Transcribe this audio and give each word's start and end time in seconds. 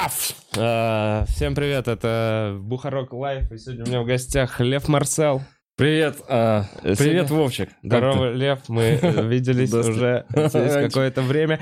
Раф! 0.00 0.32
Э, 0.56 1.24
Всем 1.26 1.56
привет, 1.56 1.88
это 1.88 2.56
Бухарог 2.60 3.12
Лайв, 3.12 3.50
и 3.50 3.58
сегодня 3.58 3.84
у 3.84 3.88
меня 3.88 4.02
в 4.02 4.06
гостях 4.06 4.60
Лев 4.60 4.86
Марсел. 4.86 5.42
Привет, 5.76 6.18
а, 6.28 6.66
Э, 6.84 6.94
привет, 6.96 7.26
сегодня- 7.26 7.34
Вовчик. 7.34 7.70
Здорово, 7.82 8.30
Лев, 8.32 8.68
мы 8.68 8.82
э, 8.82 9.22
виделись 9.28 9.72
уже 9.72 10.24
через 10.32 10.74
какое-то 10.88 11.22
время. 11.22 11.58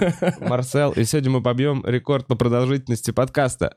Марсел, 0.40 0.92
и 0.92 1.04
сегодня 1.04 1.30
мы 1.30 1.42
побьем 1.42 1.82
рекорд 1.86 2.26
по 2.26 2.34
продолжительности 2.34 3.10
подкаста. 3.10 3.76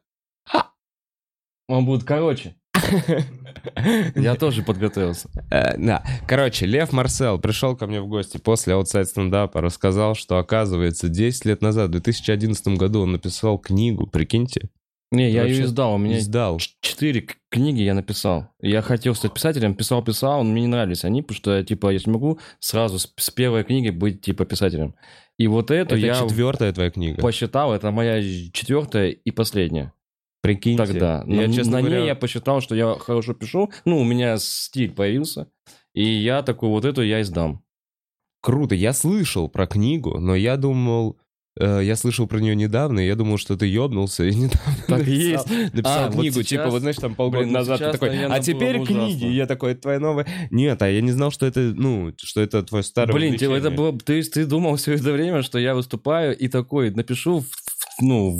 Он 1.69 1.85
будет 1.85 2.03
короче. 2.03 2.55
Я 4.15 4.35
тоже 4.35 4.63
подготовился. 4.63 5.29
Э, 5.49 5.77
Да, 5.77 6.03
короче, 6.27 6.65
Лев 6.65 6.91
Марсел 6.91 7.39
пришел 7.39 7.75
ко 7.75 7.87
мне 7.87 8.01
в 8.01 8.07
гости 8.07 8.37
после 8.37 8.73
Outside 8.73 9.07
Stand 9.07 9.41
Up, 9.41 9.61
рассказал, 9.61 10.15
что, 10.15 10.37
оказывается, 10.37 11.09
10 11.09 11.45
лет 11.45 11.61
назад, 11.61 11.89
в 11.89 11.91
2011 11.91 12.67
году 12.77 13.01
он 13.01 13.11
написал 13.13 13.57
книгу, 13.57 14.07
прикиньте. 14.07 14.69
Не, 15.11 15.29
я 15.29 15.43
ее 15.43 15.65
издал. 15.65 15.95
У 15.95 15.97
меня 15.97 16.19
Издал. 16.19 16.57
четыре 16.79 17.27
книги 17.49 17.81
я 17.81 17.93
написал. 17.93 18.47
Я 18.61 18.81
хотел 18.81 19.13
стать 19.13 19.33
писателем, 19.33 19.75
писал, 19.75 20.01
писал, 20.01 20.43
но 20.43 20.51
мне 20.51 20.61
не 20.61 20.67
нравились 20.67 21.03
они, 21.03 21.21
потому 21.21 21.35
что, 21.35 21.63
типа, 21.63 21.89
я 21.91 21.99
не 22.05 22.11
могу 22.13 22.39
сразу 22.61 22.97
с, 22.97 23.11
с 23.17 23.29
первой 23.29 23.65
книги 23.65 23.89
быть, 23.89 24.21
типа, 24.21 24.45
писателем. 24.45 24.95
И 25.37 25.47
вот 25.47 25.69
эту 25.69 25.95
Это 25.95 26.05
я 26.05 26.13
четвертая 26.15 26.71
твоя 26.71 26.91
книга. 26.91 27.21
посчитал, 27.21 27.73
это 27.73 27.91
моя 27.91 28.21
четвертая 28.53 29.09
и 29.09 29.31
последняя. 29.31 29.91
Прикиньте. 30.41 30.83
Тогда. 30.85 31.23
Я, 31.27 31.47
на 31.47 31.53
честно 31.53 31.73
на 31.73 31.79
говоря, 31.81 31.99
ней 31.99 32.07
я 32.07 32.15
посчитал, 32.15 32.61
что 32.61 32.75
я 32.75 32.95
хорошо 32.95 33.33
пишу. 33.33 33.71
Ну, 33.85 33.99
у 33.99 34.03
меня 34.03 34.37
стиль 34.37 34.91
появился. 34.91 35.47
И 35.93 36.03
я 36.03 36.41
такой, 36.41 36.69
вот 36.69 36.85
эту 36.85 37.01
я 37.03 37.21
издам. 37.21 37.63
Круто. 38.41 38.73
Я 38.73 38.93
слышал 38.93 39.49
про 39.49 39.67
книгу, 39.67 40.17
но 40.19 40.33
я 40.35 40.57
думал... 40.57 41.19
э, 41.59 41.81
я 41.83 41.95
слышал 41.95 42.25
про 42.25 42.39
нее 42.39 42.55
недавно, 42.55 42.99
и 43.01 43.05
я 43.05 43.15
думал, 43.15 43.37
что 43.37 43.55
ты 43.55 43.67
ёбнулся 43.67 44.23
и 44.23 44.33
недавно 44.35 44.75
Так 44.87 44.99
написал, 44.99 45.45
есть. 45.45 45.73
написал 45.75 46.05
А, 46.05 46.07
вот 46.09 46.15
книгу, 46.21 46.33
сейчас- 46.41 46.47
типа, 46.47 46.69
вот 46.71 46.79
знаешь, 46.79 46.95
там 46.95 47.13
полгода 47.13 47.43
Блин, 47.43 47.53
ну 47.53 47.59
назад 47.59 47.77
ты 47.79 47.91
такой, 47.91 48.25
а 48.25 48.39
теперь 48.39 48.83
книги. 48.83 49.25
И 49.25 49.33
я 49.35 49.45
такой, 49.45 49.73
это 49.73 49.81
твоя 49.81 49.99
новая... 49.99 50.25
Нет, 50.49 50.81
а 50.81 50.89
я 50.89 51.01
не 51.01 51.11
знал, 51.11 51.29
что 51.29 51.45
это, 51.45 51.59
ну, 51.59 52.13
что 52.17 52.41
это 52.41 52.63
твое 52.63 52.83
старое 52.83 53.13
Блин, 53.13 53.37
типа, 53.37 53.51
это 53.51 53.69
было... 53.69 53.95
Ты, 53.99 54.23
ты 54.23 54.45
думал 54.47 54.77
все 54.77 54.93
это 54.93 55.11
время, 55.11 55.43
что 55.43 55.59
я 55.59 55.75
выступаю 55.75 56.35
и 56.35 56.47
такой 56.47 56.89
напишу, 56.89 57.41
в- 57.41 57.45
ну, 58.01 58.35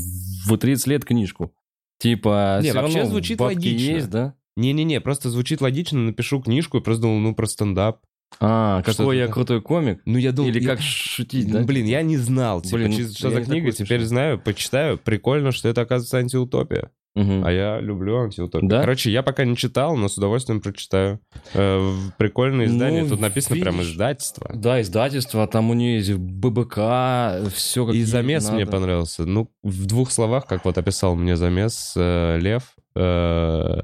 в 0.48 0.58
30 0.58 0.88
лет 0.88 1.06
книжку. 1.06 1.54
Типа, 2.02 2.60
Не, 2.64 2.74
вообще 2.74 3.06
звучит 3.06 3.40
логично. 3.40 3.92
есть, 3.92 4.10
да? 4.10 4.34
Не-не-не, 4.58 5.00
просто 5.02 5.30
звучит 5.30 5.62
логично, 5.62 6.00
напишу 6.00 6.42
книжку 6.42 6.80
и 6.80 6.82
просто 6.82 7.04
думал, 7.04 7.20
ну, 7.20 7.36
про 7.36 7.46
стендап. 7.46 8.00
А, 8.40 8.82
Что 8.82 8.92
какой 8.98 9.18
это 9.18 9.22
я 9.22 9.26
так? 9.28 9.34
крутой 9.36 9.62
комик? 9.62 10.02
Ну, 10.06 10.18
я 10.18 10.32
думал... 10.32 10.50
Или 10.50 10.62
я- 10.62 10.70
как 10.70 10.82
шутить, 10.82 11.52
да? 11.52 11.62
Блин, 11.64 11.86
я 11.86 12.02
не 12.02 12.18
знал, 12.18 12.62
типа, 12.62 12.78
Блин, 12.78 12.94
что 12.94 13.30
за 13.30 13.44
книга, 13.44 13.72
теперь 13.72 14.04
знаю, 14.04 14.40
почитаю. 14.40 14.98
Прикольно, 14.98 15.52
что 15.52 15.70
это, 15.70 15.82
оказывается, 15.82 16.18
антиутопия. 16.18 16.92
Мгм. 17.14 17.44
А 17.46 17.52
я 17.52 17.80
люблю 17.82 18.22
антиутопию. 18.22 18.70
Да? 18.70 18.80
Короче, 18.82 19.12
я 19.12 19.22
пока 19.22 19.44
не 19.44 19.58
читал, 19.58 19.98
но 19.98 20.08
с 20.08 20.18
удовольствием 20.18 20.62
прочитаю. 20.62 21.20
Э, 21.54 21.92
Прикольное 22.18 22.68
издание. 22.68 23.04
Ну, 23.04 23.10
Тут 23.10 23.20
написано 23.20 23.60
прям 23.60 23.76
видишь. 23.80 23.92
издательство. 23.92 24.50
Да, 24.54 24.80
издательство, 24.82 25.46
там 25.48 25.70
у 25.72 25.74
нее 25.74 25.98
есть 25.98 26.14
ББК, 26.14 27.50
все 27.54 27.86
как 27.86 27.96
И 27.96 28.04
замес 28.04 28.50
мне 28.50 28.60
надо. 28.66 28.72
понравился. 28.72 29.26
Ну, 29.26 29.50
в 29.62 29.88
двух 29.88 30.10
словах, 30.12 30.48
как 30.48 30.64
вот 30.64 30.78
описал 30.78 31.16
мне 31.16 31.36
замес 31.36 31.94
э, 31.98 32.40
Лев, 32.40 32.76
э, 32.96 33.82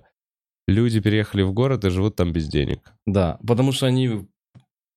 люди 0.68 1.00
переехали 1.02 1.42
в 1.42 1.52
город 1.52 1.84
и 1.84 1.90
живут 1.90 2.16
там 2.16 2.32
без 2.32 2.48
денег. 2.48 2.94
Да, 3.06 3.40
потому 3.46 3.74
что 3.74 3.88
они 3.88 4.26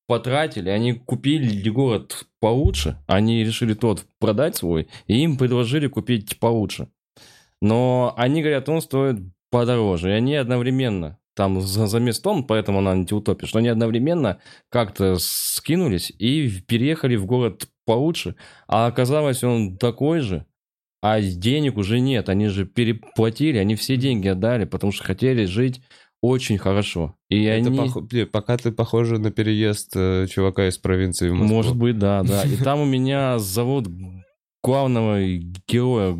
потратили, 0.06 0.68
они 0.68 0.92
купили 0.92 1.68
город 1.68 2.26
получше, 2.40 2.96
они 3.06 3.44
решили 3.44 3.74
тот 3.74 4.04
продать 4.18 4.56
свой, 4.56 4.88
и 5.06 5.22
им 5.22 5.36
предложили 5.36 5.86
купить 5.88 6.38
получше. 6.40 6.88
Но 7.60 8.14
они 8.16 8.42
говорят, 8.42 8.68
он 8.68 8.80
стоит 8.80 9.16
подороже, 9.50 10.10
и 10.10 10.12
они 10.12 10.34
одновременно, 10.36 11.18
там 11.34 11.60
за, 11.60 11.86
замес 11.86 12.20
тон, 12.20 12.44
поэтому 12.44 12.78
она 12.78 12.92
антиутопия, 12.92 13.46
что 13.48 13.58
они 13.58 13.68
одновременно 13.68 14.40
как-то 14.68 15.16
скинулись 15.18 16.12
и 16.18 16.48
переехали 16.66 17.16
в 17.16 17.26
город 17.26 17.68
получше, 17.84 18.36
а 18.68 18.86
оказалось 18.86 19.42
он 19.42 19.76
такой 19.76 20.20
же, 20.20 20.46
а 21.02 21.20
денег 21.20 21.76
уже 21.76 22.00
нет, 22.00 22.28
они 22.28 22.48
же 22.48 22.66
переплатили, 22.66 23.58
они 23.58 23.74
все 23.74 23.96
деньги 23.96 24.28
отдали, 24.28 24.64
потому 24.64 24.92
что 24.92 25.04
хотели 25.04 25.44
жить 25.46 25.82
очень 26.22 26.58
хорошо. 26.58 27.16
И 27.30 27.44
Это 27.44 27.68
они... 27.68 27.78
пох- 27.78 28.26
пока 28.26 28.58
ты 28.58 28.72
похожа 28.72 29.18
на 29.18 29.30
переезд 29.30 29.92
э, 29.96 30.26
чувака 30.28 30.68
из 30.68 30.76
провинции 30.76 31.30
в 31.30 31.34
Москву. 31.34 31.56
Может 31.56 31.76
быть, 31.76 31.98
да, 31.98 32.22
да. 32.22 32.42
И 32.42 32.56
там 32.56 32.80
у 32.80 32.84
меня 32.86 33.38
зовут 33.38 33.88
главного 34.62 35.22
героя, 35.66 36.14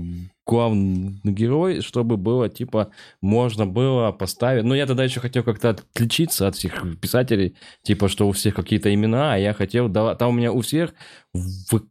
главный 0.47 1.21
герой, 1.25 1.81
чтобы 1.81 2.17
было, 2.17 2.49
типа, 2.49 2.91
можно 3.21 3.67
было 3.67 4.13
поставить... 4.13 4.65
Ну, 4.65 4.75
я 4.75 4.87
тогда 4.87 5.05
еще 5.05 5.21
хотел 5.21 5.45
как-то 5.45 5.71
отличиться 5.71 6.49
от 6.49 6.57
всех 6.57 6.99
писателей, 7.01 7.57
типа, 7.83 8.09
что 8.09 8.29
у 8.29 8.33
всех 8.33 8.55
какие-то 8.55 8.93
имена, 8.93 9.35
а 9.35 9.39
я 9.39 9.53
хотел... 9.55 9.89
да- 9.89 10.15
Там 10.15 10.31
у 10.31 10.33
меня 10.33 10.53
у 10.53 10.61
всех 10.61 10.95
в 11.33 11.83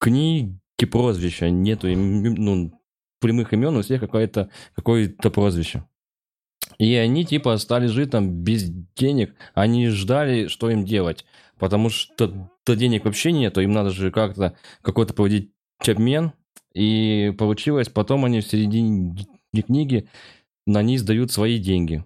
книге 0.00 0.58
прозвища 0.90 1.50
нету, 1.50 1.88
ну, 1.88 2.72
прямых 3.20 3.52
имен, 3.52 3.76
у 3.76 3.82
всех 3.82 4.00
какое-то 4.00 4.50
какое-то 4.74 5.30
прозвище. 5.30 5.84
И 6.78 6.94
они, 6.94 7.24
типа, 7.24 7.56
стали 7.56 7.86
жить 7.86 8.10
там 8.10 8.30
без 8.44 8.68
денег. 8.96 9.34
Они 9.54 9.88
ждали, 9.88 10.46
что 10.48 10.70
им 10.70 10.84
делать. 10.84 11.24
Потому 11.58 11.88
что 11.88 12.50
то 12.64 12.74
денег 12.76 13.04
вообще 13.04 13.32
нету. 13.32 13.60
Им 13.60 13.72
надо 13.72 13.90
же 13.90 14.10
как-то 14.10 14.56
какой-то 14.82 15.14
проводить 15.14 15.52
обмен. 15.86 16.32
И 16.78 17.32
получилось, 17.36 17.88
потом 17.88 18.24
они 18.24 18.40
в 18.40 18.46
середине 18.46 19.16
книги 19.66 20.08
на 20.66 20.82
них 20.82 21.00
сдают 21.00 21.32
свои 21.32 21.58
деньги. 21.58 22.04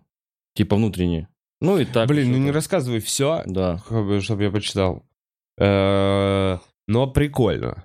Типа 0.54 0.76
внутренние. 0.76 1.28
Ну 1.60 1.78
и 1.78 1.84
так. 1.84 2.08
Блин, 2.08 2.32
ну 2.32 2.38
не 2.38 2.50
рассказывай 2.50 3.00
все, 3.00 3.42
Да. 3.46 3.78
чтобы 4.20 4.42
я 4.44 4.50
почитал. 4.50 5.04
Э, 5.58 6.58
Но 6.88 7.06
прикольно. 7.08 7.84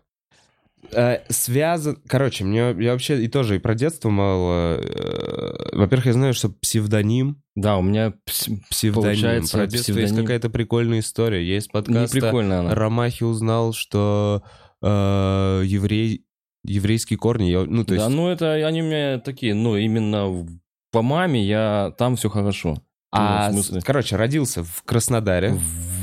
Э, 0.91 1.19
Связан... 1.29 2.01
Короче, 2.07 2.43
мне 2.45 2.75
я 2.79 2.93
вообще 2.93 3.21
и 3.23 3.27
тоже 3.27 3.57
и 3.57 3.59
про 3.59 3.75
детство 3.75 4.09
мало... 4.09 4.77
э, 4.79 5.75
Во-первых, 5.75 6.05
я 6.07 6.13
знаю, 6.13 6.33
что 6.33 6.49
псевдоним, 6.49 7.41
Да, 7.55 7.77
у 7.77 7.81
меня 7.81 8.13
пс- 8.27 8.57
псевдоним. 8.69 9.03
Получается, 9.03 9.57
про 9.57 9.67
детство 9.67 9.91
есть 9.93 10.03
псевдоним. 10.05 10.25
какая-то 10.25 10.49
прикольная 10.49 10.99
история. 10.99 11.45
Есть 11.45 11.67
не 11.67 11.73
подкаст 11.73 12.13
прикольно 12.13 12.59
она. 12.61 12.73
Ромахи 12.75 13.23
узнал, 13.23 13.73
что 13.73 14.43
э, 14.81 15.63
еврей... 15.65 16.23
еврейские 16.67 17.17
корни... 17.17 17.45
я- 17.49 17.63
Ну, 17.65 17.83
то 17.83 17.93
есть... 17.93 18.05
Да, 18.05 18.09
ну 18.09 18.27
это 18.29 18.53
они 18.53 18.81
у 18.81 18.85
меня 18.85 19.19
такие, 19.19 19.53
ну 19.53 19.75
именно 19.77 20.27
в- 20.27 20.47
по 20.91 21.01
маме 21.01 21.43
я 21.43 21.93
там 21.97 22.15
все 22.15 22.29
хорошо. 22.29 22.77
а, 23.11 23.49
ну, 23.51 23.61
в 23.61 23.65
с- 23.65 23.83
короче, 23.83 24.15
родился 24.15 24.63
в 24.63 24.83
Краснодаре. 24.83 25.53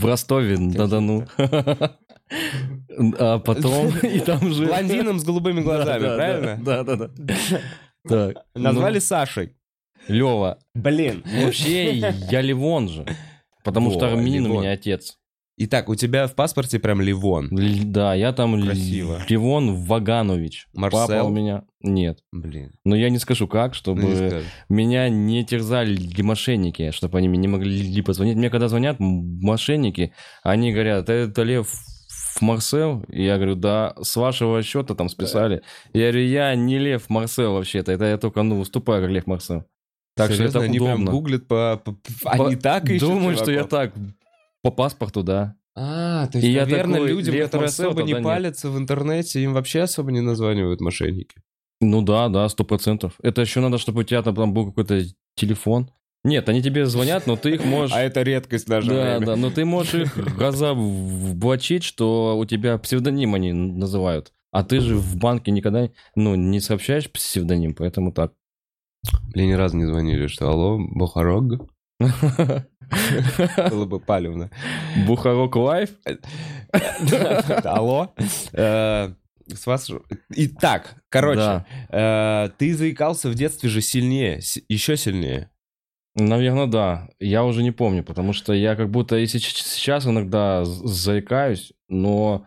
В 0.00 0.04
Ростове 0.04 0.58
на 0.58 0.88
Дону. 0.88 1.26
А 3.18 3.38
потом 3.38 3.88
и 4.02 4.18
там 4.20 4.52
же... 4.52 4.66
Блондином 4.66 5.18
с 5.20 5.24
голубыми 5.24 5.60
глазами, 5.62 6.04
правильно? 6.04 6.58
Да, 6.64 6.82
да, 6.84 6.96
да. 6.96 7.10
Так. 8.08 8.44
Назвали 8.54 8.98
Сашей. 8.98 9.56
Лева. 10.08 10.58
Блин. 10.74 11.22
Вообще, 11.42 11.94
я 11.96 12.40
Ливон 12.40 12.88
же. 12.88 13.06
Потому 13.62 13.90
что 13.90 14.06
армянин 14.08 14.46
у 14.46 14.58
меня 14.60 14.72
отец. 14.72 15.18
Итак, 15.56 15.88
у 15.88 15.94
тебя 15.94 16.26
в 16.26 16.34
паспорте 16.34 16.80
прям 16.80 17.00
Ливон. 17.00 17.48
Л- 17.56 17.84
Да, 17.84 18.12
я 18.14 18.32
там 18.32 18.56
Л- 18.56 18.64
Красиво. 18.64 19.20
Ливон 19.28 19.74
Ваганович. 19.84 20.66
Марсел? 20.74 21.06
Папа 21.06 21.22
у 21.24 21.30
меня... 21.30 21.62
Нет. 21.80 22.18
Блин. 22.32 22.72
Но 22.84 22.96
я 22.96 23.08
не 23.08 23.18
скажу 23.18 23.46
как, 23.46 23.70
Ну, 23.70 23.74
чтобы... 23.74 24.02
не 24.02 24.74
меня 24.74 25.08
не 25.08 25.44
терзали 25.44 25.96
мошенники, 26.22 26.90
чтобы 26.90 27.18
они 27.18 27.28
мне 27.28 27.38
не 27.38 27.48
могли 27.48 28.02
позвонить. 28.02 28.36
Мне 28.36 28.50
когда 28.50 28.66
звонят 28.68 28.96
мошенники, 28.98 30.12
они 30.42 30.72
говорят, 30.72 31.08
это 31.08 31.42
Лев 31.44 31.68
в 31.68 32.42
Марсел? 32.42 33.04
И 33.08 33.22
я 33.22 33.36
говорю, 33.36 33.54
да, 33.54 33.94
с 34.02 34.16
вашего 34.16 34.60
счета 34.62 34.96
там 34.96 35.08
списали. 35.08 35.62
Я 35.92 36.10
говорю, 36.10 36.26
я 36.26 36.54
не 36.56 36.78
Лев 36.78 37.08
Марсел 37.08 37.52
вообще-то, 37.54 37.92
это 37.92 38.06
я 38.06 38.18
только, 38.18 38.42
ну, 38.42 38.58
выступаю 38.58 39.02
как 39.02 39.10
Лев 39.12 39.26
Марсел. 39.28 39.64
Так 40.16 40.32
Серьезно, 40.32 40.50
что 40.50 40.58
это 40.60 40.66
они 40.68 40.78
прям 40.80 40.94
удобно. 41.02 41.10
гуглят 41.12 41.46
по... 41.48 41.76
по- 41.84 41.96
Они 42.24 42.56
По- 42.56 42.60
так 42.62 42.88
ищут 42.90 43.08
Думаю, 43.08 43.36
что 43.36 43.50
я 43.52 43.64
так, 43.64 43.92
по 44.64 44.70
паспорту, 44.70 45.22
да. 45.22 45.54
А, 45.76 46.26
то 46.28 46.38
есть, 46.38 46.48
И 46.48 46.54
наверное, 46.56 46.94
такой, 47.00 47.10
людям, 47.10 47.38
которые 47.38 47.66
особо 47.66 48.02
не 48.02 48.12
тогда 48.14 48.18
нет. 48.18 48.22
палятся 48.24 48.70
в 48.70 48.78
интернете, 48.78 49.42
им 49.42 49.52
вообще 49.52 49.82
особо 49.82 50.10
не 50.10 50.20
названивают 50.22 50.80
мошенники. 50.80 51.36
Ну 51.80 52.00
да, 52.00 52.28
да, 52.28 52.48
сто 52.48 52.64
процентов. 52.64 53.14
Это 53.22 53.42
еще 53.42 53.60
надо, 53.60 53.76
чтобы 53.76 54.00
у 54.00 54.04
тебя 54.04 54.22
там, 54.22 54.34
там 54.34 54.54
был 54.54 54.66
какой-то 54.66 55.02
телефон. 55.36 55.90
Нет, 56.24 56.48
они 56.48 56.62
тебе 56.62 56.86
звонят, 56.86 57.26
но 57.26 57.36
ты 57.36 57.56
их 57.56 57.64
можешь... 57.66 57.94
А 57.94 58.00
это 58.00 58.22
редкость 58.22 58.68
наше 58.68 58.88
Да, 58.88 58.94
время. 59.18 59.26
да, 59.26 59.36
но 59.36 59.50
ты 59.50 59.66
можешь 59.66 59.94
их 59.94 60.16
разоблачить, 60.38 61.84
что 61.84 62.38
у 62.38 62.44
тебя 62.46 62.78
псевдоним 62.78 63.34
они 63.34 63.52
называют. 63.52 64.32
А 64.50 64.62
ты 64.64 64.80
же 64.80 64.96
в 64.96 65.16
банке 65.16 65.50
никогда 65.50 65.90
ну, 66.14 66.36
не 66.36 66.60
сообщаешь 66.60 67.10
псевдоним, 67.10 67.74
поэтому 67.74 68.12
так. 68.12 68.32
Мне 69.34 69.46
ни 69.48 69.52
разу 69.52 69.76
не 69.76 69.84
звонили, 69.84 70.28
что 70.28 70.48
алло, 70.48 70.78
Бухарог? 70.78 71.68
Было 73.70 73.84
бы 73.86 74.00
палевно. 74.00 74.50
Бухарок 75.06 75.56
лайф? 75.56 75.90
Алло? 77.64 78.14
Э, 78.52 79.12
С 79.46 79.66
вас... 79.66 79.90
Итак, 80.30 80.96
короче, 81.08 81.64
э, 81.90 82.50
ты 82.58 82.74
заикался 82.74 83.28
в 83.28 83.34
детстве 83.34 83.68
же 83.68 83.80
сильнее, 83.80 84.40
еще 84.68 84.96
сильнее. 84.96 85.50
Наверное, 86.16 86.66
да. 86.66 87.08
Я 87.18 87.44
уже 87.44 87.62
не 87.62 87.72
помню, 87.72 88.04
потому 88.04 88.32
что 88.32 88.52
я 88.52 88.76
как 88.76 88.90
будто 88.90 89.16
и 89.16 89.26
сейчас 89.26 90.06
иногда 90.06 90.64
заикаюсь, 90.64 91.72
но 91.88 92.46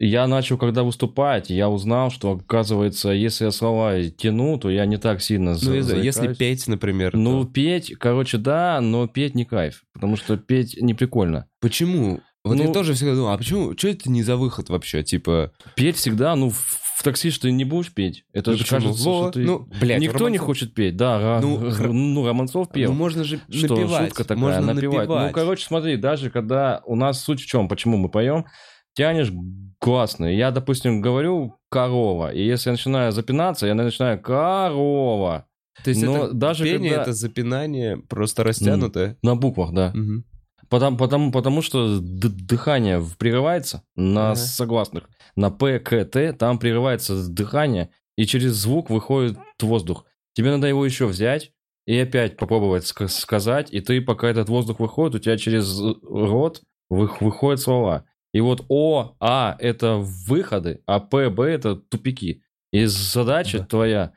я 0.00 0.26
начал, 0.26 0.56
когда 0.58 0.82
выступать, 0.82 1.50
я 1.50 1.68
узнал, 1.68 2.10
что, 2.10 2.32
оказывается, 2.32 3.10
если 3.10 3.44
я 3.44 3.50
слова 3.50 4.02
тяну, 4.16 4.58
то 4.58 4.70
я 4.70 4.86
не 4.86 4.96
так 4.96 5.20
сильно 5.22 5.54
за- 5.54 5.70
Ну, 5.70 5.76
если 5.76 5.92
заикаюсь. 6.10 6.38
петь, 6.38 6.66
например, 6.68 7.16
Ну, 7.16 7.44
то- 7.44 7.50
петь, 7.52 7.94
короче, 7.98 8.38
да, 8.38 8.80
но 8.80 9.06
петь 9.06 9.34
не 9.34 9.44
кайф, 9.44 9.82
потому 9.92 10.16
что 10.16 10.36
петь 10.36 10.76
не 10.80 10.94
прикольно. 10.94 11.46
Почему? 11.60 12.20
Вот 12.42 12.56
я 12.58 12.64
Ну- 12.68 12.72
тоже 12.72 12.94
всегда 12.94 13.14
думал, 13.14 13.28
а 13.32 13.36
почему, 13.38 13.76
что 13.76 13.88
это 13.88 14.10
не 14.10 14.22
за 14.22 14.36
выход 14.36 14.70
вообще, 14.70 15.02
типа... 15.02 15.52
Петь 15.76 15.96
всегда, 15.96 16.34
ну, 16.34 16.48
в, 16.48 17.02
такси 17.04 17.30
что 17.30 17.42
ты 17.42 17.52
не 17.52 17.64
будешь 17.64 17.92
петь. 17.92 18.24
Это 18.32 18.52
Ну, 18.52 18.56
же 18.56 18.64
почему? 18.64 18.80
кажется, 18.80 19.08
Во, 19.08 19.22
что 19.24 19.30
ты... 19.32 19.40
ну, 19.40 19.68
блядь, 19.78 20.00
Никто 20.00 20.28
не 20.30 20.38
Романцов- 20.38 20.46
хочет 20.46 20.72
петь, 20.74 20.96
да, 20.96 21.38
Ну, 21.42 21.58
Р- 21.62 21.72
хр- 21.72 21.92
ну, 21.92 22.26
Романцов 22.26 22.70
пел. 22.72 22.92
Ну, 22.92 22.96
можно 22.96 23.24
же 23.24 23.40
что 23.50 23.74
напевать. 23.76 24.06
шутка 24.08 24.24
такая, 24.24 24.38
можно 24.38 24.60
напевать. 24.72 25.08
Ну, 25.08 25.14
напевать. 25.14 25.34
короче, 25.34 25.66
смотри, 25.66 25.96
даже 25.98 26.30
когда 26.30 26.80
у 26.86 26.96
нас 26.96 27.22
суть 27.22 27.42
в 27.42 27.46
чем, 27.46 27.68
почему 27.68 27.98
мы 27.98 28.08
поем, 28.08 28.46
тянешь 28.94 29.32
классно. 29.78 30.26
Я, 30.26 30.50
допустим, 30.50 31.00
говорю 31.00 31.54
корова, 31.70 32.32
и 32.32 32.42
если 32.44 32.70
я 32.70 32.72
начинаю 32.72 33.12
запинаться, 33.12 33.66
я 33.66 33.74
начинаю 33.74 34.20
корова. 34.20 35.46
То 35.84 35.90
есть 35.90 36.02
но 36.02 36.24
это 36.26 36.34
даже 36.34 36.64
пение, 36.64 36.90
когда- 36.90 37.02
это 37.02 37.12
запинание 37.12 37.96
просто 37.96 38.44
растянутое. 38.44 39.16
На 39.22 39.36
буквах, 39.36 39.72
да. 39.72 39.92
Мгм. 39.94 40.24
Потому, 40.68 40.96
потому, 40.96 41.32
потому 41.32 41.62
что 41.62 41.98
дыхание 42.00 43.02
прерывается 43.18 43.82
на 43.96 44.32
Ага. 44.32 44.36
согласных. 44.36 45.08
На 45.36 45.50
П, 45.50 45.78
К, 45.80 46.04
Т 46.04 46.32
там 46.32 46.58
прерывается 46.58 47.28
дыхание, 47.28 47.90
и 48.16 48.26
через 48.26 48.52
звук 48.52 48.90
выходит 48.90 49.38
воздух. 49.60 50.04
Тебе 50.34 50.50
надо 50.50 50.66
его 50.68 50.84
еще 50.84 51.06
взять 51.06 51.52
и 51.86 51.96
опять 51.98 52.36
попробовать 52.36 52.84
ска- 52.84 53.08
сказать, 53.08 53.72
и 53.72 53.80
ты, 53.80 54.00
пока 54.00 54.28
этот 54.28 54.48
воздух 54.48 54.78
выходит, 54.80 55.14
у 55.16 55.18
тебя 55.18 55.36
через 55.38 55.80
рот 56.02 56.62
вы- 56.88 57.10
выходят 57.20 57.60
слова. 57.60 58.04
И 58.32 58.40
вот 58.40 58.64
О, 58.68 59.16
А– 59.20 59.56
это 59.58 59.96
выходы, 59.96 60.82
а 60.86 61.00
П, 61.00 61.30
Б– 61.30 61.44
это 61.50 61.76
тупики. 61.76 62.42
И 62.72 62.84
задача 62.84 63.58
Да. 63.58 63.64
твоя 63.66 64.12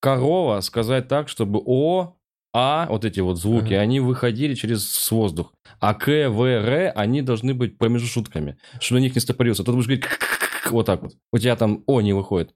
корова 0.00 0.60
сказать 0.60 1.08
так, 1.08 1.28
чтобы 1.28 1.60
О, 1.64 2.16
А, 2.52 2.86
вот 2.88 3.04
эти 3.04 3.20
вот 3.20 3.38
звуки, 3.38 3.72
Ага. 3.72 3.80
они 3.80 4.00
выходили 4.00 4.54
через 4.54 5.10
воздух. 5.10 5.52
А 5.80 5.94
К, 5.94 6.28
В, 6.28 6.42
Р, 6.44 6.92
они 6.94 7.20
должны 7.22 7.52
быть 7.54 7.78
промежутками, 7.78 8.58
чтобы 8.80 9.00
на 9.00 9.04
них 9.04 9.14
не 9.14 9.20
стопорился. 9.20 9.64
Тут 9.64 9.74
будешь 9.74 9.86
говорить 9.86 10.04
вот 10.70 10.86
так 10.86 11.02
вот. 11.02 11.14
У 11.32 11.38
тебя 11.38 11.56
там 11.56 11.82
О 11.86 12.00
не 12.00 12.12
выходит. 12.12 12.54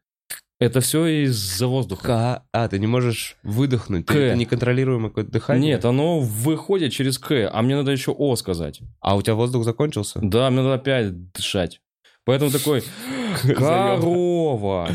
Это 0.61 0.81
все 0.81 1.07
из-за 1.25 1.69
воздуха. 1.69 2.03
К. 2.03 2.43
А, 2.53 2.69
ты 2.69 2.81
не 2.81 2.89
можешь 2.89 3.37
выдохнуть. 3.45 4.07
К. 4.07 4.15
Это 4.17 4.37
неконтролируемое 4.37 5.11
какое-то 5.11 5.31
дыхание. 5.31 5.75
Нет, 5.75 5.85
оно 5.85 6.19
выходит 6.19 6.93
через 6.93 7.19
К, 7.19 7.49
а 7.53 7.63
мне 7.63 7.77
надо 7.77 7.93
еще 7.93 8.11
О 8.11 8.35
сказать. 8.35 8.81
А 9.01 9.17
у 9.17 9.23
тебя 9.23 9.35
воздух 9.35 9.65
закончился? 9.65 10.19
Да, 10.21 10.51
мне 10.51 10.63
надо 10.63 10.75
опять 10.75 11.33
дышать. 11.33 11.81
Поэтому 12.25 12.51
такой 12.51 12.83
корова. 13.57 14.89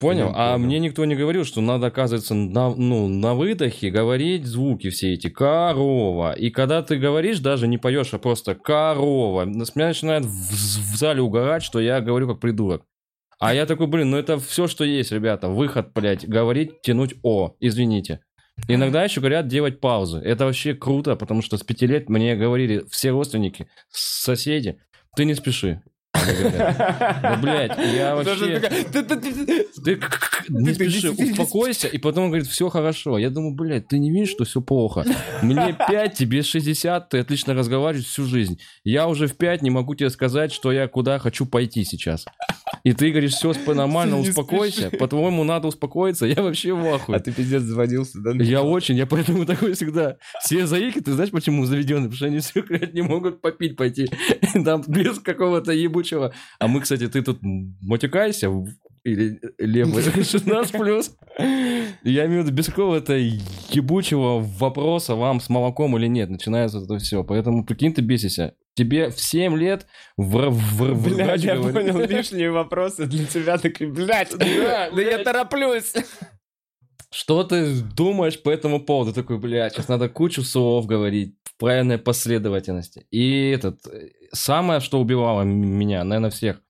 Понял? 0.00 0.32
А 0.34 0.56
мне 0.56 0.78
никто 0.78 1.04
не 1.04 1.14
говорил, 1.14 1.44
что 1.44 1.60
надо, 1.60 1.88
оказывается, 1.88 2.34
на, 2.34 2.74
ну, 2.74 3.06
на 3.06 3.34
выдохе 3.34 3.90
говорить 3.90 4.46
звуки 4.46 4.88
все 4.88 5.12
эти. 5.12 5.28
Корова. 5.28 6.32
И 6.32 6.50
когда 6.50 6.82
ты 6.82 6.96
говоришь, 6.96 7.38
даже 7.38 7.68
не 7.68 7.78
поешь, 7.78 8.12
а 8.12 8.18
просто 8.18 8.54
корова. 8.54 9.44
Меня 9.44 9.88
начинает 9.88 10.24
в, 10.24 10.28
в 10.28 10.96
зале 10.96 11.20
угорать, 11.22 11.62
что 11.62 11.80
я 11.80 12.00
говорю 12.00 12.28
как 12.28 12.40
придурок. 12.40 12.82
А 13.40 13.54
я 13.54 13.64
такой, 13.64 13.86
блин, 13.86 14.10
ну 14.10 14.18
это 14.18 14.38
все, 14.38 14.66
что 14.68 14.84
есть, 14.84 15.12
ребята. 15.12 15.48
Выход, 15.48 15.92
блядь, 15.94 16.28
говорить, 16.28 16.82
тянуть 16.82 17.14
О. 17.22 17.54
Извините. 17.58 18.20
Иногда 18.68 19.02
еще 19.02 19.20
говорят 19.20 19.48
делать 19.48 19.80
паузы. 19.80 20.18
Это 20.18 20.44
вообще 20.44 20.74
круто, 20.74 21.16
потому 21.16 21.40
что 21.40 21.56
с 21.56 21.62
пяти 21.62 21.86
лет 21.86 22.10
мне 22.10 22.36
говорили 22.36 22.84
все 22.90 23.10
родственники, 23.10 23.66
соседи, 23.90 24.78
ты 25.16 25.24
не 25.24 25.34
спеши. 25.34 25.82
Да, 26.12 27.38
блядь, 27.40 27.78
я 27.78 28.14
вообще... 28.14 28.60
Ты 29.84 30.00
не 30.50 30.74
спеши, 30.74 31.10
успокойся. 31.10 31.88
И 31.88 31.98
потом 31.98 32.24
он 32.24 32.30
говорит, 32.30 32.48
все 32.48 32.68
хорошо. 32.68 33.16
Я 33.16 33.30
думаю, 33.30 33.54
блядь, 33.54 33.88
ты 33.88 33.98
не 33.98 34.10
видишь, 34.10 34.30
что 34.30 34.44
все 34.44 34.60
плохо. 34.60 35.04
Мне 35.40 35.74
5, 35.88 36.14
тебе 36.14 36.42
60, 36.42 37.08
ты 37.08 37.18
отлично 37.18 37.54
разговариваешь 37.54 38.06
всю 38.06 38.24
жизнь. 38.24 38.60
Я 38.84 39.06
уже 39.08 39.28
в 39.28 39.36
5 39.36 39.62
не 39.62 39.70
могу 39.70 39.94
тебе 39.94 40.10
сказать, 40.10 40.52
что 40.52 40.72
я 40.72 40.88
куда 40.88 41.18
хочу 41.18 41.46
пойти 41.46 41.84
сейчас. 41.84 42.26
И 42.84 42.92
ты 42.92 43.10
говоришь, 43.10 43.32
все 43.32 43.52
нормально, 43.66 44.18
успокойся. 44.18 44.90
По-твоему, 44.90 45.44
надо 45.44 45.68
успокоиться. 45.68 46.26
Я 46.26 46.42
вообще 46.42 46.72
в 46.72 46.86
ахуе. 46.86 47.16
А 47.16 47.20
ты 47.20 47.32
пиздец 47.32 47.62
звонился, 47.62 48.20
да? 48.20 48.32
Я 48.42 48.62
очень, 48.62 48.96
я 48.96 49.06
поэтому 49.06 49.44
такой 49.46 49.74
всегда. 49.74 50.16
Все 50.42 50.66
заики, 50.66 51.00
ты 51.00 51.12
знаешь, 51.12 51.30
почему 51.30 51.64
заведены? 51.66 52.02
Потому 52.02 52.16
что 52.16 52.26
они 52.26 52.38
все, 52.38 52.62
блядь, 52.62 52.94
не 52.94 53.02
могут 53.02 53.40
попить 53.40 53.76
пойти. 53.76 54.08
Там 54.64 54.82
без 54.86 55.18
какого-то 55.18 55.72
ебучего. 55.72 56.32
А 56.58 56.68
мы, 56.68 56.80
кстати, 56.80 57.06
ты 57.08 57.22
тут 57.22 57.38
матюкайся, 57.42 58.50
в- 58.50 58.68
или 59.04 59.40
левый 59.58 60.02
16 60.24 60.72
плюс. 60.72 61.16
Я 61.38 62.26
имею 62.26 62.42
в 62.42 62.46
виду 62.46 62.56
без 62.56 62.66
какого-то 62.66 63.14
ебучего 63.70 64.40
вопроса, 64.58 65.14
вам 65.14 65.40
с 65.40 65.48
молоком 65.48 65.96
или 65.96 66.06
нет, 66.06 66.30
начинается 66.30 66.78
это 66.80 66.98
все. 66.98 67.24
Поэтому 67.24 67.64
прикинь, 67.64 67.94
ты 67.94 68.02
бесишься. 68.02 68.54
Тебе 68.74 69.10
в 69.10 69.20
7 69.20 69.56
лет 69.56 69.86
в, 70.16 70.48
в, 70.48 70.50
в- 70.50 71.14
Блядь, 71.14 71.42
я 71.42 71.56
понял, 71.56 71.98
лишние 72.00 72.50
вопросы 72.50 73.06
для 73.06 73.26
тебя 73.26 73.58
такие, 73.58 73.90
блядь, 73.90 74.30
Да, 74.38 74.90
да 74.90 75.02
я 75.02 75.18
тороплюсь. 75.24 75.92
Что 77.12 77.42
ты 77.42 77.74
думаешь 77.80 78.40
по 78.40 78.50
этому 78.50 78.80
поводу? 78.84 79.12
Такой, 79.12 79.38
блядь, 79.38 79.72
сейчас 79.74 79.88
надо 79.88 80.08
кучу 80.08 80.42
слов 80.42 80.86
говорить 80.86 81.34
в 81.42 81.56
правильной 81.58 81.98
последовательности. 81.98 83.06
И 83.10 83.50
этот, 83.50 83.84
э, 83.88 84.10
самое, 84.32 84.78
что 84.80 85.00
убивало 85.00 85.42
меня, 85.42 86.04
наверное, 86.04 86.30
всех, 86.30 86.60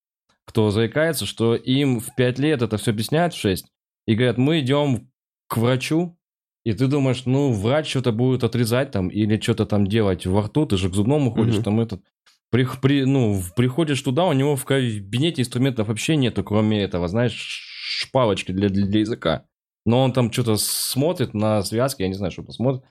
кто 0.46 0.70
заикается, 0.70 1.26
что 1.26 1.54
им 1.54 2.00
в 2.00 2.14
5 2.16 2.38
лет 2.38 2.62
это 2.62 2.78
все 2.78 2.92
объясняют 2.92 3.34
в 3.34 3.38
6, 3.38 3.66
и 4.06 4.14
говорят, 4.14 4.38
мы 4.38 4.60
идем 4.60 5.10
к 5.46 5.58
врачу, 5.58 6.18
и 6.64 6.72
ты 6.72 6.86
думаешь, 6.86 7.22
ну, 7.26 7.52
врач 7.52 7.88
что-то 7.88 8.12
будет 8.12 8.44
отрезать 8.44 8.90
там, 8.90 9.08
или 9.08 9.40
что-то 9.40 9.66
там 9.66 9.86
делать 9.86 10.26
во 10.26 10.42
рту, 10.42 10.66
ты 10.66 10.76
же 10.76 10.88
к 10.90 10.94
зубному 10.94 11.30
ходишь, 11.30 11.56
Мгм. 11.56 11.62
там 11.64 11.80
этот... 11.80 12.02
При, 12.50 12.66
при- 12.82 13.04
ну, 13.04 13.40
приходишь 13.56 14.02
туда, 14.02 14.24
у 14.26 14.32
него 14.32 14.56
в 14.56 14.64
кабинете 14.64 15.42
инструментов 15.42 15.88
вообще 15.88 16.16
нету, 16.16 16.42
кроме 16.42 16.82
этого, 16.82 17.06
знаешь, 17.08 17.32
шпалочки 17.34 18.50
для, 18.52 18.68
для, 18.68 18.86
для 18.86 19.00
языка. 19.00 19.44
Но 19.86 20.02
он 20.02 20.12
там 20.12 20.32
что-то 20.32 20.56
смотрит 20.56 21.32
на 21.32 21.62
связки, 21.62 22.02
я 22.02 22.08
не 22.08 22.14
знаю, 22.14 22.32
что 22.32 22.42
посмотрит. 22.42 22.82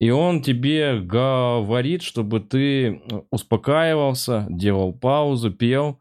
И 0.00 0.08
он 0.10 0.40
тебе 0.42 0.98
говорит, 0.98 2.00
чтобы 2.02 2.40
ты 2.40 3.02
успокаивался, 3.30 4.46
делал 4.48 4.94
паузу, 4.94 5.50
пел, 5.52 6.00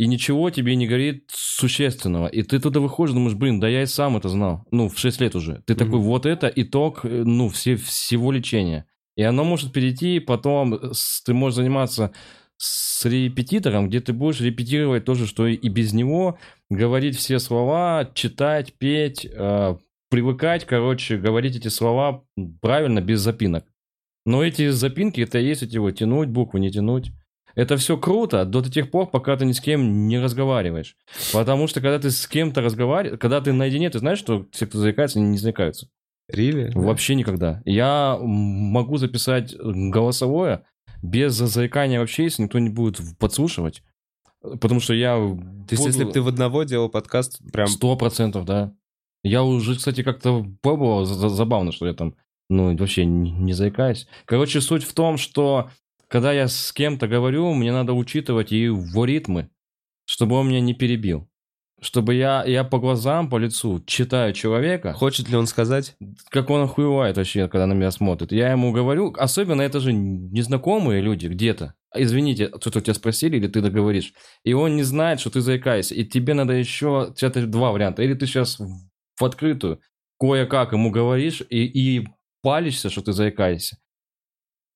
и 0.00 0.06
ничего 0.06 0.48
тебе 0.50 0.76
не 0.76 0.86
говорит 0.86 1.24
существенного. 1.30 2.26
И 2.28 2.42
ты 2.42 2.58
туда 2.58 2.80
выходишь, 2.80 3.12
думаешь, 3.14 3.36
блин, 3.36 3.60
да 3.60 3.68
я 3.68 3.82
и 3.82 3.86
сам 3.86 4.16
это 4.16 4.30
знал. 4.30 4.64
Ну, 4.70 4.88
в 4.88 4.98
6 4.98 5.20
лет 5.20 5.34
уже. 5.36 5.62
Ты 5.66 5.74
Мгм. 5.74 5.78
такой, 5.84 5.98
вот 6.00 6.24
это 6.24 6.50
итог, 6.56 7.00
э, 7.04 7.08
ну, 7.26 7.50
все, 7.50 7.76
всего 7.76 8.32
лечения. 8.32 8.86
И 9.16 9.22
оно 9.22 9.44
может 9.44 9.72
перейти, 9.74 10.18
потом 10.20 10.94
с- 10.94 11.22
ты 11.22 11.34
можешь 11.34 11.56
заниматься 11.56 12.12
с 12.56 13.04
репетитором, 13.04 13.88
где 13.88 14.00
ты 14.00 14.14
будешь 14.14 14.40
репетировать 14.40 15.04
то 15.04 15.14
же, 15.14 15.26
что 15.26 15.46
и 15.46 15.68
без 15.68 15.92
него, 15.92 16.38
говорить 16.70 17.16
все 17.18 17.38
слова, 17.38 18.10
читать, 18.14 18.72
петь, 18.78 19.26
э, 19.30 19.76
привыкать, 20.08 20.64
короче, 20.64 21.18
говорить 21.18 21.56
эти 21.56 21.68
слова 21.68 22.24
правильно, 22.62 23.02
без 23.02 23.20
запинок. 23.20 23.64
Но 24.24 24.42
эти 24.42 24.70
запинки, 24.70 25.20
это 25.20 25.38
и 25.38 25.46
есть 25.46 25.62
эти 25.62 25.76
вот 25.78 25.90
тянуть 25.92 26.28
буквы, 26.30 26.58
не 26.60 26.70
тянуть. 26.70 27.12
Это 27.54 27.76
все 27.76 27.96
круто 27.96 28.44
до 28.44 28.62
тех 28.62 28.90
пор, 28.90 29.10
пока 29.10 29.36
ты 29.36 29.44
ни 29.44 29.52
с 29.52 29.60
кем 29.60 30.06
не 30.08 30.18
разговариваешь. 30.18 30.96
Потому 31.32 31.66
что 31.66 31.80
когда 31.80 31.98
ты 31.98 32.10
с 32.10 32.26
кем-то 32.26 32.60
разговариваешь, 32.60 33.18
когда 33.18 33.40
ты 33.40 33.52
наедине, 33.52 33.90
ты 33.90 33.98
знаешь, 33.98 34.18
что 34.18 34.46
все, 34.52 34.66
кто 34.66 34.78
заикается, 34.78 35.20
не 35.20 35.38
заикаются. 35.38 35.88
Рили? 36.28 36.70
Вообще 36.74 37.14
никогда. 37.14 37.60
Я 37.64 38.18
могу 38.20 38.96
записать 38.98 39.54
голосовое 39.58 40.62
без 41.02 41.34
заикания 41.34 41.98
вообще, 41.98 42.24
если 42.24 42.42
никто 42.44 42.58
не 42.58 42.68
будет 42.70 43.00
подслушивать. 43.18 43.82
Потому 44.42 44.80
что 44.80 44.94
я... 44.94 45.16
То 45.16 45.72
есть, 45.74 45.84
если 45.84 46.04
бы 46.04 46.12
ты 46.12 46.22
в 46.22 46.28
одного 46.28 46.62
делал 46.62 46.88
подкаст, 46.88 47.40
прям... 47.52 47.66
Сто 47.66 47.96
процентов, 47.96 48.44
да. 48.44 48.72
Я 49.22 49.42
уже, 49.42 49.76
кстати, 49.76 50.02
как-то 50.02 50.46
пробовал, 50.62 51.04
за- 51.04 51.14
за- 51.14 51.28
забавно, 51.28 51.72
что 51.72 51.86
я 51.86 51.92
там, 51.92 52.14
ну, 52.48 52.74
вообще 52.76 53.04
не, 53.04 53.30
не 53.30 53.52
заикаюсь. 53.52 54.06
Короче, 54.24 54.62
суть 54.62 54.84
в 54.84 54.94
том, 54.94 55.18
что 55.18 55.68
когда 56.10 56.32
я 56.32 56.48
с 56.48 56.72
кем-то 56.72 57.06
говорю, 57.06 57.54
мне 57.54 57.72
надо 57.72 57.92
учитывать 57.92 58.50
его 58.50 59.04
ритмы, 59.04 59.48
чтобы 60.06 60.36
он 60.36 60.48
меня 60.48 60.60
не 60.60 60.74
перебил. 60.74 61.28
чтобы 61.80 62.14
я, 62.14 62.44
я 62.44 62.64
по 62.64 62.78
глазам, 62.78 63.30
по 63.30 63.38
лицу 63.38 63.82
читаю 63.86 64.34
человека, 64.34 64.92
Хочет 64.92 65.30
ли 65.30 65.36
он 65.36 65.46
сказать? 65.46 65.96
как 66.28 66.50
он 66.50 66.62
охуевает 66.62 67.16
вообще, 67.16 67.48
когда 67.48 67.66
на 67.66 67.74
меня 67.74 67.90
смотрит. 67.90 68.32
Я 68.32 68.50
ему 68.50 68.72
говорю, 68.72 69.14
особенно 69.16 69.62
это 69.62 69.80
же 69.80 69.92
незнакомые 69.92 71.00
люди 71.00 71.28
где-то. 71.28 71.74
Извините, 71.94 72.48
что-то 72.60 72.80
тебя 72.80 72.94
спросили, 72.94 73.36
или 73.36 73.46
ты 73.48 73.60
договоришь. 73.62 74.12
И 74.44 74.52
он 74.52 74.76
не 74.76 74.82
знает, 74.82 75.20
что 75.20 75.30
ты 75.30 75.40
заикаешься. 75.40 75.94
И 75.94 76.04
тебе 76.04 76.34
надо 76.34 76.52
еще... 76.52 77.14
Это 77.20 77.46
два 77.46 77.72
варианта. 77.72 78.02
Или 78.02 78.14
ты 78.14 78.26
сейчас 78.26 78.58
в 78.58 79.24
открытую 79.24 79.80
кое-как 80.18 80.72
ему 80.72 80.90
говоришь 80.90 81.42
и, 81.48 81.64
и 81.64 82.08
палишься, 82.42 82.90
что 82.90 83.00
ты 83.00 83.12
заикаешься. 83.12 83.78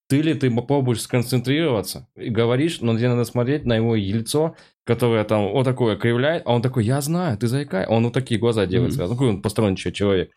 Ты 0.09 0.21
ли 0.21 0.35
ты 0.35 0.51
попробуешь 0.51 1.01
сконцентрироваться 1.01 2.09
и 2.17 2.29
говоришь, 2.29 2.81
но 2.81 2.97
тебе 2.97 3.09
надо 3.09 3.25
смотреть 3.25 3.65
на 3.65 3.77
его 3.77 3.95
лицо, 3.95 4.55
которое 4.85 5.25
там 5.25 5.51
вот 5.53 5.65
такое 5.65 5.97
кривляет, 5.97 6.43
а 6.45 6.53
он 6.55 6.63
такой, 6.63 6.85
я 6.85 7.01
знаю, 7.01 7.39
ты 7.39 7.47
заикай. 7.47 7.87
Он 7.87 8.05
вот 8.05 8.13
такие 8.13 8.39
глаза 8.39 8.67
делает 8.67 8.91
Мгм. 8.91 8.97
сразу. 8.99 9.15
Какой 9.15 9.29
он 9.31 9.43
посторонний 9.43 9.77
человек. 9.77 10.31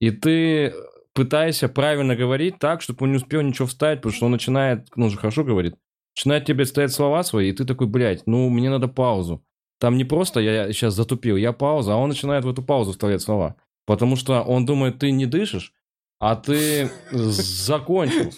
И 0.00 0.10
ты 0.10 0.72
пытаешься 1.14 1.68
правильно 1.68 2.16
говорить 2.16 2.58
так, 2.58 2.80
чтобы 2.80 3.04
он 3.04 3.10
не 3.12 3.16
успел 3.18 3.42
ничего 3.42 3.66
вставить, 3.66 3.98
потому 3.98 4.14
что 4.14 4.26
он 4.26 4.32
начинает, 4.32 4.88
ну, 4.96 5.04
он 5.04 5.10
же 5.10 5.18
хорошо 5.18 5.44
говорит, 5.44 5.74
начинает 6.16 6.46
тебе 6.46 6.64
ставить 6.64 6.92
слова 6.92 7.22
свои, 7.22 7.50
и 7.50 7.52
ты 7.52 7.66
такой, 7.66 7.86
блядь, 7.86 8.26
ну, 8.26 8.48
мне 8.48 8.70
надо 8.70 8.88
паузу. 8.88 9.44
Там 9.78 9.96
не 9.98 10.04
просто 10.04 10.40
я 10.40 10.72
сейчас 10.72 10.94
затупил, 10.94 11.36
я 11.36 11.52
пауза, 11.52 11.92
а 11.92 11.96
он 11.96 12.08
начинает 12.08 12.44
в 12.44 12.48
эту 12.48 12.62
паузу 12.62 12.92
вставлять 12.92 13.20
слова. 13.20 13.56
Потому 13.84 14.16
что 14.16 14.40
он 14.42 14.64
думает, 14.64 14.98
ты 14.98 15.10
не 15.10 15.26
дышишь, 15.26 15.74
а 16.22 16.36
ты 16.36 16.88
закончил. 17.10 18.32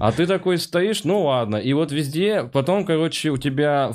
А 0.00 0.10
ты 0.10 0.26
такой 0.26 0.58
стоишь, 0.58 1.04
ну 1.04 1.22
ладно. 1.22 1.54
И 1.54 1.72
вот 1.72 1.92
везде, 1.92 2.42
потом, 2.42 2.84
короче, 2.84 3.30
у 3.30 3.36
тебя, 3.36 3.92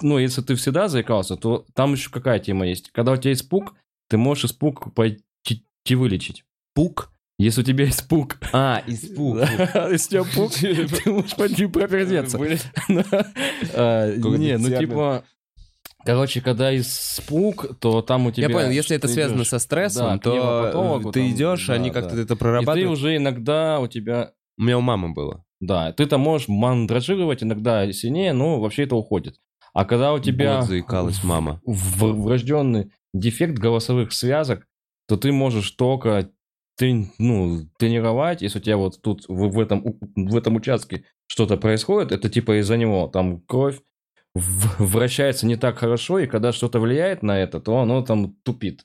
ну, 0.00 0.16
если 0.16 0.40
ты 0.40 0.54
всегда 0.54 0.88
заикался, 0.88 1.36
то 1.36 1.66
там 1.74 1.92
еще 1.92 2.08
какая 2.08 2.38
тема 2.38 2.66
есть. 2.66 2.92
Когда 2.92 3.12
у 3.12 3.18
тебя 3.18 3.34
испуг, 3.34 3.74
ты 4.08 4.16
можешь 4.16 4.46
испуг 4.46 4.94
пойти 4.94 5.20
вылечить. 5.90 6.44
Пук? 6.74 7.12
Если 7.38 7.60
у 7.60 7.64
тебя 7.64 7.86
испуг. 7.86 8.38
А, 8.54 8.82
испуг. 8.86 9.40
Если 9.90 10.18
у 10.18 10.24
тебя 10.24 10.34
пук, 10.34 10.52
ты 11.04 11.12
можешь 11.12 11.36
пойти 11.36 11.66
пропердеться. 11.66 12.38
А, 13.74 14.16
Какой-то 14.16 14.38
Не, 14.38 14.56
ну 14.56 14.78
типа... 14.78 15.24
Короче, 16.04 16.40
когда 16.40 16.76
испуг, 16.76 17.78
то 17.78 18.02
там 18.02 18.26
у 18.26 18.30
тебя... 18.32 18.48
Я 18.48 18.52
понял, 18.54 18.70
если 18.70 18.96
это 18.96 19.06
связано 19.08 19.38
идешь, 19.40 19.48
со 19.48 19.58
стрессом, 19.58 20.06
да, 20.06 20.18
то 20.18 21.00
ты 21.12 21.20
там, 21.20 21.30
идешь, 21.30 21.66
да, 21.66 21.74
они 21.74 21.90
да. 21.90 22.00
как-то 22.00 22.14
это 22.16 22.22
И 22.22 22.26
ты 22.26 22.36
прорабатывают. 22.36 22.90
уже 22.90 23.16
иногда 23.16 23.80
у 23.80 23.86
тебя... 23.86 24.32
У 24.58 24.62
меня 24.62 24.78
у 24.78 24.80
мамы 24.80 25.12
было. 25.12 25.44
Да, 25.60 25.92
ты 25.92 26.06
там 26.06 26.20
можешь 26.22 26.48
мандражировать 26.48 27.42
иногда 27.42 27.90
сильнее, 27.92 28.32
но 28.32 28.60
вообще 28.60 28.84
это 28.84 28.96
уходит. 28.96 29.36
А 29.72 29.84
когда 29.84 30.12
у 30.12 30.18
тебя 30.18 30.58
Вот 30.60 30.68
заикалась 30.68 31.22
мама. 31.22 31.60
в- 31.64 32.22
врожденный 32.22 32.92
дефект 33.12 33.58
голосовых 33.58 34.12
связок, 34.12 34.66
то 35.06 35.16
ты 35.16 35.32
можешь 35.32 35.70
только 35.72 36.30
трен- 36.80 37.10
ну, 37.18 37.68
тренировать, 37.78 38.42
если 38.42 38.58
у 38.58 38.62
тебя 38.62 38.76
вот 38.78 39.00
тут 39.02 39.24
в, 39.28 39.48
в 39.50 39.60
этом, 39.60 39.84
в 40.16 40.36
этом 40.36 40.56
участке 40.56 41.04
что-то 41.26 41.56
происходит, 41.56 42.10
это 42.12 42.28
типа 42.30 42.60
из-за 42.60 42.76
него 42.76 43.06
там 43.08 43.40
кровь 43.42 43.80
вращается 44.34 45.46
не 45.46 45.56
так 45.56 45.78
хорошо, 45.78 46.18
и 46.18 46.26
когда 46.26 46.52
что-то 46.52 46.80
влияет 46.80 47.22
на 47.22 47.38
это, 47.38 47.60
то 47.60 47.78
оно 47.78 48.02
там 48.02 48.34
тупит. 48.42 48.84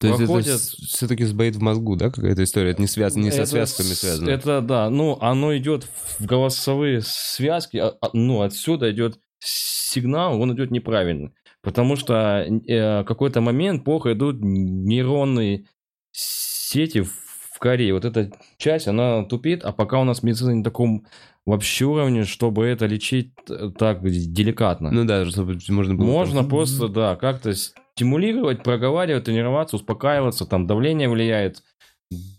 То 0.00 0.06
есть 0.06 0.20
это 0.20 0.58
все-таки 0.86 1.24
сбоит 1.24 1.56
в 1.56 1.60
мозгу, 1.60 1.96
да, 1.96 2.10
какая-то 2.10 2.44
история? 2.44 2.70
Это 2.70 2.80
не, 2.80 2.86
связано, 2.86 3.24
не 3.24 3.32
со 3.32 3.38
Это 3.42 3.50
связками 3.50 3.88
связано. 3.88 4.30
Это 4.30 4.60
да, 4.60 4.90
ну 4.90 5.18
оно 5.20 5.56
идет 5.56 5.84
в 5.84 6.24
голосовые 6.24 7.02
связки, 7.02 7.78
а- 7.78 7.96
а- 8.00 8.10
ну 8.12 8.42
отсюда 8.42 8.92
идет 8.92 9.18
сигнал, 9.40 10.40
он 10.40 10.54
идет 10.54 10.70
неправильно, 10.70 11.32
потому 11.62 11.96
что 11.96 12.46
э, 12.68 13.02
какой-то 13.04 13.40
момент 13.40 13.84
плохо 13.84 14.12
идут 14.12 14.36
нейронные 14.40 15.66
сети 16.12 17.00
в 17.00 17.58
коре. 17.58 17.92
Вот 17.92 18.04
эта 18.04 18.30
часть, 18.56 18.86
она 18.86 19.24
тупит, 19.24 19.64
а 19.64 19.72
пока 19.72 19.98
у 20.00 20.04
нас 20.04 20.22
медицина 20.22 20.50
не 20.50 20.58
на 20.58 20.64
таком 20.64 21.06
вообще 21.48 21.86
уровне, 21.86 22.24
чтобы 22.24 22.66
это 22.66 22.84
лечить 22.86 23.32
э, 23.48 23.70
так 23.76 24.02
деликатно. 24.02 24.90
Ну 24.90 25.04
да, 25.04 25.24
чтобы 25.24 25.58
можно 25.70 25.94
было... 25.94 26.04
Можно 26.04 26.40
там- 26.40 26.48
просто, 26.50 26.88
да, 26.88 27.16
как-то 27.16 27.54
стимулировать, 27.54 28.62
проговаривать, 28.62 29.24
тренироваться, 29.24 29.76
успокаиваться, 29.76 30.44
там 30.44 30.66
давление 30.66 31.08
влияет, 31.08 31.62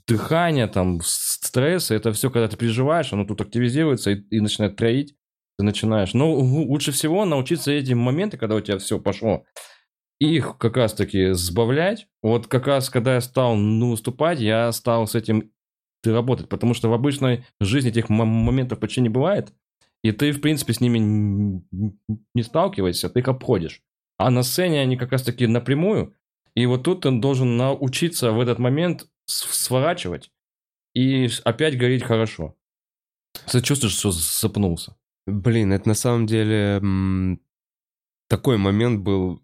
дыхание, 0.08 0.68
там 0.68 1.00
стресс, 1.04 1.90
это 1.90 2.14
все, 2.14 2.30
когда 2.30 2.48
ты 2.48 2.56
переживаешь, 2.56 3.12
оно 3.12 3.26
тут 3.26 3.42
активизируется 3.42 4.12
и, 4.12 4.22
и 4.30 4.40
начинает 4.42 4.76
троить, 4.76 5.16
ты 5.58 5.66
начинаешь. 5.66 6.14
Но 6.14 6.32
лучше 6.32 6.92
всего 6.92 7.26
научиться 7.26 7.72
эти 7.72 7.94
моменты, 7.94 8.38
когда 8.38 8.56
у 8.56 8.62
тебя 8.62 8.78
все 8.78 9.00
пошло, 9.00 9.44
их 10.20 10.58
как 10.60 10.78
раз-таки 10.78 11.32
сбавлять. 11.32 12.08
Вот 12.22 12.46
как 12.46 12.68
раз, 12.68 12.92
когда 12.92 13.16
я 13.16 13.22
стал 13.22 13.56
ну, 13.56 13.92
выступать, 13.92 14.40
я 14.40 14.72
стал 14.72 15.08
с 15.08 15.16
этим 15.16 15.52
ты 16.02 16.12
работать, 16.14 16.50
потому 16.50 16.74
что 16.74 16.90
в 16.90 16.94
обычной 16.94 17.46
жизни 17.60 17.92
этих 17.92 18.10
моментов 18.10 18.80
почти 18.80 19.02
не 19.02 19.10
бывает, 19.10 19.54
и 20.04 20.12
ты, 20.12 20.32
в 20.32 20.42
принципе, 20.42 20.74
с 20.74 20.80
ними 20.82 21.00
не 22.34 22.44
сталкиваешься, 22.44 23.10
ты 23.10 23.20
их 23.20 23.28
обходишь. 23.28 23.82
А 24.18 24.30
на 24.32 24.44
сцене 24.44 24.82
они 24.82 24.98
как 24.98 25.12
раз-таки 25.12 25.48
напрямую, 25.48 26.14
и 26.56 26.66
вот 26.66 26.84
тут 26.84 27.02
ты 27.02 27.12
должен 27.12 27.58
научиться 27.58 28.32
в 28.32 28.40
этот 28.40 28.60
момент 28.60 29.08
сворачивать 29.26 30.32
и 30.96 31.30
опять 31.44 31.78
говорить 31.78 32.04
хорошо. 32.04 32.56
Ты 33.52 33.62
чувствуешь, 33.62 33.94
что 33.96 34.12
запнулся. 34.12 34.96
Блин, 35.28 35.72
это 35.72 35.88
на 35.88 35.94
самом 35.94 36.26
деле 36.26 36.82
такой 38.28 38.58
момент 38.58 39.02
был, 39.02 39.42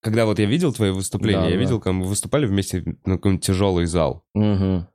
когда 0.00 0.26
вот 0.26 0.38
я 0.38 0.46
видел 0.46 0.72
твои 0.72 0.90
выступления, 0.90 1.42
Да, 1.42 1.48
я 1.48 1.54
да. 1.54 1.60
видел, 1.60 1.80
как 1.80 1.92
мы 1.92 2.06
выступали 2.06 2.46
вместе 2.46 2.82
на 3.04 3.16
какой-нибудь 3.16 3.44
тяжелый 3.44 3.86
зал. 3.86 4.24
Угу. 4.34 4.86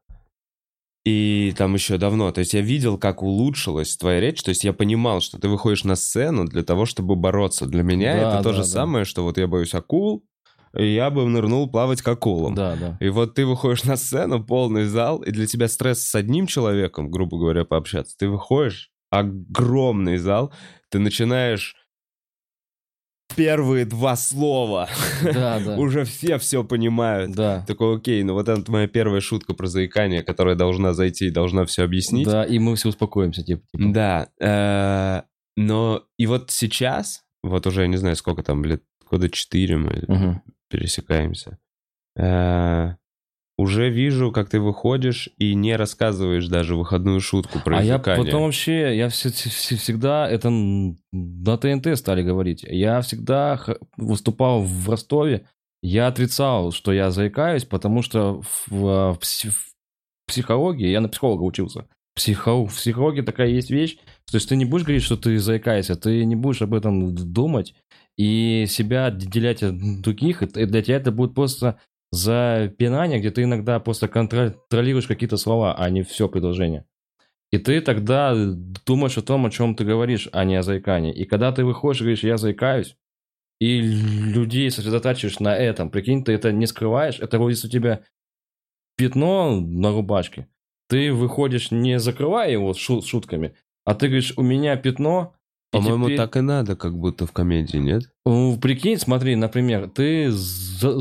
И 1.09 1.53
там 1.57 1.73
еще 1.73 1.97
давно. 1.97 2.31
То 2.31 2.39
есть 2.39 2.53
я 2.53 2.61
видел, 2.61 2.99
как 2.99 3.23
улучшилась 3.23 3.97
твоя 3.97 4.19
речь. 4.19 4.43
То 4.43 4.49
есть 4.49 4.63
я 4.63 4.73
понимал, 4.73 5.21
что 5.21 5.39
ты 5.39 5.47
выходишь 5.47 5.83
на 5.83 5.95
сцену 5.95 6.45
для 6.45 6.61
того, 6.63 6.85
чтобы 6.85 7.15
бороться. 7.15 7.65
Для 7.65 7.81
меня 7.81 8.13
Да, 8.13 8.33
это 8.33 8.43
то 8.43 8.49
да, 8.49 8.53
же 8.53 8.61
да. 8.61 8.67
самое, 8.67 9.05
что 9.05 9.23
вот 9.23 9.39
я 9.39 9.47
боюсь 9.47 9.73
акул, 9.73 10.23
и 10.77 10.85
я 10.85 11.09
бы 11.09 11.25
нырнул 11.25 11.67
плавать 11.67 12.03
к 12.03 12.07
акулам. 12.07 12.53
Да, 12.53 12.75
да. 12.75 12.97
И 12.99 13.09
вот 13.09 13.33
ты 13.33 13.47
выходишь 13.47 13.85
на 13.85 13.97
сцену, 13.97 14.43
полный 14.43 14.85
зал, 14.85 15.23
и 15.23 15.31
для 15.31 15.47
тебя 15.47 15.67
стресс 15.67 16.03
с 16.03 16.13
одним 16.13 16.45
человеком, 16.45 17.09
грубо 17.09 17.39
говоря, 17.39 17.65
пообщаться. 17.65 18.15
Ты 18.15 18.29
выходишь, 18.29 18.91
огромный 19.09 20.17
зал, 20.17 20.53
ты 20.89 20.99
начинаешь 20.99 21.75
первые 23.39 23.85
два 23.85 24.17
слова. 24.17 24.89
Да, 25.23 25.59
да. 25.65 25.77
Уже 25.77 26.03
все 26.03 26.37
все 26.37 26.63
понимают. 26.65 27.31
Да. 27.31 27.63
Такой, 27.65 27.95
окей, 27.95 28.21
ну 28.23 28.33
вот 28.33 28.49
это 28.49 28.69
моя 28.69 28.87
первая 28.87 29.21
шутка 29.21 29.53
про 29.53 29.67
заикание, 29.67 30.23
которая 30.23 30.55
должна 30.55 30.93
зайти 30.93 31.27
и 31.27 31.31
должна 31.31 31.65
все 31.65 31.83
объяснить. 31.83 32.27
Да, 32.27 32.43
и 32.43 32.59
мы 32.59 32.75
все 32.75 32.89
успокоимся, 32.89 33.41
типа. 33.41 33.61
типа. 33.71 33.93
Да, 33.93 34.29
э, 34.41 35.21
но 35.55 36.03
и 36.17 36.25
вот 36.27 36.51
сейчас, 36.51 37.23
вот 37.41 37.65
уже, 37.65 37.81
я 37.83 37.87
не 37.87 37.95
знаю, 37.95 38.17
сколько 38.17 38.43
там 38.43 38.65
лет, 38.65 38.83
года 39.09 39.29
четыре 39.29 39.77
мы 39.77 40.41
пересекаемся, 40.69 41.57
э, 42.17 42.95
уже 43.59 43.89
вижу, 43.89 44.31
как 44.31 44.49
ты 44.49 44.59
выходишь 44.61 45.29
и 45.37 45.53
не 45.53 45.75
рассказываешь 45.75 46.47
даже 46.47 46.75
выходную 46.75 47.19
шутку 47.19 47.59
про 47.59 47.77
А 47.79 47.83
я 47.83 47.95
потом 48.25 48.43
вообще, 48.43 48.95
я 48.95 49.09
все- 49.09 49.29
все- 49.31 49.75
всегда, 49.75 50.29
это 50.29 50.49
на 50.49 51.57
ТНТ 51.57 51.97
стали 51.97 52.23
говорить, 52.23 52.63
я 52.63 53.01
всегда 53.01 53.59
выступал 53.97 54.61
в 54.63 54.89
Ростове, 54.89 55.45
я 55.83 56.07
отрицал, 56.07 56.71
что 56.71 56.93
я 56.93 57.11
заикаюсь, 57.11 57.65
потому 57.65 58.01
что 58.01 58.41
в, 58.41 58.71
в 58.71 59.19
в 59.19 59.65
психологии, 60.27 60.87
я 60.87 61.01
на 61.01 61.09
психолога 61.09 61.43
учился, 61.43 61.85
Психо- 62.15 62.65
в 62.65 62.75
психологии 62.75 63.21
такая 63.21 63.47
есть 63.49 63.71
вещь, 63.71 63.97
то 64.31 64.35
есть 64.35 64.47
ты 64.49 64.55
не 64.55 64.65
будешь 64.65 64.83
говорить, 64.85 65.03
что 65.03 65.17
ты 65.17 65.37
заикаешься, 65.39 65.95
ты 65.95 66.23
не 66.25 66.35
будешь 66.35 66.61
об 66.61 66.73
этом 66.73 67.15
думать 67.15 67.73
и 68.17 68.65
себя 68.67 69.05
отделять 69.07 69.63
от 69.63 70.01
других, 70.01 70.43
и 70.43 70.65
для 70.65 70.81
тебя 70.81 70.97
это 70.97 71.11
будет 71.11 71.33
просто 71.33 71.79
запинание, 72.11 73.19
где 73.19 73.31
ты 73.31 73.43
иногда 73.43 73.79
просто 73.79 74.07
контролируешь 74.07 75.07
какие-то 75.07 75.37
слова, 75.37 75.75
а 75.77 75.89
не 75.89 76.03
все 76.03 76.27
предложение. 76.27 76.85
И 77.51 77.57
ты 77.57 77.81
тогда 77.81 78.35
думаешь 78.85 79.17
о 79.17 79.21
том, 79.23 79.45
о 79.45 79.49
чем 79.51 79.75
ты 79.75 79.83
говоришь, 79.83 80.29
а 80.31 80.43
не 80.43 80.55
о 80.55 80.61
заикании. 80.63 81.13
И 81.13 81.25
когда 81.25 81.51
ты 81.51 81.65
выходишь 81.65 82.01
и 82.01 82.03
говоришь, 82.03 82.23
я 82.23 82.37
заикаюсь, 82.37 82.95
и 83.59 83.81
людей 83.81 84.69
сосредотачиваешь 84.71 85.39
на 85.39 85.55
этом, 85.55 85.89
прикинь, 85.89 86.23
ты 86.23 86.31
это 86.31 86.51
не 86.51 86.65
скрываешь, 86.67 87.19
это 87.19 87.39
вот 87.39 87.49
если 87.49 87.67
у 87.67 87.71
тебя 87.71 88.01
пятно 88.97 89.59
на 89.59 89.91
рубашке, 89.91 90.47
ты 90.87 91.11
выходишь 91.13 91.71
не 91.71 91.99
закрывая 91.99 92.51
его 92.51 92.73
шу- 92.73 93.01
шутками, 93.01 93.55
а 93.85 93.95
ты 93.95 94.07
говоришь, 94.07 94.33
у 94.37 94.41
меня 94.43 94.75
пятно, 94.77 95.33
По-моему, 95.71 96.05
теперь- 96.05 96.17
так 96.17 96.37
и 96.37 96.41
надо, 96.41 96.75
как 96.75 96.97
будто 96.97 97.25
в 97.25 97.31
комедии, 97.31 97.77
нет? 97.77 98.03
прикинь, 98.61 98.97
смотри, 98.97 99.35
например, 99.35 99.89
ты 99.89 100.29
за- 100.31 100.99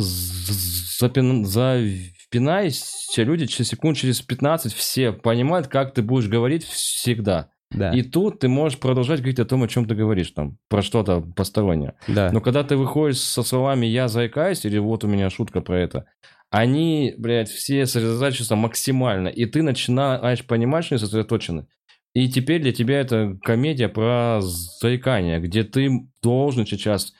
за- 0.99 1.07
запин- 1.07 1.45
запинаешься, 1.45 3.23
люди 3.23 3.47
через 3.47 3.69
секунд, 3.69 3.97
через 3.97 4.21
15 4.21 4.73
все 4.73 5.12
понимают, 5.12 5.69
как 5.69 5.95
ты 5.95 6.02
будешь 6.02 6.28
говорить 6.28 6.64
всегда. 6.64 7.50
Да. 7.71 7.90
И 7.90 8.02
тут 8.02 8.38
ты 8.38 8.49
можешь 8.49 8.78
продолжать 8.78 9.21
говорить 9.21 9.40
о 9.40 9.45
том, 9.45 9.62
о 9.62 9.69
чем 9.69 9.87
ты 9.87 9.95
говоришь, 9.95 10.31
там, 10.31 10.57
про 10.69 10.81
что-то 10.83 11.21
постороннее. 11.21 11.95
да. 12.07 12.31
Но 12.33 12.40
когда 12.40 12.64
ты 12.64 12.76
выходишь 12.76 13.19
со 13.19 13.43
словами 13.43 13.85
«я 13.87 14.09
заикаюсь» 14.09 14.64
или 14.64 14.78
«вот 14.78 15.05
у 15.05 15.07
меня 15.07 15.28
шутка 15.28 15.61
про 15.61 15.78
это», 15.78 16.07
они, 16.50 17.14
блядь, 17.19 17.50
все 17.50 17.85
сосредотачиваются 17.85 18.57
максимально, 18.57 19.28
и 19.28 19.45
ты 19.45 19.62
начинаешь 19.62 20.47
понимать, 20.47 20.87
что 20.87 20.95
они 20.95 21.00
сосредоточены. 21.00 21.67
И 22.14 22.28
теперь 22.31 22.62
для 22.62 22.73
тебя 22.73 23.00
это 23.00 23.37
комедия 23.43 23.88
про 23.88 24.40
заикание, 24.40 25.38
где 25.40 25.62
ты 25.62 25.90
должен 26.23 26.67
сейчас 26.67 27.12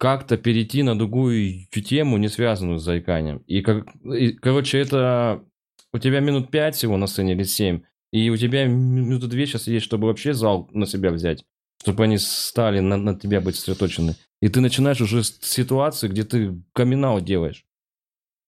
как-то 0.00 0.38
перейти 0.38 0.82
на 0.82 0.98
другую 0.98 1.66
тему, 1.70 2.16
не 2.16 2.28
связанную 2.28 2.78
с 2.78 2.84
заиканием. 2.84 3.44
И, 3.46 3.60
как, 3.60 3.86
и, 4.02 4.32
короче, 4.32 4.78
это 4.78 5.44
у 5.92 5.98
тебя 5.98 6.20
минут 6.20 6.50
пять 6.50 6.74
всего 6.74 6.96
на 6.96 7.06
сцене 7.06 7.34
или 7.34 7.42
семь, 7.42 7.82
и 8.10 8.30
у 8.30 8.36
тебя 8.38 8.64
минуты 8.64 9.26
две 9.26 9.46
сейчас 9.46 9.66
есть, 9.66 9.84
чтобы 9.84 10.08
вообще 10.08 10.32
зал 10.32 10.70
на 10.72 10.86
себя 10.86 11.10
взять, 11.10 11.44
чтобы 11.82 12.04
они 12.04 12.16
стали 12.16 12.80
на, 12.80 12.96
на 12.96 13.14
тебя 13.14 13.42
быть 13.42 13.56
сосредоточены. 13.56 14.16
И 14.40 14.48
ты 14.48 14.62
начинаешь 14.62 15.02
уже 15.02 15.22
с 15.22 15.38
ситуации, 15.42 16.08
где 16.08 16.24
ты 16.24 16.58
камин 16.72 17.22
делаешь. 17.22 17.66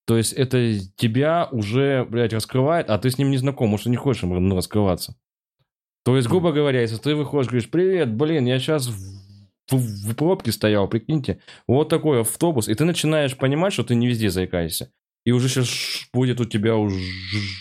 То 0.06 0.16
есть 0.16 0.32
это 0.32 0.78
тебя 0.96 1.50
уже, 1.52 2.06
блядь, 2.06 2.32
раскрывает, 2.32 2.88
а 2.88 2.96
ты 2.96 3.10
с 3.10 3.18
ним 3.18 3.30
не 3.30 3.36
знаком, 3.36 3.68
может, 3.68 3.86
не 3.86 3.96
хочешь 3.96 4.22
ну, 4.22 4.56
раскрываться. 4.56 5.16
То 6.02 6.16
есть, 6.16 6.28
грубо 6.28 6.50
говоря, 6.52 6.80
если 6.80 6.96
ты 6.96 7.14
выходишь, 7.14 7.50
говоришь, 7.50 7.70
привет, 7.70 8.10
блин, 8.14 8.46
я 8.46 8.58
сейчас 8.58 8.90
в, 9.76 10.14
пробке 10.14 10.52
стоял, 10.52 10.88
прикиньте, 10.88 11.40
вот 11.66 11.88
такой 11.88 12.20
автобус, 12.20 12.68
и 12.68 12.74
ты 12.74 12.84
начинаешь 12.84 13.36
понимать, 13.36 13.72
что 13.72 13.84
ты 13.84 13.94
не 13.94 14.06
везде 14.06 14.30
заикаешься. 14.30 14.90
И 15.24 15.30
уже 15.30 15.48
сейчас 15.48 16.08
будет 16.12 16.40
у 16.40 16.44
тебя 16.44 16.76
уже 16.76 16.98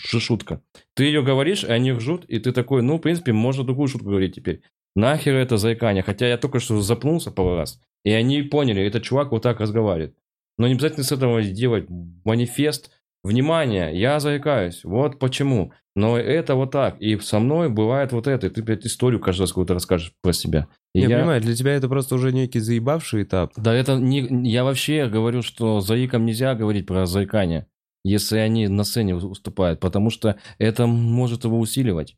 шутка. 0.04 0.62
Ты 0.94 1.04
ее 1.04 1.22
говоришь, 1.22 1.62
и 1.64 1.68
они 1.68 1.92
ржут, 1.92 2.24
и 2.24 2.38
ты 2.38 2.52
такой, 2.52 2.82
ну, 2.82 2.96
в 2.96 3.00
принципе, 3.00 3.32
можно 3.32 3.64
другую 3.64 3.88
шутку 3.88 4.08
говорить 4.08 4.34
теперь. 4.34 4.62
Нахер 4.96 5.34
это 5.34 5.56
заикание? 5.56 6.02
Хотя 6.02 6.26
я 6.26 6.38
только 6.38 6.58
что 6.58 6.80
запнулся 6.80 7.30
пару 7.30 7.56
раз. 7.56 7.80
И 8.04 8.10
они 8.10 8.42
поняли, 8.42 8.84
этот 8.84 9.04
чувак 9.04 9.30
вот 9.30 9.42
так 9.42 9.60
разговаривает. 9.60 10.16
Но 10.58 10.66
не 10.66 10.74
обязательно 10.74 11.04
с 11.04 11.12
этого 11.12 11.42
делать 11.42 11.86
манифест. 12.24 12.90
Внимание, 13.22 13.96
я 13.98 14.18
заикаюсь. 14.18 14.82
Вот 14.84 15.20
почему. 15.20 15.72
Но 15.94 16.16
это 16.16 16.54
вот 16.54 16.70
так. 16.70 17.00
И 17.00 17.18
со 17.18 17.38
мной 17.38 17.68
бывает 17.68 18.12
вот 18.12 18.26
это. 18.26 18.46
И 18.46 18.50
ты, 18.50 18.62
блядь, 18.62 18.86
историю 18.86 19.20
каждый 19.20 19.42
раз 19.42 19.50
какую-то 19.50 19.74
расскажешь 19.74 20.14
про 20.22 20.32
себя. 20.32 20.68
И 20.94 21.00
Я, 21.00 21.18
понимаю, 21.18 21.40
для 21.42 21.54
тебя 21.54 21.74
это 21.74 21.88
просто 21.88 22.14
уже 22.14 22.32
некий 22.32 22.60
заебавший 22.60 23.24
этап. 23.24 23.52
Да 23.56 23.74
это 23.74 23.96
не... 23.96 24.48
Я 24.48 24.64
вообще 24.64 25.06
говорю, 25.08 25.42
что 25.42 25.80
заикам 25.80 26.24
нельзя 26.24 26.54
говорить 26.54 26.86
про 26.86 27.04
заикание, 27.04 27.66
если 28.04 28.38
они 28.38 28.68
на 28.68 28.84
сцене 28.84 29.14
выступают, 29.14 29.80
потому 29.80 30.08
что 30.08 30.36
это 30.58 30.86
может 30.86 31.44
его 31.44 31.58
усиливать. 31.58 32.16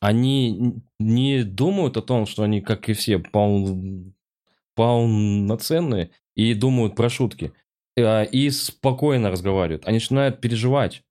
Они 0.00 0.80
не 0.98 1.42
думают 1.42 1.96
о 1.96 2.02
том, 2.02 2.26
что 2.26 2.44
они, 2.44 2.60
как 2.60 2.88
и 2.88 2.92
все, 2.92 3.18
пол... 3.18 3.78
полноценные 4.74 6.10
и 6.34 6.54
думают 6.54 6.94
про 6.94 7.08
шутки. 7.08 7.52
А, 7.98 8.22
И 8.22 8.50
спокойно 8.50 9.30
разговаривают. 9.30 9.86
Они 9.86 9.96
начинают 9.96 10.40
переживать, 10.40 11.02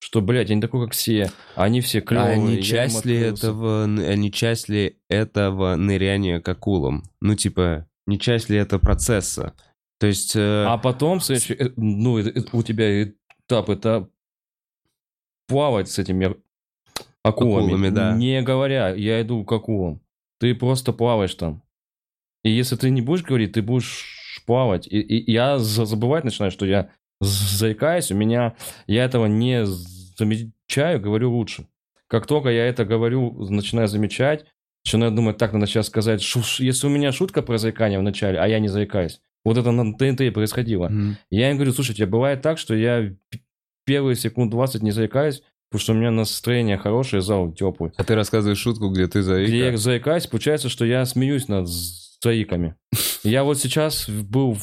что, 0.00 0.20
блядь, 0.20 0.48
я 0.48 0.54
не 0.54 0.60
такой, 0.60 0.86
как 0.86 0.94
все. 0.94 1.30
Они 1.56 1.80
все 1.80 1.98
А 1.98 2.02
клевые. 2.02 2.38
не 2.38 2.52
я 2.52 2.56
им 2.58 2.62
часть 2.62 3.04
ли 3.04 3.16
этого, 3.16 3.84
а 3.84 4.14
не 4.14 4.30
часть 4.32 4.68
ли 4.68 4.98
этого 5.08 5.76
ныряния 5.76 6.40
к 6.40 6.48
акулам? 6.48 7.02
Ну, 7.20 7.34
типа, 7.34 7.86
не 8.06 8.18
часть 8.18 8.48
ли 8.48 8.56
это 8.56 8.78
процесса? 8.78 9.54
То 10.00 10.06
есть... 10.06 10.36
э, 10.36 10.64
А 10.64 10.78
потом, 10.78 11.20
следующий, 11.20 11.54
э, 11.54 11.72
ну, 11.76 12.18
э, 12.18 12.30
э, 12.30 12.40
у 12.52 12.62
тебя 12.62 13.02
этап 13.04 13.68
это 13.70 14.08
плавать 15.48 15.90
с 15.90 15.98
этими 15.98 16.36
акулами. 17.22 17.66
Акулами, 17.74 17.88
да. 17.90 18.14
Не 18.16 18.42
говоря, 18.42 18.90
я 18.90 19.20
иду 19.22 19.44
к 19.44 19.52
акулам. 19.52 20.00
Ты 20.40 20.54
просто 20.54 20.92
плаваешь 20.92 21.34
там. 21.34 21.62
И 22.44 22.50
если 22.50 22.76
ты 22.76 22.90
не 22.90 23.02
будешь 23.02 23.24
говорить, 23.24 23.52
ты 23.52 23.62
будешь 23.62 24.42
плавать. 24.46 24.86
И, 24.86 25.00
и 25.00 25.32
я 25.32 25.58
за- 25.58 25.84
забывать 25.84 26.24
начинаю, 26.24 26.52
что 26.52 26.64
я 26.64 26.90
заикаюсь, 27.20 28.10
у 28.10 28.14
меня... 28.14 28.54
Я 28.86 29.04
этого 29.04 29.26
не 29.26 29.64
замечаю, 29.66 31.00
говорю 31.00 31.32
лучше. 31.32 31.66
Как 32.06 32.26
только 32.26 32.48
я 32.50 32.66
это 32.66 32.84
говорю, 32.84 33.32
начинаю 33.50 33.88
замечать, 33.88 34.46
начинаю 34.84 35.12
думать, 35.12 35.36
так, 35.36 35.52
надо 35.52 35.66
сейчас 35.66 35.86
сказать, 35.88 36.22
шу- 36.22 36.42
ш- 36.42 36.64
если 36.64 36.86
у 36.86 36.90
меня 36.90 37.12
шутка 37.12 37.42
про 37.42 37.58
заикание 37.58 37.98
в 37.98 38.02
начале, 38.02 38.38
а 38.38 38.46
я 38.46 38.58
не 38.60 38.68
заикаюсь, 38.68 39.20
вот 39.44 39.58
это 39.58 39.70
на 39.70 39.94
ТНТ 39.94 40.32
происходило. 40.32 40.88
мгм. 40.88 41.18
Я 41.30 41.50
им 41.50 41.56
говорю, 41.56 41.72
слушайте, 41.72 42.06
бывает 42.06 42.40
так, 42.42 42.58
что 42.58 42.74
я 42.74 43.12
первые 43.84 44.16
секунд 44.16 44.50
20 44.50 44.82
не 44.82 44.90
заикаюсь, 44.90 45.42
потому 45.70 45.82
что 45.82 45.92
у 45.92 45.96
меня 45.96 46.10
настроение 46.10 46.78
хорошее, 46.78 47.20
зал 47.20 47.52
теплый. 47.52 47.92
А 47.96 48.04
ты 48.04 48.14
рассказываешь 48.14 48.58
шутку, 48.58 48.88
где 48.90 49.06
ты 49.06 49.22
заика. 49.22 49.48
Где 49.48 49.58
я 49.70 49.76
заикаюсь, 49.76 50.26
получается, 50.26 50.68
что 50.70 50.84
я 50.86 51.04
смеюсь 51.04 51.48
над 51.48 51.68
заиками. 51.68 52.74
Я 53.22 53.44
вот 53.44 53.58
сейчас 53.58 54.08
был 54.08 54.56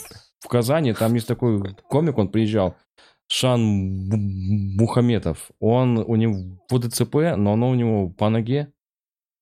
в 0.46 0.48
Казани, 0.48 0.94
там 0.94 1.16
есть 1.16 1.28
такой 1.28 1.76
комик, 1.90 2.18
он 2.20 2.30
приезжал, 2.30 2.76
Шан 3.28 3.60
Мухаметов. 4.78 5.50
Он, 5.60 5.98
у 5.98 6.16
него 6.16 6.60
ДЦП, 6.70 7.16
но 7.36 7.54
оно 7.54 7.72
у 7.72 7.74
него 7.74 8.10
по 8.10 8.30
ноге, 8.30 8.72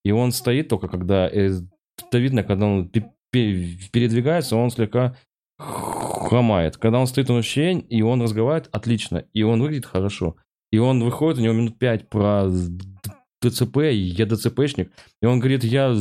и 0.06 0.12
он 0.12 0.32
стоит 0.32 0.70
только 0.70 0.88
когда, 0.88 1.28
э, 1.28 1.52
это 2.02 2.18
видно, 2.18 2.44
когда 2.44 2.66
он 2.66 2.88
пе- 2.88 3.12
пе- 3.32 3.78
передвигается, 3.92 4.56
он 4.56 4.70
слегка 4.72 5.18
хромает. 5.58 6.78
Когда 6.78 7.00
он 7.00 7.08
стоит, 7.08 7.30
он 7.30 7.38
вообще, 7.38 7.74
и 7.74 8.02
он 8.02 8.22
разговаривает 8.22 8.70
отлично, 8.74 9.26
и 9.34 9.44
он 9.44 9.62
выглядит 9.62 9.86
хорошо. 9.86 10.38
И 10.72 10.78
он 10.78 11.04
выходит, 11.04 11.40
у 11.40 11.44
него 11.44 11.54
минут 11.54 11.78
пять 11.78 12.10
про 12.10 12.50
ДЦП, 13.42 13.78
я 13.92 14.26
ДЦПшник, 14.26 14.92
и 15.22 15.26
он 15.26 15.40
говорит, 15.40 15.66
я 15.66 15.94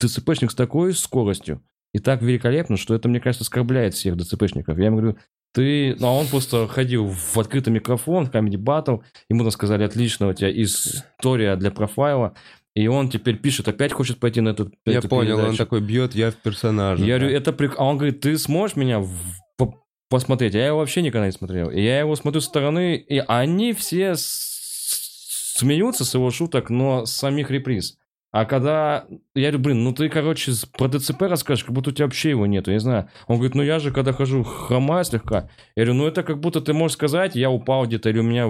ДЦПшник 0.00 0.50
с 0.50 0.54
такой 0.54 0.94
скоростью, 0.94 1.62
и 1.96 1.98
так 1.98 2.20
великолепно, 2.20 2.76
что 2.76 2.94
это, 2.94 3.08
мне 3.08 3.20
кажется, 3.20 3.42
оскорбляет 3.42 3.94
всех 3.94 4.16
ДЦПшников. 4.16 4.78
Я 4.78 4.86
ему 4.86 4.98
говорю, 4.98 5.16
ты... 5.54 5.96
Ну, 5.98 6.06
а 6.08 6.12
он 6.12 6.26
просто 6.26 6.68
ходил 6.68 7.06
в 7.08 7.38
открытый 7.38 7.72
микрофон, 7.72 8.26
в 8.26 8.30
Comedy 8.30 8.58
Battle, 8.58 9.00
ему 9.30 9.42
там 9.42 9.50
сказали, 9.50 9.82
отлично, 9.84 10.28
у 10.28 10.34
тебя 10.34 10.50
история 10.62 11.56
для 11.56 11.70
профайла, 11.70 12.34
и 12.74 12.86
он 12.88 13.08
теперь 13.08 13.38
пишет, 13.38 13.68
опять 13.68 13.94
хочет 13.94 14.18
пойти 14.20 14.42
на 14.42 14.50
эту 14.50 14.70
Я 14.84 14.98
эту 14.98 15.08
понял, 15.08 15.36
он 15.36 15.40
передачу. 15.44 15.56
такой 15.58 15.80
бьет, 15.80 16.14
я 16.14 16.30
в 16.30 16.34
персонаже. 16.34 17.06
Я 17.06 17.14
да. 17.14 17.20
говорю, 17.20 17.36
это 17.36 17.52
прик... 17.54 17.74
А 17.78 17.84
он 17.84 17.96
говорит, 17.96 18.20
ты 18.20 18.36
сможешь 18.36 18.76
меня 18.76 19.00
в- 19.00 19.10
по- 19.56 19.82
посмотреть? 20.10 20.54
А 20.54 20.58
я 20.58 20.66
его 20.66 20.78
вообще 20.80 21.00
никогда 21.00 21.24
не 21.24 21.32
смотрел. 21.32 21.70
И 21.70 21.80
я 21.80 22.00
его 22.00 22.14
смотрю 22.16 22.42
со 22.42 22.48
стороны, 22.48 22.96
и 22.96 23.22
они 23.26 23.72
все 23.72 24.16
с- 24.16 25.54
смеются 25.56 26.04
с 26.04 26.12
его 26.12 26.30
шуток, 26.30 26.68
но 26.68 27.06
с 27.06 27.12
самих 27.12 27.50
реприз. 27.50 27.96
А 28.32 28.44
когда... 28.44 29.06
Я 29.34 29.50
говорю, 29.50 29.58
блин, 29.60 29.84
ну 29.84 29.92
ты, 29.92 30.08
короче, 30.08 30.52
про 30.76 30.88
ДЦП 30.88 31.22
расскажешь, 31.22 31.64
как 31.64 31.74
будто 31.74 31.90
у 31.90 31.92
тебя 31.92 32.06
вообще 32.06 32.30
его 32.30 32.46
нету, 32.46 32.70
я 32.70 32.76
не 32.76 32.80
знаю. 32.80 33.08
Он 33.26 33.36
говорит, 33.36 33.54
ну 33.54 33.62
я 33.62 33.78
же, 33.78 33.92
когда 33.92 34.12
хожу, 34.12 34.42
хромаю 34.42 35.04
слегка. 35.04 35.48
Я 35.74 35.84
говорю, 35.84 35.94
ну 35.94 36.06
это 36.06 36.22
как 36.22 36.40
будто 36.40 36.60
ты 36.60 36.72
можешь 36.72 36.96
сказать, 36.96 37.34
я 37.34 37.50
упал 37.50 37.86
где-то, 37.86 38.10
или 38.10 38.18
у 38.18 38.24
меня 38.24 38.46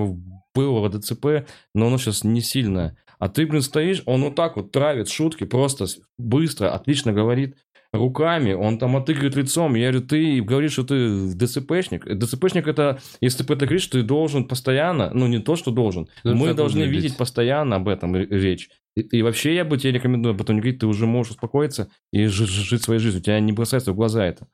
было 0.55 0.89
ДЦП, 0.89 1.47
но 1.75 1.87
оно 1.87 1.99
сейчас 1.99 2.25
не 2.25 2.41
сильное. 2.41 2.97
А 3.19 3.29
ты, 3.29 3.47
блин, 3.47 3.63
стоишь, 3.63 4.03
он 4.07 4.25
вот 4.25 4.35
так 4.35 4.57
вот 4.57 4.73
травит 4.73 5.09
шутки, 5.09 5.45
просто 5.45 5.87
быстро, 6.19 6.75
отлично 6.75 7.13
говорит 7.13 7.57
руками, 7.97 8.53
он 8.53 8.79
там 8.79 8.97
отыгрывает 8.97 9.37
лицом. 9.37 9.75
Я 9.75 9.91
говорю, 9.91 10.07
ты 10.07 10.41
говоришь, 10.43 10.73
что 10.73 10.85
ты 10.85 11.29
ДЦПшник. 11.35 12.07
ДЦПшник 12.07 12.69
это, 12.69 13.01
если 13.21 13.43
ты 13.45 13.53
это 13.53 13.67
говоришь, 13.67 13.87
ты 13.87 14.03
должен 14.03 14.45
постоянно, 14.47 15.11
ну 15.13 15.27
не 15.27 15.39
то, 15.39 15.57
что 15.57 15.71
должен, 15.71 16.09
Должен 16.25 16.41
мы 16.41 16.47
так 16.49 16.57
должны 16.57 16.81
выглядеть. 16.81 17.03
видеть 17.05 17.19
постоянно 17.19 17.77
об 17.77 17.89
этом 17.89 18.15
речь. 18.17 18.71
И, 18.97 19.01
и 19.01 19.23
вообще 19.23 19.55
я 19.55 19.65
бы 19.65 19.77
тебе 19.79 19.93
рекомендую 19.93 20.35
об 20.35 20.41
этом 20.41 20.55
не 20.57 20.61
говорить, 20.63 20.81
ты 20.81 20.87
уже 20.87 21.07
можешь 21.07 21.33
успокоиться 21.33 21.89
и 22.13 22.25
жи- 22.27 22.47
жи- 22.47 22.65
жить 22.65 22.83
своей 22.83 23.01
жизнью. 23.01 23.21
У 23.21 23.25
тебя 23.25 23.41
не 23.41 23.53
бросается 23.53 23.93
в 23.93 23.97
глаза 23.97 24.25
это. 24.25 24.47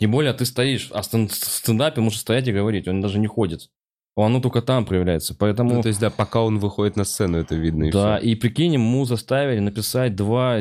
Тем 0.00 0.10
более 0.10 0.32
ты 0.32 0.44
стоишь, 0.44 0.88
а 0.92 1.02
в 1.02 1.04
стендапе 1.04 2.00
может 2.00 2.20
стоять 2.20 2.48
и 2.48 2.52
говорить, 2.52 2.88
он 2.88 3.00
даже 3.00 3.18
не 3.18 3.26
ходит. 3.28 3.70
Оно 4.16 4.40
только 4.40 4.62
там 4.62 4.84
проявляется. 4.84 5.34
Поэтому 5.36 5.74
Ну, 5.74 5.82
то 5.82 5.88
есть, 5.88 6.00
да, 6.00 6.08
пока 6.10 6.40
он 6.42 6.58
выходит 6.58 6.96
на 6.96 7.04
сцену, 7.04 7.38
это 7.38 7.54
видно 7.56 7.84
и 7.84 7.90
да, 7.90 8.18
всё. 8.18 8.26
и 8.28 8.34
прикинь, 8.36 8.74
ему 8.74 9.04
заставили 9.06 9.58
написать 9.58 10.14
два 10.14 10.60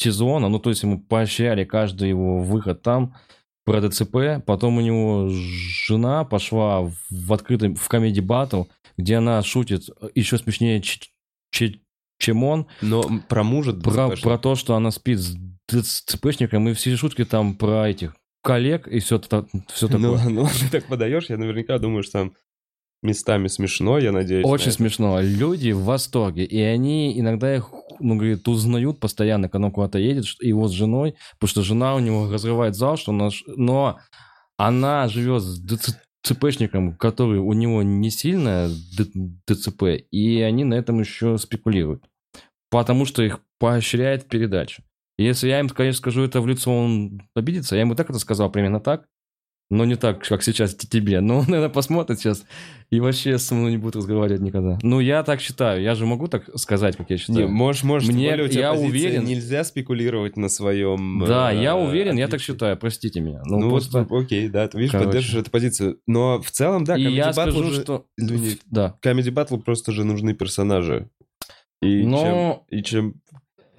сезона, 0.00 0.48
ну, 0.48 0.58
то 0.58 0.70
есть 0.70 0.82
ему 0.82 1.00
поощряли 1.00 1.64
каждый 1.64 2.08
его 2.08 2.40
выход 2.40 2.82
там 2.82 3.14
про 3.64 3.80
ДЦП, 3.80 4.44
потом 4.46 4.78
у 4.78 4.80
него 4.80 5.28
жена 5.28 6.24
пошла 6.24 6.82
в- 6.82 7.32
открытый, 7.32 7.74
в 7.74 7.88
комедий 7.88 8.20
батл, 8.22 8.64
где 8.96 9.16
она 9.16 9.42
шутит 9.42 9.88
еще 10.14 10.38
смешнее, 10.38 10.82
чем 12.18 12.44
он, 12.44 12.66
Но 12.80 13.02
про 13.28 13.42
мужа 13.42 13.72
про, 13.72 14.10
про 14.10 14.38
то, 14.38 14.54
что 14.54 14.74
она 14.74 14.90
спит 14.90 15.18
с 15.18 15.36
ДЦПшником, 15.68 16.68
и 16.68 16.74
все 16.74 16.96
шутки 16.96 17.24
там 17.24 17.54
про 17.54 17.88
этих 17.88 18.14
коллег 18.42 18.88
и 18.88 19.00
все, 19.00 19.20
все 19.20 19.86
такое. 19.86 20.24
Ну, 20.24 20.30
ну, 20.30 20.48
ты 20.48 20.70
так 20.70 20.86
подаешь, 20.86 21.28
я 21.28 21.36
наверняка 21.36 21.78
думаю, 21.78 22.02
что 22.02 22.12
там 22.12 22.32
местами 23.02 23.48
смешно, 23.48 23.98
я 23.98 24.12
надеюсь. 24.12 24.44
на 24.44 24.50
Очень 24.50 24.68
это. 24.68 24.76
смешно. 24.76 25.20
Люди 25.20 25.70
в 25.72 25.84
восторге. 25.84 26.44
И 26.44 26.60
они 26.60 27.18
иногда 27.18 27.54
их, 27.54 27.70
ну, 27.98 28.16
говорит, 28.16 28.46
узнают 28.48 29.00
постоянно, 29.00 29.48
когда 29.48 29.66
он 29.66 29.72
куда-то 29.72 29.98
едет, 29.98 30.24
его 30.40 30.68
с 30.68 30.72
женой, 30.72 31.14
потому 31.38 31.48
что 31.48 31.62
жена 31.62 31.94
у 31.94 31.98
него 31.98 32.30
разрывает 32.30 32.74
зал, 32.74 32.96
что 32.96 33.12
она... 33.12 33.30
Но 33.46 33.98
она 34.58 35.08
живет 35.08 35.42
с 35.42 35.58
ДЦПшником, 36.22 36.96
который 36.96 37.38
у 37.38 37.52
него 37.54 37.82
не 37.82 38.10
сильно 38.10 38.68
ДЦП, 39.48 39.84
и 40.10 40.40
они 40.42 40.64
на 40.64 40.74
этом 40.74 41.00
еще 41.00 41.38
спекулируют. 41.38 42.04
потому 42.70 43.04
что 43.04 43.22
их 43.22 43.40
поощряет 43.58 44.26
передача. 44.28 44.82
Если 45.18 45.48
я 45.48 45.60
им, 45.60 45.68
конечно, 45.68 45.98
скажу 45.98 46.22
это 46.22 46.40
в 46.40 46.46
лицо, 46.46 46.72
он 46.72 47.22
обидится. 47.34 47.74
Я 47.74 47.82
ему 47.82 47.94
так 47.94 48.08
это 48.08 48.18
сказал, 48.18 48.50
примерно 48.50 48.80
так. 48.80 49.06
Но 49.70 49.84
не 49.84 49.94
так, 49.94 50.26
как 50.26 50.42
сейчас 50.42 50.74
тебе. 50.74 51.20
Но 51.20 51.38
он, 51.38 51.44
наверное, 51.46 51.68
посмотрит 51.68 52.18
сейчас 52.18 52.44
и 52.90 52.98
вообще 52.98 53.38
со 53.38 53.54
мной 53.54 53.70
не 53.70 53.76
будет 53.76 53.94
разговаривать 53.94 54.40
никогда. 54.42 54.78
Ну, 54.82 54.98
я 54.98 55.22
так 55.22 55.40
считаю. 55.40 55.80
Я 55.80 55.94
же 55.94 56.06
могу 56.06 56.26
так 56.26 56.50
сказать, 56.58 56.96
как 56.96 57.08
я 57.08 57.16
считаю. 57.18 57.38
Не, 57.38 57.46
можешь, 57.46 57.84
можешь. 57.84 58.08
Мне- 58.08 58.30
более 58.30 58.48
я 58.48 58.72
уверен- 58.74 59.24
Нельзя 59.24 59.62
спекулировать 59.62 60.36
на 60.36 60.48
своем... 60.48 61.24
Да, 61.24 61.52
э, 61.52 61.62
я 61.62 61.76
уверен, 61.76 62.18
я 62.18 62.26
так 62.26 62.40
считаю. 62.40 62.76
Простите 62.76 63.20
меня. 63.20 63.42
Ну, 63.44 63.60
Ну, 63.60 63.70
просто... 63.70 64.06
окей, 64.10 64.48
да, 64.48 64.66
ты 64.66 64.76
видишь, 64.76 64.90
Короче. 64.90 65.06
поддерживаешь 65.08 65.42
эту 65.42 65.50
позицию. 65.52 66.00
Но 66.08 66.42
в 66.42 66.50
целом, 66.50 66.82
да, 66.82 66.96
и 66.96 67.04
Comedy 67.04 67.10
я 67.12 67.30
Battle 67.30 67.52
скажу, 67.52 67.64
же- 67.70 67.80
что... 67.82 68.06
Извини. 68.16 68.58
Да. 68.66 68.96
Comedy 69.04 69.30
Battle 69.32 69.60
просто 69.62 69.92
же 69.92 70.02
нужны 70.04 70.34
персонажи. 70.34 71.08
И, 71.80 72.02
Но- 72.02 72.64
чем, 72.70 72.78
и 72.78 72.82
чем... 72.82 73.14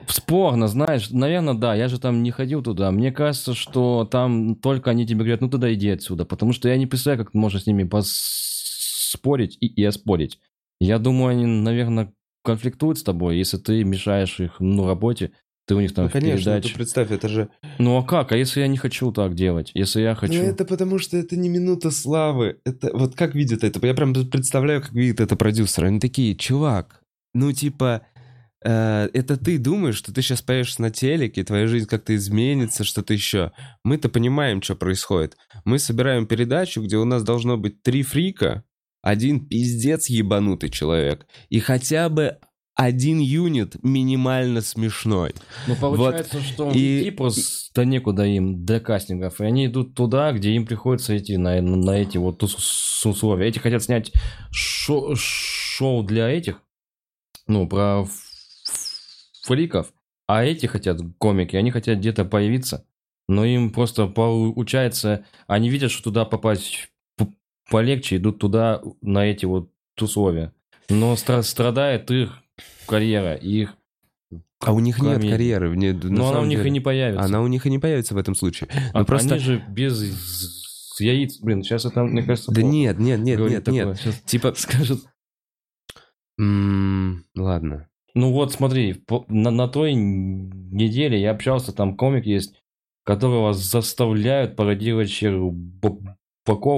Спорно, 0.08 0.68
знаешь, 0.68 1.10
наверное, 1.10 1.54
да, 1.54 1.76
я 1.76 1.88
же 1.88 2.00
там 2.00 2.24
не 2.24 2.32
ходил 2.32 2.62
туда. 2.62 2.92
Мне 2.92 3.12
кажется, 3.12 3.54
что 3.54 4.06
там 4.10 4.56
только 4.56 4.90
они 4.92 5.06
тебе 5.06 5.20
говорят, 5.20 5.42
ну 5.42 5.50
тогда 5.50 5.74
иди 5.74 5.90
отсюда, 5.90 6.26
потому 6.26 6.54
что 6.54 6.70
я 6.70 6.78
не 6.78 6.88
представляю, 6.88 7.26
как 7.26 7.34
можно 7.34 7.60
с 7.60 7.66
ними 7.68 7.84
поспорить 7.84 9.58
и, 9.62 9.68
и 9.68 9.84
оспорить. 9.84 10.40
Я 10.80 10.98
думаю, 11.00 11.30
они, 11.32 11.46
наверное, 11.46 12.14
конфликтуют 12.44 12.98
с 12.98 13.04
тобой, 13.04 13.38
если 13.38 13.58
ты 13.58 13.84
мешаешь 13.84 14.40
их, 14.40 14.56
ну, 14.60 14.88
работе, 14.88 15.32
ты 15.68 15.76
у 15.76 15.80
них 15.80 15.94
там 15.94 16.06
Ну, 16.06 16.12
конечно, 16.12 16.32
ну, 16.32 16.38
передаче. 16.38 16.70
ты 16.70 16.76
представь, 16.76 17.12
это 17.12 17.30
же... 17.30 17.50
Ну, 17.78 17.98
а 17.98 18.04
как? 18.04 18.32
А 18.32 18.38
если 18.38 18.62
я 18.62 18.68
не 18.68 18.78
хочу 18.78 19.12
так 19.12 19.36
делать? 19.36 19.72
Если 19.74 20.02
я 20.02 20.16
хочу... 20.16 20.34
Ну, 20.34 20.40
это 20.42 20.66
потому 20.66 20.98
что 20.98 21.18
это 21.18 21.38
не 21.38 21.50
минута 21.50 21.92
славы. 21.92 22.58
Это 22.66 22.92
вот 22.94 23.16
как 23.16 23.36
видят 23.36 23.64
это? 23.64 23.86
Я 23.86 23.94
прям 23.94 24.14
представляю, 24.14 24.82
как 24.82 24.92
видят 24.92 25.20
это 25.20 25.36
продюсеры. 25.36 25.88
Они 25.88 26.00
такие, 26.00 26.36
чувак, 26.36 27.02
ну 27.34 27.52
типа, 27.52 28.02
это 28.64 29.38
ты 29.38 29.58
думаешь, 29.58 29.96
что 29.96 30.14
ты 30.14 30.22
сейчас 30.22 30.42
появишься 30.42 30.82
на 30.82 30.92
телеке, 30.92 31.44
твоя 31.44 31.68
жизнь 31.68 31.88
как-то 31.88 32.16
изменится, 32.16 32.84
что-то 32.84 33.14
еще. 33.14 33.52
Мы-то 33.84 34.08
понимаем, 34.10 34.62
что 34.62 34.76
происходит. 34.76 35.36
Мы 35.66 35.80
собираем 35.80 36.28
передачу, 36.28 36.82
где 36.84 36.98
у 36.98 37.06
нас 37.06 37.24
должно 37.24 37.58
быть 37.58 37.82
три 37.82 38.04
фрика, 38.04 38.64
один 39.02 39.48
пиздец 39.48 40.10
ебанутый 40.10 40.70
человек, 40.70 41.26
и 41.50 41.60
хотя 41.60 42.08
бы 42.10 42.38
один 42.76 43.20
юнит 43.20 43.76
минимально 43.84 44.62
смешной. 44.62 45.34
Ну, 45.68 45.76
получается, 45.76 46.40
что 46.42 46.72
и- 46.72 47.02
идти 47.02 47.12
просто 47.12 47.84
некуда 47.84 48.24
им 48.26 48.64
для 48.66 48.80
кастингов, 48.80 49.42
и 49.42 49.44
они 49.44 49.66
идут 49.66 49.94
туда, 49.96 50.32
где 50.32 50.52
им 50.52 50.66
приходится 50.66 51.18
идти 51.18 51.38
на, 51.38 51.62
на 51.62 51.92
эти 51.92 52.18
вот 52.18 52.42
ус- 52.44 53.06
условия. 53.06 53.48
Эти 53.48 53.60
хотят 53.60 53.84
снять 53.84 54.12
шо- 54.52 55.16
шоу 55.16 56.04
для 56.04 56.30
этих, 56.30 56.62
ну, 57.48 57.68
про 57.68 58.06
фриков, 59.42 59.92
а 60.28 60.44
эти 60.46 60.66
хотят 60.66 61.00
комики, 61.18 61.56
они 61.56 61.72
хотят 61.72 62.00
где-то 62.00 62.26
появиться, 62.26 62.86
но 63.28 63.44
им 63.46 63.72
просто 63.72 64.08
получается, 64.08 65.26
они 65.48 65.70
видят, 65.70 65.92
что 65.92 66.04
туда 66.04 66.26
попасть 66.26 66.90
полегче, 67.70 68.18
идут 68.18 68.40
туда 68.40 68.82
на 69.02 69.26
эти 69.26 69.46
вот 69.46 69.72
условия. 70.00 70.54
Но 70.90 71.14
стра- 71.14 71.44
страдает 71.44 72.10
их 72.12 72.34
карьера, 72.88 73.36
их 73.36 73.76
А 74.60 74.74
у 74.74 74.80
них 74.80 75.00
нет 75.00 75.14
Комедия. 75.16 75.32
карьеры. 75.32 75.76
не- 75.76 75.92
но 75.94 76.30
она 76.32 76.42
у 76.42 76.46
них 76.46 76.58
деле. 76.60 76.70
и 76.70 76.72
не 76.74 76.80
появится. 76.82 77.26
Она 77.26 77.42
у 77.42 77.48
них 77.48 77.66
и 77.66 77.70
не 77.70 77.80
появится 77.80 78.14
в 78.14 78.18
этом 78.18 78.36
случае. 78.36 78.70
А 78.94 79.00
Ну, 79.00 79.06
просто... 79.06 79.36
Они 79.36 79.44
же 79.44 79.64
без 79.70 80.98
яиц. 81.00 81.40
Блин, 81.40 81.64
сейчас 81.64 81.86
это, 81.86 82.04
мне 82.04 82.22
кажется, 82.24 82.52
Да 82.52 82.62
нет, 82.62 83.00
нет, 83.00 83.20
нет, 83.22 83.40
нет, 83.40 83.50
нет. 83.50 83.64
такое. 83.64 83.96
Щас 83.96 84.22
Типа, 84.22 84.54
скажут. 84.56 85.02
м, 86.40 87.26
ладно. 87.36 87.88
Ну 88.14 88.32
вот 88.34 88.52
смотри, 88.52 89.04
на, 89.28 89.52
на 89.52 89.68
той 89.68 89.94
неделе 89.94 91.20
я 91.20 91.32
общался, 91.32 91.74
там 91.74 91.96
комик 91.96 92.26
есть, 92.26 92.54
которого 93.04 93.54
заставляют 93.54 94.56
пародировать 94.56 95.10
Щербакова, 95.10 96.16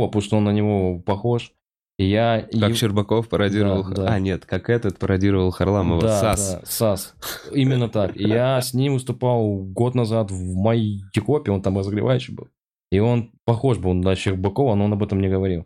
потому 0.08 0.22
что 0.22 0.38
он 0.38 0.46
на 0.46 0.52
него 0.52 1.00
похож. 1.00 1.52
И 2.00 2.06
я... 2.06 2.48
Как 2.52 2.72
и- 2.72 2.74
Щербаков 2.74 3.30
пародировал... 3.30 3.84
Да, 3.84 3.96
да. 3.96 4.14
А, 4.14 4.20
нет, 4.20 4.46
как 4.46 4.70
этот 4.70 4.98
пародировал 4.98 5.52
Харламова. 5.52 6.02
Да, 6.02 6.20
Сас. 6.20 6.60
да, 6.60 6.62
САС. 6.66 7.16
Именно 7.52 7.88
так. 7.88 8.18
И 8.18 8.28
я 8.28 8.60
с 8.62 8.74
ним 8.74 8.94
выступал 8.94 9.58
год 9.58 9.94
назад 9.94 10.32
в 10.32 10.56
Майкопе, 10.56 11.52
он 11.52 11.62
там 11.62 11.78
разогревающий 11.78 12.34
был. 12.34 12.48
И 12.92 13.00
он 13.00 13.32
похож 13.46 13.78
был 13.78 13.94
на 13.94 14.16
Щербакова, 14.16 14.76
но 14.76 14.86
он 14.86 14.94
об 14.94 15.04
этом 15.04 15.22
не 15.22 15.30
говорил. 15.30 15.66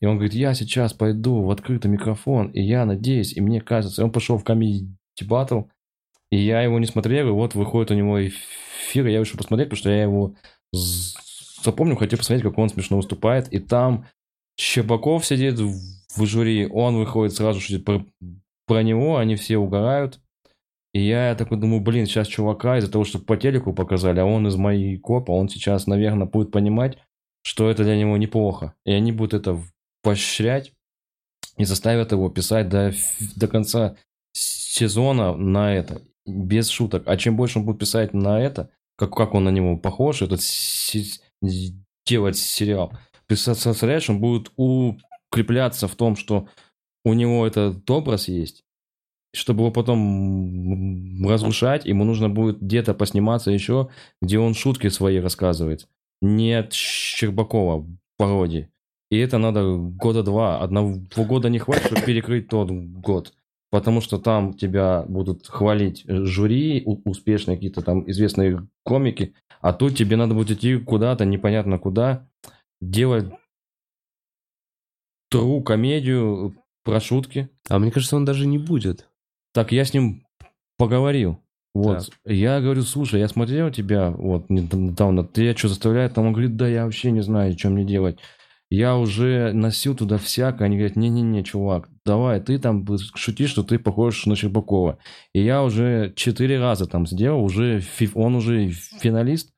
И 0.00 0.06
он 0.06 0.14
говорит, 0.14 0.34
я 0.34 0.54
сейчас 0.54 0.92
пойду 0.92 1.42
в 1.42 1.50
открытый 1.50 1.90
микрофон, 1.90 2.48
и 2.48 2.62
я 2.62 2.84
надеюсь, 2.84 3.32
и 3.36 3.40
мне 3.40 3.60
кажется, 3.60 4.00
и 4.00 4.04
он 4.04 4.12
пошел 4.12 4.38
в 4.38 4.44
Comedy 4.44 4.86
Battle, 5.26 5.68
и 6.30 6.38
я 6.38 6.62
его 6.62 6.78
не 6.78 6.86
смотрел, 6.86 7.28
и 7.28 7.32
вот 7.32 7.54
выходит 7.54 7.90
у 7.90 7.94
него 7.94 8.26
эфир, 8.26 9.06
и 9.06 9.12
я 9.12 9.20
решил 9.20 9.38
посмотреть, 9.38 9.68
потому 9.68 9.78
что 9.78 9.90
я 9.90 10.02
его 10.02 10.34
запомнил, 10.72 11.96
хотел 11.96 12.18
посмотреть, 12.18 12.44
как 12.44 12.58
он 12.58 12.68
смешно 12.68 12.98
выступает, 12.98 13.52
и 13.52 13.58
там 13.58 14.06
Щербаков 14.58 15.24
сидит 15.24 15.58
в 15.58 16.26
жюри, 16.26 16.66
он 16.66 16.96
выходит 16.96 17.34
сразу 17.34 17.60
шутит 17.60 17.84
про, 17.84 18.04
про 18.66 18.82
него, 18.82 19.16
они 19.16 19.36
все 19.36 19.58
угорают, 19.58 20.20
и 20.92 21.00
я 21.00 21.34
такой 21.34 21.58
думаю, 21.58 21.80
блин, 21.80 22.06
сейчас 22.06 22.28
чувака 22.28 22.78
из-за 22.78 22.90
того, 22.90 23.04
что 23.04 23.18
по 23.18 23.36
телеку 23.36 23.72
показали, 23.72 24.20
а 24.20 24.24
он 24.24 24.46
из 24.46 24.56
моей 24.56 24.96
копа, 24.98 25.32
он 25.32 25.48
сейчас, 25.48 25.86
наверное, 25.86 26.26
будет 26.26 26.50
понимать, 26.50 26.98
что 27.42 27.70
это 27.70 27.84
для 27.84 27.96
него 27.96 28.16
неплохо. 28.16 28.74
И 28.84 28.92
они 28.92 29.12
будут 29.12 29.34
это 29.34 29.60
поощрять 30.02 30.72
и 31.56 31.64
заставят 31.64 32.12
его 32.12 32.30
писать 32.30 32.68
до, 32.68 32.92
до 33.36 33.48
конца 33.48 33.96
сезона 34.78 35.36
на 35.36 35.74
это, 35.74 36.02
без 36.26 36.68
шуток. 36.68 37.02
А 37.06 37.16
чем 37.16 37.36
больше 37.36 37.58
он 37.58 37.64
будет 37.64 37.78
писать 37.78 38.14
на 38.14 38.40
это, 38.40 38.70
как, 38.96 39.14
как 39.14 39.34
он 39.34 39.44
на 39.44 39.50
него 39.50 39.76
похож, 39.76 40.22
этот 40.22 40.40
се- 40.40 41.20
делать 42.06 42.36
сериал, 42.36 42.92
представляешь, 43.26 44.08
он 44.08 44.20
будет 44.20 44.50
укрепляться 44.56 45.88
в 45.88 45.94
том, 45.94 46.16
что 46.16 46.48
у 47.04 47.12
него 47.14 47.46
этот 47.46 47.88
образ 47.90 48.28
есть, 48.28 48.64
чтобы 49.34 49.60
его 49.62 49.70
потом 49.70 51.26
разрушать, 51.28 51.84
ему 51.84 52.04
нужно 52.04 52.28
будет 52.28 52.60
где-то 52.60 52.94
посниматься 52.94 53.50
еще, 53.50 53.88
где 54.22 54.38
он 54.38 54.54
шутки 54.54 54.88
свои 54.88 55.18
рассказывает. 55.18 55.88
Не 56.22 56.54
от 56.54 56.72
Щербакова 56.72 57.86
пародии. 58.16 58.70
И 59.10 59.18
это 59.18 59.38
надо 59.38 59.76
года 59.76 60.22
два. 60.22 60.58
Одного 60.60 60.98
года 61.16 61.48
не 61.48 61.58
хватит, 61.58 61.86
чтобы 61.86 62.02
перекрыть 62.02 62.48
тот 62.48 62.70
год. 62.70 63.32
Потому 63.70 64.00
что 64.00 64.18
там 64.18 64.54
тебя 64.54 65.04
будут 65.08 65.46
хвалить 65.46 66.04
жюри, 66.06 66.82
успешные 66.86 67.56
какие-то 67.56 67.82
там 67.82 68.08
известные 68.10 68.66
комики, 68.82 69.34
а 69.60 69.72
тут 69.72 69.96
тебе 69.96 70.16
надо 70.16 70.34
будет 70.34 70.58
идти 70.58 70.78
куда-то, 70.78 71.24
непонятно 71.24 71.78
куда, 71.78 72.26
делать 72.80 73.26
тру 75.30 75.62
комедию 75.62 76.54
про 76.84 77.00
шутки. 77.00 77.50
А 77.68 77.78
мне 77.78 77.90
кажется, 77.90 78.16
он 78.16 78.24
даже 78.24 78.46
не 78.46 78.58
будет. 78.58 79.08
Так 79.52 79.72
я 79.72 79.84
с 79.84 79.92
ним 79.92 80.24
поговорил. 80.78 81.38
Вот. 81.74 82.10
Я 82.24 82.60
говорю, 82.60 82.82
слушай, 82.82 83.20
я 83.20 83.28
смотрел 83.28 83.70
тебя 83.70 84.10
вот 84.10 84.48
недавно, 84.48 85.24
ты 85.24 85.54
что 85.56 85.68
заставляет? 85.68 86.14
Там 86.14 86.26
он 86.26 86.32
говорит, 86.32 86.56
да 86.56 86.66
я 86.66 86.84
вообще 86.84 87.10
не 87.10 87.20
знаю, 87.20 87.56
что 87.58 87.68
мне 87.68 87.84
делать. 87.84 88.18
Я 88.70 88.96
уже 88.96 89.52
носил 89.52 89.94
туда 89.94 90.18
всякое. 90.18 90.64
Они 90.64 90.76
говорят, 90.76 90.96
не-не-не, 90.96 91.44
чувак, 91.44 91.88
давай, 92.08 92.40
ты 92.40 92.58
там 92.58 92.86
шутишь, 93.14 93.50
что 93.50 93.62
ты 93.62 93.78
похож 93.78 94.26
на 94.26 94.34
Щербакова. 94.34 94.98
И 95.34 95.42
я 95.42 95.62
уже 95.62 96.12
четыре 96.16 96.58
раза 96.58 96.86
там 96.86 97.06
сделал, 97.06 97.44
уже 97.44 97.82
он 98.14 98.34
уже 98.34 98.70
финалист, 98.70 99.52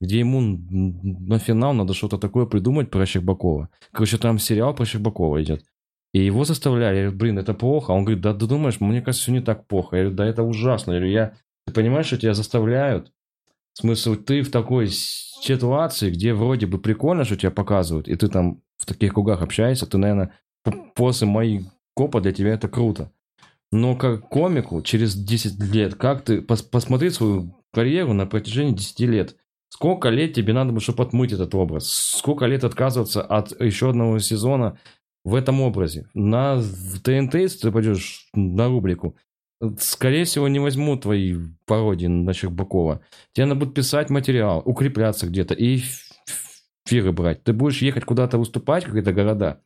где 0.00 0.18
ему 0.18 0.40
на 0.40 1.38
финал 1.38 1.74
надо 1.74 1.92
что-то 1.92 2.16
такое 2.18 2.46
придумать 2.46 2.90
про 2.90 3.06
Щербакова. 3.06 3.68
Короче, 3.92 4.16
там 4.16 4.38
сериал 4.38 4.74
про 4.74 4.86
Щербакова 4.86 5.42
идет. 5.42 5.62
И 6.14 6.24
его 6.24 6.44
заставляли. 6.44 6.96
Я 6.96 7.02
говорю, 7.02 7.18
блин, 7.18 7.38
это 7.38 7.54
плохо. 7.54 7.92
Он 7.92 8.04
говорит, 8.04 8.22
да 8.22 8.32
ты 8.34 8.46
думаешь, 8.46 8.80
мне 8.80 9.02
кажется, 9.02 9.24
все 9.24 9.32
не 9.32 9.42
так 9.42 9.66
плохо. 9.66 9.96
Я 9.96 10.02
говорю, 10.02 10.16
да 10.16 10.26
это 10.26 10.42
ужасно. 10.42 10.92
Я 10.92 10.98
говорю, 10.98 11.12
я... 11.12 11.32
Ты 11.66 11.74
понимаешь, 11.74 12.06
что 12.06 12.16
тебя 12.16 12.34
заставляют? 12.34 13.12
В 13.74 13.78
смысле, 13.78 14.16
ты 14.16 14.42
в 14.42 14.50
такой 14.50 14.88
ситуации, 14.88 16.10
где 16.10 16.34
вроде 16.34 16.66
бы 16.66 16.78
прикольно, 16.78 17.24
что 17.24 17.36
тебя 17.36 17.50
показывают, 17.50 18.08
и 18.08 18.16
ты 18.16 18.28
там 18.28 18.62
в 18.76 18.86
таких 18.86 19.14
кругах 19.14 19.42
общаешься, 19.42 19.86
ты, 19.86 19.98
наверное, 19.98 20.32
после 20.94 21.26
моей 21.26 21.66
копа 22.00 22.22
для 22.22 22.32
тебя 22.32 22.54
это 22.54 22.66
круто. 22.66 23.12
Но 23.70 23.94
как 23.94 24.26
комику 24.30 24.80
через 24.80 25.14
10 25.14 25.62
лет, 25.70 25.96
как 25.96 26.22
ты... 26.22 26.38
пос- 26.38 26.66
посмотри 26.66 27.10
свою 27.10 27.54
карьеру 27.74 28.14
на 28.14 28.24
протяжении 28.24 28.72
10 28.72 29.00
лет. 29.00 29.36
Сколько 29.68 30.08
лет 30.08 30.32
тебе 30.32 30.54
надо 30.54 30.80
чтобы 30.80 31.02
отмыть 31.02 31.32
этот 31.32 31.54
образ? 31.54 31.90
Сколько 31.90 32.46
лет 32.46 32.64
отказываться 32.64 33.20
от 33.20 33.60
еще 33.60 33.90
одного 33.90 34.18
сезона 34.18 34.78
в 35.26 35.34
этом 35.34 35.60
образе? 35.60 36.08
На 36.14 36.58
ТНТ, 37.04 37.34
если 37.34 37.58
ты 37.58 37.70
пойдешь 37.70 38.30
на 38.32 38.68
рубрику, 38.68 39.14
скорее 39.78 40.24
всего, 40.24 40.48
не 40.48 40.58
возьмут 40.58 41.02
твои 41.02 41.36
пародии 41.66 42.06
на 42.06 42.32
Щербакова. 42.32 43.02
Тебе 43.34 43.44
надо 43.44 43.60
будет 43.60 43.74
писать 43.74 44.08
материал, 44.08 44.62
укрепляться 44.64 45.26
где-то 45.26 45.52
и 45.52 45.82
эфиры 46.86 47.12
брать. 47.12 47.44
Ты 47.44 47.52
будешь 47.52 47.82
ехать 47.82 48.06
куда-то 48.06 48.38
выступать, 48.38 48.84
какие-то 48.86 49.12
города, 49.12 49.60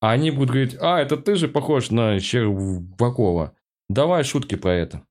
а 0.00 0.10
они 0.10 0.30
будут 0.30 0.50
говорить, 0.50 0.76
а, 0.80 1.00
это 1.00 1.16
ты 1.16 1.36
же 1.36 1.48
похож 1.48 1.90
на 1.90 2.20
Щербакова. 2.20 3.54
Давай 3.88 4.24
шутки 4.24 4.56
про 4.56 4.74
это. 4.74 5.02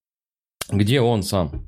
Где 0.69 1.01
он 1.01 1.23
сам? 1.23 1.67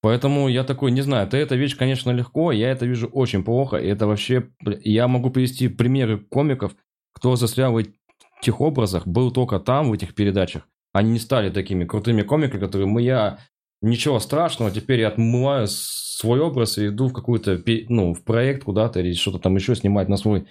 Поэтому 0.00 0.48
я 0.48 0.64
такой, 0.64 0.90
не 0.90 1.00
знаю, 1.00 1.26
ты 1.28 1.38
эта 1.38 1.56
вещь, 1.56 1.76
конечно, 1.76 2.10
легко, 2.10 2.52
я 2.52 2.70
это 2.70 2.84
вижу 2.84 3.06
очень 3.06 3.42
плохо, 3.42 3.78
и 3.78 3.86
это 3.86 4.06
вообще... 4.06 4.50
Я 4.82 5.08
могу 5.08 5.30
привести 5.30 5.68
примеры 5.68 6.18
комиков, 6.18 6.76
кто 7.14 7.36
застрял 7.36 7.72
в 7.72 7.78
этих 7.78 8.60
образах, 8.60 9.06
был 9.06 9.30
только 9.30 9.60
там, 9.60 9.88
в 9.88 9.94
этих 9.94 10.14
передачах. 10.14 10.68
Они 10.92 11.12
не 11.12 11.18
стали 11.18 11.48
такими 11.50 11.84
крутыми 11.84 12.22
комиками, 12.22 12.60
которые 12.60 12.86
мы, 12.86 13.02
я... 13.02 13.38
Ничего 13.80 14.18
страшного, 14.18 14.70
теперь 14.70 15.00
я 15.00 15.08
отмываю 15.08 15.66
свой 15.68 16.40
образ 16.40 16.78
и 16.78 16.88
иду 16.88 17.08
в 17.08 17.12
какую-то, 17.12 17.62
ну, 17.88 18.14
в 18.14 18.24
проект 18.24 18.64
куда-то 18.64 19.00
или 19.00 19.12
что-то 19.12 19.38
там 19.38 19.56
еще 19.56 19.74
снимать 19.74 20.08
на 20.08 20.16
свой 20.16 20.46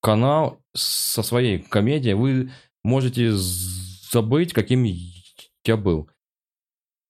канал 0.00 0.60
со 0.74 1.22
своей 1.22 1.58
комедией. 1.58 2.14
Вы 2.14 2.50
можете 2.82 3.32
забыть, 3.32 4.52
каким 4.52 4.84
я 5.64 5.76
был. 5.76 6.08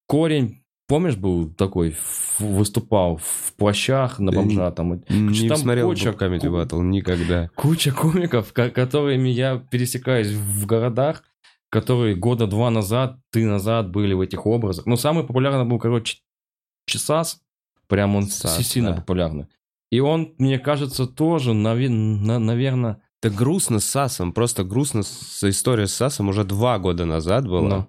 Корень 0.06 0.62
Помнишь, 0.88 1.16
был 1.16 1.50
такой, 1.50 1.94
выступал 2.38 3.18
в 3.18 3.52
плащах 3.58 4.18
на 4.20 4.32
бомжа 4.32 4.70
там? 4.70 5.02
Не 5.10 5.46
там 5.46 5.58
смотрел 5.58 5.90
куча, 5.90 6.08
Comedy 6.08 6.46
Battle 6.46 6.80
никогда. 6.80 7.50
Куча 7.54 7.92
комиков, 7.92 8.54
которыми 8.54 9.28
я 9.28 9.58
пересекаюсь 9.70 10.28
в 10.28 10.64
городах, 10.64 11.24
которые 11.68 12.16
года 12.16 12.46
два 12.46 12.70
назад, 12.70 13.18
три 13.30 13.44
назад 13.44 13.90
были 13.90 14.14
в 14.14 14.22
этих 14.22 14.46
образах. 14.46 14.86
Но 14.86 14.96
самый 14.96 15.24
популярный 15.24 15.66
был, 15.66 15.78
короче, 15.78 16.20
Чесас. 16.86 17.42
Прям 17.86 18.16
он 18.16 18.24
Сас, 18.24 18.66
сильно 18.66 18.92
да. 18.92 18.96
популярный. 18.96 19.46
И 19.90 20.00
он, 20.00 20.34
мне 20.38 20.58
кажется, 20.58 21.06
тоже, 21.06 21.54
наверное... 21.54 23.00
Это 23.20 23.34
грустно 23.34 23.80
с 23.80 23.84
Сасом, 23.84 24.32
просто 24.32 24.62
грустно 24.62 25.02
с 25.02 25.42
история 25.42 25.88
с 25.88 25.94
Сасом 25.94 26.28
уже 26.28 26.44
два 26.44 26.78
года 26.78 27.04
назад 27.04 27.48
была. 27.48 27.68
Но 27.68 27.88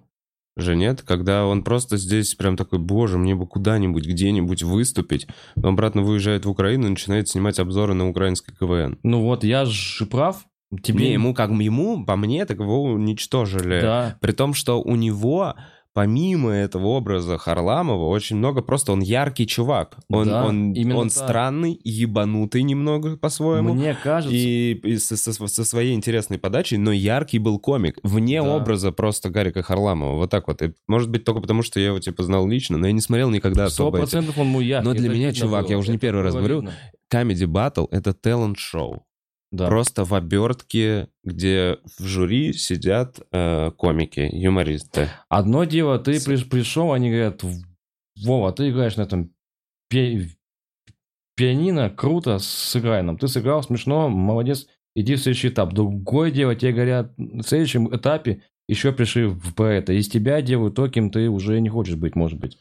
же 0.56 0.74
нет, 0.74 1.02
когда 1.02 1.46
он 1.46 1.62
просто 1.62 1.96
здесь 1.96 2.34
прям 2.34 2.56
такой, 2.56 2.80
боже, 2.80 3.16
мне 3.16 3.36
бы 3.36 3.46
куда-нибудь, 3.46 4.06
где-нибудь 4.06 4.64
выступить. 4.64 5.28
Но 5.54 5.68
обратно 5.68 6.02
выезжает 6.02 6.46
в 6.46 6.50
Украину 6.50 6.88
и 6.88 6.90
начинает 6.90 7.28
снимать 7.28 7.60
обзоры 7.60 7.94
на 7.94 8.08
украинский 8.08 8.52
КВН. 8.58 8.98
Ну 9.04 9.22
вот, 9.22 9.44
я 9.44 9.64
же 9.64 10.04
прав. 10.06 10.44
Тебе... 10.82 11.06
Не, 11.06 11.12
ему, 11.12 11.32
как 11.34 11.50
ему, 11.50 12.04
по 12.04 12.16
мне, 12.16 12.44
так 12.44 12.58
его 12.58 12.82
уничтожили. 12.82 13.80
Да. 13.80 14.18
При 14.20 14.32
том, 14.32 14.54
что 14.54 14.82
у 14.82 14.96
него 14.96 15.54
помимо 15.92 16.50
этого 16.50 16.86
образа 16.88 17.38
Харламова, 17.38 18.06
очень 18.06 18.36
много 18.36 18.62
просто 18.62 18.92
он 18.92 19.00
яркий 19.00 19.46
чувак. 19.46 19.98
Он, 20.08 20.28
да, 20.28 20.44
он, 20.44 20.74
он 20.92 21.08
так. 21.08 21.12
странный, 21.12 21.80
ебанутый 21.84 22.62
немного 22.62 23.16
по-своему. 23.16 23.74
Мне 23.74 23.96
кажется. 24.00 24.34
И, 24.36 24.74
и 24.74 24.96
со, 24.98 25.16
со, 25.16 25.32
со 25.32 25.64
своей 25.64 25.94
интересной 25.94 26.38
подачей, 26.38 26.78
но 26.78 26.92
яркий 26.92 27.38
был 27.38 27.58
комик. 27.58 27.98
Вне 28.02 28.42
да. 28.42 28.56
образа 28.56 28.92
просто 28.92 29.30
Гарика 29.30 29.62
Харламова. 29.62 30.16
Вот 30.16 30.30
так 30.30 30.48
вот. 30.48 30.62
И, 30.62 30.72
может 30.86 31.10
быть, 31.10 31.24
только 31.24 31.40
потому, 31.40 31.62
что 31.62 31.80
я 31.80 31.86
его 31.86 31.98
типа 31.98 32.22
знал 32.22 32.46
лично, 32.46 32.78
но 32.78 32.86
я 32.86 32.92
не 32.92 33.00
смотрел 33.00 33.30
никогда 33.30 33.64
особо. 33.64 33.96
Сто 33.96 34.02
процентов 34.02 34.38
он 34.38 34.46
мой 34.48 34.64
яркий. 34.64 34.88
Но 34.88 34.94
для 34.94 35.08
меня, 35.08 35.32
чувак, 35.32 35.64
было. 35.64 35.72
я 35.72 35.78
уже 35.78 35.92
не 35.92 35.98
первый 35.98 36.22
раз 36.22 36.34
говорю, 36.34 36.64
Comedy 37.12 37.46
Battle— 37.46 37.88
это 37.90 38.14
талант-шоу. 38.14 39.04
Да. 39.52 39.66
Просто 39.66 40.04
в 40.04 40.14
обертке, 40.14 41.08
где 41.24 41.78
в 41.98 42.04
жюри 42.04 42.52
сидят 42.52 43.20
э, 43.32 43.72
комики, 43.76 44.28
юмористы. 44.32 45.08
Одно 45.28 45.64
дело, 45.64 45.98
ты 45.98 46.20
С... 46.20 46.24
пришел, 46.24 46.92
они 46.92 47.10
говорят, 47.10 47.42
Вова, 48.24 48.52
ты 48.52 48.70
играешь 48.70 48.96
на 48.96 49.02
этом 49.02 49.34
пи... 49.88 50.36
пианино, 51.34 51.90
круто, 51.90 52.38
сыграй 52.38 53.02
нам. 53.02 53.18
Ты 53.18 53.26
сыграл 53.26 53.62
смешно, 53.64 54.08
молодец, 54.08 54.68
иди 54.94 55.16
в 55.16 55.20
следующий 55.20 55.48
этап. 55.48 55.72
Другое 55.72 56.30
дело, 56.30 56.54
тебе 56.54 56.72
говорят, 56.72 57.12
в 57.16 57.42
следующем 57.42 57.94
этапе 57.94 58.42
еще 58.68 58.92
пришли 58.92 59.24
в 59.24 59.54
поэта. 59.54 59.92
Из 59.92 60.08
тебя 60.08 60.42
делают 60.42 60.76
то, 60.76 60.88
кем 60.88 61.10
ты 61.10 61.28
уже 61.28 61.60
не 61.60 61.68
хочешь 61.68 61.96
быть, 61.96 62.14
может 62.14 62.38
быть. 62.38 62.56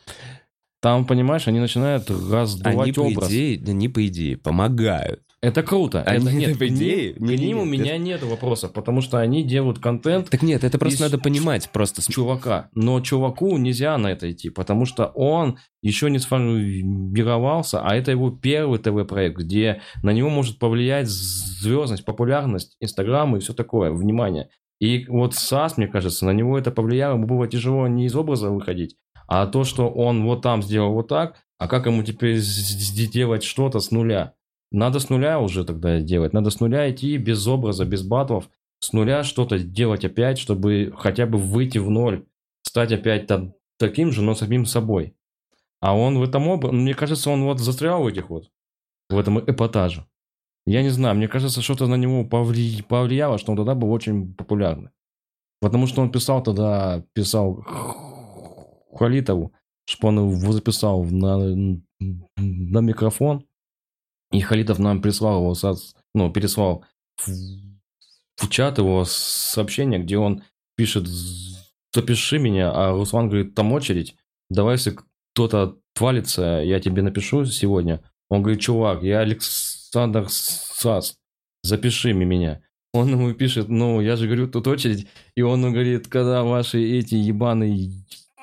Там, 0.82 1.06
понимаешь, 1.06 1.48
они 1.48 1.60
начинают 1.60 2.10
раздувать 2.10 2.98
они, 2.98 3.14
образ. 3.14 3.28
По 3.28 3.32
идее, 3.32 3.62
они, 3.68 3.90
по 3.90 4.08
идее, 4.08 4.38
помогают. 4.38 5.22
Это 5.42 5.64
круто. 5.64 6.02
Они, 6.04 6.26
это, 6.26 6.36
нет, 6.36 6.60
по 6.60 6.68
идее, 6.68 7.14
к, 7.14 7.20
ним, 7.20 7.38
к 7.38 7.40
ним 7.40 7.60
у 7.60 7.66
меня 7.66 7.96
это... 7.96 8.04
нет 8.04 8.24
вопросов, 8.24 8.74
потому 8.74 9.02
что 9.02 9.20
они 9.20 9.44
делают 9.44 9.80
контент. 9.80 10.30
Так 10.30 10.42
нет, 10.42 10.64
это 10.64 10.78
просто 10.78 11.04
надо 11.04 11.18
понимать, 11.18 11.70
просто 11.72 12.02
чувака. 12.12 12.70
Но 12.74 13.00
чуваку 13.00 13.58
нельзя 13.58 13.98
на 13.98 14.08
это 14.08 14.30
идти, 14.32 14.50
потому 14.50 14.86
что 14.86 15.06
он 15.16 15.58
еще 15.82 16.10
не 16.10 16.20
сформировался, 16.20 17.82
а 17.82 17.96
это 17.96 18.12
его 18.12 18.32
первый 18.32 18.80
ТВ-проект, 18.80 19.38
где 19.38 19.82
на 20.04 20.12
него 20.12 20.30
может 20.30 20.60
повлиять 20.60 21.08
звездность, 21.08 22.04
популярность, 22.04 22.76
Инстаграм 22.82 23.36
и 23.36 23.40
все 23.40 23.54
такое, 23.54 23.92
внимание. 23.92 24.50
И 24.82 25.06
вот 25.08 25.36
САС, 25.36 25.78
мне 25.78 25.88
кажется, 25.88 26.26
на 26.26 26.32
него 26.32 26.58
это 26.58 26.72
повлияло, 26.72 27.16
ему 27.16 27.28
было 27.28 27.48
тяжело 27.48 27.88
не 27.88 28.06
из 28.06 28.16
образа 28.16 28.50
выходить, 28.50 28.96
а 29.28 29.46
то, 29.46 29.64
что 29.64 29.90
он 29.90 30.24
вот 30.24 30.42
там 30.42 30.64
сделал 30.64 30.94
вот 30.94 31.08
так, 31.08 31.36
а 31.58 31.68
как 31.68 31.86
ему 31.86 32.04
теперь 32.04 32.38
сделать 32.38 33.44
что-то 33.44 33.80
с 33.80 33.92
нуля? 33.92 34.34
Надо 34.72 35.00
с 35.00 35.10
нуля 35.10 35.40
уже 35.40 35.66
тогда 35.66 36.00
делать. 36.00 36.34
Надо 36.34 36.50
с 36.50 36.60
нуля 36.60 36.90
идти 36.90 37.18
без 37.18 37.46
образа, 37.48 37.86
без 37.86 38.04
батлов. 38.04 38.50
С 38.80 38.94
нуля 38.94 39.24
что-то 39.24 39.60
делать 39.60 40.06
опять, 40.06 40.38
чтобы 40.38 40.94
хотя 40.98 41.26
бы 41.26 41.38
выйти 41.38 41.80
в 41.80 41.90
ноль. 41.90 42.26
Стать 42.62 42.92
опять 42.92 43.28
там, 43.28 43.54
таким 43.78 44.12
же, 44.12 44.22
но 44.22 44.36
самим 44.36 44.66
собой. 44.66 45.16
А 45.82 45.96
он 45.96 46.20
в 46.20 46.24
этом 46.24 46.48
образе, 46.48 46.76
мне 46.76 46.94
кажется, 46.94 47.30
он 47.30 47.44
вот 47.44 47.60
застрял 47.60 48.04
в 48.04 48.08
этих 48.08 48.30
вот, 48.30 48.52
в 49.10 49.18
этом 49.18 49.40
эпатаже. 49.40 50.06
Я 50.66 50.84
не 50.84 50.90
знаю, 50.90 51.16
мне 51.16 51.28
кажется, 51.28 51.62
что-то 51.62 51.88
на 51.88 51.96
него 51.96 52.26
повли... 52.26 52.84
повлияло, 52.84 53.38
что 53.38 53.52
он 53.52 53.58
тогда 53.58 53.76
был 53.76 53.92
очень 53.92 54.36
популярный. 54.36 54.92
Потому 55.62 55.88
что 55.88 56.02
он 56.02 56.12
писал 56.12 56.44
тогда, 56.44 57.04
писал 57.14 57.66
Халитову, 58.94 59.54
что 59.86 60.08
он 60.08 60.20
его 60.20 60.52
записал 60.52 61.04
на, 61.04 61.38
на 62.00 62.80
микрофон, 62.80 63.46
и 64.32 64.42
Халитов 64.42 64.80
нам 64.80 65.02
прислал 65.02 65.42
его, 65.42 65.56
ну, 66.14 66.32
переслал 66.32 66.86
в, 67.18 68.50
чат 68.50 68.78
его 68.78 69.06
сообщение, 69.06 70.00
где 70.00 70.18
он 70.18 70.44
пишет 70.76 71.08
«Запиши 71.94 72.38
меня», 72.40 72.72
а 72.72 72.92
Руслан 72.92 73.28
говорит 73.28 73.56
«Там 73.56 73.72
очередь, 73.74 74.16
давай, 74.50 74.76
если 74.76 74.96
кто-то 75.34 75.78
отвалится, 75.96 76.62
я 76.64 76.80
тебе 76.80 77.02
напишу 77.02 77.46
сегодня». 77.46 78.02
Он 78.30 78.44
говорит 78.44 78.62
«Чувак, 78.62 79.04
я 79.04 79.20
Александр 79.20 80.28
Сас, 80.30 81.18
запиши 81.64 82.14
меня». 82.14 82.62
Он 82.94 83.10
ему 83.10 83.34
пишет, 83.34 83.70
ну, 83.70 84.02
я 84.02 84.16
же 84.16 84.26
говорю, 84.26 84.48
тут 84.48 84.68
очередь. 84.68 85.08
И 85.36 85.42
он 85.44 85.62
говорит, 85.62 86.08
когда 86.08 86.44
ваши 86.44 86.82
эти 86.82 87.14
ебаные 87.14 87.92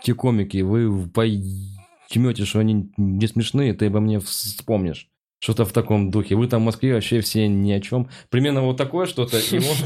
те 0.04 0.14
комики, 0.14 0.58
вы 0.58 1.08
поймете, 1.08 2.44
что 2.44 2.60
они 2.60 2.92
не 2.96 3.26
смешные, 3.26 3.74
ты 3.74 3.86
обо 3.86 3.98
мне 3.98 4.20
вспомнишь. 4.20 5.08
Что-то 5.38 5.64
в 5.64 5.72
таком 5.72 6.10
духе. 6.10 6.34
Вы 6.34 6.48
там 6.48 6.62
в 6.62 6.64
Москве 6.64 6.94
вообще 6.94 7.20
все 7.20 7.46
ни 7.46 7.70
о 7.72 7.80
чем. 7.80 8.08
Примерно 8.30 8.62
вот 8.62 8.76
такое 8.76 9.06
что-то. 9.06 9.38
И, 9.38 9.58
он, 9.58 9.76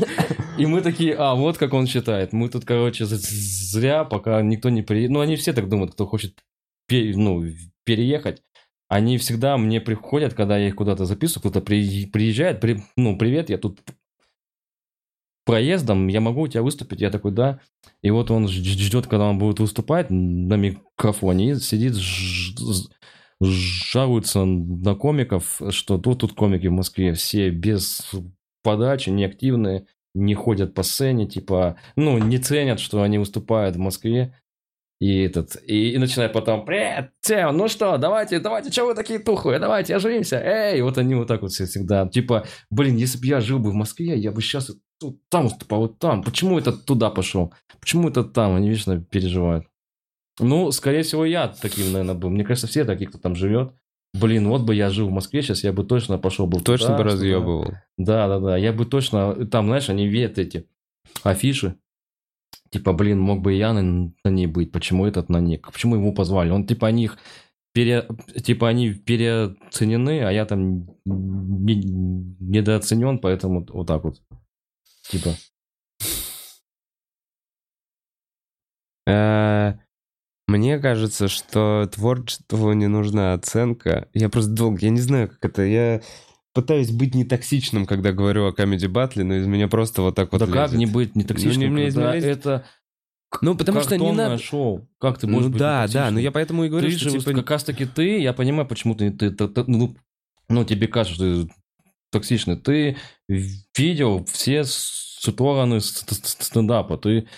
и 0.58 0.66
мы 0.66 0.80
такие, 0.80 1.14
а, 1.14 1.34
вот 1.34 1.58
как 1.58 1.74
он 1.74 1.86
считает. 1.86 2.32
Мы 2.32 2.48
тут, 2.48 2.64
короче, 2.64 3.04
зря, 3.06 4.04
пока 4.04 4.40
никто 4.42 4.70
не 4.70 4.82
приедет. 4.82 5.10
Ну, 5.10 5.20
они 5.20 5.36
все 5.36 5.52
так 5.52 5.68
думают, 5.68 5.92
кто 5.92 6.06
хочет 6.06 6.38
пере, 6.86 7.16
ну, 7.16 7.44
переехать. 7.84 8.42
Они 8.88 9.18
всегда 9.18 9.56
мне 9.56 9.80
приходят, 9.80 10.34
когда 10.34 10.58
я 10.58 10.68
их 10.68 10.76
куда-то 10.76 11.04
записываю, 11.04 11.50
кто-то 11.50 11.60
при, 11.60 12.06
приезжает, 12.06 12.60
при, 12.60 12.82
ну, 12.96 13.16
привет, 13.16 13.50
я 13.50 13.58
тут 13.58 13.80
проездом, 15.44 16.06
я 16.08 16.20
могу 16.20 16.42
у 16.42 16.48
тебя 16.48 16.62
выступить? 16.62 17.00
Я 17.00 17.10
такой, 17.10 17.32
да. 17.32 17.60
И 18.02 18.10
вот 18.10 18.30
он 18.30 18.48
ждет, 18.48 19.06
когда 19.06 19.26
он 19.26 19.38
будет 19.38 19.60
выступать 19.60 20.08
на 20.10 20.54
микрофоне, 20.54 21.52
и 21.52 21.54
сидит, 21.56 21.94
жалуются 23.40 24.44
на 24.44 24.94
комиков, 24.94 25.60
что 25.70 25.98
тут, 25.98 26.20
тут 26.20 26.34
комики 26.34 26.66
в 26.66 26.72
Москве 26.72 27.14
все 27.14 27.50
без 27.50 28.10
подачи, 28.62 29.10
неактивные, 29.10 29.86
не 30.14 30.34
ходят 30.34 30.74
по 30.74 30.82
сцене, 30.82 31.26
типа, 31.26 31.76
ну, 31.96 32.18
не 32.18 32.38
ценят, 32.38 32.80
что 32.80 33.02
они 33.02 33.18
выступают 33.18 33.76
в 33.76 33.78
Москве. 33.78 34.34
И 35.00 35.22
этот, 35.22 35.56
и, 35.66 35.92
и 35.92 35.98
начинает 35.98 36.34
потом, 36.34 36.66
привет, 36.66 37.12
Тем, 37.22 37.56
ну 37.56 37.68
что, 37.68 37.96
давайте, 37.96 38.38
давайте, 38.38 38.70
что 38.70 38.84
вы 38.84 38.94
такие 38.94 39.18
тухлые, 39.18 39.58
давайте, 39.58 39.96
оживимся, 39.96 40.36
эй, 40.36 40.82
вот 40.82 40.98
они 40.98 41.14
вот 41.14 41.26
так 41.26 41.40
вот 41.40 41.52
всегда, 41.52 42.06
типа, 42.06 42.46
блин, 42.68 42.96
если 42.96 43.18
бы 43.18 43.26
я 43.26 43.40
жил 43.40 43.58
бы 43.58 43.70
в 43.70 43.74
Москве, 43.74 44.18
я 44.18 44.30
бы 44.30 44.42
сейчас 44.42 44.70
тут, 44.98 45.18
там 45.30 45.44
выступал, 45.44 45.80
вот 45.80 45.98
там, 45.98 46.22
почему 46.22 46.58
это 46.58 46.72
туда 46.72 47.08
пошел, 47.08 47.54
почему 47.80 48.10
это 48.10 48.24
там, 48.24 48.54
они 48.54 48.68
вечно 48.68 49.00
переживают. 49.00 49.69
Ну, 50.38 50.70
скорее 50.70 51.02
всего, 51.02 51.24
я 51.24 51.48
таким, 51.48 51.92
наверное, 51.92 52.14
был. 52.14 52.30
Мне 52.30 52.44
кажется, 52.44 52.66
все 52.66 52.84
такие, 52.84 53.08
кто 53.08 53.18
там 53.18 53.34
живет. 53.34 53.74
Блин, 54.12 54.48
вот 54.48 54.62
бы 54.62 54.74
я 54.74 54.90
жил 54.90 55.08
в 55.08 55.12
Москве, 55.12 55.42
сейчас 55.42 55.62
я 55.62 55.72
бы 55.72 55.84
точно 55.84 56.18
пошел 56.18 56.46
бы 56.46 56.60
Точно 56.60 56.86
туда, 56.86 56.98
бы 56.98 57.04
разъебывал. 57.04 57.74
Да, 57.96 58.26
да, 58.26 58.40
да. 58.40 58.56
Я 58.56 58.72
бы 58.72 58.84
точно... 58.84 59.46
Там, 59.46 59.66
знаешь, 59.66 59.88
они 59.88 60.08
видят 60.08 60.38
эти 60.38 60.66
афиши. 61.22 61.76
Типа, 62.70 62.92
блин, 62.92 63.20
мог 63.20 63.40
бы 63.40 63.54
и 63.54 63.58
я 63.58 63.72
на, 63.72 64.12
на 64.24 64.28
ней 64.30 64.46
быть. 64.46 64.72
Почему 64.72 65.06
этот 65.06 65.28
на 65.28 65.40
ней? 65.40 65.58
Почему 65.58 65.96
ему 65.96 66.14
позвали? 66.14 66.50
Он, 66.50 66.66
типа, 66.66 66.88
они 66.88 67.04
их... 67.04 67.18
Пере... 67.72 68.08
Типа, 68.42 68.68
они 68.68 68.94
переоценены, 68.94 70.24
а 70.24 70.32
я 70.32 70.44
там 70.44 70.88
не... 71.04 71.76
недооценен, 71.76 73.18
поэтому 73.18 73.64
вот 73.68 73.86
так 73.86 74.02
вот. 74.02 74.20
Типа... 75.08 75.36
Мне 80.50 80.78
кажется, 80.78 81.28
что 81.28 81.88
творчеству 81.94 82.72
не 82.72 82.86
нужна 82.88 83.34
оценка. 83.34 84.08
Я 84.14 84.28
просто 84.28 84.50
долго, 84.50 84.78
я 84.80 84.90
не 84.90 85.00
знаю, 85.00 85.28
как 85.28 85.44
это. 85.44 85.62
Я 85.62 86.00
пытаюсь 86.52 86.90
быть 86.90 87.14
не 87.14 87.24
токсичным, 87.24 87.86
когда 87.86 88.12
говорю 88.12 88.46
о 88.46 88.52
комедий 88.52 88.88
батле, 88.88 89.22
но 89.24 89.34
из 89.34 89.46
меня 89.46 89.68
просто 89.68 90.02
вот 90.02 90.16
так 90.16 90.32
вот 90.32 90.38
да 90.40 90.46
как 90.46 90.72
лезет. 90.72 90.78
не 90.78 90.86
быть 90.86 91.14
не 91.14 91.24
токсичным, 91.24 91.72
Ну, 91.72 91.78
не- 91.78 91.84
когда 91.90 92.14
лезет. 92.14 92.38
это 92.38 92.66
Ну, 93.40 93.54
потому 93.56 93.80
что 93.80 93.96
не 93.96 94.10
надо... 94.12 94.38
шоу. 94.38 94.88
Как 94.98 95.18
ты 95.18 95.28
можешь 95.28 95.46
Ну 95.46 95.52
быть 95.52 95.60
да, 95.60 95.86
да, 95.86 96.10
но 96.10 96.18
я 96.18 96.32
поэтому 96.32 96.64
и 96.64 96.68
говорю, 96.68 96.88
ты 96.90 96.98
что 96.98 97.10
же 97.10 97.18
типа... 97.20 97.32
как 97.32 97.50
раз 97.50 97.62
таки 97.64 97.84
ты, 97.86 98.18
я 98.20 98.32
понимаю, 98.32 98.66
почему 98.66 98.96
ты, 98.96 99.10
ты- 99.12 99.30
ты- 99.30 99.46
ты- 99.46 99.64
ну, 99.68 99.96
ну, 100.48 100.64
тебе 100.64 100.88
кажется, 100.88 101.14
что 101.14 101.44
ты 101.46 101.52
токсичный. 102.10 102.56
Ты 102.56 102.96
видел 103.28 104.24
все 104.24 104.64
стороны 104.64 105.80
ст- 105.80 106.10
ст- 106.12 106.42
стендапа. 106.42 106.98
Ты 106.98 107.28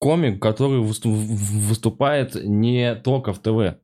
комик, 0.00 0.40
который 0.42 0.80
высту- 0.80 1.12
выступает 1.12 2.34
не 2.34 2.96
только 2.96 3.32
в 3.32 3.38
ТВ. 3.38 3.76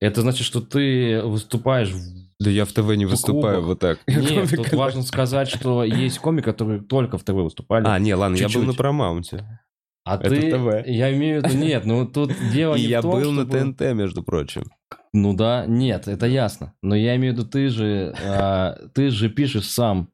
Это 0.00 0.22
значит, 0.22 0.44
что 0.46 0.60
ты 0.60 1.22
выступаешь 1.22 1.92
Да 2.40 2.50
я 2.50 2.64
в 2.64 2.72
ТВ 2.72 2.96
не 2.96 3.04
в 3.06 3.10
выступаю 3.10 3.62
клубах. 3.62 3.66
вот 3.66 3.78
так. 3.80 3.98
Нет, 4.06 4.50
тут 4.56 4.72
важно 4.72 5.02
сказать, 5.02 5.48
что 5.48 5.84
есть 5.84 6.18
комик, 6.18 6.44
которые 6.44 6.80
только 6.80 7.18
в 7.18 7.22
ТВ 7.22 7.32
выступали. 7.34 7.84
А, 7.86 7.98
не, 7.98 8.14
ладно, 8.14 8.36
я 8.36 8.48
был 8.48 8.62
на 8.62 8.72
Промаунте. 8.72 9.60
а 10.04 10.16
это 10.16 10.30
ты... 10.30 10.50
ТВ. 10.50 10.88
Я 10.88 11.14
имею 11.14 11.42
в 11.42 11.44
виду... 11.44 11.58
Нет, 11.58 11.84
ну 11.84 12.06
тут 12.06 12.32
дело 12.52 12.74
И 12.76 12.80
не 12.80 12.86
я 12.88 13.00
в 13.00 13.02
том, 13.02 13.20
был 13.20 13.32
на 13.32 13.44
ТНТ, 13.46 13.80
между 13.92 14.22
прочим. 14.22 14.64
Ну 15.12 15.34
да, 15.34 15.66
нет, 15.66 16.08
это 16.08 16.26
ясно. 16.26 16.72
Но 16.82 16.94
я 16.96 17.16
имею 17.16 17.34
в 17.34 17.36
виду, 17.38 17.46
ты 17.48 17.68
же, 17.68 18.14
а, 18.24 18.78
ты 18.94 19.10
же 19.10 19.28
пишешь 19.28 19.68
сам, 19.68 20.08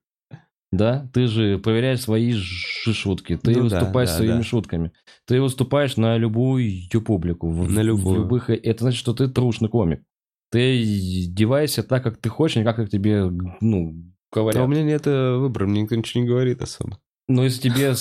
да? 0.77 1.11
Ты 1.13 1.27
же 1.27 1.59
проверяешь 1.59 2.01
свои 2.01 2.33
же 2.33 2.93
шутки, 2.95 3.37
ты 3.37 3.53
Ну 3.57 3.65
выступаешь 3.65 4.11
да, 4.11 4.17
своими 4.17 4.37
да. 4.39 4.43
шутками, 4.43 4.93
ты 5.27 5.41
выступаешь 5.41 5.97
на 5.97 6.17
любую 6.17 6.71
публику, 7.05 7.49
в- 7.51 7.71
На 7.71 7.81
в 7.81 7.85
любую. 7.85 8.21
любых. 8.21 8.51
Это 8.51 8.85
значит, 8.85 8.99
что 8.99 9.13
ты 9.15 9.29
трушный 9.29 9.69
комик. 9.69 10.03
Ты 10.51 10.81
одевайся 11.25 11.83
так, 11.83 12.03
как 12.05 12.19
ты 12.19 12.29
хочешь, 12.29 12.57
не 12.57 12.65
как 12.65 12.89
тебе, 12.89 13.25
ну, 13.61 13.89
А 14.35 14.41
у 14.41 14.43
говорят. 14.43 14.69
меня 14.69 14.83
нет 14.85 15.07
э, 15.07 15.37
выбора, 15.37 15.67
мне 15.67 15.83
никто 15.83 15.97
ничего 15.97 16.23
не 16.23 16.29
говорит 16.29 16.63
особо. 16.63 16.99
Но 17.29 17.43
если 17.43 17.63
тебе, 17.63 17.95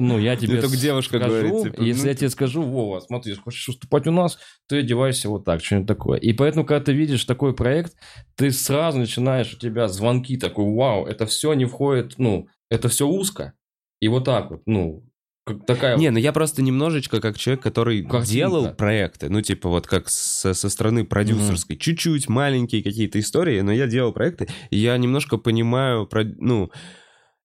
ну, 0.00 0.18
я 0.18 0.34
тебе 0.34 0.60
только 0.60 0.76
девушка 0.76 1.18
скажу, 1.18 1.30
говорит, 1.30 1.62
типа, 1.62 1.82
если 1.82 2.02
ну, 2.02 2.08
я 2.08 2.14
тебе 2.14 2.30
скажу, 2.30 2.62
Вова, 2.62 2.98
смотри, 2.98 3.34
хочешь 3.36 3.68
выступать 3.68 4.08
у 4.08 4.10
нас, 4.10 4.38
ты 4.68 4.78
одевайся 4.78 5.28
вот 5.28 5.44
так, 5.44 5.64
что-нибудь 5.64 5.86
такое. 5.86 6.18
И 6.18 6.32
поэтому, 6.32 6.64
когда 6.64 6.84
ты 6.84 6.92
видишь 6.92 7.24
такой 7.24 7.54
проект, 7.54 7.94
ты 8.34 8.50
сразу 8.50 8.98
начинаешь, 8.98 9.54
у 9.54 9.58
тебя 9.58 9.86
звонки 9.86 10.36
такой, 10.36 10.74
вау, 10.74 11.06
это 11.06 11.26
все 11.26 11.52
не 11.52 11.66
входит, 11.66 12.14
ну, 12.18 12.48
это 12.68 12.88
все 12.88 13.06
узко. 13.06 13.52
И 14.00 14.08
вот 14.08 14.24
так 14.24 14.50
вот, 14.50 14.62
ну, 14.66 15.04
такая... 15.66 15.96
Не, 15.96 16.10
ну 16.10 16.18
я 16.18 16.32
просто 16.32 16.62
немножечко 16.62 17.20
как 17.20 17.38
человек, 17.38 17.62
который 17.62 18.02
Картинка. 18.02 18.26
делал 18.26 18.74
проекты, 18.74 19.28
ну 19.28 19.40
типа 19.40 19.68
вот 19.68 19.86
как 19.86 20.08
со, 20.08 20.52
со 20.52 20.68
стороны 20.68 21.04
продюсерской, 21.04 21.76
чуть-чуть 21.76 22.28
маленькие 22.28 22.82
какие-то 22.82 23.20
истории, 23.20 23.60
но 23.60 23.72
я 23.72 23.86
делал 23.86 24.12
проекты, 24.12 24.48
и 24.70 24.78
я 24.78 24.96
немножко 24.98 25.36
понимаю, 25.36 26.08
ну, 26.38 26.70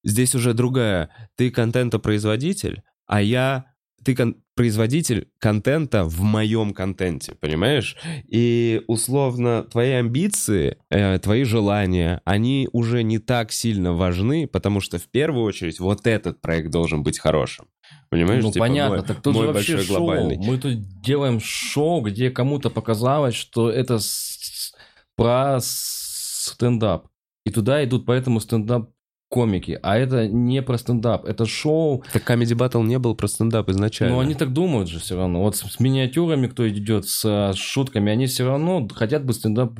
здесь 0.03 0.35
уже 0.35 0.53
другая. 0.53 1.09
Ты 1.35 1.49
контентопроизводитель, 1.51 2.81
а 3.07 3.21
я... 3.21 3.65
Ты 4.03 4.15
кон- 4.15 4.35
производитель 4.55 5.29
контента 5.39 6.03
в 6.03 6.19
моем 6.21 6.73
контенте, 6.73 7.35
понимаешь? 7.35 7.95
И 8.27 8.81
условно 8.87 9.63
твои 9.63 9.91
амбиции, 9.91 10.77
э, 10.89 11.17
твои 11.19 11.43
желания, 11.45 12.21
они 12.25 12.67
уже 12.73 13.01
не 13.03 13.19
так 13.19 13.53
сильно 13.53 13.93
важны, 13.93 14.45
потому 14.45 14.81
что 14.81 14.99
в 14.99 15.07
первую 15.09 15.45
очередь 15.45 15.79
вот 15.79 16.05
этот 16.05 16.41
проект 16.41 16.69
должен 16.69 17.01
быть 17.01 17.17
хорошим. 17.17 17.67
Понимаешь? 18.09 18.43
ну, 18.43 18.51
Типа 18.51 18.65
понятно, 18.65 18.97
мой- 18.97 19.05
так 19.05 19.21
тут 19.21 19.33
мой 19.35 19.47
же 19.47 19.53
вообще 19.53 19.77
шоу. 19.81 19.97
глобальный. 19.99 20.37
Мы 20.37 20.57
тут 20.57 21.01
делаем 21.01 21.39
шоу, 21.39 22.01
где 22.01 22.29
кому-то 22.29 22.69
показалось, 22.69 23.35
что 23.35 23.69
это 23.69 23.99
с- 23.99 24.73
про 25.15 25.59
стендап. 25.61 27.07
И 27.45 27.51
туда 27.51 27.83
идут 27.83 28.05
поэтому 28.05 28.39
стендап 28.39 28.91
комики, 29.33 29.79
а 29.81 29.97
это 29.97 30.27
не 30.27 30.61
про 30.61 30.77
стендап, 30.77 31.25
это 31.25 31.47
шоу, 31.47 32.03
Так 32.13 32.29
Comedy 32.29 32.55
Battle 32.55 32.83
не 32.83 32.99
был 32.99 33.15
про 33.15 33.25
стендап 33.27 33.67
изначально. 33.69 34.13
но 34.13 34.19
они 34.21 34.35
так 34.35 34.53
думают 34.53 34.89
же 34.89 34.99
все 34.99 35.15
равно. 35.17 35.41
Вот 35.41 35.55
с, 35.55 35.61
с 35.63 35.79
миниатюрами, 35.79 36.45
кто 36.45 36.69
идет, 36.69 37.07
с 37.07 37.25
а, 37.25 37.53
шутками, 37.55 38.11
они 38.11 38.27
все 38.27 38.45
равно 38.45 38.87
хотят 38.93 39.25
быть 39.25 39.37
стендап 39.37 39.71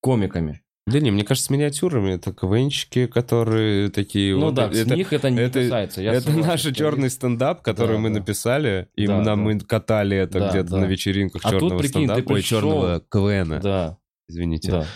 комиками. 0.00 0.62
Да 0.86 0.98
не, 1.00 1.10
мне 1.10 1.24
кажется, 1.24 1.48
с 1.48 1.50
миниатюрами 1.50 2.12
это 2.12 2.32
КВНщики, 2.32 3.06
которые 3.06 3.90
такие... 3.90 4.34
Ну 4.34 4.46
вот 4.46 4.54
да, 4.54 4.66
это, 4.68 4.76
с 4.76 4.86
них 4.86 5.12
это 5.12 5.28
не 5.28 5.40
это- 5.40 5.60
касается. 5.62 6.00
я 6.00 6.14
это 6.14 6.30
наш 6.30 6.62
черный 6.62 7.10
стендап, 7.10 7.60
который 7.60 7.96
Да, 7.96 8.02
мы 8.02 8.08
да. 8.08 8.20
написали, 8.20 8.88
и 8.94 9.06
Да, 9.06 9.16
нам 9.16 9.24
да. 9.24 9.36
мы 9.36 9.60
катали 9.60 10.16
это 10.16 10.38
Да, 10.38 10.48
где-то 10.50 10.70
да. 10.70 10.76
на 10.78 10.84
вечеринках 10.86 11.42
А 11.44 11.50
тут, 11.50 11.60
черного 11.60 11.78
прикинь, 11.80 11.92
ты 11.92 11.98
стендапа, 11.98 12.32
ой, 12.32 12.40
пришел- 12.40 12.60
черного 12.60 13.02
КВН, 13.10 13.52
есть- 13.52 13.62
Да, 13.62 13.98
извините. 14.28 14.70
Да. 14.70 14.86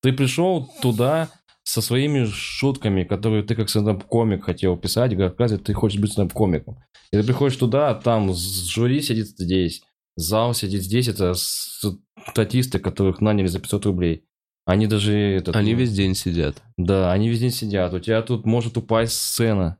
Ты 0.00 0.12
пришел 0.12 0.68
туда 0.80 1.28
со 1.64 1.80
своими 1.80 2.24
шутками, 2.24 3.04
которые 3.04 3.42
ты 3.42 3.54
как 3.54 3.68
стендап-комик 3.68 4.44
хотел 4.44 4.76
писать, 4.76 5.12
оказывается, 5.14 5.64
ты 5.64 5.74
хочешь 5.74 6.00
быть 6.00 6.12
стендап-комиком. 6.12 6.78
И 7.12 7.16
ты 7.16 7.24
приходишь 7.24 7.56
туда, 7.56 7.94
там 7.94 8.32
жюри 8.34 9.00
сидит 9.00 9.28
здесь, 9.28 9.82
зал 10.16 10.54
сидит 10.54 10.82
здесь, 10.82 11.08
это 11.08 11.34
статисты, 11.34 12.78
которых 12.78 13.20
наняли 13.20 13.46
за 13.46 13.60
500 13.60 13.86
рублей. 13.86 14.24
Они 14.64 14.86
даже... 14.86 15.12
этот, 15.16 15.56
Они 15.56 15.72
ну, 15.72 15.80
весь 15.80 15.92
день 15.92 16.14
сидят. 16.14 16.62
Да, 16.76 17.12
они 17.12 17.28
весь 17.28 17.40
день 17.40 17.50
сидят. 17.50 17.92
У 17.94 17.98
тебя 17.98 18.22
тут 18.22 18.46
может 18.46 18.76
упасть 18.76 19.14
сцена. 19.14 19.78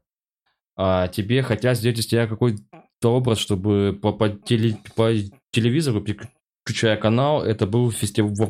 А 0.77 1.09
тебе 1.09 1.43
хотят 1.43 1.77
сделать 1.77 1.99
из 1.99 2.07
тебя 2.07 2.27
какой-то 2.27 2.63
образ, 3.05 3.39
чтобы 3.39 3.99
по, 4.01 4.13
по 4.13 4.29
теле- 4.29 4.79
по 4.97 5.13
телевизору, 5.53 6.01
переключая 6.01 6.97
канал, 6.97 7.45
это 7.45 7.67
был 7.67 7.93
фестиваль 7.93 8.49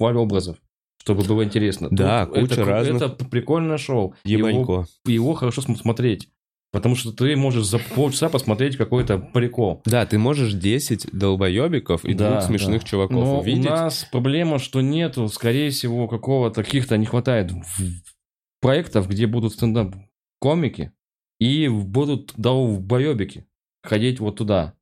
образов. 0.00 0.58
Чтобы 1.00 1.24
было 1.24 1.42
интересно. 1.44 1.88
Да, 1.90 2.26
Тут 2.26 2.34
куча 2.40 2.52
это, 2.54 2.64
разных- 2.64 3.02
Это 3.02 3.24
прикольное 3.24 3.78
шоу. 3.78 4.14
Его, 4.24 4.86
его 5.06 5.34
хорошо 5.34 5.62
см- 5.62 5.80
смотреть. 5.80 6.28
Потому 6.72 6.94
что 6.94 7.10
ты 7.12 7.34
можешь 7.34 7.64
за 7.66 7.78
полчаса 7.78 8.28
посмотреть 8.28 8.76
какой-то 8.76 9.18
прикол. 9.18 9.82
Да, 9.86 10.06
ты 10.06 10.18
можешь 10.18 10.52
10 10.52 11.08
долбоебиков 11.12 12.04
и 12.04 12.14
Да, 12.14 12.30
двух 12.32 12.42
смешных 12.44 12.82
да. 12.82 12.86
чуваков 12.88 13.16
Но 13.16 13.40
увидеть. 13.40 13.66
у 13.66 13.70
нас 13.70 14.06
проблема, 14.12 14.58
что 14.60 14.80
нету, 14.80 15.26
скорее 15.28 15.70
всего, 15.70 16.06
какого-то 16.06 16.62
каких-то 16.62 16.96
не 16.96 17.06
хватает 17.06 17.50
проектов, 18.60 19.08
где 19.08 19.26
будут 19.26 19.54
стендап-комики 19.54 20.92
и 21.40 21.68
будут 21.68 22.34
долбоебики 22.36 23.46
ходить 23.82 24.20
вот 24.20 24.36
туда. 24.36 24.74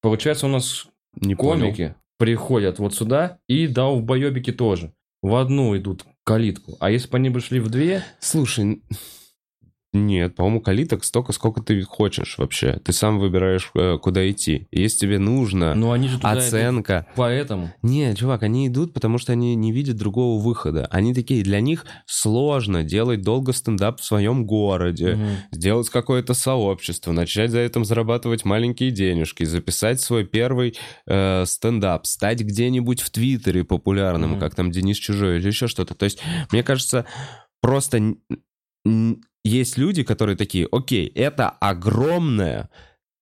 Получается, 0.00 0.46
у 0.46 0.50
нас 0.50 0.88
Не 1.20 1.34
понял. 1.34 1.60
комики 1.66 1.94
приходят 2.18 2.78
вот 2.78 2.94
сюда 2.94 3.38
и 3.48 3.66
долбоебики 3.66 4.50
тоже. 4.52 4.92
В 5.26 5.34
одну 5.34 5.76
идут 5.76 6.04
калитку. 6.22 6.76
А 6.78 6.88
если 6.88 7.10
бы 7.10 7.16
они 7.16 7.30
бы 7.30 7.40
шли 7.40 7.58
в 7.58 7.68
две, 7.68 8.04
Слушай, 8.20 8.80
нет, 9.96 10.34
по-моему, 10.36 10.60
калиток 10.60 11.04
столько, 11.04 11.32
сколько 11.32 11.62
ты 11.62 11.82
хочешь 11.82 12.38
вообще. 12.38 12.80
Ты 12.84 12.92
сам 12.92 13.18
выбираешь, 13.18 13.70
э, 13.74 13.98
куда 14.00 14.28
идти. 14.30 14.68
Если 14.70 14.98
тебе 15.00 15.18
нужно 15.18 15.74
ну 15.74 15.92
они 15.92 16.08
же 16.08 16.16
туда 16.18 16.32
идут 16.34 16.44
оценка, 16.44 17.06
поэтому. 17.16 17.72
Нет, 17.82 18.18
чувак, 18.18 18.42
они 18.42 18.68
идут, 18.68 18.92
потому 18.94 19.18
что 19.18 19.32
они 19.32 19.54
не 19.54 19.72
видят 19.72 19.96
другого 19.96 20.40
выхода. 20.40 20.86
Они 20.90 21.14
такие, 21.14 21.42
для 21.42 21.60
них 21.60 21.86
сложно 22.06 22.84
делать 22.84 23.22
долго 23.22 23.52
стендап 23.52 24.00
в 24.00 24.04
своем 24.04 24.46
городе, 24.46 25.14
Мгм. 25.16 25.26
сделать 25.50 25.88
какое-то 25.90 26.34
сообщество, 26.34 27.12
начать 27.12 27.50
за 27.50 27.60
этим 27.60 27.84
зарабатывать 27.84 28.44
маленькие 28.44 28.90
денежки, 28.90 29.44
записать 29.44 30.00
свой 30.00 30.24
первый 30.26 30.76
э, 31.06 31.44
стендап, 31.46 32.06
стать 32.06 32.40
где-нибудь 32.40 33.00
в 33.00 33.10
Твиттере 33.10 33.64
популярным, 33.64 34.32
Мгм. 34.32 34.40
как 34.40 34.54
там 34.54 34.70
Денис 34.70 34.96
Чужой 34.96 35.38
или 35.38 35.46
еще 35.46 35.66
что-то. 35.68 35.94
То 35.94 36.04
есть, 36.04 36.20
мне 36.52 36.62
кажется, 36.62 37.06
просто 37.60 38.14
есть 39.46 39.78
люди, 39.78 40.02
которые 40.02 40.36
такие, 40.36 40.68
окей, 40.70 41.06
это 41.14 41.50
огромная 41.50 42.68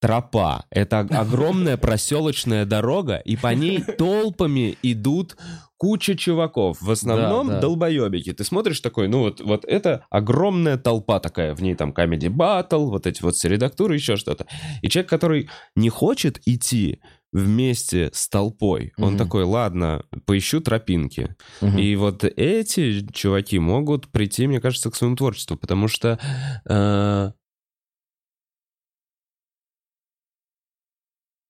тропа, 0.00 0.64
это 0.70 1.00
ог- 1.00 1.12
огромная 1.12 1.76
проселочная 1.76 2.64
дорога, 2.66 3.16
и 3.16 3.36
по 3.36 3.54
ней 3.54 3.80
толпами 3.98 4.76
идут 4.82 5.36
куча 5.76 6.14
чуваков. 6.14 6.80
В 6.80 6.90
основном 6.90 7.48
Да, 7.48 7.54
да. 7.54 7.60
долбоебики. 7.60 8.32
Ты 8.32 8.44
смотришь 8.44 8.80
такой, 8.80 9.08
ну 9.08 9.20
вот, 9.20 9.40
вот 9.40 9.64
это 9.64 10.04
огромная 10.10 10.76
толпа 10.78 11.20
такая, 11.20 11.54
в 11.54 11.62
ней 11.62 11.74
там 11.74 11.92
комедий 11.92 12.28
батл, 12.28 12.90
вот 12.90 13.06
эти 13.06 13.22
вот 13.22 13.34
редактуры, 13.44 13.94
еще 13.94 14.16
что-то. 14.16 14.46
И 14.82 14.88
человек, 14.88 15.08
который 15.10 15.48
не 15.76 15.88
хочет 15.90 16.40
идти 16.46 17.00
вместе 17.34 18.10
с 18.12 18.28
толпой, 18.28 18.92
он 18.96 19.14
Мгм. 19.14 19.18
такой, 19.18 19.42
ладно, 19.42 20.04
поищу 20.24 20.60
тропинки. 20.60 21.34
Мгм. 21.60 21.78
И 21.78 21.96
вот 21.96 22.24
эти 22.24 23.04
чуваки 23.12 23.58
могут 23.58 24.08
прийти, 24.08 24.46
мне 24.46 24.60
кажется, 24.60 24.90
к 24.90 24.94
своему 24.94 25.16
творчеству, 25.16 25.56
потому 25.56 25.88
что 25.88 26.18
э, 26.64 27.32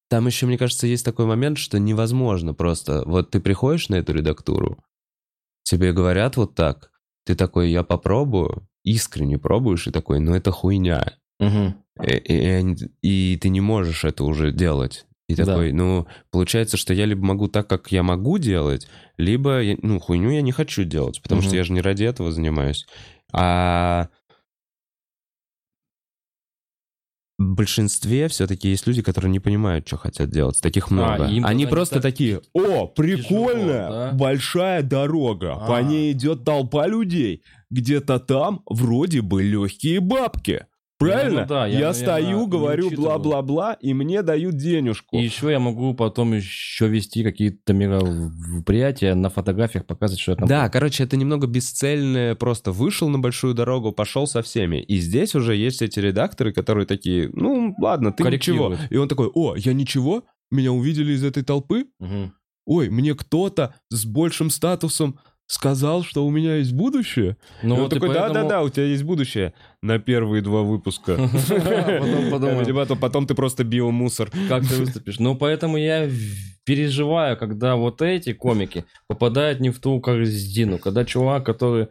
там 0.09 0.27
еще, 0.27 0.47
мне 0.47 0.57
кажется, 0.57 0.87
есть 0.87 1.05
такой 1.05 1.27
момент, 1.27 1.59
что 1.59 1.79
невозможно 1.79 2.55
просто. 2.55 3.03
Вот 3.05 3.31
ты 3.31 3.41
приходишь 3.41 3.91
на 3.91 3.97
эту 3.97 4.15
редактуру, 4.15 4.83
тебе 5.65 5.93
говорят 5.93 6.39
вот 6.39 6.55
так, 6.55 6.91
ты 7.27 7.35
такой, 7.35 7.71
я 7.71 7.83
попробую, 7.83 8.67
искренне 8.85 9.39
пробуешь 9.39 9.87
и 9.87 9.91
такой, 9.91 10.19
ну 10.19 10.35
это 10.35 10.51
хуйня. 10.51 11.19
Мгм. 11.39 11.77
И, 12.03 12.17
и 12.17 12.75
и 13.03 13.37
ты 13.37 13.51
не 13.51 13.61
можешь 13.61 14.05
это 14.05 14.25
уже 14.25 14.51
делать. 14.51 15.07
И 15.29 15.35
Да. 15.35 15.45
такой, 15.47 15.73
ну, 15.73 16.07
получается, 16.31 16.77
что 16.77 16.93
я 16.93 17.07
либо 17.07 17.25
могу 17.25 17.49
так, 17.49 17.67
как 17.69 17.91
я 17.93 18.03
могу 18.03 18.39
делать, 18.39 18.87
либо, 19.17 19.61
я- 19.63 19.79
ну, 19.81 19.99
хуйню 19.99 20.31
я 20.31 20.43
не 20.43 20.53
хочу 20.53 20.85
делать, 20.85 21.23
потому 21.23 21.41
Мгм. 21.41 21.49
что 21.49 21.57
я 21.57 21.65
же 21.65 21.73
не 21.73 21.81
ради 21.81 22.05
этого 22.05 22.31
занимаюсь. 22.31 22.87
А 23.33 24.09
в 27.39 27.55
большинстве 27.55 28.29
все-таки 28.29 28.69
есть 28.69 28.87
люди, 28.87 29.03
которые 29.03 29.31
не 29.33 29.41
понимают, 29.41 29.87
что 29.89 29.97
хотят 29.97 30.31
делать. 30.31 30.61
Таких 30.61 30.91
много. 30.91 31.25
А, 31.25 31.29
им 31.31 31.45
Они 31.45 31.67
просто 31.67 31.97
так 31.97 32.03
такие, 32.03 32.41
о, 32.53 32.87
прикольно, 32.87 33.89
да? 33.91 34.13
большая 34.13 34.83
дорога, 34.83 35.55
по 35.67 35.79
А. 35.79 35.83
ней 35.83 36.13
идет 36.13 36.45
толпа 36.45 36.87
людей. 36.87 37.43
Где-то 37.71 38.21
там 38.21 38.63
вроде 38.67 39.21
бы 39.21 39.43
легкие 39.43 39.99
бабки. 40.01 40.67
Правильно? 41.13 41.41
Ну 41.43 41.47
да, 41.47 41.67
я, 41.67 41.79
я 41.79 41.95
стою, 41.95 42.41
не 42.41 42.47
говорю 42.47 42.91
бла-бла-бла, 42.91 43.75
и 43.75 43.95
мне 43.95 44.23
дают 44.23 44.57
денежку. 44.57 45.17
И 45.17 45.23
еще 45.23 45.51
я 45.51 45.59
могу 45.59 45.95
потом 45.95 46.35
еще 46.35 46.89
вести 46.89 47.23
какие-то 47.23 47.73
мероприятия, 47.73 49.15
на 49.15 49.31
фотографиях 49.31 49.87
показывать, 49.87 50.21
что 50.21 50.33
я 50.33 50.37
там... 50.37 50.49
Да, 50.49 50.69
короче, 50.69 51.05
это 51.05 51.17
немного 51.17 51.47
бесцельное, 51.47 52.35
просто 52.35 52.73
вышел 52.73 53.09
на 53.09 53.19
большую 53.19 53.55
дорогу, 53.55 53.93
пошел 53.93 54.27
со 54.27 54.43
всеми. 54.43 54.83
И 54.83 54.99
здесь 54.99 55.35
уже 55.35 55.55
есть 55.55 55.83
эти 55.83 55.99
редакторы, 56.01 56.53
которые 56.53 56.87
такие, 56.87 57.31
ну, 57.33 57.75
ладно, 57.81 58.13
ты 58.13 58.25
ничего. 58.25 58.77
И 58.91 58.97
он 58.97 59.09
такой, 59.09 59.31
о, 59.35 59.55
я 59.57 59.73
ничего? 59.73 60.25
Меня 60.51 60.73
увидели 60.73 61.13
из 61.13 61.25
этой 61.25 61.43
толпы? 61.43 61.87
Мгм. 61.99 62.35
Ой, 62.67 62.89
мне 62.89 63.15
кто-то 63.15 63.75
с 63.91 64.07
большим 64.07 64.51
статусом 64.51 65.19
сказал, 65.47 66.03
что 66.03 66.25
у 66.27 66.31
меня 66.31 66.57
есть 66.57 66.73
будущее? 66.73 67.37
Ну 67.63 67.77
вот 67.77 67.91
такой, 67.91 68.09
поэтому- 68.09 68.35
да-да-да, 68.35 68.63
у 68.63 68.69
тебя 68.71 68.87
есть 68.87 69.03
будущее 69.05 69.53
на 69.83 69.99
первые 69.99 70.43
два 70.43 70.63
выпуска. 70.63 71.17
Потом 71.49 72.31
подумаем. 72.31 72.67
Ребята, 72.67 72.97
потом 72.97 73.27
ты 73.27 73.35
просто 73.35 73.65
биомусор. 73.65 74.31
Как 74.49 74.67
ты 74.67 74.77
выступишь? 74.77 75.19
Ну, 75.19 75.37
поэтому 75.37 75.77
я 75.77 76.09
переживаю, 76.65 77.37
когда 77.37 77.77
вот 77.77 78.01
эти 78.01 78.33
комики 78.33 78.85
попадают 79.07 79.61
не 79.61 79.71
в 79.71 79.79
ту 79.81 80.01
корзину, 80.01 80.79
когда 80.79 81.05
чувак, 81.05 81.45
который 81.45 81.89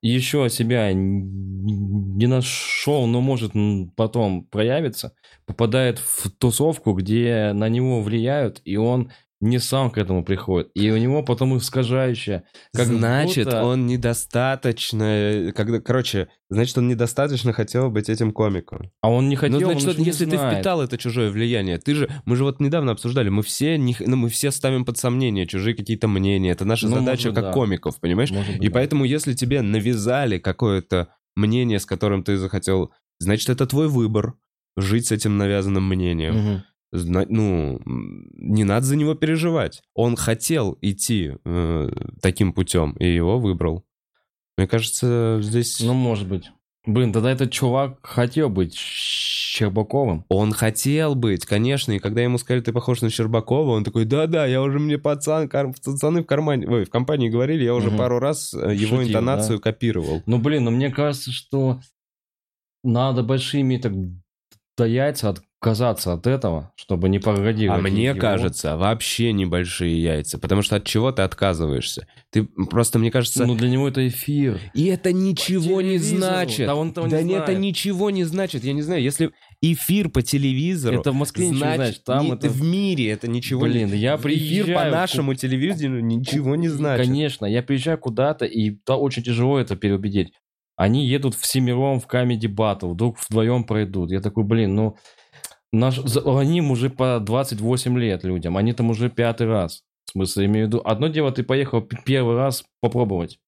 еще 0.00 0.48
себя 0.48 0.92
не 0.92 2.26
нашел, 2.26 3.06
но 3.06 3.20
может 3.20 3.52
потом 3.96 4.44
проявиться, 4.44 5.12
попадает 5.46 5.98
в 5.98 6.30
тусовку, 6.30 6.92
где 6.92 7.52
на 7.52 7.68
него 7.68 8.00
влияют, 8.02 8.60
и 8.64 8.76
он 8.76 9.10
не 9.40 9.58
сам 9.60 9.90
к 9.90 9.98
этому 9.98 10.24
приходит. 10.24 10.70
И 10.74 10.90
у 10.90 10.96
него 10.96 11.22
потом 11.22 11.56
искажающее. 11.56 12.42
Как 12.74 12.86
значит, 12.86 13.44
будто- 13.46 13.64
он 13.64 13.86
недостаточно... 13.86 15.52
Когда, 15.54 15.80
короче, 15.80 16.28
значит, 16.50 16.76
он 16.78 16.88
недостаточно 16.88 17.52
хотел 17.52 17.90
быть 17.90 18.08
этим 18.08 18.32
комиком. 18.32 18.90
А 19.00 19.10
он 19.10 19.28
не 19.28 19.36
хотел, 19.36 19.60
Ну, 19.60 19.68
он 19.68 19.80
значит, 19.80 19.98
не 19.98 20.04
если 20.06 20.24
ты 20.24 20.36
знает. 20.36 20.56
впитал 20.58 20.82
это 20.82 20.98
чужое 20.98 21.30
влияние, 21.30 21.78
ты 21.78 21.94
же, 21.94 22.08
мы 22.24 22.36
же 22.36 22.44
вот 22.44 22.60
недавно 22.60 22.92
обсуждали, 22.92 23.28
мы 23.28 23.42
все, 23.42 23.78
не, 23.78 23.96
ну, 24.00 24.16
мы 24.16 24.28
все 24.28 24.50
ставим 24.50 24.84
под 24.84 24.98
сомнение 24.98 25.46
чужие 25.46 25.74
какие-то 25.76 26.08
мнения. 26.08 26.50
Это 26.50 26.64
наша 26.64 26.88
Ну, 26.88 26.96
задача 26.96 27.28
может, 27.28 27.34
как 27.34 27.44
да. 27.44 27.52
комиков, 27.52 28.00
понимаешь? 28.00 28.30
Может 28.30 28.56
И 28.56 28.68
да. 28.68 28.74
поэтому, 28.74 29.04
если 29.04 29.34
тебе 29.34 29.62
навязали 29.62 30.38
какое-то 30.38 31.08
мнение, 31.36 31.78
с 31.78 31.86
которым 31.86 32.22
ты 32.24 32.36
захотел, 32.36 32.92
значит, 33.20 33.48
это 33.50 33.66
твой 33.66 33.88
выбор 33.88 34.34
жить 34.76 35.06
с 35.08 35.12
этим 35.12 35.36
навязанным 35.38 35.88
мнением. 35.88 36.34
Мгм. 36.36 36.62
Ну, 36.92 37.80
не 37.84 38.64
надо 38.64 38.86
за 38.86 38.96
него 38.96 39.14
переживать. 39.14 39.82
Он 39.94 40.16
хотел 40.16 40.78
идти 40.80 41.32
э, 41.44 41.88
таким 42.22 42.52
путем, 42.52 42.92
и 42.92 43.06
его 43.14 43.38
выбрал. 43.38 43.84
Мне 44.56 44.66
кажется, 44.66 45.38
здесь... 45.42 45.80
Ну, 45.80 45.92
может 45.94 46.28
быть. 46.28 46.50
Блин, 46.86 47.12
тогда 47.12 47.30
этот 47.30 47.52
чувак 47.52 47.98
хотел 48.02 48.48
быть 48.48 48.74
Щербаковым. 48.74 50.24
Он 50.30 50.52
хотел 50.52 51.14
быть, 51.14 51.44
конечно, 51.44 51.92
и 51.92 51.98
когда 51.98 52.22
ему 52.22 52.38
сказали, 52.38 52.62
ты 52.62 52.72
похож 52.72 53.02
на 53.02 53.10
Щербакова, 53.10 53.72
он 53.72 53.84
такой, 53.84 54.06
да-да, 54.06 54.46
я 54.46 54.62
уже 54.62 54.78
мне 54.78 54.96
пацан, 54.96 55.48
кар- 55.48 55.72
пацаны 55.72 56.22
в 56.22 56.26
кармане, 56.26 56.66
ой, 56.66 56.84
в 56.86 56.90
компании 56.90 57.28
говорили, 57.28 57.64
я 57.64 57.74
уже 57.74 57.88
Мгм. 57.88 57.98
пару 57.98 58.18
раз 58.20 58.54
э, 58.54 58.74
его 58.74 58.96
Шутил, 58.96 59.08
интонацию 59.08 59.60
копировал. 59.60 60.22
Ну, 60.24 60.38
блин, 60.38 60.64
ну 60.64 60.70
мне 60.70 60.90
кажется, 60.90 61.30
что 61.30 61.80
надо 62.82 63.22
большими 63.22 63.76
так 63.76 63.92
до 64.76 64.86
яйца 64.86 65.34
отказаться 65.60 66.12
от 66.12 66.26
этого, 66.26 66.72
чтобы 66.76 67.08
не 67.08 67.18
А 67.18 67.20
пародировать 67.20 67.82
мне 67.82 68.06
его. 68.06 68.20
кажется, 68.20 68.76
вообще 68.76 69.32
небольшие 69.32 70.00
яйца, 70.00 70.38
потому 70.38 70.62
что 70.62 70.76
от 70.76 70.84
чего 70.84 71.10
ты 71.10 71.22
отказываешься? 71.22 72.06
Ты 72.30 72.44
просто, 72.44 72.98
мне 72.98 73.10
кажется... 73.10 73.44
Ну, 73.44 73.56
для 73.56 73.68
него 73.68 73.88
это 73.88 74.06
эфир. 74.06 74.60
И 74.74 74.86
это 74.86 75.12
ничего 75.12 75.80
не 75.80 75.98
значит. 75.98 76.66
Да 76.66 76.76
он 76.76 76.90
этого 76.90 77.06
не 77.06 77.10
Да 77.10 77.22
не, 77.22 77.34
это 77.34 77.46
знает. 77.46 77.58
ничего 77.60 78.10
не 78.10 78.22
значит. 78.24 78.62
Я 78.64 78.72
не 78.72 78.82
знаю, 78.82 79.02
если 79.02 79.32
эфир 79.60 80.10
по 80.10 80.22
телевизору, 80.22 81.00
Это 81.00 81.10
в 81.10 81.14
Москве 81.16 81.48
ничего 81.48 81.66
не 81.66 81.74
значит, 81.74 81.78
значит. 81.78 82.04
Там 82.04 82.24
не- 82.26 82.32
это... 82.32 82.48
в 82.48 82.62
мире 82.62 83.10
это 83.10 83.28
ничего 83.28 83.66
не... 83.66 83.72
Блин, 83.72 83.92
я 83.94 84.14
Эфир 84.14 84.22
приезжаю... 84.22 84.78
по 84.78 84.84
ку- 84.84 84.90
нашему 84.90 85.34
телевидению 85.34 86.04
ничего 86.04 86.54
не 86.54 86.68
значит. 86.68 87.04
Конечно, 87.06 87.46
я 87.46 87.62
приезжаю 87.64 87.98
куда-то, 87.98 88.44
и 88.44 88.70
то 88.70 88.94
очень 88.96 89.24
тяжело 89.24 89.58
это 89.58 89.74
переубедить. 89.74 90.32
Они 90.76 91.04
едут 91.08 91.34
всемиром 91.34 91.98
в 91.98 92.06
Comedy 92.06 92.46
Battle, 92.46 92.92
вдруг 92.92 93.18
вдвоем 93.28 93.64
пройдут. 93.64 94.12
Я 94.12 94.20
такой, 94.20 94.44
блин, 94.44 94.76
ну... 94.76 94.96
Наш... 95.72 96.00
Они 96.24 96.62
уже 96.62 96.90
по 96.90 97.20
28 97.20 97.98
лет 97.98 98.24
людям, 98.24 98.56
они 98.56 98.72
там 98.72 98.90
уже 98.90 99.10
пятый 99.10 99.46
раз. 99.46 99.82
В 100.06 100.12
смысле, 100.12 100.46
имею 100.46 100.66
в 100.66 100.68
виду, 100.68 100.82
одно 100.84 101.08
дело, 101.08 101.30
ты 101.32 101.42
поехал 101.42 101.82
первый 101.82 102.36
раз 102.36 102.64
попробовать. 102.80 103.38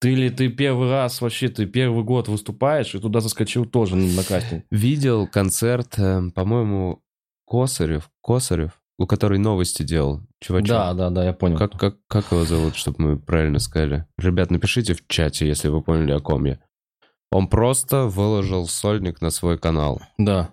Ты 0.00 0.12
или 0.12 0.28
ты 0.28 0.50
первый 0.50 0.90
раз 0.90 1.22
вообще, 1.22 1.48
ты 1.48 1.64
первый 1.64 2.04
год 2.04 2.28
выступаешь, 2.28 2.94
и 2.94 2.98
туда 2.98 3.20
заскочил 3.20 3.64
тоже 3.64 3.96
на 3.96 4.22
кастинг. 4.22 4.66
Видел 4.70 5.26
концерт, 5.26 5.98
э, 5.98 6.20
по-моему, 6.34 7.00
Косарев, 7.46 8.10
Косарев, 8.22 8.82
у 8.98 9.06
которой 9.06 9.38
новости 9.38 9.82
делал, 9.82 10.20
чувачок. 10.40 10.68
Да, 10.68 10.92
да, 10.92 11.08
да, 11.08 11.24
я 11.24 11.32
понял. 11.32 11.56
Как, 11.56 11.72
как, 11.78 11.96
как 12.06 12.30
его 12.32 12.44
зовут, 12.44 12.76
чтобы 12.76 13.02
мы 13.02 13.18
правильно 13.18 13.58
сказали? 13.58 14.06
Ребят, 14.18 14.50
напишите 14.50 14.92
в 14.92 15.06
чате, 15.08 15.48
если 15.48 15.68
вы 15.68 15.80
поняли, 15.80 16.12
о 16.12 16.20
ком 16.20 16.44
я. 16.44 16.58
Он 17.30 17.48
просто 17.48 18.04
выложил 18.04 18.66
сольник 18.66 19.20
на 19.20 19.30
свой 19.30 19.58
канал. 19.58 20.02
Да. 20.18 20.50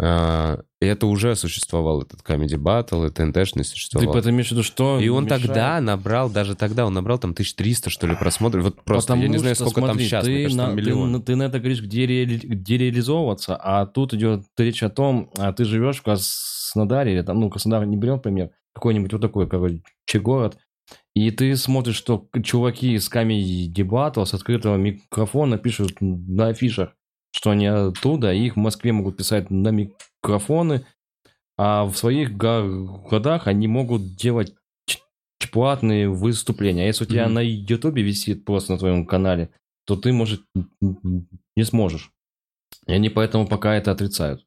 А, 0.00 0.60
И 0.80 0.86
это 0.86 1.06
уже 1.06 1.36
существовал, 1.36 2.02
этот 2.02 2.20
Comedy 2.22 2.56
Battle, 2.58 3.06
это 3.06 3.24
НТшный 3.24 3.62
Ты 3.62 3.68
существовал. 3.70 4.16
это 4.16 4.30
имеешь 4.30 4.48
в 4.48 4.50
виду, 4.50 4.62
что 4.64 4.98
И 4.98 5.08
он 5.08 5.24
мешает? 5.24 5.42
тогда 5.44 5.80
набрал, 5.80 6.28
даже 6.28 6.56
тогда 6.56 6.84
он 6.84 6.94
набрал 6.94 7.18
там 7.18 7.30
1300, 7.30 7.90
что 7.90 8.06
ли, 8.08 8.16
просмотров. 8.16 8.64
Вот 8.64 8.82
просто, 8.82 9.08
Потому 9.12 9.22
я 9.22 9.28
не 9.28 9.38
знаю, 9.38 9.54
что, 9.54 9.64
сколько 9.66 9.80
смотри, 9.86 9.98
там 9.98 10.06
сейчас, 10.08 10.24
ты 10.24 10.30
мне 10.32 10.42
кажется, 10.42 10.58
на, 10.58 10.66
там 10.66 10.76
ты 10.76 10.82
миллион. 10.82 11.12
на- 11.12 11.20
Ты, 11.22 11.36
на 11.36 11.42
это 11.44 11.58
говоришь, 11.60 11.80
где, 11.82 12.06
реали- 12.06 12.44
где 12.44 12.76
реализовываться, 12.78 13.56
а 13.56 13.86
тут 13.86 14.14
идет 14.14 14.42
речь 14.58 14.82
о 14.82 14.90
том, 14.90 15.30
а 15.38 15.52
ты 15.52 15.64
живешь 15.64 15.98
в 15.98 16.02
Краснодаре, 16.02 17.12
или 17.14 17.22
там, 17.22 17.38
ну, 17.38 17.48
Краснодар 17.48 17.86
не 17.86 17.96
берем 17.96 18.18
пример, 18.18 18.50
какой-нибудь 18.74 19.12
вот 19.12 19.22
такой, 19.22 19.48
короче, 19.48 19.80
город, 20.16 20.58
и 21.14 21.30
ты 21.30 21.56
смотришь, 21.56 21.94
что 21.96 22.26
чуваки 22.42 22.94
из 22.94 23.08
камей 23.08 23.68
дебатов 23.68 24.28
с 24.28 24.34
открытого 24.34 24.76
микрофона 24.76 25.56
пишут 25.56 25.92
на 26.00 26.48
афишах, 26.48 26.90
что 27.34 27.50
они 27.50 27.66
оттуда, 27.66 28.32
и 28.32 28.46
их 28.46 28.54
в 28.54 28.60
Москве 28.60 28.92
могут 28.92 29.16
писать 29.16 29.50
на 29.50 29.68
микрофоны, 29.70 30.86
а 31.58 31.84
в 31.84 31.96
своих 31.96 32.36
го- 32.36 33.02
городах 33.10 33.48
они 33.48 33.66
могут 33.66 34.14
делать 34.16 34.54
платные 35.52 36.08
выступления. 36.08 36.84
А 36.84 36.86
если 36.86 37.04
у 37.04 37.06
тебя 37.06 37.24
Мгм. 37.26 37.34
на 37.34 37.40
Ютубе 37.40 38.02
висит 38.02 38.44
просто 38.44 38.72
на 38.72 38.78
твоем 38.78 39.04
канале, 39.06 39.50
то 39.84 39.94
ты, 39.96 40.12
может, 40.12 40.42
не 40.80 41.64
сможешь. 41.64 42.10
И 42.86 42.92
они 42.92 43.08
поэтому 43.08 43.46
пока 43.46 43.74
это 43.74 43.90
отрицают. 43.92 44.44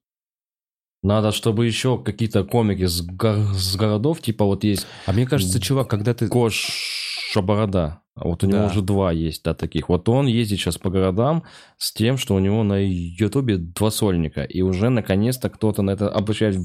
Надо, 1.04 1.32
чтобы 1.32 1.66
еще 1.66 2.02
какие-то 2.02 2.44
комики 2.44 2.86
с, 2.88 3.02
го- 3.02 3.54
с 3.54 3.76
городов, 3.76 4.22
типа 4.22 4.46
вот 4.46 4.64
есть 4.64 4.88
А 5.06 5.14
мне 5.14 5.26
кажется, 5.28 5.60
чувак, 5.62 5.90
когда 5.90 6.14
ты... 6.14 6.28
Коша 6.28 7.42
Борода, 7.42 8.02
вот 8.24 8.44
у 8.44 8.48
него 8.48 8.60
Да. 8.60 8.66
уже 8.68 8.82
два 8.82 9.12
есть, 9.12 9.44
да, 9.44 9.54
таких. 9.54 9.90
Вот 9.90 10.08
он 10.10 10.28
ездит 10.28 10.60
сейчас 10.60 10.78
по 10.78 10.90
городам 10.90 11.44
с 11.78 11.92
тем, 11.94 12.18
что 12.18 12.36
у 12.36 12.40
него 12.40 12.64
на 12.64 12.84
Ютубе 12.86 13.58
два 13.58 13.92
сольника, 13.92 14.44
и 14.44 14.62
уже 14.62 14.90
наконец-то 14.90 15.50
кто-то 15.50 15.82
на 15.82 15.92
это 15.92 16.10
обращает 16.10 16.58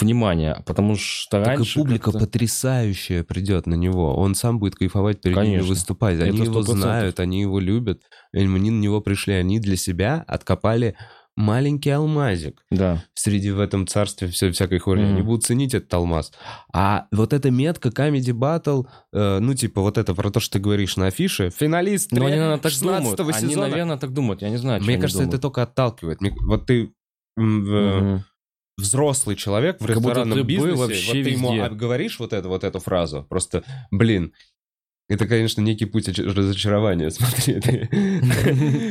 внимание, 0.00 0.62
потому 0.66 0.96
что 0.96 1.38
Так 1.38 1.46
и 1.46 1.48
раньше 1.50 1.78
публика 1.78 2.10
как-то- 2.10 2.26
потрясающая 2.26 3.22
придет 3.22 3.66
на 3.66 3.74
него. 3.74 4.16
Он 4.16 4.34
сам 4.34 4.58
будет 4.58 4.74
кайфовать 4.74 5.20
перед 5.20 5.36
ними 5.36 5.46
Конечно. 5.46 5.68
выступать. 5.68 6.18
Они 6.20 6.30
Это 6.30 6.44
его 6.50 6.62
100%. 6.62 6.80
знают, 6.80 7.20
они 7.20 7.40
его 7.42 7.60
любят. 7.60 8.02
И 8.32 8.38
Они 8.38 8.70
на 8.70 8.80
него 8.80 9.00
пришли, 9.00 9.34
они 9.34 9.60
для 9.60 9.76
себя 9.76 10.24
откопали 10.26 10.96
маленький 11.36 11.90
алмазик 11.90 12.64
Да. 12.70 13.02
среди 13.14 13.50
в 13.50 13.58
этом 13.60 13.86
царстве 13.86 14.28
все, 14.28 14.50
всякой 14.52 14.78
хуйни. 14.78 15.02
Мгм. 15.04 15.12
Они 15.14 15.22
будут 15.22 15.44
ценить 15.44 15.74
этот 15.74 15.92
алмаз. 15.94 16.32
А 16.72 17.06
вот 17.10 17.32
эта 17.32 17.50
метка 17.50 17.88
Comedy 17.88 18.32
Battle, 18.32 18.86
э, 19.12 19.38
ну, 19.40 19.54
типа, 19.54 19.80
вот 19.80 19.98
это 19.98 20.14
про 20.14 20.30
то, 20.30 20.38
что 20.40 20.54
ты 20.54 20.58
говоришь 20.60 20.96
на 20.96 21.06
афише, 21.08 21.50
финалист 21.50 22.12
Но 22.12 22.18
они, 22.18 22.26
тре- 22.28 22.36
наверное, 22.36 22.58
так 22.62 22.70
16 22.72 23.16
думают. 23.16 23.36
Они, 23.36 23.48
сезона. 23.50 23.68
наверное, 23.68 23.96
так 23.98 24.12
думают. 24.12 24.42
Я 24.42 24.50
не 24.50 24.56
знаю, 24.58 24.80
Мне 24.82 24.94
они 24.94 25.00
кажется, 25.00 25.22
это 25.22 25.26
думают. 25.32 25.42
только 25.42 25.62
отталкивает. 25.62 26.20
Мне- 26.20 26.34
вот 26.46 26.66
ты 26.66 26.92
в- 27.36 27.40
Мгм. 27.40 28.24
взрослый 28.76 29.36
человек 29.36 29.76
в 29.80 29.86
Как 29.86 29.96
ресторанном 29.96 30.42
бизнесе, 30.46 30.76
вообще 30.76 31.06
вот 31.06 31.12
ты 31.24 31.30
ему 31.30 31.48
везде. 31.52 31.62
об- 31.64 31.74
говоришь 31.76 32.18
вот 32.18 32.32
эту, 32.32 32.48
вот 32.48 32.64
эту 32.64 32.78
фразу, 32.80 33.24
просто, 33.28 33.62
блин, 33.90 34.32
это, 35.08 35.26
конечно, 35.26 35.60
некий 35.60 35.84
путь 35.84 36.08
оч- 36.08 36.22
разочарования, 36.22 37.10
смотри. 37.10 37.60
Ты, 37.60 37.88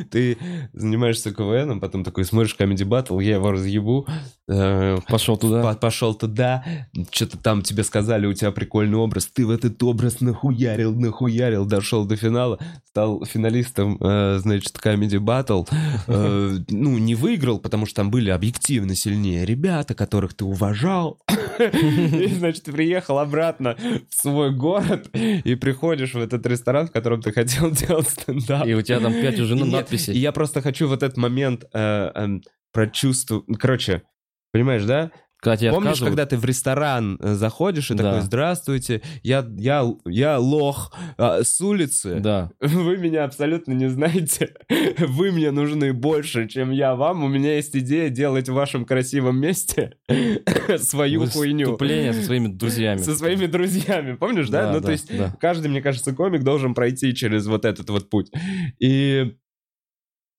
ты 0.12 0.38
занимаешься 0.74 1.34
КВНом, 1.34 1.80
потом 1.80 2.04
такой 2.04 2.26
смотришь 2.26 2.56
Comedy 2.60 2.86
Battle, 2.88 3.24
я 3.24 3.36
его 3.36 3.52
разъебу, 3.52 4.08
э, 4.48 4.98
Пошел 5.08 5.38
туда. 5.38 5.62
по- 5.64 5.76
пошел 5.76 6.14
туда, 6.14 6.64
что-то 7.12 7.38
там 7.38 7.62
тебе 7.64 7.84
сказали, 7.84 8.26
у 8.28 8.34
тебя 8.34 8.52
прикольный 8.52 8.98
образ, 8.98 9.26
ты 9.28 9.46
в 9.46 9.50
этот 9.50 9.82
образ 9.84 10.22
нахуярил, 10.22 10.94
нахуярил, 10.96 11.66
дошел 11.66 12.06
до 12.06 12.16
финала, 12.16 12.60
стал 12.88 13.26
финалистом, 13.26 13.98
э, 14.00 14.38
значит, 14.42 14.78
Comedy 14.84 15.20
Battle, 15.20 15.68
Э, 16.08 16.58
ну, 16.70 16.98
не 16.98 17.16
выиграл, 17.16 17.60
потому 17.60 17.86
что 17.86 17.96
там 17.98 18.12
были 18.12 18.30
объективно 18.30 18.96
сильнее 18.96 19.46
ребята, 19.46 19.96
которых 19.96 20.34
ты 20.34 20.46
уважал, 20.46 21.20
и, 21.60 22.28
значит, 22.38 22.66
приехал 22.66 23.20
обратно 23.20 23.76
в 24.10 24.16
свой 24.22 24.52
город 24.52 25.10
и 25.14 25.56
приходишь 25.56 26.03
в 26.12 26.18
этот 26.18 26.46
ресторан, 26.46 26.88
в 26.88 26.92
котором 26.92 27.22
ты 27.22 27.32
хотел 27.32 27.72
делать 27.72 28.10
стендап. 28.10 28.68
И 28.68 28.74
у 28.74 28.82
тебя 28.82 29.00
там 29.00 29.14
пять 29.14 29.40
уже 29.40 29.56
нет, 29.56 29.68
надписей. 29.68 30.14
и 30.14 30.20
я 30.20 30.32
просто 30.32 30.62
хочу 30.62 30.88
вот 30.88 31.04
этот 31.04 31.18
момент 31.18 31.66
э, 31.74 32.12
эм, 32.14 32.44
прочувствовать. 32.72 33.46
Короче, 33.60 34.04
понимаешь, 34.52 34.84
да? 34.84 35.12
Когда 35.44 35.58
тебе 35.58 35.72
Помнишь, 35.72 35.90
отказывают, 35.90 36.12
когда 36.12 36.26
ты 36.26 36.38
в 36.38 36.46
ресторан 36.46 37.18
э, 37.20 37.34
заходишь 37.34 37.92
и 37.92 37.96
Да. 37.96 38.04
такой, 38.04 38.22
здравствуйте, 38.22 39.02
я, 39.24 39.46
я, 39.58 39.86
я 40.06 40.40
лох 40.40 40.94
а, 41.18 41.44
с 41.44 41.60
улицы. 41.60 42.20
Да. 42.22 42.52
Вы 42.62 42.96
меня 42.96 43.26
абсолютно 43.26 43.74
не 43.74 43.90
знаете. 43.90 44.54
Вы 45.00 45.34
мне 45.34 45.52
нужны 45.52 45.92
больше, 45.92 46.48
чем 46.48 46.72
я 46.72 46.96
вам. 46.96 47.26
У 47.26 47.28
меня 47.28 47.56
есть 47.58 47.76
идея 47.76 48.10
делать 48.10 48.48
в 48.48 48.54
вашем 48.54 48.86
красивом 48.86 49.38
месте 49.38 49.96
свою 50.78 51.28
хуйню. 51.28 51.68
Выступление 51.68 52.14
со 52.14 52.22
своими 52.24 52.48
друзьями. 52.48 53.00
Со 53.00 53.14
своими 53.14 53.46
друзьями. 53.46 54.16
Помнишь, 54.16 54.48
да? 54.48 54.72
ну, 54.72 54.80
то 54.80 54.92
есть 54.92 55.16
да. 55.16 55.36
каждый, 55.42 55.68
мне 55.68 55.82
кажется, 55.82 56.14
комик 56.14 56.44
должен 56.44 56.74
пройти 56.74 57.14
через 57.14 57.48
вот 57.48 57.66
этот 57.66 57.90
вот 57.90 58.10
путь. 58.10 58.32
И 58.80 59.36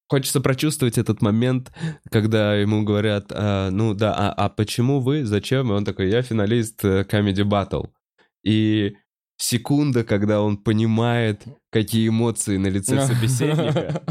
хочется 0.08 0.40
прочувствовать 0.40 0.98
этот 0.98 1.22
момент, 1.22 1.72
когда 2.10 2.54
ему 2.54 2.82
говорят, 2.84 3.26
а, 3.30 3.70
ну 3.70 3.94
да, 3.94 4.14
а, 4.14 4.32
а 4.32 4.48
почему 4.48 5.00
вы, 5.00 5.24
зачем? 5.24 5.70
И 5.70 5.74
он 5.74 5.84
такой, 5.84 6.10
я 6.10 6.22
финалист 6.22 6.84
э, 6.84 7.02
Comedy 7.02 7.44
Battle. 7.44 7.90
И 8.44 8.94
секунда, 9.36 10.04
когда 10.04 10.42
он 10.42 10.58
понимает, 10.58 11.44
какие 11.70 12.08
эмоции 12.08 12.56
на 12.56 12.68
лице 12.68 13.00
собеседника 13.06 14.02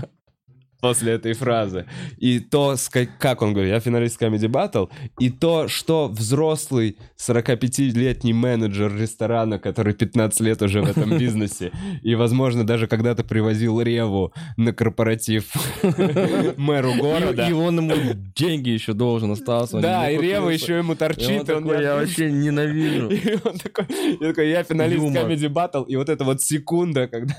после 0.83 1.13
этой 1.13 1.31
фразы. 1.31 1.85
И 2.17 2.41
то, 2.41 2.75
как 3.17 3.41
он 3.41 3.53
говорит, 3.53 3.71
я 3.71 3.79
финалист 3.79 4.21
Comedy 4.21 4.49
Battle, 4.49 4.89
и 5.17 5.29
то, 5.29 5.69
что 5.69 6.09
взрослый 6.09 6.97
45-летний 7.17 8.33
менеджер 8.33 8.93
ресторана, 8.93 9.59
который 9.59 9.93
15 9.93 10.41
лет 10.41 10.61
уже 10.61 10.81
в 10.81 10.89
этом 10.89 11.17
бизнесе, 11.17 11.71
и, 12.01 12.15
возможно, 12.15 12.65
даже 12.65 12.87
когда-то 12.87 13.23
привозил 13.23 13.79
Реву 13.79 14.33
на 14.57 14.73
корпоратив 14.73 15.53
мэру 16.57 16.95
города. 16.95 17.47
И, 17.47 17.53
он 17.53 17.79
ему 17.79 18.13
деньги 18.35 18.71
еще 18.71 18.91
должен 18.91 19.31
остался. 19.31 19.77
он 19.77 19.81
Да, 19.83 20.11
и 20.11 20.17
Рева 20.17 20.49
еще 20.49 20.79
ему 20.79 20.95
торчит, 20.95 21.49
он 21.49 21.63
такой, 21.63 21.81
я 21.81 21.95
отпустит». 21.95 22.19
вообще 22.19 22.31
ненавижу. 22.33 23.07
И 23.09 23.39
он 23.41 23.57
такой, 23.57 23.85
я 24.19 24.27
такой, 24.27 24.49
я 24.49 24.63
финалист. 24.63 25.03
Comedy 25.03 25.47
Battle, 25.47 25.85
и 25.87 25.95
вот 25.95 26.09
эта 26.09 26.25
вот 26.25 26.41
секунда, 26.41 27.07
когда, 27.07 27.35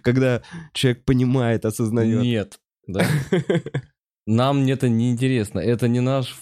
когда 0.00 0.42
человек 0.72 1.04
понимает, 1.04 1.66
осознает. 1.66 2.22
Нет. 2.22 2.45
Да. 2.86 3.04
Нам 4.26 4.66
это 4.66 4.88
не 4.88 5.10
интересно. 5.10 5.60
Это 5.60 5.88
не 5.88 6.00
наш 6.00 6.34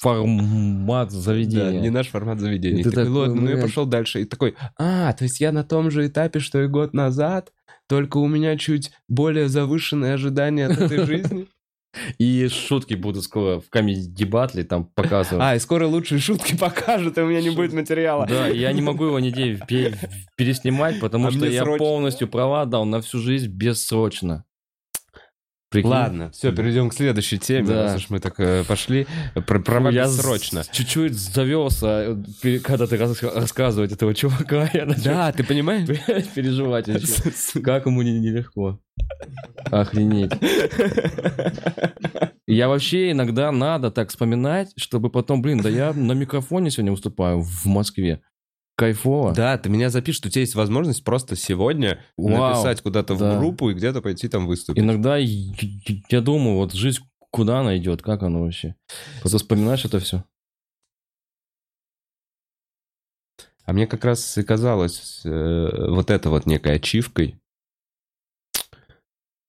формат 0.00 1.10
Да, 1.10 1.18
заведения. 1.18 1.80
не 1.80 1.90
наш 1.90 2.08
формат 2.08 2.40
заведения. 2.40 2.80
И 2.80 2.84
ты 2.84 2.90
Такой, 2.90 3.04
такой, 3.04 3.18
ладно, 3.28 3.42
ну 3.42 3.50
я 3.50 3.56
пошел 3.58 3.86
дальше. 3.86 4.22
И 4.22 4.24
такой, 4.24 4.54
а, 4.78 5.12
то 5.12 5.24
есть 5.24 5.40
я 5.40 5.52
на 5.52 5.62
том 5.62 5.90
же 5.90 6.06
этапе, 6.06 6.40
что 6.40 6.62
и 6.62 6.66
год 6.66 6.94
назад, 6.94 7.52
только 7.88 8.16
у 8.18 8.26
меня 8.26 8.56
чуть 8.56 8.90
более 9.08 9.48
завышенные 9.48 10.14
ожидания 10.14 10.66
от 10.66 10.78
этой 10.80 11.04
жизни. 11.06 11.46
И 12.18 12.46
шутки 12.46 12.94
будут 12.94 13.24
скоро 13.24 13.58
в 13.58 13.68
комедий 13.68 14.24
батле 14.24 14.62
там 14.62 14.84
показывать. 14.84 15.44
А, 15.44 15.56
и 15.56 15.58
скоро 15.58 15.88
лучшие 15.88 16.20
шутки 16.20 16.56
покажут, 16.56 17.18
и 17.18 17.20
у 17.20 17.26
меня 17.26 17.40
не 17.42 17.50
будет 17.50 17.72
материала. 17.72 18.26
Да, 18.28 18.46
я 18.46 18.70
не 18.70 18.80
могу 18.80 19.06
его 19.06 19.18
нигде 19.18 19.58
пе- 19.66 19.96
переснимать, 20.36 21.00
потому 21.00 21.26
А 21.26 21.30
что 21.32 21.46
я 21.46 21.62
срочно. 21.64 21.78
полностью 21.84 22.28
права 22.28 22.64
дал 22.64 22.84
на 22.84 23.00
всю 23.00 23.18
жизнь 23.18 23.48
бессрочно. 23.48 24.44
Прикинь? 25.70 25.88
Ладно, 25.88 26.30
все, 26.32 26.50
перейдем 26.50 26.90
к 26.90 26.94
следующей 26.94 27.38
теме, 27.38 27.68
Да. 27.68 27.82
раз 27.84 27.96
уж 27.96 28.10
мы 28.10 28.18
так 28.18 28.34
э, 28.40 28.64
пошли. 28.66 29.06
Про 29.46 29.60
права 29.60 29.90
я 29.90 30.04
бессрочно. 30.06 30.64
с- 30.64 30.68
чуть-чуть 30.68 31.14
завелся, 31.14 32.16
э, 32.42 32.58
когда 32.58 32.88
ты 32.88 32.96
рас- 32.96 33.22
рассказывать 33.22 33.92
этого 33.92 34.12
чувака, 34.12 34.68
я 34.74 34.84
начал 34.84 35.04
Да, 35.04 35.30
ты 35.32 35.44
понимаешь? 35.44 35.86
переживать. 36.34 36.86
Как 37.62 37.86
ему 37.86 38.02
не- 38.02 38.18
нелегко. 38.18 38.80
Охренеть. 39.70 40.32
Я 42.46 42.68
вообще 42.68 43.12
иногда 43.12 43.52
надо 43.52 43.92
так 43.92 44.08
вспоминать, 44.08 44.72
чтобы 44.76 45.08
потом, 45.08 45.40
блин, 45.40 45.60
да 45.60 45.68
я 45.68 45.92
на 45.92 46.12
микрофоне 46.12 46.70
сегодня 46.70 46.90
выступаю 46.90 47.40
в 47.42 47.66
Москве. 47.66 48.22
Кайфово. 48.80 49.32
Да, 49.34 49.58
ты 49.58 49.68
меня 49.68 49.90
запишешь, 49.90 50.22
у 50.24 50.28
тебя 50.30 50.40
есть 50.40 50.54
возможность 50.54 51.04
просто 51.04 51.36
сегодня 51.36 52.02
Вау. 52.16 52.48
написать 52.54 52.80
куда-то 52.80 53.14
Да. 53.16 53.34
в 53.36 53.38
группу 53.38 53.68
и 53.70 53.74
где-то 53.74 54.00
пойти 54.00 54.26
там 54.28 54.46
выступить. 54.46 54.82
Иногда 54.82 55.16
я, 55.18 56.20
думаю, 56.22 56.56
вот 56.56 56.72
жизнь 56.72 57.00
куда 57.30 57.60
она 57.60 57.76
идет, 57.76 58.00
как 58.02 58.22
оно 58.22 58.42
вообще. 58.42 58.74
Просто 59.20 59.38
вспоминаешь 59.38 59.84
это 59.84 60.00
все. 60.00 60.24
А 63.64 63.72
мне 63.72 63.86
как 63.86 64.04
раз 64.04 64.36
и 64.38 64.42
казалось 64.42 65.20
э, 65.24 65.90
вот 65.90 66.10
это 66.10 66.30
вот 66.30 66.46
некой 66.46 66.76
ачивкой, 66.76 67.38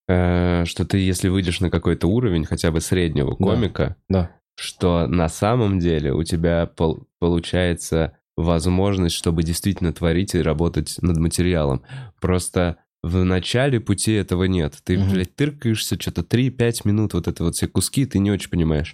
э, 0.08 0.66
что 0.66 0.86
ты, 0.86 1.00
если 1.00 1.30
выйдешь 1.30 1.60
на 1.60 1.72
какой-то 1.72 2.08
уровень, 2.08 2.46
хотя 2.46 2.72
бы 2.72 2.82
среднего 2.82 3.32
комика, 3.36 3.96
Да. 4.10 4.36
что 4.56 5.08
на 5.08 5.28
самом 5.30 5.80
деле 5.80 6.14
у 6.14 6.24
тебя 6.24 6.68
пол- 6.68 7.08
получается 7.20 8.18
возможность, 8.38 9.16
чтобы 9.16 9.44
действительно 9.44 9.94
творить 9.94 10.36
и 10.36 10.42
работать 10.42 10.98
над 11.02 11.18
материалом. 11.18 11.82
Просто 12.20 12.78
в 13.04 13.24
начале 13.24 13.80
пути 13.80 14.12
этого 14.14 14.44
нет. 14.44 14.76
Ты, 14.84 15.00
Мгм. 15.00 15.10
блядь, 15.10 15.36
тыркаешься 15.36 16.00
что-то 16.00 16.22
3-5 16.24 16.86
минут, 16.86 17.16
вот 17.16 17.28
это 17.28 17.44
вот 17.44 17.56
все 17.56 17.68
куски, 17.68 18.06
ты 18.06 18.20
не 18.20 18.30
очень 18.30 18.50
понимаешь. 18.52 18.94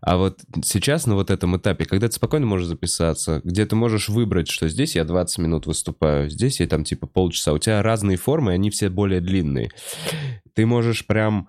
А 0.00 0.16
вот 0.18 0.40
сейчас 0.64 1.06
на 1.06 1.16
вот 1.16 1.30
этом 1.30 1.56
этапе, 1.56 1.84
когда 1.84 2.06
ты 2.06 2.14
спокойно 2.14 2.46
можешь 2.46 2.68
записаться, 2.68 3.40
где 3.42 3.66
ты 3.66 3.74
можешь 3.74 4.08
выбрать, 4.08 4.48
что 4.48 4.68
здесь 4.68 4.94
я 4.94 5.04
20 5.04 5.38
минут 5.38 5.66
выступаю, 5.66 6.30
здесь 6.30 6.60
я 6.60 6.68
там 6.68 6.84
типа 6.84 7.08
полчаса, 7.08 7.52
у 7.52 7.58
тебя 7.58 7.82
разные 7.82 8.16
формы, 8.16 8.52
они 8.52 8.70
все 8.70 8.88
более 8.88 9.20
длинные. 9.20 9.70
Ты 10.54 10.64
можешь 10.64 11.04
прям 11.06 11.48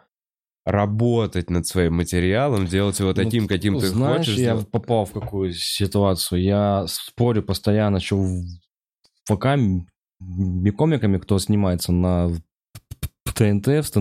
работать 0.66 1.50
над 1.50 1.66
своим 1.66 1.96
материалом, 1.96 2.68
делать 2.68 3.00
его 3.00 3.14
таким, 3.14 3.48
каким 3.48 3.80
ты 3.80 3.88
Ну, 3.88 3.94
Знаешь, 3.94 4.18
хочешь. 4.28 4.38
я 4.38 4.54
сделать. 4.54 4.70
попал 4.70 5.06
в 5.06 5.12
какую 5.12 5.54
ситуацию. 5.54 6.42
Я 6.42 6.86
спорю 6.88 7.42
постоянно, 7.44 8.00
что 8.00 8.18
в 8.18 8.44
ВК 9.26 9.48
комиками, 10.78 11.18
кто 11.18 11.40
снимается 11.40 11.92
на 11.92 12.30
ТНТ, 13.34 13.68
в, 13.68 13.92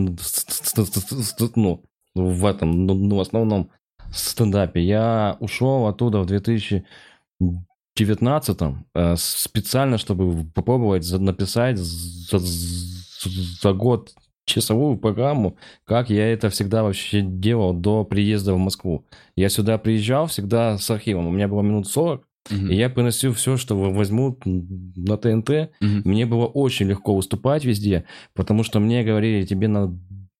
ну, 1.57 1.83
в 2.15 2.45
этом, 2.47 2.87
ну, 2.87 2.95
ну, 2.95 3.17
в 3.17 3.21
основном 3.21 3.71
стендапе. 4.13 4.83
Я 4.83 5.37
ушел 5.41 5.87
оттуда 5.87 6.21
в 6.21 6.27
2019 6.27 8.61
э, 8.95 9.15
специально, 9.17 9.99
чтобы 9.99 10.45
попробовать 10.53 11.11
написать 11.13 11.79
за, 11.79 12.39
за 12.39 13.73
год 13.73 14.13
часовую 14.51 14.99
программу, 14.99 15.57
как 15.85 16.11
я 16.11 16.33
это 16.33 16.51
всегда 16.51 16.83
вообще 16.83 17.21
делал 17.23 17.73
до 17.73 18.05
приезда 18.05 18.55
в 18.55 18.59
Москву. 18.59 19.07
Я 19.37 19.49
сюда 19.49 19.79
приезжал 19.79 20.27
всегда 20.27 20.77
с 20.79 20.91
архивом. 20.91 21.27
У 21.27 21.31
меня 21.31 21.49
было 21.49 21.63
минут 21.63 21.87
40, 21.89 22.27
Мгм. 22.51 22.71
и 22.71 22.75
я 22.75 22.89
приносил 22.91 23.33
все, 23.35 23.57
что 23.57 23.77
возьму 23.77 24.37
на 24.45 25.17
ТНТ. 25.17 25.71
Мгм. 25.81 26.03
Мне 26.05 26.27
было 26.27 26.47
очень 26.47 26.87
легко 26.89 27.15
выступать 27.15 27.65
везде, 27.65 28.05
потому 28.35 28.63
что 28.65 28.81
мне 28.81 29.05
говорили, 29.05 29.45
тебе 29.47 29.69
надо 29.69 29.97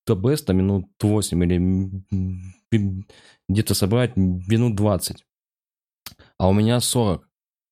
до 0.07 0.15
беста 0.17 0.53
минут 0.53 0.87
8 1.03 1.45
или 1.45 1.61
где-то 3.49 3.75
собрать 3.75 4.17
минут 4.17 4.75
20. 4.77 5.25
А 6.39 6.49
у 6.49 6.53
меня 6.53 6.81
40. 6.81 7.27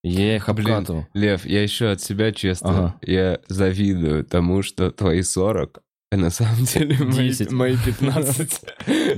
Я 0.05 0.37
их 0.37 0.49
Блин, 0.55 0.69
обкатывал. 0.69 1.07
Лев, 1.15 1.45
я 1.45 1.63
еще 1.63 1.91
от 1.91 2.01
себя, 2.01 2.31
честно, 2.33 2.71
Ага. 2.71 2.99
я 3.03 3.41
завидую 3.49 4.25
тому, 4.25 4.63
что 4.63 4.91
твои 4.93 5.23
40, 5.23 5.79
а 5.79 5.81
на 6.17 6.31
самом 6.31 6.65
деле 6.65 6.97
мои, 7.05 7.29
10. 7.29 7.53
мои 7.53 7.77
15. 7.85 8.61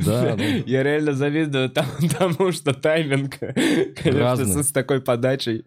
Да, 0.04 0.36
да. 0.36 0.44
Я 0.44 0.82
реально 0.82 1.12
завидую 1.12 1.70
тому, 2.18 2.52
что 2.52 2.74
тайминг, 2.74 3.38
конечно, 3.38 4.62
с, 4.62 4.72
такой 4.72 5.00
подачей. 5.00 5.62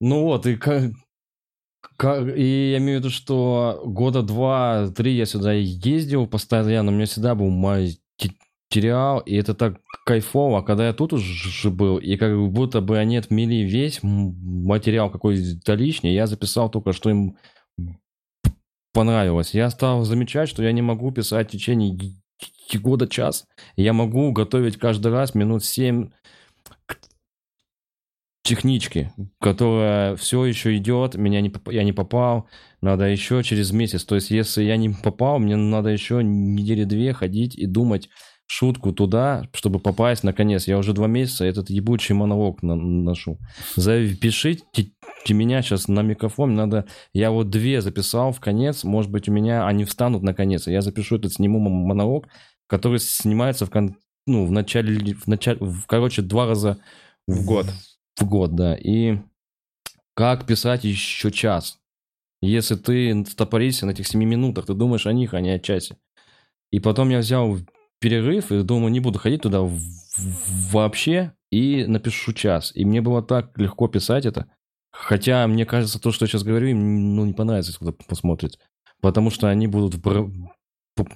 Ну 0.00 0.22
вот, 0.24 0.46
и 0.46 0.56
как... 0.56 0.92
как- 1.96 2.36
И 2.36 2.70
я 2.72 2.78
имею 2.78 2.98
в 2.98 3.00
виду, 3.00 3.10
что 3.10 3.82
года 3.84 4.22
два-три 4.22 5.12
я 5.16 5.26
сюда 5.26 5.52
ездил 5.52 6.26
постоянно, 6.26 6.92
у 6.92 6.94
меня 6.94 7.06
всегда 7.06 7.34
был 7.34 7.50
материал, 7.50 9.20
и 9.20 9.34
это 9.36 9.54
так 9.54 9.80
кайфово. 10.06 10.58
А 10.58 10.62
когда 10.62 10.86
я 10.86 10.92
тут 10.92 11.12
уже 11.12 11.70
был, 11.70 11.98
и 11.98 12.16
как 12.16 12.36
будто 12.50 12.80
бы 12.80 12.98
они 12.98 13.16
отмели 13.16 13.62
весь 13.64 14.00
материал 14.02 15.10
какой-то 15.10 15.74
лишний, 15.74 16.14
я 16.14 16.26
записал 16.26 16.70
только, 16.70 16.92
что 16.92 17.10
им 17.10 17.36
понравилось. 18.92 19.54
Я 19.54 19.70
стал 19.70 20.04
замечать, 20.04 20.48
что 20.48 20.62
я 20.62 20.72
не 20.72 20.82
могу 20.82 21.10
писать 21.12 21.48
в 21.48 21.52
течение 21.52 21.96
года 22.74 23.06
час. 23.06 23.46
Я 23.76 23.92
могу 23.92 24.32
готовить 24.32 24.78
каждый 24.78 25.12
раз 25.12 25.34
минут 25.34 25.64
7 25.64 26.10
к 26.86 26.98
техничке, 28.42 29.12
которая 29.40 30.16
все 30.16 30.44
еще 30.44 30.76
идет, 30.76 31.14
меня 31.14 31.40
не, 31.40 31.52
я 31.70 31.84
не 31.84 31.92
попал, 31.92 32.48
надо 32.80 33.04
еще 33.04 33.42
через 33.42 33.70
месяц. 33.72 34.04
То 34.04 34.16
есть, 34.16 34.30
если 34.30 34.64
я 34.64 34.76
не 34.76 34.90
попал, 34.90 35.38
мне 35.38 35.56
надо 35.56 35.90
еще 35.90 36.22
недели 36.24 36.84
две 36.84 37.12
ходить 37.12 37.54
и 37.56 37.66
думать 37.66 38.08
шутку 38.46 38.92
туда, 38.92 39.48
чтобы 39.54 39.78
попасть 39.78 40.24
наконец. 40.24 40.66
Я 40.66 40.76
уже 40.76 40.92
два 40.92 41.06
месяца 41.06 41.44
этот 41.44 41.70
ебучий 41.70 42.14
монолог 42.14 42.62
на- 42.62 42.74
ношу. 42.74 43.38
Запишите 43.76 44.64
меня 45.30 45.62
сейчас 45.62 45.88
на 45.88 46.00
микрофон, 46.02 46.54
надо... 46.54 46.86
Я 47.12 47.30
вот 47.30 47.50
две 47.50 47.80
записал 47.80 48.32
в 48.32 48.40
конец, 48.40 48.84
может 48.84 49.10
быть, 49.10 49.28
у 49.28 49.32
меня 49.32 49.66
они 49.66 49.84
встанут 49.84 50.22
наконец. 50.22 50.66
Я 50.66 50.82
запишу 50.82 51.16
этот, 51.16 51.32
сниму 51.32 51.58
монолог, 51.60 52.26
который 52.66 52.98
снимается 52.98 53.66
в, 53.66 53.70
кон- 53.70 53.96
ну, 54.26 54.46
в 54.46 54.50
начале, 54.50 55.14
в 55.14 55.26
начале, 55.26 55.58
в, 55.60 55.86
короче, 55.86 56.22
два 56.22 56.46
раза 56.46 56.78
В 57.26 57.44
год. 57.46 57.66
В 58.16 58.24
год, 58.24 58.54
да. 58.54 58.74
И 58.74 59.18
как 60.14 60.46
писать 60.46 60.84
еще 60.84 61.30
час? 61.30 61.78
Если 62.40 62.74
ты 62.74 63.24
стопоришься 63.24 63.86
на 63.86 63.92
этих 63.92 64.06
семи 64.08 64.26
минутах, 64.26 64.66
ты 64.66 64.74
думаешь 64.74 65.06
о 65.06 65.12
них, 65.12 65.32
а 65.32 65.40
не 65.40 65.50
о 65.50 65.58
часе. 65.60 65.96
И 66.72 66.80
потом 66.80 67.10
я 67.10 67.18
взял 67.18 67.56
перерыв 68.00 68.50
и 68.50 68.62
думаю, 68.62 68.90
не 68.90 68.98
буду 68.98 69.18
ходить 69.20 69.42
туда 69.42 69.60
в- 69.60 69.70
в- 69.76 70.72
вообще 70.72 71.34
и 71.50 71.84
напишу 71.86 72.32
час. 72.32 72.72
И 72.74 72.84
мне 72.84 73.00
было 73.00 73.22
так 73.22 73.56
легко 73.56 73.86
писать 73.86 74.26
это. 74.26 74.46
Хотя, 74.92 75.46
мне 75.46 75.64
кажется, 75.64 76.00
то, 76.00 76.12
что 76.12 76.24
я 76.24 76.28
сейчас 76.28 76.44
говорю, 76.44 76.68
им 76.68 77.16
ну, 77.16 77.24
не 77.24 77.32
понравится, 77.32 77.72
если 77.72 77.84
кто-то 77.84 78.04
посмотрит. 78.06 78.58
Потому 79.00 79.30
что 79.30 79.48
они 79.48 79.66
будут 79.66 79.96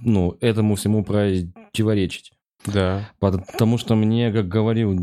ну, 0.01 0.37
этому 0.41 0.75
всему 0.75 1.05
противоречить. 1.05 2.33
Да. 2.65 3.09
Потому 3.21 3.79
что 3.79 3.95
мне, 3.95 4.33
как 4.33 4.49
говорил 4.49 4.99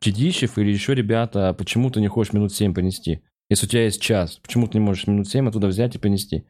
Чедищев 0.00 0.58
или 0.58 0.70
еще 0.70 0.94
ребята, 0.94 1.48
«А 1.48 1.54
почему 1.54 1.90
ты 1.90 2.00
не 2.00 2.08
хочешь 2.08 2.32
минут 2.32 2.52
7 2.52 2.74
понести? 2.74 3.22
Если 3.50 3.66
у 3.66 3.68
тебя 3.68 3.84
есть 3.84 4.00
час, 4.00 4.38
почему 4.42 4.66
ты 4.66 4.78
не 4.78 4.84
можешь 4.84 5.06
минут 5.06 5.28
7 5.28 5.48
оттуда 5.48 5.66
взять 5.66 5.94
и 5.94 5.98
понести? 5.98 6.44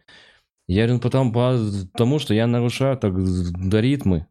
Я 0.66 0.82
говорю, 0.82 0.94
«Ну, 0.94 1.00
потому, 1.00 1.32
потому 1.32 2.18
что 2.18 2.34
я 2.34 2.46
нарушаю 2.46 2.96
так 2.98 3.14
до 3.16 3.80
ритмы. 3.80 4.26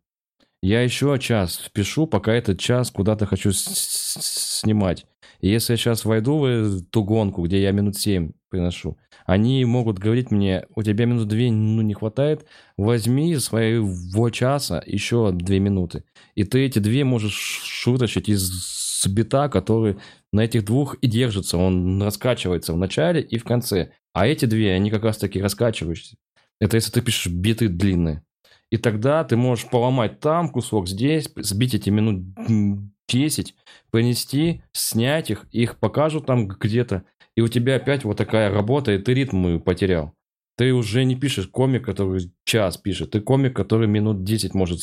Я 0.67 0.81
еще 0.81 1.17
час 1.17 1.61
впишу, 1.65 2.07
пока 2.07 2.33
этот 2.33 2.59
час 2.59 2.91
куда-то 2.91 3.25
хочу 3.25 3.51
снимать. 3.53 5.05
И 5.39 5.47
если 5.47 5.71
я 5.71 5.77
сейчас 5.77 6.03
войду 6.03 6.39
в 6.39 6.81
ту 6.89 7.05
гонку, 7.05 7.43
где 7.43 7.61
я 7.61 7.71
минут 7.71 7.95
7 7.95 8.33
приношу, 8.49 8.97
они 9.25 9.63
могут 9.63 9.97
говорить 9.97 10.29
мне, 10.29 10.65
у 10.75 10.83
тебя 10.83 11.05
минут 11.05 11.29
2 11.29 11.37
ну, 11.51 11.81
не 11.83 11.93
хватает, 11.93 12.45
возьми 12.75 13.33
своего 13.37 14.29
часа 14.29 14.83
еще 14.85 15.31
2 15.31 15.55
минуты. 15.59 16.03
И 16.35 16.43
ты 16.43 16.65
эти 16.65 16.79
две 16.79 17.05
можешь 17.05 17.83
вытащить 17.85 18.27
из 18.27 19.05
бита, 19.07 19.47
который 19.47 19.95
на 20.33 20.41
этих 20.41 20.65
двух 20.65 20.95
и 20.95 21.07
держится. 21.07 21.57
Он 21.57 22.03
раскачивается 22.03 22.73
в 22.73 22.77
начале 22.77 23.21
и 23.21 23.37
в 23.37 23.45
конце. 23.45 23.91
А 24.11 24.27
эти 24.27 24.43
две, 24.43 24.73
они 24.73 24.91
как 24.91 25.05
раз 25.05 25.17
таки 25.17 25.41
раскачивающиеся. 25.41 26.17
Это 26.59 26.75
если 26.75 26.91
ты 26.91 27.01
пишешь 27.01 27.31
биты 27.31 27.69
длинные. 27.69 28.26
И 28.69 28.77
тогда 28.77 29.23
ты 29.23 29.37
можешь 29.37 29.69
поломать 29.69 30.19
там 30.19 30.49
кусок, 30.49 30.87
здесь, 30.87 31.29
сбить 31.37 31.73
эти 31.73 31.89
минут 31.89 32.25
м, 32.49 32.91
10, 33.07 33.55
принести, 33.91 34.63
снять 34.73 35.31
их, 35.31 35.45
их 35.51 35.79
покажут 35.79 36.25
там 36.25 36.47
где-то, 36.47 37.03
и 37.35 37.41
у 37.41 37.47
тебя 37.47 37.75
опять 37.75 38.03
вот 38.03 38.17
такая 38.17 38.51
работа, 38.51 38.91
и 38.91 38.97
ты 38.97 39.13
ритм 39.13 39.59
потерял. 39.59 40.13
Ты 40.57 40.73
уже 40.73 41.05
не 41.05 41.15
пишешь 41.15 41.47
комик, 41.47 41.85
который 41.85 42.31
час 42.43 42.77
пишет, 42.77 43.11
ты 43.11 43.21
комик, 43.21 43.55
который 43.55 43.87
минут 43.87 44.23
10 44.23 44.53
может 44.53 44.79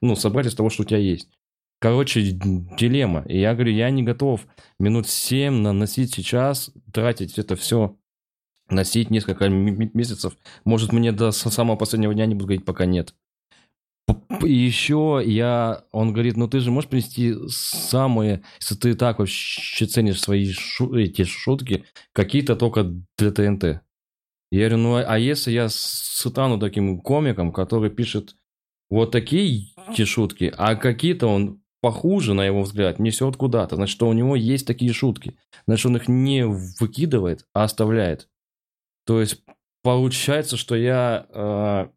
ну, 0.00 0.14
собрать 0.14 0.46
из 0.46 0.54
того, 0.54 0.68
что 0.68 0.82
у 0.82 0.86
тебя 0.86 0.98
есть. 0.98 1.30
Короче, 1.80 2.22
дилемма. 2.22 3.24
И 3.26 3.40
я 3.40 3.54
говорю, 3.54 3.72
я 3.72 3.90
не 3.90 4.02
готов 4.02 4.46
минут 4.78 5.08
7 5.08 5.54
наносить 5.54 6.14
сейчас, 6.14 6.70
тратить 6.92 7.38
это 7.38 7.56
все, 7.56 7.96
носить 8.72 9.10
несколько 9.10 9.48
месяцев. 9.48 10.36
Может, 10.64 10.92
мне 10.92 11.12
до 11.12 11.30
самого 11.30 11.76
последнего 11.76 12.14
дня 12.14 12.26
не 12.26 12.34
буду 12.34 12.46
говорить, 12.46 12.64
пока 12.64 12.86
нет. 12.86 13.14
Еще 14.42 15.22
я, 15.24 15.84
он 15.92 16.12
говорит, 16.12 16.36
ну 16.36 16.48
ты 16.48 16.58
же 16.60 16.70
можешь 16.70 16.90
принести 16.90 17.34
самые, 17.48 18.42
если 18.60 18.74
ты 18.74 18.94
так 18.94 19.18
вообще 19.20 19.86
ценишь 19.86 20.20
свои 20.20 20.50
шу- 20.50 20.94
эти 20.94 21.24
шутки, 21.24 21.84
какие-то 22.12 22.56
только 22.56 22.84
для 23.16 23.30
ТНТ. 23.30 23.82
Я 24.50 24.68
говорю, 24.68 24.76
ну 24.78 24.96
а 24.96 25.02
а 25.02 25.18
если 25.18 25.52
я 25.52 25.68
стану 25.68 26.58
таким 26.58 27.00
комиком, 27.00 27.52
который 27.52 27.90
пишет 27.90 28.34
вот 28.90 29.12
такие 29.12 29.68
эти 29.88 30.04
шутки, 30.04 30.52
а 30.56 30.74
какие-то 30.74 31.28
он 31.28 31.62
похуже, 31.80 32.34
на 32.34 32.44
его 32.44 32.62
взгляд, 32.62 32.98
несет 32.98 33.36
куда-то, 33.36 33.76
значит, 33.76 33.92
что 33.92 34.08
у 34.08 34.12
него 34.12 34.36
есть 34.36 34.66
такие 34.66 34.92
шутки. 34.92 35.36
Значит, 35.66 35.86
он 35.86 35.96
их 35.96 36.08
не 36.08 36.46
выкидывает, 36.46 37.46
а 37.54 37.64
оставляет. 37.64 38.28
То 39.04 39.20
есть 39.20 39.42
получается, 39.82 40.56
что 40.56 40.74
я 40.74 41.26
э, 41.28 41.88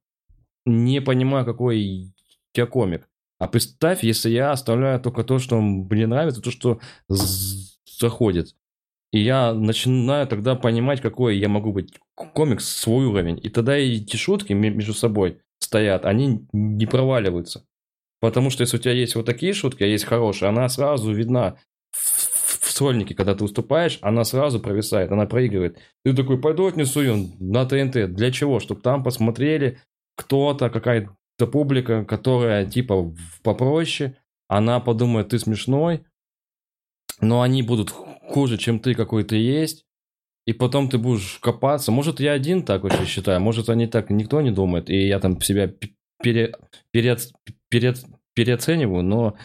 не 0.66 1.02
понимаю, 1.02 1.46
какой 1.46 2.14
я 2.56 2.66
комик. 2.66 3.08
А 3.38 3.48
представь, 3.48 4.04
если 4.04 4.30
я 4.30 4.52
оставляю 4.52 5.00
только 5.00 5.24
то, 5.24 5.40
что 5.40 5.60
мне 5.60 6.08
нравится, 6.08 6.42
то, 6.42 6.52
что 6.52 6.80
заходит. 7.08 8.56
И 9.12 9.20
я 9.20 9.54
начинаю 9.54 10.28
тогда 10.28 10.56
понимать, 10.56 11.02
какой 11.02 11.38
я 11.38 11.48
могу 11.48 11.72
быть 11.72 11.94
комик, 12.16 12.62
свой 12.62 13.06
уровень. 13.06 13.40
И 13.42 13.50
тогда 13.50 13.76
эти 13.76 14.16
шутки 14.16 14.54
ме- 14.54 14.72
между 14.72 14.94
собой 14.94 15.42
стоят, 15.60 16.06
они 16.06 16.48
не 16.52 16.86
проваливаются. 16.86 17.66
Потому 18.20 18.50
что 18.50 18.64
если 18.64 18.78
у 18.78 18.80
тебя 18.80 18.94
есть 18.94 19.16
вот 19.16 19.26
такие 19.26 19.54
шутки, 19.54 19.84
а 19.84 19.88
есть 19.88 20.06
хорошие, 20.06 20.50
она 20.50 20.68
сразу 20.70 21.14
видна 21.14 21.58
сольнике, 22.76 23.16
когда 23.16 23.36
ты 23.36 23.44
выступаешь, 23.44 24.00
она 24.02 24.24
сразу 24.24 24.60
провисает, 24.60 25.12
она 25.12 25.26
проигрывает. 25.26 25.80
Ты 26.04 26.14
такой, 26.14 26.40
пойду 26.40 26.68
отнесу 26.68 27.02
ее 27.02 27.30
на 27.40 27.66
ТНТ. 27.66 28.14
Для 28.14 28.32
чего? 28.32 28.60
Чтобы 28.60 28.82
там 28.82 29.04
посмотрели 29.04 29.80
кто-то, 30.16 30.70
какая-то 30.70 31.48
публика, 31.48 32.06
которая 32.06 32.66
типа 32.66 33.14
попроще, 33.44 34.18
она 34.48 34.80
подумает, 34.80 35.30
ты 35.30 35.40
смешной, 35.40 36.04
но 37.20 37.42
они 37.42 37.62
будут 37.62 37.90
хуже, 37.90 38.58
чем 38.58 38.80
ты 38.80 38.94
какой-то 38.94 39.36
есть, 39.36 39.86
и 40.46 40.54
потом 40.54 40.90
ты 40.90 40.98
будешь 40.98 41.40
копаться. 41.42 41.92
Может, 41.92 42.20
я 42.20 42.34
один 42.34 42.64
так 42.64 42.84
вообще 42.84 43.06
считаю, 43.06 43.42
может, 43.42 43.70
они 43.70 43.88
так 43.88 44.10
никто 44.10 44.42
не 44.42 44.52
думает, 44.52 44.90
и 44.90 45.08
я 45.08 45.20
там 45.20 45.42
себя 45.42 45.74
пере, 46.22 46.54
переоц- 46.94 47.34
переоц- 47.74 48.06
переоцениваю, 48.34 49.04
но 49.04 49.36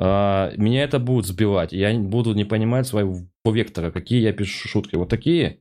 меня 0.00 0.84
это 0.84 0.98
будет 0.98 1.26
сбивать. 1.26 1.72
Я 1.72 1.92
буду 1.98 2.32
не 2.32 2.44
понимать 2.44 2.86
своего 2.86 3.26
вектора, 3.44 3.90
какие 3.90 4.22
я 4.22 4.32
пишу 4.32 4.68
шутки. 4.68 4.96
Вот 4.96 5.10
такие, 5.10 5.60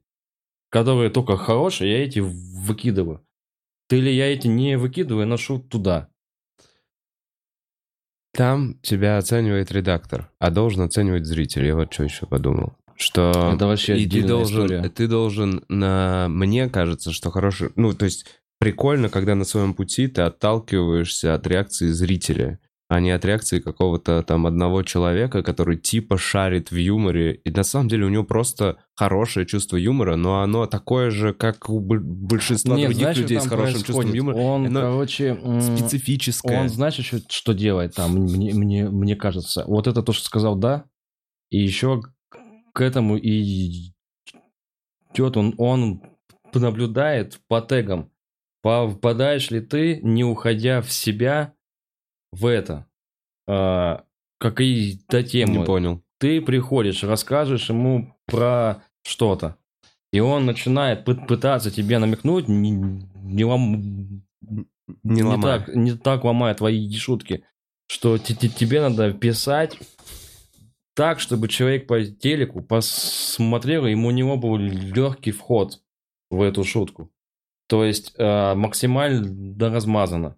которые 0.70 1.10
только 1.10 1.36
хорошие, 1.36 1.92
я 1.92 2.04
эти 2.06 2.20
выкидываю. 2.20 3.26
Или 3.90 4.10
я 4.12 4.32
эти 4.32 4.48
не 4.48 4.78
выкидываю, 4.78 5.28
ношу 5.28 5.60
туда. 5.60 6.10
Там 8.34 8.80
тебя 8.82 9.18
оценивает 9.18 9.72
редактор, 9.72 10.32
а 10.40 10.52
должен 10.52 10.84
оценивать 10.84 11.26
зритель. 11.26 11.66
Я 11.66 11.76
вот 11.76 11.92
что 11.92 12.04
еще 12.04 12.26
подумал. 12.26 12.78
Что 12.96 13.54
Это 13.56 13.66
вообще 13.66 13.98
и 13.98 14.10
ты 14.10 14.24
должен, 14.24 14.66
история. 14.66 14.90
ты 14.90 15.08
должен 15.08 15.64
на... 15.68 16.28
Мне 16.30 16.70
кажется, 16.70 17.12
что 17.12 17.32
хороший... 17.32 17.72
Ну, 17.76 17.94
то 17.94 18.06
есть 18.06 18.26
прикольно, 18.60 19.10
когда 19.10 19.36
на 19.36 19.46
своем 19.46 19.74
пути 19.74 20.08
ты 20.08 20.22
отталкиваешься 20.22 21.34
от 21.34 21.48
реакции 21.48 21.88
зрителя, 21.88 22.60
а 22.90 23.00
не 23.00 23.12
от 23.12 23.24
реакции 23.24 23.60
какого-то 23.60 24.24
там 24.24 24.48
одного 24.48 24.82
человека, 24.82 25.44
который 25.44 25.78
типа 25.78 26.18
шарит 26.18 26.72
в 26.72 26.76
юморе. 26.76 27.36
И 27.46 27.52
на 27.52 27.64
самом 27.64 27.88
деле 27.88 28.06
у 28.06 28.10
него 28.10 28.24
просто 28.24 28.78
хорошее 28.96 29.46
чувство 29.46 29.78
юмора, 29.78 30.16
но 30.16 30.42
оно 30.42 30.66
такое 30.66 31.12
же, 31.12 31.34
как 31.34 31.70
у 31.70 31.80
большинства 31.80 32.76
Нет, 32.76 32.88
других 32.88 33.04
знаешь, 33.04 33.18
людей 33.18 33.40
с 33.40 33.48
хорошим 33.48 33.76
чувством 33.76 33.96
происходит? 33.96 34.16
юмора. 34.16 34.36
Он, 34.38 34.66
Оно 34.66 34.82
короче, 34.82 35.40
Специфическое. 35.62 36.62
Он, 36.62 36.70
знаешь, 36.70 36.96
еще 36.96 37.20
что 37.30 37.54
делает 37.54 37.94
там, 37.94 38.16
мне, 38.16 38.56
мне, 38.56 38.90
мне 38.90 39.16
кажется. 39.16 39.64
Вот 39.68 39.86
это 39.86 40.02
то, 40.02 40.12
что 40.12 40.26
сказал 40.26 40.56
«да», 40.56 40.86
и 41.52 41.60
еще 41.60 42.02
к 42.74 42.82
этому 42.82 43.18
и 43.18 43.92
идет 45.14 45.38
он, 45.38 45.54
он 45.60 46.02
наблюдает 46.56 47.40
по 47.48 47.62
тегам, 47.62 48.12
попадаешь 48.64 49.52
ли 49.52 49.62
ты, 49.62 50.00
не 50.02 50.24
уходя 50.24 50.82
в 50.82 50.92
себя, 50.92 51.54
в 52.32 52.46
это, 52.46 52.86
а, 53.48 54.04
какие-то 54.40 55.24
темы. 55.24 55.60
Не 55.60 55.66
понял. 55.66 56.02
Ты 56.20 56.42
приходишь, 56.42 57.04
расскажешь 57.04 57.70
ему 57.70 58.16
про 58.26 58.84
что-то, 59.04 59.56
и 60.12 60.20
он 60.20 60.46
начинает 60.46 61.08
пы- 61.08 61.26
пытаться 61.26 61.72
тебе 61.72 61.98
намекнуть, 62.00 62.48
не, 62.48 62.72
не 62.72 63.44
лом- 63.44 64.22
Не 65.04 65.24
ломай. 65.24 65.60
так, 65.60 65.76
не 65.76 65.94
так 65.96 66.24
ломая 66.24 66.54
твои 66.56 66.92
шутки, 66.94 67.44
что 67.88 68.18
те- 68.18 68.36
те- 68.36 68.50
тебе 68.50 68.82
надо 68.82 69.14
писать 69.14 69.78
так, 70.96 71.20
чтобы 71.22 71.48
человек 71.48 71.88
по 71.88 72.04
телеку 72.04 72.62
посмотрел, 72.62 73.86
и 73.86 73.92
ему 73.92 74.10
у 74.10 74.12
него 74.12 74.36
был 74.36 74.58
легкий 74.58 75.32
вход 75.32 75.82
в 76.30 76.42
эту 76.42 76.64
шутку. 76.66 77.10
То 77.68 77.86
есть 77.86 78.14
э, 78.18 78.56
максимально 78.56 79.70
размазано. 79.70 80.36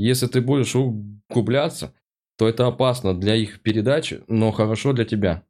Если 0.00 0.26
ты 0.26 0.40
будешь 0.40 0.74
углубляться, 0.76 1.92
то 2.36 2.48
это 2.48 2.66
опасно 2.66 3.18
для 3.18 3.34
их 3.34 3.60
передачи, 3.62 4.22
но 4.28 4.52
хорошо 4.52 4.92
для 4.92 5.04
тебя. 5.04 5.42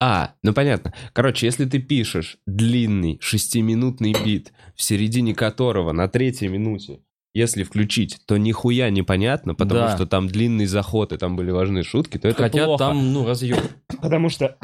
А, 0.00 0.34
ну 0.42 0.52
понятно. 0.52 0.92
Короче, 1.12 1.46
если 1.46 1.64
ты 1.64 1.78
пишешь 1.80 2.38
длинный 2.46 3.18
шестиминутный 3.20 4.14
бит, 4.24 4.52
в 4.76 4.82
середине 4.82 5.34
которого 5.34 5.92
на 5.92 6.08
третьей 6.08 6.48
минуте, 6.48 7.00
если 7.32 7.64
включить, 7.64 8.20
то 8.26 8.36
нихуя 8.36 8.90
непонятно, 8.90 9.54
потому 9.56 9.80
Да. 9.80 9.96
что 9.96 10.06
там 10.06 10.28
длинный 10.28 10.66
заход 10.66 11.12
и 11.12 11.16
там 11.16 11.34
были 11.34 11.50
важные 11.50 11.82
шутки, 11.82 12.16
то 12.18 12.28
это 12.28 12.42
Хотя 12.44 12.64
плохо. 12.66 12.84
там, 12.84 13.12
ну, 13.12 13.26
разъем. 13.26 13.58
Потому 14.00 14.28
что 14.28 14.56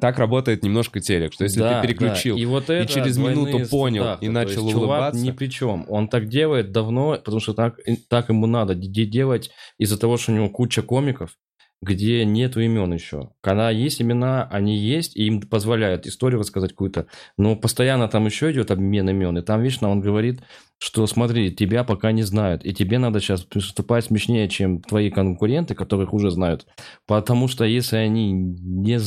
так 0.00 0.18
работает 0.18 0.62
немножко 0.62 1.00
телек, 1.00 1.32
что 1.34 1.44
если 1.44 1.60
Да, 1.60 1.80
ты 1.80 1.86
переключил 1.88 2.36
да. 2.36 2.42
И, 2.42 2.46
вот 2.46 2.70
это 2.70 2.90
через 2.90 3.18
минуту 3.18 3.68
понял 3.68 4.02
стандарты. 4.02 4.26
и 4.26 4.28
начал 4.30 4.62
есть 4.62 4.72
чувак 4.72 4.80
улыбаться. 5.12 5.20
ни 5.24 5.30
при 5.30 5.46
чем. 5.48 5.84
Он 5.88 6.08
так 6.08 6.28
делает 6.28 6.72
давно, 6.72 7.12
потому 7.22 7.40
что 7.40 7.52
так, 7.52 7.76
так 8.08 8.28
ему 8.30 8.46
надо 8.46 8.74
де- 8.74 9.04
делать 9.04 9.50
из-за 9.78 9.98
того, 9.98 10.16
что 10.16 10.32
у 10.32 10.34
него 10.34 10.48
куча 10.48 10.80
комиков, 10.82 11.36
где 11.82 12.24
нету 12.24 12.60
имен 12.60 12.94
еще. 12.94 13.30
Когда 13.42 13.70
есть 13.70 14.00
имена, 14.00 14.48
они 14.50 14.74
есть, 14.78 15.16
и 15.16 15.26
им 15.26 15.42
позволяют 15.42 16.06
историю 16.06 16.40
рассказать 16.40 16.70
какую-то. 16.70 17.06
Но 17.36 17.54
постоянно 17.56 18.08
там 18.08 18.24
еще 18.24 18.50
идет 18.52 18.70
обмен 18.70 19.10
имен, 19.10 19.36
и 19.36 19.42
там 19.42 19.60
вечно 19.62 19.90
он 19.90 20.00
говорит, 20.00 20.40
что 20.78 21.06
смотри, 21.06 21.54
тебя 21.54 21.84
пока 21.84 22.10
не 22.12 22.22
знают, 22.22 22.64
и 22.64 22.72
тебе 22.72 22.98
надо 22.98 23.20
сейчас 23.20 23.42
поступать 23.42 24.06
смешнее, 24.06 24.48
чем 24.48 24.80
твои 24.80 25.10
конкуренты, 25.10 25.74
которых 25.74 26.14
уже 26.14 26.30
знают. 26.30 26.66
Потому 27.06 27.48
что 27.48 27.64
если 27.64 27.96
они 27.96 28.32
не 28.32 28.98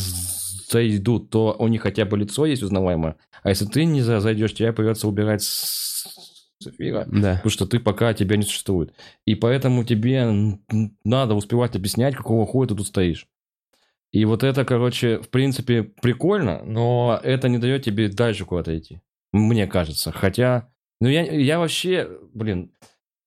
зайдут, 0.69 1.29
то 1.29 1.55
у 1.57 1.67
них 1.67 1.81
хотя 1.81 2.05
бы 2.05 2.17
лицо 2.17 2.45
есть 2.45 2.63
узнаваемое. 2.63 3.15
А 3.43 3.49
если 3.49 3.65
ты 3.65 3.85
не 3.85 4.01
за- 4.01 4.19
зайдешь, 4.19 4.53
тебе 4.53 4.73
придется 4.73 5.07
убирать 5.07 5.41
с 5.41 6.17
эфира. 6.65 7.05
Да. 7.07 7.35
Потому 7.35 7.49
что 7.49 7.65
ты 7.65 7.79
пока 7.79 8.13
тебя 8.13 8.37
не 8.37 8.43
существует. 8.43 8.93
И 9.25 9.35
поэтому 9.35 9.83
тебе 9.83 10.59
надо 11.03 11.35
успевать 11.35 11.75
объяснять, 11.75 12.15
какого 12.15 12.45
хуя 12.45 12.67
ты 12.67 12.75
тут 12.75 12.87
стоишь. 12.87 13.27
И 14.11 14.25
вот 14.25 14.43
это, 14.43 14.65
короче, 14.65 15.19
в 15.19 15.29
принципе, 15.29 15.83
прикольно, 15.83 16.63
но 16.63 17.19
это 17.23 17.49
не 17.49 17.57
дает 17.57 17.83
тебе 17.83 18.07
дальше 18.09 18.45
куда-то 18.45 18.77
идти. 18.77 19.01
Мне 19.33 19.67
кажется. 19.67 20.11
Хотя, 20.11 20.69
ну 21.01 21.09
я, 21.09 21.23
я 21.23 21.59
вообще, 21.59 22.09
блин, 22.33 22.71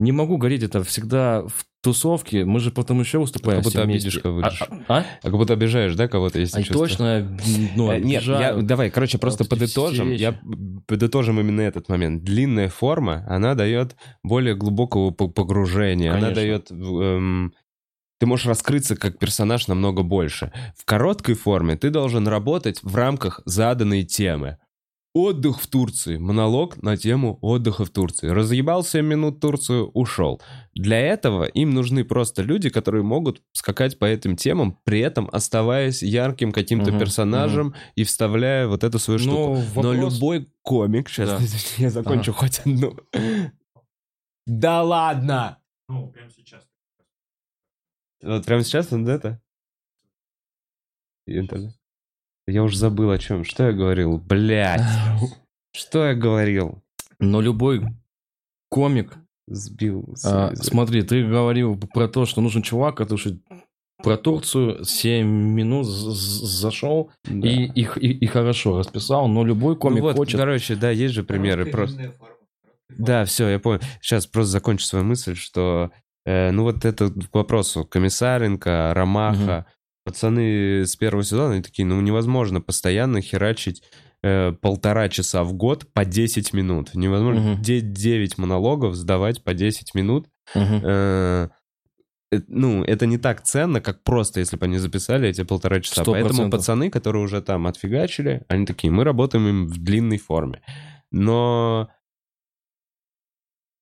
не 0.00 0.12
могу 0.12 0.36
говорить 0.38 0.62
это 0.62 0.82
всегда 0.82 1.42
в 1.42 1.64
тусовке. 1.82 2.44
Мы 2.44 2.58
же 2.60 2.70
потом 2.70 3.00
еще 3.00 3.18
выступаем 3.18 3.62
Как 3.62 3.64
будто 3.72 3.82
обидишь 3.82 4.18
кого-то. 4.18 4.48
А, 4.88 4.98
а? 4.98 5.04
А 5.22 5.22
как 5.22 5.32
будто 5.32 5.52
обижаешь, 5.54 5.94
да, 5.94 6.08
кого-то, 6.08 6.38
если 6.40 6.62
чувствуешь? 6.62 6.90
точно, 6.90 7.38
ну, 7.76 7.92
Э, 7.92 8.00
Нет, 8.00 8.22
я, 8.24 8.54
давай, 8.56 8.90
короче, 8.90 9.18
просто 9.18 9.44
Вот 9.44 9.50
подытожим. 9.50 10.10
Я 10.12 10.38
подытожим 10.86 11.38
именно 11.40 11.60
этот 11.60 11.88
момент. 11.88 12.22
Длинная 12.24 12.68
форма, 12.68 13.24
она 13.28 13.54
дает 13.54 13.96
более 14.22 14.54
глубокого 14.56 15.10
по- 15.10 15.28
погружения. 15.28 16.10
Она 16.12 16.32
Конечно. 16.32 16.34
дает... 16.42 16.70
эм, 16.70 17.54
ты 18.18 18.26
можешь 18.26 18.46
раскрыться 18.46 18.96
как 18.96 19.18
персонаж 19.18 19.66
намного 19.68 20.02
больше. 20.02 20.52
В 20.76 20.84
короткой 20.84 21.34
форме 21.34 21.76
ты 21.76 21.88
должен 21.88 22.28
работать 22.28 22.82
в 22.82 22.94
рамках 22.94 23.40
заданной 23.46 24.02
темы. 24.04 24.58
Отдых 25.12 25.60
в 25.60 25.66
Турции. 25.66 26.18
Монолог 26.18 26.80
на 26.82 26.96
тему 26.96 27.36
отдыха 27.42 27.84
в 27.84 27.90
Турции. 27.90 28.28
Разъебал 28.28 28.84
7 28.84 29.04
минут 29.04 29.40
Турцию, 29.40 29.90
ушел. 29.90 30.40
Для 30.72 31.00
этого 31.00 31.44
им 31.44 31.70
нужны 31.70 32.04
просто 32.04 32.42
люди, 32.42 32.68
которые 32.70 33.02
могут 33.02 33.42
скакать 33.52 33.98
по 33.98 34.04
этим 34.04 34.36
темам, 34.36 34.78
при 34.84 35.00
этом 35.00 35.28
оставаясь 35.32 36.02
ярким 36.04 36.52
каким-то 36.52 36.90
Мгм, 36.92 37.00
персонажем 37.00 37.74
и 37.96 38.04
вставляя 38.04 38.68
вот 38.68 38.84
эту 38.84 39.00
свою 39.00 39.18
штуку. 39.18 39.56
Но 39.74 39.82
вопрос- 39.82 40.14
любой 40.14 40.48
комик, 40.62 41.08
сейчас 41.08 41.28
Да. 41.28 41.38
я 41.82 41.90
закончу 41.90 42.32
хоть 42.32 42.60
одну. 42.60 42.96
Да 44.46 44.82
ладно! 44.84 45.58
Ну, 45.88 46.08
прямо 46.12 46.30
сейчас. 46.30 46.68
Вот 48.22 48.46
прямо 48.46 48.62
сейчас 48.62 48.92
он 48.92 49.08
это? 49.08 49.42
Интернет. 51.26 51.74
Я 52.50 52.62
уже 52.62 52.76
забыл 52.76 53.10
о 53.10 53.18
чем. 53.18 53.44
Что 53.44 53.66
я 53.66 53.72
говорил? 53.72 54.18
Блять. 54.18 54.82
Что 55.74 56.06
я 56.06 56.14
говорил? 56.14 56.82
Но 57.18 57.40
любой 57.40 57.82
комик 58.68 59.14
Сбил. 59.48 60.14
А, 60.24 60.54
смотри, 60.54 61.02
ты 61.02 61.26
говорил 61.26 61.76
про 61.92 62.06
то, 62.08 62.24
что 62.24 62.40
нужен 62.40 62.62
чувак, 62.62 62.96
который 62.96 63.40
про 64.02 64.16
Турцию 64.16 64.84
7 64.84 65.26
минут 65.26 65.86
зашел 65.86 67.10
Да. 67.24 67.48
и, 67.48 67.64
и, 67.66 67.82
и- 67.82 68.18
и 68.18 68.26
хорошо 68.26 68.78
расписал, 68.78 69.26
но 69.28 69.44
любой 69.44 69.74
Ну 69.74 69.80
комик 69.80 70.02
вот, 70.02 70.16
хочет... 70.16 70.38
короче, 70.38 70.76
да, 70.76 70.90
есть 70.90 71.14
же 71.14 71.24
примеры. 71.24 71.66
Просто... 71.66 72.14
Да, 72.96 73.24
все, 73.24 73.48
я 73.48 73.58
понял. 73.58 73.80
Сейчас 74.00 74.26
просто 74.26 74.52
закончу 74.52 74.84
свою 74.86 75.04
мысль, 75.04 75.34
что, 75.34 75.90
э, 76.24 76.50
ну 76.52 76.62
вот 76.62 76.84
это 76.84 77.10
к 77.10 77.34
вопросу 77.34 77.84
Комиссаренко, 77.84 78.92
Ромаха, 78.94 79.66
пацаны 80.10 80.86
с 80.86 80.96
первого 80.96 81.22
сезона, 81.24 81.54
они 81.54 81.62
такие, 81.62 81.86
ну 81.86 82.00
невозможно 82.00 82.60
постоянно 82.60 83.20
херачить 83.20 83.82
э, 84.22 84.52
полтора 84.52 85.08
часа 85.08 85.44
в 85.44 85.52
год 85.54 85.86
по 85.92 86.04
10 86.04 86.52
минут. 86.52 86.94
Невозможно 86.94 87.52
Мгм. 87.52 87.62
9 87.62 88.38
монологов 88.38 88.94
сдавать 88.94 89.42
по 89.44 89.54
10 89.54 89.94
минут. 89.94 90.26
Мгм. 90.54 90.80
Э, 90.84 91.48
ну, 92.48 92.84
это 92.84 93.06
не 93.06 93.18
так 93.18 93.42
ценно, 93.42 93.80
как 93.80 94.02
просто, 94.04 94.40
если 94.40 94.56
бы 94.56 94.66
они 94.66 94.78
записали 94.78 95.28
эти 95.28 95.42
полтора 95.42 95.80
часа. 95.80 96.02
Сто 96.02 96.12
Поэтому 96.12 96.28
процентов. 96.34 96.60
пацаны, 96.60 96.90
которые 96.90 97.24
уже 97.24 97.40
там 97.42 97.66
отфигачили, 97.66 98.42
они 98.48 98.66
такие, 98.66 98.92
мы 98.92 99.04
работаем 99.04 99.48
им 99.48 99.66
в 99.66 99.78
длинной 99.78 100.18
форме. 100.18 100.60
Но 101.10 101.88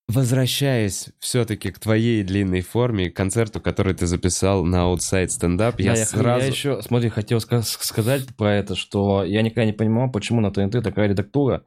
возвращаясь 0.09 1.11
все-таки 1.19 1.71
к 1.71 1.79
твоей 1.79 2.23
длинной 2.23 2.63
форме, 2.63 3.11
к 3.11 3.17
концерту, 3.17 3.61
который 3.61 3.95
ты 3.95 4.07
записал 4.07 4.65
на 4.65 4.93
Outside 4.93 5.27
Stand 5.27 5.59
Up, 5.59 5.75
я 5.79 5.93
Да, 5.93 5.99
я, 5.99 6.07
сразу... 6.07 6.41
я 6.41 6.51
еще, 6.51 6.83
смотри, 6.83 7.11
хотел 7.11 7.39
ска- 7.39 7.63
сказать 7.63 8.27
про 8.37 8.55
это, 8.55 8.75
что 8.75 9.23
я 9.25 9.43
никогда 9.43 9.67
не 9.67 9.73
понимал, 9.73 10.11
почему 10.11 10.41
на 10.41 10.51
ТНТ 10.51 10.83
такая 10.83 11.09
редактура. 11.09 11.65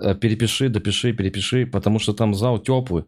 Э, 0.00 0.14
Перепиши, 0.14 0.68
допиши, 0.68 1.12
перепиши, 1.12 1.66
потому 1.66 1.98
что 1.98 2.14
там 2.14 2.34
зал 2.34 2.58
теплый 2.58 3.04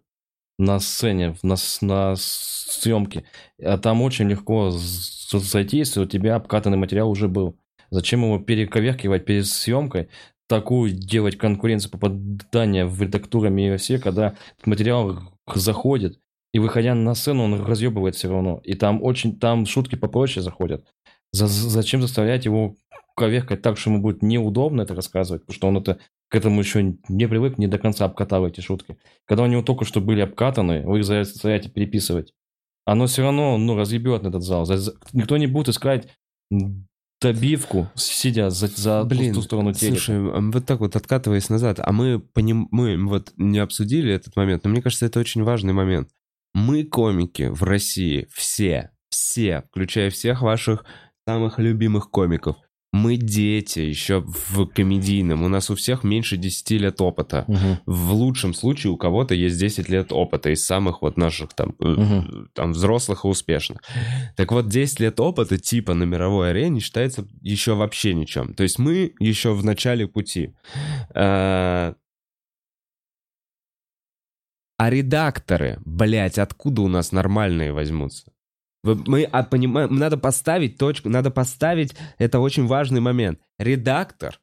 на 0.59 0.79
сцене, 0.79 1.37
на, 1.43 1.57
на 1.81 2.15
съемке. 2.17 3.25
А 3.63 3.79
там 3.79 4.03
очень 4.03 4.29
легко 4.29 4.71
зайти, 4.71 5.79
если 5.79 6.01
у 6.01 6.07
тебя 6.07 6.37
обкатанный 6.37 6.79
материал 6.79 7.11
уже 7.11 7.29
был. 7.29 7.59
Зачем 7.91 8.23
его 8.25 8.39
перековеркивать 8.39 9.25
перед 9.25 9.47
съемкой? 9.47 10.09
Такую 10.49 10.93
делать 10.93 11.37
конкуренцию 11.37 11.91
попадания 11.91 12.87
в 12.87 13.03
редактурами 13.03 13.75
и 13.75 13.77
все, 13.79 13.99
когда 13.99 14.37
материал 14.65 15.19
заходит, 15.53 16.21
и 16.53 16.59
выходя 16.59 16.95
на 16.95 17.15
сцену, 17.15 17.45
он 17.45 17.65
разъебывает 17.65 18.15
все 18.15 18.31
равно. 18.31 18.61
И 18.65 18.75
там 18.75 19.03
очень, 19.03 19.39
там 19.39 19.67
шутки 19.67 19.97
попроще 19.97 20.43
заходят. 20.43 20.87
За- 21.33 21.49
зачем 21.49 22.01
заставлять 22.01 22.45
его 22.45 22.77
коверкать 23.17 23.63
так, 23.63 23.77
что 23.77 23.91
ему 23.91 24.01
будет 24.01 24.23
неудобно 24.23 24.83
это 24.83 24.95
рассказывать, 24.95 25.43
потому 25.43 25.57
что 25.57 25.69
он 25.69 25.77
это 25.79 25.99
к 26.29 26.35
этому 26.35 26.61
еще 26.61 26.97
не 27.09 27.29
привык, 27.29 27.59
не 27.59 27.67
до 27.67 27.79
конца 27.79 28.05
обкатал 28.05 28.47
эти 28.47 28.61
шутки. 28.61 28.99
Когда 29.25 29.43
у 29.45 29.47
него 29.47 29.63
только 29.63 29.85
что 29.85 30.01
были 30.01 30.21
обкатаны, 30.21 30.83
вы 30.87 30.99
их 31.01 31.05
заставляете 31.05 31.71
переписывать. 31.71 32.33
Оно 32.85 33.07
все 33.07 33.23
равно, 33.23 33.59
ну, 33.59 33.77
разъебет 33.77 34.23
на 34.23 34.29
этот 34.29 34.43
зал. 34.43 34.65
За- 34.65 34.79
за- 34.79 34.95
Никто 35.13 35.37
не 35.37 35.47
будет 35.47 35.69
искать 35.71 36.09
добивку, 37.21 37.89
сидя 37.95 38.51
за, 38.51 38.67
за 38.67 39.05
Блин, 39.05 39.35
ту 39.35 39.43
сторону 39.43 39.73
телека. 39.73 39.97
слушай, 39.97 40.21
вот 40.21 40.67
так 40.67 40.81
вот 40.81 40.97
откатываясь 40.97 41.49
назад, 41.49 41.81
а 41.83 41.93
мы, 41.93 42.21
поним... 42.21 42.69
мы 42.71 42.97
вот 43.07 43.33
не 43.37 43.59
обсудили 43.59 44.13
этот 44.13 44.37
момент, 44.37 44.65
но 44.65 44.71
мне 44.71 44.83
кажется, 44.83 45.07
это 45.07 45.21
очень 45.21 45.43
важный 45.43 45.73
момент. 45.73 46.11
Мы, 46.55 46.85
комики 46.85 47.45
в 47.45 47.63
России, 47.63 48.29
все, 48.33 48.91
все, 49.09 49.65
включая 49.71 50.11
всех 50.11 50.43
ваших 50.43 50.85
самых 51.27 51.59
любимых 51.59 52.11
комиков, 52.11 52.57
мы 52.93 53.17
дети 53.17 53.81
еще 53.81 54.21
в 54.27 54.67
комедийном, 54.67 55.43
у 55.43 55.49
нас 55.49 55.71
у 55.71 55.75
всех 55.75 56.03
меньше 56.05 56.37
10 56.37 56.79
лет 56.79 57.01
опыта. 57.01 57.45
Мгм. 57.47 57.79
В 57.85 58.13
лучшем 58.13 58.55
случае 58.55 58.93
у 58.93 58.97
кого-то 58.97 59.35
есть 59.35 59.59
10 59.59 59.89
лет 59.89 60.13
опыта 60.13 60.51
из 60.51 60.65
самых 60.65 61.03
вот 61.03 61.17
наших 61.17 61.53
там, 61.55 61.75
Мгм. 61.79 62.49
там 62.55 62.73
взрослых 62.73 63.25
и 63.25 63.29
успешных. 63.29 63.81
Так 64.37 64.53
вот, 64.53 64.69
10 64.69 65.01
лет 65.01 65.21
опыта 65.21 65.59
типа 65.59 65.95
на 65.95 66.05
мировой 66.05 66.51
арене 66.51 66.81
считается 66.81 67.27
еще 67.43 67.75
вообще 67.75 68.15
ничем. 68.15 68.55
То 68.55 68.63
есть 68.63 68.79
мы 68.79 69.13
еще 69.19 69.53
в 69.53 69.65
начале 69.65 70.07
пути. 70.07 70.55
А 71.15 71.95
а 74.79 74.91
редакторы, 74.91 75.79
блядь, 75.87 76.39
откуда 76.39 76.83
у 76.83 76.89
нас 76.89 77.11
нормальные 77.13 77.73
возьмутся? 77.73 78.31
Мы 78.95 79.25
а, 79.25 79.43
понимаем, 79.43 79.95
надо 79.97 80.17
поставить 80.17 80.79
точку, 80.79 81.09
надо 81.09 81.31
поставить, 81.31 81.95
это 82.19 82.41
очень 82.41 82.67
важный 82.67 83.01
момент. 83.01 83.41
Редактор, 83.59 84.41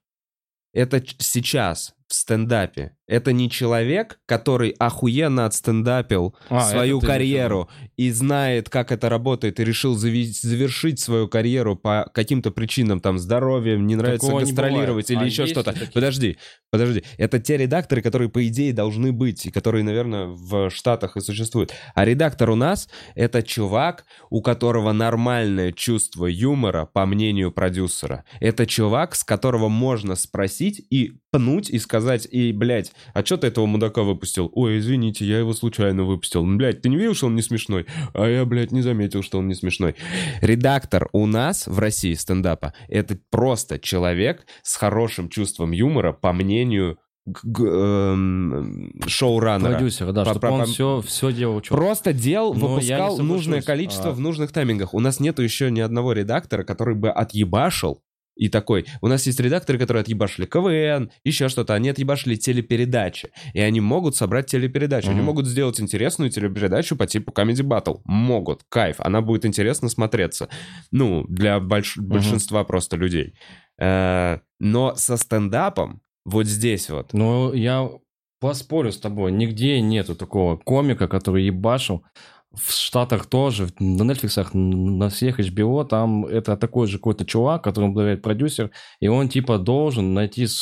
это 0.73 1.03
сейчас, 1.19 1.93
в 2.14 2.16
стендапе. 2.16 2.95
Это 3.07 3.34
не 3.34 3.49
человек, 3.49 4.20
который 4.28 4.70
охуенно 4.78 5.45
отстендапил 5.47 6.36
А, 6.47 6.61
свою 6.61 7.01
карьеру 7.01 7.70
и 7.97 8.11
знает, 8.11 8.70
как 8.70 8.91
это 8.91 9.09
работает, 9.09 9.59
и 9.59 9.64
решил 9.66 9.95
завершить 9.95 10.99
свою 10.99 11.28
карьеру 11.28 11.76
по 11.76 12.09
каким-то 12.14 12.51
причинам, 12.51 12.99
там, 12.99 13.18
здоровьем, 13.18 13.88
не 13.88 13.95
нравится 13.95 14.28
Такого 14.28 14.41
не 14.41 14.45
гастролировать 14.45 15.09
бывает. 15.09 15.09
или 15.09 15.18
А 15.18 15.26
еще 15.26 15.47
что-то. 15.47 15.74
Подожди, 15.91 16.38
подожди. 16.70 17.03
Это 17.18 17.39
те 17.39 17.57
редакторы, 17.57 18.03
которые, 18.03 18.30
по 18.30 18.47
идее, 18.47 18.74
должны 18.74 19.11
быть, 19.11 19.47
и 19.47 19.51
которые, 19.51 19.84
наверное, 19.84 20.28
в 20.28 20.70
Штатах 20.70 21.18
и 21.18 21.22
существуют. 21.22 21.74
А 21.95 22.05
редактор 22.05 22.51
у 22.51 22.55
нас— 22.55 22.89
это 23.16 23.41
чувак, 23.41 24.05
у 24.30 24.43
которого 24.43 24.91
нормальное 24.91 25.72
чувство 25.72 26.28
юмора, 26.28 26.86
по 26.86 27.07
мнению 27.07 27.51
продюсера. 27.51 28.24
Это 28.39 28.68
чувак, 28.68 29.16
с 29.16 29.24
которого 29.24 29.68
можно 29.68 30.16
спросить 30.16 30.86
и 30.91 31.16
пнуть 31.34 31.69
и 31.71 31.79
сказать, 31.79 32.27
и, 32.29 32.53
блядь, 32.53 32.91
а 33.13 33.25
что 33.25 33.38
ты 33.38 33.47
этого 33.47 33.65
мудака 33.65 34.03
выпустил? 34.03 34.51
Ой, 34.53 34.77
извините, 34.77 35.25
я 35.25 35.39
его 35.39 35.53
случайно 35.53 36.03
выпустил. 36.03 36.45
Блядь, 36.45 36.81
ты 36.84 36.89
не 36.89 36.95
видел, 36.95 37.15
что 37.15 37.25
он 37.25 37.36
не 37.36 37.41
смешной? 37.41 37.88
А 38.13 38.27
я, 38.27 38.45
блядь, 38.45 38.71
не 38.71 38.84
заметил, 38.84 39.23
что 39.23 39.39
он 39.39 39.47
не 39.47 39.55
смешной. 39.55 39.95
Редактор 40.41 41.09
у 41.11 41.25
нас 41.25 41.65
в 41.65 41.79
России 41.79 42.13
стендапа— 42.13 42.73
это 42.88 43.17
просто 43.31 43.79
человек 43.79 44.45
с 44.61 44.75
хорошим 44.75 45.27
чувством 45.27 45.71
юмора, 45.71 46.13
по 46.13 46.34
мнению 46.34 46.99
эм, 47.25 48.93
шоураннера. 49.07 49.71
Продюсер, 49.71 50.11
да, 50.11 50.25
чтобы 50.25 50.49
он 50.49 50.65
все, 50.65 51.01
все 51.01 51.31
делал 51.31 51.61
четко. 51.61 51.75
Просто 51.75 52.13
делал, 52.13 52.53
Но 52.53 52.67
выпускал 52.67 53.17
нужное 53.17 53.61
количество 53.61 54.11
А. 54.11 54.13
в 54.13 54.19
нужных 54.19 54.51
таймингах. 54.51 54.93
У 54.93 54.99
нас 54.99 55.19
нету 55.19 55.41
еще 55.41 55.71
ни 55.71 55.79
одного 55.79 56.13
редактора, 56.13 56.63
который 56.63 56.95
бы 56.95 57.09
отъебашил 57.09 58.01
и 58.36 58.49
такой. 58.49 58.86
У 59.01 59.07
нас 59.07 59.25
есть 59.27 59.39
редакторы, 59.39 59.77
которые 59.79 60.01
отъебашили 60.01 60.45
КВН, 60.45 61.11
еще 61.23 61.49
что-то. 61.49 61.73
Они 61.73 61.89
отъебашили 61.89 62.36
телепередачи. 62.36 63.29
И 63.53 63.59
они 63.59 63.79
могут 63.81 64.15
собрать 64.15 64.47
телепередачу. 64.47 65.07
Они 65.09 65.17
Мгм. 65.17 65.25
могут 65.25 65.47
сделать 65.47 65.79
интересную 65.79 66.29
телепередачу 66.29 66.95
по 66.95 67.05
типу 67.07 67.31
Comedy 67.31 67.61
Battle. 67.63 67.99
Могут. 68.05 68.63
Кайф. 68.69 68.95
Она 68.99 69.21
будет 69.21 69.45
интересно 69.45 69.89
смотреться. 69.89 70.49
Ну, 70.91 71.25
для 71.27 71.57
больш- 71.59 71.99
большинства 72.01 72.63
просто 72.63 72.97
людей. 72.97 73.36
Э, 73.79 74.39
Но 74.59 74.95
со 74.95 75.17
стендапом 75.17 76.01
вот 76.25 76.45
здесь 76.47 76.89
вот. 76.89 77.11
Ну, 77.13 77.53
я 77.53 77.89
поспорю 78.39 78.91
с 78.91 78.97
тобой, 78.99 79.31
нигде 79.31 79.81
нету 79.81 80.15
такого 80.15 80.57
комика, 80.57 81.07
который 81.07 81.45
ебашил. 81.45 82.03
В 82.54 82.72
Штатах 82.72 83.26
тоже, 83.26 83.70
на 83.80 84.04
Netflix, 84.04 84.56
на 84.56 85.10
всех 85.10 85.39
HBO, 85.39 85.86
там 85.86 86.26
это 86.26 86.56
такой 86.56 86.88
же 86.88 86.97
какой-то 86.97 87.26
чувак, 87.26 87.64
которому 87.64 87.91
управляет 87.93 88.22
продюсер, 88.22 88.70
и 88.99 89.08
он 89.08 89.28
типа 89.28 89.58
должен 89.58 90.14
найти 90.14 90.45
с, 90.45 90.58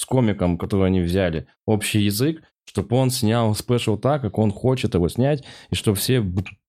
с 0.00 0.04
комиком, 0.04 0.56
который 0.58 0.86
они 0.86 1.00
взяли, 1.00 1.46
общий 1.66 2.00
язык, 2.02 2.42
чтобы 2.64 2.96
он 2.96 3.10
снял 3.10 3.54
спешл 3.56 3.96
так, 3.96 4.22
как 4.22 4.38
он 4.38 4.52
хочет 4.52 4.94
его 4.94 5.08
снять, 5.08 5.42
и 5.70 5.74
чтобы 5.74 5.96
все 5.96 6.20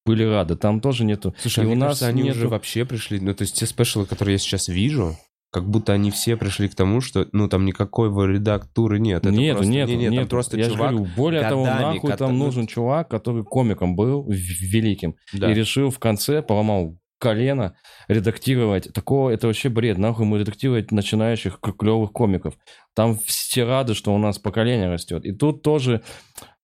были 0.06 0.24
рады. 0.24 0.56
Там 0.56 0.82
тоже 0.82 1.06
нету. 1.06 1.36
Слушай, 1.40 1.66
И 1.66 1.68
а 1.68 1.72
у 1.72 1.76
нас 1.76 1.88
кажется, 2.00 2.08
они 2.08 2.24
нету- 2.24 2.38
уже 2.40 2.48
вообще 2.48 2.86
пришли, 2.86 3.20
ну, 3.20 3.36
то 3.36 3.44
есть 3.44 3.56
те 3.60 3.68
спешлы, 3.68 4.06
которые 4.08 4.34
я 4.34 4.40
сейчас 4.40 4.68
вижу, 4.68 5.16
как 5.52 5.68
будто 5.68 5.94
они 5.94 6.12
все 6.12 6.38
пришли 6.38 6.68
к 6.70 6.76
тому, 6.76 7.02
что, 7.02 7.28
ну, 7.32 7.48
там 7.48 7.66
никакой 7.66 8.10
редактуры 8.32 9.00
нет. 9.00 9.26
Это 9.26 9.32
Нету, 9.32 9.58
просто, 9.58 9.74
нету, 9.74 9.92
не, 9.92 9.98
нет, 9.98 10.06
там 10.10 10.14
нету. 10.14 10.30
просто 10.30 10.58
Я 10.58 10.70
чувак, 10.70 10.92
говорю, 10.92 11.12
более 11.16 11.42
того, 11.42 11.66
нахуй 11.66 12.12
ката- 12.12 12.18
там 12.18 12.38
ну, 12.38 12.46
нужен 12.46 12.68
чувак, 12.68 13.10
который 13.10 13.44
комиком 13.44 13.96
был 13.96 14.26
великим. 14.30 15.16
да. 15.34 15.52
и 15.52 15.54
решил 15.56 15.90
в 15.90 15.98
конце, 16.00 16.42
поломал 16.44 16.98
колено, 17.18 17.76
редактировать. 18.08 18.94
Такого, 18.94 19.30
это 19.30 19.48
вообще 19.48 19.70
бред. 19.70 19.98
Нахуй 19.98 20.26
мы 20.26 20.40
редактировать 20.40 20.92
начинающих 20.92 21.60
клевых 21.60 22.12
комиков. 22.12 22.56
Там 22.96 23.18
все 23.18 23.66
рады, 23.66 23.94
что 23.94 24.14
у 24.14 24.18
нас 24.18 24.40
поколение 24.40 24.90
растет. 24.90 25.26
И 25.26 25.34
тут 25.34 25.62
тоже 25.62 26.02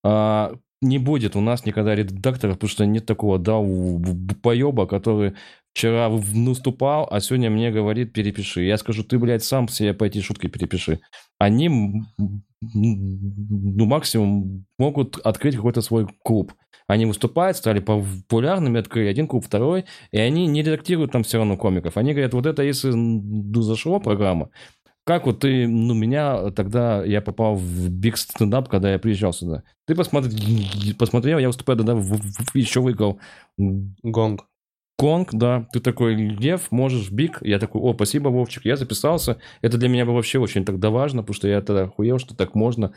а, 0.04 0.54
не 0.82 0.98
будет 0.98 1.36
у 1.36 1.42
нас 1.42 1.66
никогда 1.66 1.96
редакторов, 1.96 2.56
потому 2.56 2.70
что 2.70 2.86
нет 2.86 3.06
такого, 3.06 3.38
да, 3.40 3.60
поеба, 4.42 4.88
который 4.88 5.34
вчера 5.76 6.10
наступал, 6.10 7.06
а 7.12 7.20
сегодня 7.20 7.50
мне 7.50 7.70
говорит, 7.70 8.14
перепиши. 8.14 8.64
Я 8.64 8.78
скажу, 8.78 9.04
ты, 9.04 9.20
блядь, 9.20 9.44
сам 9.44 9.68
себе 9.68 9.94
по 9.94 10.06
эти 10.06 10.22
шутки 10.22 10.48
перепиши. 10.48 11.02
Они, 11.38 11.68
ну, 12.74 13.86
максимум 13.86 14.66
могут 14.80 15.18
открыть 15.18 15.58
какой-то 15.58 15.82
свой 15.82 16.08
клуб. 16.24 16.54
Они 16.88 17.06
выступают, 17.06 17.58
стали 17.58 17.80
популярными, 17.80 18.80
открыли 18.80 19.08
один 19.10 19.28
клуб, 19.28 19.44
второй, 19.46 19.86
и 20.12 20.18
они 20.18 20.48
не 20.48 20.62
редактируют 20.64 21.12
там 21.12 21.24
все 21.24 21.40
равно 21.40 21.58
комиков. 21.58 21.98
Они 21.98 22.14
говорят, 22.14 22.34
вот 22.34 22.46
это 22.46 22.64
если 22.64 22.92
ну, 22.92 23.62
зашло 23.62 24.00
программа, 24.00 24.52
как 25.04 25.26
вот 25.26 25.42
ты, 25.42 25.68
ну, 25.68 25.94
меня 25.94 26.52
тогда, 26.52 27.04
я 27.04 27.22
попал 27.22 27.56
в 27.56 27.90
биг 27.90 28.18
стендап, 28.18 28.70
когда 28.70 28.94
я 28.94 29.00
приезжал 29.00 29.34
сюда. 29.34 29.64
Ты 29.88 29.94
посмотри, 29.96 30.94
посмотрел, 30.98 31.38
я 31.40 31.48
выступаю 31.48 31.78
тогда, 31.78 31.96
в- 31.96 32.02
в- 32.02 32.56
еще 32.56 32.80
выиграл 32.80 33.20
Гонг. 33.58 34.46
Конг, 34.98 35.34
да, 35.34 35.68
ты 35.74 35.82
такой, 35.82 36.16
Лев, 36.16 36.72
можешь 36.72 37.12
биг. 37.12 37.40
Я 37.42 37.60
такой, 37.60 37.82
о, 37.82 37.94
спасибо, 37.94 38.30
Вовчик, 38.30 38.64
я 38.66 38.78
записался. 38.78 39.40
Это 39.62 39.78
для 39.78 39.90
меня 39.90 40.06
было 40.06 40.16
вообще 40.16 40.40
очень 40.40 40.64
тогда 40.64 40.90
важно, 40.90 41.22
потому 41.22 41.36
что 41.36 41.48
я 41.48 41.62
тогда 41.62 41.84
охуел, 41.84 42.18
что 42.18 42.36
так 42.36 42.56
можно. 42.56 42.94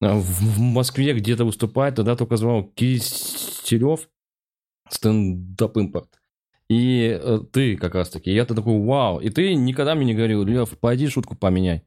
А 0.00 0.14
В, 0.14 0.58
Москве 0.60 1.12
где-то 1.12 1.44
выступать, 1.44 1.96
тогда 1.96 2.14
только 2.14 2.36
звал 2.36 2.64
Киселев, 2.64 4.08
стендап 4.88 5.76
импорт. 5.76 6.20
И 6.68 7.18
э, 7.20 7.40
ты 7.52 7.76
как 7.76 7.96
раз 7.96 8.10
таки, 8.10 8.32
я-то 8.32 8.54
такой, 8.54 8.78
вау. 8.78 9.18
И 9.20 9.28
ты 9.30 9.54
никогда 9.56 9.96
мне 9.96 10.06
не 10.06 10.14
говорил, 10.14 10.44
Лев, 10.44 10.78
пойди 10.78 11.08
шутку 11.08 11.36
поменяй. 11.36 11.82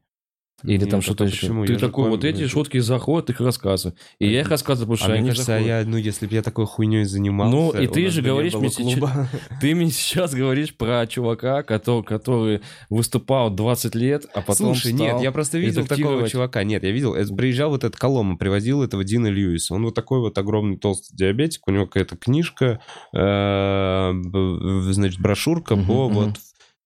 Или 0.62 0.78
Нет, 0.78 0.90
там 0.90 1.00
а 1.00 1.02
что-то 1.02 1.18
то 1.18 1.24
еще. 1.24 1.40
почему? 1.40 1.66
Ты 1.66 1.74
Я 1.74 1.78
такой, 1.78 2.08
вот 2.08 2.24
эти 2.24 2.46
шутки 2.46 2.78
заходят, 2.78 3.28
их 3.28 3.40
рассказывай. 3.40 3.96
И 4.18 4.30
я 4.30 4.40
их 4.40 4.48
рассказываю, 4.48 4.86
потому 4.86 4.94
А 4.94 4.96
что 4.96 5.08
мне 5.10 5.18
они 5.18 5.28
кажется, 5.28 5.52
заходят. 5.52 5.66
я, 5.66 5.84
ну, 5.90 5.96
если 5.98 6.26
бы 6.26 6.34
я 6.34 6.42
такой 6.42 6.66
хуйней 6.66 7.04
занимался... 7.04 7.54
Ну, 7.54 7.70
и 7.72 7.86
ты 7.86 8.08
же 8.08 8.22
говоришь 8.22 8.54
мне 8.54 8.70
сейчас-. 8.70 9.28
Ты 9.60 9.74
мне 9.74 9.90
сейчас 9.90 10.32
говоришь 10.32 10.74
про 10.74 11.06
чувака, 11.06 11.62
который, 11.64 12.02
который 12.02 12.60
выступал 12.88 13.50
20 13.50 13.94
лет, 13.94 14.26
а 14.32 14.40
потом 14.40 14.74
Слушай, 14.74 14.94
стал 14.94 15.06
нет, 15.06 15.22
я 15.22 15.32
просто 15.32 15.58
видел 15.58 15.86
такого 15.86 16.26
чувака. 16.28 16.64
Нет, 16.64 16.82
я 16.82 16.92
видел, 16.92 17.14
э, 17.14 17.26
приезжал 17.26 17.68
вот 17.70 17.84
этот 17.84 17.98
Колома, 17.98 18.38
привозил 18.38 18.82
этого 18.82 19.04
Дина 19.04 19.26
Льюиса. 19.26 19.74
Он 19.74 19.84
вот 19.84 19.94
такой 19.94 20.20
вот 20.20 20.38
огромный 20.38 20.78
толстый 20.78 21.14
диабетик, 21.14 21.66
у 21.68 21.72
него 21.72 21.86
какая-то 21.86 22.16
книжка, 22.16 22.80
э, 23.12 24.12
значит, 24.92 25.20
брошюрка 25.20 25.76
по 25.76 26.08
вот 26.08 26.30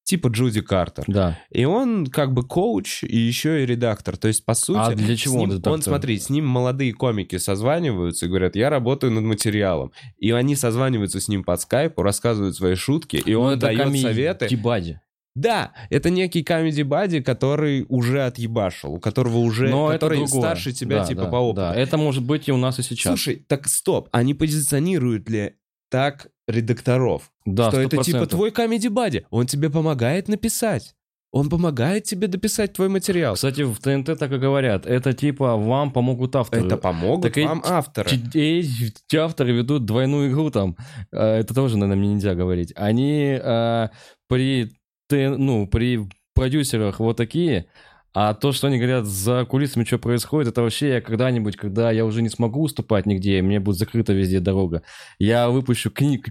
типа 0.09 0.29
Джуди 0.29 0.63
Картер. 0.63 1.05
Да. 1.07 1.39
И 1.51 1.67
он 1.67 2.07
как 2.07 2.33
бы 2.33 2.43
коуч 2.43 3.05
и 3.05 3.17
еще 3.17 3.63
и 3.63 3.67
редактор. 3.67 4.17
То 4.17 4.29
есть, 4.29 4.45
по 4.45 4.55
сути... 4.55 4.79
А 4.79 4.95
для 4.95 5.17
чего 5.17 5.35
с 5.35 5.37
он 5.37 5.41
ним- 5.41 5.51
редактор? 5.51 5.73
Он, 5.75 5.83
смотри, 5.83 6.19
с 6.19 6.31
ним 6.31 6.47
молодые 6.47 6.95
комики 6.95 7.37
созваниваются 7.37 8.25
и 8.25 8.29
говорят, 8.29 8.57
я 8.57 8.71
работаю 8.71 9.13
над 9.13 9.25
материалом. 9.25 9.93
И 10.17 10.31
они 10.31 10.57
созваниваются 10.57 11.21
с 11.21 11.29
ним 11.29 11.45
по 11.45 11.57
скайпу, 11.59 12.03
рассказывают 12.03 12.57
свои 12.57 12.75
шутки, 12.75 13.17
и 13.17 13.35
Ну, 13.35 13.41
он 13.43 13.59
дает 13.59 13.83
комедий 13.83 14.03
советы. 14.03 14.49
Дебади. 14.49 14.99
Да, 15.35 15.73
это 15.91 16.09
некий 16.09 16.43
комеди 16.43 16.83
бади, 16.83 17.21
который 17.21 17.85
уже 17.89 18.25
отъебашил, 18.25 18.95
у 18.95 18.99
которого 18.99 19.37
уже, 19.39 19.69
Но 19.69 19.89
который 19.89 20.27
старше 20.27 20.73
тебя 20.73 21.01
Да, 21.01 21.05
типа 21.05 21.23
да, 21.23 21.29
по 21.29 21.37
опыту. 21.37 21.61
Да, 21.61 21.75
это 21.77 21.99
может 21.99 22.25
быть 22.25 22.49
и 22.49 22.53
у 22.53 22.57
нас 22.57 22.79
и 22.79 22.83
сейчас. 22.83 23.13
Слушай, 23.13 23.45
так 23.47 23.69
стоп, 23.69 24.09
они 24.11 24.33
позиционируют 24.35 25.29
ли 25.29 25.53
так 25.91 26.29
редакторов? 26.47 27.31
да, 27.45 27.71
что 27.71 27.81
это 27.81 28.03
типа 28.03 28.19
100%. 28.19 28.27
твой 28.27 28.51
комеди 28.51 28.89
бади, 28.89 29.27
он 29.31 29.47
тебе 29.47 29.71
помогает 29.71 30.29
написать. 30.29 30.95
Он 31.31 31.51
помогает 31.51 32.05
тебе 32.05 32.27
дописать 32.27 32.73
твой 32.73 32.89
материал. 32.89 33.35
Кстати, 33.35 33.61
в 33.61 33.79
ТНТ 33.81 34.19
так 34.19 34.33
и 34.33 34.39
говорят. 34.39 34.87
Это 34.87 35.13
типа 35.13 35.57
вам 35.57 35.91
помогут 35.93 36.35
авторы. 36.37 36.65
Это 36.67 36.79
помогут 36.79 37.23
Так 37.23 37.37
и 37.37 37.45
вам 37.45 37.63
авторы. 37.67 38.09
Те- 38.33 38.61
Эти 38.61 39.17
авторы 39.17 39.53
ведут 39.53 39.85
двойную 39.85 40.31
игру 40.31 40.51
там. 40.51 40.75
Э, 41.13 41.41
Это 41.41 41.53
тоже, 41.53 41.77
наверное, 41.77 42.01
мне 42.01 42.15
нельзя 42.15 42.35
говорить. 42.35 42.73
Они 42.77 43.39
э, 43.39 43.89
при, 44.27 44.73
ну, 45.11 45.67
при 45.67 46.09
продюсерах 46.35 46.99
вот 46.99 47.19
такие, 47.19 47.67
а 48.15 48.35
то, 48.35 48.53
что 48.53 48.67
они 48.67 48.79
говорят 48.79 49.07
за 49.07 49.45
кулисами, 49.45 49.85
что 49.85 49.99
происходит, 49.99 50.49
это 50.51 50.63
вообще 50.63 50.89
я 50.89 51.01
когда-нибудь, 51.01 51.57
когда 51.57 51.91
я 51.91 52.05
уже 52.05 52.23
не 52.23 52.29
смогу 52.29 52.63
уступать 52.63 53.07
нигде, 53.07 53.43
мне 53.43 53.61
будет 53.61 53.77
закрыта 53.77 54.13
везде 54.13 54.41
дорога, 54.41 54.83
я 55.19 55.49
выпущу 55.51 55.91
кни- 55.91 56.23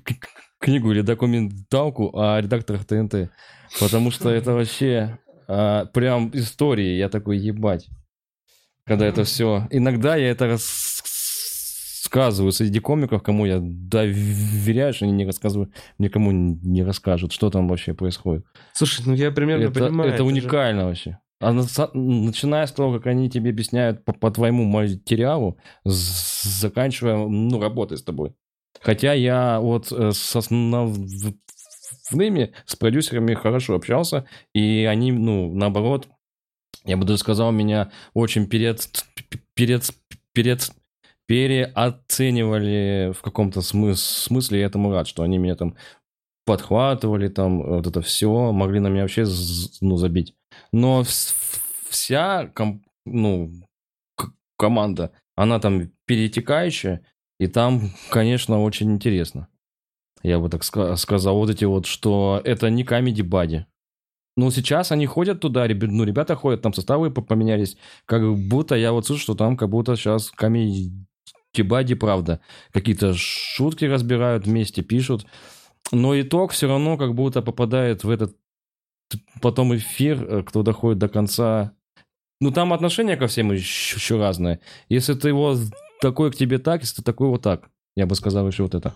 книгу 0.59 0.91
или 0.91 1.01
документалку 1.01 2.17
о 2.17 2.41
редакторах 2.41 2.85
ТНТ. 2.85 3.29
Потому 3.79 4.11
что 4.11 4.29
это 4.29 4.53
вообще 4.53 5.19
а, 5.47 5.85
прям 5.85 6.31
истории. 6.33 6.97
Я 6.97 7.09
такой, 7.09 7.37
ебать. 7.37 7.87
Когда 8.85 9.05
это 9.05 9.23
все... 9.25 9.67
Иногда 9.69 10.15
я 10.15 10.29
это 10.31 10.47
рассказываю 10.47 12.53
среди 12.53 12.79
комиков, 12.79 13.21
кому 13.21 13.45
я 13.45 13.59
доверяю, 13.61 14.93
что 14.93 15.05
они 15.05 15.13
не 15.13 15.25
рассказывают, 15.25 15.71
никому 15.99 16.31
не 16.31 16.83
расскажут, 16.83 17.33
что 17.33 17.49
там 17.49 17.67
вообще 17.67 17.93
происходит. 17.93 18.45
Слушай, 18.73 19.03
ну 19.05 19.13
я 19.13 19.31
примерно 19.31 19.65
Это, 19.65 19.79
понимаю. 19.81 20.09
это 20.09 20.19
же- 20.19 20.23
уникально 20.23 20.85
вообще. 20.85 21.19
А 21.39 21.53
начиная 21.53 22.65
с 22.65 22.71
того, 22.71 22.93
как 22.93 23.07
они 23.07 23.29
тебе 23.29 23.51
объясняют 23.51 24.03
по, 24.05 24.13
по 24.13 24.31
твоему 24.31 24.63
материалу, 24.65 25.59
заканчивая, 25.83 27.17
ну, 27.27 27.59
работой 27.61 27.97
с 27.97 28.03
тобой. 28.03 28.33
Хотя 28.81 29.13
я 29.13 29.59
вот 29.59 29.91
э, 29.91 30.11
с 30.13 30.35
основными, 30.35 31.07
с 32.65 32.75
продюсерами 32.75 33.33
хорошо 33.33 33.75
общался, 33.75 34.25
и 34.53 34.85
они, 34.89 35.11
ну, 35.11 35.53
наоборот, 35.53 36.07
Я 36.85 36.97
бы 36.97 37.05
даже 37.05 37.19
сказал, 37.19 37.51
меня 37.51 37.91
очень 38.13 38.47
перед, 38.47 38.87
перед, 39.55 39.91
перед, 40.33 40.71
переоценивали 41.27 43.13
в 43.13 43.21
каком-то 43.21 43.61
смыс- 43.61 43.95
смысле, 43.95 44.61
я 44.61 44.67
этому 44.67 44.91
рад, 44.91 45.07
что 45.07 45.23
они 45.23 45.37
меня 45.37 45.55
там 45.55 45.75
подхватывали, 46.45 47.29
там 47.29 47.63
вот 47.63 47.87
это 47.87 48.01
все, 48.01 48.51
могли 48.53 48.79
на 48.79 48.87
меня 48.89 49.03
вообще 49.03 49.25
ну, 49.81 49.97
забить. 49.97 50.35
Но 50.71 51.01
вс- 51.01 51.33
вся 51.89 52.51
ну, 53.05 53.51
команда, 54.57 55.11
она 55.35 55.59
там 55.59 55.91
перетекающая, 56.05 57.05
и 57.39 57.47
там, 57.47 57.91
конечно, 58.09 58.61
очень 58.61 58.91
интересно. 58.91 59.47
Я 60.23 60.39
бы 60.39 60.49
так 60.49 60.61
ска- 60.63 60.95
сказал, 60.97 61.37
вот 61.37 61.49
эти 61.49 61.65
вот, 61.65 61.85
что 61.85 62.41
это 62.43 62.69
не 62.69 62.83
комедий 62.83 63.21
бади. 63.21 63.65
Ну, 64.35 64.51
сейчас 64.51 64.91
они 64.91 65.05
ходят 65.05 65.39
туда, 65.39 65.67
ну, 65.67 66.03
ребята 66.03 66.35
ходят, 66.35 66.61
там 66.61 66.73
составы 66.73 67.11
по- 67.11 67.21
поменялись, 67.21 67.77
как 68.05 68.21
будто 68.37 68.75
я 68.75 68.91
вот 68.91 69.05
слышу, 69.05 69.21
что 69.21 69.35
там 69.35 69.57
как 69.57 69.69
будто 69.69 69.95
сейчас 69.95 70.31
комедий 70.31 70.91
бади, 71.63 71.95
правда. 71.95 72.39
Какие-то 72.71 73.13
шутки 73.15 73.85
разбирают 73.85 74.45
вместе, 74.45 74.83
пишут. 74.83 75.25
Но 75.91 76.19
итог 76.19 76.51
все 76.51 76.67
равно 76.67 76.97
как 76.97 77.15
будто 77.15 77.41
попадает 77.41 78.03
в 78.03 78.09
этот 78.09 78.35
потом 79.41 79.75
эфир, 79.75 80.23
э, 80.23 80.43
кто 80.43 80.63
доходит 80.63 80.99
до 80.99 81.09
конца. 81.09 81.73
Ну, 82.39 82.51
там 82.51 82.73
отношение 82.73 83.17
ко 83.17 83.27
всем 83.27 83.51
еще, 83.51 83.95
еще 83.95 84.17
разное. 84.17 84.59
Если 84.89 85.13
ты 85.13 85.29
его 85.29 85.55
такой 86.01 86.31
к 86.31 86.35
тебе 86.35 86.59
так, 86.59 86.81
если 86.81 86.97
ты 86.97 87.03
такой 87.03 87.29
вот 87.29 87.41
так. 87.41 87.69
Я 87.95 88.05
бы 88.05 88.15
сказал 88.15 88.47
еще 88.47 88.63
вот 88.63 88.75
это. 88.75 88.95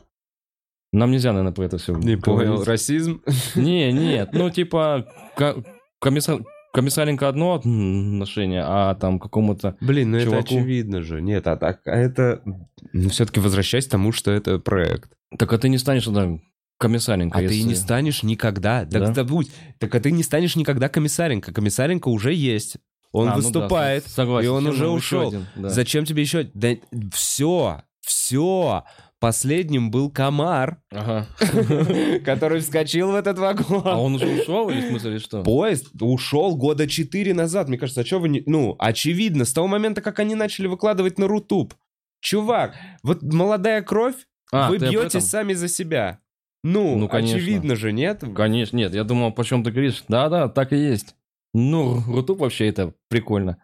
Нам 0.94 1.12
нельзя, 1.12 1.32
наверное, 1.32 1.54
про 1.54 1.66
это 1.66 1.78
все 1.78 1.96
Не 1.96 2.18
понял, 2.18 2.64
расизм? 2.64 3.22
Не, 3.56 3.92
нет, 3.94 4.30
ну, 4.34 4.50
типа, 4.50 5.08
ко- 5.38 5.64
комиссар... 6.00 6.42
комиссаренко 6.74 7.30
одно 7.30 7.56
отношение, 7.56 8.64
а 8.66 8.94
там 8.96 9.20
какому-то... 9.20 9.78
Блин, 9.80 10.12
ну 10.12 10.18
это 10.18 10.26
Чуваку. 10.26 10.44
очевидно 10.44 11.02
же. 11.02 11.22
Нет, 11.22 11.48
а 11.48 11.56
так, 11.56 11.82
а 11.86 11.96
это... 11.96 12.44
Ну, 12.92 13.10
все-таки 13.10 13.40
возвращаясь 13.40 13.88
к 13.88 13.92
тому, 13.92 14.12
что 14.12 14.32
это 14.32 14.60
проект. 14.60 15.12
Так 15.38 15.54
а 15.54 15.58
ты 15.58 15.70
не 15.70 15.78
станешь 15.78 16.04
тогда 16.04 16.38
комиссаренко, 16.82 17.38
А 17.38 17.42
ты 17.42 17.54
если- 17.54 17.68
не 17.70 17.76
станешь 17.76 18.24
никогда. 18.24 18.84
Да? 18.86 19.06
Так 19.06 19.16
забудь. 19.16 19.50
Так 19.80 19.94
а 19.96 20.00
ты 20.00 20.12
не 20.12 20.24
станешь 20.24 20.56
никогда 20.56 20.90
комиссаренко. 20.90 21.54
Комиссаренко 21.54 22.10
уже 22.10 22.34
есть. 22.34 22.78
Он 23.14 23.28
А, 23.28 23.32
ну 23.32 23.38
да, 23.38 23.42
выступает. 23.44 24.08
согласен, 24.08 24.48
и 24.48 24.50
он 24.50 24.68
уже 24.68 24.82
равно 24.84 24.96
ушел. 24.96 25.28
один, 25.30 25.46
да. 25.56 25.70
Зачем 25.70 26.06
тебе 26.06 26.22
еще... 26.24 26.50
Да 26.54 26.76
все, 27.14 27.82
все. 28.02 28.84
Последним 29.20 29.92
был 29.92 30.10
комар, 30.10 30.82
Ага. 30.92 31.28
который 32.26 32.62
вскочил 32.62 33.12
в 33.12 33.16
этот 33.16 33.38
вагон. 33.38 33.82
А 33.86 33.98
он 34.02 34.16
уже 34.16 34.26
ушел 34.42 34.70
или 34.70 34.82
в 34.82 34.88
смысле 34.90 35.20
что? 35.20 35.44
Поезд 35.44 35.88
ушел 36.00 36.56
года 36.56 36.88
четыре 36.88 37.34
назад. 37.36 37.68
Мне 37.68 37.78
кажется, 37.78 38.02
а 38.02 38.06
что 38.06 38.20
вы 38.20 38.30
не... 38.30 38.42
Ну, 38.48 38.76
очевидно, 38.80 39.46
с 39.46 39.54
того 39.54 39.68
момента, 39.68 40.02
как 40.02 40.20
они 40.20 40.34
начали 40.34 40.66
выкладывать 40.68 41.20
на 41.20 41.28
Рутуб. 41.28 41.76
Чувак, 42.20 42.74
вот 43.04 43.22
молодая 43.22 43.82
кровь, 43.84 44.16
А, 44.52 44.70
вы 44.70 44.80
ты 44.80 44.86
этом? 45.20 45.22
сами 45.22 45.54
за 45.54 45.68
себя. 45.68 46.20
Ну, 46.64 46.96
Ну, 46.98 47.08
конечно. 47.10 47.38
очевидно 47.38 47.76
же, 47.76 47.92
нет? 47.92 48.24
Конечно, 48.36 48.78
нет, 48.78 48.94
я 48.94 49.04
думал, 49.04 49.32
по 49.32 49.44
чем 49.44 49.64
ты 49.64 49.72
говоришь. 49.72 50.04
Да-да, 50.08 50.48
так 50.48 50.74
и 50.74 50.78
есть. 50.78 51.16
Ну, 51.54 52.02
Rutube 52.08 52.40
вообще 52.40 52.68
это 52.68 52.94
прикольно. 53.10 53.58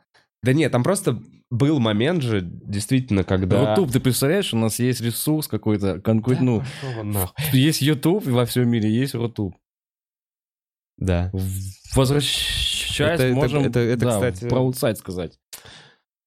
Да 0.43 0.53
нет, 0.53 0.71
там 0.71 0.83
просто 0.83 1.21
был 1.49 1.79
момент 1.79 2.21
же, 2.23 2.41
действительно, 2.41 3.23
когда... 3.23 3.75
Rutube, 3.75 3.91
ты 3.91 3.99
представляешь, 3.99 4.53
у 4.53 4.57
нас 4.57 4.79
есть 4.79 4.99
ресурс 5.01 5.47
какой-то, 5.47 6.01
ну, 6.05 6.21
Пошел 6.21 6.99
он 6.99 7.11
нахуй. 7.11 7.59
есть 7.59 7.81
YouTube 7.81 8.25
во 8.25 8.45
всем 8.45 8.67
мире, 8.69 8.89
есть 8.89 9.13
Рутуб. 9.15 9.55
Да. 10.97 11.31
Возвращаясь, 11.95 13.19
Это- 13.19 13.23
это- 13.23 13.35
можем 13.35 13.63
это- 13.63 13.79
это, 13.79 14.05
да, 14.05 14.11
кстати- 14.11 14.49
про 14.49 14.59
Outside 14.59 14.97
сказать. 14.97 15.39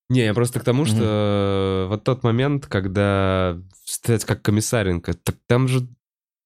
Не, 0.08 0.24
я 0.24 0.34
просто 0.34 0.60
к 0.60 0.64
тому, 0.64 0.84
что 0.86 1.86
вот 1.88 2.04
тот 2.04 2.22
момент, 2.24 2.66
когда 2.66 3.58
стать 3.84 4.24
как 4.24 4.42
комиссаренко, 4.42 5.14
так 5.14 5.36
там 5.46 5.68
же 5.68 5.86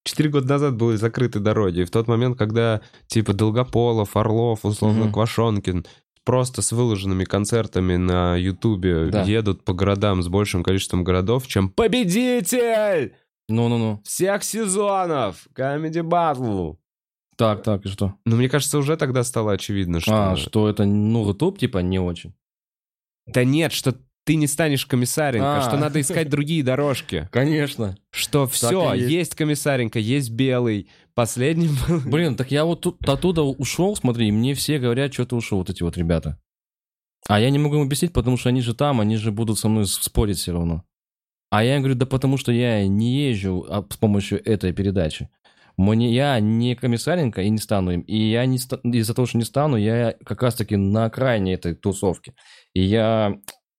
четыре 0.05 0.31
года 0.31 0.47
назад 0.49 0.77
были 0.77 0.97
закрыты 0.97 1.41
дороги. 1.41 1.81
И 1.81 1.85
в 1.85 1.91
тот 1.91 2.07
момент, 2.09 2.39
когда 2.39 2.81
типа 3.09 3.33
Долгополов, 3.33 4.17
Орлов, 4.17 4.65
условно, 4.65 5.05
Мгм. 5.05 5.13
Квашонкин 5.13 5.87
просто 6.25 6.63
с 6.63 6.73
выложенными 6.73 7.25
концертами 7.25 7.97
на 7.97 8.37
Ютубе 8.37 9.07
Да. 9.11 9.23
едут 9.25 9.63
по 9.65 9.73
городам 9.75 10.23
с 10.23 10.29
большим 10.29 10.63
количеством 10.63 11.05
городов, 11.05 11.47
чем 11.47 11.69
победитель 11.69 13.15
Ну-ну-ну. 13.49 14.01
всех 14.05 14.43
сезонов 14.45 15.47
Comedy 15.55 16.03
Battle. 16.03 16.77
Так, 17.37 17.63
так, 17.63 17.85
и 17.85 17.89
что? 17.89 18.15
Ну, 18.25 18.37
мне 18.37 18.49
кажется, 18.49 18.79
уже 18.79 18.97
тогда 18.97 19.25
стало 19.25 19.53
очевидно, 19.53 20.01
что... 20.01 20.33
А, 20.33 20.37
что 20.37 20.69
это, 20.69 20.85
ну, 20.85 21.25
Рутуб, 21.25 21.59
типа, 21.59 21.79
не 21.79 21.99
очень. 21.99 22.33
Да 23.27 23.43
нет, 23.45 23.73
что 23.73 23.95
ты 24.25 24.37
не 24.37 24.47
станешь 24.47 24.87
комиссаренко, 24.87 25.59
А. 25.59 25.61
что 25.62 25.77
надо 25.77 26.01
искать 26.01 26.29
другие 26.29 26.62
дорожки. 26.62 27.29
Конечно. 27.31 27.97
Что 28.11 28.47
все, 28.47 28.95
есть. 28.95 29.11
есть. 29.11 29.35
комиссаренко, 29.35 29.99
есть 29.99 30.31
белый. 30.31 30.89
Последним 31.14 31.77
был... 31.87 32.01
Блин, 32.11 32.37
так 32.37 32.51
я 32.51 32.64
вот 32.64 32.81
тут 32.81 33.07
оттуда 33.09 33.43
ушел, 33.43 33.95
смотри, 33.97 34.33
мне 34.33 34.55
все 34.55 34.79
говорят, 34.79 35.12
что 35.12 35.27
ты 35.27 35.37
ушел, 35.37 35.59
вот 35.59 35.70
эти 35.70 35.83
вот 35.83 35.97
ребята. 35.97 36.39
А 37.29 37.41
я 37.41 37.51
не 37.51 37.59
могу 37.59 37.77
им 37.77 37.83
объяснить, 37.83 38.12
потому 38.12 38.37
что 38.37 38.49
они 38.49 38.61
же 38.61 38.75
там, 38.75 39.01
они 39.01 39.16
же 39.16 39.31
будут 39.31 39.59
со 39.59 39.68
мной 39.68 39.87
спорить 39.87 40.39
все 40.39 40.53
равно. 40.53 40.85
А 41.51 41.62
я 41.62 41.77
им 41.77 41.83
говорю, 41.83 41.97
да 41.97 42.07
потому 42.07 42.37
что 42.37 42.51
я 42.53 42.87
не 42.87 43.29
езжу 43.29 43.64
а, 43.68 43.87
с 43.89 43.97
помощью 43.97 44.45
этой 44.45 44.72
передачи. 44.72 45.31
Мне, 45.77 46.14
я 46.14 46.39
не 46.41 46.75
комиссаренко 46.75 47.43
и 47.43 47.51
не 47.51 47.59
стану 47.59 47.93
им. 47.93 48.01
И 48.03 48.16
я 48.16 48.47
не 48.47 48.57
из-за 48.57 49.14
того, 49.14 49.27
что 49.27 49.39
не 49.39 49.45
стану, 49.45 49.77
я 49.77 50.14
как 50.25 50.43
раз-таки 50.43 50.77
на 50.77 51.07
окраине 51.07 51.55
этой 51.55 51.75
тусовки. 51.75 52.35
И 52.75 52.83
я... 52.83 53.35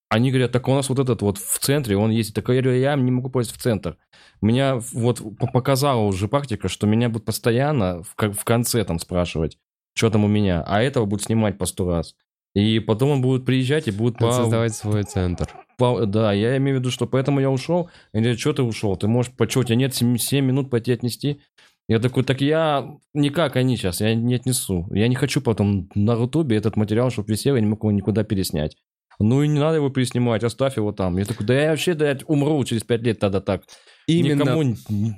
Они 0.10 0.30
говорят, 0.30 0.52
так 0.52 0.68
у 0.68 0.74
нас 0.74 0.88
вот 0.90 1.00
этот 1.00 1.22
вот 1.22 1.38
в 1.38 1.60
центре, 1.60 1.98
он 1.98 2.12
есть. 2.12 2.34
Так 2.36 2.48
я 2.50 2.62
говорю, 2.62 2.80
я 2.80 2.96
не 2.96 3.12
могу 3.12 3.30
попасть 3.30 3.52
в 3.52 3.58
центр. 3.58 3.98
Меня 4.42 4.80
вот 4.94 5.22
показала 5.52 6.02
уже 6.02 6.28
практика, 6.28 6.68
что 6.68 6.86
меня 6.88 7.10
будут 7.10 7.26
постоянно 7.26 8.04
в, 8.04 8.16
в 8.34 8.44
конце 8.44 8.84
там 8.86 9.00
спрашивать, 9.00 9.58
что 9.96 10.10
там 10.10 10.24
у 10.24 10.28
меня, 10.28 10.64
а 10.68 10.82
этого 10.82 11.06
будут 11.06 11.26
снимать 11.26 11.58
по 11.58 11.66
сто 11.66 11.90
раз. 11.90 12.16
И 12.54 12.80
потом 12.80 13.10
он 13.10 13.22
будет 13.22 13.46
приезжать 13.46 13.88
и 13.88 13.92
будет 13.92 14.18
по, 14.18 14.32
Создавать 14.32 14.74
свой 14.76 15.04
центр. 15.04 15.50
по- 15.78 16.06
Да, 16.06 16.32
я 16.32 16.56
имею 16.58 16.78
в 16.78 16.80
виду, 16.80 16.92
что 16.92 17.06
поэтому 17.08 17.42
я 17.42 17.50
ушел. 17.50 17.90
Они 18.14 18.22
говорят, 18.24 18.40
что 18.40 18.54
ты 18.54 18.64
ушел? 18.64 18.96
Ты 18.96 19.08
можешь, 19.08 19.34
по 19.34 19.50
что, 19.50 19.60
у 19.60 19.64
тебя 19.66 19.76
нет 19.76 19.94
7, 19.94 20.46
минут 20.46 20.70
пойти 20.70 20.94
отнести? 20.94 21.42
Я 21.90 22.00
такой, 22.00 22.24
так 22.24 22.40
я 22.42 22.98
не 23.14 23.30
как 23.30 23.58
они 23.58 23.76
сейчас, 23.76 24.00
я 24.02 24.16
не 24.16 24.36
отнесу. 24.36 24.88
Я 24.92 25.08
не 25.08 25.16
хочу 25.16 25.42
потом 25.42 25.90
на 25.96 26.16
Рутубе 26.16 26.56
этот 26.56 26.78
материал, 26.78 27.10
чтобы 27.12 27.32
висел, 27.34 27.56
я 27.56 27.62
не 27.62 27.68
могу 27.68 27.90
его 27.90 27.96
никуда 27.98 28.24
переснять. 28.24 28.78
Ну 29.20 29.44
и 29.44 29.48
не 29.48 29.60
надо 29.60 29.78
его 29.78 29.90
переснимать, 29.90 30.44
оставь 30.44 30.78
его 30.78 30.92
там. 30.92 31.18
Я 31.18 31.26
такой, 31.26 31.46
да 31.46 31.54
я 31.54 31.70
вообще 31.72 31.94
да, 31.94 32.10
я 32.10 32.18
умру 32.28 32.64
через 32.66 32.84
пять 32.84 33.02
лет 33.02 33.20
тогда 33.20 33.40
так. 33.42 33.64
Именно, 34.08 34.42
Никому 34.44 34.64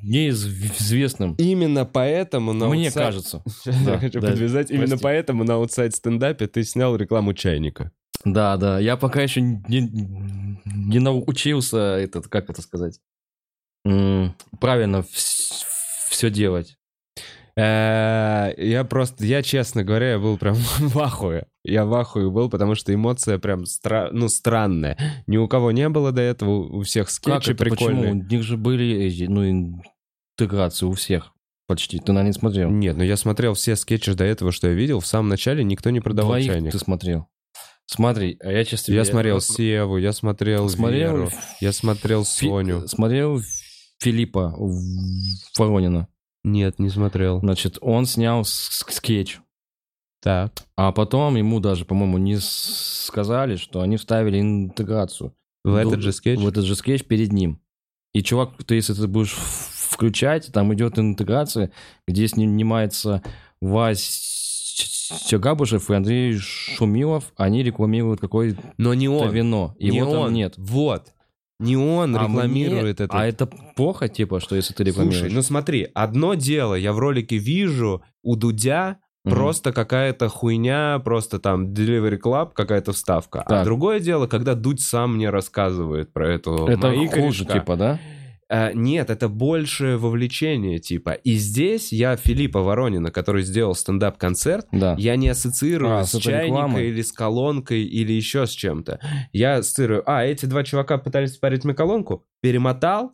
неизвестным. 0.02 1.36
именно 1.36 1.86
поэтому 1.86 2.54
на 2.54 2.70
Мне 2.70 2.88
Outside- 2.88 2.94
кажется. 2.94 3.44
Я 3.66 3.98
хочу 3.98 4.22
подвязать. 4.22 4.72
Именно 4.72 4.98
поэтому 4.98 5.44
на 5.44 5.56
Outside 5.56 5.94
Stand 5.94 6.24
Up'е 6.24 6.48
ты 6.48 6.64
снял 6.64 6.96
рекламу 6.96 7.34
чайника. 7.34 7.92
Да, 8.24 8.56
да. 8.56 8.80
Я 8.80 8.96
пока 8.96 9.22
еще 9.22 9.42
не, 9.42 9.82
не 10.66 11.00
научился 11.00 11.98
этот, 11.98 12.28
как 12.30 12.50
это 12.50 12.62
сказать, 12.62 13.00
правильно 13.84 15.04
все 16.10 16.30
делать. 16.30 16.77
Э, 17.58 18.54
Я 18.58 18.84
просто, 18.84 19.26
я 19.26 19.42
честно 19.42 19.84
говоря, 19.84 20.12
я 20.12 20.20
был 20.20 20.38
прям 20.38 20.56
в 20.80 20.98
ахуе. 21.00 21.48
Я 21.64 21.86
в 21.86 21.94
ахуе 21.96 22.30
был, 22.30 22.50
потому 22.50 22.76
что 22.76 22.94
эмоция 22.94 23.40
прям 23.40 23.64
стра- 23.64 24.10
ну, 24.12 24.30
странная. 24.30 25.24
Ни 25.28 25.38
у 25.38 25.48
кого 25.48 25.72
не 25.72 25.90
было 25.90 26.12
до 26.12 26.22
этого, 26.22 26.52
у 26.78 26.82
всех 26.84 27.10
скетчи 27.10 27.52
это? 27.52 27.64
прикольные. 27.64 28.04
Почему? 28.14 28.22
У 28.22 28.24
них 28.30 28.44
же 28.44 28.58
были 28.58 28.96
эти, 29.06 29.24
ну, 29.24 29.44
интеграции 30.38 30.86
у 30.86 30.92
всех 30.94 31.34
почти. 31.68 31.98
Ты, 32.00 32.12
наверное, 32.14 32.28
не 32.34 32.34
смотрел. 32.40 32.70
Нет, 32.70 32.96
ну 32.96 33.04
я 33.04 33.18
смотрел 33.18 33.54
все 33.56 33.76
скетчи 33.76 34.14
до 34.14 34.24
этого, 34.24 34.52
что 34.52 34.68
я 34.68 34.74
видел. 34.74 35.00
В 35.00 35.08
самом 35.08 35.28
начале 35.30 35.64
никто 35.64 35.90
не 35.90 36.00
продавал 36.00 36.34
Двоих 36.34 36.46
чайник. 36.48 36.72
ты 36.72 36.80
смотрел. 36.80 37.28
Смотри, 37.90 38.38
а 38.44 38.52
я 38.52 38.66
честно... 38.66 38.92
Я 38.94 39.04
смотрел 39.06 39.40
Севу, 39.42 39.98
я 39.98 40.12
смотрел, 40.14 40.68
смотрел, 40.70 41.16
Веру, 41.18 41.30
я 41.62 41.72
смотрел 41.72 42.24
Фи- 42.26 42.48
Соню. 42.48 42.86
смотрел 42.88 43.42
Филиппа 44.00 44.54
Воронина. 45.58 46.08
Нет, 46.48 46.80
не 46.80 46.90
смотрел. 46.90 47.40
Значит, 47.42 47.78
он 47.82 48.06
снял 48.06 48.44
скетч. 48.46 49.40
Так. 50.22 50.54
А 50.76 50.92
потом 50.92 51.36
ему 51.36 51.60
даже, 51.60 51.86
по-моему, 51.86 52.18
не 52.18 52.38
сказали, 52.40 53.58
что 53.58 53.82
они 53.82 53.98
вставили 53.98 54.40
интеграцию. 54.40 55.34
В 55.64 55.76
этот 55.76 56.02
же 56.02 56.12
скетч? 56.14 56.40
В 56.40 56.48
этот 56.48 56.64
же 56.66 56.76
скетч 56.76 57.04
перед 57.04 57.34
ним. 57.34 57.60
И, 58.14 58.24
чувак, 58.24 58.52
ты 58.66 58.76
если 58.76 58.94
ты 58.94 59.08
будешь 59.08 59.34
включать, 59.34 60.52
там 60.54 60.74
идет 60.74 60.98
интеграция, 60.98 61.72
где 62.08 62.28
снимается 62.28 63.22
Вась 63.62 65.30
Габушев 65.32 65.90
и 65.90 65.96
Андрей 65.96 66.38
Шумилов, 66.38 67.32
они 67.36 67.64
рекламируют 67.64 68.20
какое-то 68.22 68.62
Но 68.78 68.94
не 68.94 69.10
он. 69.10 69.32
вино. 69.32 69.76
не 69.80 69.88
Его 69.98 70.12
там 70.12 70.22
он. 70.22 70.34
нет. 70.34 70.54
Вот. 70.58 71.14
Не 71.60 71.76
он 71.76 72.16
А 72.16 72.24
рекламирует 72.24 73.00
мне- 73.00 73.06
это. 73.06 73.08
А 73.10 73.26
это 73.26 73.48
плохо, 73.76 74.08
типа, 74.08 74.40
что 74.40 74.56
если 74.56 74.74
ты 74.74 74.84
рекламируешь? 74.84 75.20
Слушай, 75.20 75.34
ну 75.34 75.42
смотри, 75.42 75.88
одно 75.96 76.36
дело, 76.36 76.76
я 76.76 76.94
в 76.94 77.00
ролике 77.00 77.38
вижу 77.38 78.04
у 78.22 78.36
Дудя 78.36 78.98
Мгм. 79.26 79.34
просто 79.36 79.74
какая-то 79.74 80.30
хуйня, 80.30 81.00
просто 81.04 81.40
там 81.40 81.74
Delivery 81.74 82.20
Club, 82.24 82.52
какая-то 82.54 82.94
вставка. 82.94 83.42
А 83.42 83.50
Так. 83.50 83.66
другое 83.66 84.00
дело, 84.00 84.28
когда 84.28 84.54
Дудь 84.54 84.82
сам 84.82 85.16
мне 85.16 85.30
рассказывает 85.32 86.14
про 86.14 86.30
эту 86.32 86.68
Это 86.68 86.88
мои 86.90 87.08
хуже, 87.08 87.44
корешка. 87.44 87.54
типа, 87.60 87.76
да? 87.76 88.00
Э, 88.50 88.72
нет, 88.74 89.10
это 89.10 89.28
больше 89.28 89.98
вовлечение, 89.98 90.80
типа. 90.80 91.12
И 91.12 91.36
здесь 91.36 91.92
я 91.92 92.16
Филиппа 92.16 92.62
Воронина, 92.62 93.12
который 93.12 93.44
сделал 93.44 93.76
стендап-концерт, 93.76 94.68
Да. 94.72 94.96
я 94.98 95.18
не 95.18 95.28
ассоциирую 95.30 95.98
А, 95.98 96.06
с 96.06 96.12
с 96.12 96.26
рекламой? 96.26 96.88
или 96.88 97.02
с 97.02 97.12
колонкой 97.12 97.84
или 97.84 98.14
еще 98.14 98.48
с 98.48 98.52
чем-то. 98.52 99.00
Я 99.34 99.56
ассоциирую, 99.58 100.04
а, 100.10 100.24
эти 100.24 100.46
два 100.46 100.64
чувака 100.64 100.98
пытались 100.98 101.34
спарить 101.34 101.66
мне 101.66 101.74
колонку, 101.74 102.26
перемотал, 102.42 103.12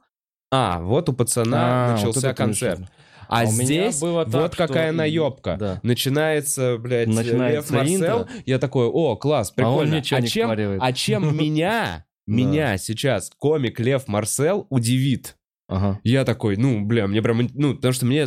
а, 0.51 0.79
вот 0.81 1.09
у 1.09 1.13
пацана 1.13 1.57
А, 1.57 1.91
вот 1.93 1.97
начался 1.97 2.27
это 2.29 2.37
концерт. 2.37 2.81
А, 3.27 3.39
А 3.41 3.45
здесь 3.45 3.99
было 4.01 4.25
так, 4.25 4.33
вот 4.33 4.53
что 4.53 4.67
какая 4.67 4.91
и- 4.91 4.95
наебка. 4.95 5.57
да. 5.59 5.79
Начинается, 5.81 6.77
блядь, 6.77 7.07
Начинается 7.07 7.73
Лев 7.73 7.79
Марсел. 7.81 7.95
интро. 8.21 8.27
Я 8.45 8.59
такой, 8.59 8.85
о, 8.85 9.15
класс, 9.15 9.51
А 9.57 9.61
он 9.61 9.77
прикольно. 9.79 9.97
А, 9.97 10.01
чайник 10.01 10.29
чем, 10.29 10.51
а 10.79 10.93
чем 10.93 11.23
меня, 11.37 12.05
Да. 12.25 12.33
меня 12.33 12.77
сейчас 12.77 13.31
комик 13.37 13.79
Лев 13.79 14.07
Марсел 14.07 14.67
удивит? 14.69 15.35
Ага. 15.67 15.99
Я 16.03 16.25
такой, 16.25 16.55
ну, 16.57 16.81
бля, 16.85 17.07
мне 17.07 17.21
прям, 17.21 17.47
ну, 17.53 17.75
потому 17.75 17.93
что 17.93 18.05
мне 18.05 18.25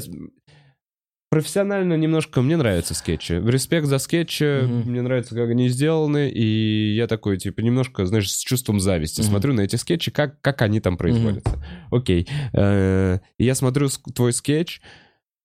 профессионально 1.28 1.94
немножко, 1.94 2.40
мне 2.40 2.56
нравятся 2.56 2.94
скетчи. 2.94 3.32
Респект 3.34 3.86
за 3.86 3.98
скетчи, 3.98 4.62
Мгм. 4.64 4.90
мне 4.90 5.02
нравится, 5.02 5.34
как 5.34 5.50
они 5.50 5.68
сделаны, 5.68 6.30
и 6.30 6.94
я 6.94 7.06
такой, 7.08 7.36
типа, 7.36 7.60
немножко, 7.60 8.06
знаешь, 8.06 8.30
с 8.30 8.38
чувством 8.42 8.78
зависти 8.80 9.20
Мгм. 9.20 9.30
смотрю 9.30 9.52
на 9.54 9.62
эти 9.62 9.76
скетчи, 9.76 10.10
как, 10.10 10.40
как 10.40 10.62
они 10.62 10.80
там 10.80 10.96
производятся. 10.96 11.62
Окей. 11.90 12.26
Э, 12.52 13.18
Я 13.38 13.54
смотрю 13.54 13.88
твой 14.14 14.32
скетч, 14.32 14.80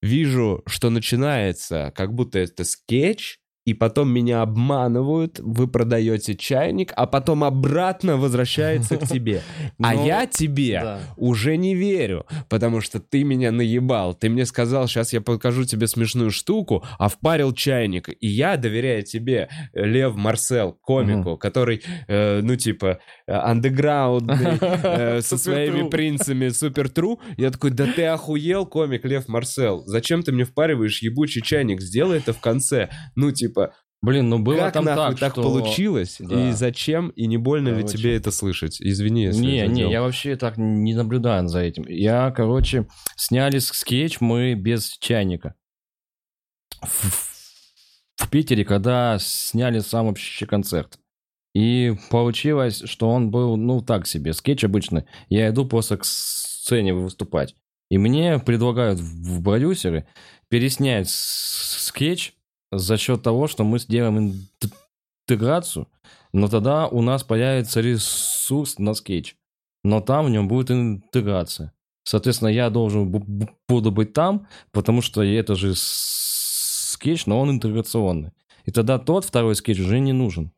вижу, 0.01 0.61
что 0.67 0.89
начинается, 0.89 1.91
как 1.95 2.13
будто 2.13 2.39
это 2.39 2.63
скетч, 2.63 3.39
и 3.65 3.73
потом 3.73 4.09
меня 4.09 4.41
обманывают, 4.41 5.39
вы 5.39 5.67
продаете 5.67 6.35
чайник, 6.35 6.93
а 6.95 7.05
потом 7.05 7.43
обратно 7.43 8.17
возвращается 8.17 8.97
к 8.97 9.07
тебе. 9.07 9.41
А 9.81 9.93
Ну, 9.93 10.05
я 10.05 10.25
тебе 10.25 10.79
да. 10.81 10.99
уже 11.17 11.57
не 11.57 11.75
верю, 11.75 12.25
потому 12.49 12.81
что 12.81 12.99
ты 12.99 13.23
меня 13.23 13.51
наебал. 13.51 14.13
Ты 14.13 14.29
мне 14.29 14.45
сказал, 14.45 14.87
сейчас 14.87 15.13
я 15.13 15.21
покажу 15.21 15.65
тебе 15.65 15.87
смешную 15.87 16.31
штуку, 16.31 16.83
а 16.99 17.09
впарил 17.09 17.53
чайник. 17.53 18.09
И 18.09 18.27
я, 18.27 18.57
доверяя 18.57 19.01
тебе, 19.01 19.49
э, 19.73 19.85
Лев 19.85 20.15
Марсел, 20.15 20.73
комику, 20.73 21.37
который, 21.37 21.83
э, 22.07 22.41
ну, 22.41 22.55
типа, 22.55 22.99
андеграундный, 23.31 24.57
э, 24.61 25.21
со 25.21 25.37
Супер 25.37 25.53
своими 25.53 25.89
принцами, 25.89 26.49
супер 26.49 26.89
тру, 26.89 27.19
я 27.37 27.51
такой, 27.51 27.71
да 27.71 27.85
ты 27.85 28.05
охуел, 28.05 28.65
комик 28.65 29.05
Лев 29.05 29.27
Марсел. 29.27 29.83
Зачем 29.85 30.23
ты 30.23 30.31
мне 30.31 30.43
впариваешь 30.43 31.01
ебучий 31.01 31.41
чайник? 31.41 31.81
Сделай 31.81 32.17
это 32.17 32.33
в 32.33 32.39
конце. 32.39 32.89
Ну, 33.15 33.31
типа, 33.31 33.73
Блин, 34.03 34.29
ну 34.29 34.39
было 34.39 34.57
как 34.57 34.73
там 34.73 34.85
нахуй 34.85 35.11
так, 35.11 35.19
так 35.19 35.33
что... 35.33 35.43
получилось? 35.43 36.17
Да. 36.19 36.49
И 36.49 36.53
зачем? 36.53 37.09
И 37.09 37.27
не 37.27 37.37
больно 37.37 37.69
ли 37.69 37.75
Короче. 37.75 37.97
тебе 37.97 38.15
это 38.15 38.31
слышать? 38.31 38.81
Извини, 38.81 39.25
если 39.25 39.41
Не, 39.41 39.59
это 39.59 39.71
не, 39.71 39.77
делал. 39.77 39.91
я 39.91 40.01
вообще 40.01 40.35
так 40.35 40.57
не 40.57 40.95
наблюдаю 40.95 41.47
за 41.47 41.59
этим. 41.59 41.85
Я, 41.87 42.31
короче, 42.31 42.87
сняли 43.15 43.59
скетч 43.59 44.19
мы 44.19 44.55
без 44.55 44.97
чайника. 44.97 45.53
В, 46.81 47.31
в 48.15 48.29
Питере, 48.31 48.65
когда 48.65 49.17
сняли 49.19 49.79
сам 49.79 50.07
вообще 50.07 50.47
концерт. 50.47 50.97
И 51.53 51.95
получилось, 52.09 52.83
что 52.85 53.09
он 53.09 53.29
был, 53.29 53.57
ну, 53.57 53.81
так 53.81 54.07
себе, 54.07 54.33
скетч 54.33 54.63
обычный. 54.63 55.05
Я 55.29 55.49
иду 55.49 55.65
просто 55.65 55.97
к 55.97 56.05
сцене 56.05 56.93
выступать. 56.93 57.55
И 57.89 57.97
мне 57.97 58.39
предлагают 58.39 58.99
в 58.99 59.43
продюсеры 59.43 60.07
переснять 60.47 61.09
скетч 61.09 62.33
за 62.71 62.97
счет 62.97 63.21
того, 63.21 63.47
что 63.47 63.65
мы 63.65 63.79
сделаем 63.79 64.17
ин- 64.17 64.47
интеграцию, 65.27 65.87
но 66.31 66.47
тогда 66.47 66.87
у 66.87 67.01
нас 67.01 67.23
появится 67.23 67.81
ресурс 67.81 68.79
на 68.79 68.93
скетч. 68.93 69.35
Но 69.83 69.99
там 69.99 70.27
в 70.27 70.29
нем 70.29 70.47
будет 70.47 70.71
интеграция. 70.71 71.73
Соответственно, 72.03 72.49
я 72.49 72.69
должен 72.69 73.11
бу- 73.11 73.25
бу- 73.25 73.49
буду 73.67 73.91
быть 73.91 74.13
там, 74.13 74.47
потому 74.71 75.01
что 75.01 75.21
это 75.21 75.55
же 75.55 75.73
скетч, 75.75 77.25
но 77.25 77.39
он 77.39 77.51
интеграционный. 77.51 78.31
И 78.65 78.71
тогда 78.71 78.99
тот 78.99 79.25
второй 79.25 79.55
скетч 79.55 79.79
уже 79.79 79.99
не 79.99 80.13
нужен. 80.13 80.51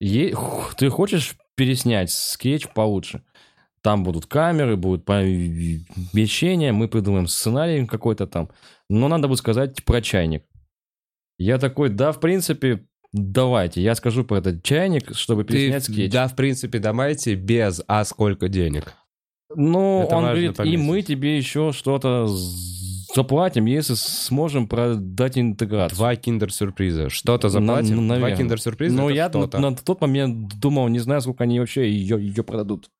Е- 0.00 0.34
ты 0.76 0.88
хочешь 0.90 1.36
переснять 1.54 2.10
скетч 2.10 2.68
получше? 2.68 3.22
Там 3.82 4.02
будут 4.02 4.26
камеры, 4.26 4.76
будут 4.76 5.04
помещения, 5.04 6.72
мы 6.72 6.88
придумаем 6.88 7.26
сценарий 7.26 7.86
какой-то 7.86 8.26
там. 8.26 8.50
Но 8.88 9.08
надо 9.08 9.28
будет 9.28 9.38
сказать 9.38 9.84
про 9.84 10.00
чайник. 10.00 10.44
Я 11.38 11.58
такой, 11.58 11.90
да, 11.90 12.12
в 12.12 12.20
принципе, 12.20 12.86
давайте. 13.12 13.82
Я 13.82 13.94
скажу 13.94 14.24
про 14.24 14.38
этот 14.38 14.62
чайник, 14.62 15.14
чтобы 15.14 15.44
Ты, 15.44 15.52
переснять 15.52 15.84
скетч. 15.84 16.12
да, 16.12 16.28
в 16.28 16.34
принципе, 16.34 16.78
давайте 16.78 17.34
без 17.34 17.82
«а 17.86 18.04
сколько 18.04 18.48
денег». 18.48 18.94
Ну, 19.54 20.04
Это 20.04 20.16
он 20.16 20.24
говорит, 20.24 20.58
и 20.60 20.76
мы 20.76 21.02
тебе 21.02 21.36
еще 21.36 21.72
что-то 21.72 22.26
заплатим, 23.14 23.66
если 23.66 23.94
сможем 23.94 24.66
продать 24.68 25.38
интеграцию. 25.38 25.96
Два 25.96 26.16
киндер-сюрприза. 26.16 27.08
Что-то 27.10 27.46
На- 27.46 27.50
заплатим? 27.50 28.06
ну, 28.06 28.16
Два 28.16 28.30
киндер-сюрприза 28.32 28.94
Но 28.96 29.10
это 29.10 29.16
я 29.16 29.28
на, 29.60 29.70
на 29.70 29.76
тот 29.76 30.00
момент 30.00 30.48
думал, 30.58 30.88
не 30.88 30.98
знаю, 30.98 31.20
сколько 31.20 31.44
они 31.44 31.60
вообще 31.60 31.90
ее, 31.90 32.16
ее 32.20 32.42
продадут. 32.42 32.90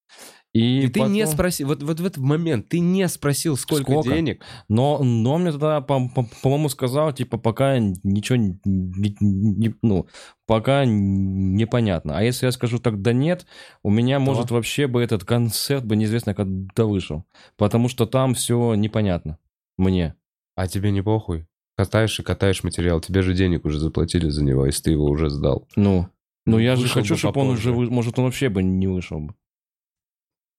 И, 0.53 0.83
И 0.83 0.89
ты 0.89 1.01
не 1.01 1.23
потом- 1.23 1.35
спросил, 1.35 1.67
вот, 1.67 1.83
вот 1.83 1.99
в 1.99 2.07
этот 2.07 2.19
момент 2.19 2.69
ты 2.69 2.79
не 2.79 3.09
спросил, 3.09 3.57
сколько, 3.57 3.91
Сколько? 3.91 4.15
денег. 4.15 4.41
Но, 4.69 5.03
но 5.03 5.37
мне 5.37 5.51
тогда, 5.51 5.81
по- 5.81 6.09
по- 6.09 6.29
по-моему, 6.43 6.69
сказал, 6.69 7.13
типа, 7.13 7.39
пока 7.39 7.81
ничего 7.81 8.37
не, 8.37 8.57
не- 8.65 9.75
ну, 9.83 10.07
пока 10.47 10.85
непонятно. 10.85 12.17
А 12.17 12.23
если 12.23 12.47
я 12.47 12.53
скажу 12.53 12.79
тогда 12.79 13.13
нет, 13.13 13.47
у 13.83 13.91
меня, 13.91 14.21
может, 14.21 14.53
вообще 14.53 14.87
бы 14.87 15.03
этот 15.03 15.25
концерт 15.25 15.85
бы 15.85 15.97
неизвестно 15.97 16.35
когда 16.35 16.85
вышел. 16.85 17.25
Потому 17.57 17.89
что 17.89 18.07
там 18.07 18.35
все 18.35 18.75
непонятно 18.77 19.39
мне. 19.77 20.15
А 20.57 20.67
тебе 20.69 20.91
не 20.91 21.03
похуй. 21.03 21.47
Катаешь 21.77 22.19
и 22.21 22.23
катаешь 22.23 22.63
материал. 22.63 23.01
Тебе 23.01 23.23
же 23.23 23.35
денег 23.35 23.65
уже 23.65 23.79
заплатили 23.79 24.29
за 24.29 24.45
него, 24.45 24.67
если 24.67 24.85
ты 24.85 24.91
его 24.93 25.07
уже 25.07 25.29
сдал. 25.31 25.67
Ну, 25.77 26.09
ну 26.47 26.59
я 26.59 26.77
же 26.77 26.87
хочу, 26.89 27.15
бы 27.15 27.19
чтобы 27.19 27.41
он 27.41 27.49
уже, 27.49 27.73
вы- 27.73 27.91
может, 27.91 28.19
он 28.19 28.27
вообще 28.27 28.49
бы 28.49 28.63
не 28.63 28.87
вышел 28.87 29.19
бы. 29.21 29.35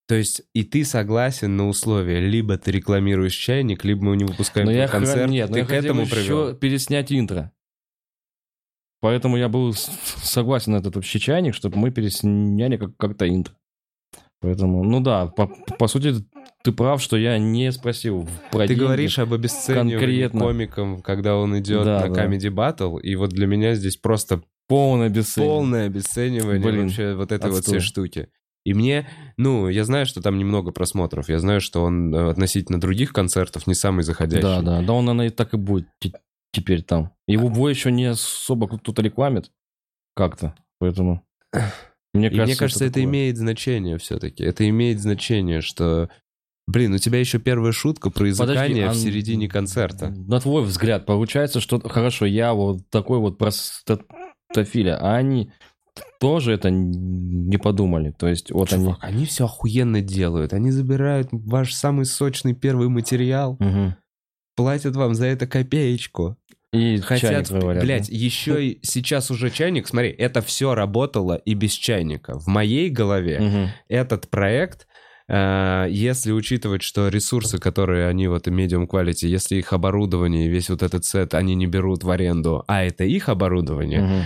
То 0.07 0.15
есть 0.15 0.43
и 0.53 0.63
ты 0.63 0.83
согласен 0.85 1.55
на 1.57 1.67
условия, 1.67 2.19
либо 2.19 2.57
ты 2.57 2.71
рекламируешь 2.71 3.33
чайник, 3.35 3.83
либо 3.85 4.03
мы 4.03 4.17
не 4.17 4.25
выпускаем 4.25 4.67
Но 4.67 4.71
я, 4.73 4.87
х- 4.87 4.99
концерт. 4.99 5.31
нет, 5.31 5.47
но 5.49 5.53
ты 5.55 5.59
я 5.61 5.65
к 5.65 5.69
хотел 5.69 5.83
этому 5.85 6.01
еще 6.01 6.15
привел. 6.15 6.55
переснять 6.55 7.11
интро. 7.11 7.51
Поэтому 9.01 9.37
я 9.37 9.49
был 9.49 9.73
с- 9.73 9.89
согласен 10.23 10.73
на 10.73 10.77
этот 10.77 10.95
вообще 10.95 11.19
чайник, 11.19 11.53
чтобы 11.55 11.77
мы 11.77 11.91
пересняли 11.91 12.77
как- 12.77 12.97
как-то 12.97 13.27
интро. 13.27 13.55
Поэтому, 14.41 14.83
ну 14.83 14.99
да, 14.99 15.27
по, 15.27 15.47
по 15.47 15.87
сути, 15.87 16.13
ты 16.65 16.71
прав, 16.71 17.01
что 17.01 17.15
я 17.15 17.37
не 17.37 17.71
спросил 17.71 18.27
про 18.51 18.61
Ты 18.61 18.69
деньги. 18.69 18.79
говоришь 18.81 19.19
об 19.19 19.33
обесценивании 19.33 19.93
конкретно. 19.97 20.39
комиком, 20.41 21.01
когда 21.01 21.37
он 21.37 21.57
идет 21.59 21.85
Да, 21.85 22.07
на 22.07 22.13
да. 22.13 22.25
Comedy 22.25 22.49
Battle, 22.53 22.99
и 22.99 23.15
вот 23.15 23.29
для 23.29 23.47
меня 23.47 23.75
здесь 23.75 23.97
просто 23.97 24.41
полное 24.67 25.09
бесцение. 25.09 25.49
полное 25.49 25.85
обесценивание 25.85 26.59
Блин, 26.61 26.81
вообще 26.83 27.13
вот 27.13 27.31
этой 27.31 27.51
вот 27.51 27.63
всей 27.63 27.77
отстой. 27.77 27.79
штуки. 28.09 28.29
И 28.65 28.73
мне, 28.73 29.07
ну, 29.37 29.69
я 29.69 29.83
знаю, 29.85 30.07
что 30.07 30.21
там 30.23 30.39
немного 30.39 30.71
просмотров, 30.71 31.29
я 31.29 31.37
знаю, 31.39 31.61
что 31.61 31.83
он 31.83 32.13
э, 32.15 32.29
относительно 32.31 32.81
других 32.81 33.13
концертов 33.13 33.67
не 33.67 33.75
самый 33.75 34.01
заходящий. 34.03 34.41
Да, 34.41 34.61
да, 34.63 34.81
да, 34.81 34.93
он, 34.93 35.05
наверное, 35.05 35.27
и 35.27 35.29
так 35.29 35.53
и 35.53 35.57
будет 35.57 35.87
те- 35.99 36.13
теперь 36.51 36.81
там. 36.81 37.11
Его 37.27 37.49
бой 37.49 37.73
еще 37.73 37.91
не 37.91 38.05
особо 38.05 38.67
кто-то 38.67 39.03
рекламит 39.03 39.51
как-то, 40.15 40.55
поэтому... 40.79 41.23
Мне 42.15 42.29
И 42.29 42.39
мне 42.39 42.55
кажется, 42.55 42.85
это, 42.85 42.93
такое. 42.93 43.03
имеет 43.03 43.37
значение 43.37 43.97
все-таки. 43.97 44.43
Это 44.43 44.67
имеет 44.69 44.99
значение, 45.01 45.59
что... 45.61 46.09
Блин, 46.67 46.93
у 46.93 46.97
тебя 46.97 47.19
еще 47.19 47.37
первая 47.39 47.71
шутка 47.71 48.09
про 48.09 48.29
изыкание 48.29 48.87
а 48.87 48.91
в 48.91 48.95
середине 48.95 49.47
концерта. 49.47 50.09
На 50.09 50.39
твой 50.39 50.63
взгляд, 50.63 51.05
получается, 51.05 51.59
что 51.59 51.79
хорошо, 51.87 52.25
я 52.25 52.53
вот 52.53 52.89
такой 52.89 53.19
вот 53.19 53.37
простофиля, 53.37 54.97
а 54.99 55.15
они 55.15 55.51
тоже 56.19 56.53
это 56.53 56.69
не 56.71 57.57
подумали. 57.57 58.11
То 58.17 58.27
есть 58.27 58.51
вот 58.51 58.69
Чувак, 58.69 58.97
они 59.01 59.25
все 59.25 59.45
охуенно 59.45 60.01
делают. 60.01 60.53
Они 60.53 60.71
забирают 60.71 61.29
ваш 61.31 61.73
самый 61.73 62.05
сочный 62.05 62.53
первый 62.53 62.89
материал, 62.89 63.57
они... 63.59 63.69
Мгм. 63.69 63.95
платят 64.55 64.95
вам 64.95 65.13
за 65.13 65.27
это 65.27 65.47
копеечку. 65.47 66.37
И 66.73 66.97
Хотят, 66.97 67.49
вывалят, 67.49 67.83
блядь, 67.83 68.09
да? 68.09 68.15
еще 68.15 68.65
и 68.65 68.79
сейчас 68.81 69.31
уже 69.31 69.49
чайник, 69.49 69.87
смотри, 69.87 70.09
это 70.09 70.41
все 70.41 70.75
работало 70.75 71.35
и 71.35 71.53
без 71.53 71.71
чайника. 71.71 72.37
В 72.37 72.47
моей 72.47 72.89
голове 72.89 73.39
Мгм. 73.39 73.69
этот 73.87 74.29
проект, 74.29 74.87
если 75.27 76.31
учитывать, 76.31 76.83
что 76.83 77.07
ресурсы, 77.07 77.57
которые 77.57 78.07
они 78.07 78.27
вот 78.27 78.47
и 78.47 78.51
medium 78.51 78.87
quality, 78.87 79.27
если 79.27 79.55
их 79.55 79.73
оборудование 79.73 80.47
весь 80.49 80.69
вот 80.69 80.83
этот 80.83 81.03
сет 81.05 81.33
они 81.33 81.55
не 81.55 81.65
берут 81.67 82.03
в 82.03 82.09
аренду, 82.11 82.63
а 82.67 82.83
это 82.83 83.03
их 83.05 83.27
оборудование, 83.29 84.01
Мгм. 84.01 84.21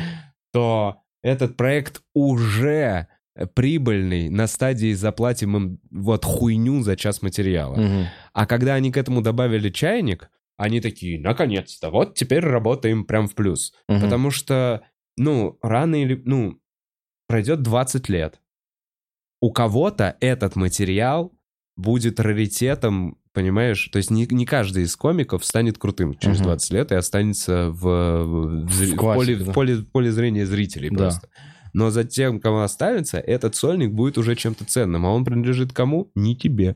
то 0.52 0.98
этот 1.24 1.56
проект 1.56 2.02
уже 2.14 3.08
прибыльный 3.56 4.30
на 4.30 4.48
стадии 4.48 4.92
заплатим 4.94 5.56
им 5.56 5.80
вот 5.92 6.26
хуйню 6.26 6.82
за 6.82 6.98
час 6.98 7.22
материала. 7.22 7.76
Мгм. 7.76 8.06
А 8.34 8.46
когда 8.46 8.74
они 8.74 8.92
к 8.92 8.98
этому 8.98 9.22
добавили 9.22 9.70
чайник, 9.70 10.30
они 10.58 10.82
такие, 10.82 11.18
наконец-то, 11.22 11.90
вот 11.90 12.16
теперь 12.16 12.42
работаем 12.44 13.06
прям 13.06 13.30
в 13.30 13.36
плюс. 13.36 13.74
Мгм. 13.88 14.02
Потому 14.02 14.32
что, 14.32 14.82
ну, 15.16 15.58
рано 15.62 16.02
или... 16.02 16.22
Ну, 16.26 16.60
пройдет 17.28 17.62
20 17.62 18.10
лет. 18.10 18.42
У 19.42 19.52
кого-то 19.52 20.18
этот 20.20 20.56
материал 20.56 21.32
будет 21.78 22.20
раритетом, 22.20 23.18
понимаешь? 23.32 23.88
То 23.92 23.98
есть 23.98 24.12
не, 24.12 24.28
не 24.30 24.46
каждый 24.46 24.84
из 24.84 24.96
комиков 24.96 25.46
станет 25.46 25.78
крутым 25.78 26.14
через 26.18 26.38
Мгм. 26.40 26.46
20 26.46 26.72
лет 26.74 26.92
и 26.92 26.96
останется 26.96 27.70
в, 27.70 27.82
в, 27.84 28.66
в 28.68 28.96
классике, 28.96 29.36
поле, 29.36 29.46
да. 29.46 29.52
в 29.52 29.54
поле- 29.56 29.76
в 29.76 29.92
поле 29.92 30.12
зрения 30.12 30.46
зрителей 30.46 30.90
Да. 30.90 30.98
просто. 30.98 31.30
Но 31.72 31.90
за 31.92 32.04
тем, 32.04 32.40
кому 32.42 32.60
останется, 32.62 33.20
этот 33.20 33.56
сольник 33.56 33.92
будет 33.94 34.18
уже 34.18 34.36
чем-то 34.36 34.66
ценным. 34.66 35.06
А 35.06 35.12
он 35.14 35.24
принадлежит 35.24 35.72
кому? 35.72 36.12
Не 36.16 36.36
тебе. 36.36 36.76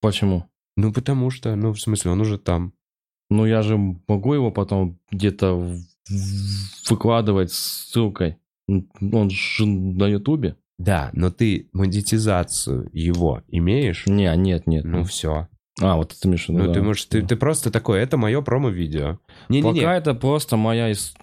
Почему? 0.00 0.44
Ну, 0.76 0.92
потому 0.92 1.30
что, 1.30 1.56
ну, 1.56 1.72
в 1.72 1.80
смысле, 1.80 2.12
он 2.12 2.20
уже 2.20 2.38
там. 2.38 2.72
Ну, 3.30 3.46
я 3.46 3.62
же 3.62 3.76
могу 3.76 4.34
его 4.34 4.50
потом 4.52 4.98
где-то 5.10 5.54
в- 5.54 5.78
в- 6.08 6.90
выкладывать 6.90 7.50
ссылкой. 7.52 8.36
Он 8.68 9.30
же 9.30 9.66
на 9.66 10.06
Ютубе. 10.06 10.56
Да, 10.78 11.10
но 11.12 11.30
ты 11.30 11.68
монетизацию 11.72 12.88
его 12.92 13.42
имеешь? 13.48 14.06
Не, 14.06 14.34
нет, 14.36 14.66
нет. 14.66 14.84
Ну, 14.84 15.02
все. 15.04 15.48
А, 15.80 15.96
вот 15.96 16.12
это 16.12 16.28
виду, 16.28 16.52
Ну, 16.52 16.66
да. 16.66 16.72
ты 16.74 16.82
можешь, 16.82 17.04
ты, 17.04 17.22
ты 17.22 17.36
просто 17.36 17.70
такой, 17.70 18.00
это 18.00 18.16
мое 18.16 18.40
промо-видео. 18.42 19.18
Не-не-не. 19.48 19.80
Пока 19.80 19.96
это 19.96 20.14
просто 20.14 20.56
моя 20.56 20.90
ис- 20.90 21.14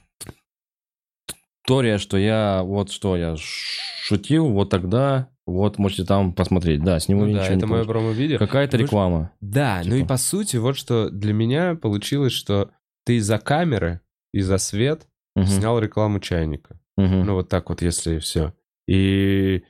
история, 1.64 1.98
что 1.98 2.18
я 2.18 2.64
вот 2.64 2.92
что 2.92 3.18
я 3.18 3.36
шутил, 3.38 4.50
вот 4.50 4.70
тогда, 4.70 5.30
вот 5.46 5.78
можете 5.78 6.04
там 6.06 6.34
посмотреть. 6.34 6.84
Да, 6.84 7.00
с 7.00 7.08
него 7.10 7.26
Ну 7.26 7.34
да, 7.34 7.50
не 7.50 7.58
это 7.58 7.68
мое 7.68 7.84
промо-видео. 7.86 8.38
Какая-то 8.38 8.78
реклама. 8.78 9.32
Да, 9.42 9.82
ну 9.86 9.96
и 9.96 10.00
Типа. 10.00 10.10
по 10.10 10.18
сути, 10.18 10.58
вот 10.58 10.78
что 10.78 11.10
для 11.10 11.34
меня 11.34 11.76
получилось, 11.76 12.34
что 12.34 12.72
ты 13.06 13.18
из-за 13.18 13.38
камеры, 13.40 14.02
и 14.34 14.42
за 14.42 14.58
свет 14.58 15.08
Мгм, 15.36 15.48
снял 15.48 15.80
рекламу 15.80 16.20
чайника. 16.20 16.80
мгм. 16.98 17.26
Ну, 17.26 17.34
вот 17.36 17.50
так 17.50 17.70
вот, 17.70 17.82
если 17.82 18.20
все. 18.20 18.54
И 18.88 19.64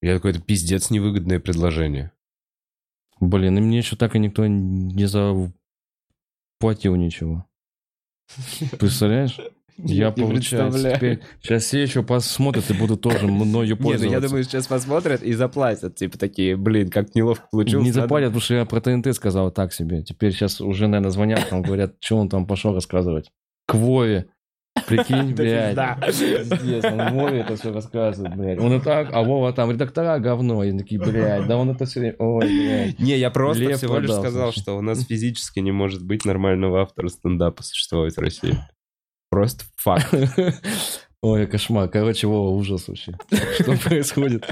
я 0.00 0.14
такой, 0.14 0.32
это 0.32 0.40
пиздец 0.40 0.90
невыгодное 0.90 1.40
предложение. 1.40 2.12
Блин, 3.20 3.56
и 3.56 3.60
мне 3.60 3.78
еще 3.78 3.96
так 3.96 4.16
и 4.16 4.18
никто 4.18 4.46
не 4.46 5.06
заплатил 5.06 6.96
ничего. 6.96 7.46
Представляешь? 8.78 9.38
Я 9.78 10.08
Нет, 10.08 10.16
не 10.16 10.22
получаю 10.24 10.72
теперь... 10.72 11.20
Сейчас 11.40 11.64
все 11.64 11.82
еще 11.82 12.02
посмотрят 12.02 12.70
и 12.70 12.74
будут 12.74 13.00
тоже 13.00 13.26
мною 13.26 13.66
Не, 13.68 13.74
ну 13.74 13.76
пользоваться. 13.76 14.14
я 14.14 14.20
думаю, 14.20 14.44
сейчас 14.44 14.66
посмотрят 14.66 15.22
и 15.22 15.32
заплатят. 15.32 15.96
Типа 15.96 16.18
такие, 16.18 16.56
блин, 16.56 16.90
как 16.90 17.14
неловко 17.14 17.46
получилось. 17.50 17.84
Не 17.84 17.90
надо- 17.90 18.02
заплатят, 18.02 18.28
потому 18.28 18.42
что 18.42 18.54
я 18.54 18.64
про 18.66 18.80
ТНТ 18.80 19.14
сказал 19.14 19.50
так 19.50 19.72
себе. 19.72 20.02
Теперь 20.02 20.32
сейчас 20.32 20.60
уже, 20.60 20.88
наверное, 20.88 21.10
звонят, 21.10 21.48
там 21.48 21.62
говорят, 21.62 21.96
что 22.00 22.18
он 22.18 22.28
там 22.28 22.46
пошел 22.46 22.74
рассказывать. 22.74 23.32
К 23.66 23.74
Вове. 23.74 24.26
Прикинь, 24.86 25.34
Да 25.34 25.42
блядь. 25.42 25.68
пизда. 25.68 25.98
Пиздец, 26.56 26.84
он 26.84 27.14
Вове 27.14 27.40
это 27.40 27.56
все 27.56 27.72
рассказывает, 27.72 28.36
блядь. 28.36 28.58
Он 28.58 28.74
и 28.74 28.80
так, 28.80 29.08
а 29.12 29.22
Вова 29.22 29.52
там, 29.52 29.70
редактора 29.70 30.18
говно. 30.18 30.64
И 30.64 30.76
такие, 30.76 31.00
блядь, 31.00 31.46
да 31.46 31.56
он 31.56 31.70
это 31.70 31.84
все 31.84 32.00
время... 32.00 32.16
Ой, 32.18 32.46
блядь. 32.46 32.98
Не, 32.98 33.18
я 33.18 33.30
просто 33.30 33.62
Лев 33.62 33.78
всего 33.78 33.98
лишь 33.98 34.10
сказал, 34.12 34.52
что 34.52 34.76
у 34.76 34.80
нас 34.82 35.04
физически 35.04 35.60
не 35.60 35.72
может 35.72 36.04
быть 36.04 36.24
нормального 36.24 36.82
автора 36.82 37.08
стендапа 37.08 37.62
существовать 37.62 38.16
в 38.16 38.20
России. 38.20 38.56
Просто 39.30 39.64
факт. 39.76 40.12
Ой, 41.22 41.46
кошмар. 41.46 41.88
Короче, 41.88 42.26
Вова, 42.26 42.50
ужас 42.50 42.88
вообще. 42.88 43.14
Что 43.60 43.76
происходит? 43.84 44.44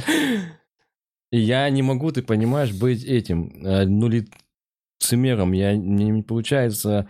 И 1.33 1.39
я 1.39 1.69
не 1.69 1.83
могу, 1.83 2.11
ты 2.13 2.23
понимаешь, 2.23 2.73
быть 2.73 3.05
этим, 3.05 3.53
э, 3.65 3.85
ну, 3.87 4.09
лицемером. 4.09 5.53
Я, 5.53 5.73
мне 5.73 6.07
не 6.07 6.23
получается 6.23 7.09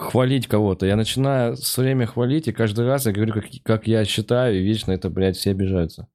хвалить 0.00 0.46
кого-то. 0.46 0.86
Я 0.86 0.96
начинаю 0.96 1.56
все 1.56 1.82
время 1.82 2.06
хвалить, 2.06 2.48
и 2.48 2.52
каждый 2.52 2.86
раз 2.86 3.06
я 3.06 3.12
говорю, 3.12 3.34
как, 3.34 3.44
как 3.62 3.86
я 3.86 4.04
считаю, 4.04 4.58
и 4.58 4.62
вечно 4.62 4.92
это, 4.92 5.10
блядь, 5.10 5.36
все 5.36 5.50
обижаются. 5.50 6.08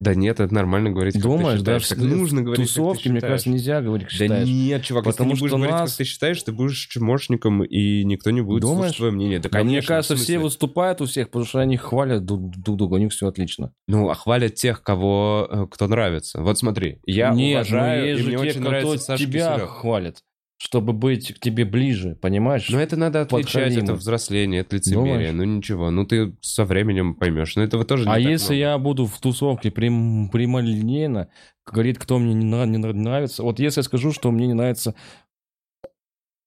Да 0.00 0.14
нет, 0.14 0.38
это 0.38 0.54
нормально 0.54 0.90
говорить, 0.90 1.14
как 1.14 1.22
ты 1.24 1.28
Думаешь, 1.28 1.60
да? 1.60 1.80
считаешь. 1.80 1.86
в 1.86 1.88
Так 1.88 1.98
нужно 1.98 2.42
говорить, 2.42 2.72
как 2.72 2.98
ты 3.02 3.10
мне 3.10 3.20
кажется, 3.20 3.50
нельзя 3.50 3.80
говорить, 3.82 4.06
как 4.06 4.16
Да 4.16 4.24
считаешь. 4.26 4.48
нет, 4.48 4.82
чувак, 4.84 5.02
Потому 5.04 5.30
если 5.30 5.34
ты 5.34 5.34
не 5.34 5.40
будешь 5.40 5.50
что 5.50 5.56
говорить, 5.56 5.72
нас- 5.74 5.90
как 5.90 5.96
ты 5.98 6.04
считаешь, 6.04 6.42
ты 6.44 6.52
будешь 6.52 6.86
чмошником, 6.86 7.64
и 7.64 8.04
никто 8.04 8.30
не 8.30 8.40
будет 8.40 8.60
Думаешь? 8.60 8.78
слушать 8.80 8.96
твое 8.98 9.12
мнение. 9.12 9.40
Да, 9.40 9.48
Да 9.48 9.58
мне 9.58 9.66
конечно, 9.70 9.88
кажется, 9.88 10.14
все 10.14 10.38
выступают 10.38 11.00
у 11.00 11.06
всех, 11.06 11.26
потому 11.30 11.46
что 11.46 11.58
они 11.58 11.76
хвалят 11.76 12.24
друг 12.24 12.48
друг 12.60 12.76
друга, 12.76 12.94
у 12.94 12.98
них 12.98 13.10
все 13.10 13.26
отлично. 13.26 13.72
Ну, 13.88 14.08
а 14.08 14.14
хвалят 14.14 14.54
тех, 14.54 14.84
кого, 14.84 15.48
э, 15.50 15.66
кто 15.68 15.88
нравится. 15.88 16.42
Вот 16.42 16.56
смотри, 16.58 17.00
я 17.04 17.30
Нет, 17.34 17.56
уважаю, 17.66 18.00
но 18.02 18.06
есть 18.06 18.20
и 18.20 18.22
мне 18.28 18.36
те, 18.36 18.38
очень 18.42 18.60
кто 18.60 18.68
нравится 18.70 18.98
Саша 19.04 19.24
тебя 19.24 19.50
Киселев. 19.54 19.68
хвалит, 19.70 20.16
чтобы 20.60 20.92
быть 20.92 21.32
к 21.34 21.38
тебе 21.38 21.64
ближе, 21.64 22.16
понимаешь? 22.16 22.68
Но 22.68 22.80
это 22.80 22.96
надо 22.96 23.22
отличать, 23.22 23.52
Подхалимы. 23.54 23.82
это 23.84 23.94
взросление, 23.94 24.60
это 24.62 24.76
лицемерие. 24.76 25.30
Думаешь? 25.30 25.32
Ну 25.34 25.44
ничего, 25.44 25.90
ну 25.90 26.04
ты 26.04 26.36
со 26.42 26.64
временем 26.64 27.14
поймешь. 27.14 27.54
Но 27.56 27.62
этого 27.62 27.84
тоже 27.84 28.04
не 28.06 28.10
а 28.12 28.18
если 28.18 28.54
много. 28.54 28.70
я 28.72 28.78
буду 28.78 29.06
в 29.06 29.18
тусовке 29.20 29.70
прям, 29.70 30.28
прямолинейно 30.30 31.30
говорить, 31.64 31.98
кто 31.98 32.18
мне 32.18 32.34
не, 32.34 32.44
нра- 32.44 32.66
не 32.66 32.76
нра- 32.78 32.92
нравится, 32.92 33.42
вот 33.44 33.60
если 33.60 33.78
я 33.80 33.84
скажу, 33.84 34.12
что 34.12 34.30
мне 34.32 34.46
не 34.48 34.54
нравится 34.54 34.94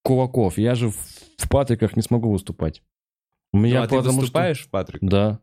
Кулаков, 0.03 0.57
я 0.57 0.75
же 0.75 0.89
в, 0.89 0.95
в 1.37 1.49
Патриках 1.49 1.95
не 1.95 2.01
смогу 2.01 2.31
выступать. 2.31 2.81
У 3.53 3.57
Ну, 3.57 3.63
меня 3.63 3.83
а 3.83 3.87
ты 3.87 3.95
потому 3.95 4.13
что- 4.13 4.21
выступаешь, 4.21 4.67
Патрик? 4.69 4.99
Да. 5.01 5.39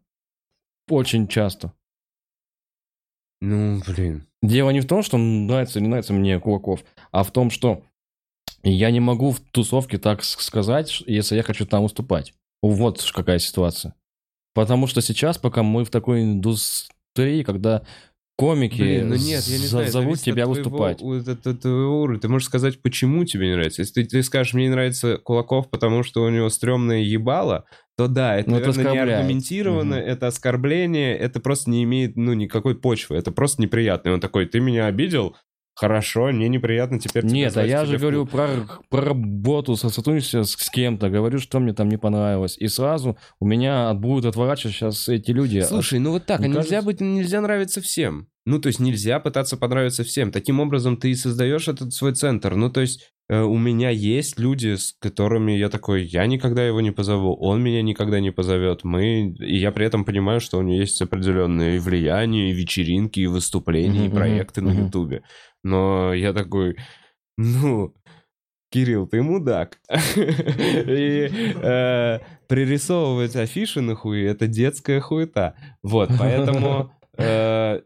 Очень 0.91 1.29
часто. 1.29 1.73
Ну, 3.41 3.81
блин. 3.87 4.27
Дело 4.43 4.71
не 4.71 4.81
в 4.81 4.87
том, 4.87 5.03
что 5.03 5.17
нравится 5.17 5.79
или 5.79 5.85
не 5.85 5.91
нравится 5.91 6.13
мне 6.13 6.39
Кулаков, 6.41 6.85
а 7.13 7.23
в 7.23 7.31
том, 7.31 7.51
что 7.51 7.83
я 8.63 8.91
не 8.91 9.01
могу 9.01 9.31
в 9.33 9.41
тусовке 9.41 9.99
так 9.99 10.25
сказать, 10.25 11.03
если 11.07 11.37
я 11.37 11.43
хочу 11.43 11.67
там 11.67 11.83
выступать. 11.83 12.33
Вот 12.63 13.05
какая 13.15 13.39
ситуация. 13.39 13.95
Потому 14.55 14.87
что 14.87 15.01
сейчас, 15.01 15.39
пока 15.39 15.63
мы 15.63 15.85
в 15.85 15.91
такой 15.91 16.23
индустрии, 16.23 17.43
когда 17.45 17.83
комики 18.37 18.81
Блин, 18.81 19.09
ну 19.11 19.15
нет, 19.17 19.43
я 19.45 19.59
не 19.59 19.67
знаю. 19.67 19.91
зовут 19.91 20.21
тебя 20.21 20.45
твоего- 20.45 20.55
выступать. 20.55 21.03
от- 21.03 21.47
от 21.47 21.61
твоего 21.61 22.03
уровня. 22.03 22.21
Ты 22.21 22.29
можешь 22.29 22.47
сказать, 22.47 22.81
почему 22.83 23.25
тебе 23.25 23.49
не 23.49 23.55
нравится. 23.55 23.83
Если 23.83 24.03
ты, 24.03 24.09
ты 24.09 24.23
скажешь, 24.23 24.55
мне 24.55 24.65
не 24.65 24.71
нравится 24.71 25.19
Кулаков, 25.19 25.71
потому 25.71 26.03
что 26.05 26.23
у 26.23 26.29
него 26.29 26.49
стрёмное 26.49 26.99
ебало, 27.03 27.65
то 27.97 28.07
да, 28.07 28.37
это, 28.37 28.51
Ну, 28.51 28.57
это 28.59 28.67
наверное, 28.69 28.83
не 28.85 28.91
оскорбляет. 28.91 29.19
аргументированно, 29.21 29.97
Мгм. 29.97 30.05
это 30.05 30.27
оскорбление, 30.29 31.17
это 31.17 31.41
просто 31.41 31.71
не 31.71 31.83
имеет, 31.83 32.17
ну, 32.17 32.33
никакой 32.33 32.77
почвы, 32.77 33.17
это 33.17 33.33
просто 33.33 33.61
неприятно. 33.63 34.11
И 34.11 34.13
он 34.13 34.21
такой, 34.21 34.47
ты 34.47 34.61
меня 34.61 34.87
обидел? 34.87 35.37
Хорошо, 35.79 36.33
мне 36.33 36.49
неприятно 36.49 36.99
теперь 36.99 37.23
тебе 37.23 37.33
Нет, 37.35 37.57
а 37.57 37.65
я 37.65 37.85
же 37.85 37.99
говорю 37.99 38.27
клуб». 38.27 38.31
про, 38.33 38.49
про 38.91 39.01
работу, 39.11 39.77
со- 39.77 39.91
сотрудничество 39.91 40.43
с, 40.43 40.51
с 40.53 40.71
кем-то, 40.71 41.09
говорю, 41.09 41.39
что 41.39 41.61
мне 41.61 41.73
там 41.73 41.89
не 41.89 41.97
понравилось. 41.99 42.57
И 42.59 42.67
сразу 42.67 43.17
у 43.39 43.47
меня 43.47 43.95
будут 43.95 44.25
отворачиваться 44.27 44.77
сейчас 44.79 45.09
эти 45.09 45.31
люди. 45.31 45.61
Слушай, 45.61 46.01
ну 46.01 46.11
вот 46.11 46.27
так, 46.27 46.41
а 46.41 46.43
Мне 46.43 46.49
нельзя 46.49 46.63
кажется- 46.63 46.83
быть, 46.87 47.01
нельзя 47.01 47.41
нравиться 47.41 47.81
всем. 47.81 48.27
Ну, 48.45 48.59
то 48.59 48.67
есть 48.69 48.81
нельзя 48.81 49.21
пытаться 49.21 49.57
понравиться 49.57 50.03
всем. 50.05 50.33
Таким 50.33 50.59
образом 50.59 50.97
ты 50.97 51.11
и 51.11 51.15
создаешь 51.15 51.69
этот 51.69 51.93
свой 51.93 52.15
центр. 52.15 52.55
Ну, 52.57 52.71
то 52.71 52.81
есть 52.81 53.13
у 53.31 53.59
меня 53.59 53.91
есть 53.91 54.39
люди, 54.39 54.77
с 54.77 54.95
которыми 54.99 55.53
я 55.53 55.69
такой, 55.69 56.05
я 56.05 56.27
никогда 56.27 56.67
его 56.67 56.81
не 56.81 56.93
позову, 56.93 57.35
он 57.35 57.63
меня 57.63 57.83
никогда 57.83 58.21
не 58.21 58.31
позовет. 58.31 58.85
Мы, 58.85 59.35
и 59.39 59.57
я 59.57 59.71
при 59.71 59.85
этом 59.85 60.05
понимаю, 60.05 60.41
что 60.41 60.59
у 60.59 60.63
него 60.63 60.81
есть 60.81 61.03
определенные 61.03 61.79
влияния, 61.79 62.51
и 62.51 62.55
вечеринки, 62.55 63.21
и 63.21 63.27
выступления, 63.27 64.07
и 64.07 64.11
проекты 64.11 64.63
на. 64.63 64.79
Ютубе. 64.79 65.23
Но 65.63 66.15
я 66.15 66.33
такой, 66.33 66.77
ну, 67.37 67.95
Кирилл, 68.71 69.07
ты 69.07 69.23
мудак. 69.23 69.79
И 69.91 71.31
э, 71.63 72.19
пририсовывать 72.49 73.37
афиши 73.37 73.81
на 73.81 73.95
хуи— 73.95 74.25
это 74.25 74.47
детская 74.47 75.01
хуета. 75.01 75.55
Вот, 75.83 76.11
поэтому... 76.19 76.93
э, 77.19 77.81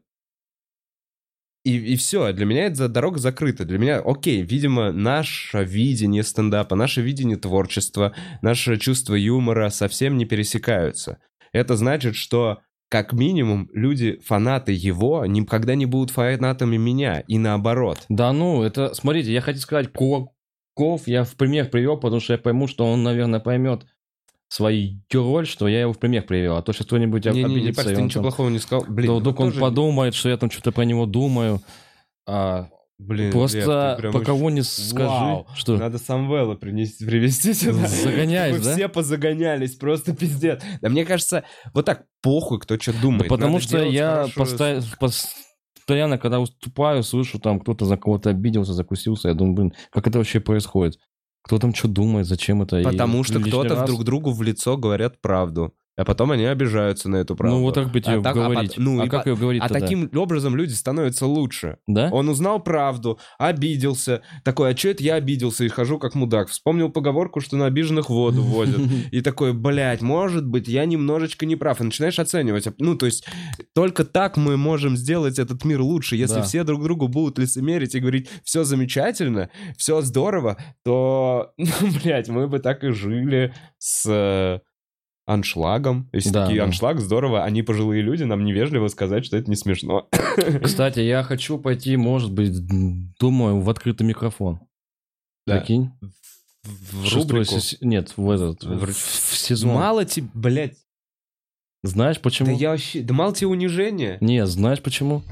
И, 1.64 1.76
и 1.76 1.96
все, 1.96 2.32
для 2.32 2.44
меня 2.44 2.66
эта 2.66 2.88
дорога 2.88 3.18
закрыта. 3.18 3.64
Для 3.64 3.78
меня, 3.78 4.00
окей, 4.04 4.42
видимо, 4.42 4.90
наше 4.90 5.62
видение 5.62 6.24
стендапа, 6.24 6.74
наше 6.74 7.02
видение 7.02 7.36
творчества, 7.36 8.14
наше 8.40 8.78
чувство 8.78 9.14
юмора 9.14 9.70
совсем 9.70 10.18
не 10.18 10.24
пересекаются. 10.24 11.18
Это 11.52 11.76
значит, 11.76 12.16
что 12.16 12.58
как 12.88 13.12
минимум 13.12 13.70
люди, 13.72 14.18
фанаты 14.24 14.72
его, 14.72 15.24
никогда 15.24 15.74
не 15.74 15.86
будут 15.86 16.10
фанатами 16.10 16.76
меня, 16.76 17.20
и 17.20 17.38
наоборот. 17.38 18.04
Да 18.08 18.32
ну, 18.32 18.62
это, 18.62 18.92
смотрите, 18.92 19.32
я 19.32 19.40
хотел 19.40 19.62
сказать, 19.62 19.92
Кулаков 19.92 21.06
я 21.06 21.24
в 21.24 21.34
пример 21.36 21.70
привел, 21.70 21.96
потому 21.96 22.20
что 22.20 22.34
я 22.34 22.38
пойму, 22.38 22.66
что 22.66 22.84
он, 22.84 23.02
наверное, 23.02 23.40
поймет 23.40 23.86
свою 24.52 24.98
роль, 25.14 25.46
что 25.46 25.66
я 25.66 25.80
его 25.80 25.92
в 25.94 25.98
пример 25.98 26.24
привел. 26.24 26.56
А 26.56 26.62
то 26.62 26.72
сейчас 26.72 26.86
кто-нибудь 26.86 27.24
Не, 27.24 27.30
не, 27.32 27.38
не, 27.38 27.44
обидится, 27.44 27.74
парься, 27.82 27.92
и 27.92 27.96
ты 27.96 28.02
ничего 28.02 28.14
там- 28.14 28.22
плохого 28.24 28.48
не 28.50 28.58
сказал. 28.58 28.84
Блин, 28.88 29.10
ну 29.10 29.18
вдруг 29.20 29.40
он 29.40 29.48
тоже- 29.48 29.60
подумает, 29.60 30.14
что 30.14 30.28
я 30.28 30.36
там 30.36 30.50
что-то 30.50 30.72
про 30.72 30.82
него 30.84 31.06
думаю. 31.06 31.60
А, 32.26 32.68
Блин, 32.98 33.32
просто 33.32 33.98
по 34.00 34.08
очень- 34.18 34.24
кого 34.24 34.50
не 34.50 34.62
скажи, 34.62 35.08
Вау. 35.08 35.46
что... 35.54 35.76
Надо 35.78 35.98
Самвела 35.98 36.54
принести, 36.54 37.04
привезти 37.06 37.54
сюда. 37.54 37.88
Загоняешь, 37.88 38.60
да? 38.62 38.74
все 38.74 38.88
позагонялись, 38.88 39.74
просто 39.76 40.14
пиздец. 40.14 40.62
Да 40.82 40.88
мне 40.90 41.04
кажется, 41.06 41.44
вот 41.72 41.86
так 41.86 42.04
похуй, 42.22 42.60
кто 42.60 42.78
что 42.78 42.92
думает. 43.00 43.22
Да 43.22 43.28
потому 43.30 43.54
Надо 43.54 43.64
что 43.64 43.82
я 43.82 44.28
хорошую- 44.28 44.58
поста- 44.58 44.82
постоянно, 45.74 46.18
когда 46.18 46.38
выступаю, 46.38 47.02
слышу, 47.02 47.38
там 47.40 47.58
кто-то 47.58 47.86
за 47.86 47.96
кого-то 47.96 48.30
обиделся, 48.30 48.72
закусился, 48.74 49.28
я 49.28 49.34
думаю, 49.34 49.54
блин, 49.54 49.72
как 49.90 50.06
это 50.06 50.18
вообще 50.18 50.40
происходит? 50.40 50.98
Кто 51.42 51.58
там 51.58 51.74
что 51.74 51.88
думает, 51.88 52.26
зачем 52.26 52.62
это? 52.62 52.80
И 52.80 52.84
Потому 52.84 53.24
что 53.24 53.34
лишний 53.34 53.50
кто-то 53.50 53.74
раз- 53.74 53.86
друг 53.86 54.04
другу 54.04 54.32
в 54.32 54.42
лицо 54.42 54.76
говорят 54.76 55.20
правду. 55.20 55.74
А 55.94 56.04
потом 56.06 56.30
они 56.30 56.46
обижаются 56.46 57.10
на 57.10 57.16
эту 57.16 57.36
правду. 57.36 57.56
Ну 57.58 57.62
вот 57.64 57.74
так 57.74 57.92
бы 57.92 58.00
тебе 58.00 58.14
А 58.16 58.22
так- 58.22 58.34
а 58.36 58.48
говорить. 58.48 58.76
пот- 58.76 58.78
ну, 58.84 59.00
а 59.02 59.04
и 59.04 59.08
как 59.10 59.26
ее 59.26 59.36
говорить 59.36 59.62
А 59.62 59.68
тогда? 59.68 59.80
таким 59.80 60.10
образом 60.14 60.56
люди 60.56 60.72
становятся 60.72 61.26
лучше. 61.26 61.76
Да? 61.86 62.08
Он 62.12 62.30
узнал 62.30 62.60
правду, 62.62 63.18
обиделся. 63.38 64.22
Такой, 64.42 64.72
а 64.72 64.76
что 64.76 64.88
это 64.88 65.02
я 65.02 65.16
обиделся 65.16 65.64
и 65.64 65.68
хожу 65.68 65.98
как 65.98 66.14
мудак? 66.14 66.48
Вспомнил 66.48 66.88
поговорку, 66.90 67.40
что 67.40 67.56
на 67.56 67.66
обиженных 67.66 68.08
воду 68.08 68.42
возят. 68.42 68.80
И 69.10 69.20
такой, 69.20 69.52
блядь, 69.52 70.00
может 70.00 70.46
быть, 70.46 70.66
я 70.66 70.86
немножечко 70.86 71.44
не 71.44 71.56
прав. 71.56 71.80
И 71.80 71.84
начинаешь 71.84 72.18
оценивать. 72.18 72.68
Ну, 72.78 72.96
то 72.96 73.04
есть, 73.06 73.26
только 73.74 74.04
так 74.04 74.38
мы 74.38 74.56
можем 74.56 74.96
сделать 74.96 75.38
этот 75.38 75.62
мир 75.64 75.82
лучше. 75.82 76.16
Если 76.16 76.36
Да. 76.36 76.42
все 76.42 76.64
друг 76.64 76.82
другу 76.82 77.08
будут 77.08 77.38
лицемерить 77.38 77.94
и 77.94 78.00
говорить, 78.00 78.30
все 78.44 78.64
замечательно, 78.64 79.50
все 79.76 80.00
здорово, 80.00 80.56
то, 80.84 81.52
ну, 81.58 81.66
блядь, 82.02 82.28
мы 82.30 82.48
бы 82.48 82.60
так 82.60 82.82
и 82.82 82.92
жили 82.92 83.52
с 83.78 84.60
аншлагом. 85.26 86.08
Если 86.12 86.30
Да, 86.30 86.44
такие 86.44 86.60
да. 86.60 86.66
аншлаг, 86.66 87.00
здорово, 87.00 87.44
они 87.44 87.62
пожилые 87.62 88.02
люди, 88.02 88.24
нам 88.24 88.44
невежливо 88.44 88.88
сказать, 88.88 89.24
что 89.24 89.36
это 89.36 89.48
не 89.48 89.56
смешно. 89.56 90.08
Кстати, 90.62 91.00
я 91.00 91.22
хочу 91.22 91.58
пойти, 91.58 91.96
может 91.96 92.32
быть, 92.32 92.52
думаю, 93.18 93.60
в 93.60 93.70
открытый 93.70 94.06
микрофон. 94.06 94.60
Да. 95.46 95.58
Прикинь? 95.58 95.90
В 96.64 97.04
Шестой 97.04 97.40
рубрику. 97.40 97.54
сес- 97.56 97.78
Нет, 97.80 98.12
в 98.16 98.30
этот, 98.30 98.62
В- 98.64 98.86
в, 98.86 98.94
в 98.94 99.36
сезон. 99.36 99.74
Мало 99.74 100.04
тебе, 100.04 100.28
блядь. 100.34 100.76
Знаешь 101.84 102.20
почему? 102.20 102.46
Да 102.46 102.52
я 102.52 102.70
вообще... 102.70 103.00
Да 103.02 103.12
мало 103.12 103.34
тебе 103.34 103.48
унижения. 103.48 104.16
Не, 104.20 104.46
знаешь 104.46 104.80
почему? 104.80 105.22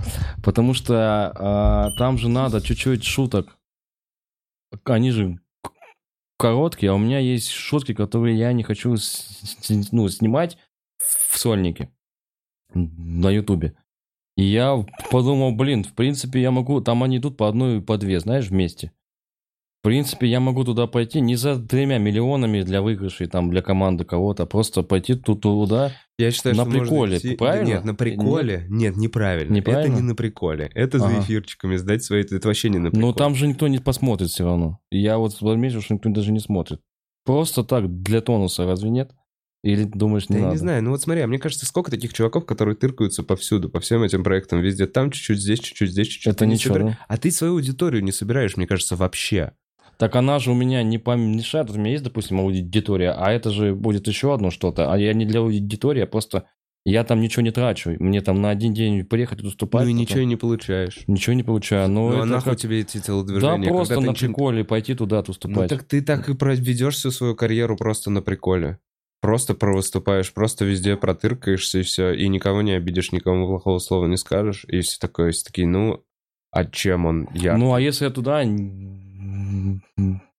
Потому 0.43 0.75
что 0.75 1.31
а, 1.37 1.91
там 1.97 2.19
же 2.19 2.29
надо 2.29 2.61
чуть-чуть 2.61 3.05
шуток. 3.05 3.57
Они 4.85 5.13
же 5.13 5.39
короткие, 6.41 6.91
а 6.91 6.95
у 6.95 6.99
меня 6.99 7.19
есть 7.19 7.51
шутки, 7.51 7.93
которые 7.93 8.39
я 8.39 8.53
не 8.53 8.63
хочу 8.63 8.97
ну, 9.93 10.09
снимать 10.09 10.57
в 10.99 11.39
сольнике 11.39 11.91
на 12.73 13.31
Ютубе. 13.31 13.75
И 14.37 14.45
я 14.45 14.87
подумал, 15.11 15.55
блин, 15.55 15.85
в 15.85 15.95
принципе, 15.95 16.41
я 16.41 16.51
могу... 16.51 16.81
Там 16.81 17.03
они 17.03 17.19
идут 17.19 17.37
по 17.37 17.47
одной 17.47 17.79
и 17.79 17.81
по 17.83 17.99
две, 17.99 18.21
знаешь, 18.21 18.49
вместе. 18.49 18.93
В 19.81 19.83
принципе, 19.83 20.27
я 20.27 20.41
могу 20.41 20.63
туда 20.65 20.87
пойти 20.87 21.23
не 21.23 21.37
за 21.37 21.59
тремя 21.59 21.97
миллионами 21.97 22.61
для 22.61 22.83
выигрышей, 22.83 23.29
там, 23.29 23.51
для 23.51 23.63
команды 23.63 24.05
кого-то, 24.05 24.43
а 24.43 24.47
просто 24.47 24.83
пойти 24.83 25.15
тут 25.15 25.41
туда. 25.41 25.93
Я 26.19 26.31
считаю, 26.33 26.55
На 26.55 26.65
что 26.65 26.71
приколе, 26.73 27.17
идти- 27.17 27.35
правильно? 27.35 27.67
Нет, 27.69 27.85
на 27.87 27.95
приколе. 27.95 28.67
Нет, 28.69 28.97
неправильно. 28.99 29.55
Неправильно? 29.55 29.95
Это 29.95 30.03
не 30.03 30.07
на 30.09 30.15
приколе. 30.15 30.71
Это 30.75 30.99
за 30.99 31.19
эфирчиками 31.21 31.77
сдать 31.77 32.05
свои... 32.05 32.21
Это 32.23 32.47
вообще 32.47 32.69
не 32.69 32.77
на 32.79 32.91
приколе. 32.91 33.07
Но 33.07 33.13
там 33.15 33.35
же 33.35 33.47
никто 33.47 33.69
не 33.69 33.79
посмотрит 33.79 34.29
все 34.29 34.45
равно. 34.45 34.81
Я 34.91 35.17
вот 35.17 35.33
заметил, 35.39 35.81
что 35.81 35.95
никто 35.95 36.11
даже 36.11 36.31
не 36.31 36.41
смотрит. 36.41 36.81
Просто 37.25 37.65
так, 37.65 38.03
для 38.03 38.21
тонуса, 38.21 38.67
разве 38.67 38.91
нет? 38.91 39.13
Или 39.63 39.85
думаешь, 39.85 40.27
Да 40.27 40.35
не 40.35 40.41
я 40.41 40.45
надо? 40.47 40.55
не 40.57 40.59
знаю, 40.59 40.83
ну 40.85 40.91
вот 40.91 41.01
смотри, 41.03 41.23
а 41.23 41.27
мне 41.27 41.39
кажется, 41.39 41.65
сколько 41.67 41.91
таких 41.91 42.13
чуваков, 42.13 42.45
которые 42.45 42.77
тыркаются 42.77 43.23
повсюду, 43.23 43.69
по 43.71 43.81
всем 43.81 44.03
этим 44.03 44.25
проектам, 44.25 44.61
везде, 44.61 44.87
там 44.87 45.11
чуть-чуть, 45.11 45.39
здесь 45.39 45.61
чуть-чуть, 45.61 45.91
здесь 45.91 46.09
чуть-чуть. 46.09 46.33
Это 46.35 46.45
ничего, 46.47 46.75
собира- 46.77 46.85
да? 46.89 46.99
А 47.09 47.17
ты 47.19 47.31
свою 47.31 47.55
аудиторию 47.55 48.03
не 48.05 48.13
собираешь, 48.13 48.57
мне 48.59 48.67
кажется, 48.67 48.97
вообще. 48.97 49.53
Так 50.01 50.17
она 50.17 50.39
же 50.39 50.51
у 50.51 50.55
меня 50.55 50.83
не 50.83 50.97
помешает. 50.99 51.71
У 51.71 51.75
меня 51.79 51.91
есть, 51.93 52.03
допустим, 52.05 52.41
аудитория, 52.41 53.13
а 53.13 53.31
это 53.31 53.51
же 53.51 53.75
будет 53.75 54.09
еще 54.09 54.33
одно 54.35 54.51
что-то. 54.51 54.91
А 54.93 54.99
я 54.99 55.13
не 55.13 55.27
для 55.27 55.41
аудитории, 55.41 56.01
а 56.03 56.07
просто 56.07 56.45
я 56.87 57.05
там 57.05 57.21
ничего 57.21 57.43
не 57.43 57.51
трачу. 57.51 57.95
Мне 58.01 58.23
там 58.23 58.41
на 58.41 58.49
один 58.49 58.73
день 58.73 59.05
приехать 59.05 59.41
и 59.41 59.43
выступать. 59.45 59.83
ну 59.85 59.91
и 59.91 59.93
потом 59.93 60.01
ничего 60.01 60.23
не 60.25 60.37
получаешь. 60.37 61.01
ничего 61.07 61.35
не 61.35 61.43
получаю. 61.43 61.91
Ну, 61.91 62.09
Ну, 62.09 62.23
а 62.23 62.25
нахуй 62.25 62.53
как- 62.53 62.61
тебе 62.61 62.81
эти 62.81 62.97
Да, 62.97 63.03
телодвижения? 63.05 63.69
просто 63.69 63.95
когда 63.95 64.07
на 64.07 64.11
ничего- 64.13 64.29
приколе 64.33 64.65
пойти 64.65 64.95
туда 64.95 65.19
Ну 65.19 65.25
выступать. 65.27 65.69
так 65.69 65.85
ты 65.85 66.01
так 66.01 66.29
и 66.31 66.35
проведешь 66.35 66.95
всю 66.95 67.11
свою 67.11 67.35
карьеру 67.37 67.77
просто 67.77 68.11
на 68.11 68.23
приколе. 68.23 68.79
Просто 69.21 69.53
провыступаешь, 69.53 70.33
просто 70.33 70.65
везде 70.65 70.97
протыркаешься 70.97 71.81
и 71.81 71.83
все, 71.83 72.15
и 72.15 72.27
никого 72.29 72.63
не 72.63 72.73
обидишь, 72.73 73.13
никому 73.13 73.47
плохого 73.47 73.79
слова 73.79 74.07
не 74.07 74.17
скажешь, 74.17 74.65
и 74.67 74.81
все 74.81 74.97
такое, 74.99 75.33
все 75.33 75.45
такие, 75.45 75.67
ну, 75.69 76.03
а 76.51 76.65
чем 76.65 77.05
он 77.05 77.29
я? 77.35 77.59
Ну, 77.59 77.75
а 77.75 77.81
если 77.83 78.07
я 78.07 78.11
туда 78.11 78.43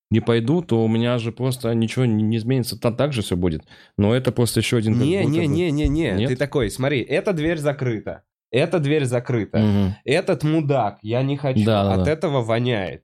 не 0.10 0.20
пойду, 0.20 0.62
то 0.62 0.84
у 0.84 0.88
меня 0.90 1.18
же 1.20 1.32
просто 1.32 1.74
ничего 1.74 2.06
не 2.06 2.36
изменится. 2.38 2.78
Там 2.80 2.96
так 2.96 3.14
же 3.14 3.22
все 3.22 3.38
будет. 3.38 3.64
Но 3.98 4.14
это 4.14 4.32
просто 4.32 4.60
еще 4.60 4.78
один... 4.78 5.00
не, 5.00 5.24
не, 5.26 5.48
не, 5.48 5.72
не, 5.72 5.88
не, 5.88 6.12
Нет? 6.12 6.30
ты 6.30 6.36
такой, 6.36 6.70
смотри, 6.70 7.00
эта 7.02 7.32
дверь 7.32 7.58
закрыта, 7.58 8.24
эта 8.52 8.80
дверь 8.80 9.06
закрыта, 9.06 9.60
Мгм. 9.60 9.96
этот 10.04 10.44
мудак, 10.44 11.00
я 11.02 11.24
не 11.24 11.38
хочу, 11.38 11.64
Да, 11.64 11.94
от 11.94 12.04
да. 12.04 12.12
этого 12.12 12.42
воняет. 12.42 13.04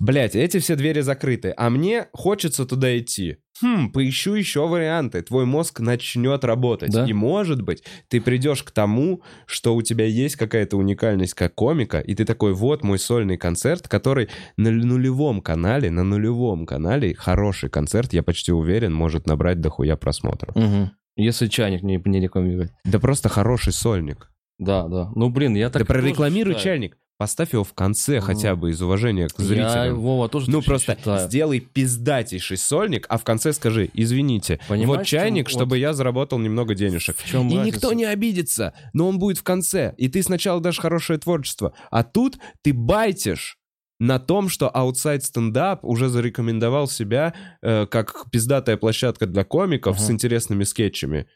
Блять, 0.00 0.34
эти 0.34 0.58
все 0.58 0.76
двери 0.76 1.00
закрыты, 1.00 1.52
а 1.56 1.68
мне 1.68 2.08
хочется 2.14 2.64
туда 2.64 2.98
идти. 2.98 3.36
Хм, 3.60 3.92
поищу 3.92 4.32
еще 4.32 4.66
варианты. 4.66 5.20
Твой 5.20 5.44
мозг 5.44 5.80
начнет 5.80 6.42
работать. 6.42 6.90
Да. 6.90 7.04
И 7.04 7.12
может 7.12 7.60
быть, 7.60 7.84
ты 8.08 8.22
придешь 8.22 8.62
к 8.62 8.70
тому, 8.70 9.22
что 9.44 9.74
у 9.74 9.82
тебя 9.82 10.06
есть 10.06 10.36
какая-то 10.36 10.78
уникальность 10.78 11.34
как 11.34 11.54
комика, 11.54 12.00
и 12.00 12.14
ты 12.14 12.24
такой, 12.24 12.54
вот 12.54 12.82
мой 12.82 12.98
сольный 12.98 13.36
концерт, 13.36 13.88
который 13.88 14.30
на 14.56 14.70
нулевом 14.70 15.42
канале, 15.42 15.90
на 15.90 16.02
нулевом 16.02 16.64
канале, 16.64 17.14
хороший 17.14 17.68
концерт, 17.68 18.14
я 18.14 18.22
почти 18.22 18.52
уверен, 18.52 18.94
может 18.94 19.26
набрать 19.26 19.60
дохуя 19.60 19.96
просмотров. 19.96 20.56
Мгм. 20.56 20.92
Если 21.16 21.48
чайник 21.48 21.82
не, 21.82 22.00
не 22.02 22.20
рекламировать. 22.20 22.72
Да 22.84 22.98
просто 22.98 23.28
хороший 23.28 23.74
сольник. 23.74 24.30
Да, 24.58 24.88
да. 24.88 25.10
Ну, 25.14 25.28
блин, 25.28 25.54
я 25.54 25.68
так 25.68 25.82
да 25.82 25.86
тоже 25.86 26.00
прорекламируй 26.00 26.54
чайник. 26.54 26.96
Поставь 27.20 27.52
его 27.52 27.64
в 27.64 27.74
конце 27.74 28.14
Ну. 28.16 28.22
хотя 28.22 28.56
бы 28.56 28.70
из 28.70 28.80
уважения 28.80 29.28
к 29.28 29.38
Я, 29.38 29.44
зрителям. 29.44 30.00
Вова, 30.00 30.30
тоже 30.30 30.50
Ну 30.50 30.62
просто 30.62 30.96
считаю. 30.96 31.28
сделай 31.28 31.60
пиздатейший 31.60 32.56
сольник, 32.56 33.04
а 33.10 33.18
в 33.18 33.24
конце 33.24 33.52
скажи, 33.52 33.90
извините, 33.92 34.58
Понимаешь, 34.68 34.88
вот 34.88 35.00
в 35.00 35.04
чем- 35.06 35.20
чайник, 35.20 35.44
вот- 35.48 35.52
чтобы 35.52 35.76
я 35.76 35.92
заработал 35.92 36.38
немного 36.38 36.74
денежек. 36.74 37.18
В 37.18 37.28
чем 37.28 37.48
И 37.50 37.56
разница? 37.58 37.76
никто 37.76 37.92
не 37.92 38.06
обидится, 38.06 38.72
но 38.94 39.06
он 39.06 39.18
будет 39.18 39.36
в 39.36 39.42
конце. 39.42 39.94
И 39.98 40.08
ты 40.08 40.22
сначала 40.22 40.62
дашь 40.62 40.78
хорошее 40.78 41.18
творчество. 41.18 41.74
А 41.90 42.04
тут 42.04 42.38
ты 42.62 42.72
байтишь 42.72 43.58
на 43.98 44.18
том, 44.18 44.48
что 44.48 44.72
Outside 44.74 45.18
Stand 45.20 45.52
Up 45.52 45.80
уже 45.82 46.08
зарекомендовал 46.08 46.88
себя 46.88 47.34
э, 47.60 47.84
как 47.84 48.30
пиздатая 48.30 48.78
площадка 48.78 49.26
для 49.26 49.44
комиков 49.44 49.96
Ага. 49.96 50.06
с 50.06 50.10
интересными 50.10 50.64
скетчами. 50.64 51.26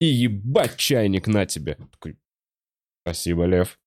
И 0.00 0.06
ебать 0.06 0.78
чайник 0.78 1.26
на 1.26 1.44
тебе. 1.44 1.76
Такой, 1.92 2.16
Спасибо, 3.06 3.44
Лев. 3.44 3.78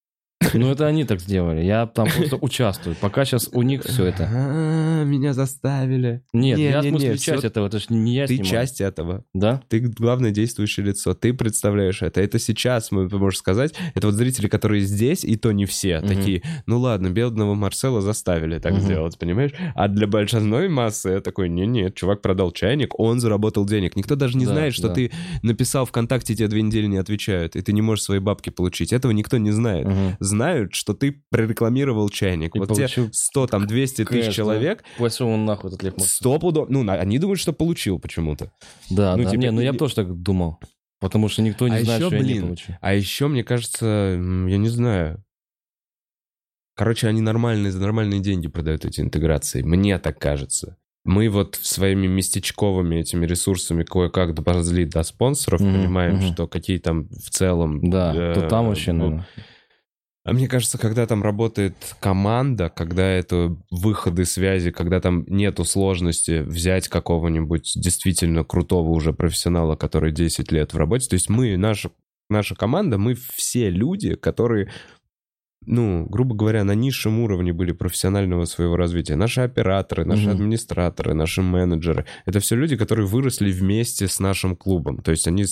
Ну, 0.54 0.72
это 0.72 0.88
они 0.88 1.04
так 1.04 1.20
сделали. 1.20 1.62
Я 1.62 1.88
там 1.88 2.08
просто 2.08 2.36
участвую. 2.42 2.96
Пока 3.02 3.26
сейчас 3.26 3.50
у 3.52 3.64
них 3.64 3.84
все 3.84 4.06
это. 4.06 4.30
А, 4.32 5.04
меня 5.04 5.34
заставили. 5.34 6.22
Нет, 6.32 6.58
Не, 6.58 6.66
я, 6.66 6.82
не, 6.82 6.88
в 6.88 6.92
смысле, 6.92 7.10
не, 7.10 7.18
часть 7.18 7.44
этого. 7.44 7.68
Это 7.68 7.80
же 7.80 7.86
не 7.90 8.14
я 8.16 8.28
Ты 8.28 8.36
снимаю. 8.36 8.52
часть 8.52 8.80
этого. 8.82 9.26
Да? 9.34 9.62
Ты 9.68 9.80
главное 9.80 10.32
действующее 10.32 10.86
лицо. 10.86 11.14
Ты 11.16 11.34
представляешь 11.34 12.02
это. 12.02 12.22
Это 12.22 12.40
сейчас, 12.40 12.92
мы 12.92 13.10
можешь 13.10 13.40
сказать. 13.40 13.74
Это 13.94 14.08
вот 14.08 14.14
зрители, 14.16 14.48
которые 14.48 14.82
здесь, 14.82 15.26
и 15.26 15.36
то 15.36 15.52
не 15.52 15.66
все, 15.66 16.02
такие, 16.02 16.44
ну 16.66 16.80
ладно, 16.80 17.10
бедного 17.10 17.54
Марсела 17.56 18.02
заставили 18.02 18.60
так 18.60 18.80
сделать, 18.80 19.18
понимаешь? 19.18 19.52
А 19.76 19.88
для 19.88 20.08
большой 20.08 20.70
массы 20.70 21.10
я 21.10 21.20
такой, 21.20 21.50
не-не, 21.50 21.92
чувак 21.92 22.22
продал 22.22 22.52
чайник, 22.52 22.98
он 23.00 23.20
заработал 23.20 23.66
денег. 23.66 23.96
Никто 23.96 24.16
даже 24.16 24.38
не 24.38 24.46
Да, 24.46 24.52
знает, 24.54 24.74
что 24.74 24.88
да. 24.90 24.94
ты 24.94 25.12
написал 25.42 25.86
ВКонтакте, 25.86 26.36
тебе 26.36 26.48
две 26.48 26.62
недели 26.62 26.86
не 26.86 26.98
отвечают, 26.98 27.56
и 27.56 27.62
ты 27.62 27.74
не 27.74 27.82
можешь 27.82 28.04
свои 28.06 28.20
бабки 28.20 28.50
получить. 28.50 28.94
Этого 28.94 29.12
никто 29.12 29.38
не 29.38 29.52
знает. 29.52 29.88
Знают, 30.28 30.74
что 30.76 30.94
ты 30.94 31.24
прорекламировал 31.30 32.10
чайник. 32.10 32.56
И 32.56 32.60
вот 32.60 32.70
те 32.70 32.76
получил 32.76 33.10
100, 33.12 33.48
там, 33.48 33.68
200 33.68 34.06
кэш, 34.06 34.26
тысяч 34.26 34.36
человек, 34.36 34.84
Пошел 34.98 35.28
он 35.30 35.46
нахуй, 35.46 35.70
этот 35.70 35.84
Лев 35.84 35.94
Морсел. 35.98 36.16
Сто 36.16 36.40
пудов. 36.40 36.70
Ну, 36.70 36.90
они 36.90 37.20
думают, 37.20 37.40
что 37.40 37.54
получил 37.54 38.00
почему-то. 38.00 38.52
Да, 38.90 39.16
Ну, 39.16 39.24
да. 39.24 39.30
типа, 39.32 39.42
не, 39.42 39.52
ну 39.52 39.62
я 39.62 39.74
тоже 39.74 39.96
так 39.96 40.14
думал. 40.14 40.60
Потому 41.00 41.30
что 41.30 41.42
никто 41.44 41.68
не 41.68 41.76
А 41.76 41.84
знает, 41.84 42.00
еще, 42.02 42.08
что 42.10 42.16
я 42.16 42.22
не 42.24 42.28
блин, 42.34 42.42
получил. 42.44 42.76
А 42.82 42.94
еще, 42.94 43.28
мне 43.28 43.44
кажется, 43.44 43.86
я 43.86 44.58
не 44.58 44.70
знаю. 44.70 45.24
Короче, 46.76 47.08
они 47.08 47.22
нормальные, 47.22 47.72
за 47.72 47.80
нормальные 47.80 48.20
деньги 48.20 48.48
продают 48.48 48.86
эти 48.86 49.02
интеграции. 49.02 49.62
Мне 49.64 49.98
так 49.98 50.20
кажется. 50.20 50.78
Мы 51.06 51.30
вот 51.30 51.58
своими 51.62 52.06
местечковыми 52.06 52.98
этими 52.98 53.26
ресурсами 53.26 53.84
кое-как 53.84 54.34
доползли 54.34 54.86
до 54.86 55.04
спонсоров, 55.04 55.62
Мгм, 55.62 55.74
понимаем, 55.74 56.16
мгм. 56.18 56.34
что 56.34 56.48
какие 56.48 56.80
там 56.80 57.08
в 57.08 57.30
целом... 57.30 57.90
Да, 57.90 58.14
э, 58.14 58.34
то 58.36 58.42
там 58.50 58.68
вообще, 58.68 58.92
ну, 58.92 59.00
наверное. 59.06 59.28
А 60.28 60.34
мне 60.34 60.50
кажется, 60.50 60.78
когда 60.78 61.06
там 61.06 61.24
работает 61.24 61.74
команда, 62.02 62.68
когда 62.70 63.08
это 63.08 63.56
выходы 63.72 64.26
связи, 64.26 64.72
когда 64.72 65.00
там 65.00 65.24
нету 65.28 65.64
сложности 65.64 66.42
взять 66.42 66.90
какого-нибудь 66.90 67.72
действительно 67.78 68.44
крутого 68.44 68.90
уже 68.90 69.14
профессионала, 69.14 69.78
который 69.78 70.12
10 70.12 70.52
лет 70.52 70.74
в 70.74 70.78
работе. 70.78 71.08
То 71.08 71.14
есть 71.14 71.30
мы, 71.30 71.56
наша, 71.56 71.92
наша 72.30 72.56
команда, 72.56 72.98
мы 72.98 73.16
все 73.36 73.70
люди, 73.70 74.16
которые, 74.16 74.70
ну, 75.66 76.06
грубо 76.10 76.36
говоря, 76.36 76.66
на 76.66 76.76
низшем 76.76 77.22
уровне 77.22 77.54
были 77.54 77.72
профессионального 77.72 78.44
своего 78.44 78.76
развития. 78.76 79.16
Наши 79.16 79.40
операторы, 79.40 80.04
наши 80.04 80.24
Мгм. 80.24 80.32
администраторы, 80.32 81.14
наши 81.14 81.42
менеджеры. 81.42 82.06
Это 82.26 82.42
все 82.42 82.58
люди, 82.58 82.76
которые 82.76 83.08
выросли 83.08 83.50
вместе 83.50 84.10
с 84.10 84.20
нашим 84.20 84.58
клубом. 84.58 84.98
То 84.98 85.12
есть 85.12 85.26
они... 85.26 85.46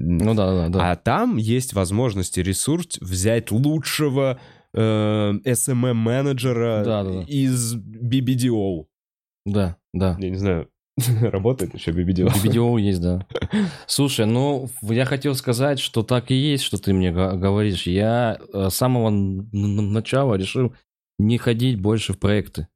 Ну 0.00 0.34
да, 0.34 0.52
да, 0.52 0.68
да. 0.68 0.90
а 0.92 0.96
там 0.96 1.36
есть 1.36 1.72
возможность 1.72 2.38
и 2.38 2.42
ресурс 2.42 2.98
взять 3.00 3.50
лучшего 3.50 4.38
э, 4.72 5.32
SMM-менеджера 5.44 6.84
Да, 6.84 7.02
да, 7.02 7.10
да. 7.10 7.22
из 7.22 7.74
BBDO. 7.74 8.86
Да, 9.44 9.76
да. 9.92 10.16
Я 10.20 10.30
не 10.30 10.36
знаю, 10.36 10.68
работает 11.20 11.74
еще 11.74 11.90
BBDO. 11.90 12.28
BBDO 12.28 12.80
есть, 12.80 13.00
да. 13.00 13.26
Слушай, 13.86 14.26
ну, 14.26 14.68
я 14.82 15.04
хотел 15.04 15.34
сказать, 15.34 15.80
что 15.80 16.02
так 16.02 16.30
и 16.30 16.34
есть, 16.34 16.62
что 16.62 16.78
ты 16.78 16.92
мне 16.92 17.10
говоришь. 17.10 17.86
Я 17.86 18.38
э, 18.52 18.68
с 18.70 18.74
самого 18.74 19.10
начала 19.10 20.34
решил 20.34 20.74
не 21.18 21.38
ходить 21.38 21.80
больше 21.80 22.12
в 22.12 22.18
проекты. 22.18 22.68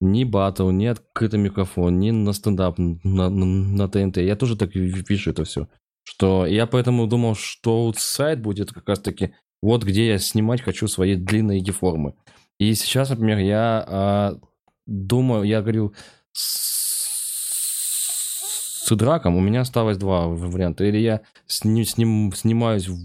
Ни 0.00 0.24
батл, 0.24 0.70
ни 0.70 0.86
открытый 0.86 1.40
микрофон, 1.40 1.98
ни 1.98 2.10
на 2.10 2.32
стендап, 2.32 2.78
на, 2.78 2.94
на, 3.02 3.28
на 3.30 3.88
ТНТ. 3.88 4.18
Я 4.18 4.36
тоже 4.36 4.56
так 4.56 4.72
пишу 4.72 5.30
это 5.30 5.44
все. 5.44 5.68
Что 6.10 6.46
я 6.46 6.66
поэтому 6.66 7.06
думал, 7.06 7.34
что 7.34 7.92
сайт 7.94 8.40
будет 8.40 8.72
как 8.72 8.88
раз 8.88 8.98
таки 8.98 9.34
вот 9.60 9.84
где 9.84 10.08
я 10.08 10.18
снимать 10.18 10.62
хочу 10.62 10.88
свои 10.88 11.16
длинные 11.16 11.60
деформы. 11.60 12.14
И 12.58 12.72
сейчас, 12.74 13.10
например, 13.10 13.36
я 13.38 13.84
а, 13.86 14.40
думаю, 14.86 15.42
я 15.42 15.60
говорю 15.60 15.92
с, 16.32 16.46
с 18.86 18.96
Драком, 18.96 19.36
у 19.36 19.40
меня 19.40 19.60
осталось 19.60 19.98
два 19.98 20.28
варианта. 20.28 20.84
Или 20.84 20.96
я 20.96 21.20
сни- 21.46 21.84
сним- 21.84 22.34
снимаюсь 22.34 22.88
в, 22.88 22.96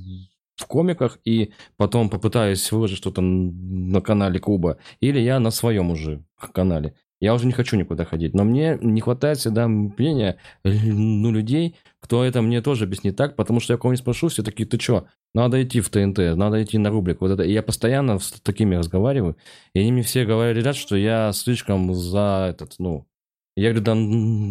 в 0.56 0.66
комиках 0.66 1.20
и 1.26 1.52
потом 1.76 2.10
попытаюсь 2.10 2.72
выложить 2.72 3.00
что-то 3.00 3.22
на 3.22 4.00
канале 4.00 4.40
клуба, 4.40 4.78
или 5.02 5.20
я 5.20 5.42
на 5.42 5.52
своем 5.52 5.92
уже 5.92 6.24
канале. 6.54 6.96
Я 7.24 7.34
уже 7.34 7.46
не 7.46 7.54
хочу 7.54 7.78
никуда 7.78 8.04
ходить. 8.04 8.34
Но 8.34 8.44
мне 8.44 8.78
не 8.82 9.00
хватает 9.00 9.38
всегда 9.38 9.70
мнения 9.70 10.36
ну, 10.66 11.32
людей, 11.32 11.78
кто 12.02 12.22
это 12.22 12.42
мне 12.42 12.62
тоже 12.62 12.84
объяснит 12.84 13.16
так, 13.16 13.38
потому 13.38 13.62
что 13.62 13.72
я 13.72 13.78
кого-нибудь 13.78 14.02
спрошу, 14.02 14.28
все 14.28 14.44
такие, 14.44 14.68
ты 14.68 14.78
что, 14.78 15.08
надо 15.34 15.64
идти 15.64 15.80
в 15.80 15.88
ТНТ, 15.88 16.36
надо 16.36 16.62
идти 16.62 16.78
на 16.78 16.90
рублик. 16.90 17.22
Вот 17.22 17.32
это. 17.32 17.44
И 17.44 17.54
я 17.54 17.64
постоянно 17.64 18.20
с 18.20 18.30
такими 18.42 18.76
разговариваю, 18.76 19.38
и 19.74 19.80
они 19.80 19.94
мне 19.94 20.04
все 20.04 20.26
говорят, 20.26 20.76
что 20.76 20.98
я 20.98 21.32
слишком 21.32 21.94
за 21.94 22.48
этот, 22.50 22.76
ну... 22.78 23.08
Я 23.56 23.72
говорю, 23.72 23.86
да, 23.86 23.94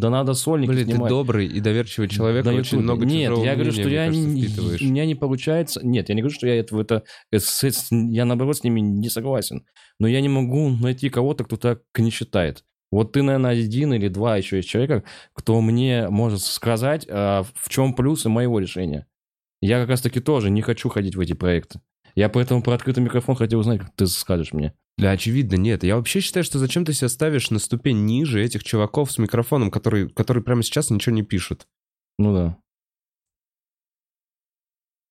да 0.00 0.10
надо 0.10 0.34
сольники 0.34 0.70
Блин, 0.70 0.86
ты 0.86 0.92
снимать. 0.92 1.08
добрый 1.08 1.46
и 1.46 1.60
доверчивый 1.60 2.08
человек, 2.08 2.44
На 2.44 2.54
очень 2.54 2.78
много 2.78 3.04
Нет, 3.04 3.36
я 3.38 3.54
говорю, 3.54 3.72
мнения, 3.72 3.72
что 3.72 3.88
я 3.88 4.06
кажется, 4.06 4.84
у 4.84 4.88
меня 4.88 5.06
не 5.06 5.14
получается. 5.16 5.80
Нет, 5.84 6.08
я 6.08 6.14
не 6.14 6.22
говорю, 6.22 6.34
что 6.34 6.46
я 6.46 6.60
это, 6.60 7.02
это 7.32 7.82
я 7.90 8.24
наоборот 8.24 8.56
с 8.56 8.64
ними 8.64 8.80
не 8.80 9.08
согласен. 9.08 9.66
Но 9.98 10.06
я 10.06 10.20
не 10.20 10.28
могу 10.28 10.68
найти 10.68 11.10
кого-то, 11.10 11.42
кто 11.44 11.56
так 11.56 11.82
не 11.98 12.10
считает. 12.10 12.64
Вот 12.92 13.12
ты, 13.12 13.22
наверное, 13.22 13.52
один 13.52 13.92
или 13.94 14.06
два 14.08 14.36
еще 14.36 14.58
есть 14.58 14.68
человека, 14.68 15.02
кто 15.32 15.60
мне 15.60 16.08
может 16.08 16.42
сказать, 16.42 17.06
а, 17.08 17.42
в 17.54 17.70
чем 17.70 17.94
плюсы 17.94 18.28
моего 18.28 18.60
решения. 18.60 19.06
Я 19.60 19.80
как 19.80 19.88
раз-таки 19.88 20.20
тоже 20.20 20.50
не 20.50 20.62
хочу 20.62 20.90
ходить 20.90 21.16
в 21.16 21.20
эти 21.20 21.32
проекты. 21.32 21.80
Я 22.14 22.28
поэтому 22.28 22.62
про 22.62 22.74
открытый 22.74 23.02
микрофон 23.02 23.34
хотел 23.34 23.60
узнать, 23.60 23.80
как 23.80 23.94
ты 23.96 24.06
скажешь 24.06 24.52
мне. 24.52 24.74
Да, 24.98 25.10
очевидно, 25.12 25.56
нет. 25.56 25.84
Я 25.84 25.96
вообще 25.96 26.20
считаю, 26.20 26.44
что 26.44 26.58
зачем 26.58 26.84
ты 26.84 26.92
себя 26.92 27.08
ставишь 27.08 27.50
на 27.50 27.58
ступень 27.58 28.04
ниже 28.04 28.42
этих 28.42 28.62
чуваков 28.62 29.10
с 29.10 29.18
микрофоном, 29.18 29.70
которые, 29.70 30.08
которые 30.08 30.44
прямо 30.44 30.62
сейчас 30.62 30.90
ничего 30.90 31.14
не 31.14 31.22
пишут. 31.22 31.66
Ну 32.18 32.34
да. 32.34 32.58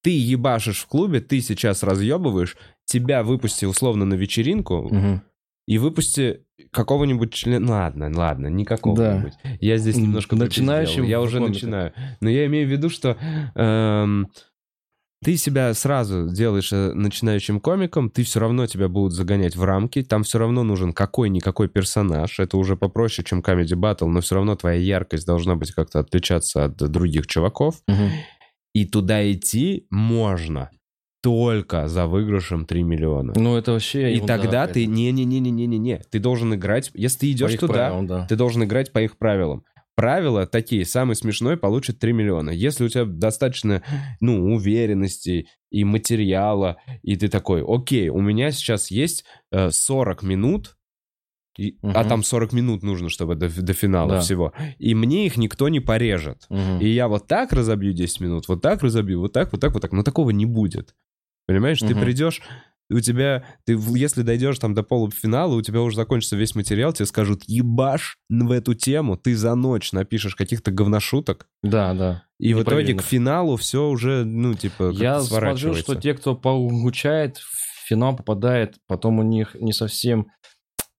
Ты 0.04 0.12
ебашишь 0.12 0.80
в 0.82 0.88
клубе, 0.88 1.20
ты 1.22 1.42
сейчас 1.42 1.84
разъебываешь, 1.84 2.58
тебя 2.86 3.24
выпусти 3.24 3.66
условно 3.66 4.04
на 4.06 4.16
вечеринку, 4.16 4.90
Мгм. 4.92 5.22
и 5.68 5.78
выпусти 5.78 6.44
какого-нибудь 6.72 7.34
члена... 7.34 7.70
Ладно, 7.70 8.12
ладно, 8.16 8.48
не 8.48 8.66
какого-нибудь. 8.66 9.34
Я 9.60 9.78
здесь 9.78 9.98
немножко 9.98 10.36
припиздел. 10.36 11.04
Я 11.04 11.22
уже 11.22 11.40
начинаю. 11.40 11.94
Но 12.20 12.30
я 12.30 12.46
имею 12.48 12.68
в 12.68 12.72
виду, 12.72 12.90
что 12.90 13.18
эм, 13.56 14.32
ты 15.24 15.38
себя 15.38 15.74
сразу 15.74 16.30
делаешь 16.30 16.74
э, 16.74 16.94
начинающим 16.94 17.60
комиком, 17.60 18.10
ты 18.10 18.24
все 18.24 18.40
равно 18.40 18.66
тебя 18.66 18.88
будут 18.88 19.14
загонять 19.14 19.56
в 19.56 19.64
рамки, 19.64 20.02
там 20.02 20.24
все 20.24 20.40
равно 20.40 20.64
нужен 20.64 20.94
какой-никакой 20.94 21.68
персонаж. 21.70 22.40
Это 22.40 22.58
уже 22.58 22.76
попроще, 22.76 23.26
чем 23.26 23.42
Comedy 23.42 23.76
Battle, 23.76 24.08
но 24.08 24.22
все 24.22 24.36
равно 24.36 24.56
твоя 24.56 24.80
яркость 24.80 25.28
должна 25.28 25.56
быть 25.56 25.72
как-то 25.72 26.00
отличаться 26.00 26.66
от 26.66 26.76
других 26.76 27.28
чуваков. 27.28 27.82
Мгм. 27.88 28.10
И 28.74 28.86
туда 28.86 29.32
идти 29.32 29.86
можно 29.92 30.72
только 31.22 31.88
за 31.88 32.08
выигрышем 32.08 32.66
3 32.66 32.84
миллиона. 32.84 33.34
Ну 33.36 33.56
это 33.56 33.74
вообще... 33.74 34.12
И 34.12 34.16
ерунда 34.16 34.38
тогда 34.40 34.68
ты 34.68 34.88
не-не-не-не-не-не. 34.88 36.02
Ты 36.10 36.20
должен 36.20 36.56
играть. 36.56 36.90
Если 36.96 37.20
ты 37.20 37.32
идешь 37.32 37.56
туда, 37.58 37.74
правилам, 37.74 38.08
да. 38.08 38.26
ты 38.26 38.36
должен 38.36 38.64
играть 38.64 38.92
по 38.92 39.00
их 39.00 39.18
правилам. 39.18 39.64
Правила 39.96 40.46
такие, 40.48 40.86
самый 40.86 41.16
смешной 41.16 41.58
получит 41.58 42.00
3 42.00 42.14
миллиона. 42.14 42.50
Если 42.50 42.86
у 42.86 42.90
тебя 42.90 43.06
достаточно, 43.06 43.84
ну, 44.20 44.54
уверенности 44.56 45.48
и 45.70 45.84
материала, 45.84 46.78
и 47.04 47.16
ты 47.18 47.28
такой, 47.28 47.64
окей, 47.68 48.10
у 48.10 48.22
меня 48.22 48.52
сейчас 48.52 48.90
есть 48.90 49.26
э, 49.52 49.70
40 49.70 50.24
минут, 50.24 50.78
и- 51.58 51.78
а 51.84 52.00
Мгм. 52.00 52.10
там 52.10 52.24
40 52.24 52.54
минут 52.54 52.84
нужно, 52.84 53.10
чтобы 53.10 53.36
до, 53.36 53.50
до 53.50 53.74
финала 53.74 54.14
Да. 54.14 54.20
всего, 54.22 54.54
и 54.80 54.96
мне 54.96 55.26
их 55.26 55.36
никто 55.38 55.68
не 55.70 55.82
порежет. 55.82 56.46
Мгм. 56.50 56.80
И 56.80 56.88
я 56.88 57.08
вот 57.10 57.28
так 57.28 57.52
разобью 57.52 57.92
10 57.94 58.22
минут, 58.22 58.48
вот 58.48 58.62
так 58.62 58.82
разобью, 58.84 59.20
вот 59.20 59.34
так, 59.34 59.52
вот 59.52 59.60
так, 59.60 59.74
вот 59.74 59.82
так. 59.82 59.92
Но 59.92 60.04
такого 60.04 60.30
не 60.30 60.46
будет. 60.46 60.96
Понимаешь, 61.48 61.80
ты 61.80 61.94
Мгм. 61.94 62.00
придешь, 62.04 62.42
у 62.92 63.00
тебя, 63.00 63.44
ты, 63.66 63.78
если 63.96 64.22
дойдешь 64.22 64.60
там 64.60 64.74
до 64.74 64.84
полуфинала, 64.84 65.56
у 65.56 65.62
тебя 65.62 65.82
уже 65.82 65.96
закончится 65.96 66.36
весь 66.36 66.56
материал, 66.56 66.94
тебе 66.94 67.06
скажут, 67.06 67.44
ебашь 67.48 68.18
в 68.30 68.52
эту 68.52 68.74
тему, 68.74 69.18
ты 69.18 69.36
за 69.36 69.56
ночь 69.56 69.92
напишешь 69.92 70.36
каких-то 70.36 70.72
говношуток, 70.72 71.48
Да, 71.64 71.94
да. 71.94 72.24
и 72.40 72.54
в 72.54 72.64
итоге 72.64 72.96
к 72.96 73.02
финалу 73.02 73.56
все 73.58 73.88
уже, 73.88 74.26
ну, 74.26 74.54
типа, 74.54 74.92
Я 74.92 75.22
смотрю, 75.22 75.74
что 75.74 75.96
те, 75.96 76.14
кто 76.14 76.36
получает, 76.36 77.38
в 77.38 77.88
финал 77.88 78.16
попадает, 78.16 78.76
потом 78.88 79.20
у 79.20 79.24
них 79.24 79.56
не 79.60 79.74
совсем 79.74 80.28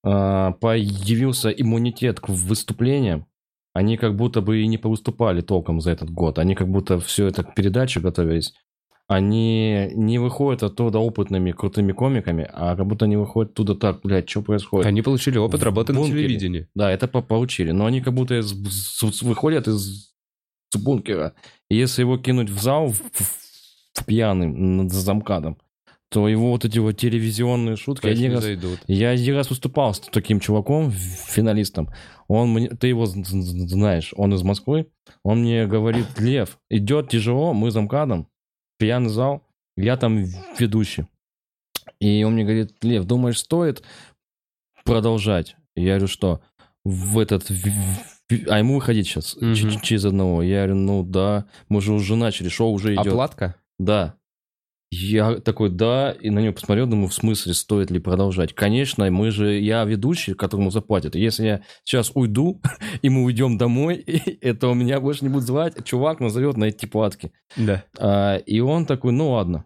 а, 0.04 0.52
появился 0.52 1.48
иммунитет 1.48 2.20
к 2.20 2.28
выступлениям. 2.28 3.26
Они 3.72 3.96
как 3.96 4.16
будто 4.16 4.42
бы 4.42 4.60
и 4.60 4.66
не 4.66 4.76
повыступали 4.76 5.40
толком 5.40 5.80
за 5.80 5.92
этот 5.92 6.10
год. 6.10 6.38
Они 6.38 6.54
как 6.54 6.68
будто 6.68 7.00
все 7.00 7.26
это 7.28 7.42
к 7.42 7.54
передаче 7.54 8.00
готовились. 8.00 8.52
Они 9.12 9.88
не 9.94 10.18
выходят 10.18 10.62
оттуда 10.62 10.98
опытными, 10.98 11.52
крутыми 11.52 11.92
комиками, 11.92 12.48
а 12.52 12.76
как 12.76 12.86
будто 12.86 13.04
они 13.04 13.16
выходят 13.16 13.52
оттуда 13.52 13.74
так, 13.74 14.00
блядь, 14.02 14.28
что 14.28 14.42
происходит? 14.42 14.86
Они 14.86 15.02
получили 15.02 15.38
опыт 15.38 15.60
В 15.60 15.64
работы 15.64 15.92
на 15.92 16.04
телевидении. 16.04 16.68
Да, 16.74 16.90
это 16.90 17.08
по- 17.08 17.22
получили. 17.22 17.70
Но 17.72 17.86
они 17.86 18.00
как 18.00 18.14
будто 18.14 18.38
из- 18.38 18.52
с- 18.52 19.22
выходят 19.22 19.68
из 19.68 20.12
с 20.74 20.76
бункера. 20.78 21.34
И 21.68 21.76
если 21.76 22.00
его 22.02 22.16
кинуть 22.16 22.48
в 22.48 22.60
зал 22.60 22.88
в, 22.88 22.98
в- 22.98 24.00
в 24.00 24.04
пьяным 24.06 24.78
над 24.78 24.90
замкадом, 24.92 25.58
то 26.08 26.28
его 26.28 26.50
вот 26.50 26.64
эти 26.64 26.78
вот 26.78 26.92
телевизионные 26.98 27.76
шутки... 27.76 28.02
Конечно, 28.02 28.22
Один 28.24 28.34
раз, 28.34 28.42
зайдут. 28.44 28.78
я 28.86 29.10
один 29.10 29.34
раз 29.34 29.48
выступал 29.50 29.92
с 29.94 30.00
таким 30.00 30.40
чуваком, 30.40 30.90
финалистом. 30.90 31.88
Он 32.28 32.50
мне, 32.52 32.68
ты 32.68 32.86
его 32.88 33.04
знаешь, 33.06 34.12
он 34.16 34.34
из 34.34 34.42
Москвы. 34.42 34.86
Он 35.22 35.40
мне 35.40 35.66
говорит, 35.66 36.06
Лев, 36.18 36.58
идет 36.70 37.08
тяжело, 37.10 37.52
мы 37.54 37.70
замкадом, 37.70 38.28
пьяный 38.82 39.10
зал, 39.10 39.46
я 39.76 39.96
там 39.96 40.24
ведущий. 40.58 41.06
И 42.00 42.24
он 42.24 42.34
мне 42.34 42.42
говорит, 42.42 42.82
Лев, 42.82 43.04
думаешь, 43.04 43.38
стоит 43.38 43.84
продолжать? 44.84 45.54
Я 45.76 45.92
говорю, 45.92 46.08
что 46.08 46.40
в 46.84 47.20
этот... 47.20 47.48
А 48.48 48.58
ему 48.58 48.74
выходить 48.74 49.06
сейчас 49.06 49.36
Мгм. 49.36 49.80
через 49.82 50.04
одного. 50.04 50.42
Я 50.42 50.64
говорю, 50.64 50.74
ну 50.74 51.04
да, 51.04 51.46
мы 51.68 51.80
же 51.80 51.92
уже 51.92 52.16
начали, 52.16 52.48
шоу 52.48 52.72
уже 52.72 52.94
идет. 52.94 53.06
Оплатка? 53.06 53.54
Да. 53.78 54.14
Я 54.94 55.36
такой, 55.36 55.70
да, 55.70 56.10
и 56.10 56.28
на 56.28 56.40
него 56.40 56.52
посмотрел, 56.52 56.86
думаю, 56.86 57.08
в 57.08 57.14
смысле, 57.14 57.54
стоит 57.54 57.90
ли 57.90 57.98
продолжать? 57.98 58.52
Конечно, 58.52 59.10
мы 59.10 59.30
же, 59.30 59.58
я 59.58 59.84
ведущий, 59.84 60.34
которому 60.34 60.70
заплатят. 60.70 61.14
Если 61.14 61.46
я 61.46 61.60
сейчас 61.82 62.12
уйду, 62.14 62.60
и 63.00 63.08
мы 63.08 63.24
уйдем 63.24 63.56
домой, 63.56 63.94
это 64.42 64.68
у 64.68 64.74
меня 64.74 65.00
больше 65.00 65.24
не 65.24 65.30
будет 65.30 65.44
звать, 65.44 65.82
чувак 65.86 66.20
назовет 66.20 66.58
на 66.58 66.64
эти 66.64 66.84
платки. 66.84 67.32
Да. 67.56 67.84
А, 67.98 68.36
и 68.36 68.60
он 68.60 68.84
такой, 68.84 69.12
ну 69.12 69.30
ладно. 69.30 69.64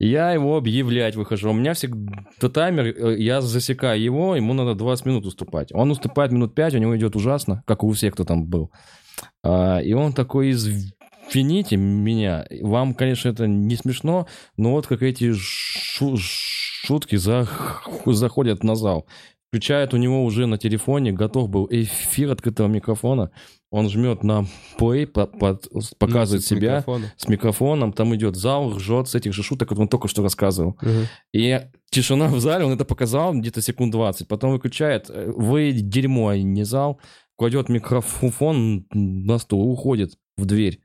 Я 0.00 0.32
его 0.32 0.56
объявлять 0.56 1.14
выхожу. 1.14 1.50
У 1.50 1.52
меня 1.54 1.74
всегда 1.74 2.26
таймер, 2.52 2.86
э, 2.86 3.20
я 3.20 3.40
засекаю 3.42 4.02
его, 4.02 4.34
ему 4.34 4.52
надо 4.52 4.74
20 4.74 5.06
минут 5.06 5.26
уступать. 5.26 5.70
Он 5.72 5.92
уступает 5.92 6.32
минут 6.32 6.56
5, 6.56 6.74
у 6.74 6.78
него 6.78 6.96
идет 6.96 7.14
ужасно, 7.14 7.62
как 7.68 7.84
у 7.84 7.92
всех, 7.92 8.14
кто 8.14 8.24
там 8.24 8.46
был. 8.46 8.72
А, 9.44 9.78
и 9.78 9.92
он 9.92 10.12
такой, 10.12 10.54
извините 11.30 11.76
меня, 11.76 12.46
вам, 12.60 12.94
конечно, 12.94 13.28
это 13.28 13.46
не 13.46 13.76
смешно, 13.76 14.26
но 14.56 14.72
вот 14.72 14.86
как 14.86 15.02
эти 15.02 15.32
шу- 15.32 16.16
шутки 16.18 17.16
за- 17.16 17.48
заходят 18.06 18.62
на 18.64 18.74
зал. 18.74 19.06
Включает 19.48 19.94
у 19.94 19.96
него 19.96 20.24
уже 20.24 20.46
на 20.46 20.58
телефоне, 20.58 21.10
готов 21.10 21.48
был 21.48 21.66
эфир 21.70 22.30
открытого 22.30 22.68
микрофона. 22.68 23.32
Он 23.72 23.88
жмет 23.88 24.22
на 24.22 24.46
play, 24.78 25.06
по- 25.06 25.26
под- 25.26 25.66
показывает 25.98 26.42
Ну, 26.42 26.46
с 26.46 26.48
себя 26.48 26.76
микрофона. 26.78 27.12
с 27.16 27.28
микрофоном, 27.28 27.92
там 27.92 28.14
идет 28.14 28.36
зал, 28.36 28.76
ржет 28.76 29.08
с 29.08 29.14
этих 29.16 29.32
же 29.32 29.42
шуток, 29.42 29.68
которые 29.68 29.84
он 29.84 29.88
только 29.88 30.06
что 30.06 30.22
рассказывал. 30.22 30.76
Мгм. 30.80 31.06
И 31.32 31.60
тишина 31.90 32.28
в 32.28 32.38
зале, 32.38 32.64
он 32.64 32.72
это 32.72 32.84
показал 32.84 33.34
где-то 33.34 33.60
секунд 33.60 33.90
20, 33.92 34.28
потом 34.28 34.52
выключает, 34.52 35.10
э, 35.10 35.32
вы 35.34 35.72
дерьмо, 35.72 36.28
а 36.28 36.38
не 36.38 36.62
зал, 36.64 37.00
кладет 37.36 37.68
микрофон 37.68 38.86
на 38.92 39.38
стол, 39.38 39.68
уходит 39.72 40.12
в 40.36 40.44
дверь. 40.46 40.80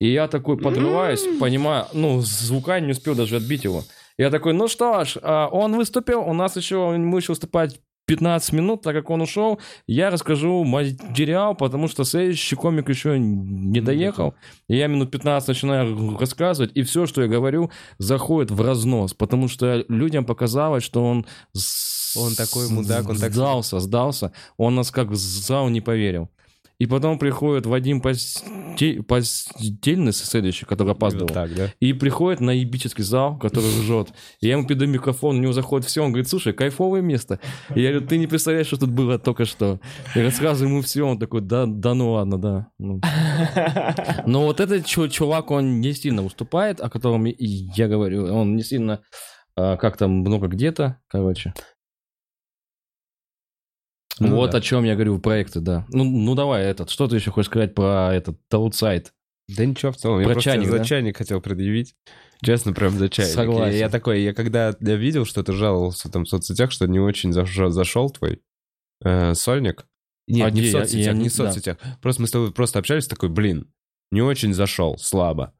И 0.00 0.12
я 0.12 0.28
такой 0.28 0.58
подрываюсь, 0.58 1.24
понимаю, 1.40 1.86
ну, 1.94 2.20
звука 2.20 2.80
не 2.80 2.92
успел 2.92 3.14
даже 3.14 3.36
отбить 3.36 3.64
его. 3.64 3.82
Я 4.18 4.30
такой, 4.30 4.52
ну 4.52 4.68
что 4.68 5.04
ж, 5.04 5.16
а, 5.22 5.48
он 5.48 5.74
выступил, 5.76 6.20
у 6.20 6.32
нас 6.32 6.56
еще, 6.56 6.90
мы 6.96 7.18
еще 7.18 7.32
выступать 7.32 7.80
15 8.06 8.52
минут, 8.52 8.82
так 8.82 8.94
как 8.94 9.10
он 9.10 9.22
ушел, 9.22 9.58
я 9.86 10.10
расскажу 10.10 10.64
материал, 10.64 11.54
потому 11.54 11.88
что 11.88 12.04
следующий 12.04 12.54
комик 12.56 12.88
еще 12.88 13.18
не 13.18 13.80
доехал. 13.80 14.34
И 14.68 14.76
я 14.76 14.86
минут 14.86 15.10
15 15.10 15.48
начинаю 15.48 16.16
рассказывать, 16.18 16.70
и 16.74 16.82
все, 16.82 17.06
что 17.06 17.22
я 17.22 17.28
говорю, 17.28 17.70
заходит 17.98 18.50
в 18.50 18.60
разнос, 18.60 19.12
потому 19.12 19.48
что 19.48 19.84
людям 19.88 20.24
показалось, 20.24 20.84
что 20.84 21.04
он... 21.04 21.26
Он 22.16 22.34
такой 22.34 22.70
мудак, 22.70 23.08
он 23.10 23.18
так- 23.18 23.32
Сдался, 23.32 23.78
сдался. 23.78 24.32
Он 24.56 24.74
нас 24.74 24.90
как 24.90 25.08
в 25.08 25.16
зал 25.16 25.68
не 25.68 25.82
поверил. 25.82 26.30
И 26.78 26.86
потом 26.86 27.18
приходит 27.18 27.64
Вадим 27.64 28.00
Посте- 28.02 29.02
Постельный, 29.02 30.12
следующий, 30.12 30.66
который 30.66 30.92
опаздывал. 30.92 31.28
Так, 31.28 31.54
да? 31.54 31.72
И 31.80 31.94
приходит 31.94 32.40
на 32.40 32.50
ебический 32.50 33.02
зал, 33.02 33.38
который 33.38 33.68
ржет. 33.68 34.08
И 34.40 34.48
я 34.48 34.52
ему 34.52 34.66
передаю 34.66 34.90
микрофон, 34.90 35.36
у 35.36 35.40
него 35.40 35.52
заходит 35.52 35.86
все, 35.86 36.02
он 36.02 36.10
говорит, 36.12 36.28
слушай, 36.28 36.52
кайфовое 36.52 37.00
место. 37.00 37.40
И 37.74 37.80
я 37.80 37.92
говорю, 37.92 38.06
ты 38.06 38.18
не 38.18 38.26
представляешь, 38.26 38.66
что 38.66 38.78
тут 38.78 38.90
было 38.90 39.18
только 39.18 39.46
что. 39.46 39.80
И 40.14 40.20
рассказываю 40.20 40.72
ему 40.72 40.82
все, 40.82 41.02
он 41.02 41.18
такой, 41.18 41.40
да, 41.40 41.64
да 41.66 41.94
ну 41.94 42.12
ладно, 42.12 42.38
да. 42.38 42.66
Ну. 42.78 43.00
Но 44.26 44.44
вот 44.44 44.60
этот 44.60 44.84
чу- 44.84 45.08
чувак, 45.08 45.50
он 45.50 45.80
не 45.80 45.92
сильно 45.94 46.24
уступает, 46.24 46.80
о 46.80 46.90
котором 46.90 47.24
я 47.24 47.88
говорю. 47.88 48.34
Он 48.34 48.54
не 48.54 48.62
сильно 48.62 49.00
а, 49.56 49.76
как 49.76 49.96
там 49.96 50.10
много 50.10 50.48
где-то, 50.48 50.98
короче. 51.08 51.54
Ну 54.18 54.34
вот 54.36 54.50
да. 54.52 54.58
о 54.58 54.60
чем 54.60 54.84
я 54.84 54.94
говорю, 54.94 55.18
проекты, 55.18 55.60
да. 55.60 55.84
Ну, 55.88 56.04
ну 56.04 56.34
давай 56.34 56.64
этот, 56.64 56.90
что 56.90 57.06
ты 57.06 57.16
еще 57.16 57.30
хочешь 57.30 57.48
сказать 57.50 57.74
про 57.74 58.14
этот 58.14 58.38
Outside? 58.52 59.06
Да 59.48 59.64
ничего 59.64 59.92
в 59.92 59.96
целом, 59.96 60.18
я 60.20 60.24
Про 60.24 60.32
просто 60.34 60.50
чайник, 60.50 60.68
за 60.68 60.78
да? 60.78 60.84
чайник 60.84 61.16
хотел 61.16 61.40
предъявить. 61.40 61.94
Честно, 62.42 62.72
прям 62.72 62.90
за 62.98 63.08
чайник. 63.08 63.32
Согласен. 63.34 63.74
И 63.76 63.78
Я, 63.78 63.88
такой, 63.88 64.22
я 64.22 64.34
когда 64.34 64.74
я 64.80 64.96
видел, 64.96 65.24
что 65.24 65.42
ты 65.42 65.52
жаловался 65.52 66.10
там 66.10 66.24
в 66.24 66.28
соцсетях, 66.28 66.72
что 66.72 66.86
не 66.86 66.98
очень 66.98 67.32
зашел, 67.32 67.70
зашел 67.70 68.10
твой 68.10 68.40
э, 69.04 69.34
сольник. 69.34 69.86
Нет, 70.26 70.46
А 70.46 70.50
не 70.50 70.62
в 70.62 70.64
Я- 70.64 70.72
соцсетях, 70.72 71.06
я 71.06 71.12
не 71.12 71.22
не- 71.24 71.28
в 71.28 71.32
соцсетях. 71.32 71.78
Просто 72.02 72.22
мы 72.22 72.28
с 72.28 72.32
тобой 72.32 72.52
просто 72.52 72.78
общались, 72.80 73.06
такой, 73.06 73.28
блин, 73.28 73.70
не 74.10 74.22
очень 74.22 74.52
зашел, 74.52 74.98
слабо. 74.98 75.52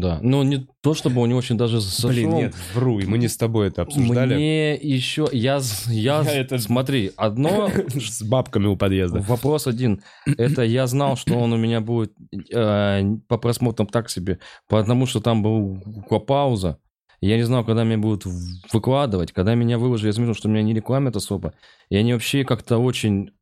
Да. 0.00 0.18
Ну, 0.22 0.42
не 0.42 0.66
то, 0.80 0.94
чтобы 0.94 1.20
он 1.20 1.28
не 1.28 1.34
очень 1.34 1.56
даже 1.56 1.80
зашел. 1.80 2.10
Блин, 2.10 2.34
нет, 2.34 2.54
вру, 2.74 2.98
и 2.98 3.06
мы 3.06 3.18
не 3.18 3.28
с 3.28 3.36
тобой 3.36 3.68
это 3.68 3.82
обсуждали. 3.82 4.34
Мне 4.34 4.74
еще... 4.74 5.28
Я... 5.32 5.60
я, 5.88 6.22
Я 6.22 6.34
это- 6.40 6.58
Смотри, 6.58 7.12
одно... 7.16 7.70
С 7.94 8.22
бабками 8.22 8.66
у 8.66 8.76
подъезда. 8.76 9.20
Вопрос 9.20 9.66
один. 9.66 10.02
Это 10.26 10.62
я 10.62 10.86
знал, 10.86 11.16
что 11.16 11.34
он 11.34 11.52
у 11.52 11.56
меня 11.56 11.80
будет 11.80 12.12
э, 12.52 13.02
по 13.28 13.38
просмотрам 13.38 13.86
так 13.88 14.10
себе, 14.10 14.38
потому 14.68 15.06
что 15.06 15.20
там 15.20 15.42
была 15.42 16.20
пауза. 16.20 16.78
Я 17.20 17.36
не 17.36 17.42
знал, 17.42 17.64
когда 17.64 17.82
меня 17.84 17.98
будут 17.98 18.24
выкладывать. 18.72 19.32
Когда 19.32 19.54
меня 19.54 19.78
выложили, 19.78 20.08
я 20.08 20.12
заметил, 20.12 20.34
что 20.34 20.48
меня 20.48 20.62
не 20.62 20.74
рекламят 20.74 21.16
особо. 21.16 21.52
И 21.90 21.96
они 21.96 22.12
вообще 22.12 22.44
как-то 22.44 22.78
очень 22.78 23.32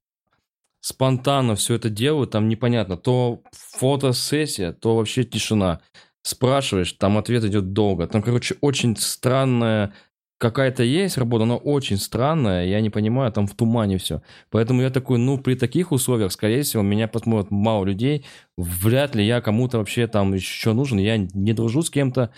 спонтанно 0.80 1.56
все 1.56 1.74
это 1.74 1.90
делают. 1.90 2.30
Там 2.30 2.48
непонятно. 2.48 2.96
То 2.96 3.42
фотосессия, 3.52 4.72
то 4.72 4.96
вообще 4.96 5.24
тишина. 5.24 5.80
Спрашиваешь, 6.26 6.92
там 6.94 7.18
ответ 7.18 7.44
идет 7.44 7.72
долго. 7.72 8.08
Там, 8.08 8.20
короче, 8.20 8.56
очень 8.60 8.96
странная 8.96 9.92
какая-то 10.38 10.82
есть 10.82 11.16
работа, 11.18 11.44
но 11.44 11.56
очень 11.56 11.98
странная, 11.98 12.66
я 12.66 12.80
не 12.80 12.90
понимаю, 12.90 13.30
там 13.30 13.46
в 13.46 13.54
тумане 13.54 13.96
все. 13.98 14.22
Поэтому 14.50 14.82
я 14.82 14.90
такой, 14.90 15.18
ну, 15.18 15.38
при 15.38 15.54
таких 15.54 15.92
условиях, 15.92 16.32
скорее 16.32 16.64
всего, 16.64 16.82
меня 16.82 17.06
посмотрят 17.06 17.52
мало 17.52 17.84
людей, 17.84 18.26
вряд 18.56 19.14
ли 19.14 19.24
я 19.24 19.40
кому-то 19.40 19.78
вообще 19.78 20.08
там 20.08 20.34
еще 20.34 20.72
нужен, 20.72 20.98
я 20.98 21.16
не 21.16 21.52
дружу 21.52 21.82
с 21.82 21.90
кем-то 21.90 22.32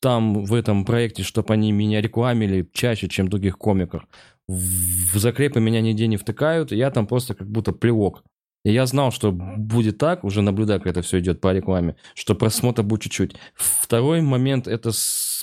там 0.00 0.44
в 0.44 0.52
этом 0.52 0.84
проекте, 0.84 1.22
чтобы 1.22 1.54
они 1.54 1.70
меня 1.70 2.00
рекламили 2.00 2.68
чаще, 2.72 3.08
чем 3.08 3.28
других 3.28 3.58
комиков. 3.58 4.08
В 4.48 5.16
закрепы 5.18 5.60
меня 5.60 5.80
нигде 5.80 6.08
не 6.08 6.16
втыкают, 6.16 6.72
я 6.72 6.90
там 6.90 7.06
просто 7.06 7.34
как 7.34 7.48
будто 7.48 7.70
плевок. 7.70 8.24
И 8.64 8.72
я 8.72 8.86
знал, 8.86 9.12
что 9.12 9.30
будет 9.30 9.98
так, 9.98 10.24
уже 10.24 10.40
наблюдая, 10.40 10.78
как 10.78 10.88
это 10.88 11.02
все 11.02 11.20
идет 11.20 11.40
по 11.40 11.52
рекламе, 11.52 11.96
что 12.14 12.34
просмотра 12.34 12.82
будет 12.82 13.02
чуть-чуть. 13.02 13.36
Второй 13.54 14.22
момент– 14.22 14.66
это 14.68 14.90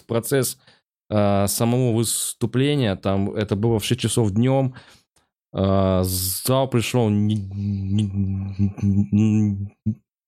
процесс 0.07 0.57
а, 1.09 1.47
самого 1.47 1.93
выступления. 1.95 2.95
Там 2.95 3.31
это 3.31 3.55
было 3.55 3.79
в 3.79 3.85
6 3.85 4.01
часов 4.01 4.31
днем. 4.31 4.73
А, 5.53 6.01
зал 6.03 6.67
пришел 6.67 7.09
не, 7.09 7.35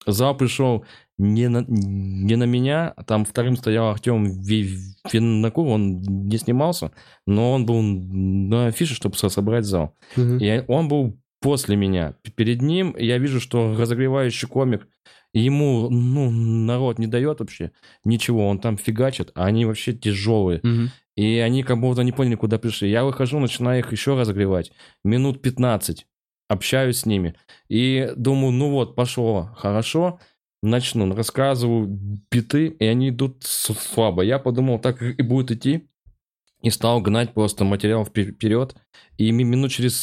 зал 0.06 0.38
пришел 0.38 0.86
не 1.18 1.48
на, 1.48 1.64
не 1.68 2.36
на 2.36 2.44
меня, 2.44 2.94
там 3.07 3.24
вторым 3.26 3.56
стоял 3.56 3.90
Артем 3.90 4.41
Винокур, 4.41 5.68
он 5.68 6.02
не 6.02 6.38
снимался, 6.38 6.91
но 7.26 7.53
он 7.53 7.65
был 7.65 7.82
на 7.82 8.68
афише, 8.68 8.95
чтобы 8.95 9.15
со- 9.15 9.30
собрать 9.30 9.65
зал. 9.65 9.95
И 10.40 10.64
он 10.68 10.88
был 10.88 11.18
после 11.44 11.76
меня. 11.76 12.15
Перед 12.36 12.61
ним 12.61 12.95
я 12.98 13.18
вижу, 13.20 13.40
что 13.40 13.76
разогревающий 13.78 14.48
комик, 14.48 14.88
ему, 15.34 15.90
ну, 15.90 16.32
народ 16.32 16.99
не 16.99 17.07
дает 17.07 17.40
вообще 17.40 17.72
ничего, 18.06 18.48
он 18.48 18.60
там 18.60 18.78
фигачит, 18.78 19.32
а 19.36 19.45
они 19.45 19.65
вообще 19.65 19.94
тяжелые. 19.94 20.60
Мгм. 20.64 20.90
И 21.15 21.38
они 21.38 21.61
как 21.64 21.80
будто 21.80 22.02
не 22.03 22.11
поняли, 22.11 22.36
куда 22.36 22.57
пришли. 22.57 22.90
Я 22.90 23.03
выхожу, 23.03 23.40
начинаю 23.40 23.80
их 23.80 23.91
еще 23.91 24.15
разогревать. 24.15 24.72
Минут 25.03 25.41
15. 25.41 26.07
Общаюсь 26.49 26.99
с 26.99 27.06
ними. 27.06 27.36
И 27.70 28.11
думаю, 28.15 28.52
ну 28.52 28.72
вот, 28.72 28.95
пошло. 28.95 29.49
Хорошо. 29.57 30.20
Начну. 30.64 31.14
Рассказываю 31.14 31.88
биты, 32.32 32.68
и 32.68 32.86
они 32.86 33.10
идут 33.10 33.44
слабо. 33.44 34.24
Я 34.24 34.40
подумал, 34.40 34.80
так 34.80 35.02
и 35.02 35.22
будет 35.22 35.52
идти. 35.52 35.88
И 36.64 36.70
стал 36.70 37.02
гнать 37.02 37.34
просто 37.34 37.64
материал 37.64 38.03
впе- 38.03 38.32
вперед. 38.32 38.76
И 39.18 39.32
ми- 39.32 39.44
минут 39.44 39.72
через 39.72 39.94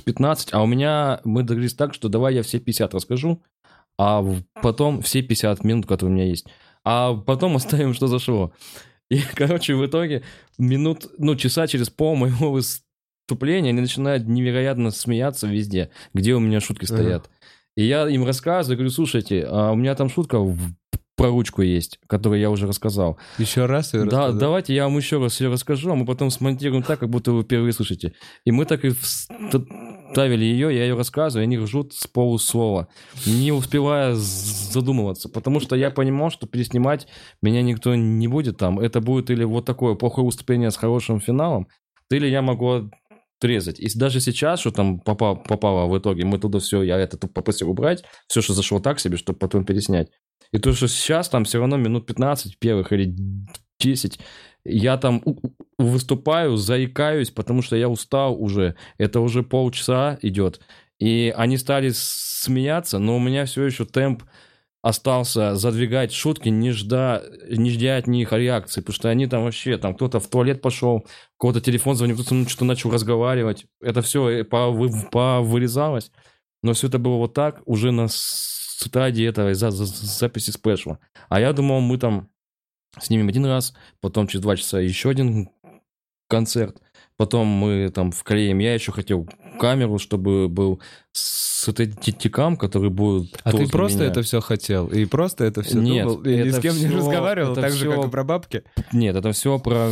15, 0.00 0.52
а 0.52 0.62
у 0.62 0.66
меня, 0.66 1.20
мы 1.24 1.42
договорились 1.42 1.74
так, 1.74 1.94
что 1.94 2.08
давай 2.08 2.34
я 2.34 2.42
все 2.42 2.58
50 2.58 2.94
расскажу, 2.94 3.42
а 3.98 4.24
потом 4.62 5.02
все 5.02 5.22
50 5.22 5.64
минут, 5.64 5.86
которые 5.86 6.12
у 6.12 6.14
меня 6.16 6.26
есть. 6.26 6.46
А 6.84 7.14
потом 7.14 7.56
оставим, 7.56 7.94
что 7.94 8.06
зашло. 8.06 8.52
И, 9.10 9.20
короче, 9.34 9.74
в 9.74 9.84
итоге 9.86 10.22
минут, 10.58 11.06
ну, 11.18 11.36
часа 11.36 11.66
через 11.66 11.90
пол 11.90 12.16
моего 12.16 12.50
выступления 12.50 13.70
они 13.70 13.80
начинают 13.80 14.26
невероятно 14.26 14.90
смеяться 14.90 15.46
везде, 15.46 15.90
где 16.14 16.34
у 16.34 16.40
меня 16.40 16.60
шутки 16.60 16.84
стоят. 16.86 17.30
И 17.76 17.84
я 17.84 18.08
им 18.08 18.24
рассказываю, 18.26 18.76
говорю, 18.78 18.90
слушайте, 18.90 19.44
а 19.48 19.72
у 19.72 19.76
меня 19.76 19.94
там 19.94 20.08
шутка 20.10 20.38
в- 20.38 20.74
про 21.16 21.28
ручку 21.28 21.62
есть, 21.62 21.98
которую 22.06 22.40
я 22.40 22.50
уже 22.50 22.66
рассказал. 22.66 23.18
Еще 23.38 23.66
раз 23.66 23.92
её 23.92 24.06
Да, 24.06 24.32
давайте 24.32 24.74
я 24.74 24.84
вам 24.84 24.96
еще 24.96 25.18
раз 25.18 25.40
ее 25.40 25.50
расскажу, 25.50 25.90
а 25.90 25.94
мы 25.94 26.06
потом 26.06 26.30
смонтируем 26.30 26.82
так, 26.82 27.00
как 27.00 27.10
будто 27.10 27.32
вы 27.32 27.42
впервые 27.42 27.72
слышите. 27.72 28.14
И 28.44 28.50
мы 28.50 28.64
так 28.64 28.84
и 28.84 28.90
вставили 28.90 30.44
ее, 30.44 30.74
я 30.74 30.84
ее 30.84 30.96
рассказываю, 30.96 31.44
и 31.44 31.46
они 31.46 31.58
ржут 31.58 31.92
с 31.92 32.06
полуслова, 32.06 32.88
не 33.26 33.52
успевая 33.52 34.14
задумываться, 34.14 35.28
потому 35.28 35.60
что 35.60 35.76
я 35.76 35.90
понимал, 35.90 36.30
что 36.30 36.46
переснимать 36.46 37.06
меня 37.42 37.62
никто 37.62 37.94
не 37.94 38.28
будет 38.28 38.56
там. 38.56 38.80
Это 38.80 39.00
будет 39.00 39.30
или 39.30 39.44
вот 39.44 39.64
такое 39.64 39.94
плохое 39.94 40.24
выступление 40.24 40.70
с 40.70 40.76
хорошим 40.76 41.20
финалом, 41.20 41.68
или 42.10 42.26
я 42.26 42.42
могу 42.42 42.90
отрезать. 43.42 43.80
И 43.80 43.88
даже 43.98 44.20
сейчас, 44.20 44.60
что 44.60 44.70
там 44.70 45.00
попало, 45.00 45.34
попало 45.34 45.86
в 45.86 45.98
итоге, 45.98 46.24
мы 46.24 46.38
туда 46.38 46.58
все, 46.58 46.82
я 46.82 46.98
это 46.98 47.18
попросил 47.28 47.70
убрать, 47.70 48.04
все, 48.28 48.40
что 48.40 48.54
зашло 48.54 48.80
так 48.80 49.00
себе, 49.00 49.16
чтобы 49.16 49.38
потом 49.38 49.64
переснять. 49.64 50.08
И 50.52 50.58
то, 50.58 50.72
что 50.72 50.88
сейчас 50.88 51.28
там 51.28 51.44
все 51.44 51.58
равно 51.58 51.76
минут 51.76 52.06
15 52.06 52.58
первых 52.58 52.92
или 52.92 53.14
10, 53.80 54.18
я 54.64 54.96
там 54.96 55.22
выступаю, 55.78 56.56
заикаюсь, 56.56 57.30
потому 57.30 57.62
что 57.62 57.76
я 57.76 57.88
устал 57.88 58.40
уже. 58.40 58.76
Это 58.98 59.20
уже 59.20 59.42
полчаса 59.42 60.18
идет. 60.22 60.60
И 60.98 61.34
они 61.36 61.58
стали 61.58 61.90
смеяться, 61.92 62.98
но 62.98 63.16
у 63.16 63.20
меня 63.20 63.44
все 63.44 63.64
еще 63.64 63.84
темп 63.84 64.22
остался 64.82 65.54
задвигать 65.54 66.12
шутки, 66.12 66.48
не 66.48 66.72
жда, 66.72 67.22
не 67.48 67.70
ждя 67.70 67.96
от 67.96 68.08
них 68.08 68.32
реакции, 68.32 68.80
потому 68.80 68.94
что 68.94 69.08
они 69.08 69.26
там 69.28 69.44
вообще, 69.44 69.78
там 69.78 69.94
кто-то 69.94 70.18
в 70.18 70.28
туалет 70.28 70.60
пошел, 70.60 71.06
кого-то 71.38 71.60
телефон 71.60 71.94
звонил, 71.94 72.16
кто-то 72.16 72.34
ну, 72.34 72.48
что-то 72.48 72.64
начал 72.64 72.90
разговаривать. 72.90 73.66
Это 73.80 74.02
все 74.02 74.44
повырезалось. 74.44 76.10
Но 76.64 76.74
все 76.74 76.88
это 76.88 76.98
было 76.98 77.16
вот 77.16 77.34
так, 77.34 77.62
уже 77.64 77.90
на 77.90 78.06
стадии 78.82 79.24
этого 79.24 79.54
за- 79.54 79.70
за- 79.70 79.86
записи 79.86 80.50
спешла. 80.50 80.98
А 81.28 81.40
я 81.40 81.52
думал, 81.52 81.80
мы 81.80 81.98
там 81.98 82.28
снимем 83.00 83.28
один 83.28 83.46
раз, 83.46 83.74
потом 84.00 84.26
через 84.26 84.42
два 84.42 84.56
часа 84.56 84.80
еще 84.80 85.10
один 85.10 85.48
концерт, 86.28 86.80
потом 87.16 87.46
мы 87.46 87.90
там 87.94 88.10
вклеим. 88.12 88.58
Я 88.58 88.74
еще 88.74 88.92
хотел 88.92 89.28
камеру, 89.58 89.98
чтобы 89.98 90.48
был 90.48 90.80
сателлитикам, 91.12 92.56
который 92.56 92.90
будет... 92.90 93.38
А 93.44 93.52
ты 93.52 93.68
просто 93.68 93.98
меня. 94.00 94.08
это 94.10 94.22
все 94.22 94.40
хотел? 94.40 94.88
И 94.88 95.04
просто 95.04 95.44
это 95.44 95.62
все 95.62 95.78
Нет, 95.78 96.06
думал? 96.06 96.22
И 96.22 96.36
ни 96.36 96.50
с 96.50 96.58
кем 96.58 96.74
не 96.74 96.86
всё- 96.86 96.96
разговаривал, 96.98 97.54
так 97.54 97.70
же, 97.70 97.76
всё- 97.88 97.96
как 97.96 98.06
и 98.06 98.10
про 98.10 98.24
бабки? 98.24 98.64
Нет, 98.92 99.14
это 99.16 99.32
все 99.32 99.58
про 99.58 99.90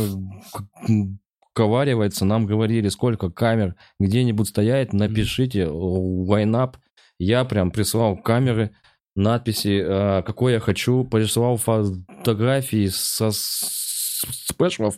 коваривается. 1.53 2.25
Нам 2.25 2.45
говорили, 2.45 2.87
сколько 2.89 3.29
камер 3.29 3.75
где-нибудь 3.99 4.47
стоять, 4.47 4.93
напишите 4.93 5.67
лайнап. 5.69 6.77
Я 7.23 7.45
прям 7.45 7.69
прислал 7.69 8.17
камеры, 8.17 8.71
надписи, 9.15 9.79
э, 9.79 10.23
какой 10.23 10.53
я 10.53 10.59
хочу, 10.59 11.03
прислал 11.03 11.57
фотографии 11.57 12.87
со 12.87 13.29
с- 13.29 14.25
спешлов, 14.47 14.97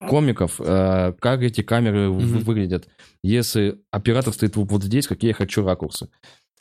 комиков, 0.00 0.60
э, 0.60 1.12
как 1.20 1.42
эти 1.42 1.62
камеры 1.62 2.10
выглядят. 2.10 2.88
Если 3.22 3.78
оператор 3.92 4.32
стоит 4.32 4.56
вот 4.56 4.82
здесь, 4.82 5.06
какие 5.06 5.28
я 5.28 5.34
хочу 5.34 5.64
ракурсы. 5.64 6.08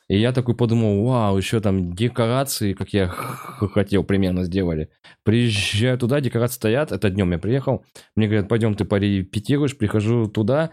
И 0.07 0.19
я 0.19 0.31
такой 0.31 0.55
подумал, 0.55 1.03
вау, 1.03 1.35
еще 1.35 1.59
там 1.59 1.95
декорации, 1.95 2.73
как 2.73 2.93
я 2.93 3.07
хотел, 3.07 4.03
примерно 4.03 4.43
сделали. 4.43 4.89
Приезжаю 5.23 5.97
туда, 5.97 6.21
декорации 6.21 6.55
стоят, 6.57 6.91
это 6.91 7.09
днем 7.09 7.31
я 7.31 7.39
приехал. 7.39 7.83
Мне 8.15 8.27
говорят, 8.27 8.49
пойдем 8.49 8.75
ты 8.75 8.85
порепетируешь, 8.85 9.75
прихожу 9.75 10.27
туда, 10.27 10.69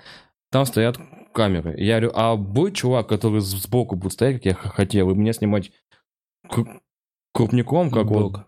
там 0.50 0.66
стоят 0.66 0.98
камеры. 1.32 1.74
Я 1.78 2.00
говорю, 2.00 2.12
а 2.14 2.36
будет 2.36 2.74
чувак, 2.74 3.08
который 3.08 3.40
сбоку 3.40 3.96
будет 3.96 4.12
стоять, 4.12 4.36
как 4.36 4.44
я 4.46 4.54
хотел, 4.54 5.10
и 5.10 5.14
меня 5.14 5.32
снимать 5.32 5.72
крупником, 7.32 7.90
как 7.90 8.06
вот 8.06 8.32
Бог. 8.32 8.44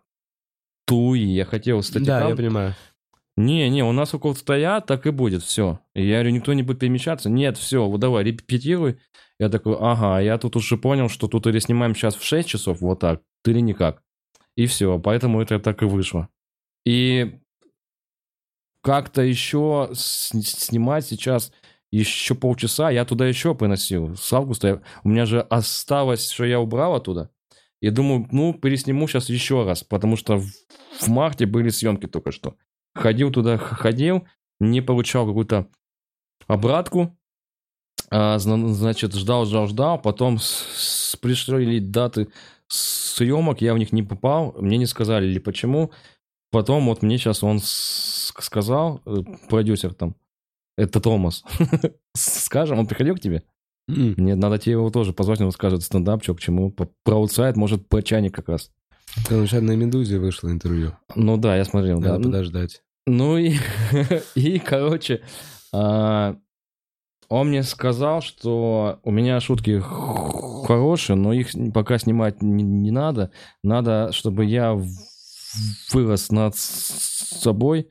Туи. 0.86 1.20
Я 1.20 1.44
хотел 1.44 1.78
Да, 1.78 1.82
статикам. 1.82 2.28
я 2.28 2.36
понимаю. 2.36 2.74
Не, 3.36 3.70
не, 3.70 3.82
у 3.82 3.92
нас 3.92 4.12
около 4.12 4.34
стоят, 4.34 4.86
так 4.86 5.06
и 5.06 5.10
будет, 5.10 5.42
все. 5.42 5.80
И 5.94 6.06
я 6.06 6.16
говорю, 6.16 6.32
никто 6.36 6.52
не 6.52 6.62
будет 6.62 6.80
перемещаться. 6.80 7.30
Нет, 7.30 7.56
все, 7.56 7.86
вот 7.86 7.98
давай, 7.98 8.24
репетируй. 8.24 8.98
Я 9.38 9.48
такой, 9.48 9.76
ага, 9.80 10.20
я 10.20 10.36
тут 10.38 10.56
уже 10.56 10.76
понял, 10.76 11.09
что 11.09 11.28
тут 11.28 11.46
или 11.46 11.59
снимаем 11.59 11.94
сейчас 11.94 12.14
в 12.14 12.22
6 12.22 12.46
часов, 12.48 12.80
вот 12.80 13.00
так, 13.00 13.22
или 13.46 13.60
никак. 13.60 14.02
И 14.54 14.66
все, 14.66 14.98
поэтому 14.98 15.40
это 15.40 15.59
так 15.60 15.82
и 15.82 15.86
вышло. 15.86 16.28
И 16.84 17.40
как-то 18.82 19.22
еще 19.22 19.90
снимать 19.94 21.06
сейчас 21.06 21.52
еще 21.98 22.35
полчаса, 22.35 22.90
я 22.90 23.05
туда 23.05 23.27
еще 23.27 23.55
приносил. 23.55 24.16
С 24.16 24.32
августа 24.32 24.69
я- 24.69 24.81
у 25.05 25.09
меня 25.09 25.27
же 25.27 25.40
осталось, 25.40 26.31
что 26.31 26.44
я 26.44 26.59
убрал 26.60 26.94
оттуда. 26.94 27.31
И 27.81 27.90
думаю, 27.90 28.28
ну, 28.32 28.55
пересниму 28.55 29.06
сейчас 29.09 29.28
еще 29.28 29.64
раз, 29.64 29.82
потому 29.85 30.16
что 30.16 30.36
в, 30.39 30.47
в 31.01 31.09
марте 31.09 31.47
были 31.47 31.69
съемки 31.69 32.06
только 32.06 32.31
что. 32.32 32.56
Ходил 32.94 33.31
туда, 33.32 33.59
ходил, 33.59 34.27
не 34.60 34.81
получал 34.81 35.27
какую-то 35.27 35.69
обратку, 36.47 37.16
а, 38.10 38.39
зна- 38.39 38.73
значит, 38.73 39.14
ждал, 39.14 39.47
ждал, 39.47 39.66
ждал, 39.66 40.01
потом 40.01 40.39
с- 40.39 40.66
с- 40.77 41.16
пришли 41.16 41.81
даты 41.81 42.28
съемок, 42.69 43.60
я 43.60 43.74
в 43.74 43.78
них 43.78 43.93
не 43.93 44.02
попал, 44.02 44.55
мне 44.59 44.77
не 44.78 44.86
сказали 44.86 45.27
или 45.27 45.39
почему. 45.39 45.90
Потом 46.51 46.86
вот 46.86 47.02
мне 47.02 47.19
сейчас 47.19 47.43
он 47.43 47.59
сказал, 47.62 49.01
э, 49.06 49.16
продюсер 49.48 49.94
там, 49.94 50.14
это 50.77 51.01
Томас, 51.01 51.44
скажем, 52.16 52.78
он 52.78 52.86
приходил 52.86 53.15
к 53.16 53.20
тебе? 53.20 53.43
М. 53.89 54.15
Нет, 54.16 54.39
надо 54.39 54.59
тебе 54.59 54.73
его 54.73 54.90
тоже 54.90 55.12
позвать, 55.12 55.40
он 55.40 55.53
скажет 55.53 55.82
стендап, 55.82 56.23
что 56.23 56.35
к 56.35 56.40
чему, 56.40 56.70
по- 56.70 56.89
про 57.05 57.16
аутсайд, 57.16 57.57
может, 57.57 57.89
про 57.89 58.03
чайник 58.03 58.35
как 58.35 58.49
раз. 58.49 58.70
Там 59.28 59.47
сейчас 59.47 59.62
на 59.62 59.73
«Медузе» 59.73 60.19
вышло 60.19 60.51
интервью. 60.51 60.97
Ну 61.15 61.36
да, 61.36 61.57
я 61.57 61.65
смотрел, 61.65 62.01
да. 62.01 62.12
Надо 62.12 62.24
подождать. 62.24 62.82
Ну 63.07 63.36
и, 63.36 63.57
и 64.35 64.59
короче, 64.59 65.23
а, 65.73 66.36
он 67.28 67.49
мне 67.49 67.62
сказал, 67.62 68.23
что 68.23 69.01
у 69.03 69.11
меня 69.11 69.40
шутки 69.40 69.82
хорошие, 70.66 71.16
но 71.16 71.32
их 71.32 71.49
пока 71.74 71.99
снимать 71.99 72.40
не, 72.43 72.62
не 72.62 72.90
надо. 72.90 73.32
Надо, 73.62 74.12
чтобы 74.12 74.44
я 74.44 74.78
вырос 75.93 76.31
над 76.31 76.57
собой, 76.57 77.89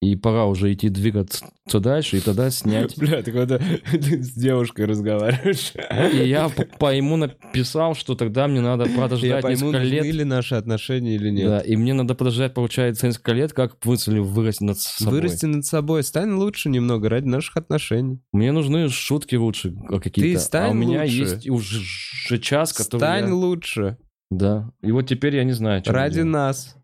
и 0.00 0.16
пора 0.16 0.46
уже 0.46 0.72
идти 0.72 0.88
двигаться 0.88 1.46
дальше, 1.78 2.16
и 2.16 2.20
тогда 2.20 2.50
снять. 2.50 2.96
Бля, 2.98 3.22
ты 3.22 3.30
когда 3.30 3.58
ты 3.58 4.22
с 4.22 4.32
девушкой 4.32 4.86
разговариваешь. 4.86 5.72
И 6.12 6.26
я 6.26 6.50
по 6.78 6.92
ему 6.92 7.16
написал, 7.16 7.94
что 7.94 8.16
тогда 8.16 8.48
мне 8.48 8.60
надо 8.60 8.86
подождать 8.86 9.44
несколько 9.44 9.78
лет. 9.78 10.04
ли 10.04 10.24
наши 10.24 10.56
отношения 10.56 11.14
или 11.14 11.30
нет. 11.30 11.46
Да, 11.46 11.60
и 11.60 11.76
мне 11.76 11.94
надо 11.94 12.14
подождать, 12.14 12.54
получается, 12.54 13.06
несколько 13.06 13.32
лет, 13.32 13.52
как 13.52 13.76
мысли 13.84 14.18
вырасти 14.18 14.64
над 14.64 14.78
собой. 14.78 15.20
Вырасти 15.20 15.46
над 15.46 15.64
собой, 15.64 16.02
стань 16.02 16.32
лучше 16.32 16.70
немного 16.70 17.08
ради 17.08 17.26
наших 17.26 17.56
отношений. 17.58 18.20
Мне 18.32 18.52
нужны 18.52 18.88
шутки 18.88 19.36
лучше 19.36 19.74
а, 19.88 20.00
какие-то. 20.00 20.40
стань 20.40 20.68
а 20.68 20.70
у 20.70 20.74
меня 20.74 21.02
лучше. 21.02 21.14
есть 21.14 21.48
уже 21.48 22.38
час, 22.38 22.72
который 22.72 23.00
Стань 23.00 23.28
я- 23.28 23.34
лучше 23.34 23.98
Да. 24.30 24.72
И 24.82 24.90
вот 24.90 25.06
теперь 25.06 25.36
я 25.36 25.44
не 25.44 25.52
знаю, 25.52 25.82
что 25.82 25.92
ради 25.92 26.20
нас. 26.20 26.76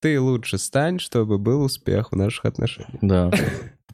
Ты 0.00 0.20
лучше 0.20 0.58
стань, 0.58 0.98
чтобы 0.98 1.38
был 1.38 1.62
успех 1.62 2.12
в 2.12 2.16
наших 2.16 2.44
отношениях. 2.44 2.90
Да. 3.02 3.30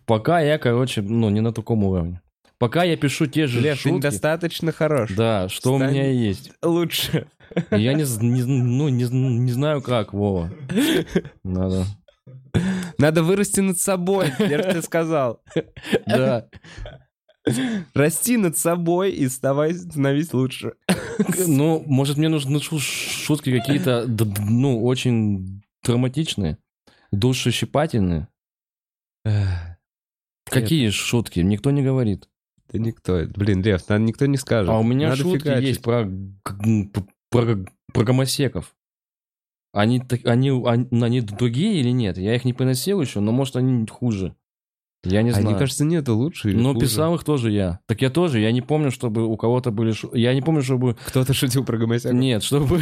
Пока 0.06 0.40
я, 0.40 0.58
короче, 0.58 1.00
ну, 1.02 1.30
не 1.30 1.40
на 1.40 1.52
таком 1.52 1.84
уровне. 1.84 2.20
Пока 2.58 2.84
я 2.84 2.96
пишу 2.96 3.26
те 3.26 3.46
же 3.46 3.60
ты 3.62 3.74
шутки. 3.74 3.96
недостаточно 3.96 4.70
хорош. 4.72 5.10
Да, 5.12 5.48
что 5.48 5.74
у 5.74 5.78
Стань- 5.78 5.90
меня 5.92 6.10
есть. 6.10 6.52
Лучше. 6.62 7.26
Я 7.70 7.94
не, 7.94 8.04
не 8.22 8.42
ну, 8.42 8.88
не, 8.88 9.04
не 9.04 9.52
знаю 9.52 9.82
как, 9.82 10.12
Вова. 10.12 10.50
Надо. 11.42 11.84
Надо 12.98 13.22
вырасти 13.22 13.60
над 13.60 13.78
собой, 13.78 14.28
я 14.38 14.58
же 14.62 14.70
тебе 14.70 14.82
сказал. 14.82 15.42
Да. 16.06 16.46
Расти 17.94 18.36
над 18.36 18.56
собой 18.56 19.12
и 19.12 19.26
вставай, 19.26 19.74
становись 19.74 20.32
лучше. 20.32 20.74
Ну, 21.46 21.82
может, 21.86 22.16
мне 22.16 22.28
нужны 22.28 22.60
шу- 22.60 22.78
шутки 22.78 23.56
какие-то, 23.58 24.06
ну, 24.38 24.82
очень 24.84 25.63
драматичные, 25.84 26.58
душещипательные. 27.12 28.28
Какие 30.44 30.90
шутки? 30.90 31.40
Никто 31.40 31.70
не 31.70 31.82
говорит. 31.82 32.28
Да 32.70 32.78
никто. 32.78 33.24
Блин, 33.34 33.62
Лев, 33.62 33.88
никто 33.88 34.26
не 34.26 34.36
скажет. 34.36 34.70
А 34.70 34.78
у 34.78 34.82
меня 34.82 35.10
Надо 35.10 35.22
шутки 35.22 35.44
фигачить. 35.44 35.68
есть 35.68 35.82
про, 35.82 36.08
про, 37.30 37.64
про 37.92 38.04
гомосеков. 38.04 38.74
Они, 39.72 40.02
они, 40.24 40.50
они, 40.66 41.02
они 41.02 41.20
другие 41.20 41.80
или 41.80 41.90
нет? 41.90 42.16
Я 42.16 42.36
их 42.36 42.44
не 42.44 42.52
приносил 42.52 43.00
еще, 43.00 43.20
но 43.20 43.32
может 43.32 43.56
они 43.56 43.86
хуже. 43.88 44.36
Я 45.04 45.22
не 45.22 45.30
А 45.30 45.32
знаю. 45.34 45.50
мне 45.50 45.58
кажется, 45.58 45.84
нету 45.84 46.16
лучше 46.16 46.50
или 46.50 46.56
но 46.56 46.72
хуже. 46.72 46.86
писал 46.86 47.14
их 47.14 47.24
тоже 47.24 47.50
я. 47.52 47.80
Так 47.86 48.00
я 48.02 48.10
тоже, 48.10 48.40
я 48.40 48.52
не 48.52 48.62
помню, 48.62 48.90
чтобы 48.90 49.26
у 49.26 49.36
кого-то 49.36 49.70
были... 49.70 49.92
шу- 49.92 50.14
Я 50.14 50.34
не 50.34 50.40
помню, 50.42 50.62
чтобы... 50.62 50.96
Кто-то 51.06 51.34
шутил 51.34 51.64
про 51.64 51.76
гомосеков. 51.78 52.16
Нет, 52.18 52.42
чтобы... 52.42 52.80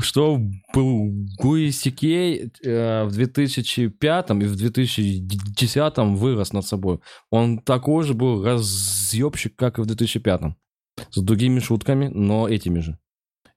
Что 0.00 0.40
был 0.74 1.12
Гуи 1.38 1.70
Сикей 1.70 2.50
э, 2.64 3.04
в 3.04 3.12
2005 3.12 4.30
и 4.30 4.32
в 4.44 4.56
2010 4.56 5.98
вырос 5.98 6.52
над 6.52 6.66
собой. 6.66 6.98
Он 7.30 7.58
такой 7.58 8.04
же 8.04 8.14
был 8.14 8.44
разъебщик, 8.44 9.56
как 9.56 9.78
и 9.78 9.82
в 9.82 9.86
2005. 9.86 10.40
С 11.10 11.20
другими 11.22 11.58
шутками, 11.60 12.08
но 12.08 12.48
этими 12.48 12.80
же. 12.80 12.98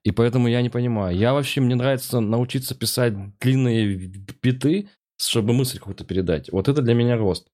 И 0.04 0.10
поэтому 0.12 0.48
я 0.48 0.62
не 0.62 0.70
понимаю. 0.70 1.16
Я 1.16 1.32
вообще, 1.34 1.60
мне 1.60 1.74
нравится 1.74 2.20
научиться 2.20 2.74
писать 2.74 3.14
длинные 3.40 3.96
биты, 4.42 4.88
чтобы 5.18 5.52
мысль 5.52 5.78
какую-то 5.78 6.04
передать. 6.04 6.50
Вот 6.52 6.68
это 6.68 6.82
для 6.82 6.94
меня 6.94 7.16
рост. 7.16 7.48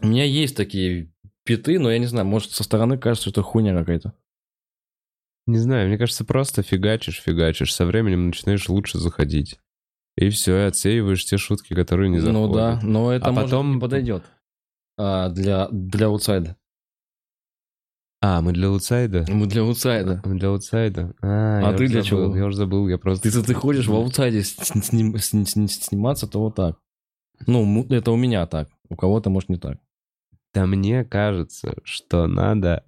У 0.00 0.06
меня 0.06 0.24
есть 0.24 0.56
такие 0.56 1.12
биты, 1.46 1.78
но 1.78 1.90
я 1.90 1.98
не 1.98 2.06
знаю, 2.06 2.26
может, 2.26 2.50
со 2.52 2.64
стороны 2.64 2.98
кажется, 2.98 3.30
что 3.30 3.40
это 3.40 3.42
хуйня 3.42 3.76
какая-то. 3.76 4.12
Не 5.46 5.58
знаю, 5.58 5.88
мне 5.88 5.98
кажется, 5.98 6.24
просто 6.24 6.62
фигачишь, 6.62 7.20
фигачишь. 7.20 7.74
Со 7.74 7.84
временем 7.84 8.26
начинаешь 8.28 8.68
лучше 8.68 8.98
заходить. 8.98 9.58
И 10.16 10.30
все, 10.30 10.56
и 10.56 10.62
отсеиваешь 10.68 11.24
те 11.24 11.36
шутки, 11.36 11.74
которые 11.74 12.08
не 12.08 12.18
заходят. 12.18 12.48
Ну 12.48 12.54
да, 12.54 12.80
но 12.82 13.12
это 13.12 13.26
А 13.26 13.32
может 13.32 13.50
потом- 13.50 13.74
не 13.74 13.80
подойдет 13.80 14.24
а, 14.96 15.28
для, 15.28 15.68
для 15.70 16.06
аутсайда. 16.06 16.56
А, 18.26 18.40
мы 18.40 18.52
для 18.52 18.68
аутсайда? 18.68 19.26
Мы 19.28 19.46
для 19.46 19.60
аутсайда. 19.60 20.22
Мы 20.24 20.38
для 20.38 20.48
аутсайда. 20.48 21.12
А, 21.20 21.68
А 21.68 21.72
ты 21.76 21.86
для 21.88 22.00
забыл, 22.02 22.24
чего? 22.28 22.36
Я 22.36 22.46
уже 22.46 22.56
забыл, 22.56 22.88
я 22.88 22.96
просто... 22.96 23.30
Ты, 23.30 23.42
ты, 23.42 23.52
ходишь 23.52 23.86
в 23.86 23.92
аутсайде 23.94 24.40
сним- 24.42 25.18
сниматься, 25.18 26.26
то 26.26 26.40
вот 26.40 26.54
так. 26.54 26.78
Ну, 27.46 27.84
это 27.90 28.12
у 28.12 28.16
меня 28.16 28.46
так. 28.46 28.70
У 28.88 28.96
кого-то, 28.96 29.28
может, 29.28 29.50
не 29.50 29.56
так. 29.58 29.76
Да 30.54 30.64
мне 30.64 31.04
кажется, 31.04 31.74
что 31.84 32.26
надо 32.26 32.84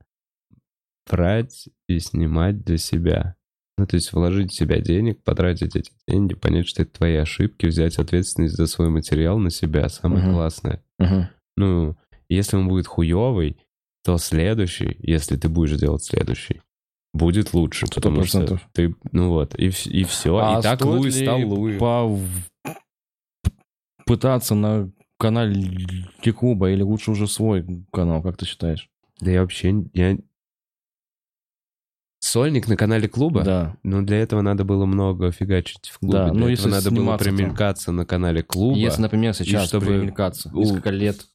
брать 1.10 1.68
и 1.86 1.98
снимать 1.98 2.64
для 2.64 2.78
себя. 2.78 3.36
Ну, 3.76 3.86
то 3.86 3.96
есть 3.96 4.14
вложить 4.14 4.52
в 4.52 4.56
себя 4.56 4.80
денег, 4.80 5.22
потратить 5.22 5.76
эти 5.76 5.92
деньги, 6.08 6.32
понять, 6.34 6.66
что 6.66 6.80
это 6.80 6.92
твои 6.92 7.16
ошибки, 7.16 7.66
взять 7.66 7.98
ответственность 7.98 8.56
за 8.56 8.66
свой 8.66 8.88
материал 8.88 9.38
на 9.38 9.50
себя, 9.50 9.90
самое 9.90 10.24
Мгм. 10.24 10.32
классное. 10.34 10.82
Мгм. 10.98 11.28
Ну, 11.58 11.96
если 12.30 12.56
он 12.56 12.68
будет 12.68 12.86
хуёвый, 12.86 13.58
то 14.06 14.18
следующий, 14.18 14.96
если 15.00 15.34
ты 15.36 15.48
будешь 15.48 15.76
делать 15.76 16.04
следующий, 16.04 16.62
будет 17.12 17.52
лучше, 17.54 17.88
Сто 17.88 17.96
потому 17.96 18.22
что 18.22 18.60
ты, 18.72 18.94
ну 19.10 19.30
вот, 19.30 19.58
и, 19.58 19.66
и 19.66 20.04
все. 20.04 20.36
А 20.36 20.60
и 20.60 20.62
так 20.62 20.84
Луи 20.84 21.10
стал 21.10 21.40
Луи. 21.40 21.76
по- 21.76 22.16
пытаться 24.04 24.54
на 24.54 24.92
канале 25.18 26.06
Клуба 26.38 26.70
или 26.70 26.82
лучше 26.82 27.10
уже 27.10 27.26
свой 27.26 27.66
канал, 27.92 28.22
как 28.22 28.36
ты 28.36 28.46
считаешь? 28.46 28.88
Да 29.18 29.32
я 29.32 29.40
вообще, 29.40 29.74
я... 29.92 30.16
Сольник 32.20 32.68
на 32.68 32.76
канале 32.76 33.08
клуба? 33.08 33.42
Да. 33.42 33.76
Ну, 33.82 34.02
для 34.02 34.18
этого 34.18 34.40
надо 34.40 34.64
было 34.64 34.86
много 34.86 35.32
фигачить 35.32 35.88
в 35.88 35.98
клубе. 35.98 36.18
Да, 36.18 36.30
для 36.30 36.40
ну, 36.40 36.48
если 36.48 36.68
надо 36.68 36.90
было 36.90 37.00
сниматься 37.00 37.24
там. 37.24 37.36
примелькаться 37.36 37.92
на 37.92 38.06
канале 38.06 38.42
клуба. 38.44 38.76
Если, 38.76 39.02
например, 39.02 39.34
сейчас 39.34 39.66
чтобы 39.66 39.86
примелькаться, 39.86 40.50
несколько 40.52 40.90
лет, 40.90 41.26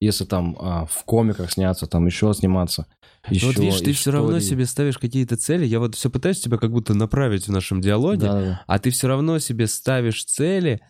если 0.00 0.24
там 0.24 0.56
а, 0.60 0.86
в 0.86 1.04
комиках 1.04 1.52
сняться, 1.52 1.86
там 1.86 2.06
еще 2.06 2.32
сниматься, 2.34 2.86
еще 3.28 3.46
Ну, 3.46 3.52
вот 3.52 3.58
видишь, 3.60 3.80
ты 3.80 3.92
все 3.92 4.10
равно 4.10 4.40
себе 4.40 4.64
ставишь 4.66 4.98
какие-то 4.98 5.36
цели. 5.36 5.66
Я 5.66 5.80
вот 5.80 5.94
все 5.94 6.08
пытаюсь 6.08 6.40
тебя 6.40 6.56
как 6.56 6.70
будто 6.70 6.94
направить 6.94 7.48
в 7.48 7.52
нашем 7.52 7.80
диалоге, 7.80 8.26
да, 8.26 8.40
да. 8.40 8.62
а 8.66 8.78
ты 8.78 8.90
все 8.90 9.08
равно 9.08 9.38
себе 9.38 9.66
ставишь 9.66 10.24
цели, 10.24 10.80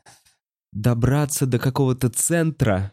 добраться 0.72 1.46
до 1.46 1.58
какого-то 1.58 2.10
центра, 2.10 2.92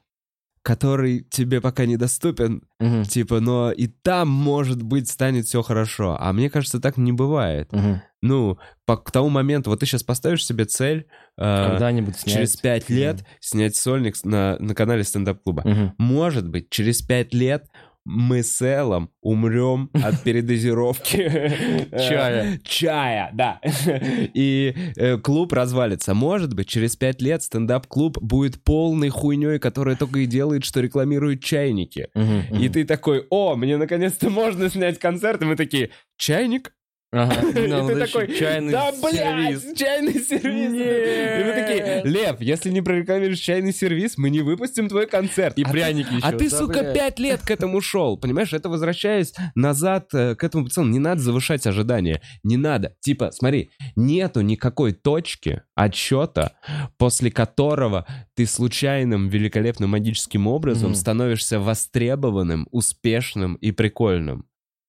который 0.65 1.19
тебе 1.29 1.61
пока 1.61 1.85
недоступен, 1.85 2.63
Мгм. 2.79 3.03
типа, 3.03 3.39
но 3.39 3.71
и 3.71 3.85
там, 3.85 4.29
может 4.29 4.81
быть, 4.81 5.07
станет 5.07 5.45
все 5.45 5.61
хорошо. 5.61 6.17
А 6.19 6.33
мне 6.33 6.49
кажется, 6.49 6.79
так 6.81 6.97
не 6.97 7.11
бывает. 7.11 7.71
Мгм. 7.71 8.01
Ну, 8.23 8.57
по, 8.87 8.97
к 8.97 9.11
тому 9.11 9.29
моменту, 9.29 9.69
вот 9.69 9.81
ты 9.81 9.85
сейчас 9.85 10.01
поставишь 10.01 10.43
себе 10.43 10.65
цель 10.65 11.05
э, 11.37 11.67
Когда-нибудь 11.69 12.17
снять. 12.17 12.35
через 12.35 12.55
пять 12.57 12.89
лет 12.89 13.23
снять 13.39 13.75
сольник 13.75 14.15
на, 14.25 14.57
на 14.59 14.73
канале 14.73 15.03
стендап-клуба. 15.03 15.61
Мгм. 15.63 15.93
Может 15.99 16.49
быть, 16.49 16.71
через 16.71 17.03
пять 17.03 17.31
лет 17.35 17.67
мы 18.05 18.43
с 18.43 18.61
Эллом 18.61 19.09
умрем 19.21 19.89
от 19.93 20.21
передозировки 20.23 21.17
э, 21.17 21.89
Чая. 21.91 22.59
Чая, 22.63 23.31
да. 23.33 23.59
И 24.33 24.75
э, 24.95 25.17
клуб 25.17 25.51
развалится. 25.53 26.13
Может 26.13 26.53
быть, 26.53 26.67
через 26.67 26.95
пять 26.95 27.21
лет 27.21 27.41
стендап-клуб 27.41 28.19
будет 28.21 28.63
полной 28.63 29.09
хуйней, 29.09 29.59
которая 29.59 29.95
только 29.95 30.19
и 30.19 30.25
делает, 30.25 30.63
что 30.63 30.81
рекламирует 30.81 31.43
чайники. 31.43 32.09
И 32.51 32.69
ты 32.69 32.85
такой, 32.85 33.25
о, 33.29 33.55
мне 33.55 33.77
наконец-то 33.77 34.29
можно 34.29 34.69
снять 34.69 34.99
концерт. 34.99 35.41
И 35.41 35.45
мы 35.45 35.55
такие, 35.55 35.89
чайник? 36.17 36.74
Ага. 37.17 37.41
Надо 37.67 37.93
ты 37.93 38.05
такой, 38.05 38.35
чайный 38.35 38.71
да, 38.73 38.91
блядь, 38.91 39.15
сервис. 39.15 39.77
чайный 39.77 40.13
сервис. 40.19 40.71
И 40.73 41.43
мы 41.45 41.53
такие, 41.53 42.01
Лев, 42.03 42.41
если 42.41 42.69
не 42.71 42.81
прорекламируешь 42.81 43.39
чайный 43.39 43.71
сервис, 43.73 44.17
мы 44.17 44.29
не 44.29 44.41
выпустим 44.41 44.89
твой 44.89 45.07
концерт. 45.07 45.57
И 45.57 45.63
А 45.63 45.65
ты- 45.67 45.71
пряники 45.71 46.13
еще. 46.13 46.25
а 46.27 46.31
ты, 46.33 46.49
Да, 46.49 46.57
сука, 46.57 46.79
блядь. 46.81 46.93
пять 46.93 47.19
лет 47.19 47.41
к 47.41 47.49
этому 47.51 47.79
шел, 47.79 48.17
понимаешь? 48.17 48.51
Это 48.51 48.67
возвращаясь 48.67 49.33
назад 49.55 50.09
э, 50.13 50.35
к 50.35 50.43
этому 50.43 50.65
пацану. 50.65 50.89
Не 50.89 50.99
надо 50.99 51.21
завышать 51.21 51.65
ожидания. 51.65 52.21
Не 52.43 52.57
надо. 52.57 52.95
Типа, 52.99 53.31
смотри, 53.31 53.69
нету 53.95 54.41
никакой 54.41 54.91
точки 54.91 55.61
отсчета, 55.73 56.57
после 56.97 57.31
которого 57.31 58.05
ты 58.35 58.45
случайным, 58.45 59.29
великолепным, 59.29 59.91
магическим 59.91 60.47
образом 60.47 60.89
Мгм. 60.89 60.95
становишься 60.95 61.59
востребованным, 61.59 62.67
успешным 62.71 63.55
и 63.55 63.71
прикольным. 63.71 64.45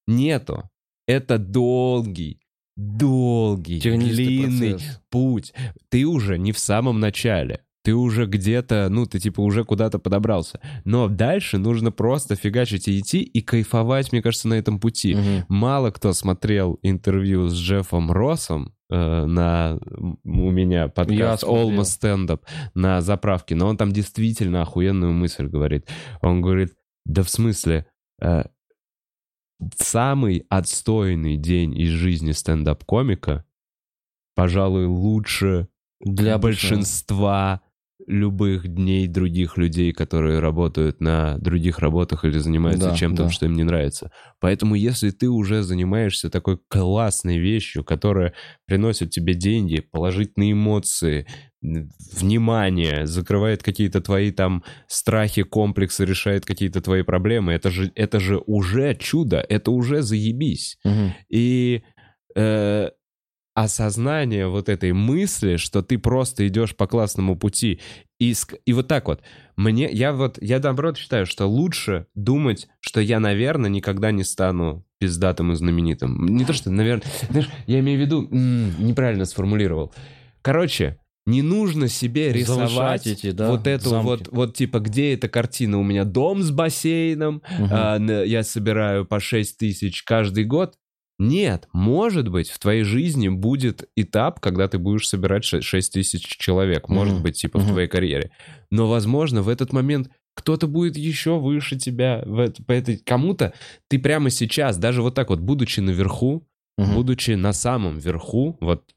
Нету. 0.07 0.69
Это 1.07 1.37
долгий, 1.37 2.41
долгий, 2.75 3.79
длинный 3.79 4.71
процесс. 4.71 5.01
путь. 5.09 5.53
Ты 5.89 6.05
уже 6.05 6.37
не 6.37 6.51
в 6.51 6.59
самом 6.59 6.99
начале. 6.99 7.61
Ты 7.87 7.95
уже 7.95 8.25
где-то, 8.25 8.89
ну, 8.89 9.05
ты 9.05 9.17
типа 9.17 9.39
уже 9.39 9.63
куда-то 9.63 9.97
подобрался. 9.97 10.59
Но 10.83 11.07
дальше 11.07 11.57
нужно 11.57 11.89
просто 11.89 12.35
фигачить 12.35 12.89
и 12.89 12.99
идти 12.99 13.21
и 13.21 13.41
кайфовать, 13.41 14.11
мне 14.11 14.21
кажется, 14.21 14.49
на 14.49 14.55
этом 14.55 14.81
пути. 14.81 15.15
Мгм. 15.15 15.45
Мало 15.47 15.91
кто 15.91 16.11
смотрел 16.11 16.77
интервью 16.81 17.47
с 17.47 17.53
Джеффом 17.53 18.11
Россом 18.11 18.73
э, 18.89 19.25
на 19.25 19.79
у 20.25 20.51
меня 20.51 20.89
подкаст. 20.89 21.45
Almost 21.45 22.01
Stand 22.01 22.27
Up 22.27 22.41
на 22.73 22.99
заправке, 22.99 23.55
но 23.55 23.69
он 23.69 23.77
там 23.77 23.93
действительно 23.93 24.63
охуенную 24.63 25.13
мысль 25.13 25.47
говорит. 25.47 25.87
Он 26.21 26.41
говорит, 26.41 26.73
да 27.05 27.23
в 27.23 27.29
смысле, 27.29 27.85
э, 28.21 28.43
самый 29.77 30.45
отстойный 30.49 31.37
день 31.37 31.77
из 31.77 31.89
жизни 31.89 32.31
стендап-комика, 32.31 33.45
пожалуй, 34.35 34.85
лучше 34.85 35.67
Для 35.99 36.37
большинства 36.37 37.61
любых 38.05 38.67
дней 38.67 39.07
других 39.07 39.57
людей, 39.57 39.91
которые 39.91 40.39
работают 40.39 41.01
на 41.01 41.37
других 41.39 41.79
работах 41.79 42.25
или 42.25 42.37
занимаются 42.37 42.89
Да, 42.89 42.95
чем-то, 42.95 43.23
да. 43.23 43.29
что 43.29 43.45
им 43.47 43.53
не 43.55 43.63
нравится. 43.63 44.11
Поэтому 44.39 44.75
если 44.75 45.09
ты 45.09 45.29
уже 45.29 45.63
занимаешься 45.63 46.29
такой 46.29 46.59
классной 46.67 47.39
вещью, 47.39 47.83
которая 47.83 48.33
приносит 48.65 49.09
тебе 49.09 49.33
деньги, 49.33 49.79
положительные 49.79 50.51
эмоции, 50.51 51.25
внимание, 52.13 53.07
закрывает 53.07 53.63
какие-то 53.63 53.99
твои 54.01 54.31
там 54.31 54.63
страхи, 54.87 55.43
комплексы, 55.43 56.05
решает 56.05 56.45
какие-то 56.45 56.81
твои 56.81 57.01
проблемы, 57.01 57.53
это 57.53 57.71
же, 57.71 57.91
это 57.95 58.19
же 58.19 58.37
уже 58.45 58.95
чудо, 58.95 59.43
это 59.49 59.71
уже 59.71 60.01
заебись. 60.01 60.77
Мгм. 60.83 61.13
И 61.29 61.81
э, 62.35 62.89
осознание 63.63 64.47
вот 64.47 64.69
этой 64.69 64.93
мысли, 64.93 65.57
что 65.57 65.81
ты 65.81 65.97
просто 65.97 66.47
идешь 66.47 66.75
по 66.75 66.85
классному 66.85 67.35
пути, 67.35 67.79
и, 68.19 68.35
и 68.65 68.73
вот 68.73 68.87
так 68.87 69.07
вот. 69.07 69.21
Мне, 69.55 69.89
я 69.91 70.13
вот, 70.13 70.37
я 70.41 70.59
наоборот 70.59 70.97
считаю, 70.97 71.25
что 71.25 71.47
лучше 71.47 72.05
думать, 72.13 72.67
что 72.79 73.01
я, 73.01 73.19
наверное, 73.19 73.71
никогда 73.71 74.11
не 74.11 74.23
стану 74.23 74.85
пиздатым 74.99 75.53
и 75.53 75.55
знаменитым. 75.55 76.27
Не 76.27 76.45
то, 76.45 76.53
что, 76.53 76.69
наверное, 76.69 77.03
знаешь, 77.31 77.49
я 77.65 77.79
имею 77.79 77.97
в 77.97 78.01
виду, 78.01 78.27
неправильно 78.31 79.25
сформулировал. 79.25 79.91
Короче, 80.43 80.99
не 81.25 81.41
нужно 81.41 81.87
себе 81.87 82.31
рисовать 82.31 82.69
Завышать 82.71 83.07
эти, 83.07 83.31
да, 83.31 83.49
вот 83.49 83.65
эту 83.65 83.89
замки. 83.89 84.05
вот, 84.07 84.27
вот 84.31 84.55
типа, 84.55 84.79
где 84.79 85.15
эта 85.15 85.27
картина? 85.29 85.79
У 85.79 85.83
меня 85.83 86.03
дом 86.03 86.43
с 86.43 86.51
бассейном, 86.51 87.41
Мгм. 87.57 87.69
а, 87.71 87.97
я 88.23 88.43
собираю 88.43 89.03
по 89.05 89.19
6 89.19 89.57
тысяч 89.57 90.03
каждый 90.03 90.43
год. 90.45 90.75
Нет, 91.19 91.67
может 91.73 92.29
быть, 92.29 92.49
в 92.49 92.59
твоей 92.59 92.83
жизни 92.83 93.27
будет 93.27 93.89
этап, 93.95 94.39
когда 94.39 94.67
ты 94.67 94.77
будешь 94.77 95.07
собирать 95.09 95.43
6 95.43 95.93
тысяч 95.93 96.27
человек. 96.37 96.89
Может 96.89 97.15
Мгм. 97.15 97.23
быть, 97.23 97.37
типа 97.41 97.59
в 97.59 97.63
Мгм. 97.63 97.71
твоей 97.71 97.87
карьере. 97.87 98.31
Но, 98.69 98.87
возможно, 98.87 99.41
в 99.41 99.49
этот 99.49 99.73
момент 99.73 100.09
кто-то 100.35 100.67
будет 100.67 100.95
еще 100.95 101.39
выше 101.39 101.75
тебя. 101.77 102.21
В 102.25 102.51
по 102.63 102.71
этой... 102.71 102.97
Кому-то 102.97 103.53
ты 103.87 103.97
прямо 103.97 104.29
сейчас, 104.29 104.77
даже 104.77 105.01
вот 105.01 105.15
так 105.15 105.29
вот, 105.29 105.39
будучи 105.39 105.79
наверху, 105.79 106.47
Мгм. 106.77 106.93
будучи 106.93 107.31
на 107.31 107.53
самом 107.53 107.97
верху, 107.97 108.55
вот 108.61 108.93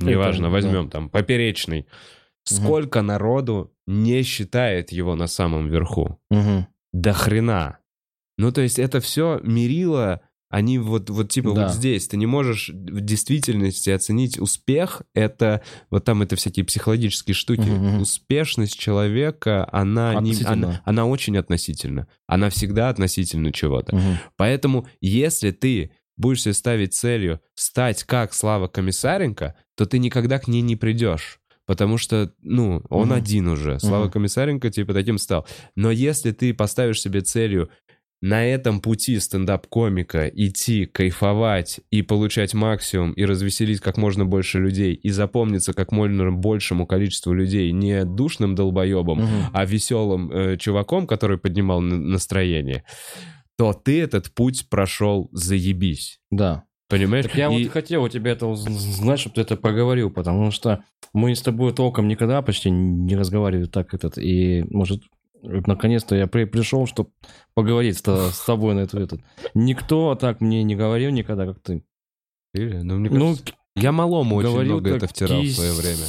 Это, 0.00 0.10
неважно, 0.10 0.44
да. 0.48 0.50
возьмем 0.50 0.90
там 0.90 1.08
поперечный, 1.08 1.86
сколько 2.42 3.02
народу 3.02 3.72
не 3.86 4.22
считает 4.24 4.90
его 4.90 5.14
на 5.14 5.28
самом 5.28 5.68
верху? 5.68 6.18
До 6.92 7.12
хрена. 7.12 7.78
Ну, 8.38 8.50
то 8.50 8.60
есть 8.60 8.78
это 8.80 9.00
все 9.00 9.40
мерило, 9.44 10.22
они 10.50 10.78
вот, 10.78 11.10
вот 11.10 11.28
типа 11.30 11.52
Да. 11.54 11.64
вот 11.66 11.74
здесь. 11.74 12.08
Ты 12.08 12.16
не 12.16 12.26
можешь 12.26 12.70
в 12.70 13.00
действительности 13.00 13.90
оценить 13.90 14.38
успех. 14.38 15.02
Это, 15.14 15.62
вот 15.90 16.04
там 16.04 16.22
это 16.22 16.36
всякие 16.36 16.64
психологические 16.64 17.34
штуки. 17.34 17.68
Мгм. 17.68 18.00
Успешность 18.00 18.78
человека, 18.78 19.68
она, 19.72 20.14
не, 20.20 20.34
она, 20.44 20.80
она 20.84 21.06
очень 21.06 21.36
относительна. 21.36 22.06
Она 22.26 22.48
всегда 22.50 22.88
относительно 22.88 23.52
чего-то. 23.52 23.94
Мгм. 23.94 24.18
Поэтому, 24.36 24.86
если 25.00 25.50
ты 25.50 25.92
будешь 26.16 26.42
себе 26.42 26.54
ставить 26.54 26.94
целью 26.94 27.40
стать 27.54 28.04
как 28.04 28.32
Слава 28.34 28.68
Комиссаренко, 28.68 29.54
то 29.76 29.86
ты 29.86 29.98
никогда 29.98 30.38
к 30.38 30.48
ней 30.48 30.62
не 30.62 30.76
придешь. 30.76 31.40
Потому 31.66 31.98
что, 31.98 32.32
ну, 32.40 32.82
он 32.88 33.08
Мгм. 33.08 33.16
один 33.16 33.48
уже. 33.48 33.78
Слава 33.78 34.04
Мгм. 34.04 34.12
Комиссаренко, 34.12 34.70
типа, 34.70 34.94
таким 34.94 35.18
стал. 35.18 35.46
Но 35.76 35.90
если 35.90 36.32
ты 36.32 36.54
поставишь 36.54 37.02
себе 37.02 37.20
целью 37.20 37.68
на 38.20 38.44
этом 38.44 38.80
пути 38.80 39.18
стендап-комика 39.20 40.26
идти, 40.28 40.86
кайфовать 40.86 41.80
и 41.90 42.02
получать 42.02 42.52
максимум, 42.54 43.12
и 43.12 43.24
развеселить 43.24 43.80
как 43.80 43.96
можно 43.96 44.24
больше 44.26 44.58
людей, 44.58 44.94
и 44.94 45.10
запомниться 45.10 45.72
как 45.72 45.92
можно 45.92 46.32
большему 46.32 46.86
количеству 46.86 47.32
людей 47.32 47.70
не 47.72 48.04
душным 48.04 48.54
долбоебом, 48.54 49.18
Мгм. 49.18 49.28
а 49.52 49.64
веселым 49.64 50.30
э, 50.32 50.56
чуваком, 50.56 51.06
который 51.06 51.38
поднимал 51.38 51.80
настроение, 51.80 52.84
то 53.56 53.72
ты 53.72 54.00
этот 54.00 54.32
путь 54.34 54.68
прошел 54.68 55.28
заебись. 55.32 56.20
Да. 56.30 56.64
Понимаешь? 56.88 57.26
Так 57.26 57.34
я 57.36 57.52
И- 57.54 57.64
вот 57.64 57.72
хотел 57.72 58.02
у 58.02 58.08
тебя 58.08 58.30
это 58.32 58.46
уз- 58.46 58.60
знать, 58.66 59.20
чтобы 59.20 59.34
ты 59.34 59.42
это 59.42 59.56
проговорил, 59.56 60.10
потому 60.10 60.50
что 60.50 60.82
мы 61.12 61.34
с 61.34 61.42
тобой 61.42 61.72
толком 61.74 62.08
никогда 62.08 62.40
почти 62.40 62.70
не 62.70 63.14
разговаривали 63.14 63.66
так 63.66 63.92
этот, 63.94 64.16
и 64.18 64.64
может 64.70 65.02
наконец-то 65.42 66.14
я 66.16 66.26
при- 66.26 66.44
пришел, 66.44 66.86
чтобы 66.86 67.10
поговорить 67.54 67.96
с, 67.98 68.02
с 68.32 68.44
тобой 68.44 68.74
на 68.74 68.80
эту 68.80 68.98
этот. 68.98 69.20
Никто 69.54 70.14
так 70.14 70.40
мне 70.40 70.62
не 70.62 70.74
говорил 70.76 71.10
никогда, 71.10 71.46
как 71.46 71.60
ты. 71.60 71.84
Или, 72.54 72.78
ну, 72.78 72.96
мне 72.98 73.10
Ну, 73.10 73.26
кажется, 73.30 73.54
я 73.76 73.92
малому 73.92 74.36
очень 74.36 74.48
говорил 74.50 74.74
много 74.74 74.96
это 74.96 75.06
втирал 75.06 75.42
в 75.42 75.50
свое 75.50 75.72
время. 75.72 76.04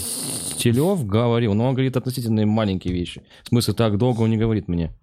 Киселев 0.57 1.05
говорил, 1.05 1.53
но 1.53 1.67
он 1.67 1.73
говорит 1.75 1.95
относительно 1.97 2.45
маленькие 2.45 2.93
вещи. 2.93 3.23
В 3.43 3.49
смысле, 3.49 3.73
так 3.73 3.97
долго 3.97 4.21
он 4.21 4.29
не 4.29 4.37
говорит 4.37 4.67
мне. 4.67 4.93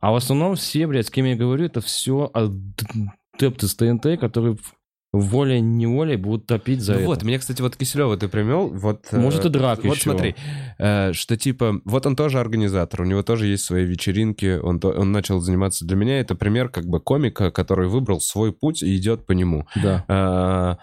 А 0.00 0.12
в 0.12 0.16
основном 0.16 0.56
все, 0.56 0.86
блядь, 0.86 1.06
с 1.06 1.10
кем 1.10 1.24
я 1.26 1.36
говорю, 1.36 1.64
это 1.66 1.80
все 1.80 2.30
адепты 2.32 3.68
с 3.68 3.74
ТНТ, 3.74 4.18
которые 4.18 4.56
в- 4.56 4.74
волей-неволей 5.12 6.16
будут 6.16 6.46
топить 6.46 6.80
за 6.82 6.92
Ну 6.94 6.98
это. 6.98 7.06
вот, 7.08 7.22
мне, 7.22 7.38
кстати, 7.38 7.62
вот 7.62 7.76
Киселева 7.76 8.16
ты 8.18 8.28
примел, 8.28 8.68
вот... 8.68 9.06
э, 9.10 9.18
Может, 9.18 9.46
и 9.46 9.48
драк 9.48 9.82
Вот 9.82 9.94
еще. 9.96 10.10
смотри, 10.10 10.34
э, 10.78 11.12
что 11.14 11.36
типа, 11.36 11.80
вот 11.86 12.04
он 12.04 12.14
тоже 12.14 12.38
организатор, 12.40 13.00
у 13.00 13.04
него 13.04 13.22
тоже 13.22 13.46
есть 13.46 13.64
свои 13.64 13.84
вечеринки, 13.86 14.58
он, 14.58 14.80
то- 14.80 14.90
он 14.90 15.10
начал 15.12 15.40
заниматься. 15.40 15.86
Для 15.86 15.96
меня 15.96 16.20
это 16.20 16.34
пример 16.34 16.68
как 16.68 16.84
бы 16.86 17.00
комика, 17.00 17.50
который 17.50 17.88
выбрал 17.88 18.20
свой 18.20 18.52
путь 18.52 18.82
и 18.82 18.94
идет 18.96 19.24
по 19.24 19.32
нему. 19.32 19.66
Да. 19.76 20.04
А, 20.08 20.76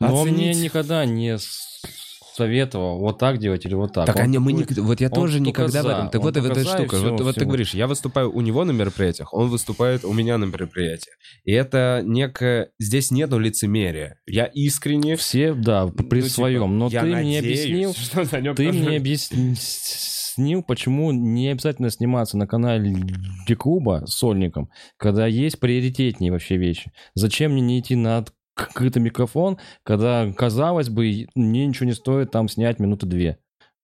Но 0.00 0.22
оценить- 0.22 0.36
мне 0.38 0.54
никогда 0.54 1.04
не 1.04 1.36
советовал 2.36 2.98
вот 2.98 3.18
так 3.18 3.38
делать 3.38 3.64
или 3.64 3.74
вот 3.74 3.92
так. 3.92 4.06
Так 4.06 4.16
Он 4.16 4.22
они, 4.22 4.38
мы 4.38 4.52
ник- 4.52 4.76
вот 4.76 5.00
я 5.00 5.08
тоже 5.08 5.40
никогда 5.40 5.80
в 5.80 5.84
за, 5.84 5.90
этом. 5.90 6.10
Так 6.10 6.22
вот 6.22 6.36
эта 6.36 6.64
штука. 6.64 6.96
всё, 6.96 7.10
вот, 7.12 7.20
вот 7.22 7.34
ты 7.34 7.44
говоришь, 7.44 7.74
я 7.74 7.86
выступаю 7.86 8.30
у 8.30 8.40
него 8.42 8.64
на 8.64 8.72
мероприятиях, 8.72 9.32
он 9.32 9.48
выступает 9.48 10.04
у 10.04 10.12
меня 10.12 10.36
на 10.38 10.44
мероприятиях. 10.44 11.16
И 11.44 11.52
это 11.52 12.02
некое... 12.04 12.70
Здесь 12.78 13.10
нету 13.10 13.38
лицемерия. 13.38 14.20
Я 14.26 14.44
искренне... 14.46 15.16
Все, 15.16 15.54
да, 15.54 15.86
ну, 15.86 15.92
при 15.92 16.20
типа, 16.20 16.32
своем. 16.32 16.78
Но 16.78 16.88
я 16.88 17.00
ты 17.00 17.06
мне 17.06 17.36
надеюсь, 17.36 17.64
объяснил, 17.64 18.24
за 18.24 18.40
нем 18.40 18.54
ты 18.54 18.66
тоже- 18.66 18.78
мне 18.78 18.96
объяснил, 18.98 20.62
почему 20.62 21.12
не 21.12 21.48
обязательно 21.48 21.90
сниматься 21.90 22.36
на 22.36 22.46
канале 22.46 22.94
с 23.48 24.12
сольником, 24.12 24.68
когда 24.98 25.26
есть 25.26 25.58
приоритетнее 25.58 26.30
вообще 26.30 26.56
вещи. 26.56 26.92
Зачем 27.14 27.52
мне 27.52 27.62
не 27.62 27.80
идти 27.80 27.96
на 27.96 28.18
открытый 28.56 29.02
микрофон, 29.02 29.58
когда, 29.84 30.32
казалось 30.32 30.88
бы, 30.88 31.26
мне 31.34 31.66
ничего 31.66 31.86
не 31.86 31.94
стоит 31.94 32.30
там 32.30 32.48
снять 32.48 32.78
минуты 32.78 33.06
две. 33.06 33.38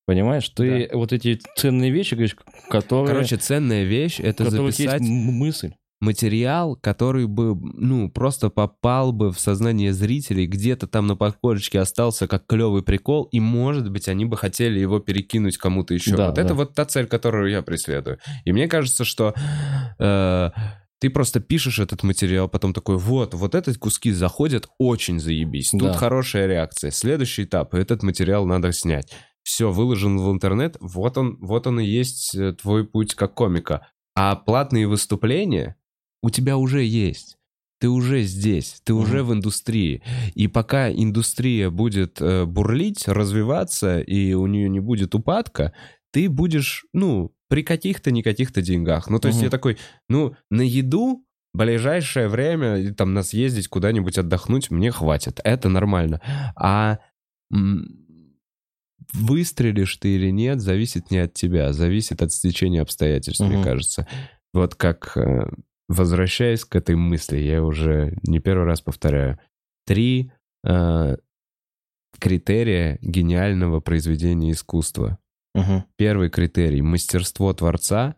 Понимаешь, 0.05 0.49
ты 0.49 0.91
вот 0.93 1.13
эти 1.13 1.39
ценные 1.57 1.91
вещи, 1.91 2.15
говоришь, 2.15 2.37
которые... 2.69 3.15
Короче, 3.15 3.37
ценная 3.37 3.85
вещь— 3.85 4.19
это 4.23 4.51
записать 4.51 5.01
мысль. 5.01 5.75
материал, 6.01 6.75
который 6.75 7.27
бы, 7.27 7.55
ну, 7.55 8.11
просто 8.11 8.51
попал 8.51 9.13
бы 9.13 9.31
в 9.31 9.39
сознание 9.39 9.93
зрителей, 9.93 10.47
где-то 10.47 10.89
там 10.89 11.07
на 11.07 11.15
подкорочке 11.15 11.79
остался 11.79 12.27
как 12.27 12.47
клевый 12.47 12.83
прикол, 12.83 13.29
и, 13.31 13.39
может 13.39 13.93
быть, 13.93 14.09
они 14.09 14.25
бы 14.25 14.37
хотели 14.37 14.81
его 14.81 14.99
перекинуть 14.99 15.57
кому-то 15.57 15.95
еще. 15.95 16.17
Да, 16.17 16.27
вот 16.27 16.35
да. 16.35 16.43
это 16.43 16.55
вот 16.55 16.75
та 16.75 16.85
цель, 16.85 17.07
которую 17.07 17.53
я 17.53 17.63
преследую. 17.63 18.19
И 18.45 18.53
мне 18.53 18.67
кажется, 18.67 19.05
что 19.05 19.35
э, 20.01 20.51
ты 21.03 21.11
просто 21.11 21.41
пишешь 21.41 21.81
этот 21.81 22.05
материал, 22.05 22.49
потом 22.49 22.73
такой, 22.73 22.97
вот, 22.97 23.35
вот 23.35 23.57
эти 23.57 23.77
куски 23.77 24.13
заходят, 24.13 24.69
очень 24.79 25.19
заебись. 25.19 25.71
Тут 25.73 25.81
Да. 25.83 25.93
хорошая 25.95 26.47
реакция. 26.47 26.93
Следующий 26.93 27.43
этап, 27.43 27.75
этот 27.75 28.05
материал 28.05 28.47
надо 28.47 28.71
снять. 28.71 29.13
Все, 29.43 29.73
выложен 29.73 30.19
в 30.19 30.31
интернет, 30.31 30.77
вот 30.81 31.19
он, 31.19 31.39
вот 31.41 31.67
он 31.67 31.81
и 31.81 31.85
есть 31.85 32.37
э, 32.37 32.53
твой 32.53 32.87
путь 32.87 33.17
как 33.17 33.35
комика. 33.35 33.89
А 34.15 34.37
платные 34.37 34.87
выступления 34.87 35.75
у 36.23 36.31
тебя 36.31 36.57
уже 36.57 36.85
есть. 36.85 37.37
Ты 37.81 37.89
уже 37.89 38.23
здесь, 38.23 38.81
ты 38.85 38.95
уже 38.95 39.25
Мгм. 39.25 39.27
в 39.27 39.33
индустрии. 39.33 40.05
И 40.37 40.47
пока 40.47 40.89
индустрия 40.89 41.69
будет 41.71 42.19
э, 42.21 42.45
бурлить, 42.45 43.09
развиваться, 43.09 43.99
и 43.99 44.35
у 44.35 44.47
нее 44.47 44.69
не 44.69 44.79
будет 44.79 45.17
упадка, 45.17 45.73
ты 46.13 46.29
будешь, 46.31 46.87
ну, 46.93 47.33
при 47.53 47.63
каких-то, 47.63 48.11
не 48.11 48.23
каких-то 48.23 48.63
деньгах. 48.63 49.11
Ну, 49.11 49.19
то 49.19 49.29
есть 49.29 49.43
я 49.43 49.51
такой, 49.51 49.77
ну, 50.09 50.35
на 50.51 50.63
еду 50.63 51.23
ближайшее 51.53 52.29
время, 52.29 52.95
там, 52.95 53.13
нас 53.13 53.35
ездить 53.35 53.69
куда-нибудь 53.69 54.17
отдохнуть, 54.17 54.71
мне 54.71 54.91
хватит. 54.91 55.39
Это 55.45 55.69
нормально. 55.69 56.23
А 56.57 56.99
выстрелишь 59.13 59.99
ты 59.99 60.15
или 60.15 60.31
нет, 60.31 60.63
зависит 60.63 61.11
не 61.11 61.19
от 61.19 61.35
тебя, 61.35 61.75
зависит 61.75 62.23
от 62.23 62.33
стечения 62.33 62.81
обстоятельств, 62.81 63.45
мне 63.45 63.59
Мгм. 63.59 63.65
кажется. 63.65 64.09
Вот 64.55 64.75
как, 64.75 65.15
э, 65.19 65.51
возвращаясь 65.91 66.65
к 66.65 66.75
этой 66.75 66.97
мысли, 66.97 67.37
я 67.37 67.63
уже 67.63 68.17
не 68.23 68.39
первый 68.39 68.65
раз 68.65 68.81
повторяю, 68.81 69.39
три 69.85 70.33
э, 70.65 71.17
критерия 72.19 72.99
гениального 73.03 73.81
произведения 73.81 74.53
искусства. 74.53 75.19
Мгм. 75.55 75.85
Первый 75.97 76.31
критерий— 76.31 76.81
мастерство 76.83 77.53
творца, 77.53 78.15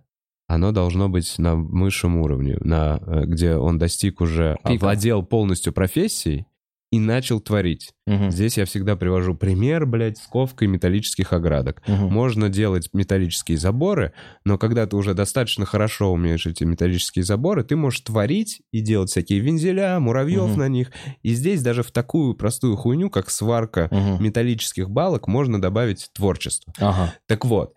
оно 0.47 0.73
должно 0.73 1.09
быть 1.09 1.39
на 1.39 1.57
высшем 1.57 2.17
уровне, 2.19 2.57
на, 2.61 3.01
э, 3.01 3.25
где 3.25 3.57
он 3.57 3.79
достиг 3.79 4.21
уже, 4.21 4.57
Пика. 4.65 4.75
овладел 4.75 5.25
полностью 5.25 5.73
профессией 5.73 6.47
и 6.95 7.01
начал 7.01 7.41
творить. 7.41 7.93
Мгм. 8.07 8.31
Здесь 8.31 8.59
я 8.59 8.65
всегда 8.67 8.97
привожу 8.97 9.35
пример, 9.35 9.87
блядь, 9.87 10.19
с 10.19 10.27
ковкой 10.27 10.69
металлических 10.69 11.33
оградок. 11.33 11.83
Мгм. 11.89 12.13
Можно 12.13 12.49
делать 12.49 12.89
металлические 12.93 13.59
заборы, 13.59 14.13
но 14.45 14.59
когда 14.59 14.87
ты 14.87 14.97
уже 14.97 15.15
достаточно 15.15 15.65
хорошо 15.67 16.13
умеешь 16.13 16.47
эти 16.47 16.65
металлические 16.65 17.25
заборы, 17.25 17.65
ты 17.65 17.77
можешь 17.77 18.01
творить 18.01 18.61
и 18.73 18.81
делать 18.81 19.11
всякие 19.11 19.41
вензеля, 19.41 19.99
муравьев 20.01 20.51
Мгм. 20.51 20.59
на 20.59 20.69
них. 20.69 20.93
И 21.23 21.35
здесь 21.35 21.63
даже 21.63 21.83
в 21.83 21.91
такую 21.91 22.35
простую 22.35 22.77
хуйню, 22.77 23.11
как 23.11 23.31
сварка 23.31 23.89
Мгм. 23.91 24.23
металлических 24.23 24.91
балок, 24.91 25.27
можно 25.29 25.61
добавить 25.61 26.09
творчество. 26.15 26.73
Ага. 26.79 27.15
Так 27.27 27.45
вот, 27.45 27.73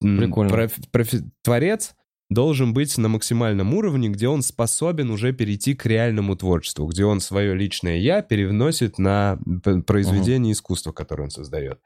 Прикольно. 0.00 0.50
профи- 0.50 0.82
профи- 0.90 1.30
творец 1.42 1.94
должен 2.30 2.72
быть 2.72 2.96
на 2.96 3.08
максимальном 3.08 3.74
уровне, 3.74 4.08
где 4.08 4.28
он 4.28 4.42
способен 4.42 5.10
уже 5.10 5.32
перейти 5.32 5.74
к 5.74 5.84
реальному 5.84 6.36
творчеству, 6.36 6.86
где 6.86 7.04
он 7.04 7.20
свое 7.20 7.54
личное 7.54 7.98
«я» 7.98 8.22
переносит 8.22 8.98
на 8.98 9.38
произведение 9.86 10.52
искусства, 10.52 10.92
которое 10.92 11.24
он 11.24 11.30
создает. 11.30 11.80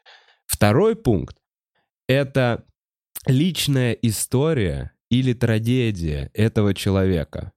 Второй 0.47 0.95
пункт— 0.95 1.37
это 2.09 2.65
личная 3.27 3.93
история 3.93 4.93
или 5.11 5.33
трагедия 5.33 6.31
этого 6.35 6.75
человека. 6.75 7.53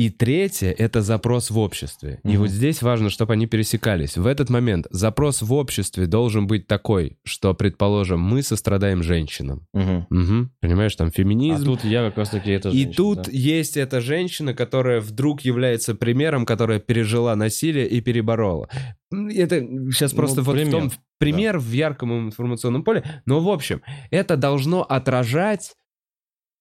И 0.00 0.08
третье— 0.08 0.70
это 0.78 1.02
запрос 1.02 1.50
в 1.50 1.58
обществе. 1.58 2.20
И 2.24 2.28
Мгм. 2.28 2.38
вот 2.38 2.48
здесь 2.48 2.80
важно, 2.80 3.10
чтобы 3.10 3.34
они 3.34 3.46
пересекались. 3.46 4.16
В 4.16 4.26
этот 4.26 4.48
момент 4.48 4.86
запрос 4.88 5.42
в 5.42 5.52
обществе 5.52 6.06
должен 6.06 6.46
быть 6.46 6.66
такой, 6.66 7.18
что, 7.22 7.52
предположим, 7.52 8.18
мы 8.18 8.42
сострадаем 8.42 9.02
женщинам. 9.02 9.66
Мгм. 9.74 10.06
Мгм. 10.08 10.52
Понимаешь, 10.62 10.96
там 10.96 11.08
А 11.08 11.10
феминизм. 11.10 11.66
тут 11.66 11.84
я 11.84 12.06
как 12.08 12.16
раз 12.16 12.30
таки 12.30 12.50
это 12.50 12.70
И 12.70 12.72
женщина, 12.72 12.94
тут 12.94 13.22
да. 13.24 13.30
есть 13.30 13.76
эта 13.76 14.00
женщина, 14.00 14.54
которая 14.54 15.02
вдруг 15.02 15.42
является 15.42 15.94
примером, 15.94 16.46
которая 16.46 16.78
пережила 16.80 17.36
насилие 17.36 17.86
и 17.86 18.00
переборола. 18.00 18.70
Это 19.12 19.60
сейчас 19.92 20.12
Ну, 20.12 20.16
просто 20.16 20.40
вот 20.40 20.54
в 20.54 20.56
пример, 20.56 20.72
том 20.80 20.90
пример 21.18 21.58
в 21.58 21.70
ярком 21.72 22.28
информационном 22.28 22.84
поле. 22.84 23.04
Но 23.26 23.40
в 23.40 23.50
общем, 23.50 23.82
это 24.10 24.38
должно 24.38 24.82
отражать 24.82 25.74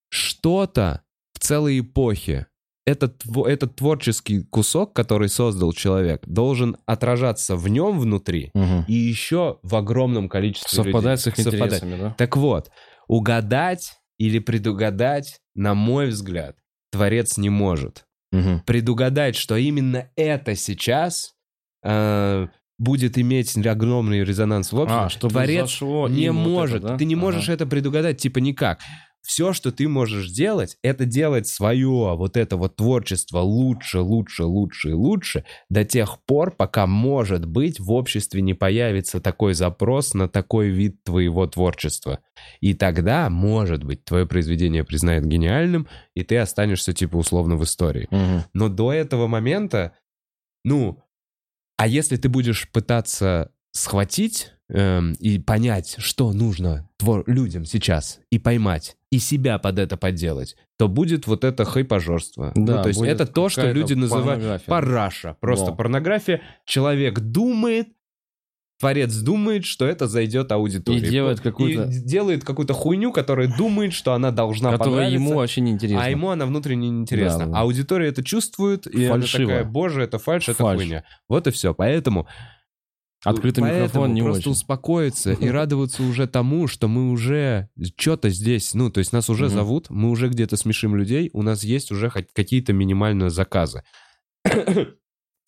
что-то 0.09 1.03
в 1.31 1.39
целой 1.39 1.79
эпохе. 1.79 2.47
Этот, 2.89 3.23
этот 3.45 3.75
творческий 3.75 4.41
кусок, 4.43 4.93
который 4.93 5.29
создал 5.29 5.73
человек, 5.73 6.21
должен 6.25 6.77
отражаться 6.85 7.55
в 7.55 7.67
нем 7.67 7.99
внутри 7.99 8.49
Мгм. 8.53 8.85
и 8.87 8.93
еще 8.93 9.59
в 9.63 9.75
огромном 9.75 10.27
количестве 10.29 10.83
Совпадать 10.83 11.19
с 11.21 11.25
людей. 11.27 11.41
их 11.43 11.51
Совпадать. 11.51 11.83
интересами, 11.83 12.01
да? 12.01 12.15
Так 12.17 12.35
вот, 12.37 12.71
угадать 13.07 13.93
или 14.17 14.39
предугадать, 14.39 15.39
на 15.55 15.73
мой 15.73 16.07
взгляд, 16.07 16.55
творец 16.91 17.37
не 17.37 17.49
может. 17.49 18.05
Мгм. 18.31 18.61
Предугадать, 18.65 19.35
что 19.35 19.55
именно 19.55 20.09
это 20.15 20.55
сейчас 20.55 21.33
э, 21.83 22.47
будет 22.77 23.17
иметь 23.17 23.55
огромный 23.65 24.23
резонанс 24.23 24.71
в 24.71 24.77
обществе, 24.77 25.05
А, 25.05 25.09
чтобы 25.09 25.31
творец 25.33 25.61
зашло 25.69 26.07
не 26.07 26.29
вот 26.31 26.39
это, 26.41 26.49
может. 26.49 26.81
да? 26.83 26.97
Ты 26.97 27.05
не 27.05 27.15
можешь 27.15 27.45
Ага. 27.45 27.53
это 27.53 27.65
предугадать, 27.65 28.17
типа 28.17 28.39
никак. 28.39 28.79
Все, 29.21 29.53
что 29.53 29.71
ты 29.71 29.87
можешь 29.87 30.29
делать, 30.29 30.77
это 30.81 31.05
делать 31.05 31.47
свое 31.47 32.15
вот 32.15 32.37
это 32.37 32.57
вот 32.57 32.77
творчество 32.77 33.39
лучше, 33.39 33.99
лучше, 33.99 34.45
лучше 34.45 34.89
и 34.89 34.93
лучше 34.93 35.45
до 35.69 35.83
тех 35.83 36.19
пор, 36.25 36.51
пока, 36.51 36.87
может 36.87 37.45
быть, 37.45 37.79
в 37.79 37.91
обществе 37.91 38.41
не 38.41 38.53
появится 38.53 39.19
такой 39.19 39.53
запрос 39.53 40.13
на 40.13 40.29
такой 40.29 40.69
вид 40.69 41.03
твоего 41.03 41.45
творчества. 41.47 42.19
И 42.61 42.73
тогда, 42.73 43.29
может 43.29 43.83
быть, 43.83 44.05
твое 44.05 44.25
произведение 44.25 44.83
признают 44.83 45.25
гениальным, 45.25 45.87
и 46.15 46.23
ты 46.23 46.37
останешься, 46.37 46.93
типа, 46.93 47.17
условно 47.17 47.55
в 47.57 47.63
истории. 47.63 48.07
Мгм. 48.11 48.45
Но 48.53 48.69
до 48.69 48.93
этого 48.93 49.27
момента, 49.27 49.93
ну, 50.63 51.03
а 51.77 51.87
если 51.87 52.17
ты 52.17 52.29
будешь 52.29 52.69
пытаться 52.71 53.51
схватить 53.71 54.53
эм, 54.69 55.13
и 55.13 55.39
понять, 55.39 55.95
что 55.99 56.31
нужно 56.33 56.87
твор- 57.01 57.23
людям 57.27 57.65
сейчас, 57.65 58.19
и 58.31 58.39
поймать, 58.39 58.95
и 59.11 59.19
себя 59.19 59.57
под 59.59 59.79
это 59.79 59.97
подделать, 59.97 60.55
то 60.77 60.87
будет 60.87 61.27
вот 61.27 61.43
это 61.43 61.65
хайпажорство. 61.65 62.51
Да, 62.55 62.77
ну, 62.77 62.81
то 62.83 62.89
есть 62.89 63.01
это 63.01 63.25
то, 63.25 63.49
что 63.49 63.71
люди 63.71 63.93
называют 63.93 64.63
параша. 64.65 65.35
Просто 65.41 65.67
Да. 65.67 65.71
порнография. 65.73 66.41
Человек 66.65 67.19
думает, 67.19 67.87
творец 68.79 69.13
думает, 69.15 69.65
что 69.65 69.85
это 69.85 70.07
зайдет 70.07 70.51
аудитории. 70.53 70.99
И 70.99 71.09
делает 71.09 71.41
какую-то- 71.41 71.89
И 71.89 71.99
делает 72.01 72.45
какую-то 72.45 72.73
хуйню, 72.73 73.11
которая 73.11 73.53
думает, 73.57 73.91
что 73.93 74.13
она 74.13 74.31
должна 74.31 74.71
Которая 74.71 74.93
понравиться. 74.93 75.15
ему 75.23 75.33
вообще 75.35 75.61
не 75.61 75.71
интересно. 75.71 76.01
А 76.05 76.09
ему 76.09 76.29
она 76.29 76.45
внутренне 76.45 76.89
неинтересна. 76.89 77.39
Да, 77.39 77.51
да. 77.51 77.57
А 77.57 77.61
аудитория 77.63 78.07
это 78.07 78.23
чувствует, 78.23 78.87
и 78.87 79.07
Фальшиво. 79.07 79.43
она 79.43 79.53
такая, 79.57 79.63
боже, 79.69 80.03
это 80.03 80.17
фальш, 80.17 80.47
это 80.47 80.59
Фальшь. 80.59 80.81
хуйня. 80.81 81.03
Вот 81.27 81.47
и 81.47 81.51
все. 81.51 81.73
Поэтому, 81.73 82.27
Открытый 83.23 83.61
поэтому 83.61 83.83
микрофон 83.85 84.13
не 84.13 84.21
просто 84.21 84.39
очень. 84.41 84.51
успокоиться 84.51 85.33
и 85.33 85.47
радоваться 85.49 86.03
уже 86.03 86.25
тому, 86.27 86.67
что 86.67 86.87
мы 86.87 87.11
уже 87.11 87.69
что-то 87.97 88.29
здесь, 88.29 88.73
ну, 88.73 88.89
то 88.89 88.99
есть 88.99 89.11
нас 89.11 89.29
уже 89.29 89.49
зовут, 89.49 89.89
мы 89.89 90.09
уже 90.09 90.29
где-то 90.29 90.55
смешим 90.55 90.95
людей, 90.95 91.29
у 91.33 91.41
нас 91.41 91.63
есть 91.63 91.91
уже 91.91 92.09
хоть 92.09 92.27
какие-то 92.33 92.71
минимальные 92.73 93.29
заказы. 93.29 93.83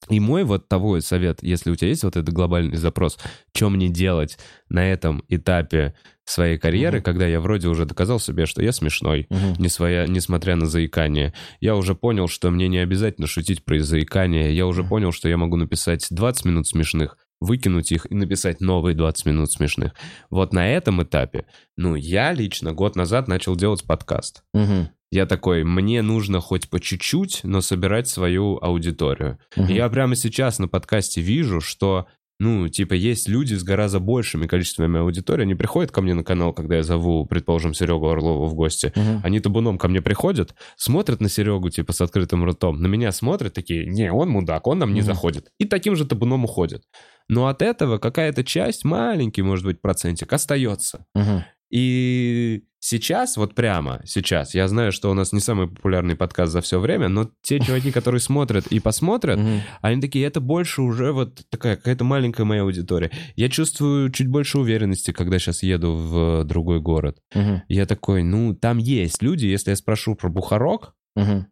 И 0.10 0.20
мой 0.20 0.44
вот 0.44 0.68
того 0.68 1.00
совет, 1.00 1.44
если 1.44 1.70
у 1.70 1.76
тебя 1.76 1.90
есть 1.90 2.04
вот 2.04 2.16
этот 2.18 2.34
глобальный 2.34 2.76
запрос, 2.76 3.20
что 3.56 3.70
мне 3.70 3.88
делать 3.88 4.40
на 4.68 4.84
этом 4.92 5.24
этапе 5.30 5.94
своей 6.26 6.58
карьеры, 6.58 6.98
Мгм. 6.98 7.04
когда 7.04 7.28
я 7.28 7.40
вроде 7.40 7.68
уже 7.68 7.86
доказал 7.86 8.20
себе, 8.20 8.48
что 8.48 8.64
я 8.64 8.72
смешной, 8.72 9.28
Мгм. 9.30 9.54
не 9.60 9.70
своя, 9.70 10.08
несмотря 10.08 10.56
на 10.56 10.66
заикание. 10.66 11.34
Я 11.60 11.76
уже 11.76 11.94
понял, 11.94 12.28
что 12.28 12.50
мне 12.50 12.68
не 12.68 12.80
обязательно 12.80 13.28
шутить 13.28 13.64
про 13.64 13.80
заикание. 13.80 14.56
Я 14.56 14.66
уже 14.66 14.82
Мгм. 14.82 14.90
понял, 14.90 15.12
что 15.12 15.30
я 15.30 15.38
могу 15.38 15.56
написать 15.56 16.08
20 16.10 16.46
минут 16.46 16.68
смешных, 16.68 17.18
выкинуть 17.42 17.92
их 17.92 18.06
и 18.10 18.16
написать 18.16 18.62
новые 18.62 18.96
20 18.96 19.26
минут 19.26 19.52
смешных. 19.52 19.94
Вот 20.30 20.54
на 20.54 20.70
этом 20.72 21.04
этапе, 21.04 21.46
ну, 21.76 21.96
я 21.96 22.32
лично 22.32 22.72
год 22.72 22.96
назад 22.96 23.28
начал 23.28 23.56
делать 23.58 23.84
подкаст. 23.84 24.44
Мгм. 24.54 24.90
Я 25.12 25.26
такой, 25.26 25.66
мне 25.66 26.02
нужно 26.02 26.40
хоть 26.40 26.70
по 26.70 26.80
чуть-чуть, 26.80 27.42
но 27.44 27.60
собирать 27.60 28.08
свою 28.08 28.58
аудиторию. 28.62 29.40
И 29.58 29.74
Я 29.74 29.90
прямо 29.90 30.16
сейчас 30.16 30.58
на 30.60 30.70
подкасте 30.70 31.20
вижу, 31.20 31.60
что, 31.60 32.06
ну, 32.40 32.70
типа, 32.70 32.94
есть 32.94 33.28
люди 33.28 33.56
с 33.56 33.64
гораздо 33.64 34.00
большими 34.00 34.48
количествами 34.48 35.00
аудитории. 35.02 35.42
Они 35.42 35.54
приходят 35.54 35.92
ко 35.92 36.02
мне 36.02 36.14
на 36.14 36.24
канал, 36.24 36.54
когда 36.54 36.78
я 36.78 36.84
зову, 36.84 37.26
предположим, 37.26 37.74
Серегу 37.74 38.08
Орлова 38.08 38.46
в 38.48 38.54
гости. 38.54 38.94
Мгм. 38.96 39.20
Они 39.26 39.42
табуном 39.42 39.78
ко 39.78 39.90
мне 39.90 40.02
приходят, 40.02 40.56
смотрят 40.78 41.20
на 41.20 41.28
Серегу, 41.28 41.70
типа, 41.70 41.92
с 41.92 42.00
открытым 42.00 42.46
ртом. 42.46 42.82
На 42.82 42.88
меня 42.88 43.12
смотрят 43.12 43.54
такие, 43.54 43.86
не, 43.88 44.14
он 44.14 44.30
мудак, 44.30 44.66
он 44.66 44.80
нам 44.80 44.94
не 44.94 45.02
Мгм. 45.02 45.08
заходит. 45.08 45.50
И 45.60 45.66
таким 45.66 45.98
же 45.98 46.06
табуном 46.06 46.46
уходят. 46.46 46.84
Но 47.32 47.48
от 47.48 47.62
этого 47.62 47.98
какая-то 47.98 48.44
часть, 48.44 48.84
маленький, 48.86 49.42
может 49.42 49.66
быть, 49.66 49.82
процентик, 49.82 50.32
остается. 50.34 51.06
Мгм. 51.16 51.46
И 51.72 52.66
сейчас, 52.80 53.38
вот 53.38 53.56
прямо 53.56 54.02
сейчас, 54.04 54.54
я 54.54 54.68
знаю, 54.68 54.92
что 54.92 55.10
у 55.10 55.14
нас 55.14 55.32
не 55.32 55.40
самый 55.40 55.70
популярный 55.70 56.18
подкаст 56.18 56.52
за 56.52 56.60
все 56.60 56.82
время, 56.82 57.08
но 57.08 57.32
те 57.42 57.60
чуваки, 57.62 57.94
которые 57.94 58.20
смотрят 58.20 58.68
и 58.68 58.82
посмотрят, 58.82 59.40
Мгм. 59.40 59.62
они 59.82 60.02
такие, 60.02 60.26
это 60.26 60.42
больше 60.42 60.82
уже 60.82 61.14
вот 61.14 61.42
такая 61.50 61.78
какая-то 61.78 62.04
маленькая 62.04 62.44
моя 62.44 62.64
аудитория. 62.64 63.10
Я 63.38 63.48
чувствую 63.48 64.12
чуть 64.12 64.28
больше 64.28 64.60
уверенности, 64.60 65.12
когда 65.12 65.40
сейчас 65.40 65.64
еду 65.64 65.96
в 65.96 66.44
другой 66.44 66.82
город. 66.82 67.20
Мгм. 67.34 67.64
Я 67.70 67.86
такой, 67.86 68.24
ну, 68.24 68.54
там 68.54 68.78
есть 68.78 69.24
люди, 69.24 69.46
если 69.46 69.70
я 69.70 69.78
спрошу 69.78 70.16
про 70.16 70.28
Бухарок, 70.28 70.94
Мгм. 71.16 71.48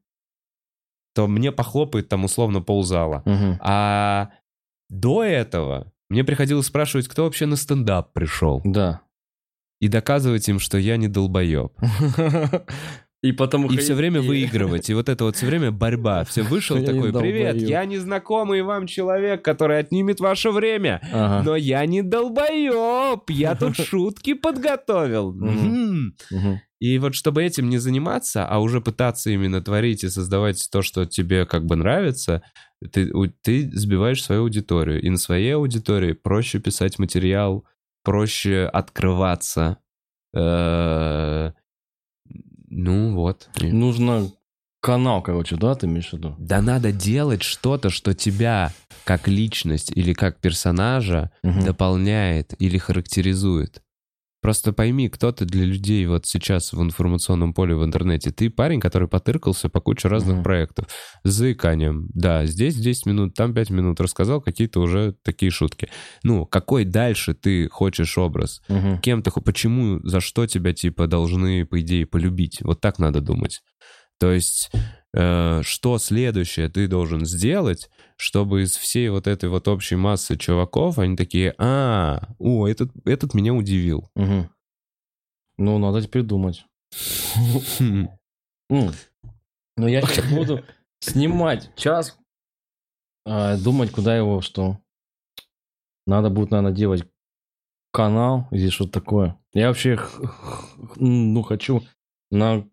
то 1.15 1.27
мне 1.27 1.51
похлопает 1.53 2.09
там 2.09 2.25
условно 2.25 2.61
ползала. 2.61 3.23
А 3.61 4.31
до 4.89 5.23
этого 5.23 5.91
мне 6.09 6.23
приходилось 6.23 6.65
спрашивать, 6.65 7.07
кто 7.07 7.23
вообще 7.23 7.45
на 7.45 7.55
стендап 7.55 8.13
пришел. 8.13 8.61
Да. 8.63 9.01
И 9.79 9.87
доказывать 9.87 10.49
им, 10.49 10.59
что 10.59 10.77
я 10.77 10.97
не 10.97 11.07
долбоеб. 11.07 11.71
И 13.21 13.33
потом 13.33 13.65
И 13.65 13.75
все 13.75 13.95
время 13.95 14.21
выигрывать. 14.21 14.89
И 14.89 14.93
вот 14.93 15.09
это 15.09 15.25
вот 15.25 15.35
все 15.35 15.45
время 15.45 15.71
борьба. 15.71 16.23
Все 16.29 16.41
вышел 16.41 16.77
Я 16.77 16.85
такой, 16.85 17.11
привет, 17.11 17.57
долбоеб». 17.57 17.69
я 17.69 17.83
незнакомый 17.83 18.61
вам 18.61 18.87
человек, 18.87 19.43
который 19.43 19.79
отнимет 19.79 20.21
ваше 20.21 20.51
время. 20.51 21.01
Ага. 21.11 21.43
Но 21.43 21.55
я 21.57 21.85
не 21.85 22.01
долбоеб, 22.01 23.29
я 23.29 23.55
тут 23.55 23.75
шутки 23.77 24.35
подготовил. 24.35 25.35
И 26.79 26.97
вот 26.97 27.13
чтобы 27.13 27.43
этим 27.43 27.69
не 27.69 27.77
заниматься, 27.77 28.47
а 28.47 28.59
уже 28.59 28.79
пытаться 28.79 29.29
именно 29.29 29.61
творить 29.61 30.05
и 30.05 30.09
создавать 30.09 30.69
то, 30.71 30.81
что 30.81 31.05
тебе 31.05 31.45
как 31.45 31.65
бы 31.65 31.75
нравится, 31.75 32.41
ты, 32.91 33.11
у- 33.13 33.27
ты 33.27 33.69
сбиваешь 33.73 34.23
свою 34.23 34.41
аудиторию. 34.43 35.01
И 35.01 35.09
на 35.09 35.17
своей 35.17 35.55
аудитории 35.55 36.13
проще 36.13 36.59
писать 36.59 36.99
материал, 36.99 37.65
проще 38.03 38.65
открываться. 38.65 39.77
Э, 40.33 41.51
Ну 42.71 43.15
вот. 43.15 43.49
Нужно 43.61 44.31
канал, 44.81 45.21
короче, 45.21 45.55
да, 45.55 45.75
ты 45.75 45.87
имеешь 45.87 46.09
в 46.09 46.13
виду? 46.13 46.35
Да 46.39 46.61
надо 46.61 46.91
делать 46.91 47.41
что-то, 47.43 47.89
что 47.89 48.13
тебя 48.13 48.71
как 49.05 49.27
личность 49.27 49.91
или 49.95 50.13
как 50.13 50.37
персонажа 50.39 51.31
дополняет 51.65 52.53
или 52.61 52.77
характеризует. 52.77 53.81
Просто 54.41 54.71
пойми, 54.71 55.09
кто 55.09 55.33
ты 55.33 55.43
для 55.43 55.65
людей 55.65 56.05
вот 56.05 56.25
сейчас 56.25 56.71
в 56.71 56.81
информационном 56.81 57.53
поле 57.53 57.75
в 57.75 57.83
интернете. 57.83 58.31
Ты 58.31 58.49
парень, 58.49 58.79
который 58.79 59.09
потыркался 59.09 59.67
по 59.67 59.81
куче 59.81 60.07
разных 60.07 60.35
Мгм. 60.35 60.43
проектов. 60.43 60.87
С 61.25 61.31
заиканием. 61.31 62.07
Да, 62.13 62.45
здесь 62.45 62.75
10 62.75 63.05
минут, 63.05 63.33
там 63.33 63.53
5 63.53 63.69
минут. 63.69 63.99
Рассказал 63.99 64.39
какие-то 64.39 64.79
уже 64.79 65.13
такие 65.23 65.51
шутки. 65.51 65.89
Ну, 66.23 66.45
какой 66.45 66.85
дальше 66.85 67.33
ты 67.33 67.67
хочешь 67.67 68.17
образ? 68.17 68.61
Мгм. 68.69 68.99
Кем 69.01 69.21
ты, 69.21 69.31
почему, 69.31 69.99
за 70.07 70.21
что 70.21 70.47
тебя, 70.47 70.73
типа, 70.73 71.07
должны, 71.07 71.65
по 71.65 71.81
идее, 71.81 72.05
полюбить? 72.05 72.59
Вот 72.61 72.79
так 72.79 72.97
надо 72.97 73.19
думать. 73.19 73.61
То 74.19 74.31
есть, 74.31 74.71
что 75.13 75.97
следующее 75.97 76.69
ты 76.69 76.87
должен 76.87 77.25
сделать, 77.25 77.89
чтобы 78.15 78.63
из 78.63 78.75
всей 78.75 79.09
вот 79.09 79.27
этой 79.27 79.49
вот 79.49 79.67
общей 79.67 79.95
массы 79.95 80.37
чуваков, 80.37 80.99
они 80.99 81.15
такие, 81.15 81.55
а, 81.57 82.35
о, 82.37 82.67
этот, 82.67 82.91
этот 83.05 83.33
меня 83.33 83.53
удивил. 83.53 84.09
Мгм. 84.15 84.49
Ну, 85.57 85.77
надо 85.77 86.01
теперь 86.01 86.23
думать. 86.23 86.65
Хм. 87.79 88.09
Но 88.69 89.87
я 89.87 90.01
сейчас 90.01 90.31
буду 90.33 90.63
снимать 90.99 91.71
час, 91.75 92.17
а, 93.25 93.57
думать, 93.57 93.91
куда 93.91 94.15
его, 94.15 94.41
что. 94.41 94.77
Надо 96.05 96.29
будет, 96.29 96.51
наверное, 96.51 96.75
делать 96.75 97.03
канал 97.91 98.47
или 98.51 98.69
что-то 98.69 98.93
такое. 98.93 99.39
Я 99.53 99.67
вообще, 99.67 99.99
ну, 100.97 101.41
хочу 101.41 101.83
на 102.31 102.67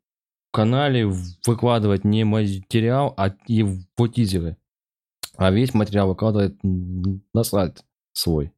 канале 0.57 1.07
выкладывать 1.47 2.05
не 2.05 2.24
материал, 2.24 3.12
а 3.16 3.35
его 3.47 4.09
тизеры. 4.09 4.57
А 5.37 5.51
весь 5.51 5.74
материал 5.74 6.09
выкладывать 6.09 6.55
м, 6.65 7.23
на 7.35 7.45
сайт 7.45 7.85
свой. 8.12 8.53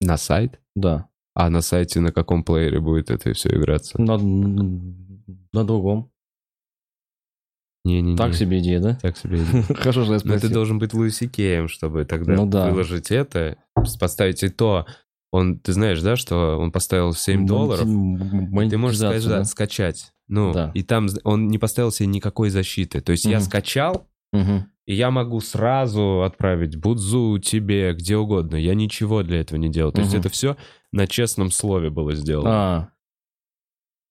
На 0.00 0.16
сайт? 0.16 0.60
Да. 0.74 1.08
А 1.34 1.50
на 1.50 1.60
сайте 1.62 2.00
на 2.00 2.12
каком 2.12 2.44
плеере 2.44 2.80
будет 2.80 3.10
это 3.10 3.32
все 3.32 3.48
играться? 3.50 4.00
На, 4.00 4.18
на 4.18 5.64
другом. 5.64 6.10
Не-не-не. 7.84 8.16
Так 8.16 8.34
себе 8.34 8.58
идея, 8.60 8.80
да? 8.80 8.94
Так 9.00 9.16
себе. 9.16 9.38
Хорошо, 9.74 10.04
что 10.04 10.14
я 10.14 10.20
Но 10.24 10.32
ты 10.32 10.38
спросил. 10.38 10.50
должен 10.52 10.78
быть 10.78 10.94
Луиси 10.94 11.28
Кеем, 11.28 11.68
чтобы 11.68 12.04
тогда 12.04 12.34
Ну 12.34 12.46
да. 12.46 12.70
выложить 12.70 13.10
это, 13.10 13.56
поставить 14.00 14.42
и 14.42 14.48
то. 14.48 14.86
Он, 15.34 15.58
ты 15.58 15.72
знаешь, 15.72 16.00
да, 16.00 16.14
что 16.14 16.58
он 16.58 16.70
поставил 16.70 17.12
7 17.12 17.44
долларов, 17.44 17.86
Ты 17.86 18.78
можешь 18.78 18.98
сказать, 18.98 19.26
да, 19.26 19.44
скачать. 19.44 20.12
Ну, 20.28 20.52
Да. 20.52 20.70
и 20.74 20.82
там 20.84 21.08
он 21.24 21.48
не 21.48 21.58
поставил 21.58 21.90
себе 21.90 22.06
никакой 22.06 22.50
защиты. 22.50 23.00
То 23.00 23.10
есть 23.12 23.24
я 23.24 23.38
Мгм. 23.38 23.44
скачал, 23.46 24.06
Мгм. 24.32 24.66
и 24.86 24.94
я 24.94 25.10
могу 25.10 25.40
сразу 25.40 26.22
отправить 26.22 26.76
Будзу, 26.76 27.38
тебе, 27.40 27.92
где 27.94 28.16
угодно. 28.16 28.54
Я 28.56 28.74
ничего 28.74 29.22
для 29.24 29.40
этого 29.40 29.58
не 29.58 29.68
делал. 29.70 29.90
То 29.92 30.02
есть 30.02 30.12
Мгм. 30.12 30.20
это 30.20 30.28
все 30.28 30.56
на 30.92 31.06
честном 31.08 31.50
слове 31.50 31.90
было 31.90 32.14
сделано. 32.14 32.50
А. 32.50 32.88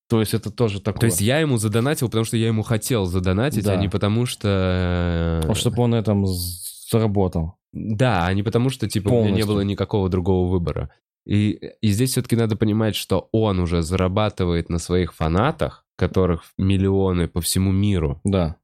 То 0.10 0.20
есть 0.20 0.34
это 0.34 0.52
тоже 0.52 0.82
такое. 0.82 1.00
То 1.00 1.06
есть 1.06 1.22
я 1.22 1.40
ему 1.40 1.56
задонатил, 1.58 2.08
потому 2.08 2.26
что 2.26 2.36
я 2.38 2.48
ему 2.48 2.64
хотел 2.64 3.06
задонатить, 3.06 3.66
а 3.66 3.76
Да. 3.76 3.76
не 3.78 3.88
потому 3.88 4.26
что... 4.26 5.42
чтобы 5.56 5.82
он 5.84 5.96
этом 5.96 6.26
заработал. 6.28 7.54
Да, 7.72 8.26
а 8.28 8.34
не 8.34 8.44
потому 8.44 8.70
что, 8.70 8.88
типа, 8.88 9.08
у 9.08 9.12
меня 9.12 9.22
не 9.22 9.28
Полностью. 9.30 9.48
было 9.54 9.62
никакого 9.62 10.10
другого 10.10 10.48
выбора. 10.52 10.92
И, 11.26 11.52
и 11.82 11.88
здесь 11.90 12.12
все-таки 12.12 12.36
надо 12.36 12.56
понимать, 12.58 12.96
что 12.96 13.30
он 13.32 13.60
уже 13.60 13.82
зарабатывает 13.82 14.70
на 14.70 14.78
своих 14.80 15.14
фанатах, 15.14 15.86
которых 15.96 16.44
миллионы 16.58 17.28
по 17.28 17.40
всему 17.42 17.72
миру. 17.72 18.20
Да. 18.24 18.58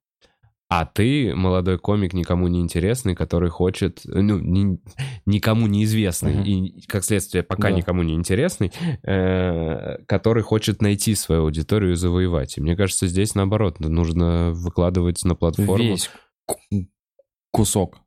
А 0.71 0.85
ты 0.85 1.33
молодой 1.33 1.79
комик, 1.79 2.13
никому 2.13 2.47
не 2.47 2.59
интересный, 2.59 3.15
который 3.15 3.49
хочет, 3.49 4.01
ну, 4.03 4.37
ни- 4.37 4.79
никому 5.25 5.65
неизвестный, 5.65 6.35
Мгм. 6.35 6.43
и, 6.43 6.81
как 6.85 7.03
следствие, 7.03 7.41
пока 7.43 7.69
Да. 7.69 7.75
никому 7.77 8.03
не 8.03 8.13
интересный, 8.13 8.71
э, 9.01 9.97
который 10.05 10.43
хочет 10.43 10.81
найти 10.83 11.15
свою 11.15 11.43
аудиторию 11.45 11.93
и 11.93 11.95
завоевать. 11.95 12.57
И 12.57 12.61
мне 12.61 12.75
кажется, 12.75 13.07
здесь 13.07 13.33
наоборот, 13.33 13.79
нужно 13.79 14.51
выкладывать 14.51 15.23
на 15.23 15.33
платформу. 15.33 15.83
Весь 15.83 16.11
ку- 16.45 16.59
кусок 17.51 17.97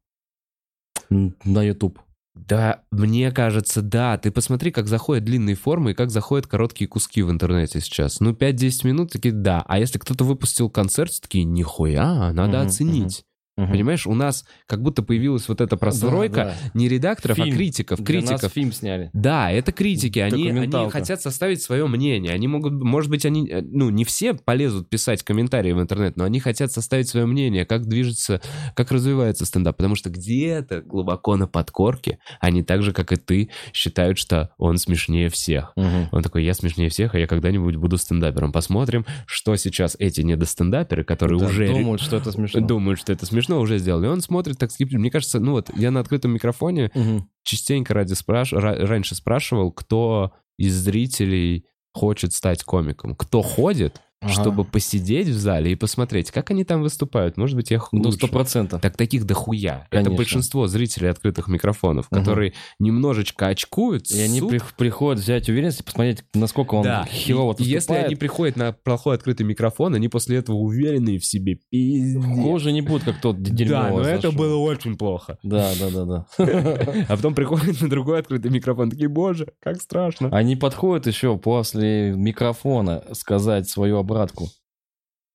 на 1.10 1.62
YouTube. 1.64 1.98
Да, 2.34 2.82
мне 2.90 3.30
кажется, 3.30 3.82
да. 3.82 4.16
Ты 4.16 4.30
посмотри, 4.30 4.70
как 4.70 4.88
заходят 4.88 5.24
длинные 5.24 5.54
формы 5.54 5.90
и 5.90 5.94
как 5.94 6.10
заходят 6.10 6.46
короткие 6.46 6.88
куски 6.88 7.22
в 7.22 7.30
интернете 7.30 7.80
сейчас. 7.80 8.20
Ну, 8.20 8.32
5-10 8.34 8.84
минут, 8.84 9.12
такие, 9.12 9.32
да. 9.32 9.62
А 9.68 9.78
если 9.78 9.98
кто-то 9.98 10.24
выпустил 10.24 10.70
концерт, 10.70 11.12
такие, 11.20 11.44
нихуя, 11.44 12.32
надо 12.32 12.58
Мгм, 12.58 12.66
оценить. 12.66 13.24
Мгм. 13.56 13.70
Понимаешь, 13.70 14.06
у 14.06 14.14
нас 14.14 14.46
как 14.66 14.80
будто 14.82 15.02
появилась 15.02 15.46
вот 15.46 15.60
эта 15.60 15.76
прослойка 15.76 16.34
Да, 16.34 16.44
да. 16.44 16.54
не 16.72 16.88
редакторов, 16.88 17.38
а 17.38 17.44
Фильм. 17.44 17.54
критиков. 17.56 18.00
Для 18.00 18.20
нас 18.20 18.28
критиков. 18.30 18.52
фильм 18.52 18.72
сняли. 18.72 19.10
Да, 19.12 19.50
это 19.50 19.72
критики. 19.72 20.18
Они, 20.20 20.48
они 20.48 20.90
хотят 20.90 21.20
составить 21.20 21.60
свое 21.60 21.86
мнение. 21.86 22.32
Они 22.32 22.48
могут, 22.48 22.72
может 22.72 23.10
быть, 23.10 23.26
они, 23.26 23.46
э, 23.48 23.60
ну, 23.62 23.90
не 23.90 24.04
все 24.04 24.32
полезут 24.32 24.88
писать 24.88 25.22
комментарии 25.22 25.72
в 25.72 25.80
интернет, 25.82 26.16
но 26.16 26.24
они 26.24 26.40
хотят 26.40 26.72
составить 26.72 27.08
свое 27.08 27.26
мнение, 27.26 27.66
как 27.66 27.86
движется, 27.86 28.40
как 28.74 28.90
развивается 28.90 29.44
стендап. 29.44 29.76
Потому 29.76 29.96
что 29.96 30.08
где-то 30.08 30.80
глубоко 30.80 31.36
на 31.36 31.46
подкорке 31.46 32.18
они 32.40 32.62
так 32.62 32.82
же, 32.82 32.92
как 32.94 33.12
и 33.12 33.16
ты, 33.16 33.50
считают, 33.74 34.16
что 34.16 34.50
он 34.56 34.78
смешнее 34.78 35.28
всех. 35.28 35.72
Мгм. 35.76 36.08
Он 36.10 36.22
такой, 36.22 36.42
я 36.44 36.54
смешнее 36.54 36.88
всех, 36.88 37.14
а 37.14 37.18
я 37.18 37.26
когда-нибудь 37.26 37.76
буду 37.76 37.98
стендапером. 37.98 38.50
Посмотрим, 38.50 39.04
что 39.26 39.54
сейчас 39.56 39.94
эти 39.98 40.22
недостендаперы, 40.22 41.04
которые 41.04 41.38
Да, 41.38 41.46
уже 41.46 41.68
думают, 41.68 42.00
что 42.00 42.16
это 42.16 42.32
смешно. 42.32 42.60
думают, 42.66 42.98
что 42.98 43.12
это 43.12 43.26
смешно, 43.26 43.41
уже 43.50 43.78
сделали. 43.78 44.06
И 44.06 44.10
он 44.10 44.20
смотрит 44.20 44.58
так 44.58 44.70
скептично. 44.70 45.00
Мне 45.00 45.10
кажется, 45.10 45.40
ну 45.40 45.52
вот, 45.52 45.70
я 45.76 45.90
на 45.90 46.00
открытом 46.00 46.32
микрофоне 46.32 46.90
Мгм. 46.94 47.28
частенько 47.42 47.94
ради 47.94 48.14
спраш... 48.14 48.52
ра- 48.52 48.84
раньше 48.84 49.14
спрашивал, 49.14 49.72
кто 49.72 50.32
из 50.58 50.74
зрителей 50.74 51.64
хочет 51.92 52.32
стать 52.32 52.62
комиком. 52.64 53.14
Кто 53.16 53.42
ходит, 53.42 54.00
Ага. 54.22 54.32
чтобы 54.32 54.64
посидеть 54.64 55.28
в 55.28 55.36
зале 55.38 55.72
и 55.72 55.74
посмотреть, 55.74 56.30
как 56.30 56.50
они 56.50 56.64
там 56.64 56.82
выступают. 56.82 57.36
Может 57.36 57.56
быть, 57.56 57.70
я 57.70 57.76
их 57.78 57.88
Ну, 57.92 58.10
сто 58.12 58.28
процентов. 58.28 58.80
Так 58.80 58.96
таких 58.96 59.24
дохуя. 59.26 59.86
Это 59.90 59.96
Конечно. 60.04 60.16
большинство 60.16 60.66
зрителей 60.68 61.08
открытых 61.10 61.48
микрофонов, 61.48 62.06
Мгм. 62.10 62.20
которые 62.20 62.52
немножечко 62.78 63.48
очкуют, 63.48 64.10
И 64.10 64.20
они 64.20 64.40
суд- 64.40 64.50
при- 64.50 64.60
приходят 64.76 65.20
взять 65.22 65.48
уверенность 65.48 65.80
и 65.80 65.82
посмотреть, 65.82 66.24
насколько 66.34 66.74
он 66.76 66.84
Да, 66.84 67.04
херово 67.10 67.54
и- 67.58 67.64
если 67.64 67.94
они 67.94 68.14
приходят 68.16 68.56
на 68.56 68.72
плохой 68.72 69.16
открытый 69.16 69.44
микрофон, 69.46 69.94
они 69.94 70.08
после 70.08 70.36
этого 70.38 70.56
уверенные 70.56 71.18
в 71.18 71.24
себе. 71.24 71.58
Пиздец. 71.70 72.22
Хуже 72.24 72.72
не 72.72 72.80
будут, 72.82 73.04
как 73.04 73.20
тот 73.20 73.42
дерьмо. 73.42 73.72
Да, 73.72 73.90
но 73.90 74.00
это 74.02 74.30
было 74.30 74.56
очень 74.56 74.96
плохо. 74.96 75.38
Да, 75.42 75.70
да, 75.80 75.90
да, 75.90 76.04
да. 76.04 76.26
А 77.08 77.16
потом 77.16 77.34
приходят 77.34 77.80
на 77.80 77.88
другой 77.88 78.20
открытый 78.20 78.50
микрофон, 78.50 78.90
такие, 78.90 79.08
боже, 79.08 79.48
как 79.60 79.80
страшно. 79.80 80.28
Они 80.32 80.56
подходят 80.56 81.06
еще 81.06 81.36
после 81.38 82.12
микрофона 82.14 83.02
сказать 83.12 83.68
свою 83.68 83.98
обратку. 84.12 84.48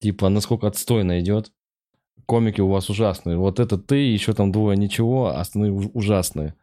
Типа, 0.01 0.29
насколько 0.29 0.67
отстойно 0.67 1.19
идет. 1.19 1.51
Комики 2.25 2.61
у 2.61 2.67
вас 2.69 2.89
ужасные. 2.89 3.37
Вот 3.37 3.59
это 3.59 3.77
ты, 3.77 3.95
еще 3.95 4.33
там 4.33 4.51
двое 4.51 4.77
ничего, 4.77 5.27
а 5.27 5.39
остальные 5.41 5.71
уж- 5.71 5.89
ужасные. 5.93 6.53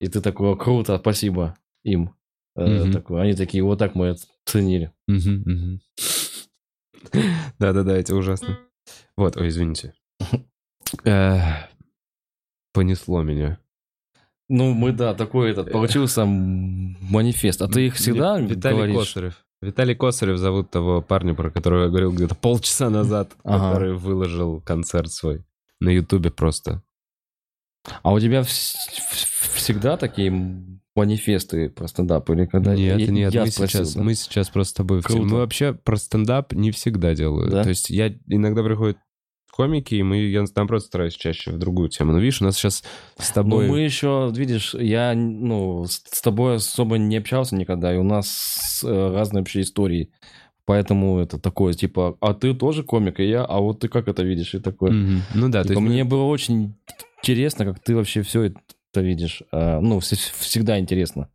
И 0.00 0.06
ты 0.08 0.20
такой, 0.20 0.52
«О, 0.52 0.56
круто, 0.56 0.98
спасибо 0.98 1.56
им. 1.84 2.14
Э, 2.56 2.84
Мгм. 2.84 2.92
такой, 2.92 3.22
они 3.22 3.34
такие, 3.34 3.62
вот 3.64 3.78
так 3.78 3.94
мы 3.94 4.10
оценили. 4.46 4.92
Да-да-да, 7.58 7.96
это 7.96 8.14
ужасно. 8.14 8.58
Вот, 9.16 9.36
ой, 9.36 9.48
извините. 9.48 9.94
Э, 11.04 11.40
Понесло 12.72 13.22
меня. 13.22 13.58
Ну, 14.48 14.72
мы, 14.72 14.92
да, 14.92 15.14
такой 15.14 15.50
этот, 15.50 15.70
получился 15.72 16.22
м- 16.22 16.96
манифест. 17.00 17.60
А 17.62 17.68
ты 17.68 17.86
их 17.86 17.94
всегда 17.96 18.38
Ви- 18.38 18.46
Виталий 18.54 18.76
говоришь? 18.78 18.96
Косарев. 19.08 19.46
Виталий 19.60 19.94
Косарев 19.96 20.38
зовут 20.38 20.70
того 20.70 21.02
парня, 21.02 21.34
про 21.34 21.50
которого 21.50 21.84
я 21.84 21.88
говорил 21.88 22.12
где-то 22.12 22.34
полчаса 22.36 22.90
назад, 22.90 23.32
Ага. 23.42 23.72
который 23.72 23.94
выложил 23.94 24.60
концерт 24.60 25.10
свой 25.12 25.44
на 25.80 25.88
Ютубе 25.90 26.30
просто. 26.30 26.82
А 28.02 28.12
у 28.12 28.20
тебя 28.20 28.40
вс- 28.40 28.74
вс- 29.12 29.54
всегда 29.54 29.96
такие 29.96 30.30
манифесты 30.94 31.70
про 31.70 31.88
стендап? 31.88 32.28
Или 32.30 32.46
когда 32.46 32.74
нет, 32.74 32.98
я, 33.00 33.06
нет, 33.08 33.34
я 33.34 33.44
мы, 33.44 33.50
спросил, 33.50 33.80
сейчас, 33.84 33.94
да? 33.94 34.02
мы 34.02 34.14
сейчас 34.14 34.48
просто 34.48 34.70
с 34.70 34.74
тобой... 34.74 35.00
в. 35.00 35.04
Круто. 35.06 35.22
Мы 35.22 35.36
вообще 35.38 35.72
про 35.72 35.96
стендап 35.96 36.52
не 36.52 36.70
всегда 36.70 37.14
делаю. 37.14 37.50
Да? 37.50 37.62
То 37.64 37.70
есть 37.70 37.90
я 37.90 38.14
иногда 38.26 38.62
приходят 38.62 38.98
комики, 39.58 39.96
и 39.96 40.02
мы, 40.04 40.18
я 40.18 40.44
там 40.46 40.68
просто 40.68 40.86
стараюсь 40.86 41.14
чаще 41.14 41.50
в 41.50 41.58
другую 41.58 41.88
тему. 41.88 42.12
Но 42.12 42.18
видишь, 42.20 42.40
у 42.40 42.44
нас 42.44 42.56
сейчас 42.56 42.84
с 43.18 43.28
Ну, 43.30 43.34
тобой... 43.34 43.68
мы 43.68 43.80
еще, 43.80 44.30
видишь, 44.32 44.72
я 44.74 45.14
ну, 45.14 45.84
с 45.86 46.20
тобой 46.22 46.54
особо 46.56 46.96
не 46.96 47.16
общался 47.16 47.56
никогда, 47.56 47.92
и 47.92 47.98
у 47.98 48.04
нас 48.04 48.82
э, 48.86 49.12
разные 49.12 49.40
вообще 49.40 49.62
истории. 49.62 50.10
Поэтому 50.64 51.18
это 51.18 51.38
такое, 51.40 51.72
типа, 51.72 52.16
а 52.20 52.34
ты 52.34 52.54
тоже 52.54 52.84
комик, 52.84 53.18
и 53.18 53.28
я, 53.28 53.44
а 53.44 53.58
вот 53.58 53.80
ты 53.80 53.88
как 53.88 54.06
это 54.06 54.22
видишь? 54.22 54.54
И 54.54 54.60
такое. 54.60 54.92
Мгм. 54.92 55.22
Ну 55.34 55.48
да, 55.48 55.62
то 55.62 55.68
Типа, 55.68 55.80
есть 55.80 55.82
мы- 55.88 55.92
мне 55.92 56.04
было 56.04 56.22
очень 56.22 56.76
интересно, 57.20 57.64
как 57.64 57.80
ты 57.80 57.96
вообще 57.96 58.22
все 58.22 58.44
это 58.44 59.00
видишь. 59.00 59.42
А, 59.50 59.80
ну, 59.80 59.98
вс- 59.98 60.32
всегда 60.38 60.78
интересно. 60.78 61.28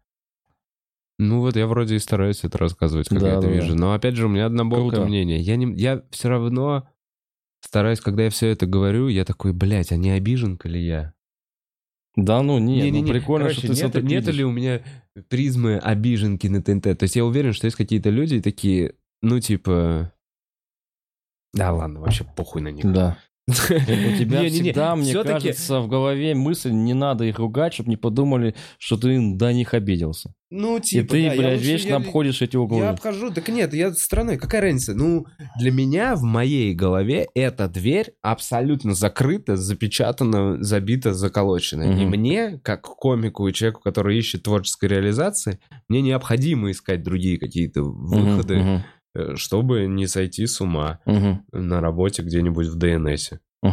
Ну 1.20 1.41
вот 1.41 1.56
я 1.58 1.68
вроде 1.68 1.95
и 1.95 2.00
стараюсь 2.00 2.44
это 2.44 2.58
рассказывать, 2.58 3.10
как 3.10 3.20
Да, 3.20 3.28
я 3.28 3.34
это 3.34 3.41
да, 3.48 3.50
вижу. 3.50 3.76
Но 3.76 3.94
опять 3.94 4.16
же, 4.16 4.26
у 4.28 4.30
меня 4.30 4.45
однобокое 4.45 4.91
Круто. 4.91 5.06
мнение. 5.06 5.40
Я, 5.40 5.58
не, 5.58 5.74
я 5.80 6.02
все 6.10 6.30
равно 6.30 6.88
стараюсь, 7.64 7.99
когда 7.99 8.23
я 8.23 8.30
все 8.30 8.49
это 8.49 8.65
говорю, 8.65 9.07
я 9.07 9.26
такой, 9.26 9.53
блядь, 9.53 9.91
а 9.91 9.95
не 9.95 10.11
обиженка 10.11 10.68
ли 10.68 10.84
я? 10.85 11.14
Да, 12.15 12.44
ну, 12.44 12.60
не, 12.60 12.76
ну, 12.76 12.84
Не-не-не, 12.84 13.11
прикольно, 13.11 13.48
короче, 13.48 13.73
что 13.73 13.90
ты 13.90 14.02
нет, 14.03 14.22
видишь. 14.26 14.35
ли 14.35 14.44
у 14.44 14.52
меня 14.52 14.84
призмы 15.30 15.80
обиженки 15.80 16.45
на 16.45 16.61
ТНТ? 16.61 16.98
То 16.98 17.03
есть 17.03 17.15
я 17.15 17.26
уверен, 17.26 17.53
что 17.53 17.65
есть 17.65 17.76
какие-то 17.76 18.10
люди 18.11 18.40
такие, 18.40 18.95
ну 19.22 19.40
типа... 19.40 20.14
Да 21.53 21.72
ладно, 21.72 22.02
вообще 22.02 22.23
похуй 22.23 22.61
на 22.61 22.69
них. 22.69 22.85
Да. 22.91 23.18
У 23.45 23.52
тебя 23.53 24.48
всегда, 24.49 24.95
мне 24.95 25.14
кажется, 25.14 25.82
в 25.82 25.88
голове 25.90 26.34
мысль, 26.34 26.72
не 26.72 26.94
надо 26.94 27.26
их 27.26 27.40
ругать, 27.40 27.74
чтобы 27.74 27.90
не 27.90 27.98
подумали, 27.98 28.56
что 28.78 28.95
ты 28.95 29.20
до 29.36 29.52
них 29.52 29.74
обиделся. 29.74 30.34
Ну, 30.49 30.78
И 30.78 30.82
типа, 30.82 31.10
ты, 31.10 31.24
да, 31.24 31.34
я 31.34 31.38
блядь, 31.38 31.61
вечно 31.61 31.95
обходишь 31.98 32.41
эти 32.41 32.56
углы. 32.56 32.80
Я 32.80 32.91
обхожу, 32.91 33.32
так 33.32 33.49
нет, 33.49 33.74
я 33.74 33.91
стороной, 33.91 34.38
какая 34.38 34.61
разница? 34.61 34.94
Ну, 34.94 35.26
для 35.60 35.72
меня 35.72 36.15
в 36.15 36.22
моей 36.22 36.74
голове 36.74 37.28
эта 37.34 37.68
дверь 37.68 38.14
абсолютно 38.22 38.94
закрыта, 38.94 39.57
запечатана, 39.57 40.64
забита, 40.64 41.14
заколочена. 41.14 41.99
И 41.99 42.06
мне, 42.06 42.60
как 42.64 42.84
комику 42.84 43.48
и 43.48 43.53
человеку, 43.53 43.82
который 43.82 44.18
ищет 44.18 44.44
творческой 44.44 44.90
реализации, 44.90 45.60
мне 45.90 46.02
необходимо 46.02 46.72
искать 46.72 47.03
другие 47.03 47.38
какие-то 47.38 47.82
выходы, 47.84 48.84
чтобы 49.35 49.85
не 49.88 50.07
сойти 50.07 50.45
с 50.48 50.60
ума 50.61 50.99
мгм, 51.06 51.45
на 51.52 51.81
работе 51.81 52.23
где-нибудь 52.23 52.68
в 52.68 52.76
ДНСе. 52.76 53.40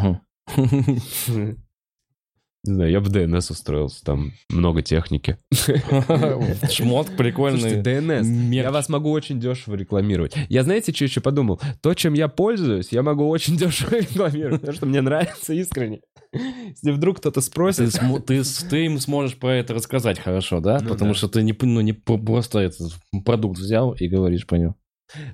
Не 2.62 2.74
знаю, 2.74 2.90
я 2.90 3.00
бы 3.00 3.06
в 3.06 3.08
ДНС 3.10 3.48
устроился, 3.50 4.04
там 4.04 4.32
много 4.50 4.82
техники. 4.82 5.38
Шмот 6.70 7.16
прикольный. 7.16 7.80
ДНС. 7.80 8.26
Я 8.52 8.70
вас 8.70 8.90
могу 8.90 9.10
очень 9.12 9.40
дешево 9.40 9.76
рекламировать. 9.76 10.36
Я 10.50 10.62
знаете, 10.62 10.92
что 10.92 11.04
еще 11.04 11.22
подумал? 11.22 11.58
То, 11.80 11.94
чем 11.94 12.12
я 12.12 12.28
пользуюсь, 12.28 12.92
я 12.92 13.02
могу 13.02 13.26
очень 13.30 13.56
дешево 13.58 13.94
рекламировать, 13.96 14.60
потому 14.60 14.76
что 14.76 14.84
мне 14.84 15.00
нравится 15.00 15.54
искренне. 15.54 16.02
Если 16.34 16.90
вдруг 16.90 17.16
кто-то 17.20 17.40
Ты, 17.40 17.46
спросит... 17.46 17.98
ты, 18.26 18.44
с- 18.44 18.62
ты 18.64 18.84
им 18.84 19.00
сможешь 19.00 19.38
про 19.38 19.54
это 19.54 19.72
рассказать 19.72 20.18
хорошо, 20.20 20.60
да? 20.60 20.80
Ну 20.82 20.90
Потому 20.90 21.12
да. 21.12 21.16
что 21.16 21.28
ты 21.28 21.42
не, 21.42 21.56
ну, 21.62 21.80
не 21.80 21.94
просто 21.94 22.58
этот 22.58 22.92
продукт 23.24 23.58
взял 23.58 23.92
и 23.94 24.06
говоришь 24.06 24.46
по 24.46 24.56
нему. 24.56 24.74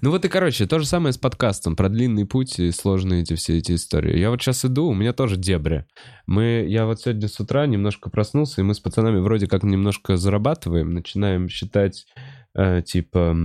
Ну 0.02 0.10
вот 0.10 0.24
и, 0.24 0.28
короче, 0.28 0.66
то 0.66 0.78
же 0.78 0.86
самое 0.86 1.12
с 1.12 1.18
подкастом, 1.18 1.76
про 1.76 1.88
длинный 1.88 2.24
путь 2.26 2.58
и 2.58 2.70
сложные 2.70 3.22
эти 3.22 3.34
все 3.34 3.58
эти 3.58 3.74
истории. 3.74 4.18
Я 4.18 4.30
вот 4.30 4.40
сейчас 4.42 4.64
иду, 4.64 4.86
у 4.88 4.94
меня 4.94 5.12
тоже 5.12 5.36
дебри. 5.36 5.84
Мы, 6.26 6.64
я 6.68 6.86
вот 6.86 7.00
сегодня 7.00 7.28
с 7.28 7.38
утра 7.40 7.66
немножко 7.66 8.10
проснулся, 8.10 8.60
и 8.60 8.64
мы 8.64 8.74
с 8.74 8.80
пацанами 8.80 9.18
вроде 9.20 9.46
как 9.46 9.62
немножко 9.62 10.16
зарабатываем, 10.16 10.92
начинаем 10.94 11.48
считать, 11.48 12.06
э, 12.54 12.82
типа, 12.82 13.36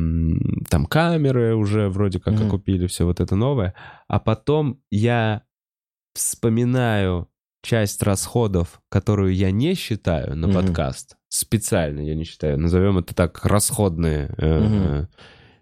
там 0.69 0.85
камеры 0.87 1.55
уже 1.55 1.89
вроде 1.89 2.19
как 2.19 2.33
Мгм. 2.35 2.47
окупили, 2.47 2.87
все 2.87 3.05
вот 3.05 3.19
это 3.19 3.35
новое. 3.35 3.73
А 4.07 4.19
потом 4.19 4.81
я 4.89 5.43
вспоминаю 6.13 7.27
часть 7.63 8.01
расходов, 8.03 8.81
которую 8.89 9.33
я 9.35 9.51
не 9.51 9.75
считаю 9.75 10.35
на 10.35 10.47
Мгм. 10.47 10.55
подкаст. 10.55 11.15
Специально 11.29 11.99
я 12.01 12.15
не 12.15 12.23
считаю. 12.23 12.59
Назовем 12.59 12.97
это 12.97 13.13
так, 13.15 13.45
расходные. 13.45 14.33
э, 14.37 15.05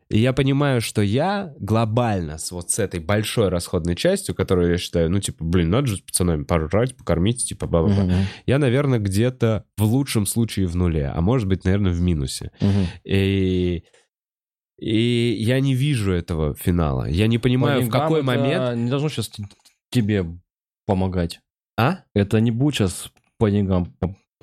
и 0.10 0.18
я 0.20 0.34
понимаю, 0.34 0.82
что 0.82 1.02
я 1.04 1.54
глобально 1.60 2.40
с 2.40 2.52
вот 2.52 2.72
с 2.72 2.80
этой 2.80 3.00
большой 3.00 3.50
расходной 3.50 3.96
частью, 3.96 4.34
которую 4.34 4.72
я 4.72 4.78
считаю, 4.78 5.10
ну, 5.12 5.20
типа, 5.20 5.44
блин, 5.44 5.70
надо 5.70 5.88
же 5.88 5.98
с 5.98 6.02
пацанами 6.02 6.44
пожрать, 6.44 6.98
покормить, 6.98 7.48
типа, 7.48 7.68
ба 7.68 7.84
ба 7.84 7.90
Мгм, 7.90 8.14
Я, 8.48 8.58
наверное, 8.58 8.98
где-то 8.98 9.66
в 9.78 9.84
лучшем 9.84 10.26
случае 10.26 10.66
в 10.66 10.76
нуле, 10.76 11.08
а 11.08 11.22
может 11.22 11.48
быть, 11.48 11.64
наверное, 11.64 11.92
в 11.92 12.02
минусе. 12.02 12.52
мгм. 12.60 12.86
И, 13.04 13.84
и 14.80 15.36
я 15.40 15.60
не 15.60 15.76
вижу 15.76 16.12
этого 16.12 16.56
финала. 16.56 17.08
Я 17.08 17.28
не 17.28 17.38
понимаю, 17.38 17.82
в 17.82 17.84
Деньгам 17.84 18.02
какой 18.02 18.24
момент... 18.24 18.78
Не 18.78 18.90
должно 18.90 19.10
сейчас 19.10 19.32
тебе 19.92 20.26
помогать. 20.88 21.40
А? 21.78 22.00
Это 22.16 22.40
не 22.42 22.50
будет 22.50 22.76
сейчас 22.76 23.12
по 23.38 23.50
деньгам 23.50 23.94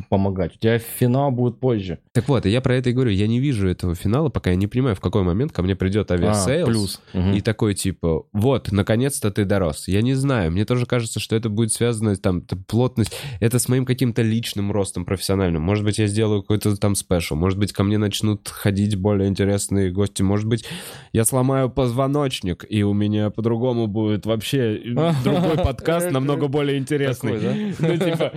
помогать. 0.09 0.57
У 0.57 0.59
тебя 0.59 0.79
финал 0.79 1.31
будет 1.31 1.59
позже. 1.59 1.99
Так 2.13 2.29
вот, 2.29 2.47
и 2.47 2.51
я 2.51 2.61
про 2.61 2.77
это 2.77 2.91
и 2.91 2.93
говорю. 2.93 3.11
Я 3.11 3.27
не 3.27 3.41
вижу 3.41 3.69
этого 3.69 3.95
финала, 3.95 4.29
пока 4.29 4.51
я 4.51 4.57
не 4.57 4.67
понимаю, 4.67 4.95
в 4.95 5.01
какой 5.01 5.23
момент 5.23 5.53
ко 5.53 5.63
мне 5.63 5.75
придет 5.75 6.11
А, 6.11 6.15
Aviasales. 6.15 6.69
плюс. 6.69 7.01
Мгм. 7.15 7.33
И 7.33 7.41
такой 7.41 7.75
типа, 7.75 8.25
вот, 8.33 8.71
наконец-то 8.73 9.31
ты 9.31 9.45
дорос. 9.45 9.89
Я 9.89 10.03
не 10.03 10.15
знаю, 10.15 10.53
мне 10.53 10.65
тоже 10.65 10.87
кажется, 10.87 11.19
что 11.19 11.35
это 11.35 11.49
будет 11.49 11.73
связано, 11.73 12.15
там, 12.17 12.43
плотность, 12.43 13.17
это 13.41 13.59
с 13.59 13.69
моим 13.69 13.87
каким-то 13.87 14.23
личным 14.23 14.71
ростом 14.71 15.05
профессиональным. 15.05 15.63
Может 15.63 15.85
быть, 15.85 15.99
я 15.99 16.07
сделаю 16.07 16.43
какой-то 16.43 16.77
там 16.77 16.95
special, 16.95 17.35
может 17.35 17.59
быть, 17.59 17.73
ко 17.73 17.83
мне 17.83 17.99
начнут 17.99 18.49
ходить 18.49 18.97
более 18.97 19.29
интересные 19.29 19.91
гости, 19.91 20.23
может 20.23 20.47
быть, 20.47 20.65
я 21.13 21.25
сломаю 21.25 21.71
позвоночник, 21.71 22.65
и 22.69 22.83
у 22.83 22.93
меня 22.93 23.31
по-другому 23.31 23.87
будет 23.87 24.27
вообще 24.27 24.81
другой 25.25 25.57
подкаст, 25.65 26.11
намного 26.11 26.49
более 26.49 26.79
интересный. 26.79 27.75
Ну, 27.79 27.97
типа, 27.97 28.33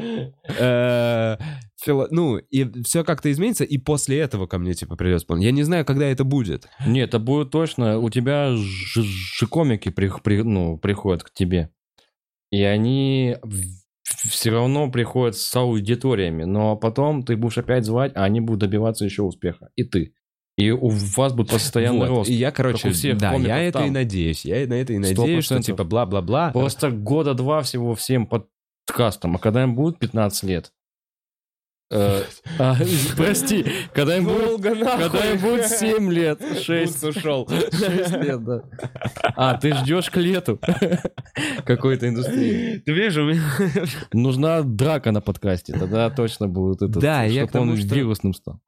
э, 0.57 1.37
фило- 1.85 2.07
ну, 2.11 2.37
и 2.37 2.83
все 2.83 3.03
как-то 3.03 3.31
изменится, 3.31 3.63
и 3.63 3.77
после 3.77 4.19
этого 4.19 4.47
ко 4.47 4.57
мне, 4.57 4.73
типа, 4.73 4.95
придет 4.95 5.25
план. 5.27 5.39
Я 5.39 5.51
не 5.51 5.63
знаю, 5.63 5.85
когда 5.85 6.05
это 6.05 6.23
будет. 6.23 6.67
Нет, 6.85 7.09
это 7.09 7.19
будет 7.19 7.51
точно. 7.51 7.99
У 7.99 8.09
тебя 8.09 8.55
же, 8.55 9.03
же 9.03 9.47
комики 9.47 9.89
при- 9.89 10.11
при- 10.23 10.41
ну, 10.43 10.77
приходят 10.77 11.23
к 11.23 11.31
тебе. 11.33 11.69
И 12.51 12.63
они 12.63 13.37
все 14.03 14.51
равно 14.51 14.89
приходят 14.89 15.35
с 15.37 15.55
аудиториями. 15.55 16.43
Но 16.43 16.75
потом 16.75 17.23
ты 17.23 17.35
будешь 17.37 17.57
опять 17.57 17.85
звать, 17.85 18.11
а 18.15 18.23
они 18.23 18.41
будут 18.41 18.61
добиваться 18.61 19.05
еще 19.05 19.21
успеха. 19.23 19.69
И 19.75 19.83
ты. 19.83 20.13
И 20.57 20.71
у 20.71 20.89
вас 20.89 21.31
будет 21.33 21.51
постоянный 21.51 21.99
Вот. 21.99 22.09
рост. 22.09 22.29
И 22.29 22.33
я, 22.33 22.51
короче, 22.51 22.89
у 22.89 22.91
всех 22.91 23.17
да, 23.17 23.33
я 23.35 23.59
это 23.59 23.79
и 23.79 23.83
там. 23.83 23.93
надеюсь. 23.93 24.43
Я 24.43 24.67
на 24.67 24.73
это 24.73 24.91
и 24.93 24.97
надеюсь, 24.97 25.45
что 25.45 25.55
процентов. 25.55 25.65
типа 25.65 25.83
бла-бла-бла. 25.85 26.51
Просто 26.51 26.91
года 26.91 27.33
два 27.33 27.61
всего 27.61 27.95
всем 27.95 28.27
подкастам. 28.27 29.35
А 29.35 29.39
когда 29.39 29.63
им 29.63 29.75
будет 29.75 29.99
15 29.99 30.43
лет, 30.43 30.73
Прости, 33.17 33.65
когда 33.93 34.17
им 34.17 34.25
будет 34.25 34.45
Долго 34.45 34.75
нахуй. 34.75 35.03
когда 35.09 35.31
им 35.31 35.39
будет 35.39 35.65
7 35.67 36.11
лет, 36.11 36.39
6, 36.61 37.03
Бутс 37.03 37.17
ушел. 37.17 37.47
6 37.49 38.11
лет, 38.17 38.43
да. 38.43 38.61
А, 39.35 39.57
ты 39.57 39.73
ждешь 39.73 40.09
к 40.11 40.17
лету 40.17 40.59
какой-то 41.65 42.07
индустрии. 42.07 42.77
Ты 42.85 42.91
видишь, 42.91 43.17
у 43.17 43.25
меня... 43.25 43.41
Нужна 44.13 44.61
драка 44.61 45.11
на 45.11 45.21
подкасте, 45.21 45.73
тогда 45.73 46.09
точно 46.11 46.47
будет 46.47 46.83
это. 46.83 46.99
Да, 46.99 47.23
я 47.23 47.47
к 47.47 47.51
тому, 47.51 47.75
что- 47.75 47.95
вирусным 47.95 48.33
стал. 48.35 48.61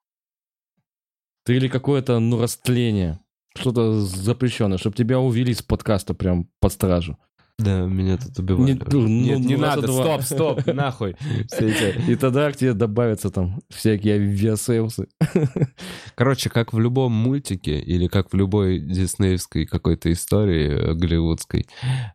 Ты 1.45 1.57
или 1.57 1.68
какое-то, 1.68 2.19
ну, 2.19 2.39
растление, 2.41 3.19
что-то 3.56 4.02
запрещенное, 4.02 4.77
чтобы 4.77 4.95
тебя 4.95 5.19
увели 5.19 5.53
с 5.53 5.61
подкаста 5.61 6.14
прям 6.14 6.48
под 6.60 6.73
стражу. 6.73 7.18
Да, 7.64 7.82
меня 7.86 8.18
тут 8.18 8.38
убивали. 8.40 8.74
Не- 8.74 8.80
ну, 8.92 9.08
Нет, 9.08 9.40
ну, 9.40 9.48
не 9.48 9.56
раза 9.56 9.82
надо, 9.82 9.92
стоп, 9.92 10.22
стоп, 10.22 10.66
нахуй. 10.68 11.16
И 12.08 12.16
тогда 12.16 12.52
к 12.52 12.56
тебе 12.58 12.74
добавятся 12.74 13.30
там 13.30 13.62
всякие 13.70 14.16
Aviasales 14.16 14.91
ы. 14.91 15.08
Короче, 16.16 16.50
как 16.50 16.74
в 16.74 16.80
любом 16.80 17.12
мультике 17.12 17.80
или 17.80 18.08
как 18.08 18.32
в 18.34 18.36
любой 18.36 18.80
диснеевской 18.80 19.66
какой-то 19.66 20.12
истории 20.12 20.92
э, 20.92 20.94
голливудской, 20.94 21.68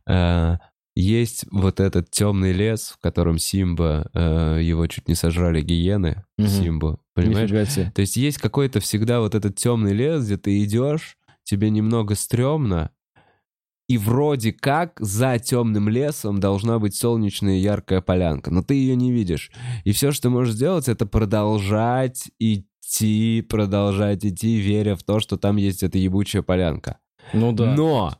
э, 0.06 0.56
есть 0.94 1.44
вот 1.50 1.78
этот 1.80 2.10
темный 2.10 2.52
лес, 2.52 2.94
в 2.96 3.02
котором 3.02 3.38
Симба, 3.38 4.08
э, 4.14 4.60
его 4.62 4.86
чуть 4.86 5.08
не 5.08 5.14
сожрали 5.14 5.60
гиены, 5.60 6.24
Мгм. 6.38 6.48
Симбу, 6.48 7.00
понимаешь? 7.14 7.50
То 7.94 8.00
есть 8.00 8.16
есть 8.16 8.38
какой-то 8.38 8.80
всегда 8.80 9.20
вот 9.20 9.34
этот 9.34 9.56
темный 9.56 9.92
лес, 9.92 10.24
где 10.24 10.38
ты 10.38 10.64
идешь, 10.64 11.16
тебе 11.44 11.70
немного 11.70 12.14
стрёмно, 12.14 12.90
и 13.88 13.98
вроде 13.98 14.52
как 14.52 14.98
за 14.98 15.38
темным 15.38 15.88
лесом 15.88 16.40
должна 16.40 16.78
быть 16.78 16.96
солнечная 16.96 17.56
яркая 17.58 18.00
полянка, 18.00 18.50
но 18.50 18.62
ты 18.62 18.74
ее 18.74 18.96
не 18.96 19.12
видишь. 19.12 19.50
И 19.84 19.92
все, 19.92 20.12
что 20.12 20.28
можешь 20.30 20.54
сделать, 20.54 20.88
это 20.88 21.06
продолжать 21.06 22.30
идти, 22.38 23.42
продолжать 23.48 24.24
идти, 24.24 24.56
веря 24.58 24.96
в 24.96 25.02
то, 25.04 25.20
что 25.20 25.36
там 25.36 25.56
есть 25.56 25.82
эта 25.82 25.98
ебучая 25.98 26.42
полянка. 26.42 26.98
Ну 27.32 27.52
да. 27.52 27.74
Но 27.74 28.16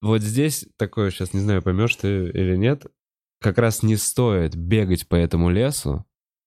вот 0.00 0.22
здесь 0.22 0.66
такое, 0.76 1.10
сейчас 1.10 1.34
не 1.34 1.40
знаю, 1.40 1.62
поймешь 1.62 1.96
ты 1.96 2.28
или 2.28 2.56
нет, 2.56 2.86
как 3.40 3.58
раз 3.58 3.82
не 3.82 3.96
стоит 3.96 4.56
бегать 4.56 5.06
по 5.06 5.16
этому 5.16 5.50
лесу, 5.50 6.04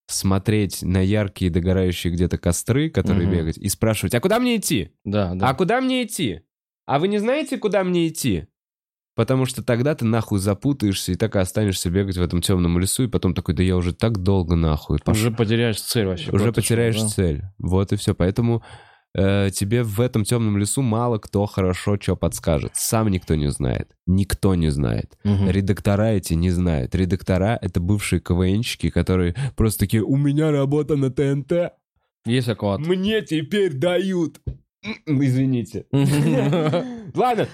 смотреть 0.07 0.81
на 0.81 0.99
яркие 0.99 1.51
догорающие 1.51 2.11
где-то 2.11 2.37
костры, 2.37 2.89
которые 2.89 3.27
Мгм. 3.27 3.37
бегать, 3.37 3.57
и 3.57 3.69
спрашивать, 3.69 4.13
а 4.13 4.19
куда 4.19 4.39
мне 4.39 4.57
идти? 4.57 4.91
Да, 5.05 5.33
да. 5.35 5.49
А 5.49 5.53
куда 5.53 5.79
мне 5.79 6.03
идти? 6.03 6.41
А 6.85 6.99
вы 6.99 7.07
не 7.07 7.19
знаете, 7.19 7.57
куда 7.57 7.83
мне 7.83 8.07
идти? 8.07 8.47
Потому 9.15 9.45
что 9.45 9.61
тогда 9.61 9.93
ты 9.93 10.05
нахуй 10.05 10.39
запутаешься 10.39 11.11
и 11.11 11.15
так 11.15 11.35
и 11.35 11.39
останешься 11.39 11.89
бегать 11.89 12.17
в 12.17 12.21
этом 12.21 12.41
темном 12.41 12.79
лесу, 12.79 13.03
и 13.03 13.07
потом 13.07 13.33
такой, 13.33 13.53
да 13.53 13.61
я 13.61 13.75
уже 13.75 13.93
так 13.93 14.17
долго 14.19 14.55
нахуй. 14.55 14.99
пошел». 14.99 15.27
Уже 15.27 15.31
потеряешь 15.31 15.81
цель 15.81 16.05
вообще. 16.05 16.31
Уже 16.31 16.53
потеряешь 16.53 16.99
да? 16.99 17.07
цель. 17.07 17.43
Вот 17.57 17.91
и 17.91 17.97
все. 17.97 18.15
Поэтому 18.15 18.63
э, 19.13 19.49
тебе 19.53 19.83
в 19.83 19.99
этом 19.99 20.23
темном 20.23 20.57
лесу 20.57 20.81
мало 20.81 21.17
кто 21.17 21.45
хорошо 21.45 21.97
что 21.99 22.15
подскажет. 22.15 22.71
Сам 22.75 23.09
никто 23.09 23.35
не 23.35 23.49
знает. 23.51 23.91
Никто 24.07 24.55
не 24.55 24.69
знает. 24.69 25.17
Мгм. 25.25 25.49
Редактора 25.49 26.13
эти 26.13 26.33
не 26.33 26.49
знают. 26.49 26.95
Редактора— 26.95 27.59
это 27.61 27.81
бывшие 27.81 28.21
КВНщики, 28.21 28.89
которые 28.89 29.35
просто 29.57 29.81
такие, 29.81 30.03
у 30.03 30.15
меня 30.15 30.51
работа 30.51 30.95
на 30.95 31.11
ТНТ, 31.11 31.73
Есть 32.25 32.47
оклад. 32.47 32.79
мне 32.79 33.21
теперь 33.21 33.73
дают. 33.73 34.39
Извините. 35.05 35.85
Ладно, 37.15 37.47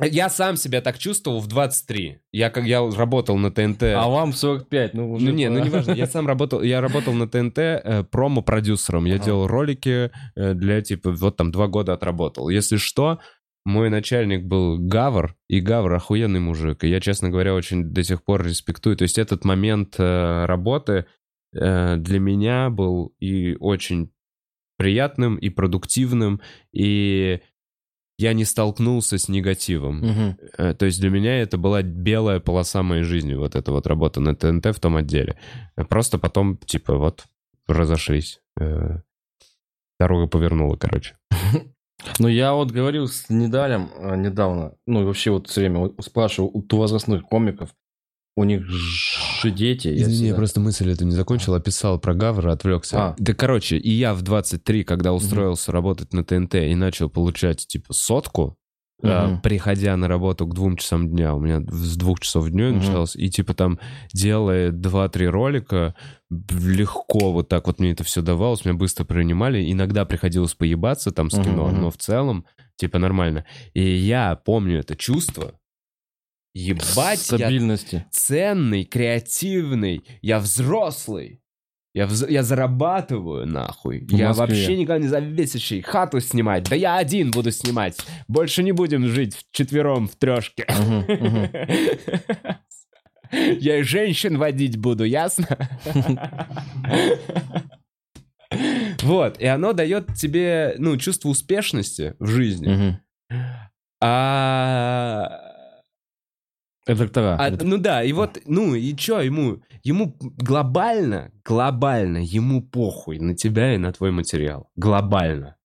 я 0.00 0.28
сам 0.28 0.56
себя 0.56 0.80
так 0.80 0.98
чувствовал 0.98 1.40
в 1.40 1.46
23. 1.46 2.18
Я 2.32 2.50
как 2.50 2.64
я 2.64 2.88
работал 2.90 3.36
на 3.36 3.50
ТНТ. 3.50 3.82
А 3.82 4.08
вам 4.08 4.32
45, 4.32 4.94
ну 4.94 5.12
уже... 5.12 5.26
Ну 5.26 5.32
не, 5.32 5.48
ну 5.48 5.62
не 5.62 5.70
важно. 5.70 5.92
Я 5.92 6.06
сам 6.06 6.26
работал, 6.26 6.62
я 6.62 6.80
работал 6.80 7.12
на 7.12 7.28
ТНТ 7.28 7.58
э, 7.58 8.04
промо-продюсером. 8.10 9.04
Я 9.04 9.16
Ага. 9.16 9.24
делал 9.24 9.46
ролики 9.46 10.10
э, 10.34 10.54
для 10.54 10.80
типа 10.82 11.12
вот 11.12 11.36
там 11.36 11.52
два 11.52 11.68
года 11.68 11.92
отработал. 11.92 12.48
Если 12.48 12.78
что, 12.78 13.20
мой 13.64 13.90
начальник 13.90 14.44
был 14.44 14.78
Гавр, 14.78 15.36
и 15.48 15.60
Гавр 15.60 15.94
охуенный 15.94 16.40
мужик. 16.40 16.82
И 16.82 16.88
я, 16.88 17.00
честно 17.00 17.30
говоря, 17.30 17.54
очень 17.54 17.84
до 17.92 18.02
сих 18.02 18.24
пор 18.24 18.44
респектую. 18.44 18.96
То 18.96 19.02
есть 19.02 19.18
этот 19.18 19.44
момент 19.44 19.94
э, 19.98 20.44
работы 20.46 21.06
э, 21.54 21.96
для 21.96 22.18
меня 22.18 22.70
был 22.70 23.14
и 23.20 23.56
очень 23.60 24.10
приятным, 24.82 25.36
и 25.36 25.48
продуктивным, 25.48 26.40
и 26.72 27.40
я 28.18 28.32
не 28.34 28.44
столкнулся 28.44 29.16
с 29.16 29.28
негативом. 29.28 30.36
Э, 30.58 30.74
То 30.74 30.86
есть 30.86 31.00
для 31.00 31.10
меня 31.10 31.40
это 31.40 31.56
была 31.56 31.82
белая 31.82 32.40
полоса 32.40 32.82
моей 32.82 33.04
жизни, 33.04 33.34
вот 33.34 33.54
эта 33.54 33.70
вот 33.70 33.86
работа 33.86 34.20
на 34.20 34.34
ТНТ 34.34 34.66
в 34.66 34.80
том 34.80 34.96
отделе. 34.96 35.36
Э, 35.76 35.84
Просто 35.84 36.18
потом, 36.18 36.56
типа, 36.56 36.96
вот, 36.96 37.26
разошлись. 37.68 38.40
Э, 38.60 38.98
Дорога 40.00 40.26
повернула, 40.26 40.76
короче. 40.76 41.14
Ну, 42.18 42.26
я 42.26 42.52
вот 42.52 42.72
говорил 42.72 43.06
с 43.06 43.30
Недалем 43.30 43.88
недавно, 44.20 44.72
ну, 44.88 45.02
и 45.02 45.04
вообще 45.04 45.30
вот 45.30 45.46
все 45.46 45.60
время 45.60 45.92
спрашивал 46.00 46.50
у 46.52 46.76
возрастных 46.76 47.22
комиков, 47.22 47.70
у 48.36 48.44
них 48.44 48.64
же 48.68 49.50
дети. 49.50 49.88
я 49.88 49.94
Извини, 49.94 50.12
я 50.12 50.16
всегда- 50.24 50.36
просто 50.36 50.60
мысль 50.60 50.90
эту 50.90 51.04
не 51.04 51.12
закончил, 51.12 51.54
описал 51.54 51.98
про 51.98 52.14
Гавра, 52.14 52.52
отвлекся. 52.52 52.96
А. 53.10 53.14
Да, 53.18 53.34
короче, 53.34 53.76
и 53.76 53.90
я 53.90 54.14
в 54.14 54.22
23, 54.22 54.84
когда 54.84 55.12
устроился 55.12 55.70
работать 55.72 56.12
на 56.14 56.24
ТНТ 56.24 56.54
и 56.54 56.74
начал 56.74 57.10
получать, 57.10 57.66
типа, 57.66 57.92
сотку, 57.92 58.56
Мгм. 59.02 59.40
приходя 59.42 59.96
на 59.96 60.06
работу 60.06 60.46
к 60.46 60.54
двум 60.54 60.76
часам 60.76 61.10
дня, 61.10 61.34
у 61.34 61.40
меня 61.40 61.60
с 61.68 61.96
двух 61.96 62.20
часов 62.20 62.48
дня 62.50 62.68
Мгм. 62.68 62.78
началось, 62.78 63.16
и 63.16 63.28
типа 63.28 63.52
там 63.52 63.80
делая 64.14 64.70
два-три 64.70 65.26
ролика, 65.26 65.96
б- 66.30 66.54
легко 66.72 67.32
вот 67.32 67.48
так 67.48 67.66
вот 67.66 67.80
мне 67.80 67.90
это 67.90 68.04
все 68.04 68.22
давалось, 68.22 68.64
меня 68.64 68.74
быстро 68.74 69.04
принимали, 69.04 69.70
иногда 69.72 70.04
приходилось 70.04 70.54
поебаться 70.54 71.10
там 71.10 71.30
с 71.30 71.34
кино, 71.34 71.66
мгм. 71.66 71.80
но 71.82 71.90
в 71.90 71.96
целом, 71.96 72.46
типа, 72.76 72.98
нормально. 73.00 73.44
И 73.74 73.82
я 73.82 74.36
помню 74.36 74.78
это 74.78 74.94
чувство, 74.94 75.52
ебать, 76.54 77.18
я 77.30 77.38
Стабильности. 77.38 78.04
ценный, 78.10 78.84
креативный, 78.84 80.04
я 80.20 80.38
взрослый. 80.38 81.40
Я, 81.94 82.04
вз- 82.06 82.30
я 82.30 82.42
зарабатываю, 82.42 83.46
нахуй. 83.46 84.00
В 84.06 84.10
я 84.12 84.28
Москве. 84.28 84.46
вообще 84.46 84.76
никогда 84.78 84.98
не 85.02 85.08
зависящий. 85.08 85.82
Хату 85.82 86.20
снимать. 86.20 86.64
Да 86.68 86.74
я 86.74 86.96
один 86.96 87.30
буду 87.30 87.50
снимать. 87.50 87.98
Больше 88.28 88.62
не 88.62 88.72
будем 88.72 89.06
жить 89.08 89.36
в 90.08 90.16
трешке. 90.16 90.66
Мгм, 90.70 91.04
мгм. 91.08 91.48
Я 93.60 93.78
и 93.78 93.82
женщин 93.82 94.36
водить 94.38 94.76
буду, 94.78 95.04
ясно? 95.04 95.46
Вот, 99.02 99.40
и 99.40 99.46
оно 99.46 99.72
дает 99.72 100.14
тебе, 100.14 100.74
ну, 100.78 100.96
чувство 100.98 101.30
успешности 101.30 102.14
в 102.18 102.26
жизни. 102.26 102.68
Мгм. 102.68 103.00
А 106.86 106.92
Редактора. 106.92 107.36
А, 107.38 107.50
ну 107.50 107.78
да, 107.78 108.02
и 108.02 108.12
вот, 108.12 108.40
ну 108.46 108.74
и 108.74 108.94
чё 108.96 109.20
ему? 109.20 109.62
Ему 109.84 110.16
глобально, 110.20 111.30
глобально, 111.44 112.18
ему 112.18 112.62
похуй 112.62 113.18
на 113.18 113.36
тебя 113.36 113.74
и 113.74 113.78
на 113.78 113.92
твой 113.92 114.10
материал. 114.10 114.68
Глобально. 114.76 115.56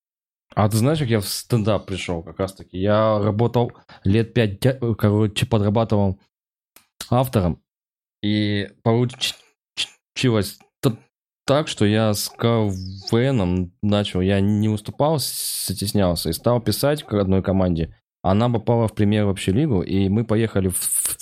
А 0.55 0.69
ты 0.69 0.77
знаешь, 0.77 0.99
как 0.99 1.07
я 1.07 1.19
в 1.19 1.27
стендап 1.27 1.85
пришел 1.85 2.23
как 2.23 2.39
раз 2.39 2.53
таки? 2.53 2.77
Я 2.77 3.19
работал 3.19 3.71
лет 4.03 4.33
пять, 4.33 4.59
короче, 4.97 5.45
подрабатывал 5.45 6.19
автором. 7.09 7.61
И 8.23 8.69
получилось 8.83 10.59
так, 11.47 11.69
что 11.69 11.85
я 11.85 12.13
с 12.13 12.29
КВНом 12.29 13.71
начал. 13.81 14.19
Я 14.19 14.41
не 14.41 14.67
выступал, 14.67 15.17
стеснялся 15.19 16.29
и 16.29 16.33
стал 16.33 16.59
писать 16.59 17.03
к 17.03 17.13
одной 17.13 17.41
команде. 17.41 17.95
Она 18.21 18.49
попала 18.49 18.87
в 18.87 18.93
премьер 18.93 19.25
вообще 19.25 19.51
лигу, 19.51 19.81
и 19.81 20.09
мы 20.09 20.25
поехали 20.25 20.69
в, 20.69 20.77
в- 20.77 21.17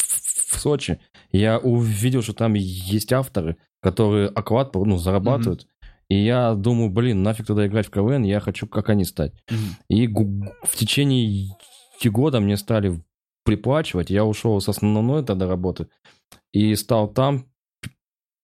в 0.55 0.59
Сочи. 0.59 0.99
Я 1.31 1.59
увидел, 1.59 2.21
что 2.21 2.33
там 2.33 2.53
есть 2.53 3.11
авторы, 3.13 3.57
которые 3.81 4.27
оклад 4.29 4.73
ну, 4.73 4.97
зарабатывают. 4.97 5.67
И 6.09 6.15
я 6.23 6.53
думаю, 6.53 6.89
блин, 6.89 7.23
нафиг 7.23 7.47
туда 7.47 7.65
играть 7.67 7.87
в 7.87 7.91
КВН, 7.91 8.23
я 8.23 8.39
хочу 8.39 8.67
как 8.67 8.89
они 8.89 9.05
стать. 9.05 9.33
И 9.89 10.07
гу- 10.07 10.45
в 10.63 10.75
течение 10.75 11.49
года 12.05 12.39
мне 12.39 12.55
стали 12.57 13.01
приплачивать. 13.43 14.09
Я 14.11 14.23
ушел 14.25 14.59
с 14.61 14.69
основной 14.69 15.23
тогда 15.25 15.47
работы 15.47 15.87
и 16.53 16.75
стал 16.75 17.07
там 17.07 17.45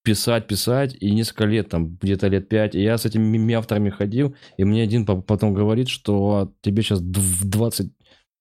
писать, 0.04 0.48
писать, 0.48 0.96
и 1.00 1.12
несколько 1.12 1.46
лет, 1.46 1.70
там, 1.70 1.96
где-то 2.02 2.28
лет 2.28 2.50
пять, 2.50 2.74
и 2.74 2.82
я 2.82 2.98
с 2.98 3.06
этими 3.06 3.54
авторами 3.54 3.92
ходил, 3.92 4.36
и 4.58 4.64
мне 4.64 4.82
один 4.82 5.06
по- 5.06 5.22
потом 5.22 5.54
говорит, 5.54 5.90
что 5.90 6.52
тебе 6.62 6.82
сейчас 6.82 7.02
20, 7.02 7.92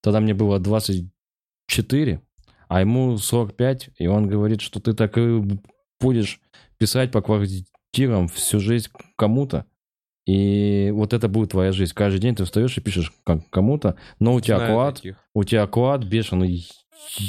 тогда 0.02 0.20
мне 0.20 0.34
было 0.34 0.58
24, 0.58 2.20
а 2.68 2.80
ему 2.80 3.16
45, 3.18 3.90
и 3.98 4.06
он 4.06 4.28
говорит, 4.28 4.60
что 4.60 4.80
ты 4.80 4.92
так 4.94 5.16
и 5.18 5.42
будешь 6.00 6.40
писать 6.78 7.10
по 7.10 7.20
квартирам 7.22 8.28
всю 8.28 8.60
жизнь 8.60 8.88
кому-то, 9.16 9.66
и 10.26 10.90
вот 10.94 11.12
это 11.12 11.28
будет 11.28 11.50
твоя 11.50 11.72
жизнь. 11.72 11.92
Каждый 11.94 12.20
день 12.20 12.34
ты 12.36 12.44
встаешь 12.44 12.76
и 12.76 12.80
пишешь 12.80 13.12
кому-то, 13.50 13.96
но 14.18 14.34
у 14.34 14.40
тебя 14.40 14.56
Знаю 14.58 14.72
оклад, 14.72 14.94
таких. 14.96 15.16
у 15.34 15.44
тебя 15.44 15.62
оклад 15.64 16.04
бешеный 16.04 16.68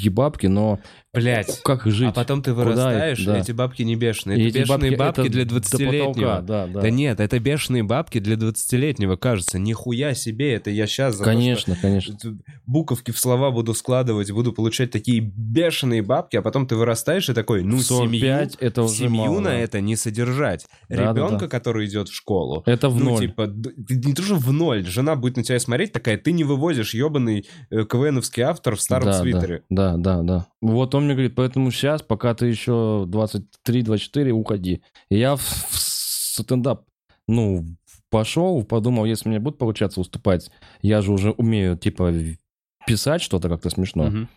бабки, 0.10 0.48
но 0.48 0.80
Блять. 1.14 1.60
как 1.64 1.86
жить? 1.86 2.08
А 2.10 2.12
потом 2.14 2.42
ты 2.42 2.52
Куда 2.52 2.64
вырастаешь, 2.64 3.26
Да. 3.26 3.38
эти 3.40 3.52
бабки 3.52 3.82
не 3.82 3.96
бешеные. 3.96 4.38
И 4.40 4.48
Это 4.50 4.60
эти 4.60 4.68
бешеные 4.68 4.96
бабки, 4.98 5.20
это 5.22 5.30
для 5.30 5.46
до 5.46 5.56
20-летнего. 5.58 6.08
потолка, 6.14 6.42
Да, 6.42 6.68
да. 6.68 6.82
Да 6.82 6.90
нет, 6.90 7.20
это 7.20 7.40
бешеные 7.40 7.84
бабки 7.84 8.20
для 8.20 8.36
20-летнего, 8.36 9.18
кажется. 9.18 9.60
Нихуя 9.60 10.14
себе, 10.14 10.54
это 10.54 10.70
я 10.70 10.88
сейчас 10.88 11.18
Конечно, 11.18 11.76
конечно. 11.82 12.16
буковки 12.66 13.12
в 13.12 13.20
слова 13.20 13.52
буду 13.52 13.74
складывать, 13.74 14.32
буду 14.32 14.54
получать 14.54 14.92
такие 14.92 15.20
бешеные 15.20 16.02
бабки, 16.02 16.38
а 16.38 16.42
потом 16.42 16.66
ты 16.66 16.76
вырастаешь 16.76 17.28
и 17.30 17.34
такой, 17.34 17.64
ну, 17.64 17.78
В 17.78 17.82
45 17.84 18.52
семью, 18.54 18.58
это 18.62 18.84
уже 18.84 18.94
семью 18.96 19.24
мало, 19.26 19.40
на 19.42 19.50
да. 19.50 19.56
это 19.58 19.82
не 19.82 19.98
содержать. 19.98 20.66
Да, 20.90 20.96
да, 20.96 21.12
Ребенка, 21.12 21.40
да. 21.42 21.48
который 21.48 21.88
идет 21.88 22.08
в 22.08 22.16
школу, 22.16 22.64
Это 22.66 22.88
в 22.90 22.98
ну, 22.98 23.12
ноль. 23.12 23.20
типа, 23.20 23.52
не 23.90 24.14
то, 24.14 24.22
что 24.24 24.36
в 24.36 24.54
ноль, 24.54 24.86
жена 24.86 25.16
будет 25.18 25.36
на 25.36 25.44
тебя 25.44 25.60
смотреть 25.60 25.92
такая, 25.92 26.18
ты 26.18 26.32
не 26.32 26.46
вывозишь 26.46 26.94
ебаный 26.94 27.46
э, 27.70 27.84
КВНовский 27.84 28.44
автор 28.44 28.78
в 28.78 28.82
старом 28.82 29.06
да, 29.08 29.22
свитере. 29.22 29.64
Да, 29.70 29.98
да, 29.98 30.22
да. 30.22 30.48
Вот 30.62 30.96
он 30.96 31.01
мне 31.02 31.14
говорит, 31.14 31.36
поэтому 31.36 31.72
сейчас, 31.72 32.02
пока 32.02 32.34
ты 32.34 32.48
еще 32.48 33.06
23-24, 33.10 34.30
уходи. 34.32 34.84
И 35.10 35.18
я 35.18 35.36
в, 35.36 35.42
в 35.42 35.78
стендап, 35.78 36.86
ну, 37.28 37.66
пошел, 38.10 38.64
подумал, 38.64 39.06
если 39.06 39.30
мне 39.30 39.40
будет 39.40 39.58
получаться 39.58 40.00
выступать, 40.00 40.52
я 40.82 41.02
же 41.02 41.12
уже 41.12 41.32
умею, 41.32 41.78
типа, 41.78 42.14
писать 42.86 43.22
что-то 43.22 43.50
как-то 43.50 43.70
смешно, 43.70 44.06
Мгм. 44.06 44.30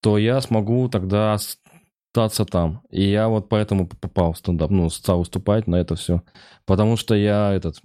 то 0.00 0.18
я 0.18 0.40
смогу 0.40 0.88
тогда 0.88 1.34
остаться 1.34 2.44
там. 2.44 2.82
И 2.90 3.02
я 3.02 3.28
вот 3.28 3.48
поэтому 3.48 3.86
попал 3.88 4.32
в 4.32 4.38
стендап, 4.38 4.70
ну, 4.70 4.88
стал 4.90 5.20
выступать 5.20 5.66
на 5.66 5.76
это 5.76 5.96
все. 5.96 6.22
Потому 6.66 6.96
что 6.96 7.14
я 7.14 7.52
этот... 7.52 7.80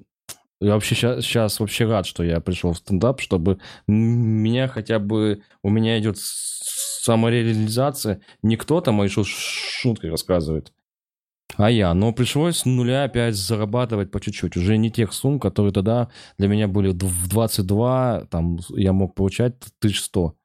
Я 0.62 0.74
вообще 0.74 0.96
сейчас, 0.96 1.60
вообще 1.60 1.86
рад, 1.86 2.06
что 2.06 2.24
я 2.24 2.42
пришел 2.42 2.74
в 2.74 2.78
стендап, 2.78 3.22
чтобы 3.22 3.60
меня 3.88 4.68
хотя 4.68 5.00
бы... 5.00 5.42
У 5.64 5.70
меня 5.70 5.98
идет 6.00 6.18
самореализация. 6.20 8.20
Не 8.44 8.58
кто-то 8.58 8.92
мои 8.92 9.08
шу- 9.08 9.24
шутки 9.24 10.08
рассказывает, 10.08 10.74
а 11.56 11.72
я. 11.72 11.94
Но 11.94 12.12
пришлось 12.12 12.58
с 12.58 12.66
нуля 12.66 13.06
опять 13.06 13.36
зарабатывать 13.36 14.12
по 14.12 14.20
чуть-чуть. 14.20 14.58
Уже 14.58 14.76
не 14.78 14.92
тех 14.92 15.14
сумм, 15.14 15.40
которые 15.40 15.72
тогда 15.72 16.10
для 16.38 16.50
меня 16.50 16.68
были 16.68 16.90
в 16.90 17.30
22, 17.30 18.26
там 18.30 18.60
я 18.70 18.92
мог 18.92 19.16
получать 19.16 19.56
1100. 19.80 20.36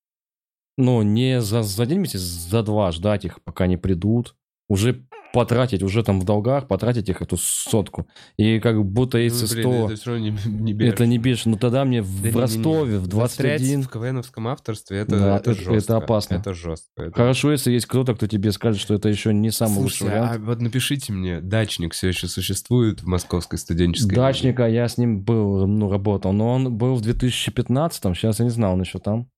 Но 0.76 1.02
не 1.02 1.40
за, 1.40 1.62
за 1.62 1.82
один 1.82 2.02
месяц, 2.02 2.20
за 2.20 2.62
два 2.62 2.92
ждать 2.92 3.24
их, 3.24 3.42
пока 3.42 3.64
они 3.64 3.76
придут. 3.76 4.36
Уже 4.68 5.04
потратить, 5.34 5.82
уже 5.82 6.02
там 6.02 6.20
в 6.20 6.24
долгах, 6.24 6.66
потратить 6.68 7.08
их 7.10 7.20
эту 7.20 7.36
сотку. 7.36 8.06
И 8.38 8.60
как 8.60 8.82
будто 8.84 9.18
если 9.18 9.42
Ну, 9.42 9.46
100... 9.48 9.56
блин, 9.70 9.84
это 9.86 9.96
все 9.96 10.10
равно 10.10 10.24
не, 10.24 10.30
не 10.62 10.72
бешено. 10.72 10.94
Это 10.94 11.06
не 11.06 11.18
бешено. 11.18 11.52
Но 11.54 11.58
тогда 11.58 11.84
мне 11.84 12.00
в 12.00 12.22
Да 12.22 12.28
не-не-не. 12.28 12.40
Ростове 12.40 12.98
в 12.98 13.04
Застрять 13.12 13.60
21... 13.60 13.82
в 13.82 13.88
КВНовском 13.90 14.48
авторстве, 14.48 14.98
это, 14.98 15.18
Да, 15.18 15.36
это, 15.36 15.50
это- 15.50 15.60
жестко. 15.60 15.74
это 15.74 15.96
опасно. 15.96 16.34
Это 16.36 16.54
жестко. 16.54 16.88
Это- 17.02 17.12
Хорошо, 17.16 17.52
если 17.52 17.72
есть 17.72 17.86
кто-то, 17.86 18.14
кто 18.14 18.26
тебе 18.26 18.52
скажет, 18.52 18.80
что 18.80 18.94
это 18.94 19.08
еще 19.08 19.34
не 19.34 19.50
самый 19.50 19.78
лучший 19.80 19.98
Слушайте, 19.98 20.18
а 20.18 20.22
вариант. 20.28 20.44
вот 20.44 20.60
напишите 20.62 21.12
мне, 21.12 21.40
дачник 21.40 21.92
все 21.92 22.08
еще 22.08 22.28
существует 22.28 23.02
в 23.02 23.06
московской 23.06 23.58
студенческой 23.58 24.14
Дачника, 24.14 24.66
я 24.68 24.88
с 24.88 24.96
ним 24.98 25.22
был, 25.22 25.66
ну, 25.66 25.90
работал, 25.90 26.32
но 26.32 26.54
он 26.54 26.76
был 26.76 26.94
в 26.94 27.02
2015-м, 27.02 28.14
сейчас 28.14 28.38
я 28.38 28.44
не 28.44 28.50
знал, 28.50 28.74
он 28.74 28.80
еще 28.82 28.98
там. 29.00 29.28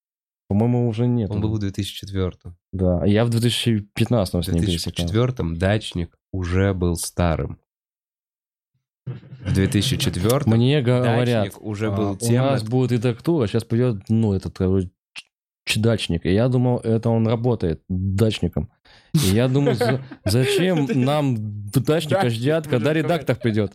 По-моему, 0.49 0.87
уже 0.87 1.07
нет. 1.07 1.29
Он 1.29 1.41
был 1.41 1.53
в 1.55 1.59
2004 1.59 2.31
Да, 2.71 3.05
я 3.05 3.25
в 3.25 3.29
2015-м 3.29 4.41
В 4.41 4.45
с 4.45 4.47
ним 4.47 4.61
пересекал. 4.63 5.05
2004 5.07 5.55
дачник 5.57 6.17
уже 6.31 6.73
был 6.73 6.95
старым. 6.95 7.59
В 9.05 9.53
2004 9.53 10.41
Мне 10.45 10.81
говорят, 10.81 11.53
уже 11.59 11.87
а, 11.87 11.91
был 11.95 12.11
у 12.11 12.17
тем, 12.17 12.43
нас 12.45 12.61
над- 12.61 12.69
будет 12.71 12.91
редактура, 12.91 13.47
сейчас 13.47 13.63
придет, 13.63 14.03
ну, 14.09 14.33
этот 14.33 14.57
короче, 14.57 14.89
ч- 15.65 15.79
дачник. 15.79 16.25
И 16.25 16.33
я 16.33 16.49
думал, 16.49 16.79
это 16.79 17.09
он 17.09 17.27
работает 17.27 17.81
дачником. 17.87 18.69
И 19.25 19.35
я 19.35 19.47
думаю, 19.47 19.75
за- 19.75 20.01
зачем 20.25 20.85
нам 20.93 21.37
дачника 21.73 22.21
Дачник 22.23 22.41
ждать, 22.41 22.67
когда 22.67 22.93
редактор 22.93 23.35
придет? 23.35 23.73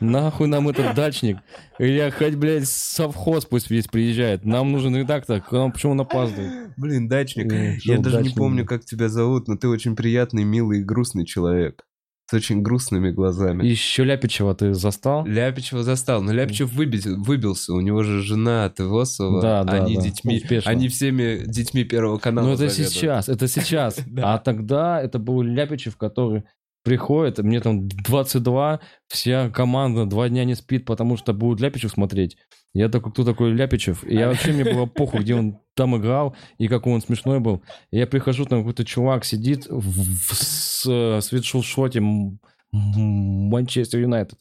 Нахуй 0.00 0.46
нам 0.46 0.68
этот 0.68 0.94
дачник? 0.94 1.38
Или 1.78 2.10
хоть, 2.16 2.34
блядь, 2.34 2.68
совхоз 2.68 3.44
пусть 3.44 3.70
весь 3.70 3.86
приезжает. 3.86 4.44
Нам 4.44 4.72
нужен 4.72 4.96
редактор. 4.96 5.42
Почему 5.50 5.92
он 5.92 6.00
опаздывает? 6.00 6.70
Блин, 6.76 7.08
дачник. 7.08 7.52
Э, 7.52 7.76
Я 7.84 7.98
даже 7.98 8.16
не 8.22 8.28
помню, 8.30 8.64
как 8.66 8.84
тебя 8.84 9.08
зовут, 9.08 9.48
но 9.48 9.56
ты 9.56 9.68
очень 9.68 9.96
приятный, 9.96 10.44
милый 10.44 10.80
и 10.80 10.84
грустный 10.84 11.24
человек. 11.26 11.84
С 12.30 12.32
очень 12.34 12.62
грустными 12.62 13.10
глазами. 13.10 13.66
Еще 13.66 14.04
Ляпичева 14.04 14.54
ты 14.54 14.72
застал? 14.72 15.26
Ляпичева 15.26 15.82
застал, 15.82 16.22
но 16.22 16.32
Ляпичев 16.32 16.72
выбил- 16.72 17.20
выбился, 17.20 17.72
у 17.72 17.80
него 17.80 18.04
же 18.04 18.22
жена 18.22 18.66
от 18.66 18.78
Ивосова, 18.80 19.42
Да, 19.42 19.64
да, 19.64 19.72
они 19.82 19.96
да, 19.96 20.02
детьми, 20.02 20.36
успешно. 20.36 20.70
они 20.70 20.86
всеми 20.88 21.42
детьми 21.44 21.82
Первого 21.82 22.18
канала 22.18 22.46
Ну, 22.46 22.52
это 22.52 22.68
заведуют. 22.68 22.90
сейчас, 22.92 23.28
это 23.28 23.48
сейчас. 23.48 23.98
А 24.22 24.38
тогда 24.38 25.02
это 25.02 25.18
был 25.18 25.42
Ляпичев, 25.42 25.96
который 25.96 26.44
приходит, 26.82 27.38
мне 27.38 27.60
там 27.60 27.88
22, 27.88 28.80
вся 29.08 29.50
команда 29.50 30.06
два 30.06 30.28
дня 30.28 30.44
не 30.44 30.54
спит, 30.54 30.84
потому 30.84 31.16
что 31.16 31.32
будет 31.32 31.60
Ляпичев 31.60 31.90
смотреть. 31.92 32.36
Я 32.72 32.88
такой, 32.88 33.12
кто 33.12 33.24
такой 33.24 33.52
Ляпичев? 33.52 34.04
И 34.04 34.14
я 34.14 34.28
вообще, 34.28 34.52
мне 34.52 34.64
было 34.64 34.86
похуй, 34.86 35.20
где 35.20 35.34
он 35.34 35.58
там 35.74 35.96
играл, 35.96 36.36
и 36.58 36.68
какой 36.68 36.92
он 36.94 37.00
смешной 37.02 37.40
был. 37.40 37.62
И 37.90 37.98
я 37.98 38.06
прихожу, 38.06 38.44
там 38.44 38.60
какой-то 38.60 38.84
чувак 38.84 39.24
сидит 39.24 39.66
в, 39.68 39.80
в 39.80 40.34
с- 40.34 40.86
э, 40.88 41.20
свитшоте 41.20 41.98
М- 41.98 42.38
М- 42.72 43.48
Манчестер 43.50 44.00
Юнайтед 44.00 44.38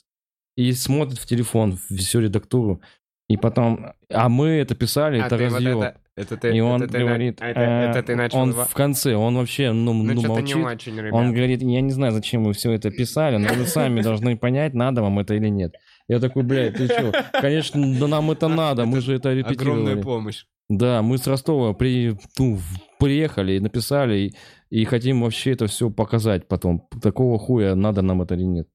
и 0.55 0.71
смотрит 0.73 1.17
в 1.17 1.25
телефон 1.25 1.77
всю 1.89 2.19
редактуру. 2.19 2.81
И 3.27 3.37
потом, 3.37 3.93
а 4.09 4.29
мы 4.29 4.47
это 4.49 4.75
писали, 4.75 5.19
А 5.19 5.25
это 5.27 5.37
ты 5.37 5.49
вот 5.49 5.61
это- 5.61 5.99
это 6.19 6.37
ты- 6.37 6.55
И 6.55 6.59
он 6.59 6.81
это 6.83 6.91
ты 6.93 6.99
на- 6.99 7.05
говорит, 7.05 7.39
это- 7.41 7.59
э, 7.59 7.89
это 7.89 8.03
ты 8.03 8.15
начал 8.15 8.37
он 8.39 8.53
в 8.53 8.73
конце, 8.73 9.15
он 9.15 9.35
вообще, 9.35 9.71
ну, 9.71 9.93
Ну, 9.93 10.03
ну, 10.13 10.21
что-то 10.21 10.41
не 10.41 10.53
молчит. 10.55 10.65
очень, 10.87 10.97
ребят. 10.97 11.13
Он 11.13 11.33
говорит, 11.33 11.61
я 11.61 11.81
не 11.81 11.91
знаю, 11.91 12.11
зачем 12.13 12.43
вы 12.43 12.53
все 12.53 12.71
это 12.71 12.91
писали, 12.91 13.37
но 13.37 13.53
вы 13.53 13.65
сами 13.65 14.01
должны 14.01 14.37
понять, 14.37 14.73
надо 14.73 15.01
вам 15.01 15.19
это 15.19 15.33
или 15.35 15.47
нет. 15.49 15.73
Я 16.07 16.19
такой, 16.19 16.43
блядь, 16.43 16.75
ты 16.75 16.85
что? 16.87 17.11
Конечно, 17.41 17.99
да 17.99 18.07
нам 18.07 18.31
это 18.31 18.47
надо, 18.47 18.85
мы 18.85 19.01
же 19.01 19.13
это 19.15 19.29
Огромная 19.29 19.51
репетировали. 19.53 20.01
помощь. 20.01 20.45
Да, 20.69 21.01
мы 21.01 21.17
с 21.17 21.25
Ростова 21.27 21.73
при, 21.73 22.15
ну, 22.37 22.59
приехали 22.99 23.53
и 23.53 23.59
написали, 23.59 24.17
и, 24.19 24.33
и 24.81 24.85
хотим 24.85 25.21
вообще 25.21 25.51
это 25.53 25.65
все 25.67 25.89
показать 25.89 26.47
потом. 26.47 26.87
Такого 27.01 27.39
хуя, 27.39 27.73
надо 27.75 28.01
нам 28.03 28.21
это 28.21 28.35
или 28.35 28.43
нет. 28.43 28.67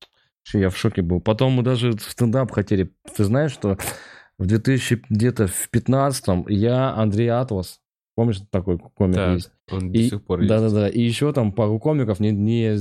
Я 0.52 0.68
в 0.70 0.76
шоке 0.76 1.02
был. 1.02 1.20
Потом 1.20 1.52
мы 1.52 1.62
даже 1.62 1.92
в 1.92 2.02
стендап 2.02 2.50
хотели. 2.50 2.90
Ты 3.16 3.24
знаешь, 3.24 3.52
что 3.52 3.78
в 4.38 4.46
2000 4.46 5.02
где-то 5.10 5.46
в 5.46 5.68
15 5.70 6.44
я 6.48 6.92
Андрей 6.94 7.28
Атлас, 7.28 7.80
помнишь, 8.16 8.40
такой 8.50 8.78
комик 8.78 9.14
Так, 9.16 9.34
есть? 9.34 9.50
он 9.70 9.92
до 9.92 9.98
И- 9.98 10.08
сих 10.10 10.24
пор 10.24 10.40
есть. 10.40 10.48
Да-да-да. 10.48 10.88
И 10.88 11.00
еще 11.00 11.32
там 11.32 11.52
пару 11.52 11.78
комиков, 11.78 12.20
не, 12.20 12.30
не 12.32 12.78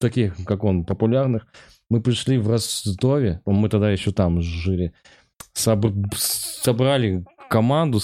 таких, 0.00 0.36
как 0.44 0.64
он, 0.64 0.84
популярных. 0.84 1.46
Мы 1.88 2.00
пришли 2.02 2.38
в 2.38 2.50
Ростове, 2.50 3.40
мы 3.46 3.68
тогда 3.68 3.90
еще 3.90 4.10
там 4.12 4.40
жили, 4.42 4.92
соб- 5.56 5.94
собрали 6.16 7.24
команду 7.48 8.00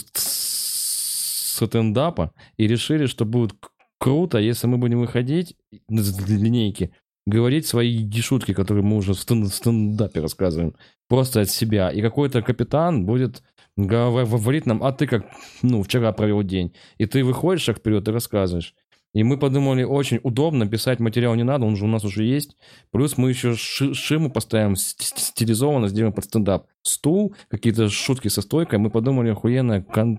стендапа 1.56 2.32
и 2.56 2.66
решили, 2.68 3.06
что 3.06 3.24
будет 3.24 3.52
круто, 3.98 4.38
если 4.38 4.66
мы 4.68 4.78
будем 4.78 5.00
выходить 5.00 5.56
с 5.88 6.28
линейки, 6.28 6.92
говорить 7.26 7.66
свои 7.66 8.10
шутки, 8.20 8.52
которые 8.54 8.84
мы 8.84 8.96
уже 8.96 9.14
в 9.14 9.20
стен- 9.20 9.44
в 9.44 9.54
стендапе 9.54 10.20
рассказываем, 10.20 10.74
просто 11.08 11.40
от 11.40 11.50
себя. 11.50 11.90
И 11.90 12.02
какой-то 12.02 12.42
капитан 12.42 13.04
будет 13.06 13.42
гов- 13.76 14.28
говорить 14.30 14.66
нам, 14.66 14.82
а 14.82 14.92
ты 14.92 15.06
как, 15.06 15.26
ну, 15.62 15.82
вчера 15.82 16.12
провел 16.12 16.42
день. 16.42 16.72
И 16.98 17.06
ты 17.06 17.24
выходишь 17.24 17.62
шаг 17.62 17.78
вперед 17.78 18.06
и 18.08 18.10
рассказываешь. 18.12 18.74
И 19.14 19.24
мы 19.24 19.36
подумали, 19.36 19.82
очень 19.82 20.20
удобно, 20.22 20.66
писать 20.66 20.98
материал 20.98 21.34
не 21.34 21.42
надо, 21.42 21.66
он 21.66 21.76
же 21.76 21.84
у 21.84 21.88
нас 21.88 22.02
уже 22.02 22.24
есть. 22.24 22.56
Плюс 22.92 23.18
мы 23.18 23.28
еще 23.28 23.54
ши- 23.56 23.92
шиму 23.92 24.30
поставим 24.30 24.74
ст- 24.74 25.02
ст- 25.02 25.18
стилизованно, 25.18 25.88
сделаем 25.88 26.14
под 26.14 26.24
стендап. 26.24 26.66
Стул, 26.82 27.34
какие-то 27.48 27.90
шутки 27.90 28.28
со 28.28 28.40
стойкой. 28.40 28.78
Мы 28.78 28.88
подумали, 28.88 29.28
охуенная 29.28 29.82
кон- 29.82 30.18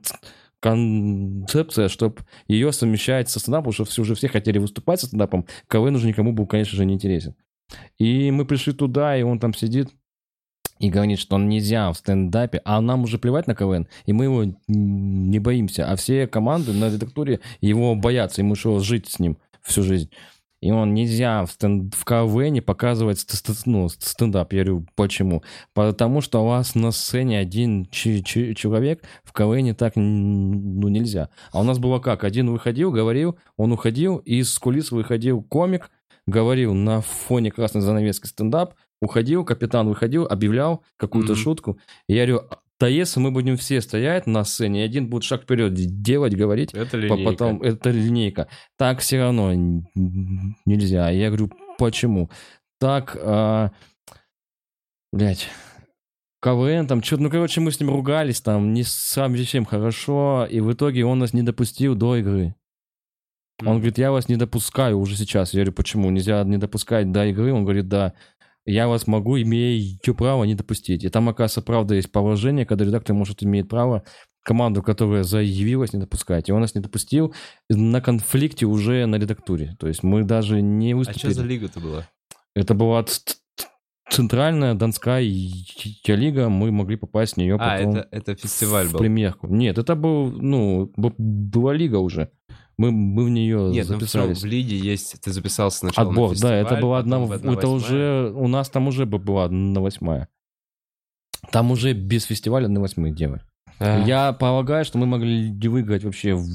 концепция, 0.64 1.90
чтобы 1.90 2.22
ее 2.48 2.72
совмещать 2.72 3.30
со 3.30 3.40
стендапом, 3.40 3.74
потому 3.74 3.86
что 3.86 4.02
уже 4.02 4.16
все 4.16 4.30
хотели 4.30 4.60
выступать 4.60 5.02
со 5.02 5.08
стендапом. 5.08 5.46
КВН 5.68 5.96
уже 5.96 6.08
никому 6.08 6.32
был, 6.32 6.48
конечно 6.48 6.78
же, 6.78 6.86
не 6.86 6.94
интересен. 6.94 7.36
И 8.00 8.32
мы 8.32 8.46
пришли 8.46 8.72
туда, 8.72 9.18
и 9.18 9.24
он 9.24 9.40
там 9.40 9.54
сидит 9.54 9.90
и 10.80 10.90
говорит, 10.90 11.20
что 11.20 11.36
он 11.36 11.50
нельзя 11.50 11.92
в 11.92 11.98
стендапе, 11.98 12.62
а 12.64 12.80
нам 12.80 13.04
уже 13.04 13.18
плевать 13.18 13.46
на 13.46 13.56
КВН, 13.56 13.88
и 14.06 14.14
мы 14.14 14.24
его 14.24 14.46
не 14.68 15.40
боимся. 15.40 15.92
А 15.92 15.98
все 15.98 16.28
команды 16.28 16.72
на 16.72 16.90
редактуре 16.90 17.42
его 17.60 17.94
боятся, 17.96 18.40
ему 18.40 18.56
что, 18.56 18.80
жить 18.80 19.10
с 19.10 19.20
ним 19.20 19.38
всю 19.62 19.84
жизнь. 19.84 20.12
И 20.64 20.72
он 20.72 20.94
нельзя 20.94 21.46
в, 21.46 21.52
стен- 21.52 21.92
в 21.94 22.06
КВН 22.06 22.62
показывать 22.64 23.20
ст- 23.20 23.32
ст- 23.36 23.66
ну, 23.66 23.90
стендап. 23.90 24.54
Я 24.54 24.64
говорю, 24.64 24.86
почему? 24.96 25.44
Потому 25.74 26.22
что 26.22 26.42
у 26.42 26.48
вас 26.48 26.74
на 26.74 26.92
сцене 26.92 27.38
один 27.38 27.86
чи- 27.92 28.24
чи- 28.24 28.56
человек, 28.56 29.04
в 29.26 29.34
КВН 29.34 29.76
так 29.76 29.98
ну, 29.98 30.88
нельзя. 30.88 31.28
А 31.52 31.60
у 31.60 31.64
нас 31.64 31.80
было 31.80 32.00
как? 32.00 32.24
Один 32.24 32.50
выходил, 32.50 32.92
говорил, 32.92 33.38
он 33.58 33.74
уходил, 33.74 34.18
и 34.18 34.38
из 34.38 34.58
кулис 34.58 34.92
выходил 34.92 35.44
комик, 35.44 35.92
говорил 36.28 36.74
на 36.74 37.02
фоне 37.02 37.52
красной 37.52 37.82
занавески 37.82 38.28
стендап, 38.28 38.76
уходил, 39.02 39.44
капитан 39.44 39.90
выходил, 39.90 40.26
объявлял 40.26 40.82
какую-то 40.96 41.34
Мгм. 41.34 41.42
шутку. 41.42 41.78
И 42.08 42.16
я 42.16 42.26
говорю, 42.26 42.48
надоест, 42.80 43.18
мы 43.18 43.32
будем 43.32 43.58
все 43.58 43.82
стоять 43.82 44.28
на 44.28 44.44
сцене, 44.44 44.82
и 44.82 44.86
один 44.86 45.08
будет 45.08 45.24
шаг 45.24 45.44
вперед 45.44 45.74
делать, 45.74 46.36
говорить, 46.36 46.74
Это 46.74 46.98
линейка. 46.98 47.32
потом 47.32 47.62
это 47.62 47.90
линейка. 47.92 48.48
Так 48.78 49.00
все 49.00 49.20
равно 49.20 49.54
нельзя. 50.66 51.10
Я 51.10 51.28
говорю, 51.28 51.52
почему? 51.78 52.30
Так, 52.80 53.18
а, 53.20 53.72
блядь, 55.12 55.48
КВН 56.42 56.88
там, 56.88 57.02
что-то, 57.02 57.24
ну, 57.24 57.30
короче, 57.30 57.62
мы 57.62 57.72
с 57.72 57.80
ним 57.80 57.90
ругались 57.90 58.42
там, 58.42 58.74
не 58.74 58.84
совсем 58.84 59.66
хорошо, 59.66 60.46
и 60.50 60.60
в 60.60 60.74
итоге 60.74 61.06
он 61.06 61.20
нас 61.20 61.34
не 61.34 61.44
допустил 61.44 61.96
до 61.96 62.18
игры. 62.18 62.56
Он 63.62 63.78
говорит, 63.78 63.98
я 63.98 64.12
вас 64.12 64.28
не 64.28 64.36
допускаю 64.36 65.00
уже 65.00 65.16
сейчас. 65.16 65.54
Я 65.54 65.60
говорю, 65.60 65.74
почему? 65.74 66.10
Нельзя 66.10 66.44
не 66.44 66.58
допускать 66.58 67.12
до 67.12 67.26
игры? 67.28 67.54
Он 67.54 67.64
говорит, 67.64 67.88
да. 67.88 68.14
Я 68.66 68.88
вас 68.88 69.08
могу, 69.08 69.40
имею 69.42 69.98
право 70.16 70.44
не 70.46 70.56
допустить. 70.56 71.04
И 71.04 71.10
там, 71.10 71.28
оказывается, 71.30 71.62
правда 71.62 71.96
есть 71.96 72.12
положение, 72.12 72.66
когда 72.66 72.86
редактор 72.86 73.16
может 73.16 73.44
имеет 73.44 73.68
право 73.70 74.04
команду, 74.44 74.82
которая 74.82 75.24
заявилась, 75.24 75.94
не 75.94 76.00
допускать. 76.00 76.50
И 76.50 76.52
он 76.52 76.62
нас 76.62 76.76
не 76.76 76.82
допустил 76.82 77.34
на 77.70 78.02
конфликте 78.02 78.66
уже 78.66 79.06
на 79.06 79.16
редактуре. 79.16 79.76
То 79.80 79.88
есть 79.88 80.04
мы 80.04 80.24
даже 80.24 80.62
не 80.62 80.94
А 80.94 80.98
выступили. 80.98 81.20
что 81.20 81.32
за 81.34 81.44
лига-то 81.44 81.80
была? 81.80 82.08
Это 82.56 82.74
была 82.74 83.06
центральная 84.10 84.76
Донская 84.76 85.22
лига. 85.22 86.50
Мы 86.50 86.72
могли 86.72 86.98
попасть 86.98 87.34
в 87.34 87.38
нее 87.38 87.56
А, 87.56 87.78
потом 87.78 87.96
это, 87.96 88.08
это 88.12 88.36
фестиваль 88.36 88.88
в 88.88 88.94
был. 88.94 89.00
примерку. 89.00 89.48
Нет, 89.48 89.78
это 89.78 89.96
был, 89.96 90.32
ну, 90.32 90.92
была 90.98 91.74
лига 91.74 91.98
уже. 91.98 92.30
Мы, 92.78 92.92
мы 92.92 93.26
в 93.26 93.30
нее 93.30 93.70
Нет, 93.72 93.88
ну 93.88 93.98
в 93.98 94.00
записались. 94.00 94.42
в 94.42 94.46
лиге 94.46 94.78
есть, 94.78 95.22
ты 95.22 95.32
записался 95.32 95.80
сначала 95.80 96.10
Отбор, 96.10 96.32
на 96.34 96.40
да, 96.40 96.56
это 96.56 96.76
была 96.78 97.00
одна, 97.00 97.20
в 97.20 97.32
это 97.32 97.48
1/8. 97.48 97.68
уже, 97.76 98.32
у 98.36 98.48
нас 98.48 98.70
там 98.70 98.88
уже 98.88 99.06
бы 99.06 99.20
была 99.20 99.46
одна 99.46 99.80
восьмая. 99.80 100.28
Там 101.52 101.72
уже 101.72 101.94
без 101.94 102.24
фестиваля 102.24 102.68
на 102.68 102.80
восьмых 102.80 103.14
делали. 103.16 103.42
А, 103.80 104.04
Я 104.06 104.34
полагаю, 104.34 104.86
что 104.86 104.98
мы 104.98 105.06
могли 105.06 105.52
выиграть 105.68 106.04
вообще 106.04 106.34
в 106.34 106.48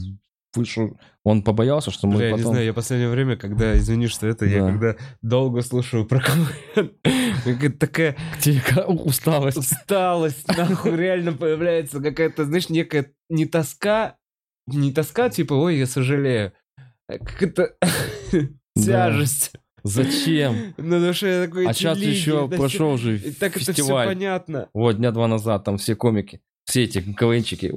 высшую... 0.55 0.99
Он 1.25 1.43
побоялся, 1.43 1.91
что 1.91 2.07
мы 2.07 2.17
Бля, 2.17 2.27
я 2.29 2.33
потом... 2.33 2.47
не 2.47 2.51
знаю, 2.53 2.67
я 2.67 2.73
последнее 2.73 3.11
время, 3.11 3.37
когда, 3.37 3.77
извини, 3.77 4.07
что 4.07 4.27
это, 4.27 4.47
я 4.47 4.61
Да. 4.63 4.67
когда 4.71 4.97
долго 5.21 5.61
слушаю 5.61 6.07
про 6.07 6.21
КВН, 6.21 7.73
такая 7.79 8.17
усталость. 8.89 9.59
усталость, 9.59 10.49
нахуй, 10.57 10.97
реально 10.97 11.33
появляется 11.35 12.01
какая-то, 12.01 12.45
знаешь, 12.47 12.71
некая 12.71 13.13
не 13.29 13.45
тоска, 13.45 14.17
не 14.77 14.93
тоска, 14.93 15.31
типа, 15.31 15.55
ой, 15.55 15.79
я 15.79 15.87
сожалею, 15.87 16.53
а 17.09 17.19
какая-то 17.19 17.77
тяжесть 18.77 19.53
Зачем? 19.83 20.75
на 20.77 21.01
душе 21.01 21.47
такой. 21.47 21.67
А 21.67 21.73
сейчас 21.73 21.99
еще 21.99 22.49
прошел 22.49 22.97
же 22.97 23.17
и 23.17 23.31
Так 23.33 23.57
это 23.57 23.73
все 23.73 23.87
понятно. 23.87 24.69
Вот 24.75 24.97
дня 24.99 25.13
два 25.13 25.29
назад 25.29 25.65
там 25.65 25.79
все 25.79 25.95
комики, 25.95 26.41
все 26.65 26.85
эти 26.85 27.01
КВНчики. 27.01 27.73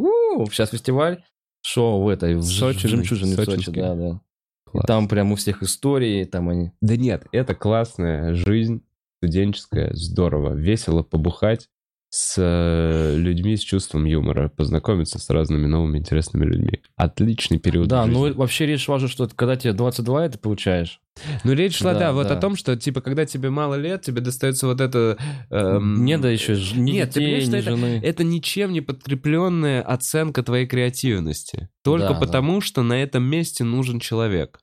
Сейчас 0.52 0.72
фестиваль. 0.72 1.24
Шоу 1.64 2.02
в 2.02 2.08
этой, 2.08 2.36
в 2.36 2.44
Сочиной, 2.44 2.90
Жемчужине 2.90 3.36
в 3.36 3.46
Сочи, 3.46 3.70
да, 3.72 3.94
да. 3.94 4.10
И 4.10 4.72
Класс. 4.72 4.86
там 4.88 5.08
прям 5.08 5.32
у 5.32 5.36
всех 5.36 5.62
истории, 5.62 6.24
там 6.24 6.50
они... 6.50 6.72
Да 6.82 6.98
нет, 6.98 7.28
это 7.32 7.54
классная 7.54 8.34
жизнь, 8.34 8.84
студенческая, 9.20 9.94
здорово, 9.94 10.56
весело 10.56 11.04
побухать 11.04 11.68
с 12.14 12.36
э, 12.38 13.16
людьми 13.18 13.56
с 13.56 13.62
чувством 13.62 14.04
юмора, 14.04 14.50
познакомиться 14.50 15.18
с 15.18 15.30
разными 15.30 15.66
новыми 15.66 15.98
интересными 15.98 16.44
людьми. 16.46 16.82
Отличный 16.98 17.58
период 17.58 17.88
Да, 17.88 18.04
в 18.04 18.08
жизни. 18.08 18.20
ну 18.20 18.34
вообще 18.34 18.66
речь 18.66 18.84
шла 18.84 19.00
же, 19.00 19.08
что 19.08 19.30
когда 19.34 19.56
тебе 19.56 19.72
22 19.72 20.26
это 20.26 20.38
получаешь. 20.38 21.00
Ну, 21.46 21.54
речь 21.54 21.78
шла, 21.78 21.94
да, 21.94 22.00
Да, 22.00 22.14
вот 22.14 22.28
да. 22.28 22.38
о 22.38 22.42
том, 22.42 22.56
что, 22.56 22.76
типа, 22.78 23.02
когда 23.02 23.26
тебе 23.26 23.50
мало 23.50 23.76
лет, 23.76 24.02
тебе 24.02 24.22
достается 24.22 24.66
вот 24.68 24.80
это... 24.82 25.18
эм, 25.50 26.04
Не 26.06 26.18
да 26.18 26.30
еще 26.30 26.56
ж- 26.56 26.74
ни 26.76 26.92
Нет, 26.92 27.12
ты 27.14 27.20
детей, 27.20 27.26
понимаешь, 27.26 27.44
ни 27.44 27.50
что 27.50 27.58
это- 27.58 27.70
жены. 27.78 28.02
Это 28.04 28.24
ничем 28.24 28.72
не 28.74 28.82
подкрепленная 28.82 29.82
оценка 29.82 30.42
твоей 30.44 30.68
креативности. 30.68 31.70
Только 31.84 32.08
Да, 32.10 32.14
да. 32.14 32.20
потому, 32.20 32.62
что 32.62 32.82
на 32.84 33.02
этом 33.02 33.24
месте 33.24 33.64
нужен 33.66 34.00
человек. 34.00 34.60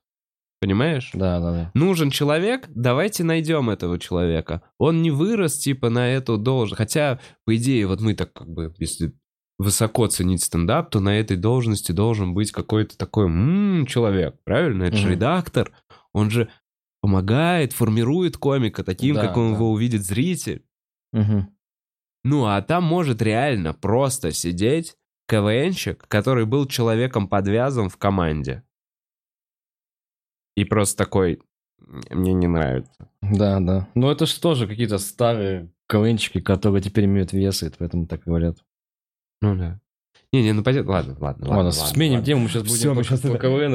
Понимаешь? 0.60 1.10
Да, 1.14 1.38
да, 1.40 1.52
да. 1.52 1.70
Нужен 1.74 2.10
человек, 2.10 2.66
давайте 2.74 3.22
найдем 3.22 3.70
этого 3.70 3.98
человека. 3.98 4.62
Он 4.78 5.02
не 5.02 5.10
вырос, 5.12 5.58
типа, 5.58 5.88
на 5.88 6.08
эту 6.08 6.36
должность. 6.36 6.78
Хотя, 6.78 7.20
по 7.44 7.54
идее, 7.56 7.86
вот 7.86 8.00
мы 8.00 8.14
так 8.14 8.32
как 8.32 8.48
бы, 8.48 8.74
если 8.78 9.12
высоко 9.58 10.06
ценить 10.08 10.42
стендап, 10.42 10.90
то 10.90 10.98
на 11.00 11.18
этой 11.18 11.36
должности 11.36 11.92
должен 11.92 12.34
быть 12.34 12.50
какой-то 12.52 12.98
такой 12.98 13.26
м, 13.26 13.86
человек, 13.86 14.36
правильно? 14.44 14.84
Это 14.84 14.96
же 14.96 15.04
Мгм. 15.06 15.12
редактор. 15.14 15.72
Он 16.12 16.30
же 16.30 16.48
помогает, 17.00 17.72
формирует 17.72 18.36
комика 18.36 18.82
таким, 18.82 19.14
Да, 19.14 19.28
каким 19.28 19.50
да. 19.50 19.56
его 19.56 19.70
увидит 19.70 20.04
зритель. 20.04 20.64
Мгм. 21.12 21.48
Ну, 22.24 22.46
а 22.46 22.60
там 22.62 22.82
может 22.82 23.22
реально 23.22 23.74
просто 23.74 24.32
сидеть 24.32 24.96
КВНщик, 25.28 26.04
который 26.08 26.46
был 26.46 26.66
человеком 26.66 27.28
подвязан 27.28 27.88
в 27.88 27.96
команде. 27.96 28.64
И 30.58 30.64
просто 30.64 30.96
такой, 30.96 31.40
мне 32.10 32.32
не 32.32 32.46
нравится. 32.48 33.08
Да, 33.22 33.60
да. 33.60 33.88
Но 33.94 34.10
это 34.10 34.26
же 34.26 34.40
тоже 34.40 34.66
какие-то 34.66 34.98
старые 34.98 35.70
КВНчики, 35.88 36.40
которые 36.40 36.82
теперь 36.82 37.04
имеют 37.04 37.32
вес, 37.32 37.62
и 37.62 37.70
поэтому 37.78 38.06
так 38.06 38.22
говорят. 38.24 38.56
Ну 39.40 39.54
да. 39.56 39.78
Не-не, 40.32 40.52
ну 40.52 40.62
пойдет. 40.62 40.84
Ладно, 40.86 41.16
ладно, 41.20 41.46
Ладно, 41.48 41.56
ладно. 41.64 41.72
сменим 41.72 42.14
ладно. 42.16 42.26
тему, 42.26 42.42
мы 42.42 42.48
сейчас 42.48 42.62
будем 42.64 42.76
Всё, 42.76 42.94
мы 42.94 43.02
щас 43.04 43.20
по 43.20 43.28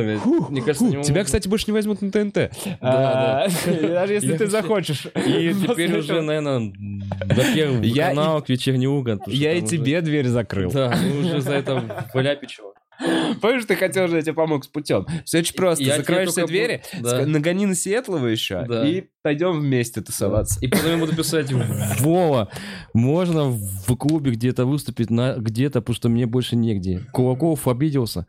блядь. 0.03 0.19
Фух, 0.19 0.49
Мне 0.51 0.61
кажется, 0.61 0.91
фух, 0.91 1.03
Тебя, 1.03 1.23
кстати, 1.23 1.47
больше 1.47 1.65
не 1.67 1.71
возьмут 1.73 2.01
на 2.03 2.11
ТНТ. 2.11 2.33
Да, 2.33 2.51
А, 2.81 3.47
Даже 3.81 4.13
если 4.13 4.37
ты 4.37 4.47
захочешь. 4.47 5.07
И 5.15 5.53
теперь 5.67 5.97
уже, 5.97 6.21
наверное, 6.21 6.59
на 6.59 7.53
первый 7.55 7.87
Я 7.87 8.11
и- 8.11 8.15
канал 8.15 8.43
к 8.43 8.49
угон. 8.49 9.19
что 9.21 9.31
Я 9.31 9.53
и 9.53 9.61
тебе 9.63 10.01
дверь 10.01 10.27
закрыл. 10.27 10.69
Да, 10.71 10.93
мы 11.01 11.21
уже 11.21 11.41
за 11.41 11.53
это 11.53 12.05
Валяпичева. 12.13 12.72
Помнишь, 13.41 13.65
ты 13.65 13.75
хотел 13.75 14.07
же, 14.07 14.15
я 14.17 14.21
тебе 14.21 14.33
помог 14.33 14.63
с 14.63 14.67
путем. 14.67 15.05
Все 15.25 15.39
очень 15.39 15.55
просто. 15.55 15.83
Я 15.83 15.97
Закроешь 15.97 16.29
все 16.29 16.45
двери, 16.45 16.83
да. 17.01 17.25
нагони 17.25 17.65
на 17.65 17.75
Сиэтлова 17.75 18.27
еще, 18.27 18.65
Да. 18.67 18.87
и 18.87 19.05
пойдем 19.21 19.59
вместе 19.59 20.01
тусоваться. 20.01 20.59
И 20.61 20.67
потом 20.67 20.91
я 20.91 20.97
буду 20.97 21.15
писать, 21.15 21.51
Вова, 21.99 22.49
можно 22.93 23.49
в 23.49 23.95
клубе 23.95 24.31
где-то 24.31 24.65
выступить 24.65 25.09
на 25.09 25.35
где-то, 25.35 25.81
потому 25.81 25.95
что 25.95 26.09
мне 26.09 26.25
больше 26.25 26.55
негде. 26.55 27.01
Кулаков 27.13 27.67
обиделся, 27.67 28.25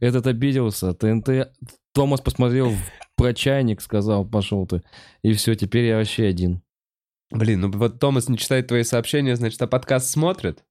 этот 0.00 0.26
обиделся, 0.26 0.92
ТНТ, 0.94 1.52
Томас 1.92 2.20
посмотрел 2.20 2.72
про 3.16 3.32
чайник, 3.32 3.80
сказал, 3.80 4.24
пошел 4.24 4.66
ты. 4.66 4.82
И 5.22 5.32
все, 5.34 5.54
теперь 5.54 5.84
я 5.86 5.96
вообще 5.96 6.26
один. 6.26 6.62
Блин, 7.30 7.60
ну 7.62 7.70
вот 7.70 8.00
Томас 8.00 8.28
не 8.28 8.36
читает 8.38 8.66
твои 8.68 8.82
сообщения, 8.82 9.36
значит, 9.36 9.60
а 9.62 9.66
подкаст 9.66 10.10
смотрит? 10.10 10.62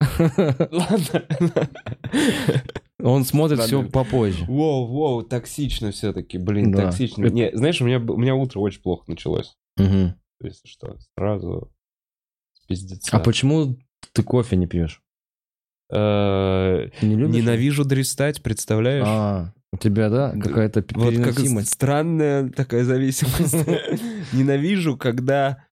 Ладно. 0.00 1.26
Он 3.00 3.24
смотрит 3.24 3.60
все 3.60 3.82
попозже. 3.88 4.44
Воу, 4.46 4.86
воу, 4.86 5.22
токсично 5.22 5.90
все-таки, 5.92 6.38
блин, 6.38 6.72
Да. 6.72 6.86
токсично. 6.90 7.26
Не, 7.26 7.50
знаешь, 7.56 7.80
у 7.80 7.84
меня, 7.84 7.98
у 7.98 8.16
меня 8.16 8.34
утро 8.34 8.60
очень 8.60 8.82
плохо 8.82 9.04
началось. 9.06 9.56
Мгм. 9.76 10.14
Если 10.42 10.66
что, 10.68 10.96
сразу 11.16 11.72
с 12.54 12.66
пиздеца. 12.66 13.16
А 13.16 13.20
почему 13.20 13.76
ты 14.12 14.22
кофе 14.22 14.56
не 14.56 14.66
пьешь? 14.66 15.02
Э, 15.90 16.88
Не? 17.00 17.14
Ненавижу 17.16 17.84
дристать, 17.84 18.42
представляешь? 18.42 19.04
А, 19.06 19.52
у 19.72 19.76
тебя, 19.78 20.10
да, 20.10 20.32
какая-то 20.32 20.80
Вот 20.94 21.14
как 21.14 21.34
переносимость. 21.34 21.72
странная 21.72 22.50
такая 22.50 22.84
зависимость. 22.84 23.54
Ненавижу, 24.32 24.96
когда 24.96 25.64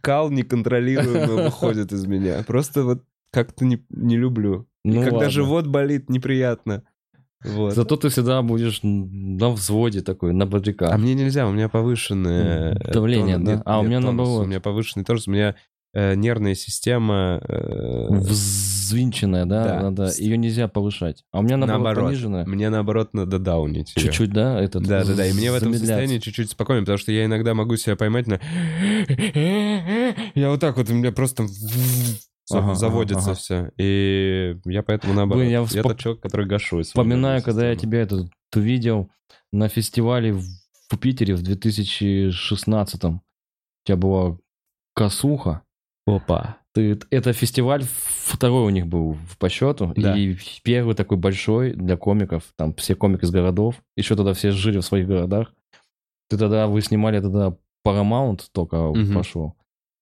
кал 0.00 0.30
неконтролируемо 0.30 1.34
выходит 1.44 1.92
из 1.92 2.06
меня. 2.06 2.42
Просто 2.46 2.84
вот 2.84 3.04
как-то 3.34 3.64
не, 3.64 3.84
не 3.90 4.16
люблю. 4.16 4.66
И 4.84 4.90
Ну 4.90 5.00
когда 5.02 5.16
ладно. 5.16 5.30
живот 5.30 5.66
болит, 5.66 6.08
неприятно. 6.08 6.82
Вот. 7.44 7.74
Зато 7.74 7.96
ты 7.96 8.08
всегда 8.08 8.40
будешь 8.40 8.80
на 8.82 9.50
взводе 9.50 10.00
такой, 10.00 10.32
на 10.32 10.46
бодряка. 10.46 10.88
А 10.94 10.96
мне 10.96 11.12
нельзя, 11.14 11.46
у 11.46 11.52
меня 11.52 11.68
повышенное... 11.68 12.74
э, 12.80 12.92
Давление, 12.92 13.36
тон- 13.36 13.44
да? 13.44 13.52
нет, 13.56 13.62
А 13.66 13.78
у 13.78 13.82
нет, 13.82 13.88
меня 13.90 14.00
тонус. 14.00 14.16
наоборот. 14.16 14.44
У 14.46 14.48
меня 14.48 14.60
повышенный 14.60 15.04
торс, 15.04 15.28
у 15.28 15.30
меня 15.30 15.54
э, 15.92 16.14
нервная 16.14 16.54
система... 16.54 17.42
э, 17.46 18.06
Взвинченная, 18.10 19.44
да? 19.44 19.64
да. 19.64 19.82
Надо, 19.82 20.10
ее 20.16 20.38
нельзя 20.38 20.68
повышать. 20.68 21.24
А 21.32 21.40
у 21.40 21.42
меня 21.42 21.56
наоборот, 21.58 21.84
наоборот. 21.84 22.08
пониженная. 22.10 22.46
Мне 22.46 22.70
наоборот 22.70 23.12
надо 23.12 23.38
даунить. 23.38 23.92
Чуть-чуть, 23.94 24.30
да? 24.32 24.58
Этот, 24.60 24.84
Да, 24.84 25.04
да, 25.04 25.14
да. 25.14 25.26
И 25.26 25.32
мне 25.34 25.52
в 25.52 25.54
этом 25.54 25.74
состоянии 25.74 26.18
чуть-чуть 26.20 26.50
спокойнее, 26.50 26.82
потому 26.82 26.98
что 26.98 27.12
я 27.12 27.26
иногда 27.26 27.52
могу 27.54 27.76
себя 27.76 27.96
поймать 27.96 28.26
на... 28.26 28.40
Я 30.34 30.50
вот 30.50 30.60
так 30.60 30.76
вот, 30.78 30.88
у 30.88 30.94
меня 30.94 31.12
просто 31.12 31.46
Ага, 32.50 32.74
заводится 32.74 33.30
ага, 33.30 33.34
все. 33.34 33.72
И 33.78 34.56
я 34.66 34.82
поэтому 34.82 35.14
наоборот. 35.14 35.40
Блин, 35.42 35.52
я 35.52 35.60
я 35.60 35.64
вспом- 35.64 35.82
тот 35.82 35.98
человек, 35.98 36.22
который 36.22 36.58
свою 36.58 36.82
Вспоминаю, 36.84 37.42
когда 37.42 37.70
я 37.70 37.76
тебя 37.76 38.02
этот 38.02 38.30
увидел 38.54 39.10
на 39.52 39.68
фестивале 39.68 40.32
в, 40.32 40.42
в 40.88 40.98
Питере 40.98 41.34
в 41.34 41.42
2016-м. 41.42 43.14
У 43.16 43.86
тебя 43.86 43.96
была 43.96 44.38
косуха. 44.94 45.62
Опа. 46.06 46.58
Ты, 46.74 46.98
это 47.10 47.32
фестиваль 47.32 47.84
второй 47.84 48.66
у 48.66 48.68
них 48.68 48.86
был 48.86 49.16
по 49.38 49.48
счету. 49.48 49.92
Да. 49.96 50.16
И 50.16 50.36
первый 50.64 50.94
такой 50.94 51.16
большой 51.18 51.72
для 51.72 51.96
комиков. 51.96 52.52
Там 52.56 52.74
все 52.74 52.94
комики 52.94 53.24
из 53.24 53.30
городов. 53.30 53.76
Еще 53.96 54.16
тогда 54.16 54.34
все 54.34 54.50
жили 54.50 54.78
в 54.78 54.84
своих 54.84 55.06
городах. 55.06 55.54
Ты 56.28 56.36
тогда, 56.36 56.66
вы 56.66 56.80
снимали 56.82 57.20
тогда 57.20 57.56
Paramount 57.86 58.48
только 58.52 58.76
Мгм. 58.76 59.14
пошел. 59.14 59.54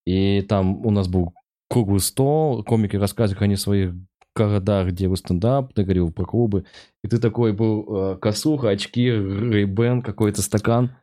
И 0.06 0.40
там 0.42 0.84
у 0.84 0.90
нас 0.90 1.08
был 1.08 1.34
круглый 1.72 2.00
стол, 2.00 2.62
комики 2.62 2.96
рассказывают, 2.96 3.58
в 3.58 3.62
своих 3.62 3.94
городах, 4.36 4.88
где 4.88 5.08
вы 5.08 5.16
стендап, 5.16 5.72
ты 5.72 5.84
говорил 5.84 6.12
про 6.12 6.26
клубы, 6.26 6.66
и 7.02 7.08
ты 7.08 7.18
такой 7.18 7.54
был 7.54 7.86
э, 7.88 8.18
косуха, 8.18 8.68
очки, 8.68 9.10
рейбен, 9.10 10.02
какой-то 10.02 10.42
стакан, 10.42 10.94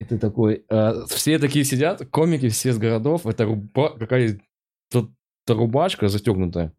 и 0.00 0.04
ты 0.04 0.18
такой, 0.18 0.64
э, 0.68 1.04
все 1.08 1.38
такие 1.38 1.64
сидят, 1.64 2.04
комики 2.10 2.48
все 2.48 2.72
с 2.72 2.78
городов, 2.78 3.26
это 3.26 3.44
руба, 3.44 3.96
какая-то 3.96 5.08
рубашка 5.46 6.08
застегнутая, 6.08 6.72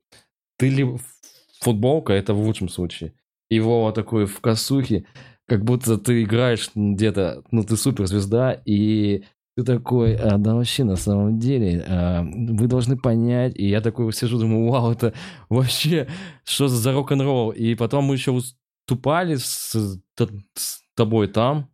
ты 0.57 0.67
ли 0.67 0.85
футболка, 1.61 2.11
это 2.11 2.33
в 2.33 2.41
лучшем 2.41 2.67
случае, 2.67 3.13
и 3.49 3.61
Вова 3.61 3.93
такой 3.93 4.25
в 4.25 4.41
косухе, 4.41 5.05
как 5.47 5.63
будто 5.63 5.97
ты 5.97 6.23
играешь 6.23 6.69
где-то, 6.75 7.43
ну 7.51 7.63
ты 7.63 7.77
суперзвезда, 7.77 8.61
и 8.65 9.23
ты 9.55 9.63
такой, 9.63 10.15
а, 10.15 10.37
да 10.37 10.55
вообще, 10.55 10.83
на 10.83 10.95
самом 10.95 11.37
деле, 11.37 11.85
а, 11.87 12.23
вы 12.23 12.67
должны 12.67 12.97
понять. 12.97 13.55
И 13.55 13.67
я 13.67 13.81
такой 13.81 14.11
сижу, 14.11 14.39
думаю, 14.39 14.69
вау, 14.69 14.91
это 14.91 15.13
вообще, 15.49 16.07
что 16.43 16.67
за 16.67 16.91
рок-н-ролл? 16.91 17.51
И 17.51 17.75
потом 17.75 18.05
мы 18.05 18.15
еще 18.15 18.31
выступали 18.31 19.35
с, 19.35 19.75
с 20.55 20.81
тобой 20.95 21.27
там. 21.27 21.69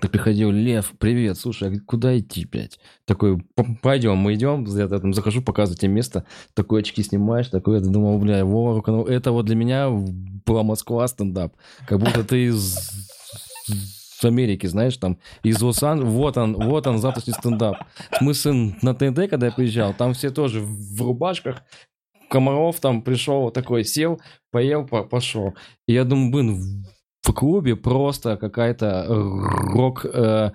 Ты 0.00 0.08
приходил, 0.08 0.50
Лев, 0.50 0.94
привет, 0.98 1.38
слушай, 1.38 1.76
а 1.76 1.80
куда 1.86 2.18
идти 2.18 2.44
опять? 2.44 2.80
Такой, 3.04 3.38
пойдем, 3.82 4.16
мы 4.16 4.34
идем, 4.34 4.64
я 4.64 4.88
там 4.88 5.12
захожу, 5.12 5.42
показываю 5.42 5.78
тебе 5.78 5.92
место, 5.92 6.24
такой 6.54 6.80
очки 6.80 7.02
снимаешь, 7.02 7.48
такой, 7.48 7.78
я 7.78 7.84
думал, 7.84 8.18
бля, 8.18 8.44
Вова, 8.44 9.08
это 9.08 9.30
вот 9.30 9.46
для 9.46 9.54
меня 9.54 9.90
была 9.90 10.64
Москва 10.64 11.06
стендап, 11.06 11.54
как 11.86 12.00
будто 12.00 12.24
ты 12.24 12.52
с 14.22 14.24
Америки, 14.24 14.66
знаешь, 14.66 14.96
там, 14.96 15.18
из 15.42 15.60
лос 15.60 15.82
вот 15.82 16.36
он, 16.36 16.54
вот 16.54 16.86
он, 16.86 16.98
завтрашний 16.98 17.34
стендап. 17.34 17.76
Мы 18.20 18.34
сын 18.34 18.76
на 18.82 18.94
ТНТ, 18.94 19.28
когда 19.28 19.46
я 19.46 19.52
приезжал, 19.52 19.94
там 19.94 20.14
все 20.14 20.30
тоже 20.30 20.60
в 20.60 21.02
рубашках, 21.02 21.62
Комаров 22.30 22.80
там 22.80 23.02
пришел 23.02 23.50
такой, 23.50 23.84
сел, 23.84 24.20
поел, 24.50 24.86
пошел. 24.86 25.54
И 25.86 25.92
я 25.92 26.04
думаю, 26.04 26.32
блин, 26.32 26.86
в 27.22 27.32
клубе 27.32 27.76
просто 27.76 28.36
какая-то 28.36 29.06
рок... 29.08 30.06
Э, 30.06 30.52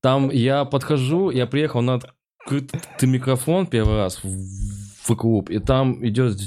там 0.00 0.30
я 0.30 0.64
подхожу, 0.64 1.30
я 1.30 1.46
приехал 1.46 1.82
на 1.82 1.94
открытый 1.94 3.08
микрофон 3.08 3.66
первый 3.66 3.96
раз 3.96 4.22
в, 4.22 4.28
в 4.28 5.16
клуб, 5.16 5.50
и 5.50 5.58
там 5.58 6.06
идет 6.06 6.38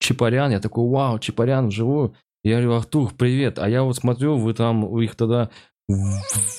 Чапарян, 0.00 0.50
я 0.50 0.60
такой, 0.60 0.88
вау, 0.88 1.18
Чапарян 1.18 1.68
вживую. 1.68 2.14
Я 2.44 2.60
говорю, 2.60 2.74
Артур, 2.74 3.12
привет. 3.16 3.58
А 3.58 3.68
я 3.68 3.82
вот 3.82 3.96
смотрю, 3.96 4.36
вы 4.36 4.54
там 4.54 4.88
вы 4.88 5.04
их 5.04 5.16
тогда 5.16 5.50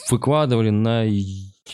выкладывали 0.09 0.69
на 0.69 1.03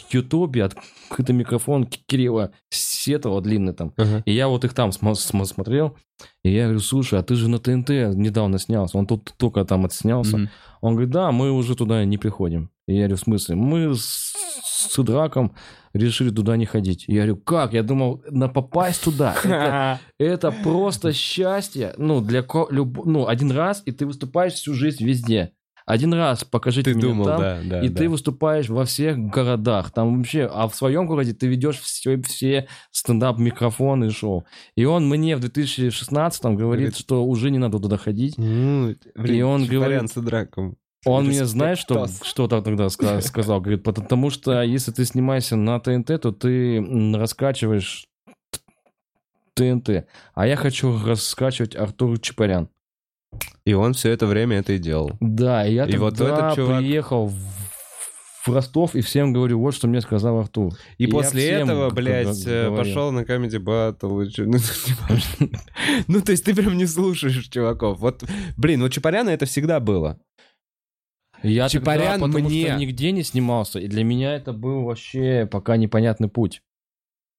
Ютубе 0.10 0.65
открытый 0.65 1.36
микрофон 1.36 1.86
Кирилла 1.86 2.52
Сетова 2.69 3.41
длинный 3.41 3.73
там. 3.73 3.94
Uh-huh. 3.98 4.23
И 4.26 4.34
я 4.34 4.48
вот 4.48 4.65
их 4.65 4.73
там 4.73 4.91
см- 4.91 5.15
см- 5.15 5.45
смотрел. 5.45 5.98
И 6.44 6.52
я 6.52 6.64
говорю, 6.64 6.80
слушай, 6.80 7.19
а 7.19 7.23
ты 7.23 7.36
же 7.36 7.49
на 7.49 7.60
ТНТ 7.60 7.90
недавно 7.90 8.60
снялся. 8.60 8.98
Он 8.98 9.07
тут 9.07 9.34
только 9.38 9.64
там 9.64 9.86
отснялся. 9.86 10.38
Uh-huh. 10.38 10.49
Он 10.82 10.94
говорит, 10.94 11.11
да, 11.11 11.32
мы 11.32 11.52
уже 11.52 11.76
туда 11.76 12.03
не 12.03 12.18
приходим. 12.18 12.69
И 12.87 12.93
я 12.93 13.01
говорю, 13.01 13.15
в 13.15 13.19
смысле? 13.19 13.55
Мы 13.55 13.95
с, 13.95 14.33
с 14.63 15.03
Драком 15.03 15.55
решили 15.93 16.29
туда 16.29 16.55
не 16.55 16.65
ходить. 16.65 17.05
Я 17.07 17.23
говорю, 17.23 17.37
как? 17.37 17.73
Я 17.73 17.83
думал, 17.83 18.23
на 18.29 18.47
попасть 18.47 19.03
туда. 19.03 19.35
Это, 20.17 20.47
это 20.49 20.51
просто 20.51 21.13
счастье. 21.13 21.93
Ну, 21.97 22.21
для 22.21 22.45
люб... 22.69 23.05
ну, 23.05 23.27
один 23.27 23.51
раз, 23.51 23.81
и 23.85 23.91
ты 23.91 24.05
выступаешь 24.05 24.53
всю 24.53 24.73
жизнь 24.73 25.03
везде. 25.03 25.51
Один 25.85 26.13
раз 26.15 26.43
покажите 26.43 26.91
ты 26.91 26.97
мне 26.97 27.07
думал, 27.07 27.25
там, 27.25 27.39
да, 27.39 27.61
да, 27.63 27.81
и 27.81 27.89
да. 27.89 27.95
ты 27.95 28.09
выступаешь 28.09 28.69
во 28.69 28.85
всех 28.85 29.19
городах. 29.19 29.91
Там 29.91 30.17
вообще, 30.17 30.49
а 30.51 30.67
в 30.67 30.75
своем 30.75 31.05
городе 31.05 31.33
ты 31.33 31.45
ведешь 31.45 31.79
все, 31.79 32.19
все 32.23 32.67
стендап-микрофоны 32.91 34.05
и 34.05 34.09
шоу. 34.09 34.45
И 34.75 34.83
он 34.85 35.07
мне 35.07 35.35
в 35.35 35.41
2016-м 35.41 36.55
говорит, 36.55 36.87
говорит, 36.87 36.97
что 36.97 37.23
уже 37.23 37.51
не 37.51 37.59
надо 37.59 37.79
туда 37.79 37.97
ходить. 37.97 38.35
Ну, 38.37 38.95
блин, 39.15 39.35
и 39.35 39.41
он 39.43 39.65
говорит... 39.67 40.09
с 40.09 40.15
драком. 40.15 40.75
Он 41.06 41.27
мне, 41.27 41.45
знаешь, 41.45 41.77
что, 41.77 42.07
что 42.23 42.48
тогда 42.48 42.90
сказал? 42.90 43.61
Говорит, 43.61 43.84
потому 43.84 44.30
что 44.32 44.61
если 44.64 44.91
ты 44.91 45.06
снимаешься 45.06 45.56
на 45.56 45.80
ТНТ, 45.80 46.22
то 46.22 46.32
ты 46.32 46.84
раскачиваешь 47.14 48.07
ТНТ. 49.53 50.06
А 50.34 50.48
я 50.48 50.56
хочу 50.56 50.99
раскачивать 51.06 51.76
Артур 51.76 52.19
Чапарян. 52.19 52.69
И 53.65 53.73
он 53.73 53.94
все 53.94 54.11
это 54.11 54.26
время 54.27 54.57
это 54.57 54.73
и 54.73 54.77
делал. 54.77 55.11
Да, 55.19 55.65
и 55.65 55.73
я 55.73 55.86
и 55.86 55.91
тогда 55.91 56.06
вот 56.06 56.22
этот 56.22 56.56
чувак... 56.56 56.80
приехал 56.80 57.27
в, 57.27 57.38
в 58.45 58.53
Ростов 58.53 58.95
и 58.95 59.02
всем 59.02 59.34
говорю, 59.34 59.60
вот 59.60 59.73
что 59.73 59.88
мне 59.88 60.02
сказал 60.02 60.40
Артур. 60.40 60.73
И, 60.98 61.06
и 61.06 61.07
после 61.07 61.49
этого, 61.49 61.90
блядь, 61.90 62.45
э, 62.45 62.73
пошел 62.76 63.11
на 63.11 63.22
Comedy 63.22 63.60
Battle. 63.60 64.30
Ну, 64.38 65.49
ну, 66.07 66.22
то 66.22 66.32
есть 66.32 66.45
ты 66.45 66.56
прям 66.56 66.77
не 66.77 66.86
слушаешь 66.86 67.48
чуваков. 67.48 67.99
Вот, 67.99 68.23
блин, 68.56 68.84
у 68.84 68.90
Чапаряна 68.90 69.30
это 69.30 69.45
всегда 69.45 69.80
было. 69.80 70.19
Я 71.43 71.69
Чапарян 71.69 72.19
тогда, 72.19 72.25
потому 72.25 72.49
мне... 72.49 72.67
что 72.67 72.75
нигде 72.77 73.11
не 73.11 73.23
снимался, 73.23 73.79
и 73.79 73.87
для 73.87 74.03
меня 74.03 74.35
это 74.35 74.53
был 74.53 74.83
вообще 74.83 75.47
пока 75.49 75.77
непонятный 75.77 76.29
путь. 76.29 76.61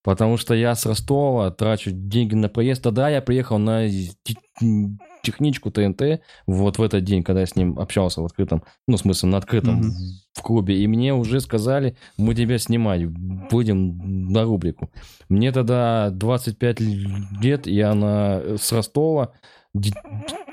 Потому 0.06 0.36
что 0.36 0.54
я 0.54 0.76
с 0.76 0.86
Ростова 0.86 1.50
трачу 1.50 1.90
деньги 1.92 2.36
на 2.36 2.48
проезд. 2.48 2.80
Тогда 2.80 3.08
я 3.08 3.20
приехал 3.20 3.58
на 3.58 3.88
техничку 5.24 5.72
ТНТ 5.72 6.20
вот 6.46 6.78
в 6.78 6.82
этот 6.82 7.02
день, 7.02 7.24
когда 7.24 7.40
я 7.40 7.46
с 7.46 7.56
ним 7.56 7.76
общался 7.76 8.22
в 8.22 8.24
открытом, 8.24 8.62
ну, 8.86 8.96
в 8.96 9.00
смысле, 9.00 9.30
на 9.30 9.38
открытом 9.38 9.80
mm-hmm. 9.80 9.92
в 10.34 10.42
клубе. 10.42 10.80
И 10.80 10.86
мне 10.86 11.12
уже 11.12 11.40
сказали, 11.40 11.96
мы 12.16 12.36
тебя 12.36 12.58
снимать 12.58 13.04
будем 13.04 14.30
на 14.30 14.44
рубрику. 14.44 14.92
Мне 15.28 15.50
тогда 15.50 16.10
25 16.10 16.80
лет, 17.42 17.66
я 17.66 17.92
на, 17.94 18.56
с 18.56 18.70
Ростова 18.70 19.32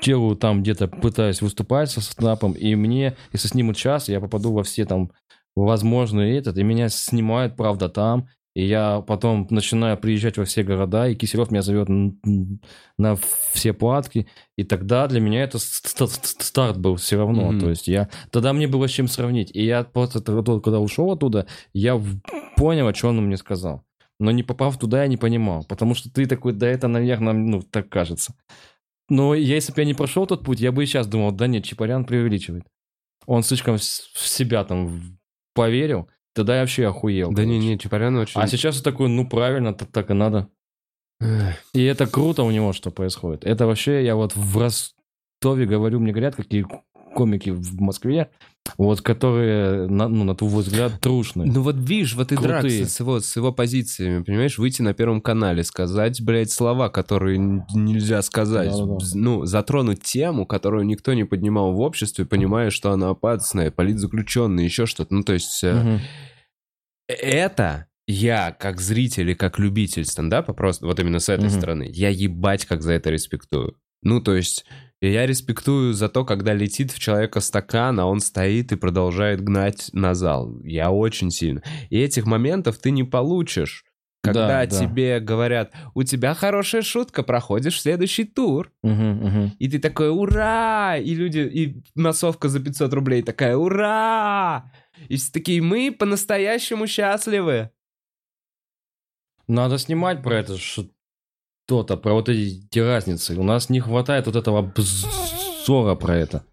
делаю 0.02 0.36
там 0.36 0.62
где-то, 0.62 0.88
пытаюсь 0.88 1.42
выступать 1.42 1.90
со 1.90 2.00
стендапом, 2.00 2.52
и 2.52 2.74
мне, 2.74 3.16
если 3.32 3.48
снимут 3.48 3.76
час, 3.76 4.08
я 4.08 4.20
попаду 4.20 4.52
во 4.52 4.62
все 4.62 4.84
там 4.84 5.10
возможные 5.56 6.38
этот, 6.38 6.58
и 6.58 6.62
меня 6.62 6.88
снимают, 6.88 7.56
правда, 7.56 7.88
там, 7.88 8.28
и 8.54 8.64
я 8.64 9.00
потом 9.00 9.48
начинаю 9.50 9.98
приезжать 9.98 10.38
во 10.38 10.44
все 10.44 10.62
города, 10.62 11.08
и 11.08 11.16
Киселев 11.16 11.50
меня 11.50 11.62
зовет 11.62 11.88
на 11.88 13.16
все 13.52 13.72
платки. 13.72 14.28
И 14.56 14.62
тогда 14.62 15.08
для 15.08 15.20
меня 15.20 15.42
это 15.42 15.58
старт 15.58 16.78
был 16.78 16.94
все 16.94 17.16
равно. 17.16 17.52
Mm-hmm. 17.52 17.60
То 17.60 17.70
есть 17.70 17.88
я... 17.88 18.08
Тогда 18.30 18.52
мне 18.52 18.68
было 18.68 18.86
с 18.86 18.92
чем 18.92 19.08
сравнить. 19.08 19.50
И 19.52 19.64
я 19.64 19.82
просто, 19.82 20.20
когда 20.20 20.78
ушел 20.78 21.10
оттуда, 21.10 21.48
я 21.72 22.00
понял, 22.56 22.94
что 22.94 23.08
он 23.08 23.26
мне 23.26 23.36
сказал. 23.36 23.82
Но 24.20 24.30
не 24.30 24.44
попав 24.44 24.78
туда, 24.78 25.02
я 25.02 25.08
не 25.08 25.16
понимал. 25.16 25.64
Потому 25.64 25.96
что 25.96 26.08
ты 26.08 26.26
такой, 26.26 26.52
да 26.52 26.68
это, 26.68 26.86
наверное, 26.86 27.32
ну, 27.32 27.60
так 27.60 27.88
кажется. 27.88 28.34
Но 29.08 29.34
если 29.34 29.72
бы 29.72 29.80
я 29.80 29.84
не 29.84 29.94
прошел 29.94 30.26
тот 30.26 30.44
путь, 30.44 30.60
я 30.60 30.72
бы 30.72 30.82
и 30.82 30.86
сейчас 30.86 31.06
думал, 31.06 31.32
да 31.32 31.46
нет, 31.46 31.64
Чапарян 31.64 32.04
преувеличивает. 32.04 32.64
Он 33.26 33.42
слишком 33.42 33.76
в 33.76 33.82
себя 33.82 34.64
там 34.64 35.18
поверил, 35.54 36.08
тогда 36.34 36.56
я 36.56 36.60
вообще 36.62 36.86
охуел. 36.86 37.32
Да 37.32 37.44
не, 37.44 37.58
не, 37.58 37.78
Чапарян 37.78 38.16
очень... 38.16 38.40
А 38.40 38.46
сейчас 38.46 38.76
я 38.76 38.82
такой, 38.82 39.08
ну 39.08 39.28
правильно, 39.28 39.74
так, 39.74 39.90
так 39.90 40.10
и 40.10 40.14
надо. 40.14 40.48
И 41.72 41.82
это 41.84 42.06
круто 42.06 42.42
у 42.42 42.50
него, 42.50 42.72
что 42.72 42.90
происходит. 42.90 43.44
Это 43.44 43.66
вообще, 43.66 44.04
я 44.04 44.16
вот 44.16 44.34
в 44.34 44.58
Ростове 44.58 45.66
говорю, 45.66 46.00
мне 46.00 46.12
говорят, 46.12 46.34
какие 46.34 46.66
комики 47.14 47.50
в 47.50 47.80
Москве, 47.80 48.30
вот, 48.76 49.00
которые, 49.00 49.88
на, 49.88 50.08
ну, 50.08 50.24
на 50.24 50.34
твой 50.34 50.62
взгляд, 50.62 51.00
трушные. 51.00 51.50
Ну 51.50 51.62
вот 51.62 51.76
видишь, 51.76 52.14
вот 52.14 52.32
и 52.32 52.36
драк 52.36 52.64
с 52.64 53.00
его, 53.00 53.20
с 53.20 53.36
его 53.36 53.52
позициями, 53.52 54.22
понимаешь, 54.22 54.58
выйти 54.58 54.82
на 54.82 54.94
Первом 54.94 55.20
канале, 55.20 55.64
сказать, 55.64 56.20
блядь, 56.22 56.50
слова, 56.50 56.88
которые 56.88 57.38
нельзя 57.38 58.22
сказать, 58.22 58.70
да, 58.70 58.78
да, 58.78 58.84
да. 58.84 59.06
ну, 59.14 59.44
затронуть 59.44 60.02
тему, 60.02 60.46
которую 60.46 60.84
никто 60.86 61.14
не 61.14 61.24
поднимал 61.24 61.72
в 61.72 61.80
обществе, 61.80 62.24
понимая, 62.24 62.70
что 62.70 62.90
она 62.90 63.10
опасная, 63.10 63.70
политзаключенная, 63.70 64.64
еще 64.64 64.86
что-то, 64.86 65.14
ну, 65.14 65.22
то 65.22 65.32
есть... 65.32 65.62
Угу. 65.62 66.00
Это 67.06 67.86
я, 68.06 68.52
как 68.52 68.80
зритель 68.80 69.30
и 69.30 69.34
как 69.34 69.58
любитель 69.58 70.04
стендапа, 70.04 70.52
просто 70.52 70.86
вот 70.86 70.98
именно 71.00 71.20
с 71.20 71.28
этой 71.28 71.48
угу. 71.48 71.54
стороны, 71.54 71.90
я 71.90 72.08
ебать 72.08 72.64
как 72.66 72.82
за 72.82 72.92
это 72.92 73.10
респектую. 73.10 73.76
Ну, 74.02 74.20
то 74.20 74.34
есть, 74.34 74.66
и 75.00 75.10
я 75.10 75.26
респектую 75.26 75.92
за 75.92 76.08
то, 76.08 76.24
когда 76.24 76.54
летит 76.54 76.90
в 76.90 76.98
человека 76.98 77.40
стакан, 77.40 78.00
а 78.00 78.06
он 78.06 78.20
стоит 78.20 78.72
и 78.72 78.76
продолжает 78.76 79.42
гнать 79.42 79.90
на 79.92 80.14
зал. 80.14 80.58
Я 80.62 80.90
очень 80.90 81.30
сильно. 81.30 81.62
И 81.90 81.98
этих 81.98 82.26
моментов 82.26 82.78
ты 82.78 82.90
не 82.90 83.04
получишь. 83.04 83.84
Когда 84.22 84.64
да, 84.64 84.66
тебе 84.66 85.20
да. 85.20 85.24
говорят, 85.26 85.72
у 85.92 86.02
тебя 86.02 86.32
хорошая 86.32 86.80
шутка, 86.80 87.22
проходишь 87.22 87.82
следующий 87.82 88.24
тур. 88.24 88.72
Угу, 88.82 88.92
угу. 88.92 89.50
И 89.58 89.68
ты 89.68 89.78
такой, 89.78 90.08
ура! 90.08 90.96
И 90.96 91.14
люди, 91.14 91.40
и 91.40 91.82
массовка 91.94 92.48
за 92.48 92.60
500 92.60 92.90
рублей 92.94 93.22
такая, 93.22 93.54
ура! 93.54 94.72
И 95.08 95.16
все 95.16 95.30
такие, 95.30 95.60
мы 95.60 95.92
по-настоящему 95.92 96.86
счастливы. 96.86 97.70
Надо 99.46 99.76
снимать 99.76 100.22
про 100.22 100.38
это, 100.38 100.56
что 100.56 100.86
что-то, 101.66 101.96
про 101.96 102.14
вот 102.14 102.28
эти 102.28 102.78
разницы. 102.78 103.38
У 103.38 103.42
нас 103.42 103.70
не 103.70 103.80
хватает 103.80 104.26
вот 104.26 104.36
этого 104.36 104.58
обзора 104.60 105.94
про 105.94 106.16
это. 106.16 106.44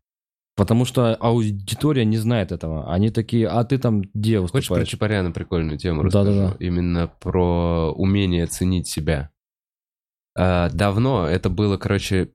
Потому 0.56 0.86
что 0.86 1.16
аудитория 1.16 2.06
не 2.06 2.18
знает 2.18 2.52
этого. 2.52 2.94
Они 2.94 3.10
такие, 3.10 3.48
а 3.48 3.64
ты 3.64 3.78
там 3.78 4.02
где 4.02 4.40
Хочешь 4.40 4.52
про 4.52 4.58
выступаешь? 4.58 4.88
Чапаряна 4.90 5.32
прикольную 5.32 5.78
тему 5.78 6.04
Да-да-да. 6.04 6.44
расскажу? 6.44 6.58
Именно 6.60 7.08
про 7.20 7.92
умение 7.94 8.46
ценить 8.48 8.88
себя. 8.88 9.32
А, 10.38 10.70
давно, 10.70 11.28
это 11.28 11.50
было, 11.50 11.78
короче, 11.78 12.34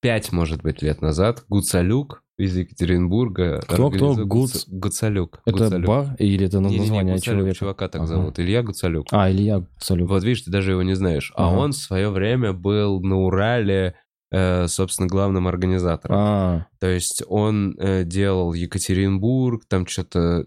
пять, 0.00 0.32
может 0.32 0.62
быть, 0.62 0.80
лет 0.82 1.02
назад, 1.02 1.44
Гуцалюк 1.48 2.22
из 2.38 2.56
Екатеринбурга. 2.56 3.60
Кто, 3.66 3.90
кто? 3.90 4.14
Гуц- 4.24 4.64
Гуцалюк. 4.68 5.40
Это 5.46 5.64
Гуцалюк. 5.64 5.86
бар 5.86 6.16
или 6.18 6.46
это 6.46 6.60
название 6.60 7.14
Гуцалюк, 7.14 7.22
человека? 7.22 7.58
чувака 7.58 7.88
так 7.88 8.02
Ага. 8.02 8.08
зовут. 8.08 8.38
Илья 8.38 8.62
Гуцалюк. 8.62 9.06
А, 9.10 9.30
Илья 9.30 9.64
Салюк. 9.78 10.08
Вот 10.10 10.22
видишь, 10.22 10.42
ты 10.42 10.50
даже 10.50 10.72
его 10.72 10.82
не 10.82 10.94
знаешь. 10.94 11.32
А 11.34 11.48
Ага. 11.48 11.58
он 11.58 11.72
в 11.72 11.76
свое 11.76 12.10
время 12.10 12.52
был 12.52 13.00
на 13.00 13.16
Урале, 13.16 13.94
э, 14.30 14.66
собственно, 14.68 15.08
главным 15.08 15.46
организатором. 15.48 16.16
А, 16.18 16.66
То 16.80 16.88
есть 16.88 17.22
он 17.28 17.74
э, 17.78 18.04
делал 18.04 18.52
Екатеринбург, 18.52 19.62
там 19.68 19.86
что-то... 19.86 20.46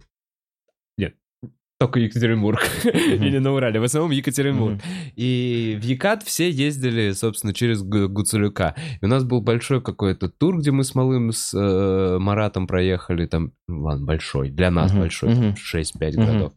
Только 1.80 2.00
Екатеринбург. 2.00 2.60
Или 2.84 3.38
на 3.40 3.54
Урале, 3.54 3.80
в 3.80 3.84
основном 3.84 4.12
Екатеринбург. 4.12 4.80
И 5.16 5.78
в 5.82 5.86
Екат 5.86 6.24
все 6.24 6.50
ездили, 6.50 7.12
собственно, 7.14 7.54
через 7.54 7.82
Гу- 7.84 8.10
Гуцулюка. 8.10 8.76
И 9.02 9.06
у 9.06 9.08
нас 9.08 9.24
был 9.24 9.42
большой 9.42 9.82
какой-то 9.82 10.28
тур, 10.30 10.60
где 10.60 10.72
мы 10.72 10.84
с 10.84 10.94
Малым, 10.94 11.32
с 11.32 11.54
э, 11.54 12.18
Маратом 12.20 12.68
проехали. 12.68 13.26
Там, 13.28 13.54
ну, 13.70 13.84
ладно, 13.84 14.06
большой, 14.06 14.50
для 14.50 14.72
нас 14.72 14.92
большой, 14.92 15.34
там 15.34 15.54
6-5 15.56 16.18
Мгм. 16.18 16.26
городов. 16.26 16.54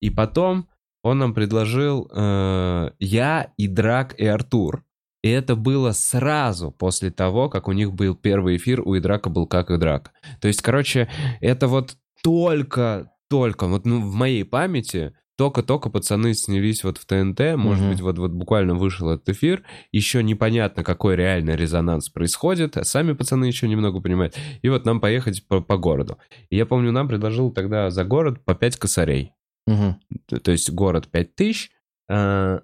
И 0.00 0.08
потом 0.10 0.68
он 1.02 1.18
нам 1.18 1.34
предложил 1.34 2.08
э, 2.14 2.90
я 3.00 3.52
и 3.56 3.66
Драк 3.66 4.14
и 4.18 4.24
Артур. 4.26 4.84
И 5.22 5.28
это 5.28 5.56
было 5.56 5.90
сразу 5.92 6.70
после 6.70 7.10
того, 7.10 7.48
как 7.50 7.66
у 7.68 7.72
них 7.72 7.92
был 7.92 8.14
первый 8.14 8.56
эфир, 8.56 8.80
у 8.82 8.96
Идрака 8.96 9.30
был 9.30 9.46
как 9.48 9.70
Идрак. 9.72 10.12
То 10.40 10.46
есть, 10.48 10.62
короче, 10.62 11.10
это 11.40 11.66
вот 11.68 11.96
только, 12.22 13.10
только, 13.30 13.66
вот 13.68 13.86
ну, 13.86 14.00
в 14.00 14.12
моей 14.14 14.44
памяти, 14.44 15.14
только-только 15.36 15.88
пацаны 15.88 16.34
снялись 16.34 16.84
вот 16.84 16.98
в 16.98 17.06
ТНТ, 17.06 17.56
может 17.56 17.84
Мгм. 17.84 17.92
быть, 17.92 18.00
вот, 18.02 18.18
вот 18.18 18.32
буквально 18.32 18.74
вышел 18.74 19.08
этот 19.10 19.28
эфир, 19.30 19.62
еще 19.92 20.22
непонятно, 20.22 20.84
какой 20.84 21.16
реально 21.16 21.52
резонанс 21.52 22.10
происходит, 22.10 22.76
а 22.76 22.84
сами 22.84 23.12
пацаны 23.12 23.46
еще 23.46 23.68
немного 23.68 24.00
понимают. 24.00 24.36
И 24.60 24.68
вот 24.68 24.84
нам 24.84 25.00
поехать 25.00 25.46
по, 25.46 25.60
по 25.62 25.78
городу. 25.78 26.18
И 26.50 26.56
я 26.56 26.66
помню, 26.66 26.92
нам 26.92 27.08
предложил 27.08 27.52
тогда 27.52 27.90
за 27.90 28.04
город 28.04 28.44
по 28.44 28.54
5 28.54 28.76
косарей. 28.76 29.32
мгм. 29.66 30.00
То 30.26 30.40
то 30.40 30.50
есть 30.50 30.68
город 30.70 31.08
5 31.08 31.34
тысяч, 31.36 31.70
а, 32.10 32.60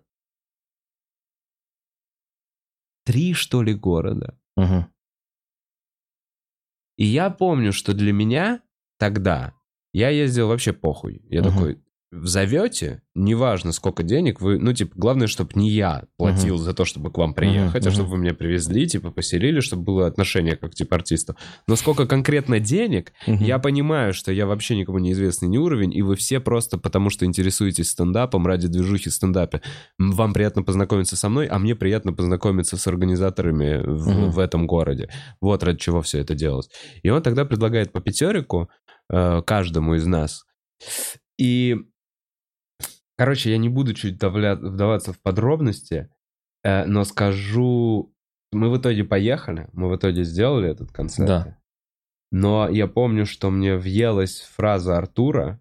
три, 3.04 3.32
что 3.34 3.62
ли, 3.62 3.72
города. 3.72 4.36
Мгм. 4.56 4.86
И 6.98 7.04
я 7.04 7.30
помню, 7.30 7.72
что 7.72 7.94
для 7.94 8.12
меня 8.12 8.60
тогда 8.98 9.55
я 9.96 10.10
ездил 10.10 10.48
вообще 10.48 10.72
похуй. 10.72 11.22
Я 11.30 11.42
Мгм. 11.42 11.50
такой, 11.52 11.78
зовете, 12.12 13.02
неважно 13.14 13.72
сколько 13.72 14.02
денег 14.02 14.40
вы, 14.40 14.58
ну, 14.58 14.72
типа, 14.72 14.92
главное, 14.96 15.26
чтобы 15.26 15.50
не 15.54 15.70
я 15.70 16.04
платил 16.16 16.56
за 16.56 16.72
то, 16.72 16.84
чтобы 16.84 17.10
к 17.10 17.18
вам 17.18 17.34
приехать, 17.34 17.84
а 17.84 17.88
мгм. 17.88 17.94
чтобы 17.94 18.10
вы 18.10 18.18
меня 18.18 18.32
привезли, 18.34 18.86
типа, 18.86 19.10
поселили, 19.10 19.60
чтобы 19.60 19.82
было 19.82 20.06
отношение 20.06 20.56
как, 20.56 20.74
типа, 20.74 20.96
артиста. 20.96 21.34
Но 21.66 21.76
сколько 21.76 22.06
конкретно 22.06 22.60
денег, 22.60 23.12
Мгм. 23.26 23.42
я 23.44 23.58
понимаю, 23.58 24.12
что 24.14 24.32
я 24.32 24.46
вообще 24.46 24.76
никому 24.76 24.98
не 24.98 25.12
известный 25.12 25.48
не 25.48 25.58
уровень, 25.58 25.92
и 25.94 26.02
вы 26.02 26.14
все 26.16 26.40
просто 26.40 26.78
потому, 26.78 27.10
что 27.10 27.24
интересуетесь 27.26 27.90
стендапом 27.90 28.46
ради 28.46 28.68
движухи 28.68 29.10
в 29.10 29.14
стендапе. 29.14 29.60
Вам 29.98 30.32
приятно 30.32 30.62
познакомиться 30.62 31.16
со 31.16 31.28
мной, 31.28 31.46
а 31.46 31.58
мне 31.58 31.74
приятно 31.74 32.12
познакомиться 32.12 32.76
с 32.76 32.86
организаторами 32.86 33.82
в, 33.84 34.08
Мгм. 34.08 34.30
в 34.30 34.38
этом 34.38 34.66
городе. 34.66 35.08
Вот 35.40 35.62
ради 35.64 35.78
чего 35.78 36.02
все 36.02 36.20
это 36.20 36.34
делалось. 36.34 36.70
И 37.02 37.10
он 37.10 37.20
тогда 37.22 37.44
предлагает 37.44 37.92
по 37.92 38.00
пятерику 38.00 38.68
э, 39.10 39.42
каждому 39.42 39.94
из 39.94 40.06
нас. 40.06 40.44
И, 41.38 41.76
короче, 43.16 43.50
я 43.50 43.58
не 43.58 43.68
буду 43.68 43.94
чуть 43.94 44.20
давля- 44.20 44.56
вдаваться 44.56 45.12
в 45.12 45.20
подробности, 45.20 46.10
э, 46.64 46.84
но 46.86 47.04
скажу, 47.04 48.14
мы 48.52 48.70
в 48.70 48.78
итоге 48.78 49.04
поехали, 49.04 49.68
мы 49.72 49.88
в 49.88 49.96
итоге 49.96 50.24
сделали 50.24 50.70
этот 50.70 50.92
концерт. 50.92 51.28
Да. 51.28 51.58
Но 52.32 52.68
я 52.68 52.86
помню, 52.86 53.26
что 53.26 53.50
мне 53.50 53.76
въелась 53.76 54.40
фраза 54.40 54.96
Артура. 54.96 55.60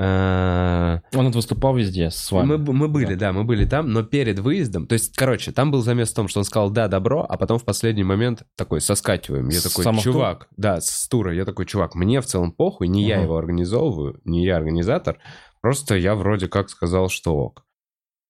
Э, 0.00 1.00
Он 1.14 1.26
вот 1.26 1.34
выступал 1.34 1.76
везде 1.76 2.10
с 2.10 2.32
вами. 2.32 2.56
мы, 2.56 2.58
мы 2.58 2.88
были, 2.88 3.14
да. 3.14 3.32
мы 3.32 3.44
были 3.44 3.64
там, 3.64 3.92
но 3.92 4.02
перед 4.02 4.38
выездом, 4.38 4.86
то 4.86 4.94
есть, 4.94 5.14
короче, 5.16 5.52
там 5.52 5.70
был 5.70 5.82
замес 5.82 6.10
в 6.10 6.14
том, 6.14 6.28
что 6.28 6.40
он 6.40 6.44
сказал 6.44 6.70
«да, 6.70 6.88
добро», 6.88 7.26
а 7.28 7.36
потом 7.36 7.58
в 7.58 7.64
последний 7.64 8.04
момент 8.04 8.44
такой 8.56 8.80
«соскакиваем». 8.80 9.48
Я 9.48 9.60
С 9.60 9.64
такой 9.64 9.84
«чувак», 10.00 10.48
да, 10.56 10.80
с 10.80 11.08
тура, 11.08 11.34
я 11.34 11.44
такой 11.44 11.66
«чувак, 11.66 11.94
мне 11.94 12.20
в 12.20 12.26
целом 12.26 12.52
похуй, 12.52 12.88
не 12.88 13.06
я 13.06 13.16
Мгм. 13.16 13.24
его 13.24 13.36
организовываю, 13.36 14.20
не 14.24 14.44
я 14.44 14.56
организатор, 14.56 15.18
просто 15.60 15.96
я 15.96 16.14
вроде 16.14 16.48
как 16.48 16.70
сказал, 16.70 17.08
что 17.08 17.36
ок». 17.36 17.66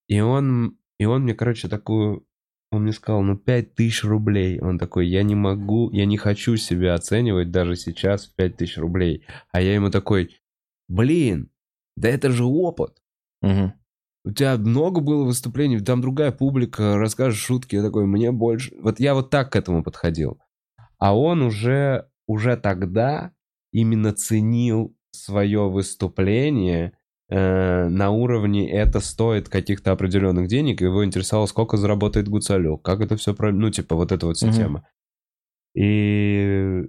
И 0.08 0.20
он, 0.20 0.76
и 0.98 1.04
он 1.04 1.22
мне, 1.22 1.34
короче, 1.34 1.68
такую... 1.68 2.26
Он 2.72 2.82
мне 2.82 2.92
сказал, 2.92 3.22
ну, 3.22 3.36
5 3.36 3.74
тысяч 3.74 4.04
рублей. 4.04 4.60
Он 4.60 4.78
такой, 4.78 5.08
я 5.08 5.24
не 5.24 5.34
могу, 5.34 5.90
я 5.90 6.04
не 6.04 6.16
хочу 6.16 6.56
себя 6.56 6.94
оценивать 6.94 7.50
даже 7.50 7.74
сейчас 7.74 8.26
в 8.26 8.34
5 8.36 8.56
тысяч 8.56 8.76
рублей. 8.78 9.24
А 9.52 9.60
я 9.60 9.74
ему 9.74 9.90
такой, 9.90 10.36
блин, 10.88 11.50
да 11.96 12.08
это 12.08 12.30
же 12.30 12.44
опыт. 12.44 13.02
Мгм. 13.42 13.74
У 14.24 14.32
тебя 14.32 14.56
много 14.56 15.00
было 15.00 15.24
выступлений, 15.24 15.80
там 15.80 16.00
другая 16.02 16.30
публика, 16.30 16.98
расскажешь 16.98 17.40
шутки, 17.40 17.76
я 17.76 17.82
такой, 17.82 18.04
мне 18.06 18.32
больше... 18.32 18.74
Вот 18.80 19.00
я 19.00 19.14
вот 19.14 19.30
так 19.30 19.52
к 19.52 19.56
этому 19.56 19.82
подходил. 19.82 20.38
А 20.98 21.16
он 21.16 21.40
уже, 21.40 22.08
уже 22.26 22.56
тогда 22.58 23.32
именно 23.72 24.12
ценил 24.12 24.94
свое 25.12 25.70
выступление 25.70 26.92
э, 27.30 27.88
на 27.88 28.10
уровне 28.10 28.70
это 28.70 29.00
стоит 29.00 29.48
каких-то 29.48 29.92
определенных 29.92 30.48
денег, 30.48 30.82
и 30.82 30.84
его 30.84 31.04
интересовало, 31.04 31.46
сколько 31.46 31.78
заработает 31.78 32.28
Гуцалек, 32.28 32.82
как 32.82 33.00
это 33.00 33.16
все, 33.16 33.34
ну, 33.38 33.70
типа, 33.70 33.96
вот 33.96 34.12
эта 34.12 34.26
вот 34.26 34.36
вся 34.36 34.48
Мгм. 34.48 34.56
тема. 34.56 34.88
И... 35.74 36.84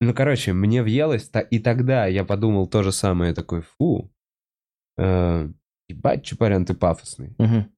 Ну, 0.00 0.14
короче, 0.14 0.52
мне 0.54 0.82
въелось, 0.82 1.30
и 1.50 1.58
тогда 1.58 2.06
я 2.06 2.24
подумал 2.24 2.66
то 2.66 2.82
же 2.82 2.90
самое, 2.90 3.34
такой, 3.34 3.60
фу, 3.60 4.10
э, 4.96 5.48
ебать, 5.88 6.24
Чапарян, 6.24 6.64
ты 6.64 6.74
пафосный. 6.74 7.34
Мгм. 7.38 7.70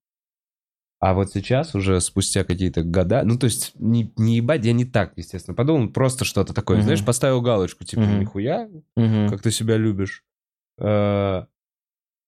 А 1.01 1.15
вот 1.15 1.33
сейчас, 1.33 1.75
уже 1.75 2.01
спустя 2.01 2.45
какие-то 2.45 2.85
года, 2.85 3.23
ну, 3.25 3.37
то 3.37 3.47
есть, 3.47 3.73
не, 3.75 4.13
не 4.17 4.37
ебать, 4.37 4.65
я 4.65 4.73
не 4.73 4.85
так, 4.85 5.15
естественно, 5.17 5.57
подумал, 5.57 5.89
просто 5.91 6.25
что-то 6.25 6.55
такое, 6.55 6.77
Мгм. 6.77 6.85
знаешь, 6.85 7.05
поставил 7.05 7.41
галочку, 7.41 7.85
типа, 7.85 8.03
Мгм. 8.03 8.21
нихуя, 8.21 8.69
Мгм. 8.97 9.29
как 9.29 9.43
ты 9.43 9.51
себя 9.51 9.77
любишь. 9.77 10.25
Э, 10.79 11.47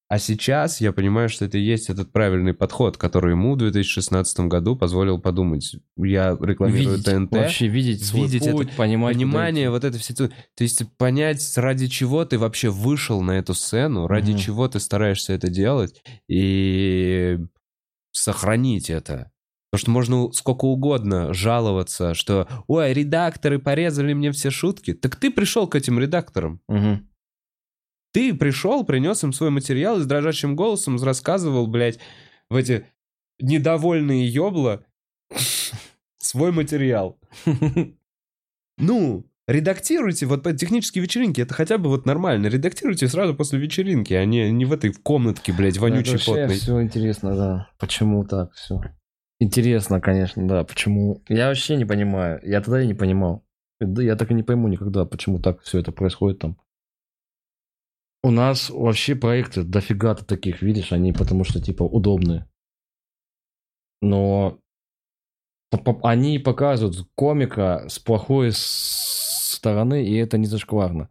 А 0.08 0.18
сейчас 0.18 0.80
я 0.82 0.92
понимаю, 0.92 1.28
что 1.30 1.46
это 1.46 1.56
и 1.56 1.62
есть 1.62 1.88
этот 1.88 2.12
правильный 2.12 2.52
подход, 2.52 2.98
который 2.98 3.32
ему 3.32 3.54
в 3.54 3.58
2016 3.58 4.40
году 4.40 4.76
позволил 4.76 5.18
подумать. 5.18 5.76
Я 5.96 6.36
рекламирую 6.40 6.98
Видеть, 6.98 7.04
ТНТ. 7.06 7.32
вообще 7.32 7.68
видеть 7.68 8.04
свой 8.04 8.22
видеть 8.26 8.42
это 8.42 8.52
путь, 8.52 8.76
понимать. 8.76 9.14
куда 9.14 9.24
Понимание, 9.24 9.70
вот 9.70 9.82
это 9.82 9.98
все. 9.98 10.14
То 10.14 10.30
есть 10.58 10.82
понять, 10.98 11.56
ради 11.56 11.86
чего 11.86 12.24
ты 12.26 12.38
вообще 12.38 12.68
вышел 12.68 13.22
на 13.22 13.32
эту 13.32 13.54
сцену, 13.54 14.06
ради 14.06 14.32
Мгм. 14.32 14.40
чего 14.40 14.68
ты 14.68 14.78
стараешься 14.78 15.32
это 15.32 15.48
делать, 15.48 16.02
и 16.28 17.38
сохранить 18.12 18.90
это. 18.90 19.30
Потому 19.70 19.80
что 19.80 19.90
можно 19.90 20.32
сколько 20.32 20.66
угодно 20.66 21.32
жаловаться, 21.34 22.14
что 22.14 22.46
«Ой, 22.68 22.92
редакторы 22.92 23.58
порезали 23.58 24.12
мне 24.12 24.30
все 24.30 24.50
шутки». 24.50 24.92
Так 24.92 25.16
ты 25.16 25.30
пришел 25.32 25.66
к 25.66 25.74
этим 25.74 25.98
редакторам. 25.98 26.60
Мгм. 26.68 27.08
Ты 28.14 28.32
пришел, 28.32 28.84
принес 28.84 29.24
им 29.24 29.32
свой 29.32 29.50
материал 29.50 29.98
и 29.98 30.02
с 30.02 30.06
дрожащим 30.06 30.54
голосом 30.54 31.02
рассказывал, 31.02 31.66
блядь, 31.66 31.98
в 32.48 32.54
эти 32.54 32.86
недовольные 33.40 34.24
ёбла 34.28 34.84
свой 36.18 36.52
материал. 36.52 37.18
Ну, 38.78 39.26
редактируйте, 39.48 40.26
вот 40.26 40.44
по 40.44 40.52
технические 40.52 41.02
вечеринки, 41.02 41.40
это 41.40 41.54
хотя 41.54 41.76
бы 41.76 41.90
вот 41.90 42.06
нормально. 42.06 42.46
Редактируйте 42.46 43.08
сразу 43.08 43.34
после 43.34 43.58
вечеринки, 43.58 44.14
а 44.14 44.24
не, 44.24 44.48
не 44.52 44.64
в 44.64 44.72
этой 44.72 44.90
в 44.90 45.02
комнатке, 45.02 45.52
блядь, 45.52 45.78
вонючей, 45.78 46.24
потной. 46.24 46.56
все 46.56 46.82
интересно, 46.82 47.34
да. 47.34 47.68
Почему 47.80 48.24
так 48.24 48.52
все? 48.52 48.80
Интересно, 49.40 50.00
конечно, 50.00 50.46
да. 50.46 50.62
Почему? 50.62 51.20
Я 51.28 51.48
вообще 51.48 51.74
не 51.74 51.84
понимаю. 51.84 52.40
Я 52.44 52.60
тогда 52.60 52.80
и 52.80 52.86
не 52.86 52.94
понимал. 52.94 53.44
Я 53.80 54.14
так 54.14 54.30
и 54.30 54.34
не 54.34 54.44
пойму 54.44 54.68
никогда, 54.68 55.04
почему 55.04 55.40
так 55.40 55.62
все 55.62 55.80
это 55.80 55.90
происходит 55.90 56.38
там. 56.38 56.58
У 58.24 58.30
нас 58.30 58.70
вообще 58.70 59.14
проекты 59.14 59.64
дофига-то 59.64 60.24
таких, 60.24 60.62
видишь, 60.62 60.92
они 60.92 61.12
потому 61.12 61.44
что 61.44 61.60
типа 61.60 61.82
удобные. 61.82 62.46
Но 64.00 64.58
они 66.02 66.38
показывают 66.38 67.06
комика 67.14 67.84
с 67.86 67.98
плохой 67.98 68.52
стороны, 68.54 70.06
и 70.06 70.14
это 70.14 70.38
не 70.38 70.46
зашкварно. 70.46 71.10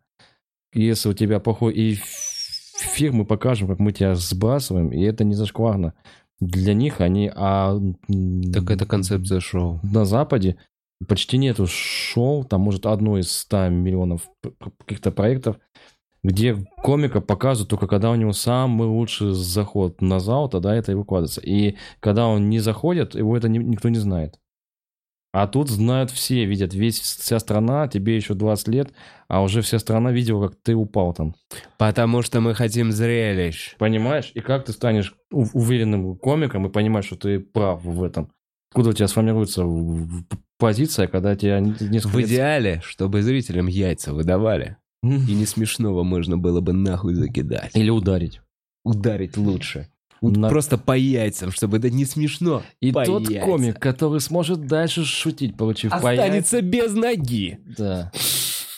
Если 0.73 1.07
у 1.07 1.13
тебя 1.13 1.39
плохой 1.39 1.75
и 1.75 1.93
эфир, 1.93 3.11
мы 3.11 3.25
покажем, 3.25 3.67
как 3.67 3.77
мы 3.77 3.91
тебя 3.91 4.15
сбрасываем, 4.15 4.91
и 4.91 4.99
это 5.03 5.23
не 5.23 5.35
зашкварно. 5.35 5.93
Для 6.39 6.73
них 6.73 6.99
они, 6.99 7.31
а 7.31 7.77
Так 8.51 8.71
это 8.71 8.87
концепция 8.87 9.39
шоу. 9.39 9.79
на 9.83 10.05
Западе 10.05 10.57
почти 11.07 11.37
нету 11.37 11.67
шоу, 11.67 12.43
там, 12.43 12.61
может, 12.61 12.87
одно 12.87 13.19
из 13.19 13.31
100 13.31 13.69
миллионов 13.69 14.27
каких-то 14.79 15.11
проектов, 15.11 15.59
где 16.23 16.55
комика 16.81 17.21
показывают 17.21 17.69
только 17.69 17.87
когда 17.87 18.11
у 18.11 18.15
него 18.15 18.31
самый 18.31 18.87
лучший 18.87 19.33
заход 19.33 20.01
на 20.01 20.19
зал, 20.19 20.49
тогда 20.49 20.73
это 20.75 20.91
и 20.91 20.95
выкладывается. 20.95 21.41
И 21.41 21.75
когда 21.99 22.27
он 22.27 22.49
не 22.49 22.59
заходит, 22.59 23.15
его 23.15 23.35
это 23.35 23.49
ни- 23.49 23.57
никто 23.59 23.89
не 23.89 23.99
знает. 23.99 24.39
А 25.33 25.47
тут 25.47 25.67
знают 25.67 26.11
все, 26.11 26.45
видят 26.45 26.75
весь, 26.75 26.99
вся 26.99 27.39
страна, 27.39 27.87
тебе 27.87 28.15
еще 28.15 28.35
20 28.35 28.67
лет, 28.67 28.93
а 29.27 29.41
уже 29.41 29.61
вся 29.61 29.79
страна 29.79 30.11
видела, 30.11 30.47
как 30.47 30.59
ты 30.61 30.75
упал 30.75 31.11
там. 31.13 31.33
Потому 31.79 32.21
что 32.21 32.39
мы 32.39 32.53
хотим 32.53 32.91
зрелищ. 32.91 33.75
Понимаешь? 33.79 34.31
И 34.35 34.41
как 34.41 34.65
ты 34.65 34.73
станешь 34.73 35.15
уверенным 35.31 36.17
комиком 36.17 36.67
и 36.67 36.71
понимаешь, 36.71 37.05
что 37.05 37.15
ты 37.15 37.39
прав 37.39 37.83
в 37.83 38.03
этом? 38.03 38.31
Откуда 38.69 38.91
у 38.91 38.93
тебя 38.93 39.07
сформируется 39.07 39.67
позиция, 40.59 41.07
когда 41.07 41.35
тебя 41.35 41.59
несколько 41.59 42.17
В 42.17 42.21
идеале, 42.21 42.81
чтобы 42.83 43.23
зрителям 43.23 43.65
яйца 43.65 44.13
выдавали. 44.13 44.77
И 45.03 45.33
не 45.33 45.45
смешного 45.45 46.03
можно 46.03 46.37
было 46.37 46.61
бы 46.61 46.71
нахуй 46.73 47.13
закидать. 47.15 47.71
Или 47.75 47.89
ударить. 47.89 48.41
Ударить 48.85 49.35
лучше. 49.37 49.89
Вот 50.21 50.37
На- 50.37 50.47
Просто 50.47 50.77
по 50.77 50.95
яйцам, 50.97 51.51
чтобы 51.51 51.77
это 51.77 51.89
не 51.89 52.05
смешно. 52.05 52.63
И 52.79 52.93
По 52.93 53.03
тот 53.05 53.29
яйцам. 53.29 53.49
комик, 53.49 53.79
который 53.79 54.21
сможет 54.21 54.65
дальше 54.65 55.03
шутить, 55.03 55.57
получив 55.57 55.91
по 55.91 55.95
яйцам, 56.07 56.23
Останется 56.25 56.61
без 56.61 56.93
ноги. 56.93 57.59
да, 57.77 58.11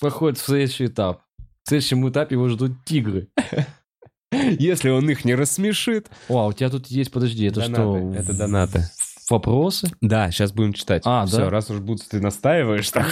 проходит 0.02 0.40
в 0.40 0.46
следующий 0.46 0.88
этап. 0.88 1.22
В 1.64 1.70
следующем 1.70 2.10
этапе 2.10 2.34
его 2.36 2.50
ждут 2.50 2.72
тигры. 2.86 3.28
Если 4.32 4.90
он 4.90 5.10
их 5.10 5.24
не 5.26 5.36
рассмешит. 5.36 6.10
О, 6.30 6.40
а 6.40 6.48
у 6.48 6.54
тебя 6.54 6.70
тут 6.70 6.88
есть, 6.88 7.12
подожди, 7.12 7.46
это 7.46 7.62
Донаты, 7.62 7.74
что? 7.76 8.14
это 8.20 8.34
донаты. 8.38 8.90
Вопросы? 9.30 9.90
Да, 10.02 10.30
сейчас 10.30 10.52
будем 10.52 10.74
читать. 10.74 11.02
А, 11.06 11.26
Все, 11.26 11.38
да? 11.38 11.50
раз 11.50 11.70
уж 11.72 11.80
будто 11.80 12.08
ты 12.08 12.20
настаиваешь, 12.20 12.90
так. 12.92 13.08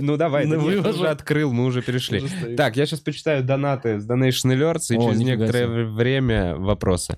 Ну 0.00 0.16
давай, 0.16 0.46
выложи. 0.46 0.88
уже 0.90 1.08
открыл, 1.08 1.52
мы 1.52 1.64
уже 1.64 1.82
перешли. 1.82 2.24
Так, 2.56 2.76
я 2.76 2.86
сейчас 2.86 3.00
почитаю 3.00 3.44
донаты 3.44 4.00
с 4.00 4.08
Donation 4.08 4.54
Alerts 4.56 4.94
и 4.94 5.00
через 5.00 5.18
некоторое 5.18 5.84
время 5.84 6.56
вопросы. 6.56 7.16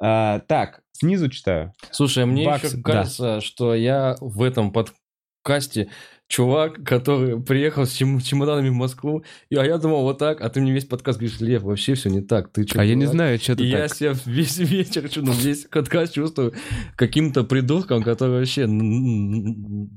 А, 0.00 0.40
Так, 0.40 0.80
снизу 0.92 1.28
читаю. 1.28 1.72
Слушай, 1.90 2.26
мне 2.26 2.44
еще 2.44 2.80
кажется, 2.82 3.40
что 3.40 3.74
я 3.74 4.16
в 4.20 4.42
этом 4.42 4.72
подкасте 4.72 5.88
чувак, 6.32 6.82
который 6.82 7.38
приехал 7.42 7.84
с 7.84 7.92
чем- 7.92 8.18
чемоданами 8.20 8.70
в 8.70 8.74
Москву, 8.74 9.22
и, 9.50 9.56
а 9.56 9.64
я 9.66 9.76
думал 9.76 10.02
вот 10.02 10.16
так, 10.16 10.40
а 10.40 10.48
ты 10.48 10.62
мне 10.62 10.72
весь 10.72 10.86
подкаст 10.86 11.18
говоришь, 11.18 11.40
Лев, 11.40 11.62
вообще 11.62 11.92
все 11.92 12.08
не 12.08 12.22
так, 12.22 12.48
ты 12.50 12.66
что? 12.66 12.80
А 12.80 12.84
я 12.84 12.94
не 12.94 13.04
знаю, 13.04 13.38
что 13.38 13.52
И 13.52 13.56
ты 13.56 13.64
я 13.66 13.86
так. 13.86 13.94
себя 13.94 14.14
весь 14.24 14.56
вечер, 14.56 15.06
чу- 15.10 15.20
ну, 15.22 15.32
весь 15.32 15.66
подкаст 15.66 16.14
чувствую 16.14 16.54
каким-то 16.96 17.44
придурком, 17.44 18.02
который 18.02 18.38
вообще 18.38 18.62
н- 18.62 18.80
н- 18.80 19.34
н- 19.34 19.90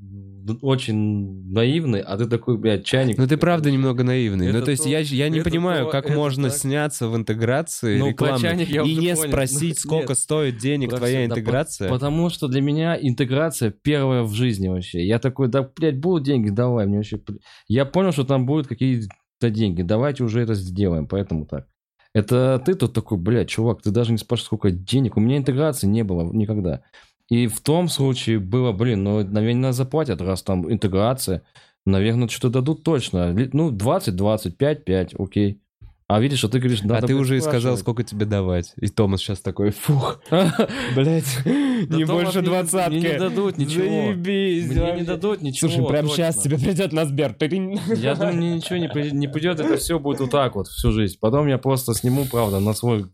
очень 0.61 1.51
наивный, 1.51 2.01
а 2.01 2.17
ты 2.17 2.25
такой, 2.25 2.57
блядь, 2.57 2.85
чайник. 2.85 3.17
Ну 3.17 3.27
ты 3.27 3.37
правда 3.37 3.71
немного 3.71 4.03
наивный. 4.03 4.51
Ну 4.51 4.57
Это 4.57 4.65
то 4.65 4.71
есть 4.71 4.83
то- 4.83 4.89
я, 4.89 4.99
я 4.99 5.29
не 5.29 5.41
понимаю, 5.41 5.85
то, 5.85 5.91
как 5.91 6.09
можно 6.09 6.49
так. 6.49 6.57
сняться 6.57 7.07
в 7.07 7.15
интеграции 7.15 7.97
Ну, 7.97 8.07
я 8.07 8.51
и 8.51 8.95
не 8.95 9.15
понял. 9.15 9.15
спросить, 9.29 9.61
Нет. 9.61 9.79
сколько 9.79 10.15
стоит 10.15 10.57
денег 10.57 10.89
Про 10.89 10.97
твоя 10.97 11.19
да, 11.19 11.25
интеграция. 11.25 11.89
Потому 11.89 12.29
что 12.29 12.47
для 12.47 12.61
меня 12.61 12.97
интеграция 12.99 13.71
первая 13.71 14.23
в 14.23 14.33
жизни 14.33 14.67
вообще. 14.67 15.05
Я 15.05 15.19
такой, 15.19 15.47
да, 15.47 15.69
блядь, 15.75 15.99
будут 15.99 16.23
деньги, 16.23 16.49
давай, 16.49 16.85
мне 16.85 16.97
вообще... 16.97 17.19
Я 17.67 17.85
понял, 17.85 18.11
что 18.11 18.23
там 18.23 18.45
будут 18.45 18.67
какие-то 18.67 19.09
деньги, 19.41 19.81
давайте 19.81 20.23
уже 20.23 20.41
это 20.41 20.53
сделаем, 20.53 21.07
поэтому 21.07 21.45
так. 21.45 21.67
Это 22.15 22.63
ты 22.65 22.75
тут 22.75 22.93
такой, 22.93 23.17
блядь, 23.17 23.49
чувак, 23.49 23.81
ты 23.81 23.91
даже 23.91 24.13
не 24.13 24.17
спрашиваешь, 24.17 24.45
сколько 24.45 24.71
денег. 24.71 25.17
У 25.17 25.19
меня 25.19 25.35
интеграции 25.35 25.85
не 25.85 26.01
было 26.03 26.31
никогда. 26.31 26.81
И 27.29 27.47
в 27.47 27.61
том 27.61 27.87
случае 27.87 28.39
было, 28.39 28.71
блин, 28.71 29.03
ну, 29.03 29.23
наверное, 29.23 29.71
заплатят, 29.71 30.21
раз 30.21 30.43
там 30.43 30.71
интеграция. 30.71 31.41
Наверное, 31.85 32.27
что-то 32.27 32.49
дадут 32.61 32.83
точно. 32.83 33.35
Ну, 33.53 33.71
20, 33.71 34.15
25, 34.15 34.85
5, 34.85 35.15
окей. 35.19 35.61
А 36.07 36.19
видишь, 36.19 36.37
что 36.37 36.49
ты 36.49 36.59
говоришь, 36.59 36.81
А 36.83 36.87
надо 36.87 37.07
ты 37.07 37.15
уже 37.15 37.37
и 37.37 37.41
сказал, 37.41 37.77
сколько 37.77 38.03
тебе 38.03 38.27
давать. 38.27 38.73
И 38.79 38.87
Томас 38.89 39.21
сейчас 39.21 39.39
такой, 39.39 39.71
фух, 39.71 40.21
блядь, 40.29 41.25
Да 41.43 41.51
не 41.97 42.05
больше 42.05 42.43
двадцатки. 42.43 42.91
Мне 42.91 43.13
не 43.13 43.17
дадут 43.17 43.57
ничего. 43.57 43.85
Заебись. 43.85 44.67
Мне 44.67 44.91
не 44.97 45.03
дадут 45.03 45.41
ничего. 45.41 45.71
Слушай, 45.71 45.87
прямо 45.87 46.09
сейчас 46.09 46.37
тебе 46.43 46.59
придет 46.59 46.93
на 46.93 47.05
Сбер. 47.05 47.35
Я 47.95 48.13
думаю, 48.13 48.35
мне 48.35 48.55
ничего 48.55 48.77
не, 48.77 48.87
при- 48.87 49.09
не 49.09 49.27
придет, 49.27 49.59
это 49.59 49.77
все 49.77 49.97
будет 49.97 50.19
вот 50.19 50.29
так 50.29 50.55
вот 50.55 50.67
всю 50.67 50.91
жизнь. 50.91 51.17
Потом 51.19 51.47
я 51.47 51.57
просто 51.57 51.95
сниму, 51.95 52.25
правда, 52.25 52.59
на 52.59 52.73
свой 52.73 53.07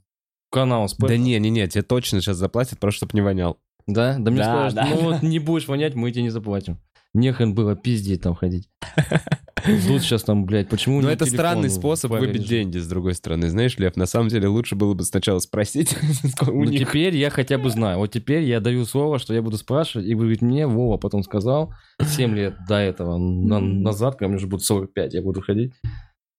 канал. 0.52 0.90
Да 1.00 1.16
не, 1.16 1.40
не, 1.40 1.50
не, 1.50 1.68
тебе 1.70 1.84
точно 1.84 2.20
сейчас 2.20 2.38
заплатят, 2.38 2.80
просто 2.80 2.98
чтобы 2.98 3.12
не 3.14 3.22
вонял. 3.22 3.58
Да? 3.88 4.18
Да 4.20 4.32
мне 4.32 4.40
Да, 4.42 4.70
скажут, 4.70 4.76
да. 4.76 4.86
ну 4.90 5.12
вот 5.12 5.24
не 5.24 5.40
будешь 5.40 5.68
вонять, 5.68 5.96
мы 5.96 6.12
тебе 6.12 6.24
не 6.24 6.30
заплатим. 6.30 6.80
Нехрен 7.14 7.54
было 7.54 7.76
пиздеть 7.76 8.22
там 8.22 8.36
ходить. 8.36 8.70
Тут 9.88 10.02
сейчас 10.02 10.24
там, 10.24 10.46
блядь, 10.46 10.70
почему 10.70 11.02
Но 11.02 11.10
не 11.10 11.14
это 11.14 11.26
странный 11.28 11.70
способ 11.70 12.10
выбить 12.12 12.48
деньги, 12.48 12.78
с 12.80 12.88
другой 12.88 13.14
стороны. 13.14 13.48
Знаешь, 13.50 13.78
Лев, 13.78 13.96
на 13.96 14.06
самом 14.08 14.30
деле 14.30 14.48
лучше 14.48 14.76
было 14.76 14.94
бы 14.96 15.04
сначала 15.04 15.38
спросить 15.40 15.96
у 16.42 16.46
Ну 16.46 16.64
них. 16.64 16.88
теперь 16.88 17.16
я 17.16 17.30
хотя 17.30 17.58
бы 17.60 17.70
знаю. 17.70 18.00
Вот 18.00 18.12
теперь 18.12 18.44
я 18.44 18.60
даю 18.60 18.86
слово, 18.86 19.20
что 19.20 19.34
я 19.36 19.42
буду 19.44 19.58
спрашивать, 19.58 20.08
и 20.08 20.16
говорит 20.16 20.42
мне, 20.42 20.66
Вова 20.66 20.98
потом 20.98 21.22
сказал, 21.22 21.74
7 22.02 22.34
лет 22.34 22.56
до 22.68 22.76
этого 22.76 23.18
на- 23.18 23.60
назад, 23.60 24.16
когда 24.16 24.30
мне 24.30 24.38
уже 24.38 24.48
будет 24.48 24.64
45, 24.64 25.14
я 25.14 25.22
буду 25.22 25.42
ходить. 25.42 25.74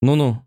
Ну-ну. 0.00 0.38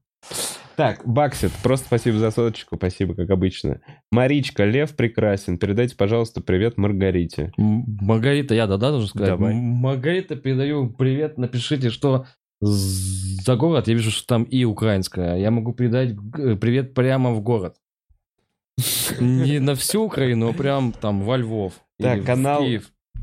Так, 0.75 1.01
Баксит, 1.05 1.51
просто 1.63 1.85
спасибо 1.87 2.17
за 2.17 2.31
соточку, 2.31 2.75
спасибо, 2.75 3.15
как 3.15 3.29
обычно. 3.29 3.81
Маричка, 4.11 4.65
Лев 4.65 4.95
прекрасен. 4.95 5.57
Передайте, 5.57 5.95
пожалуйста, 5.95 6.41
привет 6.41 6.77
Маргарите. 6.77 7.51
Маргарита, 7.57 8.53
я 8.55 8.67
да-да 8.67 8.91
должен 8.91 9.09
сказать? 9.09 9.29
Давай. 9.29 9.53
Маргарита, 9.53 10.35
передаю 10.35 10.89
привет, 10.89 11.37
напишите, 11.37 11.89
что 11.89 12.25
за 12.61 13.55
город, 13.55 13.87
я 13.87 13.93
вижу, 13.93 14.11
что 14.11 14.27
там 14.27 14.43
и 14.43 14.63
украинская. 14.63 15.37
Я 15.37 15.51
могу 15.51 15.73
передать 15.73 16.15
г- 16.15 16.55
привет 16.55 16.93
прямо 16.93 17.31
в 17.31 17.41
город. 17.41 17.75
Не 19.19 19.59
на 19.59 19.75
всю 19.75 20.03
Украину, 20.03 20.49
а 20.49 20.53
прям 20.53 20.91
там 20.91 21.21
во 21.21 21.37
Львов. 21.37 21.73
Так, 21.99 22.25
канал-. 22.25 22.65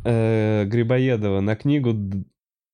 Э, 0.05 0.65
Грибоедова 0.65 1.41
на 1.41 1.55
книгу 1.55 1.95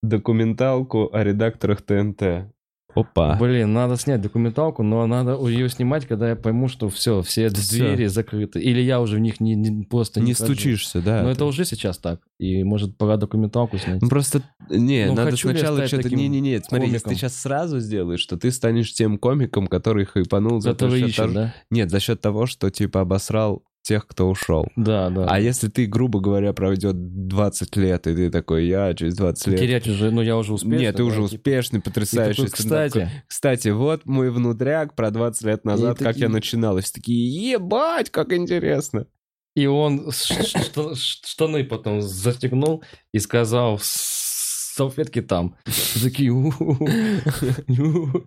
документалку 0.03 1.11
о 1.13 1.25
редакторах 1.25 1.83
ТНТ. 1.83 2.53
Опа. 2.95 3.37
Блин, 3.39 3.73
надо 3.75 3.97
снять 3.97 4.21
документалку, 4.23 4.83
но 4.83 5.07
надо 5.07 5.39
ее 5.47 5.69
снимать, 5.69 6.07
когда 6.07 6.31
я 6.31 6.37
пойму, 6.37 6.69
что 6.69 6.89
все, 6.89 7.23
все 7.23 7.49
Всё. 7.51 7.71
двери 7.71 8.07
закрыты. 8.07 8.61
Или 8.61 8.81
я 8.81 9.01
уже 9.01 9.17
в 9.17 9.19
них 9.21 9.41
не, 9.41 9.55
не- 9.55 9.85
просто 9.85 10.21
не, 10.21 10.29
Не 10.29 10.35
хожу. 10.35 10.55
стучишься, 10.55 11.01
да. 11.03 11.23
Но 11.23 11.29
ты- 11.29 11.33
это 11.35 11.45
уже 11.45 11.65
сейчас 11.65 11.99
так. 11.99 12.21
И 12.39 12.65
может 12.65 12.97
пора 12.97 13.17
документалку 13.19 13.79
снять. 13.79 14.01
Ну 14.01 14.09
просто, 14.09 14.43
не, 14.71 15.07
Ну, 15.07 15.15
надо 15.15 15.37
сначала 15.37 15.87
что-то... 15.87 16.05
таким 16.05 16.19
Не-не-не, 16.19 16.61
смотри, 16.61 16.87
если 16.89 16.99
комиком? 17.05 17.11
ты 17.13 17.17
сейчас 17.19 17.37
сразу 17.37 17.79
сделаешь, 17.79 18.21
что 18.21 18.37
ты 18.37 18.51
станешь 18.51 18.93
тем 18.95 19.19
комиком, 19.19 19.67
который 19.67 20.05
хайпанул 20.07 20.61
за 20.61 20.71
Который 20.71 21.03
ищет, 21.03 21.17
того- 21.17 21.33
да? 21.35 21.55
Нет, 21.71 21.91
за 21.91 22.01
счет 22.01 22.21
того, 22.21 22.47
что 22.47 22.71
типа 22.71 23.03
обосрал 23.03 23.63
тех, 23.83 24.07
кто 24.07 24.29
ушел. 24.29 24.67
Да, 24.77 25.09
да. 25.11 25.27
А 25.29 25.41
если 25.41 25.69
ты, 25.69 25.87
грубо 25.87 26.21
говоря, 26.21 26.53
пройдет 26.53 27.27
20 27.29 27.77
лет, 27.77 28.07
и 28.07 28.15
ты 28.15 28.31
такой, 28.31 28.67
я 28.67 28.93
через 28.95 29.15
20 29.17 29.47
лет... 29.49 29.61
Терять 29.61 29.87
уже, 29.89 30.11
ну 30.11 30.21
я 30.21 30.37
уже 30.37 30.53
успешный. 30.53 30.79
Нет, 30.81 30.97
ты 30.97 31.03
уже 31.05 31.17
типа. 31.17 31.25
успешный, 31.27 31.81
потрясающий 31.81 32.43
такой. 32.45 32.51
Кстати, 32.51 33.11
Кстати, 33.27 33.69
вот 33.69 34.05
мой 34.05 34.31
внутряк 34.31 34.95
про 34.95 35.11
20 35.11 35.43
лет 35.45 35.65
назад, 35.65 35.99
как 35.99 36.09
такие- 36.09 36.23
я 36.25 36.29
начинал. 36.29 36.77
И 36.79 36.83
все 36.83 36.93
такие, 36.93 37.51
ебать, 37.53 38.11
как 38.11 38.33
интересно. 38.33 39.07
и 39.55 39.67
он 39.67 40.11
штаны 40.13 41.65
потом 41.65 42.03
застегнул 42.03 42.85
и 43.13 43.19
сказал, 43.19 43.79
«С- 43.79 44.75
салфетки 44.77 45.23
там. 45.23 45.57
Такие. 46.03 46.33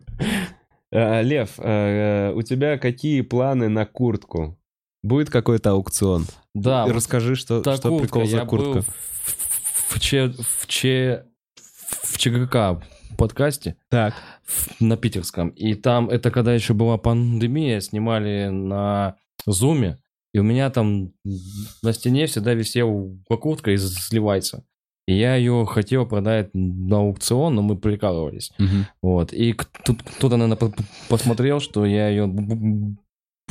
А, 0.93 1.21
Лев, 1.21 1.51
а, 1.57 2.33
у 2.33 2.41
тебя 2.41 2.77
какие 2.77 3.21
планы 3.21 3.69
на 3.69 3.85
куртку? 3.85 4.59
Будет 5.03 5.29
какой-то 5.29 5.71
аукцион? 5.71 6.25
да, 6.53 6.85
И 6.87 6.91
Расскажи, 6.91 7.35
что, 7.35 7.61
что 7.61 7.89
куртка, 7.89 8.01
прикол 8.03 8.25
за 8.25 8.37
я 8.37 8.45
куртка. 8.45 8.71
был 8.73 8.81
в, 8.81 9.95
в, 9.95 9.99
Че- 9.99 10.33
в, 10.37 10.67
Че- 10.67 11.25
в 12.03 12.17
ЧГК 12.17 12.81
подкасте 13.17 13.75
Так. 13.89 14.13
в- 14.45 14.81
на 14.81 14.97
питерском. 14.97 15.49
И 15.49 15.73
там, 15.75 16.09
это 16.09 16.29
когда 16.31 16.53
еще 16.53 16.73
была 16.73 16.97
пандемия, 16.97 17.79
снимали 17.81 18.49
на 18.49 19.15
зуме. 19.45 19.97
И 20.33 20.39
у 20.39 20.43
меня 20.43 20.69
там 20.69 21.11
на 21.83 21.93
стене 21.93 22.25
всегда 22.27 22.53
висела 22.53 23.09
куртка 23.27 23.71
из 23.71 24.11
Ливайца. 24.11 24.63
И 25.07 25.13
я 25.17 25.35
ее 25.35 25.65
хотел 25.65 26.05
продать 26.05 26.51
на 26.53 26.97
аукцион, 26.99 27.55
но 27.55 27.61
мы 27.61 27.75
прикалывались. 27.75 28.51
Вот. 29.01 29.33
И 29.33 29.53
кто-то, 29.53 30.37
наверное, 30.37 30.57
по- 30.57 30.69
по- 30.69 30.83
посмотрел, 31.09 31.59
что 31.59 31.85
я 31.85 32.07
ее... 32.09 32.27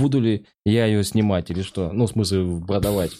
Буду 0.00 0.20
ли 0.20 0.46
я 0.64 0.86
ее 0.86 1.04
снимать 1.04 1.50
или 1.50 1.62
что? 1.62 1.92
Ну, 1.92 2.06
в 2.06 2.10
смысле, 2.10 2.60
продавать. 2.66 3.12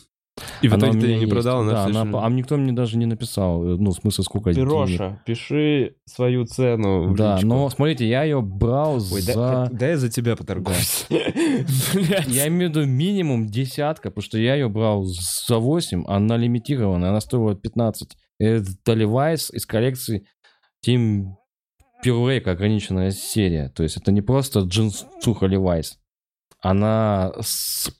И 0.63 0.69
в 0.69 0.77
итоге 0.79 0.99
ты 0.99 1.07
её 1.07 1.17
не 1.17 1.23
есть. 1.23 1.33
продал, 1.33 1.61
она 1.61 1.73
Да, 1.73 1.85
она 2.01 2.25
а 2.25 2.31
никто 2.31 2.57
мне 2.57 2.73
даже 2.73 2.97
не 2.97 3.05
написал, 3.05 3.63
э, 3.63 3.77
ну, 3.77 3.91
в 3.91 3.95
смысле, 3.95 4.25
сколько 4.25 4.55
денег. 4.55 4.69
Пироша, 4.69 5.23
пиши 5.27 5.97
свою 6.07 6.47
цену 6.47 7.09
в 7.13 7.17
Да, 7.17 7.35
личку. 7.35 7.47
но 7.49 7.69
смотрите, 7.69 8.09
я 8.09 8.23
ее 8.23 8.41
брал 8.41 8.95
Ой, 8.95 9.21
за... 9.21 9.35
да, 9.35 9.69
да 9.71 9.89
я 9.89 9.99
за 9.99 10.09
тебя 10.09 10.37
поторгуюсь. 10.37 11.07
Я 11.11 12.49
имею 12.49 12.71
в 12.73 12.77
виду 12.77 12.87
минимум 12.87 13.49
десятка, 13.49 14.11
потому 14.11 14.23
что 14.23 14.39
я 14.39 14.55
ее 14.55 14.69
брал 14.69 15.05
за 15.05 15.59
8, 15.59 16.05
она 16.07 16.37
лимитированная, 16.37 17.11
она 17.11 17.21
стоила 17.21 17.55
15. 17.55 18.17
Это 18.39 18.93
Levi's 18.93 19.53
из 19.53 19.67
коллекции 19.67 20.27
Team 20.87 21.35
Purewake, 22.05 22.49
ограниченная 22.49 23.11
серия. 23.11 23.69
То 23.69 23.83
есть 23.83 23.97
это 23.99 24.11
не 24.13 24.23
просто 24.23 24.61
джинсуха 24.61 25.47
Levi's. 25.47 25.97
Она 26.61 27.33
с 27.41 27.91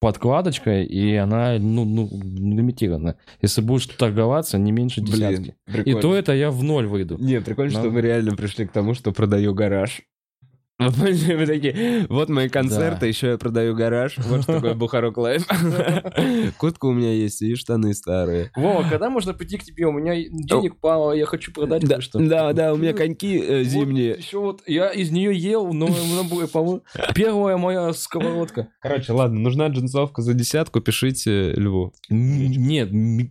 подкладочкой, 0.00 0.84
и 0.84 1.14
она, 1.16 1.58
ну, 1.58 1.84
ну, 1.84 2.08
лимитирована. 2.12 3.16
Если 3.42 3.60
будешь 3.60 3.86
торговаться, 3.86 4.56
не 4.58 4.70
меньше 4.70 5.00
десятки. 5.00 5.56
Блин, 5.66 5.82
И 5.84 6.00
то 6.00 6.14
это 6.14 6.32
я 6.32 6.50
в 6.50 6.62
ноль 6.62 6.86
выйду. 6.86 7.16
Не, 7.18 7.40
прикольно, 7.40 7.72
Но- 7.72 7.80
что 7.80 7.90
мы 7.90 8.00
реально 8.00 8.36
пришли 8.36 8.66
к 8.66 8.72
тому, 8.72 8.94
что 8.94 9.12
продаю 9.12 9.54
гараж. 9.54 10.02
А 10.80 10.92
помните, 10.92 11.36
мы 11.36 11.44
такие, 11.46 12.06
вот 12.08 12.28
мои 12.28 12.48
концерты, 12.48 13.00
Да. 13.00 13.06
еще 13.06 13.26
я 13.30 13.38
продаю 13.38 13.74
гараж, 13.74 14.16
вот 14.18 14.44
что 14.44 14.54
такое 14.54 14.74
Бухарог 14.74 15.16
Live. 15.18 15.44
Куртка 16.58 16.86
у 16.86 16.92
меня 16.92 17.12
есть 17.12 17.42
и 17.42 17.56
штаны 17.56 17.94
старые. 17.94 18.52
Вова, 18.54 18.84
когда 18.88 19.10
можно 19.10 19.34
прийти 19.34 19.58
к 19.58 19.64
тебе? 19.64 19.86
У 19.86 19.92
меня 19.92 20.14
денег 20.30 20.76
мало, 20.80 21.12
я 21.12 21.26
хочу 21.26 21.52
продать 21.52 21.82
Да, 21.82 21.94
кое-что. 21.96 22.20
да, 22.20 22.52
да, 22.52 22.72
у 22.72 22.76
меня 22.76 22.92
коньки 22.92 23.38
э, 23.38 23.64
зимние. 23.64 24.10
еще 24.18 24.38
вот 24.38 24.62
я 24.66 24.90
из 24.90 25.10
нее 25.10 25.36
ел, 25.36 25.72
но 25.72 25.88
по-моему, 25.88 26.82
первая 27.12 27.56
моя 27.56 27.92
сковородка. 27.92 28.68
Короче, 28.80 29.12
ладно, 29.12 29.40
нужна 29.40 29.66
джинсовка 29.68 30.22
за 30.22 30.34
десятку, 30.34 30.80
пишите 30.80 31.52
Льву. 31.52 31.92
М, 32.08 32.18
Нет, 32.52 32.92
м, 32.92 33.28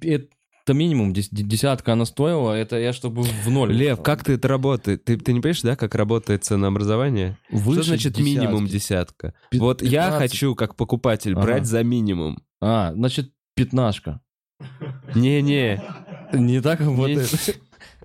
это 0.67 0.73
минимум 0.73 1.13
дес- 1.13 1.29
десятка 1.31 1.93
она 1.93 2.03
стоила, 2.03 2.51
это 2.51 2.77
я 2.77 2.91
чтобы 2.91 3.23
в 3.23 3.49
ноль. 3.49 3.71
Лев, 3.73 4.01
как 4.03 4.25
ты 4.25 4.33
это 4.33 4.49
работает? 4.49 5.05
Ты, 5.05 5.15
ты 5.17 5.31
не 5.31 5.39
понимаешь, 5.39 5.61
да, 5.61 5.77
как 5.77 5.95
работает 5.95 6.43
ценообразование? 6.43 7.37
Выше 7.49 7.83
что 7.83 7.89
значит 7.91 8.13
десятки. 8.13 8.21
минимум 8.21 8.67
десятка? 8.67 9.33
Пи- 9.49 9.59
Вот 9.59 9.81
я 9.81 10.07
15. 10.07 10.19
хочу, 10.31 10.55
как 10.55 10.75
покупатель, 10.75 11.31
Ага. 11.33 11.41
брать 11.41 11.65
за 11.65 11.83
минимум. 11.83 12.39
А, 12.61 12.91
значит, 12.93 13.31
пятнашка. 13.55 14.19
Не-не. 15.15 15.81
Не 16.33 16.59
так 16.61 16.81
работает. 16.81 17.29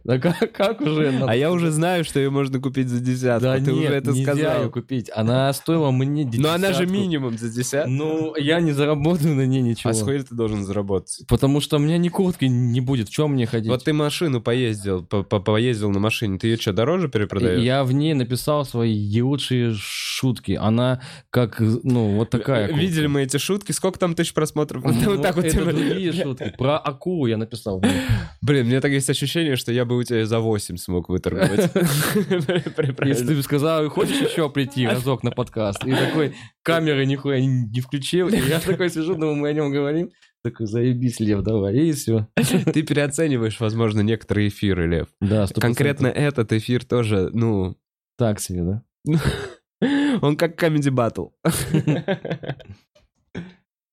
Да 0.05 0.18
как, 0.18 0.52
как 0.52 0.81
уже? 0.81 1.08
А 1.26 1.34
я 1.36 1.52
уже 1.52 1.70
знаю, 1.70 2.05
что 2.05 2.18
ее 2.18 2.31
можно 2.31 2.58
купить 2.60 2.89
за 2.89 3.00
десятку. 3.00 3.44
Да 3.44 3.55
ты 3.56 3.72
нет, 3.72 3.74
уже 3.74 3.94
это 3.94 4.10
нельзя 4.12 4.32
сказал. 4.34 4.62
ее 4.64 4.70
купить. 4.70 5.10
Она 5.14 5.52
стоила 5.52 5.90
мне 5.90 6.24
Но 6.39 6.50
она 6.52 6.72
же 6.72 6.81
десятку. 6.84 6.92
минимум 6.92 7.39
за 7.39 7.48
десятку. 7.50 7.90
Ну, 7.90 8.36
я 8.36 8.60
не 8.60 8.72
заработаю 8.72 9.34
на 9.34 9.47
ней 9.47 9.62
ничего. 9.62 9.90
А 9.90 9.94
сколько 9.94 10.24
ты 10.28 10.34
должен 10.34 10.64
заработать? 10.64 11.20
Потому 11.28 11.60
что 11.60 11.76
у 11.76 11.78
меня 11.81 11.98
ни 11.98 12.08
куртки 12.08 12.47
не 12.47 12.81
будет. 12.81 13.08
В 13.08 13.12
чем 13.12 13.32
мне 13.32 13.47
ходить? 13.47 13.68
Вот 13.70 13.84
ты 13.84 13.92
машину 13.92 14.40
поездил, 14.40 15.05
по- 15.05 15.22
по- 15.22 15.40
поездил 15.40 15.90
на 15.90 16.00
машине, 16.00 16.39
ты 16.39 16.48
ее 16.48 16.56
что, 16.56 16.72
дороже 16.72 17.08
перепродаешь? 17.08 17.62
Я 17.62 17.84
в 17.84 17.92
ней 17.92 18.14
написал 18.14 18.64
свои 18.64 19.20
лучшие 19.22 19.72
шутки. 19.76 20.58
Она 20.60 21.00
как, 21.31 21.60
ну, 21.60 22.16
вот 22.16 22.31
такая. 22.31 22.66
куртка. 22.68 22.81
Видели 22.84 23.06
мы 23.06 23.22
эти 23.22 23.36
шутки? 23.36 23.72
Сколько 23.72 23.98
там 23.98 24.14
тысяч 24.14 24.34
просмотров? 24.34 24.84
Ну, 24.84 24.92
Вот 25.12 25.22
так 25.22 25.36
вот 25.36 25.44
это 25.44 25.64
другие 25.64 26.12
шутки. 26.12 26.55
Про 26.58 26.78
акулу 26.78 27.26
я 27.26 27.36
написал. 27.36 27.82
Блин, 28.40 28.66
мне 28.66 28.81
так 28.81 28.90
есть 28.92 29.08
ощущение, 29.08 29.56
что 29.56 29.72
я 29.72 29.84
бы 29.92 29.98
у 29.98 30.02
тебя 30.02 30.24
за 30.26 30.40
8 30.40 30.76
смог 30.76 31.08
выторговать. 31.08 31.70
Если 33.04 33.26
ты 33.26 33.34
бы 33.36 33.42
сказал, 33.42 33.88
хочешь 33.88 34.20
еще 34.20 34.50
прийти 34.50 34.86
разок 34.86 35.22
на 35.22 35.30
подкаст, 35.30 35.84
и 35.84 35.92
такой 35.92 36.34
камеры 36.62 37.06
нихуя 37.06 37.40
не 37.40 37.68
не 37.70 37.80
включил, 37.80 38.28
и 38.28 38.36
я 38.36 38.60
такой 38.60 38.90
сижу, 38.90 39.14
думаю, 39.14 39.36
мы 39.36 39.48
о 39.48 39.52
нем 39.52 39.70
говорим, 39.70 40.10
такой, 40.42 40.66
заебись, 40.66 41.20
Лев, 41.20 41.42
давай, 41.42 41.76
и 41.76 41.92
все. 41.92 42.28
Ты 42.34 42.82
переоцениваешь, 42.82 43.60
возможно, 43.60 44.00
некоторые 44.00 44.48
эфиры, 44.48 44.88
Лев. 44.88 45.08
Да, 45.20 45.44
100%. 45.44 45.60
Конкретно 45.60 46.06
этот 46.08 46.52
эфир 46.52 46.84
тоже, 46.84 47.30
ну, 47.32 47.76
так 48.18 48.40
себе, 48.40 48.62
да? 48.62 49.18
он 50.22 50.36
как 50.36 50.60
Comedy 50.62 50.90
Battle. 50.90 51.30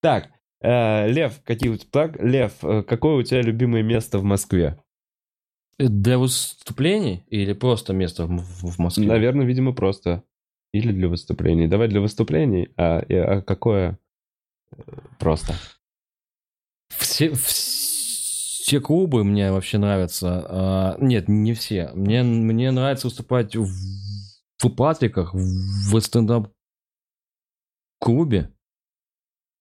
Так, 0.02 0.30
э, 0.62 1.12
Лев, 1.12 1.42
какие 1.44 1.70
у 1.70 1.76
тебя... 1.76 1.90
Так, 1.92 2.24
Лев, 2.24 2.54
э, 2.64 2.84
какое 2.84 3.16
у 3.16 3.22
тебя 3.22 3.42
любимое 3.42 3.84
место 3.84 4.18
в 4.18 4.24
Москве? 4.24 4.78
Для 5.80 6.18
выступлений 6.18 7.24
или 7.30 7.54
просто 7.54 7.94
место 7.94 8.26
в, 8.26 8.42
в- 8.42 8.80
Москве? 8.80 9.08
Наверное, 9.08 9.46
видимо, 9.46 9.74
просто. 9.74 10.24
Или 10.74 10.92
для 10.92 11.08
выступлений. 11.08 11.68
Давай 11.68 11.88
для 11.88 12.02
выступлений, 12.02 12.70
а, 12.76 13.00
а 13.00 13.42
какое 13.42 13.98
э, 14.72 14.82
просто? 15.20 15.56
Все, 16.90 17.32
все 17.34 18.82
клубы 18.82 19.24
мне 19.24 19.52
вообще 19.54 19.78
нравятся. 19.78 20.46
А, 20.50 20.98
нет, 21.00 21.30
не 21.30 21.54
все. 21.54 21.92
Мне, 21.94 22.24
мне 22.24 22.72
нравится 22.72 23.08
выступать 23.08 23.56
в, 23.56 23.66
в 24.62 24.70
Патриках, 24.70 25.34
в 25.34 26.00
стендап-клубе. 26.02 26.54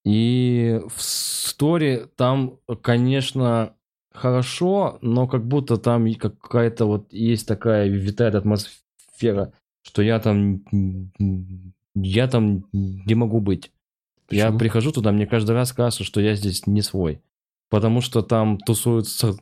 И 0.05 0.81
в 0.87 1.01
Сторе 1.01 2.07
там, 2.17 2.59
конечно, 2.81 3.75
хорошо, 4.13 4.97
но 5.01 5.27
как 5.27 5.45
будто 5.45 5.77
там 5.77 6.11
какая-то 6.13 6.85
вот 6.85 7.11
есть 7.13 7.47
такая 7.47 7.87
витает 7.87 8.35
атмосфера, 8.35 9.53
что 9.81 10.01
я 10.01 10.19
там 10.19 10.63
я 11.95 12.27
там 12.27 12.65
не 12.71 13.15
могу 13.15 13.39
быть. 13.39 13.71
Я 14.29 14.45
Почему? 14.45 14.59
прихожу 14.59 14.91
туда, 14.91 15.11
мне 15.11 15.25
каждый 15.25 15.51
раз 15.51 15.73
кажется, 15.73 16.03
что 16.03 16.21
я 16.21 16.35
здесь 16.35 16.67
не 16.67 16.81
свой. 16.81 17.21
Потому 17.69 18.01
что 18.01 18.21
там 18.21 18.57
тусуются 18.57 19.35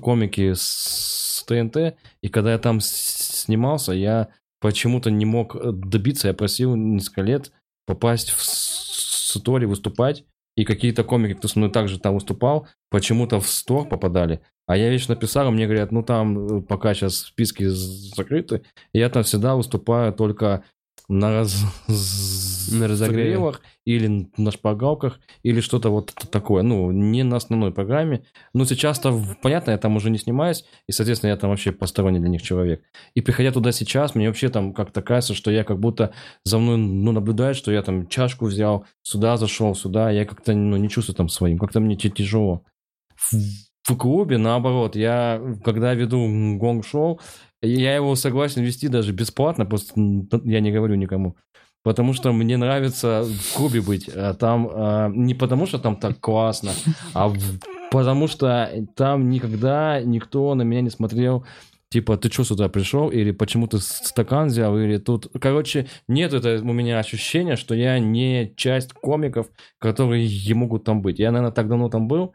комики 0.00 0.52
с 0.54 1.44
ТНТ, 1.46 1.96
и 2.22 2.28
когда 2.28 2.52
я 2.52 2.58
там 2.58 2.80
снимался, 2.80 3.92
я 3.92 4.28
почему-то 4.60 5.10
не 5.10 5.24
мог 5.24 5.54
э, 5.54 5.70
добиться, 5.72 6.28
я 6.28 6.34
просил 6.34 6.74
несколько 6.74 7.22
лет 7.22 7.52
попасть 7.86 8.30
в 8.30 8.42
Стори, 8.42 9.66
выступать, 9.66 10.24
и 10.56 10.64
какие-то 10.64 11.04
комики, 11.04 11.34
кто 11.34 11.48
со 11.48 11.58
мной 11.58 11.70
также 11.70 11.98
там 11.98 12.14
выступал, 12.14 12.66
почему-то 12.90 13.40
в 13.40 13.48
Стор 13.48 13.88
попадали. 13.88 14.40
А 14.66 14.76
я 14.76 14.90
вечно 14.90 15.14
написал, 15.14 15.48
и 15.48 15.50
мне 15.52 15.66
говорят, 15.66 15.92
ну 15.92 16.02
там 16.02 16.58
э, 16.58 16.62
пока 16.62 16.94
сейчас 16.94 17.18
списки 17.18 17.64
закрыты, 17.64 18.62
и 18.92 18.98
я 18.98 19.08
там 19.10 19.22
всегда 19.22 19.54
выступаю 19.54 20.12
только 20.12 20.64
на, 21.08 21.30
раз... 21.30 21.62
На 22.72 22.88
разогревах 22.88 23.62
или 23.84 24.28
на 24.36 24.50
шпагалках, 24.50 25.20
или 25.42 25.60
что-то 25.60 25.90
вот 25.90 26.12
такое. 26.30 26.62
Ну, 26.62 26.90
не 26.90 27.22
на 27.22 27.36
основной 27.36 27.72
программе. 27.72 28.24
Но 28.52 28.64
сейчас-то, 28.64 29.18
понятно, 29.42 29.72
я 29.72 29.78
там 29.78 29.96
уже 29.96 30.10
не 30.10 30.18
снимаюсь, 30.18 30.64
и, 30.88 30.92
соответственно, 30.92 31.30
я 31.30 31.36
там 31.36 31.50
вообще 31.50 31.72
посторонний 31.72 32.20
для 32.20 32.28
них 32.28 32.42
человек. 32.42 32.82
И 33.14 33.20
приходя 33.20 33.52
туда 33.52 33.72
сейчас, 33.72 34.14
мне 34.14 34.28
вообще 34.28 34.48
там 34.48 34.72
как-то 34.72 35.02
кажется, 35.02 35.34
что 35.34 35.50
я 35.50 35.64
как 35.64 35.78
будто 35.78 36.12
за 36.44 36.58
мной 36.58 36.76
ну, 36.76 37.12
наблюдают, 37.12 37.56
что 37.56 37.72
я 37.72 37.82
там 37.82 38.08
чашку 38.08 38.46
взял, 38.46 38.86
сюда 39.02 39.36
зашел, 39.36 39.74
сюда, 39.74 40.10
я 40.10 40.24
как-то 40.24 40.54
ну, 40.54 40.76
не 40.76 40.88
чувствую 40.88 41.16
там 41.16 41.28
своим, 41.28 41.58
как-то 41.58 41.80
мне 41.80 41.96
тяжело. 41.96 42.64
В, 43.16 43.96
клубе, 43.96 44.36
наоборот, 44.36 44.96
я, 44.96 45.40
когда 45.64 45.94
веду 45.94 46.26
гонг-шоу, 46.58 47.20
я 47.62 47.94
его 47.94 48.14
согласен 48.16 48.62
вести 48.62 48.88
даже 48.88 49.12
бесплатно, 49.12 49.64
просто 49.64 49.92
я 50.44 50.60
не 50.60 50.72
говорю 50.72 50.96
никому. 50.96 51.36
Потому 51.86 52.14
что 52.14 52.32
мне 52.32 52.56
нравится 52.56 53.22
в 53.22 53.56
клубе 53.56 53.80
быть. 53.80 54.10
А 54.12 54.34
Там 54.34 54.68
а, 54.72 55.08
не 55.08 55.34
потому, 55.34 55.66
что 55.66 55.78
там 55.78 55.94
так 55.94 56.18
классно, 56.18 56.72
а 57.14 57.28
в- 57.28 57.60
потому 57.92 58.26
что 58.26 58.68
там 58.96 59.30
никогда 59.30 60.00
никто 60.00 60.52
на 60.56 60.62
меня 60.62 60.80
не 60.80 60.90
смотрел. 60.90 61.46
Типа, 61.88 62.16
ты 62.16 62.28
что 62.28 62.42
сюда 62.42 62.68
пришел? 62.68 63.08
Или 63.08 63.30
почему 63.30 63.68
ты 63.68 63.78
стакан 63.78 64.48
взял? 64.48 64.76
Или 64.76 64.98
тут... 64.98 65.28
Короче, 65.40 65.86
нет 66.08 66.32
это 66.32 66.60
у 66.60 66.72
меня 66.72 66.98
ощущения, 66.98 67.54
что 67.54 67.76
я 67.76 68.00
не 68.00 68.52
часть 68.56 68.92
комиков, 68.92 69.46
которые 69.78 70.28
могут 70.54 70.82
там 70.82 71.02
быть. 71.02 71.20
Я, 71.20 71.30
наверное, 71.30 71.52
так 71.52 71.68
давно 71.68 71.88
там 71.88 72.08
был 72.08 72.34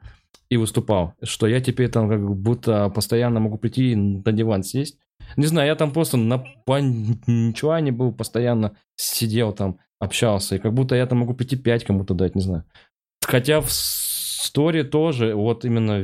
и 0.50 0.56
выступал, 0.56 1.16
что 1.24 1.46
я 1.46 1.60
теперь 1.60 1.90
там 1.90 2.08
как 2.08 2.22
будто 2.38 2.88
постоянно 2.88 3.42
могу 3.42 3.58
прийти 3.58 3.96
на 3.96 4.32
диван 4.32 4.64
сесть. 4.64 4.98
Не 5.38 5.46
знаю, 5.46 5.68
я 5.68 5.76
там 5.76 5.92
просто 5.92 6.18
на 6.18 6.44
панчуане 6.66 7.92
был, 7.92 8.12
постоянно 8.14 8.76
сидел 8.96 9.54
там, 9.54 9.80
общался, 10.00 10.56
и 10.56 10.60
как 10.60 10.74
будто 10.74 10.96
я 10.96 11.06
там 11.06 11.20
могу 11.20 11.34
прийти 11.34 11.56
пять 11.56 11.84
кому-то 11.84 12.14
дать, 12.14 12.36
не 12.36 12.42
знаю. 12.42 12.64
Хотя 13.24 13.62
в 13.62 13.72
сторе 13.72 14.84
тоже, 14.84 15.36
вот 15.36 15.66
именно 15.66 16.04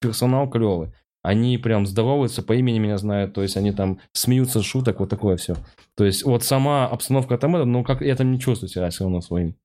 персонал 0.00 0.48
клевый. 0.48 0.92
Они 1.22 1.56
прям 1.56 1.86
здороваются, 1.86 2.42
по 2.42 2.52
имени 2.54 2.78
меня 2.78 2.98
знают, 2.98 3.32
то 3.32 3.42
есть 3.42 3.56
они 3.56 3.72
там 3.72 3.98
смеются, 4.12 4.62
шуток, 4.62 5.00
вот 5.00 5.08
такое 5.08 5.36
все. 5.38 5.56
То 5.96 6.04
есть 6.04 6.22
вот 6.24 6.44
сама 6.44 6.86
обстановка 6.86 7.38
там, 7.38 7.56
это, 7.56 7.64
ну 7.64 7.82
как 7.82 8.02
я 8.02 8.14
там 8.14 8.30
не 8.30 8.38
чувствую 8.38 8.68
себя 8.68 8.90
все 8.90 9.04
равно 9.04 9.22
своим. 9.22 9.56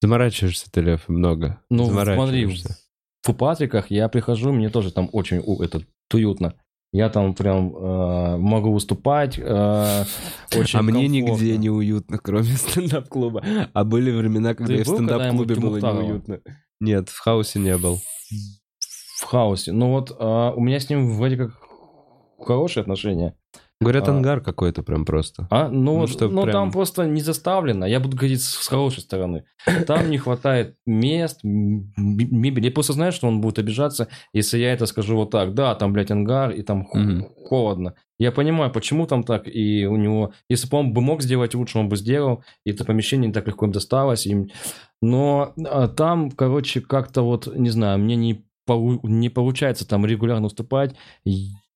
Заморачиваешься 0.00 0.70
ты, 0.70 0.80
Лев, 0.80 1.08
много. 1.08 1.60
Ну, 1.70 1.84
смотри, 2.16 2.46
в 3.22 3.32
Патриках 3.34 3.90
я 3.90 4.08
прихожу, 4.08 4.52
мне 4.52 4.70
тоже 4.70 4.92
там 4.92 5.08
очень 5.12 5.42
у- 5.44 5.62
это, 5.62 5.82
уютно. 6.12 6.54
Я 6.94 7.08
там 7.08 7.34
прям 7.34 7.74
э, 7.74 8.36
могу 8.36 8.72
выступать. 8.72 9.36
э, 9.36 9.42
очень 10.56 10.78
а 10.78 10.82
мне 10.82 11.08
комфортно. 11.08 11.32
нигде 11.32 11.58
не 11.58 11.68
уютно, 11.68 12.18
кроме 12.18 12.44
стендап-клуба. 12.56 13.42
А 13.72 13.82
были 13.82 14.12
времена, 14.12 14.54
когда 14.54 14.74
Ты 14.74 14.80
и 14.80 14.84
в 14.84 14.86
стендап-клубе 14.86 15.56
было 15.56 15.78
неуютно. 15.78 16.40
Нет, 16.78 17.08
в 17.08 17.18
хаосе 17.18 17.58
не 17.58 17.76
был. 17.78 17.98
В 19.18 19.24
хаосе. 19.24 19.72
Ну 19.72 19.90
вот 19.90 20.14
а, 20.20 20.52
у 20.52 20.60
меня 20.60 20.78
с 20.78 20.88
ним 20.88 21.16
вроде 21.16 21.36
как 21.36 21.50
хорошие 22.38 22.82
отношения. 22.82 23.34
Говорят, 23.80 24.08
А. 24.08 24.12
ангар 24.12 24.40
какой-то 24.40 24.82
прям 24.82 25.04
просто. 25.04 25.46
А, 25.50 25.68
ну, 25.68 25.80
Ну, 25.82 25.94
вот, 26.00 26.08
что 26.10 26.28
ну 26.28 26.42
прям- 26.42 26.52
там 26.52 26.70
просто 26.72 27.06
не 27.06 27.20
заставлено. 27.20 27.86
Я 27.86 28.00
буду 28.00 28.16
говорить 28.16 28.40
с, 28.40 28.48
с 28.54 28.68
хорошей 28.68 29.00
стороны. 29.00 29.44
Там 29.86 30.10
не 30.10 30.16
хватает 30.18 30.76
мест, 30.86 31.40
мебели. 31.42 32.66
Я 32.66 32.70
просто 32.70 32.92
знаю, 32.92 33.12
что 33.12 33.26
он 33.28 33.40
будет 33.40 33.58
обижаться, 33.58 34.08
если 34.32 34.58
я 34.58 34.72
это 34.72 34.86
скажу 34.86 35.16
вот 35.16 35.30
так. 35.30 35.54
Да, 35.54 35.74
там, 35.74 35.92
блядь, 35.92 36.10
ангар, 36.10 36.50
и 36.52 36.62
там 36.62 36.84
холодно. 37.48 37.94
Я 38.18 38.30
понимаю, 38.30 38.70
почему 38.70 39.06
там 39.06 39.24
так, 39.24 39.48
и 39.48 39.86
у 39.86 39.96
него... 39.96 40.32
Если 40.48 40.68
бы 40.68 40.78
он 40.78 40.92
бы 40.92 41.00
мог 41.00 41.20
сделать 41.20 41.54
лучше, 41.54 41.78
он 41.80 41.88
бы 41.88 41.96
сделал, 41.96 42.44
и 42.64 42.70
это 42.70 42.84
помещение 42.84 43.26
не 43.26 43.32
так 43.34 43.46
легко 43.48 43.66
им 43.66 43.72
досталось. 43.72 44.24
Им... 44.26 44.50
Но 45.02 45.52
а, 45.66 45.88
там, 45.88 46.30
короче, 46.30 46.80
как-то 46.80 47.22
вот, 47.22 47.48
не 47.54 47.70
знаю, 47.70 47.98
мне 47.98 48.14
не, 48.14 48.46
полу- 48.68 49.00
не 49.02 49.30
получается 49.30 49.86
там 49.86 50.06
регулярно 50.06 50.44
выступать. 50.44 50.94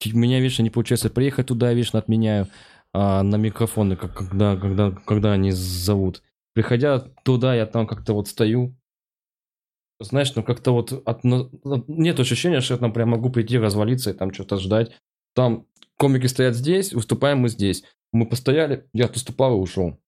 У 0.06 0.16
меня 0.16 0.40
вечно 0.40 0.62
не 0.62 0.70
получается 0.70 1.10
приехать 1.10 1.48
туда, 1.48 1.72
вечно 1.72 1.98
отменяю 1.98 2.48
а, 2.92 3.22
на 3.22 3.36
микрофоны, 3.36 3.96
как, 3.96 4.14
когда, 4.14 4.56
когда, 4.56 4.90
когда 4.90 5.32
они 5.32 5.50
зовут. 5.50 6.22
Приходя 6.54 7.00
туда, 7.24 7.54
я 7.54 7.66
там 7.66 7.86
как-то 7.86 8.12
вот 8.12 8.28
стою. 8.28 8.76
Знаешь, 10.00 10.34
ну 10.36 10.44
как-то 10.44 10.72
вот 10.72 10.92
от, 10.92 11.24
ну, 11.24 11.50
нет 11.88 12.20
ощущения, 12.20 12.60
что 12.60 12.74
я 12.74 12.80
там 12.80 12.92
прям 12.92 13.10
могу 13.10 13.30
прийти, 13.30 13.58
развалиться 13.58 14.10
и 14.10 14.14
там 14.14 14.32
что-то 14.32 14.58
ждать. 14.58 14.92
Там 15.34 15.66
комики 15.96 16.26
стоят 16.26 16.54
здесь, 16.54 16.92
выступаем 16.92 17.38
мы 17.38 17.48
здесь. 17.48 17.82
Мы 18.12 18.26
постояли, 18.26 18.86
я 18.92 19.08
выступал 19.08 19.56
и 19.56 19.60
ушел. 19.60 19.98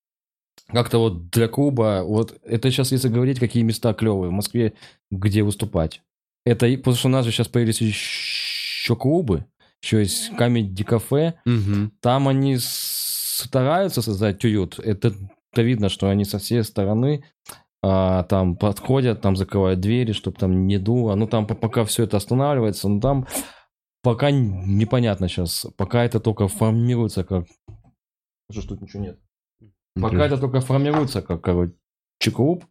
Как-то 0.68 0.98
вот 0.98 1.30
для 1.30 1.48
клуба, 1.48 2.02
вот 2.04 2.38
это 2.44 2.70
сейчас 2.70 2.92
если 2.92 3.08
говорить, 3.08 3.40
какие 3.40 3.64
места 3.64 3.92
клевые 3.92 4.30
в 4.30 4.32
Москве, 4.32 4.74
где 5.10 5.42
выступать. 5.42 6.02
Это 6.44 6.66
потому 6.76 6.96
что 6.96 7.08
у 7.08 7.10
нас 7.10 7.26
же 7.26 7.32
сейчас 7.32 7.48
появились 7.48 7.80
еще 7.80 8.96
клубы, 8.96 9.46
есть 9.82 10.30
Comedy 10.38 10.84
кафе, 10.84 11.34
Мгм. 11.44 11.92
там 12.00 12.28
они 12.28 12.56
стараются 12.58 14.02
создать 14.02 14.44
уют. 14.44 14.78
Это, 14.78 15.14
это 15.52 15.62
видно, 15.62 15.88
что 15.88 16.08
они 16.08 16.24
со 16.24 16.38
всей 16.38 16.62
стороны 16.64 17.24
а, 17.82 18.24
там 18.24 18.56
подходят, 18.56 19.22
там 19.22 19.36
закрывают 19.36 19.80
двери, 19.80 20.12
чтобы 20.12 20.36
там 20.36 20.66
не 20.66 20.78
дуло. 20.78 21.14
Ну 21.14 21.26
там 21.26 21.46
по- 21.46 21.54
пока 21.54 21.84
все 21.84 22.04
это 22.04 22.18
останавливается, 22.18 22.88
но 22.88 23.00
там 23.00 23.26
пока 24.02 24.30
непонятно 24.30 25.28
сейчас. 25.28 25.66
Пока 25.78 26.04
это 26.04 26.20
только 26.20 26.46
формируется 26.48 27.24
как... 27.24 27.46
Что 28.50 28.60
ж 28.60 28.64
тут 28.66 28.82
ничего 28.82 29.02
нет? 29.02 29.18
Пока 29.94 30.26
это 30.26 30.36
только 30.38 30.60
формируется 30.60 31.22
как, 31.22 31.40
короче, 31.40 31.72
клуб, 32.34 32.64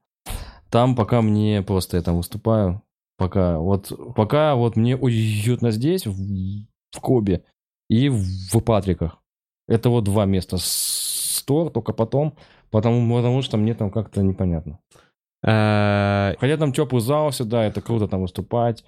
там 0.69 0.95
пока 0.95 1.21
мне 1.23 1.63
просто 1.63 1.97
я 1.97 2.03
там 2.03 2.17
выступаю. 2.17 2.83
Пока 3.17 3.57
вот, 3.57 3.91
пока 4.15 4.55
вот 4.55 4.75
мне 4.77 4.95
уютно 4.95 5.71
здесь, 5.71 6.05
в, 6.05 6.15
в 6.91 6.99
клубе, 6.99 7.43
и 7.89 8.09
в 8.09 8.59
Патриках. 8.61 9.17
Это 9.67 9.89
вот 9.89 10.03
два 10.03 10.25
места. 10.25 10.57
Стор, 10.59 11.71
только 11.71 11.93
потом, 11.93 12.35
потому, 12.71 13.15
потому 13.15 13.41
что 13.41 13.57
мне 13.57 13.73
там 13.73 13.91
как-то 13.91 14.21
непонятно. 14.23 14.79
А, 15.45 16.35
Хотя 16.39 16.57
там 16.57 16.73
теплый 16.73 16.99
зал 17.01 17.29
всегда, 17.31 17.63
это 17.65 17.81
круто 17.81 18.07
там 18.07 18.21
выступать. 18.21 18.83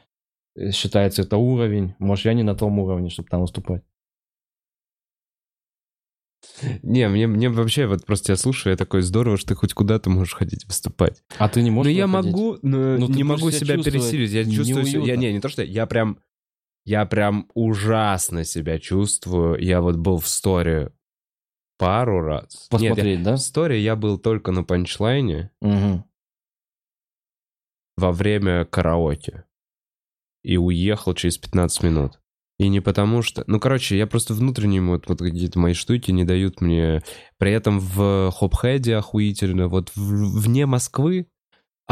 Э, 0.56 0.72
Считается 0.72 1.22
это 1.22 1.38
уровень. 1.38 1.96
Может, 2.00 2.26
я 2.26 2.34
не 2.34 2.44
на 2.44 2.56
том 2.56 2.78
уровне, 2.80 3.10
чтобы 3.10 3.30
там 3.30 3.42
выступать. 3.42 3.84
Не, 6.82 7.08
мне, 7.08 7.28
мне 7.28 7.50
вообще 7.50 7.86
вот 7.86 8.06
просто 8.06 8.28
тебя 8.28 8.36
слушаю, 8.36 8.72
я 8.74 8.78
такой 8.78 9.04
здорово, 9.04 9.38
что 9.38 9.50
ты 9.50 9.56
хоть 9.56 9.74
куда-то 9.74 10.10
можешь 10.10 10.34
ходить 10.34 10.66
выступать. 10.66 11.24
А 11.38 11.48
ты 11.48 11.62
не 11.62 11.70
Ну 11.70 11.78
можешь 11.78 11.94
я 11.94 12.08
туда 12.08 12.18
ходить? 12.18 12.34
могу, 12.34 12.58
но 12.64 12.98
Ну, 12.98 13.08
ты 13.08 13.14
не 13.14 13.24
могу 13.24 13.52
себя 13.52 13.76
себя 13.76 13.84
пересилить. 13.84 14.32
Я 14.32 14.44
чувствую 14.46 14.86
себя, 14.86 15.04
я 15.04 15.16
не, 15.18 15.32
не 15.34 15.40
то 15.40 15.50
что, 15.50 15.64
я 15.64 15.86
прям, 15.86 16.18
я 16.86 17.06
прям 17.06 17.48
ужасно 17.54 18.44
себя 18.44 18.80
чувствую. 18.80 19.60
Я 19.64 19.82
вот 19.82 19.98
был 19.98 20.18
в 20.20 20.28
сторе 20.28 20.92
пару 21.78 22.22
раз. 22.22 22.68
Нет, 22.72 22.82
Посмотреть, 22.92 23.24
да? 23.24 23.36
в 23.36 23.40
сторе 23.40 23.80
я 23.82 23.96
был 23.96 24.18
только 24.20 24.52
на 24.52 24.64
панчлайне 24.64 25.52
Мгм. 25.62 26.04
во 27.98 28.12
время 28.12 28.66
караоке. 28.66 29.46
И 30.44 30.58
уехал 30.58 31.14
через 31.14 31.38
15 31.38 31.84
минут. 31.84 32.20
И 32.58 32.68
не 32.68 32.80
потому 32.80 33.22
что... 33.22 33.44
Ну, 33.48 33.60
короче, 33.60 33.98
я 33.98 34.06
просто 34.08 34.34
внутренним 34.34 34.90
вот, 34.90 35.08
вот 35.08 35.20
какие-то 35.20 35.60
мои 35.60 35.74
штуки 35.74 36.12
не 36.12 36.24
дают 36.24 36.62
мне... 36.62 37.02
При 37.38 37.52
этом 37.52 37.80
в 37.80 38.32
Хопхеде 38.32 38.96
охуительно. 38.96 39.68
Вот 39.68 39.90
в- 39.96 40.40
вне 40.42 40.66
Москвы 40.68 41.28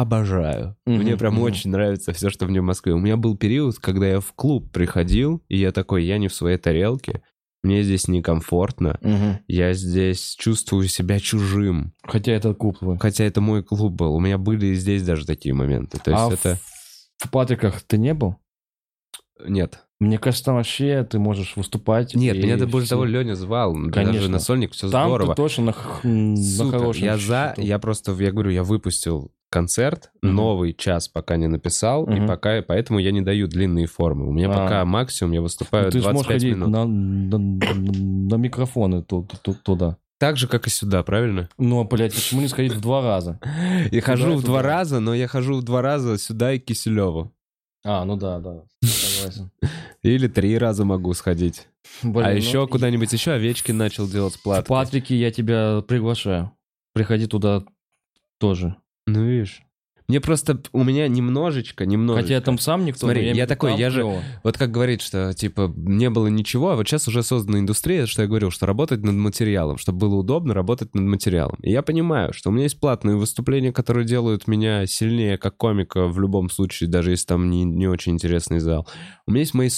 обожаю. 0.01 0.75
Мгм, 0.85 0.99
Мне 1.03 1.17
прям 1.17 1.33
мгм. 1.35 1.43
очень 1.43 1.69
нравится 1.71 2.13
все, 2.13 2.29
что 2.29 2.45
вне 2.45 2.61
Москвы. 2.61 2.93
У 2.93 2.99
меня 2.99 3.17
был 3.17 3.35
период, 3.37 3.77
когда 3.79 4.07
я 4.07 4.19
в 4.19 4.33
клуб 4.33 4.71
приходил, 4.71 5.43
и 5.47 5.57
я 5.57 5.71
такой, 5.71 6.03
я 6.05 6.17
не 6.17 6.27
в 6.27 6.33
своей 6.33 6.57
тарелке, 6.57 7.21
мне 7.61 7.83
здесь 7.83 8.07
некомфортно, 8.07 8.97
Мгм. 9.01 9.39
я 9.47 9.73
здесь 9.73 10.35
чувствую 10.39 10.87
себя 10.87 11.19
чужим. 11.19 11.93
Хотя 12.03 12.31
это 12.31 12.53
клуб 12.53 12.79
твой. 12.79 12.97
Хотя 12.99 13.25
это 13.25 13.41
мой 13.41 13.63
клуб 13.63 13.93
был. 13.93 14.15
У 14.15 14.19
меня 14.19 14.37
были 14.37 14.67
и 14.67 14.75
здесь 14.75 15.03
даже 15.03 15.25
такие 15.25 15.53
моменты. 15.53 15.99
То 16.01 16.11
есть 16.11 16.23
а 16.23 16.33
это... 16.33 16.55
в, 17.17 17.25
в 17.27 17.31
Патриках 17.31 17.81
ты 17.81 17.97
не 17.97 18.13
был? 18.13 18.37
Нет. 19.45 19.85
Мне 19.99 20.17
кажется, 20.17 20.45
там 20.45 20.55
вообще 20.55 21.03
ты 21.03 21.19
можешь 21.19 21.57
выступать. 21.57 22.15
Нет, 22.15 22.37
меня 22.37 22.53
это 22.55 22.67
больше 22.67 22.85
все- 22.85 22.95
того 22.95 23.03
Леня 23.03 23.35
звал. 23.35 23.73
Даже 23.73 23.91
Конечно. 23.91 24.29
на 24.29 24.39
сольник 24.39 24.71
все 24.71 24.89
Там 24.89 25.09
здорово. 25.09 25.35
ты 25.35 25.41
точно 25.41 25.65
на, 25.65 25.71
х- 25.73 26.07
на 26.07 26.37
Супер. 26.37 26.79
хорошем 26.79 27.03
Я 27.03 27.17
за, 27.17 27.53
счету. 27.55 27.67
я 27.67 27.79
просто, 27.79 28.13
я 28.13 28.31
говорю, 28.31 28.51
я 28.51 28.63
выпустил 28.63 29.33
концерт, 29.49 30.11
Мгм. 30.21 30.35
новый 30.35 30.73
час 30.73 31.07
пока 31.07 31.35
не 31.37 31.47
написал, 31.47 32.05
и 32.05 32.11
Мгм. 32.19 32.27
пока, 32.27 32.61
поэтому 32.61 32.99
я 32.99 33.11
не 33.11 33.21
даю 33.21 33.47
длинные 33.47 33.87
формы. 33.87 34.27
У 34.27 34.31
меня 34.31 34.49
А. 34.49 34.53
пока 34.57 34.85
максимум, 34.85 35.33
я 35.33 35.39
Ну, 35.39 35.43
выступаю 35.43 35.91
ты 35.91 35.99
же 35.99 36.11
можешь 36.11 36.27
25 36.27 36.41
ходить 36.41 36.55
минут. 36.55 36.69
на, 36.69 36.85
на, 36.85 37.37
на 37.37 38.35
микрофоны 38.35 39.03
ту- 39.03 39.23
ту- 39.23 39.37
ту- 39.41 39.53
туда. 39.63 39.97
Так 40.19 40.35
же, 40.37 40.47
как 40.47 40.67
и 40.67 40.69
сюда, 40.69 41.01
правильно? 41.03 41.49
Ну, 41.57 41.79
а, 41.79 41.85
блядь, 41.85 42.13
почему 42.13 42.41
не 42.41 42.47
сходить 42.49 42.73
в 42.73 42.81
два 42.81 43.01
раза? 43.01 43.39
Я 43.91 44.01
хожу 44.01 44.35
в 44.35 44.43
два 44.43 44.61
раза, 44.61 44.99
но 44.99 45.13
я 45.15 45.27
хожу 45.27 45.55
в 45.55 45.63
два 45.63 45.81
раза 45.81 46.17
сюда 46.17 46.53
и 46.53 46.59
Киселеву. 46.59 47.31
А, 47.85 48.03
ну 48.03 48.17
да, 48.17 48.39
да, 48.39 48.63
согласен. 48.83 49.49
Или 50.03 50.27
три 50.27 50.57
раза 50.57 50.83
могу 50.83 51.13
сходить. 51.13 51.69
Блин, 52.03 52.25
а 52.25 52.29
ну, 52.31 52.35
еще 52.35 52.63
и- 52.63 52.67
куда-нибудь 52.67 53.11
еще 53.13 53.31
Овечкин 53.31 53.77
начал 53.77 54.07
делать 54.09 54.35
В 54.35 54.43
платки. 54.43 54.67
Патрике 54.67 55.15
я 55.15 55.31
тебя 55.31 55.81
приглашаю. 55.87 56.51
Приходи 56.93 57.25
туда 57.25 57.63
тоже. 58.39 58.75
Ну, 59.13 59.25
видишь. 59.25 59.61
Мне 60.09 60.19
просто, 60.19 60.59
у 60.73 60.83
меня 60.83 61.07
немножечко, 61.07 61.85
немножечко. 61.85 62.23
Хотя 62.23 62.33
я 62.33 62.41
там 62.41 62.57
сам 62.57 62.83
никто. 62.83 63.01
Смотри, 63.01 63.31
я 63.31 63.45
такой, 63.45 63.77
я 63.77 63.91
же- 63.91 64.01
клево. 64.01 64.23
Вот 64.43 64.57
как 64.57 64.71
говорит, 64.71 65.03
что, 65.03 65.35
типа, 65.35 65.71
не 65.75 66.09
было 66.09 66.25
ничего, 66.25 66.71
а 66.71 66.75
вот 66.75 66.87
сейчас 66.87 67.07
уже 67.07 67.21
создана 67.21 67.59
индустрия, 67.59 68.07
что 68.07 68.23
я 68.23 68.27
говорил, 68.27 68.49
что 68.49 68.65
работать 68.65 69.03
над 69.03 69.13
материалом, 69.13 69.77
чтобы 69.77 69.99
было 69.99 70.15
удобно 70.15 70.55
работать 70.55 70.95
над 70.95 71.03
материалом. 71.03 71.59
И 71.61 71.69
я 71.69 71.83
понимаю, 71.83 72.33
что 72.33 72.49
у 72.49 72.51
меня 72.51 72.63
есть 72.63 72.79
платные 72.79 73.17
выступления, 73.17 73.71
которые 73.71 74.03
делают 74.03 74.47
меня 74.47 74.87
сильнее 74.87 75.37
как 75.37 75.57
комика 75.57 76.07
в 76.07 76.19
любом 76.19 76.49
случае, 76.49 76.89
даже 76.89 77.11
если 77.11 77.27
там 77.27 77.51
не, 77.51 77.63
не 77.63 77.85
очень 77.87 78.13
интересный 78.13 78.57
зал. 78.57 78.87
У 79.27 79.31
меня 79.31 79.41
есть 79.41 79.53
мои 79.53 79.69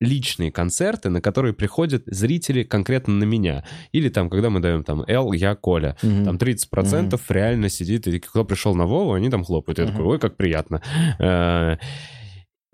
личные 0.00 0.52
концерты, 0.52 1.10
на 1.10 1.20
которые 1.20 1.54
приходят 1.54 2.02
зрители 2.06 2.62
конкретно 2.62 3.14
на 3.14 3.24
меня. 3.24 3.64
Или 3.92 4.08
там, 4.08 4.30
когда 4.30 4.48
мы 4.50 4.60
даем 4.60 4.84
там 4.84 5.02
«Л», 5.08 5.32
«Я», 5.32 5.54
«Коля». 5.56 5.96
Мгм. 6.02 6.24
Там 6.24 6.36
30% 6.38 7.20
реально 7.30 7.68
сидит, 7.68 8.06
и 8.06 8.18
кто 8.20 8.44
пришел 8.44 8.74
на 8.74 8.86
Вову, 8.86 9.12
они 9.12 9.28
там 9.30 9.44
хлопают. 9.44 9.78
Я 9.78 9.84
Мгм. 9.86 9.92
такой, 9.92 10.06
ой, 10.06 10.18
как 10.18 10.36
приятно. 10.36 10.82
Э, 11.18 11.76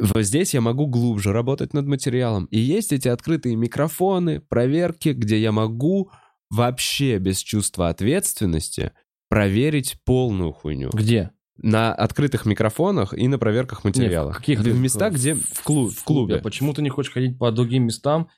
Вот 0.01 0.25
здесь 0.25 0.55
я 0.55 0.61
могу 0.61 0.87
глубже 0.89 1.33
работать 1.33 1.73
над 1.73 1.87
материалом. 1.87 2.47
И 2.47 2.59
есть 2.59 2.93
эти 2.93 3.07
открытые 3.07 3.55
микрофоны, 3.55 4.41
проверки, 4.41 5.11
где 5.11 5.39
я 5.41 5.53
могу 5.53 6.11
вообще 6.51 7.19
без 7.19 7.39
чувства 7.39 7.91
ответственности 7.91 8.91
проверить 9.29 9.97
полную 10.05 10.53
хуйню. 10.53 10.91
Где? 10.93 11.31
На 11.63 11.95
открытых 11.95 12.47
микрофонах 12.47 13.15
и 13.15 13.29
на 13.29 13.39
проверках 13.39 13.85
материала. 13.85 14.33
в 14.33 14.39
каких 14.39 14.61
в 14.61 14.79
местах, 14.81 15.15
где 15.15 15.35
в, 15.35 15.63
клу- 15.65 15.89
в 15.91 16.03
клубе. 16.05 16.39
Почему 16.39 16.73
ты 16.75 16.83
не 16.83 16.89
хочешь 16.91 17.13
ходить 17.13 17.39
по 17.39 17.51
другим 17.53 17.85
местам? 17.85 18.29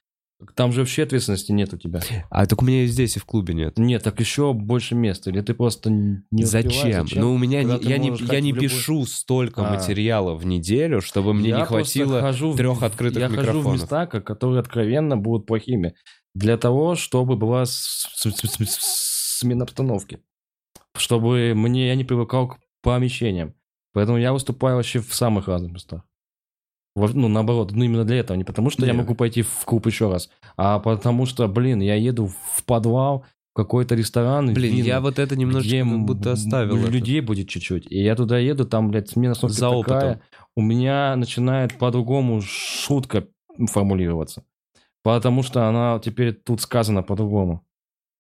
Там 0.55 0.71
же 0.71 0.81
вообще 0.81 1.05
ответственности 1.05 1.51
нет 1.51 1.73
у 1.73 1.79
тебя. 1.79 2.03
А 2.29 2.45
так 2.45 2.61
у 2.61 2.65
меня 2.67 2.83
и 2.83 2.87
здесь, 2.89 3.17
и 3.17 3.19
в 3.19 3.25
клубе 3.25 3.55
нет. 3.55 3.79
Нет, 3.79 4.03
так 4.03 4.21
еще 4.21 4.53
больше 4.53 4.95
места. 4.95 5.31
Или 5.31 5.41
ты 5.41 5.55
просто 5.55 5.89
не 5.89 6.21
зачем? 6.45 6.73
успеваешь? 6.73 7.15
Ну, 7.15 7.33
у 7.33 7.39
меня 7.39 7.63
не- 7.63 7.79
я 7.89 7.97
не, 7.97 8.13
я 8.21 8.41
не 8.43 8.51
любой- 8.53 8.69
пишу 8.69 9.07
столько 9.07 9.67
А. 9.67 9.75
материала 9.75 10.35
в 10.35 10.45
неделю, 10.45 11.01
чтобы 11.01 11.33
мне 11.33 11.49
Я 11.49 11.61
не 11.61 11.65
хватило 11.65 12.21
хожу 12.21 12.53
в- 12.53 12.57
трех 12.59 12.83
открытых 12.83 13.19
Я 13.23 13.29
хожу 13.31 13.41
в 13.41 13.47
микрофонов. 13.47 13.81
места, 13.81 14.07
ко- 14.07 14.21
которые 14.21 14.61
откровенно 14.61 15.17
будут 15.17 15.47
плохими. 15.47 15.95
Для 16.35 16.59
того, 16.59 16.97
чтобы 16.97 17.37
была 17.37 17.65
смена 17.67 19.65
обстановки. 19.65 20.19
Чтобы 20.99 21.55
мне 21.55 21.89
я 21.89 21.95
не 21.95 22.05
привыкал 22.05 22.49
к 22.49 22.59
помещениям. 22.87 23.55
Поэтому 23.93 24.19
я 24.19 24.33
выступаю 24.33 24.77
вообще 24.77 25.01
в 25.01 25.15
самых 25.15 25.49
разных 25.49 25.73
местах. 25.73 26.03
Ну, 26.95 27.29
наоборот, 27.29 27.73
ну 27.73 27.85
именно 27.85 28.05
для 28.05 28.17
этого. 28.17 28.37
Не 28.37 28.45
потому, 28.45 28.71
что 28.71 28.87
я 28.87 28.93
Не. 28.93 28.99
могу 28.99 29.15
пойти 29.15 29.43
в 29.43 29.65
клуб 29.67 29.87
еще 29.87 30.11
раз, 30.11 30.31
а 30.57 30.79
потому 30.79 31.27
что, 31.27 31.47
блин, 31.47 31.81
я 31.81 31.95
еду 31.95 32.27
в 32.27 32.65
подвал, 32.65 33.25
какой-то 33.55 33.95
ресторан. 33.95 34.53
Блин, 34.55 34.75
винный, 34.77 34.87
я 34.87 35.01
вот 35.01 35.19
это 35.19 35.35
немножечко 35.37 35.79
как 35.79 36.05
будто 36.07 36.33
оставил. 36.33 36.77
это. 36.77 36.91
людей 36.91 37.21
будет 37.21 37.49
чуть-чуть. 37.49 37.87
И 37.91 38.03
я 38.03 38.15
туда 38.15 38.39
еду, 38.39 38.65
там, 38.67 38.91
блядь, 38.91 39.09
смена 39.11 39.33
обстановки 39.33 39.59
За 39.61 39.69
опытом. 39.71 39.99
такая. 39.99 40.21
У 40.57 40.63
меня 40.63 41.17
начинает 41.17 41.79
по-другому 41.79 42.41
шутка 42.43 43.27
формулироваться. 43.71 44.45
Потому 45.03 45.43
что 45.43 45.69
она 45.69 45.99
теперь 46.05 46.33
тут 46.35 46.61
сказана 46.61 47.03
по-другому. 47.03 47.65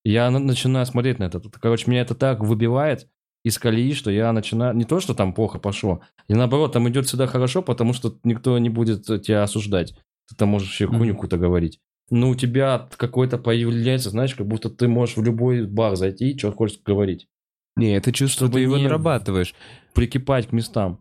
Я 0.04 0.30
на- 0.30 0.38
начинаю 0.38 0.86
смотреть 0.86 1.18
на 1.18 1.24
это. 1.24 1.40
Короче, 1.60 1.90
меня 1.90 2.00
это 2.02 2.14
так 2.14 2.40
выбивает 2.40 3.08
из 3.46 3.58
колеи, 3.58 3.92
что 3.94 4.10
я 4.10 4.32
начинаю... 4.32 4.74
Не 4.74 4.84
то, 4.84 4.98
что 4.98 5.14
там 5.14 5.32
плохо 5.32 5.60
пошло. 5.60 6.00
И 6.26 6.34
наоборот, 6.34 6.72
там 6.72 6.88
идет 6.88 7.06
всегда 7.06 7.28
хорошо, 7.28 7.62
потому 7.62 7.92
что 7.92 8.18
никто 8.24 8.58
не 8.58 8.68
будет 8.68 9.04
тебя 9.22 9.44
осуждать. 9.44 9.94
Ты 10.28 10.34
там 10.34 10.48
можешь 10.48 10.72
еще 10.72 10.88
хуйню 10.88 11.14
какую-то 11.14 11.38
говорить. 11.38 11.78
Но 12.10 12.30
у 12.30 12.34
тебя 12.34 12.88
какой-то 12.96 13.38
появляется, 13.38 14.10
знаешь, 14.10 14.34
как 14.34 14.48
будто 14.48 14.68
ты 14.68 14.88
можешь 14.88 15.16
в 15.16 15.22
любой 15.22 15.64
бар 15.64 15.94
зайти 15.94 16.32
и 16.32 16.36
что 16.38 16.50
хочешь 16.50 16.80
говорить. 16.84 17.28
Не, 17.76 17.96
это 17.96 18.12
чувство 18.12 18.46
Чтобы 18.48 18.54
ты 18.58 18.62
его 18.62 18.78
не- 18.78 18.84
нарабатываешь. 18.84 19.54
Прикипать 19.94 20.48
к 20.48 20.52
местам. 20.52 20.98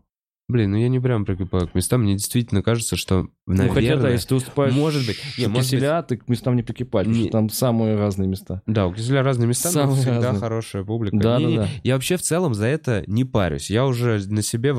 Блин, 0.48 0.70
ну 0.70 0.76
я 0.76 0.88
не 0.88 1.00
прям 1.00 1.24
прикипаю 1.24 1.66
к 1.66 1.74
местам. 1.74 2.02
Мне 2.02 2.12
действительно 2.12 2.62
кажется, 2.62 2.94
что, 2.96 3.26
Ну, 3.46 3.56
хотя, 3.68 3.72
да, 3.74 3.80
наверное... 3.96 4.12
если 4.12 4.28
ты 4.28 4.34
уступаешь 4.36 4.72
может 4.74 5.04
быть. 5.04 5.18
Не, 5.38 5.48
может 5.48 5.70
киселя, 5.70 6.02
ты 6.02 6.18
к 6.18 6.28
местам 6.28 6.54
не 6.54 6.62
прикипаешь, 6.62 7.08
Не- 7.08 7.30
там 7.30 7.48
самые 7.50 7.96
разные 7.96 8.28
места. 8.28 8.62
Да, 8.64 8.86
у 8.86 8.94
Киселя 8.94 9.24
разные 9.24 9.48
места, 9.48 9.70
но 9.70 9.72
Самые 9.72 9.96
всегда 9.96 10.20
разные. 10.20 10.40
хорошая 10.40 10.84
публика. 10.84 11.16
Да, 11.16 11.38
Не-не, 11.38 11.56
да, 11.56 11.62
да. 11.64 11.68
Я 11.82 11.94
вообще 11.94 12.16
в 12.16 12.22
целом 12.22 12.54
за 12.54 12.66
это 12.66 13.02
не 13.08 13.24
парюсь. 13.24 13.70
Я 13.70 13.86
уже 13.86 14.22
на 14.28 14.42
себе 14.42 14.70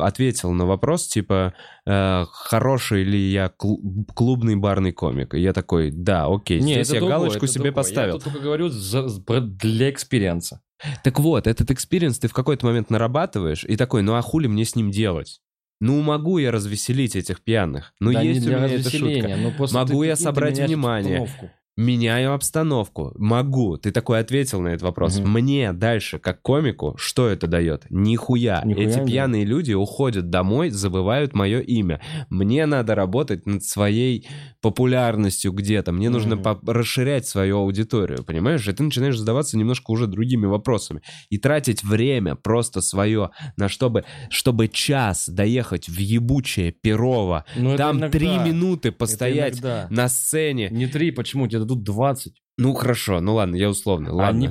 ответил 0.00 0.52
на 0.52 0.64
вопрос, 0.64 1.08
типа, 1.08 1.54
э, 1.86 2.24
хороший 2.30 3.02
ли 3.02 3.18
я 3.18 3.50
клу- 3.60 4.04
клубный 4.14 4.54
барный 4.54 4.92
комик. 4.92 5.34
И 5.34 5.40
я 5.40 5.52
такой, 5.52 5.90
да, 5.90 6.26
окей, 6.32 6.60
Не, 6.60 6.74
здесь 6.74 6.90
я 6.90 7.00
другое, 7.00 7.18
галочку 7.18 7.46
себе 7.48 7.64
другое. 7.64 7.72
поставил. 7.72 8.06
Я 8.14 8.20
тут 8.20 8.24
только 8.24 8.38
говорю 8.38 8.68
за- 8.68 9.08
за- 9.08 9.20
про- 9.22 9.40
для 9.40 9.90
experience 9.90 10.48
а. 10.48 10.60
Так 11.02 11.18
вот, 11.20 11.46
этот 11.46 11.70
experience 11.70 12.18
ты 12.18 12.28
в 12.28 12.32
какой-то 12.32 12.66
момент 12.66 12.90
нарабатываешь, 12.90 13.64
и 13.64 13.76
такой, 13.76 14.02
ну 14.02 14.14
а 14.14 14.22
хули 14.22 14.46
мне 14.46 14.64
с 14.64 14.76
ним 14.76 14.90
делать? 14.90 15.40
Ну, 15.80 16.00
могу 16.00 16.38
я 16.38 16.50
развеселить 16.52 17.16
этих 17.16 17.42
пьяных. 17.42 17.92
Ну, 18.00 18.12
Да, 18.12 18.22
есть 18.22 18.40
не 18.46 18.54
у 18.54 18.56
меня 18.56 18.66
эта 18.66 18.90
шутка. 18.90 19.52
просто 19.56 19.76
Могу 19.76 20.02
я 20.02 20.16
собрать 20.16 20.58
внимание? 20.58 21.18
обстановку. 21.18 21.54
Меняю 21.86 22.32
обстановку. 22.32 23.12
Могу. 23.18 23.76
Ты 23.76 23.90
такой 23.90 24.18
ответил 24.20 24.62
на 24.62 24.68
этот 24.68 24.80
вопрос. 24.82 25.18
Мгм. 25.18 25.30
Мне 25.32 25.72
дальше, 25.74 26.18
как 26.18 26.40
комику, 26.40 26.94
что 26.96 27.28
это 27.28 27.46
дает? 27.46 27.84
Нихуя. 27.90 28.62
Нихуя 28.64 28.86
Эти 28.88 28.96
нет. 28.96 29.06
пьяные 29.06 29.44
люди 29.44 29.74
уходят 29.74 30.30
домой, 30.30 30.70
забывают 30.70 31.34
мое 31.34 31.60
имя. 31.60 32.00
Мне 32.30 32.64
надо 32.64 32.94
работать 32.94 33.44
над 33.44 33.62
своей 33.62 34.26
популярностью 34.62 35.52
где-то. 35.52 35.92
Мне 35.92 36.08
нужно 36.08 36.36
Мгм. 36.36 36.42
по- 36.44 36.72
расширять 36.72 37.26
свою 37.26 37.58
аудиторию, 37.58 38.24
понимаешь? 38.24 38.66
И 38.66 38.72
ты 38.72 38.82
начинаешь 38.82 39.18
задаваться 39.18 39.58
немножко 39.58 39.90
уже 39.90 40.06
другими 40.06 40.46
вопросами. 40.46 41.02
И 41.28 41.36
тратить 41.36 41.84
время 41.84 42.36
просто 42.36 42.80
свое 42.80 43.30
на 43.58 43.68
чтобы, 43.68 44.04
чтобы 44.30 44.68
час 44.68 45.28
доехать 45.28 45.88
в 45.90 45.98
ебучее 45.98 46.72
Перово, 46.72 47.44
Ну, 47.54 47.70
это 47.74 47.76
там 47.78 48.10
три 48.10 48.38
минуты 48.38 48.92
постоять 48.92 49.60
на 49.90 50.08
сцене. 50.08 50.70
Не 50.70 50.86
три, 50.86 51.10
почему? 51.10 51.46
Тебе 51.46 51.65
дадут 51.66 51.82
20. 51.82 52.42
Ну 52.58 52.74
хорошо, 52.74 53.20
ну 53.20 53.34
ладно, 53.34 53.56
я 53.56 53.68
условно, 53.68 54.12
ладно. 54.14 54.46
Они 54.46 54.48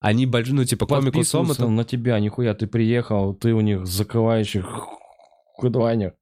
Они, 0.00 0.26
большие, 0.26 0.54
ну 0.54 0.64
типа 0.64 0.86
комику 0.86 1.22
Сома, 1.24 1.54
на 1.68 1.84
тебя, 1.84 2.18
нихуя, 2.20 2.54
ты 2.54 2.66
приехал, 2.66 3.34
ты 3.34 3.54
у 3.54 3.60
них 3.60 3.86
закрывающий 3.86 4.62
хедлайнер. 5.60 6.14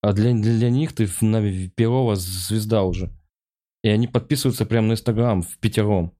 А 0.00 0.12
для, 0.12 0.32
для 0.32 0.70
них 0.70 0.94
ты 0.94 1.08
на 1.20 1.42
Перова 1.70 2.14
звезда 2.16 2.84
уже. 2.84 3.10
И 3.82 3.88
они 3.88 4.06
подписываются 4.06 4.66
прямо 4.66 4.88
на 4.88 4.92
Инстаграм 4.92 5.42
в 5.42 5.58
пятером. 5.58 6.12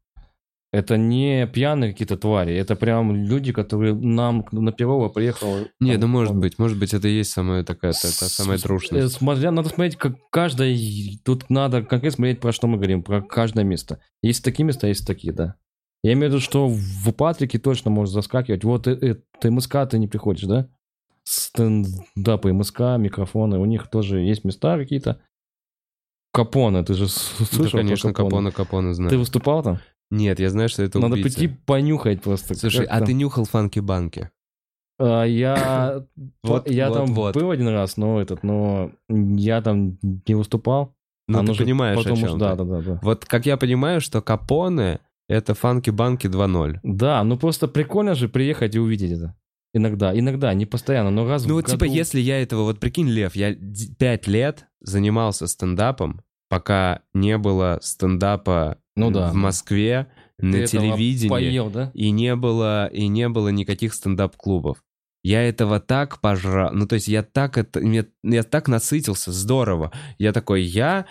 Это 0.71 0.99
не 0.99 1.47
пьяные 1.47 1.93
какие-то 1.93 2.19
твари, 2.19 2.55
это 2.55 2.77
прям 2.77 3.15
люди, 3.17 3.53
которые 3.53 3.95
нам 3.95 4.45
на 4.53 4.71
Перова 4.71 5.09
приехал. 5.09 5.67
Не, 5.81 5.93
там, 5.93 6.01
ну 6.03 6.07
может 6.09 6.35
он- 6.35 6.41
быть, 6.41 6.59
может 6.59 6.79
быть, 6.79 6.93
это 6.93 7.09
и 7.09 7.17
есть 7.17 7.31
самая 7.31 7.65
такая, 7.65 7.93
та, 7.93 8.09
та 8.09 8.29
самая 8.29 8.59
э, 8.59 9.09
Смотря, 9.09 9.51
надо 9.51 9.71
смотреть, 9.71 9.97
как 9.97 10.17
каждое... 10.31 10.77
Тут 11.25 11.49
надо 11.49 11.83
конкретно 11.83 12.17
смотреть, 12.17 12.41
про 12.41 12.53
что 12.53 12.67
мы 12.67 12.77
говорим, 12.77 13.03
про 13.03 13.23
каждое 13.23 13.65
место. 13.65 14.01
Есть 14.23 14.45
такие 14.45 14.67
места, 14.67 14.89
есть 14.89 15.07
такие, 15.07 15.33
да. 15.33 15.55
Я 16.03 16.13
имею 16.13 16.31
в 16.31 16.35
виду, 16.35 16.41
что 16.41 16.69
в 16.69 17.13
Патрике 17.13 17.59
точно 17.59 17.91
можешь 17.91 18.13
заскакивать. 18.13 18.63
Вот 18.63 18.87
э, 18.87 18.93
э, 18.93 19.15
ты 19.41 19.51
МСК, 19.51 19.77
ты 19.91 19.99
не 19.99 20.07
приходишь, 20.07 20.45
да? 20.45 20.69
Стендапы, 21.25 22.53
МСК, 22.53 22.81
микрофоны, 22.99 23.59
у 23.59 23.65
них 23.65 23.89
тоже 23.89 24.21
есть 24.21 24.45
места 24.45 24.77
какие-то. 24.77 25.19
Капоне, 26.33 26.85
ты 26.85 26.93
же 26.93 27.07
Да, 27.07 27.11
слышал 27.11 27.71
про 27.71 27.79
конечно, 27.79 28.13
Капона, 28.13 28.53
Капона 28.53 28.93
знаю. 28.93 29.11
Ты 29.11 29.17
выступал 29.17 29.63
там? 29.63 29.81
Нет, 30.11 30.41
я 30.41 30.51
знаю, 30.51 30.69
что 30.69 30.83
это 30.83 30.99
Надо 30.99 31.15
убийца. 31.15 31.39
прийти 31.39 31.55
понюхать 31.67 32.23
просто. 32.23 32.55
Слушай, 32.55 32.87
а 32.87 33.01
ты 33.05 33.13
нюхал 33.13 33.45
фанки-банки? 33.45 34.31
А, 34.99 35.25
Я, 35.25 36.05
Вот, 36.43 36.69
я 36.71 36.89
вот, 36.89 36.95
там 36.99 37.07
вот. 37.15 37.35
был 37.35 37.51
один 37.51 37.69
раз, 37.69 37.97
но 37.97 38.21
этот, 38.21 38.43
но 38.43 38.91
я 39.09 39.61
там 39.63 39.99
не 40.27 40.35
выступал. 40.35 40.95
Ну, 41.29 41.45
ты 41.45 41.55
понимаешь, 41.59 41.99
о 41.99 42.03
потому 42.03 42.17
чем 42.17 42.29
что- 42.31 42.39
Да, 42.39 42.55
да, 42.57 42.65
да, 42.65 42.81
да. 42.81 43.01
Вот 43.03 43.27
как 43.27 43.45
я 43.47 43.57
понимаю, 43.59 44.01
что 44.01 44.23
Капоне— 44.23 45.01
это 45.29 45.55
фанки-банки 45.55 46.27
2.0. 46.27 46.79
Да, 46.83 47.23
ну 47.23 47.37
просто 47.37 47.69
прикольно 47.69 48.15
же 48.15 48.29
приехать 48.31 48.75
и 48.75 48.79
увидеть 48.79 49.13
это. 49.13 49.37
Иногда, 49.75 50.19
иногда, 50.19 50.55
не 50.55 50.65
постоянно, 50.65 51.11
но 51.11 51.27
раз 51.29 51.45
Ну 51.45 51.51
в 51.53 51.57
вот 51.57 51.67
типа, 51.67 51.81
году. 51.85 51.93
если 51.95 52.19
я 52.21 52.41
этого... 52.43 52.63
Вот 52.63 52.81
прикинь, 52.81 53.09
Лев, 53.11 53.37
я 53.37 53.55
д- 53.55 53.95
пять 53.99 54.27
лет 54.27 54.65
занимался 54.81 55.47
стендапом, 55.47 56.23
пока 56.49 57.03
не 57.13 57.37
было 57.37 57.79
стендапа 57.83 58.79
Ну 58.99 59.11
да. 59.11 59.31
в 59.31 59.35
Москве, 59.35 60.09
Ты 60.39 60.47
на 60.47 60.67
телевидении. 60.67 61.29
Поел, 61.29 61.71
да? 61.71 61.91
и 61.95 62.11
не 62.11 62.35
было 62.37 62.87
и 62.87 63.09
не 63.09 63.29
было 63.29 63.49
никаких 63.49 63.95
стендап-клубов. 63.95 64.83
Я 65.25 65.43
этого 65.43 65.81
так 65.81 66.21
пожрал, 66.21 66.73
ну 66.73 66.87
то 66.87 66.95
есть 66.95 67.09
я 67.09 67.23
так 67.23 67.59
это, 67.59 67.81
мне- 67.81 68.07
я 68.23 68.43
так 68.45 68.69
насытился, 68.69 69.33
здорово. 69.33 69.93
Я 70.19 70.33
такой, 70.33 70.63
я 70.63 71.07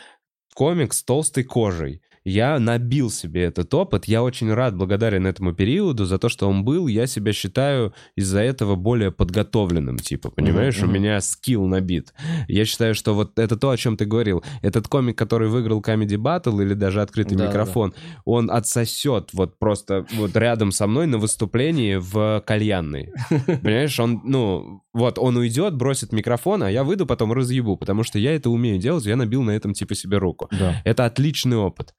комик 0.56 0.94
с 0.94 1.04
толстой 1.04 1.44
кожей. 1.44 2.02
Я 2.28 2.60
набил 2.60 3.10
себе 3.10 3.44
этот 3.46 3.74
опыт. 3.74 4.04
Я 4.04 4.22
очень 4.22 4.54
рад, 4.54 4.76
благодарен 4.76 5.26
этому 5.26 5.54
периоду 5.54 6.06
за 6.06 6.18
то, 6.20 6.28
что 6.28 6.50
он 6.50 6.66
был. 6.66 6.88
Я 6.88 7.08
себя 7.08 7.32
считаю 7.32 7.94
из-за 8.18 8.42
этого 8.42 8.76
более 8.76 9.14
подготовленным, 9.14 9.98
типа, 9.98 10.30
понимаешь? 10.32 10.78
Мгм, 10.78 10.90
У 10.90 10.92
меня 10.92 11.22
скилл 11.22 11.66
набит. 11.68 12.14
Я 12.50 12.66
считаю, 12.66 12.96
что 12.96 13.14
вот 13.14 13.40
это 13.40 13.56
то, 13.56 13.70
о 13.70 13.78
чем 13.78 13.96
ты 13.96 14.04
говорил. 14.04 14.44
Этот 14.62 14.90
комик, 14.90 15.18
который 15.18 15.48
выиграл 15.48 15.80
Comedy 15.80 16.18
Battle 16.18 16.62
или 16.62 16.74
даже 16.74 17.02
открытый 17.02 17.38
Да-да-да. 17.38 17.60
микрофон, 17.60 17.94
он 18.26 18.52
отсосет 18.52 19.30
вот 19.32 19.58
просто 19.58 20.06
вот 20.16 20.36
рядом 20.36 20.74
со 20.74 20.86
мной 20.86 21.08
на 21.08 21.20
выступлении 21.20 21.96
в 21.96 22.44
кальянной. 22.46 23.14
Понимаешь, 23.46 23.98
он, 24.02 24.20
ну, 24.26 24.84
вот 24.94 25.18
он 25.18 25.38
уйдет, 25.38 25.76
бросит 25.76 26.12
микрофон, 26.12 26.64
а 26.64 26.70
я 26.70 26.84
выйду 26.84 27.06
потом 27.06 27.32
разъебу, 27.32 27.78
потому 27.78 28.04
что 28.04 28.20
я 28.20 28.36
это 28.36 28.50
умею 28.50 28.80
делать, 28.80 29.06
я 29.06 29.16
набил 29.16 29.44
на 29.44 29.52
этом 29.52 29.74
типа 29.74 29.96
себе 29.96 30.18
руку. 30.18 30.50
Да. 30.52 30.82
Это 30.84 31.06
отличный 31.06 31.56
опыт. 31.56 31.94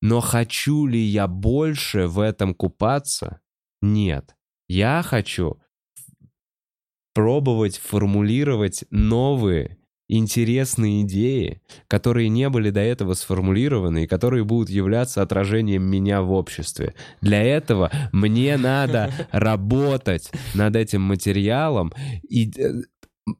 Но 0.00 0.20
хочу 0.20 0.86
ли 0.86 1.00
я 1.00 1.26
больше 1.26 2.06
в 2.06 2.20
этом 2.20 2.54
купаться? 2.54 3.40
Нет. 3.82 4.34
Я 4.68 5.02
хочу 5.02 5.60
пробовать 7.12 7.76
формулировать 7.78 8.84
новые 8.90 9.78
интересные 10.08 11.02
идеи, 11.02 11.62
которые 11.86 12.28
не 12.28 12.48
были 12.48 12.70
до 12.70 12.80
этого 12.80 13.14
сформулированы 13.14 14.04
и 14.04 14.06
которые 14.06 14.44
будут 14.44 14.68
являться 14.68 15.22
отражением 15.22 15.84
меня 15.84 16.22
в 16.22 16.32
обществе. 16.32 16.94
Для 17.20 17.42
этого 17.42 17.90
мне 18.12 18.56
надо 18.56 19.12
работать 19.30 20.30
над 20.54 20.74
этим 20.74 21.02
материалом 21.02 21.92
и 22.28 22.50
э, 22.58 22.82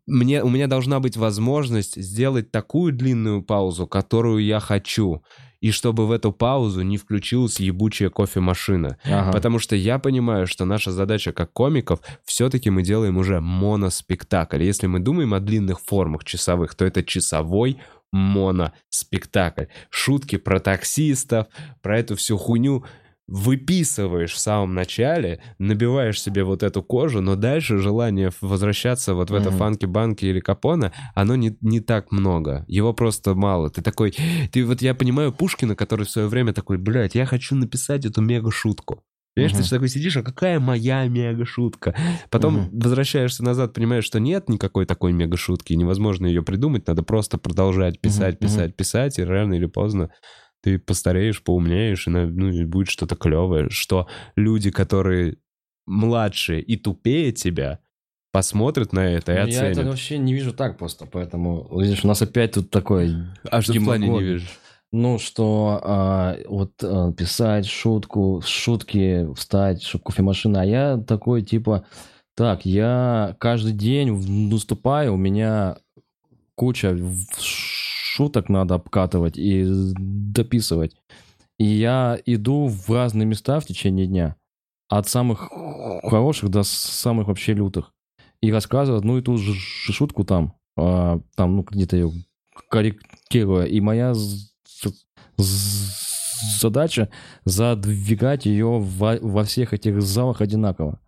мне, 0.06 0.44
у 0.44 0.48
меня 0.48 0.68
должна 0.68 1.00
быть 1.00 1.16
возможность 1.16 2.00
сделать 2.00 2.52
такую 2.52 2.92
длинную 2.92 3.42
паузу, 3.42 3.88
которую 3.88 4.44
я 4.44 4.60
хочу, 4.60 5.22
и 5.60 5.70
чтобы 5.70 6.06
в 6.06 6.10
эту 6.10 6.32
паузу 6.32 6.82
не 6.82 6.96
включилась 6.96 7.60
ебучая 7.60 8.10
кофемашина. 8.10 8.98
Ага. 9.04 9.32
Потому 9.32 9.58
что 9.58 9.76
я 9.76 9.98
понимаю, 9.98 10.46
что 10.46 10.64
наша 10.64 10.90
задача 10.90 11.32
как 11.32 11.52
комиков, 11.52 12.00
все-таки 12.24 12.70
мы 12.70 12.82
делаем 12.82 13.18
уже 13.18 13.40
моноспектакль. 13.40 14.62
Если 14.62 14.86
мы 14.86 15.00
думаем 15.00 15.34
о 15.34 15.40
длинных 15.40 15.80
формах 15.80 16.24
часовых, 16.24 16.74
то 16.74 16.84
это 16.84 17.02
часовой 17.02 17.78
моноспектакль. 18.12 19.64
Шутки 19.90 20.36
про 20.36 20.60
таксистов, 20.60 21.46
про 21.82 21.98
эту 21.98 22.16
всю 22.16 22.36
хуйню 22.36 22.84
выписываешь 23.30 24.32
в 24.32 24.38
самом 24.38 24.74
начале, 24.74 25.40
набиваешь 25.58 26.20
себе 26.20 26.42
вот 26.42 26.62
эту 26.64 26.82
кожу, 26.82 27.20
но 27.20 27.36
дальше 27.36 27.78
желание 27.78 28.30
возвращаться 28.40 29.14
вот 29.14 29.30
в 29.30 29.34
это 29.34 29.50
Мгм. 29.50 29.58
фанки-банки 29.58 30.24
или 30.26 30.40
капона, 30.40 30.92
оно 31.14 31.36
не, 31.36 31.56
не 31.60 31.80
так 31.80 32.10
много. 32.10 32.64
Его 32.66 32.92
просто 32.92 33.34
мало. 33.34 33.70
Ты 33.70 33.82
такой... 33.82 34.14
Ты 34.52 34.64
вот 34.66 34.82
я 34.82 34.94
понимаю 34.94 35.32
Пушкина, 35.32 35.76
который 35.76 36.06
в 36.06 36.10
свое 36.10 36.26
время 36.26 36.52
такой, 36.52 36.76
блядь, 36.76 37.14
я 37.14 37.24
хочу 37.24 37.54
написать 37.54 38.04
эту 38.04 38.20
мега-шутку. 38.20 39.04
Понимаешь, 39.36 39.52
Мгм. 39.52 39.62
ты 39.62 39.70
такой 39.70 39.88
сидишь, 39.88 40.16
а 40.16 40.22
какая 40.24 40.58
моя 40.58 41.06
мега-шутка? 41.06 41.94
Потом 42.30 42.56
Мгм. 42.56 42.80
возвращаешься 42.80 43.44
назад, 43.44 43.72
понимаешь, 43.74 44.04
что 44.04 44.18
нет 44.18 44.48
никакой 44.48 44.86
такой 44.86 45.12
мега-шутки, 45.12 45.72
невозможно 45.74 46.26
ее 46.26 46.42
придумать, 46.42 46.88
надо 46.88 47.04
просто 47.04 47.38
продолжать 47.38 48.00
писать, 48.00 48.40
Мгм, 48.40 48.48
писать, 48.48 48.76
писать, 48.76 49.18
и 49.20 49.22
рано 49.24 49.54
или 49.54 49.66
поздно 49.66 50.10
ты 50.62 50.78
постареешь, 50.78 51.42
поумнеешь, 51.42 52.06
и 52.06 52.10
ну, 52.10 52.48
и 52.50 52.64
будет 52.64 52.88
что-то 52.88 53.16
клевое, 53.16 53.68
что 53.70 54.06
люди, 54.36 54.70
которые 54.70 55.38
младше 55.86 56.60
и 56.60 56.76
тупее 56.76 57.32
тебя, 57.32 57.80
посмотрят 58.32 58.92
на 58.92 59.00
это 59.00 59.32
и 59.32 59.34
Ну, 59.34 59.46
Я 59.46 59.64
это 59.64 59.70
оценят. 59.70 59.86
вообще 59.88 60.18
не 60.18 60.32
вижу 60.34 60.52
так 60.52 60.78
просто, 60.78 61.06
поэтому, 61.06 61.68
видишь, 61.80 62.04
у 62.04 62.08
нас 62.08 62.22
опять 62.22 62.52
тут 62.52 62.70
такой 62.70 63.14
А 63.50 63.60
что 63.62 63.72
в 63.72 63.84
плане 63.84 64.08
не 64.08 64.22
видишь? 64.22 64.58
Ну, 64.92 65.18
что 65.18 65.80
а, 65.84 66.36
вот 66.48 66.72
а, 66.82 67.12
писать 67.12 67.66
шутку, 67.66 68.42
шутки, 68.44 69.32
встать, 69.34 69.82
что 69.82 69.98
кофемашина, 70.00 70.62
а 70.62 70.64
я 70.64 70.96
такой, 70.98 71.42
типа, 71.42 71.86
так, 72.36 72.64
я 72.66 73.36
каждый 73.38 73.72
день 73.72 74.12
в- 74.12 74.28
наступаю, 74.28 75.14
у 75.14 75.16
меня 75.16 75.76
куча 76.56 76.92
шуток 78.12 78.48
надо 78.48 78.74
обкатывать 78.74 79.38
и 79.38 79.64
дописывать. 79.66 80.96
И 81.58 81.64
я 81.64 82.18
иду 82.26 82.66
в 82.66 82.90
разные 82.90 83.26
места 83.26 83.60
в 83.60 83.66
течение 83.66 84.06
дня, 84.06 84.36
от 84.88 85.08
самых 85.08 85.50
хороших 86.02 86.50
до 86.50 86.62
самых 86.62 87.28
вообще 87.28 87.54
лютых, 87.54 87.92
и 88.40 88.50
рассказываю 88.50 88.98
одну 88.98 89.18
и 89.18 89.22
ту 89.22 89.36
же 89.36 89.54
шутку 89.54 90.24
там, 90.24 90.54
а, 90.76 91.20
там, 91.36 91.56
ну, 91.56 91.62
где-то 91.62 91.96
ее 91.96 92.10
корректируя. 92.68 93.66
И 93.66 93.80
моя 93.80 94.14
задача 96.60 97.10
задвигать 97.44 98.46
ее 98.46 98.78
во, 98.80 99.18
во 99.20 99.44
всех 99.44 99.72
этих 99.72 100.02
залах 100.02 100.40
одинаково, 100.40 100.98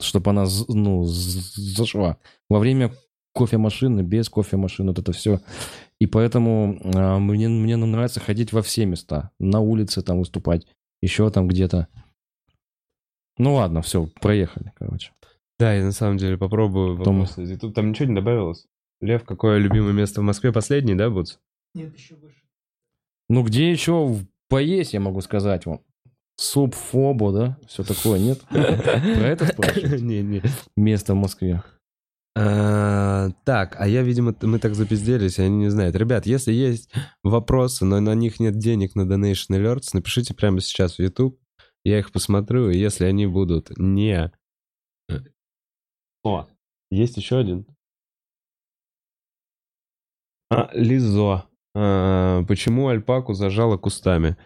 чтобы 0.00 0.30
она, 0.30 0.44
ну, 0.68 1.04
зашла. 1.04 2.18
Во 2.50 2.58
время 2.58 2.92
кофемашины, 3.36 4.00
без 4.00 4.28
кофемашины, 4.28 4.88
вот 4.88 4.98
это 4.98 5.12
все. 5.12 5.40
И 5.98 6.06
поэтому 6.06 6.78
а, 6.94 7.18
мне, 7.18 7.48
мне 7.48 7.76
нравится 7.76 8.20
ходить 8.20 8.52
во 8.52 8.62
все 8.62 8.84
места. 8.84 9.30
На 9.38 9.60
улице 9.60 10.02
там 10.02 10.18
выступать, 10.18 10.66
еще 11.00 11.30
там 11.30 11.48
где-то. 11.48 11.88
Ну 13.38 13.54
ладно, 13.54 13.82
все, 13.82 14.06
проехали, 14.20 14.72
короче. 14.76 15.12
Да, 15.58 15.74
я 15.74 15.84
на 15.84 15.92
самом 15.92 16.18
деле 16.18 16.36
попробую 16.36 17.02
Том- 17.02 17.26
YouTube. 17.36 17.74
Там 17.74 17.90
ничего 17.90 18.08
не 18.08 18.14
добавилось? 18.14 18.66
Лев, 19.00 19.24
какое 19.24 19.58
любимое 19.58 19.92
место 19.92 20.20
в 20.20 20.24
Москве? 20.24 20.52
Последний, 20.52 20.94
да, 20.94 21.10
Буц? 21.10 21.36
Ну, 23.28 23.42
где 23.42 23.70
еще 23.70 24.16
поесть, 24.48 24.92
я 24.92 25.00
могу 25.00 25.20
сказать 25.20 25.66
вам. 25.66 25.80
Суп 26.36 26.74
Фобо, 26.74 27.32
да? 27.32 27.58
Все 27.66 27.82
такое, 27.82 28.18
нет? 28.18 28.40
Про 28.50 28.58
это 28.58 29.46
спрашиваете? 29.46 30.04
Не, 30.04 30.22
не. 30.22 30.42
Место 30.76 31.14
в 31.14 31.16
Москве. 31.16 31.62
А, 32.38 33.30
Так, 33.44 33.76
а 33.80 33.88
я, 33.88 34.02
видимо, 34.02 34.34
мы 34.42 34.58
так 34.58 34.74
запизделись, 34.74 35.38
они 35.38 35.56
не 35.56 35.70
знают. 35.70 35.96
Ребят, 35.96 36.26
если 36.26 36.52
есть 36.52 36.92
вопросы, 37.22 37.86
но 37.86 37.98
на 38.00 38.14
них 38.14 38.40
нет 38.40 38.58
денег 38.58 38.94
на 38.94 39.02
Donation 39.02 39.52
Alerts, 39.52 39.90
напишите 39.94 40.34
прямо 40.34 40.60
сейчас 40.60 40.96
в 40.96 40.98
YouTube. 40.98 41.40
Я 41.82 41.98
их 41.98 42.12
посмотрю, 42.12 42.68
и 42.68 42.76
если 42.76 43.06
они 43.06 43.26
будут 43.26 43.70
не... 43.78 44.30
О, 46.24 46.46
есть 46.90 47.16
еще 47.16 47.38
один. 47.38 47.66
А, 50.50 50.68
Лизо. 50.74 51.46
А, 51.74 52.44
почему 52.44 52.88
альпаку 52.88 53.32
зажало 53.32 53.78
кустами? 53.78 54.36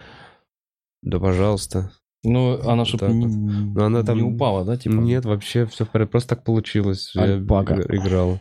Да, 1.03 1.19
пожалуйста. 1.19 1.91
Ну, 2.23 2.61
она 2.69 2.85
чтоб 2.85 3.01
так 3.01 3.11
не, 3.11 3.27
вот. 3.27 3.75
Ну, 3.75 3.85
она 3.85 4.03
там- 4.03 4.19
не 4.19 4.23
упала, 4.25 4.65
да, 4.65 4.77
типа? 4.77 4.95
Нет, 4.95 5.25
вообще 5.25 5.65
все 5.67 5.85
в 5.85 5.91
порядке. 5.91 6.11
Просто 6.13 6.35
так 6.37 6.45
получилось. 6.45 7.13
Я 7.15 7.23
Альпака. 7.23 7.75
иг- 7.75 7.95
играл. 7.95 8.41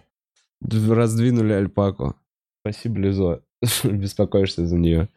Раздвинули 0.62 1.54
альпаку. 1.54 2.16
Спасибо, 2.62 3.00
Лизо. 3.00 3.42
Беспокоишься 3.84 4.66
за 4.68 4.76
нее. 4.78 5.08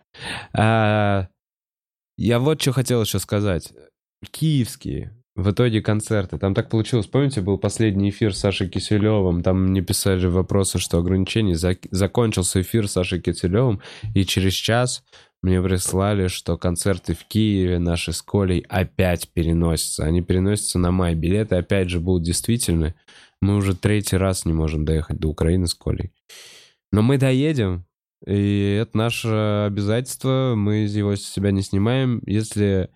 А, 0.56 1.28
я 2.16 2.38
вот 2.38 2.60
что 2.62 2.72
хотел 2.72 3.02
еще 3.02 3.18
сказать. 3.18 3.72
Киевские. 4.30 5.16
В 5.34 5.50
итоге 5.50 5.80
концерты. 5.80 6.38
Там 6.38 6.54
так 6.54 6.68
получилось. 6.68 7.06
Помните, 7.06 7.40
был 7.40 7.56
последний 7.58 8.10
эфир 8.10 8.34
с 8.34 8.38
Сашей 8.40 8.68
Киселевым. 8.68 9.42
Там 9.42 9.64
мне 9.70 9.80
писали 9.80 10.26
вопросы, 10.26 10.78
что 10.78 10.98
ограничений. 10.98 11.54
Зак- 11.54 11.88
Закончился 11.90 12.60
эфир 12.60 12.86
с 12.86 12.92
Сашей 12.92 13.20
Киселевым. 13.20 13.80
И 14.14 14.24
через 14.26 14.52
час 14.52 15.02
мне 15.42 15.60
прислали, 15.60 16.28
что 16.28 16.56
концерты 16.56 17.14
в 17.14 17.24
Киеве 17.24 17.80
наши 17.80 18.12
с 18.12 18.22
Колей 18.22 18.64
опять 18.68 19.28
переносятся. 19.28 20.04
Они 20.04 20.22
переносятся 20.22 20.78
на 20.78 20.92
май. 20.92 21.16
Билеты 21.16 21.56
опять 21.56 21.90
же 21.90 21.98
будут 21.98 22.22
действительны. 22.22 22.94
Мы 23.40 23.56
уже 23.56 23.74
третий 23.74 24.16
раз 24.16 24.44
не 24.44 24.52
можем 24.52 24.84
доехать 24.84 25.18
до 25.18 25.28
Украины 25.28 25.66
с 25.66 25.74
Колей. 25.74 26.12
Но 26.92 27.02
мы 27.02 27.18
доедем. 27.18 27.84
И 28.24 28.78
это 28.80 28.96
наше 28.96 29.64
обязательство. 29.66 30.54
Мы 30.56 30.86
его 30.86 31.16
с 31.16 31.22
себя 31.22 31.50
не 31.50 31.62
снимаем. 31.62 32.22
Если 32.24 32.90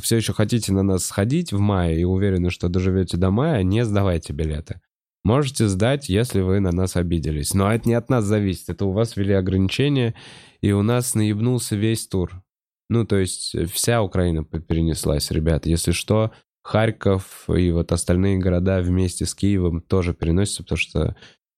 все 0.00 0.16
еще 0.16 0.32
хотите 0.32 0.72
на 0.72 0.82
нас 0.82 1.04
сходить 1.04 1.52
в 1.52 1.60
мае 1.60 2.00
и 2.00 2.04
уверены, 2.04 2.50
что 2.50 2.68
доживете 2.68 3.16
до 3.16 3.30
мая, 3.30 3.62
не 3.62 3.84
сдавайте 3.84 4.32
билеты. 4.32 4.80
Можете 5.24 5.68
сдать, 5.68 6.08
если 6.08 6.40
вы 6.40 6.58
на 6.58 6.72
нас 6.72 6.96
обиделись. 6.96 7.54
Но 7.54 7.72
это 7.72 7.88
не 7.88 7.94
от 7.94 8.08
нас 8.10 8.24
зависит. 8.24 8.70
Это 8.70 8.86
у 8.86 8.92
вас 8.92 9.16
ввели 9.16 9.34
ограничения, 9.34 10.14
и 10.62 10.72
у 10.72 10.82
нас 10.82 11.14
наебнулся 11.14 11.76
весь 11.76 12.06
тур. 12.06 12.42
Ну, 12.88 13.04
то 13.04 13.16
есть 13.16 13.54
э, 13.54 13.66
вся 13.66 14.02
Украина 14.02 14.44
перенеслась, 14.44 15.30
ребят. 15.30 15.66
Если 15.66 15.92
что, 15.92 16.32
Харьков 16.62 17.48
и 17.50 17.70
вот 17.72 17.90
остальные 17.90 18.38
города 18.38 18.80
вместе 18.80 19.26
с 19.26 19.34
Киевом 19.34 19.82
тоже 19.82 20.14
переносятся, 20.14 20.62
потому 20.62 20.78
что, 20.78 21.16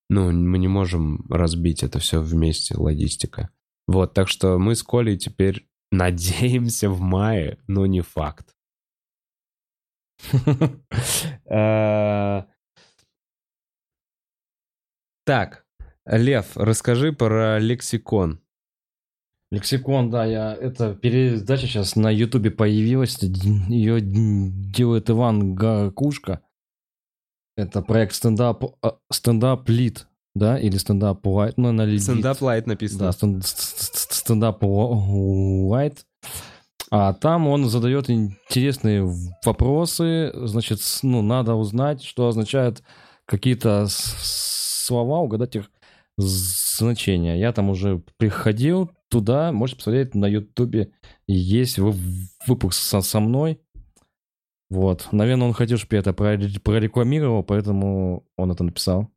ну, 0.08 0.33
мы 0.33 0.58
не 0.58 0.68
можем 0.68 1.26
разбить 1.28 1.83
это 1.83 1.99
все 1.99 2.20
вместе, 2.20 2.76
логистика. 2.76 3.50
Вот, 3.86 4.15
так 4.15 4.28
что 4.28 4.58
мы 4.58 4.74
с 4.74 4.83
Колей 4.83 5.18
теперь 5.18 5.68
надеемся 5.92 6.89
в 6.89 7.00
мае, 7.00 7.58
но 7.66 7.86
не 7.86 8.00
факт. 8.00 8.55
Э, 11.47 12.44
Так, 15.26 15.66
Лев, 16.07 16.57
расскажи 16.57 17.12
про 17.12 17.58
лексикон. 17.58 18.43
Лексикон, 19.55 20.10
да, 20.10 20.24
я... 20.24 20.52
Это 20.55 20.94
передача 20.94 21.66
сейчас 21.66 21.97
на 21.97 22.10
Ютубе 22.10 22.50
появилась. 22.50 23.18
Ее 23.23 24.00
делает 24.00 25.10
Иван 25.10 25.55
Гакушка. 25.55 26.41
Это 27.57 27.83
проект 27.83 28.15
стендап... 28.15 28.65
а, 28.83 28.97
Стендап 29.12 29.68
Лид, 29.68 30.07
да? 30.34 30.58
Или 30.58 30.76
стендап 30.76 31.24
Light. 31.26 31.56
Ну, 31.57 31.73
на. 31.73 31.99
Стендап 31.99 32.41
light 32.42 32.66
написано. 32.66 33.07
Да, 33.07 33.12
стен- 33.12 33.41
ст- 33.42 33.58
ст- 33.60 34.12
стендап 34.12 34.58
light. 34.62 36.04
А 36.91 37.12
там 37.15 37.47
он 37.49 37.68
задает 37.68 38.10
интересные 38.10 39.08
вопросы. 39.44 40.33
Значит, 40.34 40.81
ну, 41.02 41.23
надо 41.23 41.55
узнать, 41.55 42.02
что 42.02 42.28
означают 42.28 42.83
какие-то 43.26 43.86
слова, 43.89 45.18
угадать 45.20 45.57
их 45.57 45.70
значения. 46.16 47.39
Я 47.39 47.52
там 47.52 47.70
уже 47.70 48.02
приходил 48.16 48.91
туда, 49.14 49.52
можете 49.52 49.78
посмотреть 49.78 50.14
на 50.16 50.26
ютубе. 50.26 50.90
Есть 51.28 51.78
вы- 51.78 51.94
выпуск 52.48 52.74
со, 52.80 53.00
со 53.00 53.20
мной. 53.20 53.60
Вот. 54.70 55.08
Наверное, 55.12 55.46
он 55.46 55.52
хотел, 55.52 55.78
чтобы 55.78 55.94
я 55.94 56.00
это 56.00 56.10
проре- 56.10 56.60
прорекламировал, 56.60 57.44
поэтому 57.44 58.24
он 58.36 58.50
это 58.50 58.64
написал. 58.64 59.08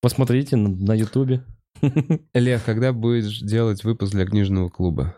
Посмотрите 0.00 0.54
на, 0.56 0.68
на 0.68 0.94
ютубе. 0.94 1.44
Лев, 2.34 2.64
когда 2.64 2.92
будешь 2.92 3.40
делать 3.40 3.82
выпуск 3.82 4.12
для 4.12 4.26
книжного 4.26 4.68
клуба? 4.68 5.16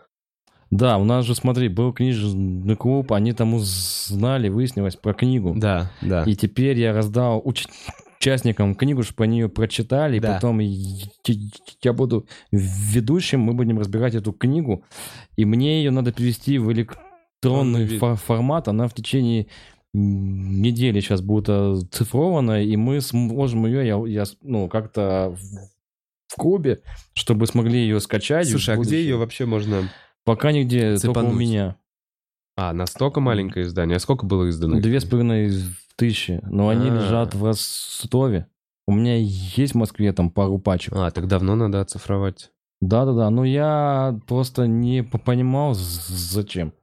Да, 0.71 0.97
у 0.97 1.03
нас 1.03 1.23
же, 1.25 1.35
смотри, 1.35 1.67
был 1.69 1.93
книжный 1.93 2.75
клуб, 2.75 3.13
они 3.13 3.33
там 3.33 3.53
узнали, 3.53 4.49
выяснилось 4.49 4.95
про 4.95 5.13
книгу. 5.13 5.53
Да, 5.55 5.91
да. 6.01 6.23
И 6.23 6.35
теперь 6.35 6.79
я 6.79 6.93
раздал 6.93 7.41
уч- 7.45 7.69
участникам 8.25 8.75
книгу, 8.75 9.03
чтобы 9.03 9.23
они 9.25 9.39
ее 9.39 9.49
прочитали, 9.49 10.19
Да. 10.19 10.31
и 10.31 10.33
потом 10.35 10.59
я- 10.59 11.93
буду 11.93 12.27
ведущим, 12.51 13.41
мы 13.41 13.53
будем 13.53 13.79
разбирать 13.79 14.15
эту 14.15 14.33
книгу, 14.33 14.83
и 15.37 15.45
мне 15.45 15.77
ее 15.83 15.91
надо 15.91 16.11
перевести 16.11 16.57
в 16.57 16.71
электронный 16.71 17.85
фо- 17.99 18.15
формат, 18.15 18.67
она 18.67 18.87
в 18.87 18.93
течение 18.93 19.47
недели 19.93 20.99
сейчас 20.99 21.21
будет 21.21 21.49
оцифрована, 21.49 22.63
и 22.63 22.75
мы 22.75 22.99
сможем 23.01 23.65
ее, 23.65 23.87
я, 23.87 24.03
я 24.07 24.23
ну, 24.41 24.67
как-то 24.67 25.35
в, 26.27 26.35
клубе, 26.35 26.81
чтобы 27.13 27.47
смогли 27.47 27.79
ее 27.79 28.01
скачать. 28.01 28.49
Слушай, 28.49 28.75
а 28.75 28.77
где 28.77 29.01
ее 29.01 29.15
вообще 29.15 29.45
можно... 29.45 29.89
Пока 30.25 30.51
нигде, 30.51 30.97
только 30.97 31.19
у 31.19 31.21
Цепануть? 31.21 31.35
меня. 31.39 31.75
А, 32.57 32.73
настолько 32.73 33.19
маленькое 33.19 33.65
издание. 33.65 33.97
А 33.97 33.99
сколько 33.99 34.25
было 34.25 34.49
издано? 34.49 34.79
Две 34.79 34.99
с 34.99 35.05
половиной 35.05 35.51
тысячи, 35.97 36.39
но 36.43 36.69
они 36.69 36.89
А. 36.89 36.93
лежат 36.93 37.35
в 37.35 37.43
Ростове. 37.43 38.47
У 38.87 38.93
меня 38.93 39.17
есть 39.17 39.73
в 39.73 39.77
Москве 39.77 40.13
там 40.13 40.29
пару 40.29 40.59
пачек. 40.59 40.93
А, 40.95 41.11
так 41.11 41.27
давно 41.27 41.55
надо 41.55 41.81
оцифровать. 41.81 42.51
Да-да-да, 42.81 43.29
но 43.29 43.43
я 43.45 44.19
просто 44.27 44.67
не 44.67 45.01
понимал, 45.03 45.73
зачем. 45.73 46.73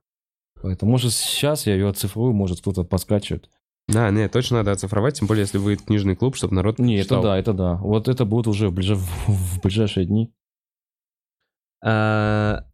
Поэтому, 0.61 0.93
может, 0.93 1.13
сейчас 1.13 1.67
я 1.67 1.75
ее 1.75 1.89
оцифрую, 1.89 2.33
может, 2.33 2.61
кто-то 2.61 2.83
поскачивает. 2.85 3.49
Да, 3.89 4.11
нет, 4.11 4.31
точно 4.33 4.59
надо 4.59 4.73
оцифровать, 4.73 5.19
тем 5.19 5.27
более, 5.27 5.43
если 5.43 5.59
будет 5.59 5.83
книжный 5.83 6.17
клуб, 6.17 6.37
чтобы 6.37 6.55
народ 6.55 6.79
Не, 6.79 6.97
это 6.97 7.05
читал. 7.05 7.23
да, 7.23 7.39
это 7.39 7.53
да. 7.53 7.75
Вот 7.77 8.09
это 8.09 8.25
будет 8.25 8.47
уже 8.47 8.69
в, 8.69 8.75
ближе- 8.75 8.95
в 8.97 9.61
ближайшие 9.63 10.07
дни. 10.07 10.33
А, 11.85 12.65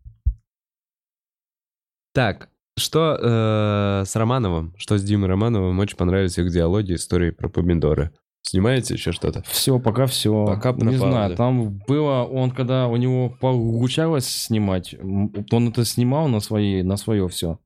Так, 2.15 2.51
что 2.79 3.19
э, 3.21 4.05
с 4.07 4.17
Романовым? 4.17 4.75
Что 4.77 4.99
с 4.99 5.03
Димой 5.03 5.29
Романовым? 5.29 5.79
Очень 5.79 5.97
понравились 5.97 6.39
их 6.39 6.51
диалоги, 6.51 6.95
истории 6.95 7.31
про 7.31 7.49
помидоры. 7.49 8.13
Снимаете 8.43 8.95
еще 8.95 9.13
что-то? 9.13 9.43
Все, 9.47 9.79
пока 9.79 10.07
все. 10.07 10.47
Пока 10.47 10.73
Не 10.73 10.79
пропало, 10.79 10.97
знаю, 11.11 11.31
да. 11.31 11.37
там 11.37 11.79
было, 11.87 12.23
он 12.25 12.51
когда 12.51 12.89
у 12.89 12.97
него 12.97 13.31
получалось 13.41 14.27
снимать, 14.27 14.95
он 15.03 15.69
это 15.69 15.85
снимал 15.85 16.29
на 16.29 16.41
свои, 16.41 16.83
на 16.83 16.97
свое 16.97 17.29
все. 17.29 17.59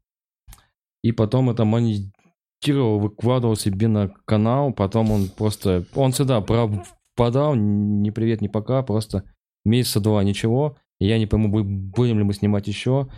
И 1.03 1.13
потом 1.13 1.51
это 1.51 1.65
монетировал, 1.65 2.99
выкладывал 2.99 3.55
себе 3.57 3.89
на 3.89 4.09
канал, 4.25 4.73
потом 4.73 5.11
он 5.13 5.29
просто, 5.29 5.85
он 5.95 6.13
всегда 6.13 6.41
пропадал, 6.41 7.55
ни 7.55 8.11
привет, 8.11 8.41
ни 8.41 8.49
пока, 8.49 8.83
просто 8.83 9.25
месяца 9.65 10.01
два 10.01 10.25
ничего. 10.25 10.77
Я 10.99 11.19
не 11.19 11.27
пойму, 11.27 11.49
бу- 11.49 11.65
будем 11.65 12.19
ли 12.19 12.25
мы 12.25 12.33
снимать 12.33 12.69
еще. 12.69 13.09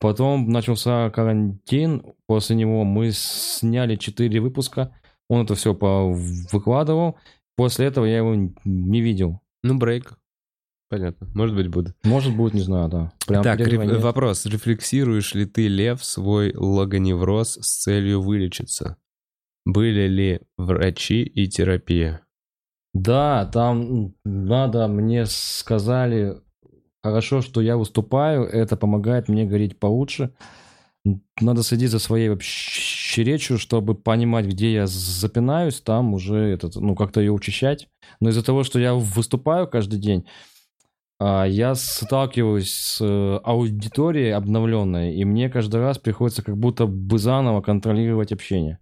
Потом 0.00 0.50
начался 0.50 1.10
карантин, 1.10 2.02
после 2.26 2.56
него 2.56 2.84
мы 2.84 3.10
сняли 3.12 3.96
4 3.96 4.40
выпуска, 4.40 4.94
он 5.28 5.44
это 5.44 5.54
все 5.54 5.72
выкладывал. 5.72 7.16
После 7.56 7.86
этого 7.86 8.04
я 8.04 8.18
его 8.18 8.34
не 8.64 9.00
видел. 9.00 9.40
Ну, 9.62 9.78
брейк. 9.78 10.18
Понятно. 10.90 11.28
Может 11.34 11.56
быть, 11.56 11.68
буду. 11.68 11.94
Может, 12.04 12.36
будет, 12.36 12.54
не 12.54 12.60
знаю, 12.60 12.88
да. 12.88 13.12
Прям 13.26 13.42
так, 13.42 13.58
реф- 13.60 13.84
нет. 13.84 14.02
вопрос. 14.02 14.44
Рефлексируешь 14.44 15.34
ли 15.34 15.46
ты, 15.46 15.68
Лев, 15.68 16.04
свой 16.04 16.52
логоневроз 16.54 17.58
с 17.60 17.82
целью 17.82 18.20
вылечиться? 18.20 18.96
Были 19.64 20.06
ли 20.06 20.40
врачи 20.58 21.22
и 21.22 21.48
терапия? 21.48 22.20
Да, 22.92 23.46
там 23.46 24.14
надо, 24.24 24.86
мне 24.86 25.26
сказали, 25.26 26.36
хорошо, 27.04 27.42
что 27.42 27.60
я 27.60 27.76
выступаю, 27.76 28.44
это 28.44 28.78
помогает 28.78 29.28
мне 29.28 29.44
говорить 29.44 29.78
получше. 29.78 30.30
Надо 31.38 31.62
следить 31.62 31.90
за 31.90 31.98
своей 31.98 32.30
вообще 32.30 33.22
речью, 33.24 33.58
чтобы 33.58 33.94
понимать, 33.94 34.46
где 34.46 34.72
я 34.72 34.86
запинаюсь, 34.86 35.82
там 35.82 36.14
уже 36.14 36.36
этот, 36.36 36.76
ну, 36.76 36.94
как-то 36.94 37.20
ее 37.20 37.30
учащать. 37.30 37.88
Но 38.20 38.30
из-за 38.30 38.42
того, 38.42 38.64
что 38.64 38.78
я 38.80 38.94
выступаю 38.94 39.68
каждый 39.68 39.98
день, 39.98 40.24
а, 41.20 41.44
я 41.44 41.74
сталкиваюсь 41.74 42.72
с 42.72 43.04
э, 43.04 43.40
аудиторией 43.44 44.32
обновленной, 44.32 45.14
и 45.14 45.26
мне 45.26 45.50
каждый 45.50 45.80
раз 45.82 45.98
приходится 45.98 46.42
как 46.42 46.56
будто 46.56 46.86
бы 46.86 47.18
заново 47.18 47.60
контролировать 47.60 48.32
общение. 48.32 48.78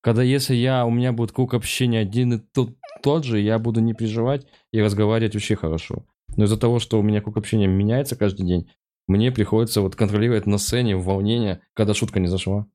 Когда 0.00 0.24
если 0.24 0.56
я, 0.56 0.84
у 0.84 0.90
меня 0.90 1.12
будет 1.12 1.30
круг 1.30 1.54
общения 1.54 2.00
один 2.00 2.32
и 2.32 2.38
тот, 2.38 2.70
тот 3.00 3.22
же, 3.22 3.38
я 3.38 3.60
буду 3.60 3.80
не 3.80 3.94
переживать 3.94 4.48
и 4.72 4.82
разговаривать 4.82 5.34
вообще 5.34 5.54
хорошо. 5.54 6.04
Но 6.36 6.44
из-за 6.44 6.56
того, 6.56 6.78
что 6.78 6.98
у 6.98 7.02
меня 7.02 7.20
круг 7.20 7.36
общения 7.36 7.66
меняется 7.66 8.16
каждый 8.16 8.46
день, 8.46 8.70
мне 9.06 9.32
приходится 9.32 9.80
вот 9.80 9.96
контролировать 9.96 10.46
на 10.46 10.58
сцене 10.58 10.96
волнение, 10.96 11.62
когда 11.74 11.94
шутка 11.94 12.20
не 12.20 12.28
зашла. 12.28 12.66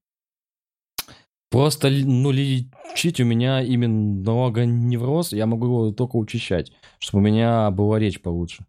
Просто, 1.50 1.90
ну, 1.90 2.32
лечить 2.32 3.20
у 3.20 3.26
меня 3.26 3.62
именно 3.62 4.34
логоневроз, 4.34 5.34
я 5.34 5.46
могу 5.46 5.68
его 5.68 5.92
только 5.92 6.16
учащать, 6.16 6.72
чтобы 6.98 7.22
у 7.22 7.28
меня 7.28 7.70
была 7.70 8.00
речь 8.00 8.22
получше. 8.22 8.66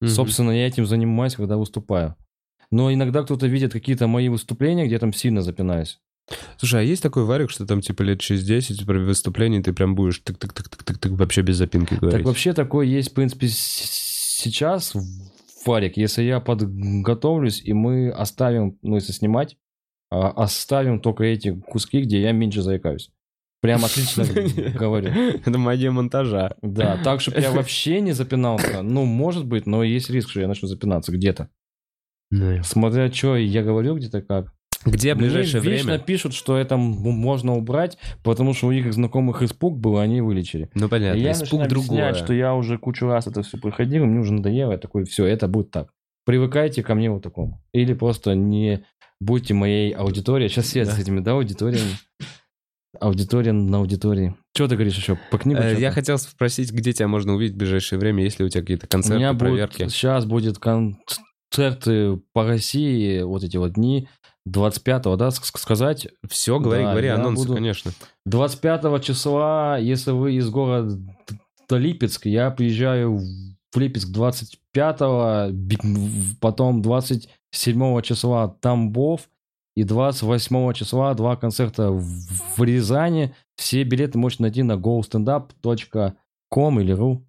Мгм. 0.00 0.10
Собственно, 0.10 0.50
я 0.52 0.68
этим 0.68 0.86
занимаюсь, 0.86 1.34
когда 1.34 1.56
выступаю. 1.56 2.14
Но 2.70 2.92
иногда 2.92 3.22
кто-то 3.22 3.48
видит 3.48 3.72
какие-то 3.72 4.06
мои 4.06 4.28
выступления, 4.28 4.84
где 4.84 4.94
я 4.94 4.98
там 5.00 5.12
сильно 5.12 5.42
запинаюсь. 5.42 5.98
Слушай, 6.56 6.80
а 6.80 6.84
есть 6.84 7.02
такой 7.02 7.24
варик, 7.24 7.50
что 7.50 7.66
там 7.66 7.80
типа 7.80 8.02
лет 8.02 8.20
через 8.20 8.44
10 8.44 8.86
при 8.86 8.98
выступлении 8.98 9.60
ты 9.60 9.72
прям 9.72 9.94
будешь 9.94 10.22
тык-тык-тык-тык-тык 10.24 11.16
вообще 11.16 11.42
без 11.42 11.56
запинки 11.56 11.94
говорить? 11.94 12.18
Так 12.18 12.26
вообще 12.26 12.52
такое 12.52 12.86
есть, 12.86 13.10
в 13.10 13.14
принципе, 13.14 13.48
сейчас 14.42 14.94
Фарик. 15.64 15.96
Если 15.96 16.22
я 16.22 16.40
подготовлюсь, 16.40 17.62
и 17.62 17.72
мы 17.72 18.10
оставим, 18.10 18.78
ну, 18.82 18.96
если 18.96 19.12
снимать, 19.12 19.56
а, 20.10 20.30
оставим 20.30 21.00
только 21.00 21.24
эти 21.24 21.58
куски, 21.60 22.02
где 22.02 22.20
я 22.20 22.32
меньше 22.32 22.62
заикаюсь. 22.62 23.10
Прям 23.60 23.84
отлично 23.84 24.24
говорю. 24.78 25.10
Это 25.10 25.56
магия 25.56 25.90
монтажа. 25.90 26.56
Да, 26.62 27.00
так, 27.02 27.20
чтобы 27.20 27.40
я 27.40 27.52
вообще 27.52 28.00
не 28.00 28.12
запинался. 28.12 28.82
Ну, 28.82 29.04
может 29.04 29.46
быть, 29.46 29.66
но 29.66 29.84
есть 29.84 30.10
риск, 30.10 30.30
что 30.30 30.40
я 30.40 30.48
начну 30.48 30.68
запинаться 30.68 31.12
где-то. 31.12 31.48
Смотря 32.64 33.12
что 33.12 33.36
я 33.36 33.62
говорю 33.62 33.96
где-то 33.96 34.22
как. 34.22 34.52
Где 34.84 35.14
ближайшее 35.14 35.60
Мне 35.60 35.70
вечно 35.72 35.86
время? 35.92 35.98
пишут, 36.04 36.34
что 36.34 36.56
это 36.56 36.76
можно 36.76 37.54
убрать, 37.56 37.98
потому 38.24 38.52
что 38.52 38.66
у 38.66 38.72
них 38.72 38.92
знакомых 38.92 39.42
испуг 39.42 39.78
был, 39.78 39.98
они 39.98 40.20
вылечили. 40.20 40.70
Ну 40.74 40.88
понятно, 40.88 41.18
я 41.20 41.32
испуг 41.32 41.66
другое. 41.68 42.14
что 42.14 42.32
я 42.32 42.54
уже 42.54 42.78
кучу 42.78 43.06
раз 43.06 43.26
это 43.26 43.42
все 43.42 43.58
проходил, 43.58 44.02
и 44.02 44.06
мне 44.06 44.18
уже 44.20 44.32
надоело, 44.32 44.72
я 44.72 44.78
такой, 44.78 45.04
все, 45.04 45.24
это 45.26 45.46
будет 45.48 45.70
так. 45.70 45.90
Привыкайте 46.24 46.82
ко 46.82 46.94
мне 46.94 47.10
вот 47.10 47.22
такому. 47.22 47.60
Или 47.72 47.94
просто 47.94 48.34
не 48.34 48.84
будьте 49.20 49.54
моей 49.54 49.90
аудиторией. 49.92 50.48
Сейчас 50.48 50.66
все 50.66 50.84
Да. 50.84 50.92
с 50.92 50.98
этими, 50.98 51.20
да, 51.20 51.32
аудиториями. 51.32 51.98
Аудитория 53.00 53.52
на 53.52 53.78
аудитории. 53.78 54.34
Что 54.54 54.68
ты 54.68 54.74
говоришь 54.74 54.96
еще? 54.96 55.18
По 55.30 55.38
книгу 55.38 55.60
Э? 55.62 55.76
Я 55.80 55.90
хотел 55.92 56.18
спросить, 56.18 56.72
где 56.72 56.92
тебя 56.92 57.08
можно 57.08 57.34
увидеть 57.34 57.54
в 57.54 57.58
ближайшее 57.58 57.98
время, 57.98 58.22
есть 58.22 58.38
ли 58.38 58.44
у 58.44 58.48
тебя 58.48 58.60
какие-то 58.60 58.86
У 58.86 58.88
концерты, 58.90 59.18
меня 59.18 59.32
проверки? 59.32 59.82
будет, 59.84 59.92
сейчас 59.92 60.26
будет 60.26 60.58
концерты 60.58 62.20
по 62.32 62.44
России, 62.46 63.22
вот 63.22 63.44
эти 63.44 63.56
вот 63.56 63.72
дни, 63.74 64.08
25-го, 64.48 65.16
да, 65.16 65.28
ск- 65.28 65.56
сказать? 65.58 66.08
Все, 66.28 66.58
говори, 66.58 66.82
Да, 66.82 66.90
говори, 66.90 67.06
я 67.06 67.14
анонсы, 67.14 67.42
буду- 67.42 67.54
конечно. 67.54 67.92
25 68.26 69.00
числа, 69.02 69.78
если 69.78 70.10
вы 70.10 70.34
из 70.34 70.48
города 70.50 70.98
Липецк, 71.70 72.26
я 72.26 72.50
приезжаю 72.50 73.18
в 73.74 73.78
Липецк 73.78 74.10
25-го, 74.14 75.50
би- 75.52 75.78
в- 75.82 76.38
потом 76.40 76.82
27 76.82 78.00
числа 78.02 78.48
Тамбов 78.48 79.30
и 79.74 79.84
28 79.84 80.72
числа 80.74 81.14
два 81.14 81.36
концерта 81.36 81.90
в 81.90 82.02
в 82.56 82.62
Рязани. 82.62 83.34
Все 83.56 83.84
билеты 83.84 84.18
можете 84.18 84.42
найти 84.42 84.62
на 84.62 84.72
gostandup.com 84.72 86.80
или 86.80 86.94
ru. 86.94 87.22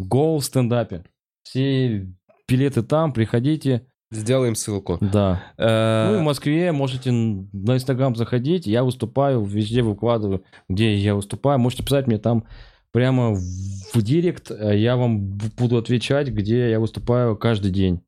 Go 0.00 0.40
стендапе. 0.40 1.04
Все 1.42 2.06
билеты 2.48 2.82
там, 2.82 3.12
приходите. 3.12 3.86
Сделаем 4.10 4.54
ссылку. 4.54 4.96
Да. 5.00 5.42
Э, 5.58 6.12
Ну 6.12 6.20
в 6.20 6.22
Москве 6.22 6.72
можете 6.72 7.12
на 7.12 7.76
Инстаграм 7.76 8.16
заходить, 8.16 8.66
я 8.66 8.82
выступаю, 8.82 9.44
везде 9.44 9.82
выкладываю, 9.82 10.44
где 10.68 10.94
я 10.96 11.14
выступаю. 11.14 11.58
Можете 11.58 11.84
писать 11.84 12.06
мне 12.06 12.18
там 12.18 12.44
прямо 12.90 13.34
в 13.34 14.02
директ, 14.02 14.50
э, 14.50 14.78
я 14.78 14.96
вам 14.96 15.28
буду 15.30 15.76
отвечать, 15.76 16.28
где 16.28 16.70
я 16.70 16.80
выступаю 16.80 17.36
каждый 17.36 17.70
день. 17.70 18.00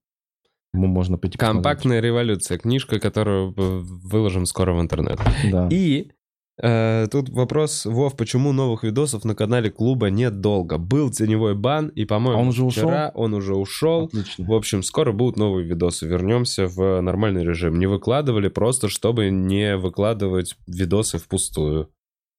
Можно 0.72 1.18
посмотреть. 1.18 1.40
Компактная 1.40 2.00
революция, 2.00 2.56
книжка, 2.56 2.98
которую 2.98 3.50
э, 3.50 3.52
выложим 3.58 4.46
скоро 4.46 4.72
в 4.72 4.80
интернет. 4.80 5.18
Да. 5.50 5.68
И 5.70 6.12
тут 6.60 7.28
вопрос, 7.30 7.86
Вов, 7.86 8.16
почему 8.16 8.52
новых 8.52 8.84
видосов 8.84 9.24
на 9.24 9.34
канале 9.34 9.70
клуба 9.70 10.10
нет 10.10 10.40
долго? 10.40 10.78
Был 10.78 11.10
теневой 11.10 11.54
бан, 11.54 11.88
и, 11.88 12.04
по-моему, 12.04 12.38
А 12.38 12.42
он 12.42 12.48
уже 12.48 12.68
вчера 12.68 13.10
он 13.14 13.34
уже 13.34 13.54
ушел. 13.54 14.04
Отлично. 14.04 14.44
В 14.44 14.52
общем, 14.52 14.82
скоро 14.82 15.12
будут 15.12 15.36
новые 15.36 15.66
видосы. 15.66 16.06
Вернемся 16.06 16.66
в 16.66 17.00
нормальный 17.00 17.44
режим. 17.44 17.78
Не 17.78 17.86
выкладывали 17.86 18.48
просто, 18.48 18.88
чтобы 18.88 19.30
не 19.30 19.76
выкладывать 19.76 20.56
видосы 20.66 21.18
впустую. 21.18 21.90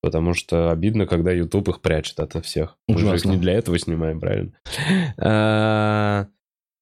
Потому 0.01 0.33
что 0.33 0.71
обидно, 0.71 1.05
когда 1.05 1.31
YouTube 1.31 1.69
их 1.69 1.81
прячет 1.81 2.19
ото 2.19 2.41
всех. 2.41 2.75
Мы 2.87 2.97
же 2.97 3.05
их 3.05 3.11
Ужасно. 3.13 3.29
не 3.31 3.37
для 3.37 3.53
этого 3.53 3.77
снимаем, 3.77 4.19
правильно? 4.19 4.53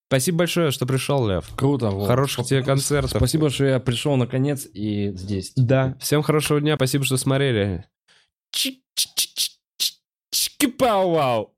Спасибо 0.10 0.40
большое, 0.40 0.72
что 0.72 0.88
пришел, 0.88 1.28
Лев. 1.30 1.48
Круто. 1.56 1.92
Вов. 1.92 2.08
Хороших 2.08 2.48
тебе 2.48 2.64
концертов. 2.64 3.12
Спасибо, 3.12 3.52
что 3.52 3.66
я 3.66 3.80
пришел 3.80 4.16
наконец 4.16 4.68
и 4.74 5.12
здесь. 5.14 5.54
Да. 5.56 5.96
Всем 6.00 6.24
хорошего 6.24 6.60
дня. 6.60 6.78
Спасибо, 6.78 7.06
что 7.06 7.16
смотрели. 7.18 7.86
Чики-пау-вау. 10.32 11.54